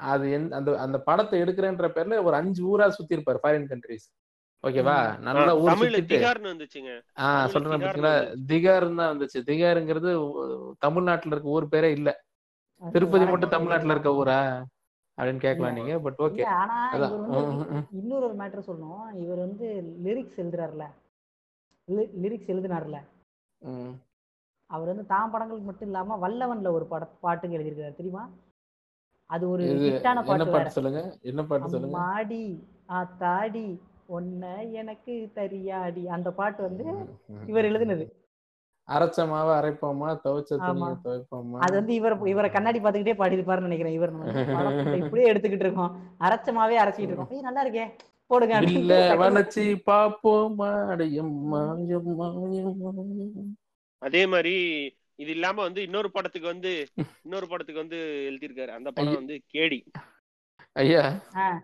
அது 0.07 0.25
எந்த 0.31 0.57
அந்த 0.57 0.71
அந்த 0.81 0.99
படத்தை 1.01 1.37
எடுக்கிறேன்ற 1.43 1.89
பேர்ல 1.95 2.17
ஒரு 2.25 2.37
அஞ்சு 2.37 2.63
ஊரா 2.71 2.87
சுத்தி 2.91 3.17
இருப்பாரு 3.17 3.41
ஃபாரின் 3.43 3.69
கண்ட்ரிஸ் 3.71 4.07
ஓகேவா 4.65 4.97
நல்லா 5.25 5.53
ஊர் 5.55 5.71
தமிழ்ல 5.71 5.91
சுத்திட்டு 5.91 6.13
திகார்னு 6.15 6.53
வந்துச்சுங்க. 6.53 6.93
ஆஹ் 7.25 7.47
சொல்றேன் 7.47 7.73
பாத்தீங்களா. 7.75 8.15
திகார்னு 8.47 8.99
தான் 9.01 9.13
வந்துச்சு. 9.13 9.39
திகாருங்கிறது 9.49 10.11
தமிழ்நாட்டுல 10.81 11.35
இருக்க 11.35 11.57
ஊர் 11.57 11.73
பேரே 11.73 11.91
இல்ல. 11.99 12.11
திருப்பதி 12.83 13.25
மட்டும் 13.27 13.55
தமிழ்நாட்டுல 13.55 13.95
இருக்க 13.95 14.13
ஊரா? 14.15 14.39
அப்படின்னு 15.19 15.45
கேட்கலாம். 15.45 15.77
நீங்க 15.79 15.95
பட் 16.01 16.19
ஓகே 16.27 16.45
ஆனா. 16.57 16.79
இன்னொரு 17.99 18.25
ஒரு 18.29 18.37
மேட்டர் 18.41 18.69
சொல்லணும். 18.69 19.05
இவர் 19.23 19.39
வந்து 19.39 19.67
லிரிக்ஸ் 20.05 20.41
எழுதுறாருல 20.43 20.87
லிரிக்ஸ் 22.23 22.53
எழுதினார்ல 22.53 22.97
அவர் 24.71 24.91
வந்து 24.93 25.07
தான் 25.07 25.33
படங்களுக்கு 25.33 25.69
மட்டும் 25.69 25.89
இல்லாம 25.89 26.17
வல்லவன்ல 26.25 26.71
ஒரு 26.73 26.87
பட 26.93 27.05
பாட்டுக்கு 27.25 27.57
எழுதியிருக்காரு 27.59 27.99
தெரியுமா? 28.01 28.25
அது 29.31 29.45
ஒரு 29.51 29.65
ஹிட்டான 29.85 30.23
பாட்டு 30.51 30.77
சொல்லுங்க? 30.79 31.01
என்ன 31.31 31.41
பாட்டு 31.45 31.73
சொல்லுங்க? 31.75 31.97
அம்மாடி 31.99 32.45
ஆத்தாடி 32.99 33.67
ஒன்ன 34.17 34.43
எனக்கு 34.81 35.15
தெரியாடி. 35.35 36.03
அந்த 36.17 36.29
பாட்டு 36.41 36.61
வந்து 36.63 36.85
இவர். 37.51 37.69
எழுதுனது. 37.71 38.05
அரைச்ச 38.89 39.21
மாவை 39.31 39.53
அரைப்போமா? 39.61 40.09
துவைச்ச 40.25 40.59
துவைப்போமா? 41.05 41.59
அது 41.65 41.75
வந்து 41.81 41.95
இவர் 41.95 42.15
இவரை 42.33 42.51
கண்ணாடி 42.51 42.81
பார்த்துக்கிட்டே 42.81 43.19
பாடிருப்பாருன்னு 43.21 43.69
நினைக்கிறேன் 43.69 43.97
இவர் 43.99 44.13
இப்படியே 45.01 45.31
எடுத்துக்கிட்டு 45.33 45.67
இருக்கோம். 45.67 45.95
அரைச்சமாவே 46.21 46.77
அரைச்சிட்டு 46.83 47.13
இருக்கோம். 47.13 47.47
நல்லா 47.49 47.65
இருக்கே. 47.67 47.87
போடுங்க. 48.27 48.61
அப்படின்னு 48.61 48.71
இல்ல 48.71 49.17
வளர்ச்சி 49.17 49.73
பாப்போமா. 49.73 50.71
அதே 53.99 54.27
மாதிரி 54.27 54.55
இது 55.15 55.31
இல்லாம 55.31 55.63
வந்து 55.63 55.83
இன்னொரு 55.83 56.11
படத்துக்கு 56.11 56.49
வந்து 56.49 56.87
இன்னொரு 57.23 57.49
படத்துக்கு 57.49 57.81
வந்து 57.81 58.29
எழுதியிருக்காரு. 58.31 58.69
அந்த 58.69 58.91
படம் 58.91 59.15
வந்து 59.15 59.43
கேடி. 59.53 59.81
ஐயா. 60.73 61.23
ஆ, 61.35 61.63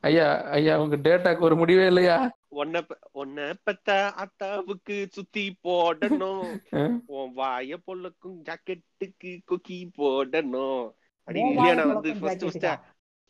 ஐயா 0.00 0.42
ஐயா 0.42 0.80
உங்க 0.80 0.96
டேட்டாக்கு 0.96 1.38
ஒரு 1.38 1.56
முடிவே 1.56 1.86
இல்லையா? 1.86 2.38
ஒன்ன 2.54 2.80
ஒன்ன 3.14 3.52
பத்த 3.70 4.10
அத்தாவுக்கு 4.10 5.06
சுத்தி 5.10 5.56
போடணும்? 5.64 6.58
உன் 7.06 7.36
வாய 7.36 7.76
பொல்லுக்கும் 7.86 8.42
ஜாக்கெட்டுக்கு 8.42 9.38
கொக்கி 9.46 9.88
போடணும். 9.98 10.90
அப்படி 11.18 11.40
உன் 11.40 11.48
இல்லையா 11.48 11.74
நான் 11.74 11.92
வந்து 11.92 12.14
ஃபர்ஸ்ட்? 12.16 12.40
ஃபர்ஸ்ட் 12.40 12.80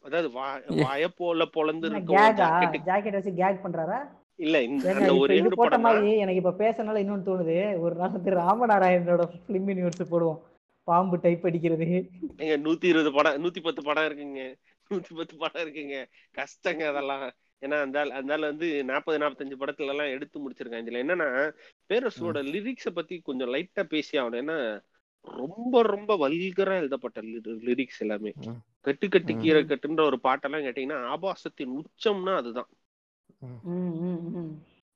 அதாவது 0.01 0.31
வாய 0.69 1.09
போல 1.17 1.45
ஜாக்கெட்டு 1.45 2.77
ஜாக்கெட் 2.85 3.13
வச்சு 3.13 3.35
கேக் 3.35 3.65
பண்றாரா? 3.65 3.99
இல்ல 4.37 4.63
இந்த 4.63 4.95
அந்த 4.95 5.15
ஒரே 5.15 5.37
இது 5.37 5.49
போட்ட 5.51 5.79
மாதிரி 5.79 6.17
எனக்கு 6.17 6.51
இப்ப 6.51 6.65
பேசனால 6.65 6.97
இன்னொன்னு 6.97 7.27
தோணுது. 7.27 7.79
ஒரு 7.79 7.95
நாள் 7.95 8.11
வந்து 8.11 8.31
ராமநாராயணனோட 8.31 9.25
பிலிம் 9.49 9.69
யூனிவர்ஸ் 9.69 10.07
போடுவோம். 10.11 10.41
பாம்பு 10.85 11.19
டைப் 11.21 11.45
அடிக்கிறது. 11.45 12.09
எங்க 12.37 12.71
நூத்தி 12.71 12.85
இருபது 12.85 13.13
படம் 13.13 13.45
நூத்தி 13.45 13.63
பத்து 13.63 13.83
படம் 13.83 14.05
இருக்குங்க. 14.05 14.55
நூத்தி 14.91 15.17
பத்து 15.17 15.37
படம் 15.37 15.63
இருக்குங்க. 15.63 16.05
கஷ்டங்க 16.37 16.89
அதெல்லாம். 16.89 17.31
ஏன்னா 17.61 17.81
அந்த 17.81 18.05
ஆள்- 18.05 18.09
அந்த 18.09 18.33
ஆள் 18.33 18.41
வந்து 18.41 18.85
நாற்பது 18.85 19.19
நாற்பத்தஞ்சு 19.19 19.53
படத்துல 19.61 19.89
எல்லாம் 19.89 20.07
எடுத்து 20.07 20.51
முடிச்சிருக்காங்க. 20.51 20.85
இதுல 20.87 21.03
என்னன்னா 21.03 21.53
பேரரசோட 21.89 22.43
லிரிக்ஸ 22.43 22.91
பத்தி 22.95 23.21
கொஞ்சம் 23.25 23.55
லைட்டா 23.55 23.83
பேசி 23.89 24.19
ஆகணும். 24.19 24.23
ஏன்னா 24.23 24.81
ரொம்ப 25.25 25.83
ரொம்ப 25.83 26.29
வல்கரா 26.29 26.77
எழுதப்பட்ட 26.77 27.21
லிரிக்ஸ் 27.67 28.01
எல்லாமே. 28.01 28.33
கட்டு 28.81 29.09
கட்டு. 29.09 29.37
கீரை 29.37 29.63
கட்டுன்ற 29.63 30.05
ஒரு 30.05 30.19
பாட்டெல்லாம் 30.23 30.65
கேட்டீங்கன்னா 30.67 31.07
ஆபாசத்தின் 31.07 31.73
உச்சம்னா 31.81 32.37
அதுதான். 32.37 32.69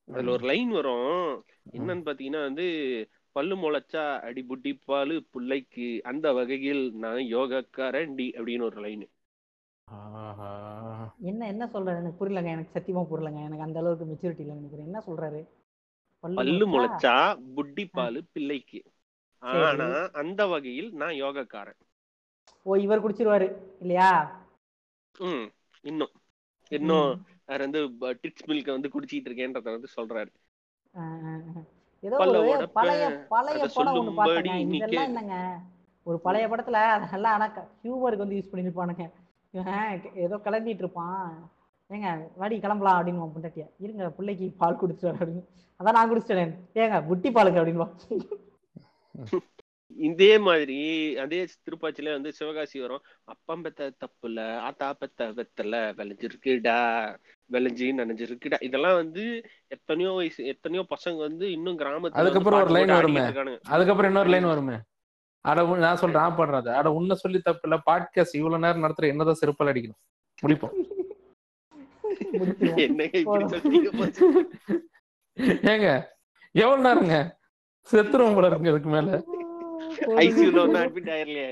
அதுல 0.09 0.31
ஒரு 0.31 0.47
லைன் 0.47 0.69
வரும். 0.69 1.45
என்னன்னு 1.73 2.07
பாத்தீங்கன்னா 2.09 2.43
வந்து 2.43 2.67
பல்லு 3.33 3.55
முளைச்சா 3.57 4.19
அடி 4.21 4.47
புட்டி 4.49 4.81
பாலு 4.85 5.27
புள்ளைக்கு. 5.33 6.01
அந்த 6.01 6.33
வகையில் 6.33 6.95
நான் 6.95 7.17
யோகக்காரண்டி 7.17 8.27
அப்படின்னு 8.39 8.63
ஒரு 8.63 8.81
லைன். 8.81 9.09
ஆஹா. 9.89 10.51
என்ன 11.23 11.47
என்ன 11.47 11.67
சொல்றாரு? 11.67 11.97
எனக்கு 11.97 12.21
புரியலங்க. 12.21 12.51
எனக்கு 12.51 12.81
சத்தியமா 12.81 13.07
புரியலங்க. 13.11 13.43
எனக்கு 13.45 13.63
அந்த 13.63 13.79
அளவுக்கு 13.79 14.07
மெச்சூரிட்டி 14.07 14.41
இல்ல 14.41 14.53
நினைக்கிறேன். 14.53 14.87
என்ன 14.87 15.03
சொல்றாரு? 15.07 15.43
பல்லு 16.21 16.67
முளைச்சா? 16.67 17.17
புட்டி 17.57 17.85
பாலு 17.93 18.25
பிள்ளைக்கு. 18.33 18.81
ஆனா 19.53 19.89
அந்த 20.23 20.43
வகையில் 20.53 20.91
நான் 21.01 21.19
யோகக்காரன். 21.23 21.81
ஓ 22.63 22.75
இவர் 22.85 23.05
குடிச்சிருவாரு 23.05 23.49
இல்லையா? 23.81 24.11
ம் 25.21 25.47
இன்னும். 25.85 26.13
இன்னும். 26.71 27.13
அவர் 27.49 27.65
வந்து 27.65 27.81
டிட்ஸ் 28.23 28.49
மில்க 28.51 28.71
வந்து 28.77 28.91
குடிச்சிட்டு 28.95 29.29
இருக்கேன்றத 29.31 29.69
வந்து 29.77 29.89
சொல்றாரு. 29.97 30.33
பழைய 32.03 32.55
பழைய 33.35 33.67
படம் 33.75 33.99
ஒண்ணு 33.99 34.15
பார்த்தேங்க 34.21 34.55
இதெல்லாம். 34.77 35.09
என்னங்க? 35.11 35.37
ஒரு 36.07 36.19
பழைய 36.27 36.47
படத்துல 36.49 36.79
அதெல்லாம் 36.95 37.35
ஆனா 37.37 37.47
ஹியூமருக்கு 37.83 38.25
வந்து 38.25 38.39
யூஸ் 38.39 38.53
பண்ணிருப்பானுங்க. 38.53 39.05
ஏதோ 40.25 40.37
கிளம்பிட்டு 40.47 40.83
இருப்பான் 40.85 41.29
ஏங்க 41.91 42.11
வாடி 42.41 42.57
கிளம்பலாம் 42.61 42.99
அப்படின்னு 42.99 43.25
பொண்டாட்டியா. 43.35 43.67
இருங்க 43.85 44.11
பிள்ளைக்கு 44.19 44.47
பால் 44.63 44.81
குடிச்சிட்டு 44.81 45.13
அப்படின்னு. 45.19 45.45
அதான் 45.79 45.97
நான் 45.99 46.11
குடிச்சிட்டேன். 46.11 46.55
ஏங்க 46.83 46.99
புட்டி 47.11 47.31
பாலுங்க 47.37 47.61
அப்படின்னு. 47.63 47.89
இதே 49.97 50.39
மாதிரி 50.39 51.17
அதே 51.17 51.49
திருப்பாச்சியில 51.65 52.13
வந்து 52.13 52.33
சிவகாசி 52.33 52.81
வரும். 52.81 53.01
அப்பம் 53.25 53.63
பெத்த 53.63 53.93
தப்புல 54.01 54.59
ஆத்தா 54.59 54.93
பெத்த 54.93 55.33
வெத்தல 55.33 55.95
விளைஞ்சிருக்குடா 55.99 57.15
விளைஞ்சு 57.51 57.99
நனைஞ்சிருக்குடா. 57.99 58.57
இதெல்லாம் 58.61 58.95
வந்து 58.95 59.45
எத்தனையோ 59.69 60.11
வயசு 60.11 60.47
எத்தனையோ 60.47 60.87
பசங்க 60.91 61.19
வந்து 61.19 61.51
இன்னும் 61.51 61.79
கிராமத்துல 61.79 62.15
அதுக்கப்புறம் 62.15 62.61
ஒரு 62.61 62.75
போட்டு 62.75 62.93
வருமே. 62.93 63.21
அதுக்கப்புறம் 63.69 64.11
இன்னொரு 64.11 64.29
லைன் 64.29 64.45
வருமே. 64.45 64.79
அட 65.45 65.77
நான் 65.77 65.97
சொல்றேன் 65.97 66.23
ஆ 66.23 66.39
பண்றது 66.39 66.75
அட 66.75 66.93
உன்ன 66.93 67.15
சொல்லி 67.15 67.41
தப்பு 67.41 67.61
இல்ல 67.65 67.83
பாட்காஸ்ட் 67.87 68.33
இவ்வளவு 68.33 68.63
நேரம் 68.63 68.85
நடத்துற 68.85 69.09
என்னதான் 69.09 69.41
செருப்பால் 69.41 69.73
அடிக்கணும்? 69.73 69.99
முடிப்போம். 70.43 70.73
என்னங்க. 75.37 75.73
ஏங்க 75.73 76.03
எவ்வளவு 76.55 76.87
நேரங்க? 76.87 77.44
செத்துருவோம் 77.91 78.37
போல 78.37 78.49
இருக்குங்க 78.49 78.73
இதுக்கு 78.73 78.91
மேல. 78.95 79.09
ஐசியூல 80.25 80.61
வந்து 80.65 80.81
அட்மிட் 80.83 81.11
ஆயிரலையே. 81.15 81.49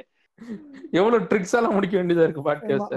எவ்வளவு 0.98 1.26
ட்ரிக்ஸ் 1.30 1.56
எல்லாம் 1.58 1.74
முடிக்க 1.76 1.94
வேண்டியதா 1.98 2.26
இருக்கு 2.26 2.46
பாட்காஸ்ட் 2.48 2.94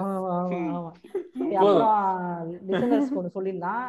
listeners 2.69 3.09
ஒண்ணு 3.19 3.35
சொல்லிடலாம். 3.37 3.87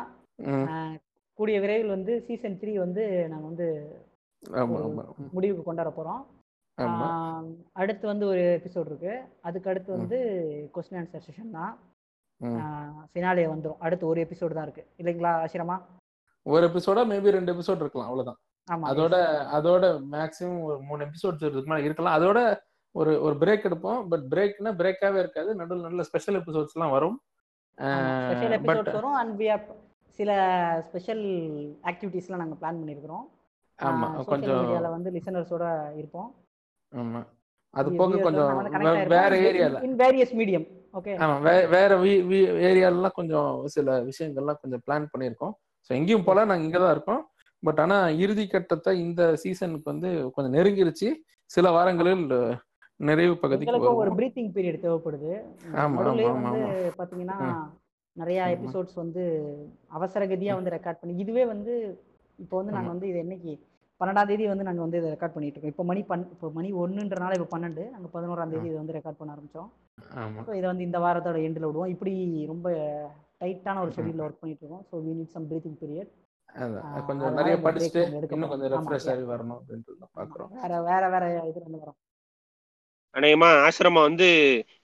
கூடிய 1.38 1.56
விரைவில் 1.62 1.94
வந்து 1.96 2.12
சீசன் 2.26 2.58
த்ரீ 2.60 2.72
வந்து 2.84 3.04
நாங்க 3.30 3.46
வந்து 3.50 3.68
முடிவுக்கு 5.36 5.62
கொண்டாட 5.68 5.90
போறோம். 5.98 6.22
அடுத்து 7.80 8.04
வந்து 8.12 8.24
ஒரு 8.32 8.42
எபிசோட் 8.58 8.90
இருக்கு. 8.90 9.14
அதுக்கு 9.48 9.70
அடுத்து 9.70 9.90
வந்து 9.98 10.18
கொஸ்டின் 10.74 11.00
ஆன்சர் 11.00 11.26
செஷன் 11.28 11.56
தான். 11.58 11.72
ஃபினாலே 13.10 13.44
வந்துரும். 13.54 13.80
அடுத்து 13.86 14.04
ஒரு 14.12 14.20
எபிசோடு 14.26 14.56
தான் 14.58 14.66
இருக்கு. 14.68 14.84
இல்லைங்களா 15.00 15.32
ஆசிரமா? 15.44 15.76
ஒரு 16.54 16.64
எபிசோட 16.70 16.98
மேபி 17.12 17.36
ரெண்டு 17.38 17.54
எபிசோட் 17.54 17.82
இருக்கலாம். 17.84 18.10
அவ்வளவுதான். 18.10 18.40
ஆமா 18.40 18.45
அதோட 18.90 19.16
அதோட 19.56 19.84
மேக்ஸிமம் 20.14 20.62
ஒரு 20.68 20.78
மூணு 20.88 21.00
எபிசோட்ஸ் 21.06 21.44
இருக்கலாம். 21.46 22.16
அதோட 22.18 22.38
ஒரு 22.94 23.12
ஒரு 23.22 23.34
பிரேக் 23.42 23.66
எடுப்போம். 23.68 24.00
பட் 24.10 24.24
பிரேக்னா 24.32 24.70
பிரேக்காவே 24.80 25.18
இருக்காது. 25.24 25.50
நடுவில் 25.60 25.84
நடுவில் 25.84 26.08
ஸ்பெஷல் 26.10 26.38
எபிசோட்ஸ் 26.40 26.76
எல்லாம் 26.76 26.94
வரும். 26.96 27.16
ஸ்பெஷல் 28.26 28.52
பட் 28.52 28.58
எபிசோட்ஸ் 28.58 28.98
வரும். 28.98 29.16
அண்ட் 29.20 29.34
வி 29.40 29.48
சில 30.18 30.30
ஸ்பெஷல் 30.88 31.24
ஆக்டிவிட்டீஸ்லாம் 31.90 32.42
நாங்க 32.42 32.56
பிளான் 32.60 32.78
பண்ணியிருக்கிறோம் 32.80 33.24
ஆமா 33.78 34.06
கொஞ்சம் 34.30 34.60
மீடியால 34.60 34.90
வந்து 34.94 35.08
லிசனர்ஸோட 35.16 35.64
இருப்போம். 36.00 36.28
ஆமா. 36.92 37.20
அது 37.74 37.88
போக 38.00 38.18
கொஞ்சம் 38.26 38.52
வேற 39.14 39.32
ஏரியால 39.48 39.80
இன் 39.86 39.98
வேரியஸ் 40.02 40.32
மீடியம் 40.40 40.66
ஓகே 40.98 41.14
ஆமா 41.24 41.34
வேற 41.74 41.90
ஏரியாலாம் 42.68 43.16
கொஞ்சம் 43.18 43.48
சில 43.74 43.96
விஷயங்கள்லாம் 44.10 44.60
கொஞ்சம் 44.62 44.82
பிளான் 44.86 45.10
பண்ணியிருக்கோம். 45.12 45.52
ஸோ 45.86 45.92
எங்கேயும் 45.98 46.26
போல 46.28 46.44
நாங்க 46.50 46.64
இங்க 46.68 46.78
தான் 46.84 46.94
இருக்கோம். 46.96 47.22
பட் 47.62 47.80
ஆனா 47.84 47.98
இறுதி 48.24 48.44
கட்டத்தை 48.46 48.92
இந்த 49.06 49.22
சீசனுக்கு 49.42 49.92
வந்து 49.92 50.08
கொஞ்சம் 50.34 50.56
நெருங்கிருச்சு. 50.56 51.08
சில 51.50 51.70
வாரங்களில் 51.76 52.24
நிறைவு 53.00 53.34
பகுதிக்கு 53.42 53.96
ஒரு 54.02 54.12
பிரீத்திங் 54.18 54.52
பீரியட் 54.56 54.84
தேவைப்படுது. 54.84 55.32
ஆமா, 55.82 56.02
ஆமா. 56.32 56.52
பாத்தீங்கன்னா. 57.00 57.38
நிறைய. 58.16 58.40
எபிசோட்ஸ் 58.56 58.96
வந்து 59.00 59.22
அவசர 59.96 60.22
கதியா 60.30 60.52
வந்து 60.58 60.74
ரெக்கார்ட் 60.76 61.00
பண்ணி 61.00 61.14
இதுவே 61.24 61.44
வந்து 61.54 61.72
இப்போ 62.38 62.54
வந்து 62.60 62.74
நாங்க. 62.76 62.90
வந்து 62.94 63.08
இது 63.10 63.18
என்னைக்கு 63.24 63.52
பன்னெண்டாம் 64.00 64.28
தேதி 64.30 64.46
வந்து 64.52 64.66
நாங்க 64.68 64.82
வந்து 64.84 64.98
இதை 65.00 65.10
ரெக்கார்ட் 65.12 65.34
பண்ணிட்டு 65.34 65.56
இருக்கோம். 65.56 65.74
இப்போ 65.74 65.84
மணி 65.90 66.00
பன் 66.10 66.24
இப்போ 66.34 66.48
மணி 66.56 66.68
ஒன்றுன்றனால 66.82 67.36
இப்போ 67.38 67.48
பன்னெண்டு 67.54 67.82
நாங்க 67.94 68.08
பதினோராம் 68.14 68.52
தேதி 68.54 68.68
இதை 68.70 68.78
வந்து 68.80 68.96
ரெக்கார்ட் 68.96 69.20
பண்ண 69.20 69.34
ஆரம்பிச்சோம். 69.34 69.68
ஆமா. 70.22 70.40
ஸோ 70.46 70.50
இதை 70.58 70.66
வந்து 70.72 70.86
இந்த 70.88 70.98
வாரத்தோட 71.04 71.38
எண்டில் 71.46 71.68
விடுவோம். 71.68 71.92
இப்படி 71.94 72.12
ரொம்ப 72.52 72.66
டைட்டான 73.42 73.80
ஒரு 73.84 73.92
ஷெடியூல்ல 73.96 74.24
ஒர்க் 74.26 74.42
பண்ணிட்டு 74.42 74.62
இருக்கோம். 74.64 74.84
So 74.90 75.02
we 75.06 75.14
need 75.20 75.34
some 75.36 75.48
breathing 75.52 75.78
period 75.82 76.10
கொஞ்சம் 77.08 77.34
நிறைய 77.34 77.56
படிச்சுட்டு 77.64 78.02
இன்னும் 78.34 78.52
கொஞ்சம் 78.52 78.70
ரெஃப்ரெஷ். 78.74 79.08
ஆகி 79.12 79.24
வரணும் 79.32 79.58
அப்படின்ட்டு 79.60 80.10
பாக்குறோம் 80.18 80.50
வேற 80.58 80.82
வேற 80.82 81.02
வேற 81.14 81.24
இருந்து 81.50 81.78
வரோம். 81.82 81.98
அநேகமா 83.14 83.48
ஆசிரமா 83.66 84.00
வந்து 84.06 84.26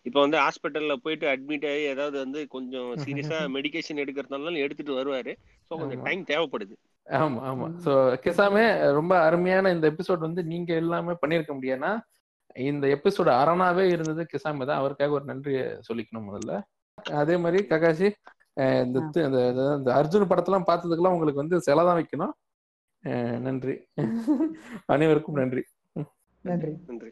இப்ப 0.03 0.17
வந்து 0.21 0.39
ஹாஸ்பிட்டல்ல 0.39 0.95
போயிட்டு 0.97 1.27
அட்மிட் 1.27 1.67
ஆகி 1.71 1.83
ஏதாவது 1.95 2.17
வந்து 2.19 2.41
கொஞ்சம் 2.49 2.91
சீரியஸா 3.03 3.39
மெடிகேஷன் 3.57 4.01
எடுக்கிறதுனால 4.05 4.63
எடுத்துட்டு 4.65 4.93
வருவாரு. 5.01 5.33
சோ 5.71 5.73
கொஞ்சம். 5.81 6.05
டைம் 6.07 6.23
தேவைப்படுது. 6.25 6.75
ஆமா 7.07 7.41
ஆமா. 7.51 7.67
சோ 7.85 7.93
கிசாமே 8.25 8.65
ரொம்ப 8.93 9.13
அருமையான 9.21 9.73
இந்த 9.73 9.87
எபிசோட் 9.91 10.27
வந்து 10.27 10.43
நீங்க 10.45 10.73
எல்லாமே 10.75 11.15
பண்ணிருக்க 11.23 11.53
முடியும்னா 11.59 11.93
இந்த 12.67 12.87
எபிசோட் 12.97 13.31
அரணாவே 13.41 13.85
இருந்தது 13.91 14.23
கிசாமே 14.33 14.65
தான். 14.65 14.81
அவருக்காக 14.81 15.13
ஒரு 15.13 15.25
நன்றியை 15.25 15.65
சொல்லிக்கணும் 15.89 16.29
முதல்ல. 16.31 16.55
அதே 17.21 17.37
மாதிரி 17.37 17.61
ககாஷி 17.69 18.09
இந்த 18.55 19.01
அர்ஜுன் 19.85 20.31
படத்தெல்லாம் 20.31 20.63
பார்த்ததுக்கெல்லாம் 20.67 21.13
உங்களுக்கு 21.13 21.35
வந்து 21.35 21.57
செலை 21.57 21.85
தான் 21.85 21.99
வைக்கணும். 21.99 23.41
நன்றி. 23.41 23.75
அனைவருக்கும் 24.87 25.35
நன்றி. 25.35 25.63
நன்றி. 26.43 26.73
நன்றி. 26.87 27.11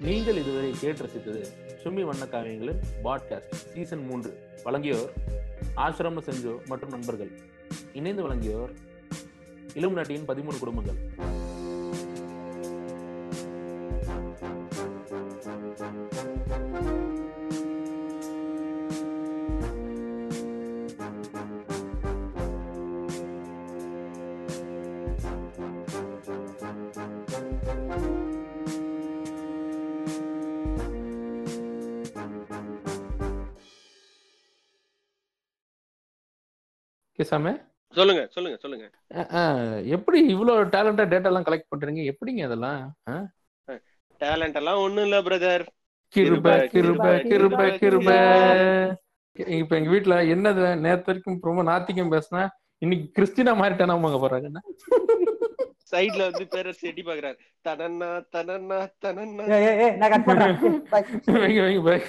நீங்கள் 0.00 0.36
இதுவரை 0.36 0.72
கேட்டு 0.72 1.04
ரசித்தது 1.04 1.44
சும்மி 1.82 2.02
வண்ண 2.02 2.24
காவியங்களின் 2.24 2.80
பாட்காஸ்ட் 3.04 3.52
சீசன் 3.52 4.04
மூன்று. 4.04 4.42
வழங்கியோர் 4.64 5.10
ஆசிரம 5.76 6.18
செஞ்சோ 6.18 6.66
மற்றும் 6.66 6.90
நண்பர்கள். 6.90 7.30
இணைந்து 7.92 8.28
வழங்கியோர் 8.28 8.74
இளம் 9.74 9.92
நாட்டியின் 9.92 10.26
பதிமூணு 10.28 10.58
குடும்பங்கள். 10.58 10.94
பேசாம? 37.30 37.52
சொல்லுங்க 37.94 38.22
சொல்லுங்க 38.30 38.56
சொல்லுங்க. 38.62 38.86
எப்படி 39.88 40.18
இவ்வளவு 40.26 40.64
டேலண்டா 40.64 41.04
டேட்டா 41.12 41.30
எல்லாம் 41.30 41.46
கலெக்ட் 41.48 41.70
பண்றீங்க? 41.72 42.02
எப்படிங்க 42.12 42.42
அதெல்லாம்? 42.44 42.80
டேலண்ட் 44.20 44.54
எல்லாம் 44.54 44.80
ஒண்ணும் 44.80 45.04
இல்ல 45.04 45.18
பிரதர் 45.22 45.64
கிருப 46.14 46.52
கிருப 46.74 47.04
கிருப 47.30 47.58
கிருப. 47.82 48.08
இப்ப 49.58 49.76
எங்க 49.76 49.90
வீட்டுல 49.90 50.14
என்னது? 50.34 50.64
நேத்து 50.78 51.08
வரைக்கும் 51.10 51.40
ரொம்ப 51.40 51.62
நாத்திகம் 51.62 52.12
பேசினா 52.12 52.42
இன்னைக்கு 52.82 53.06
கிறிஸ்டினா 53.16 53.52
மாறிட்டானா 53.60 53.96
அவங்க 53.96 54.20
போறாங்க 54.22 54.60
சைடுல 55.90 56.24
வந்து 56.30 56.44
பேரரசு 56.46 56.88
எட்டி 56.88 57.02
பாக்குறாரு. 57.02 57.36
தனன்னா 57.68 58.08
தனன்னா 58.34 58.76
தனன்னா. 59.04 59.44
ஏய், 59.54 59.64
ஏய், 59.68 59.78
ஏய், 59.84 59.94
நான் 59.96 60.10
கட் 60.10 60.26
பண்றேன். 60.28 60.56
Bye. 60.92 61.04
வைங்க 61.40 61.62
வைங்க. 61.86 62.04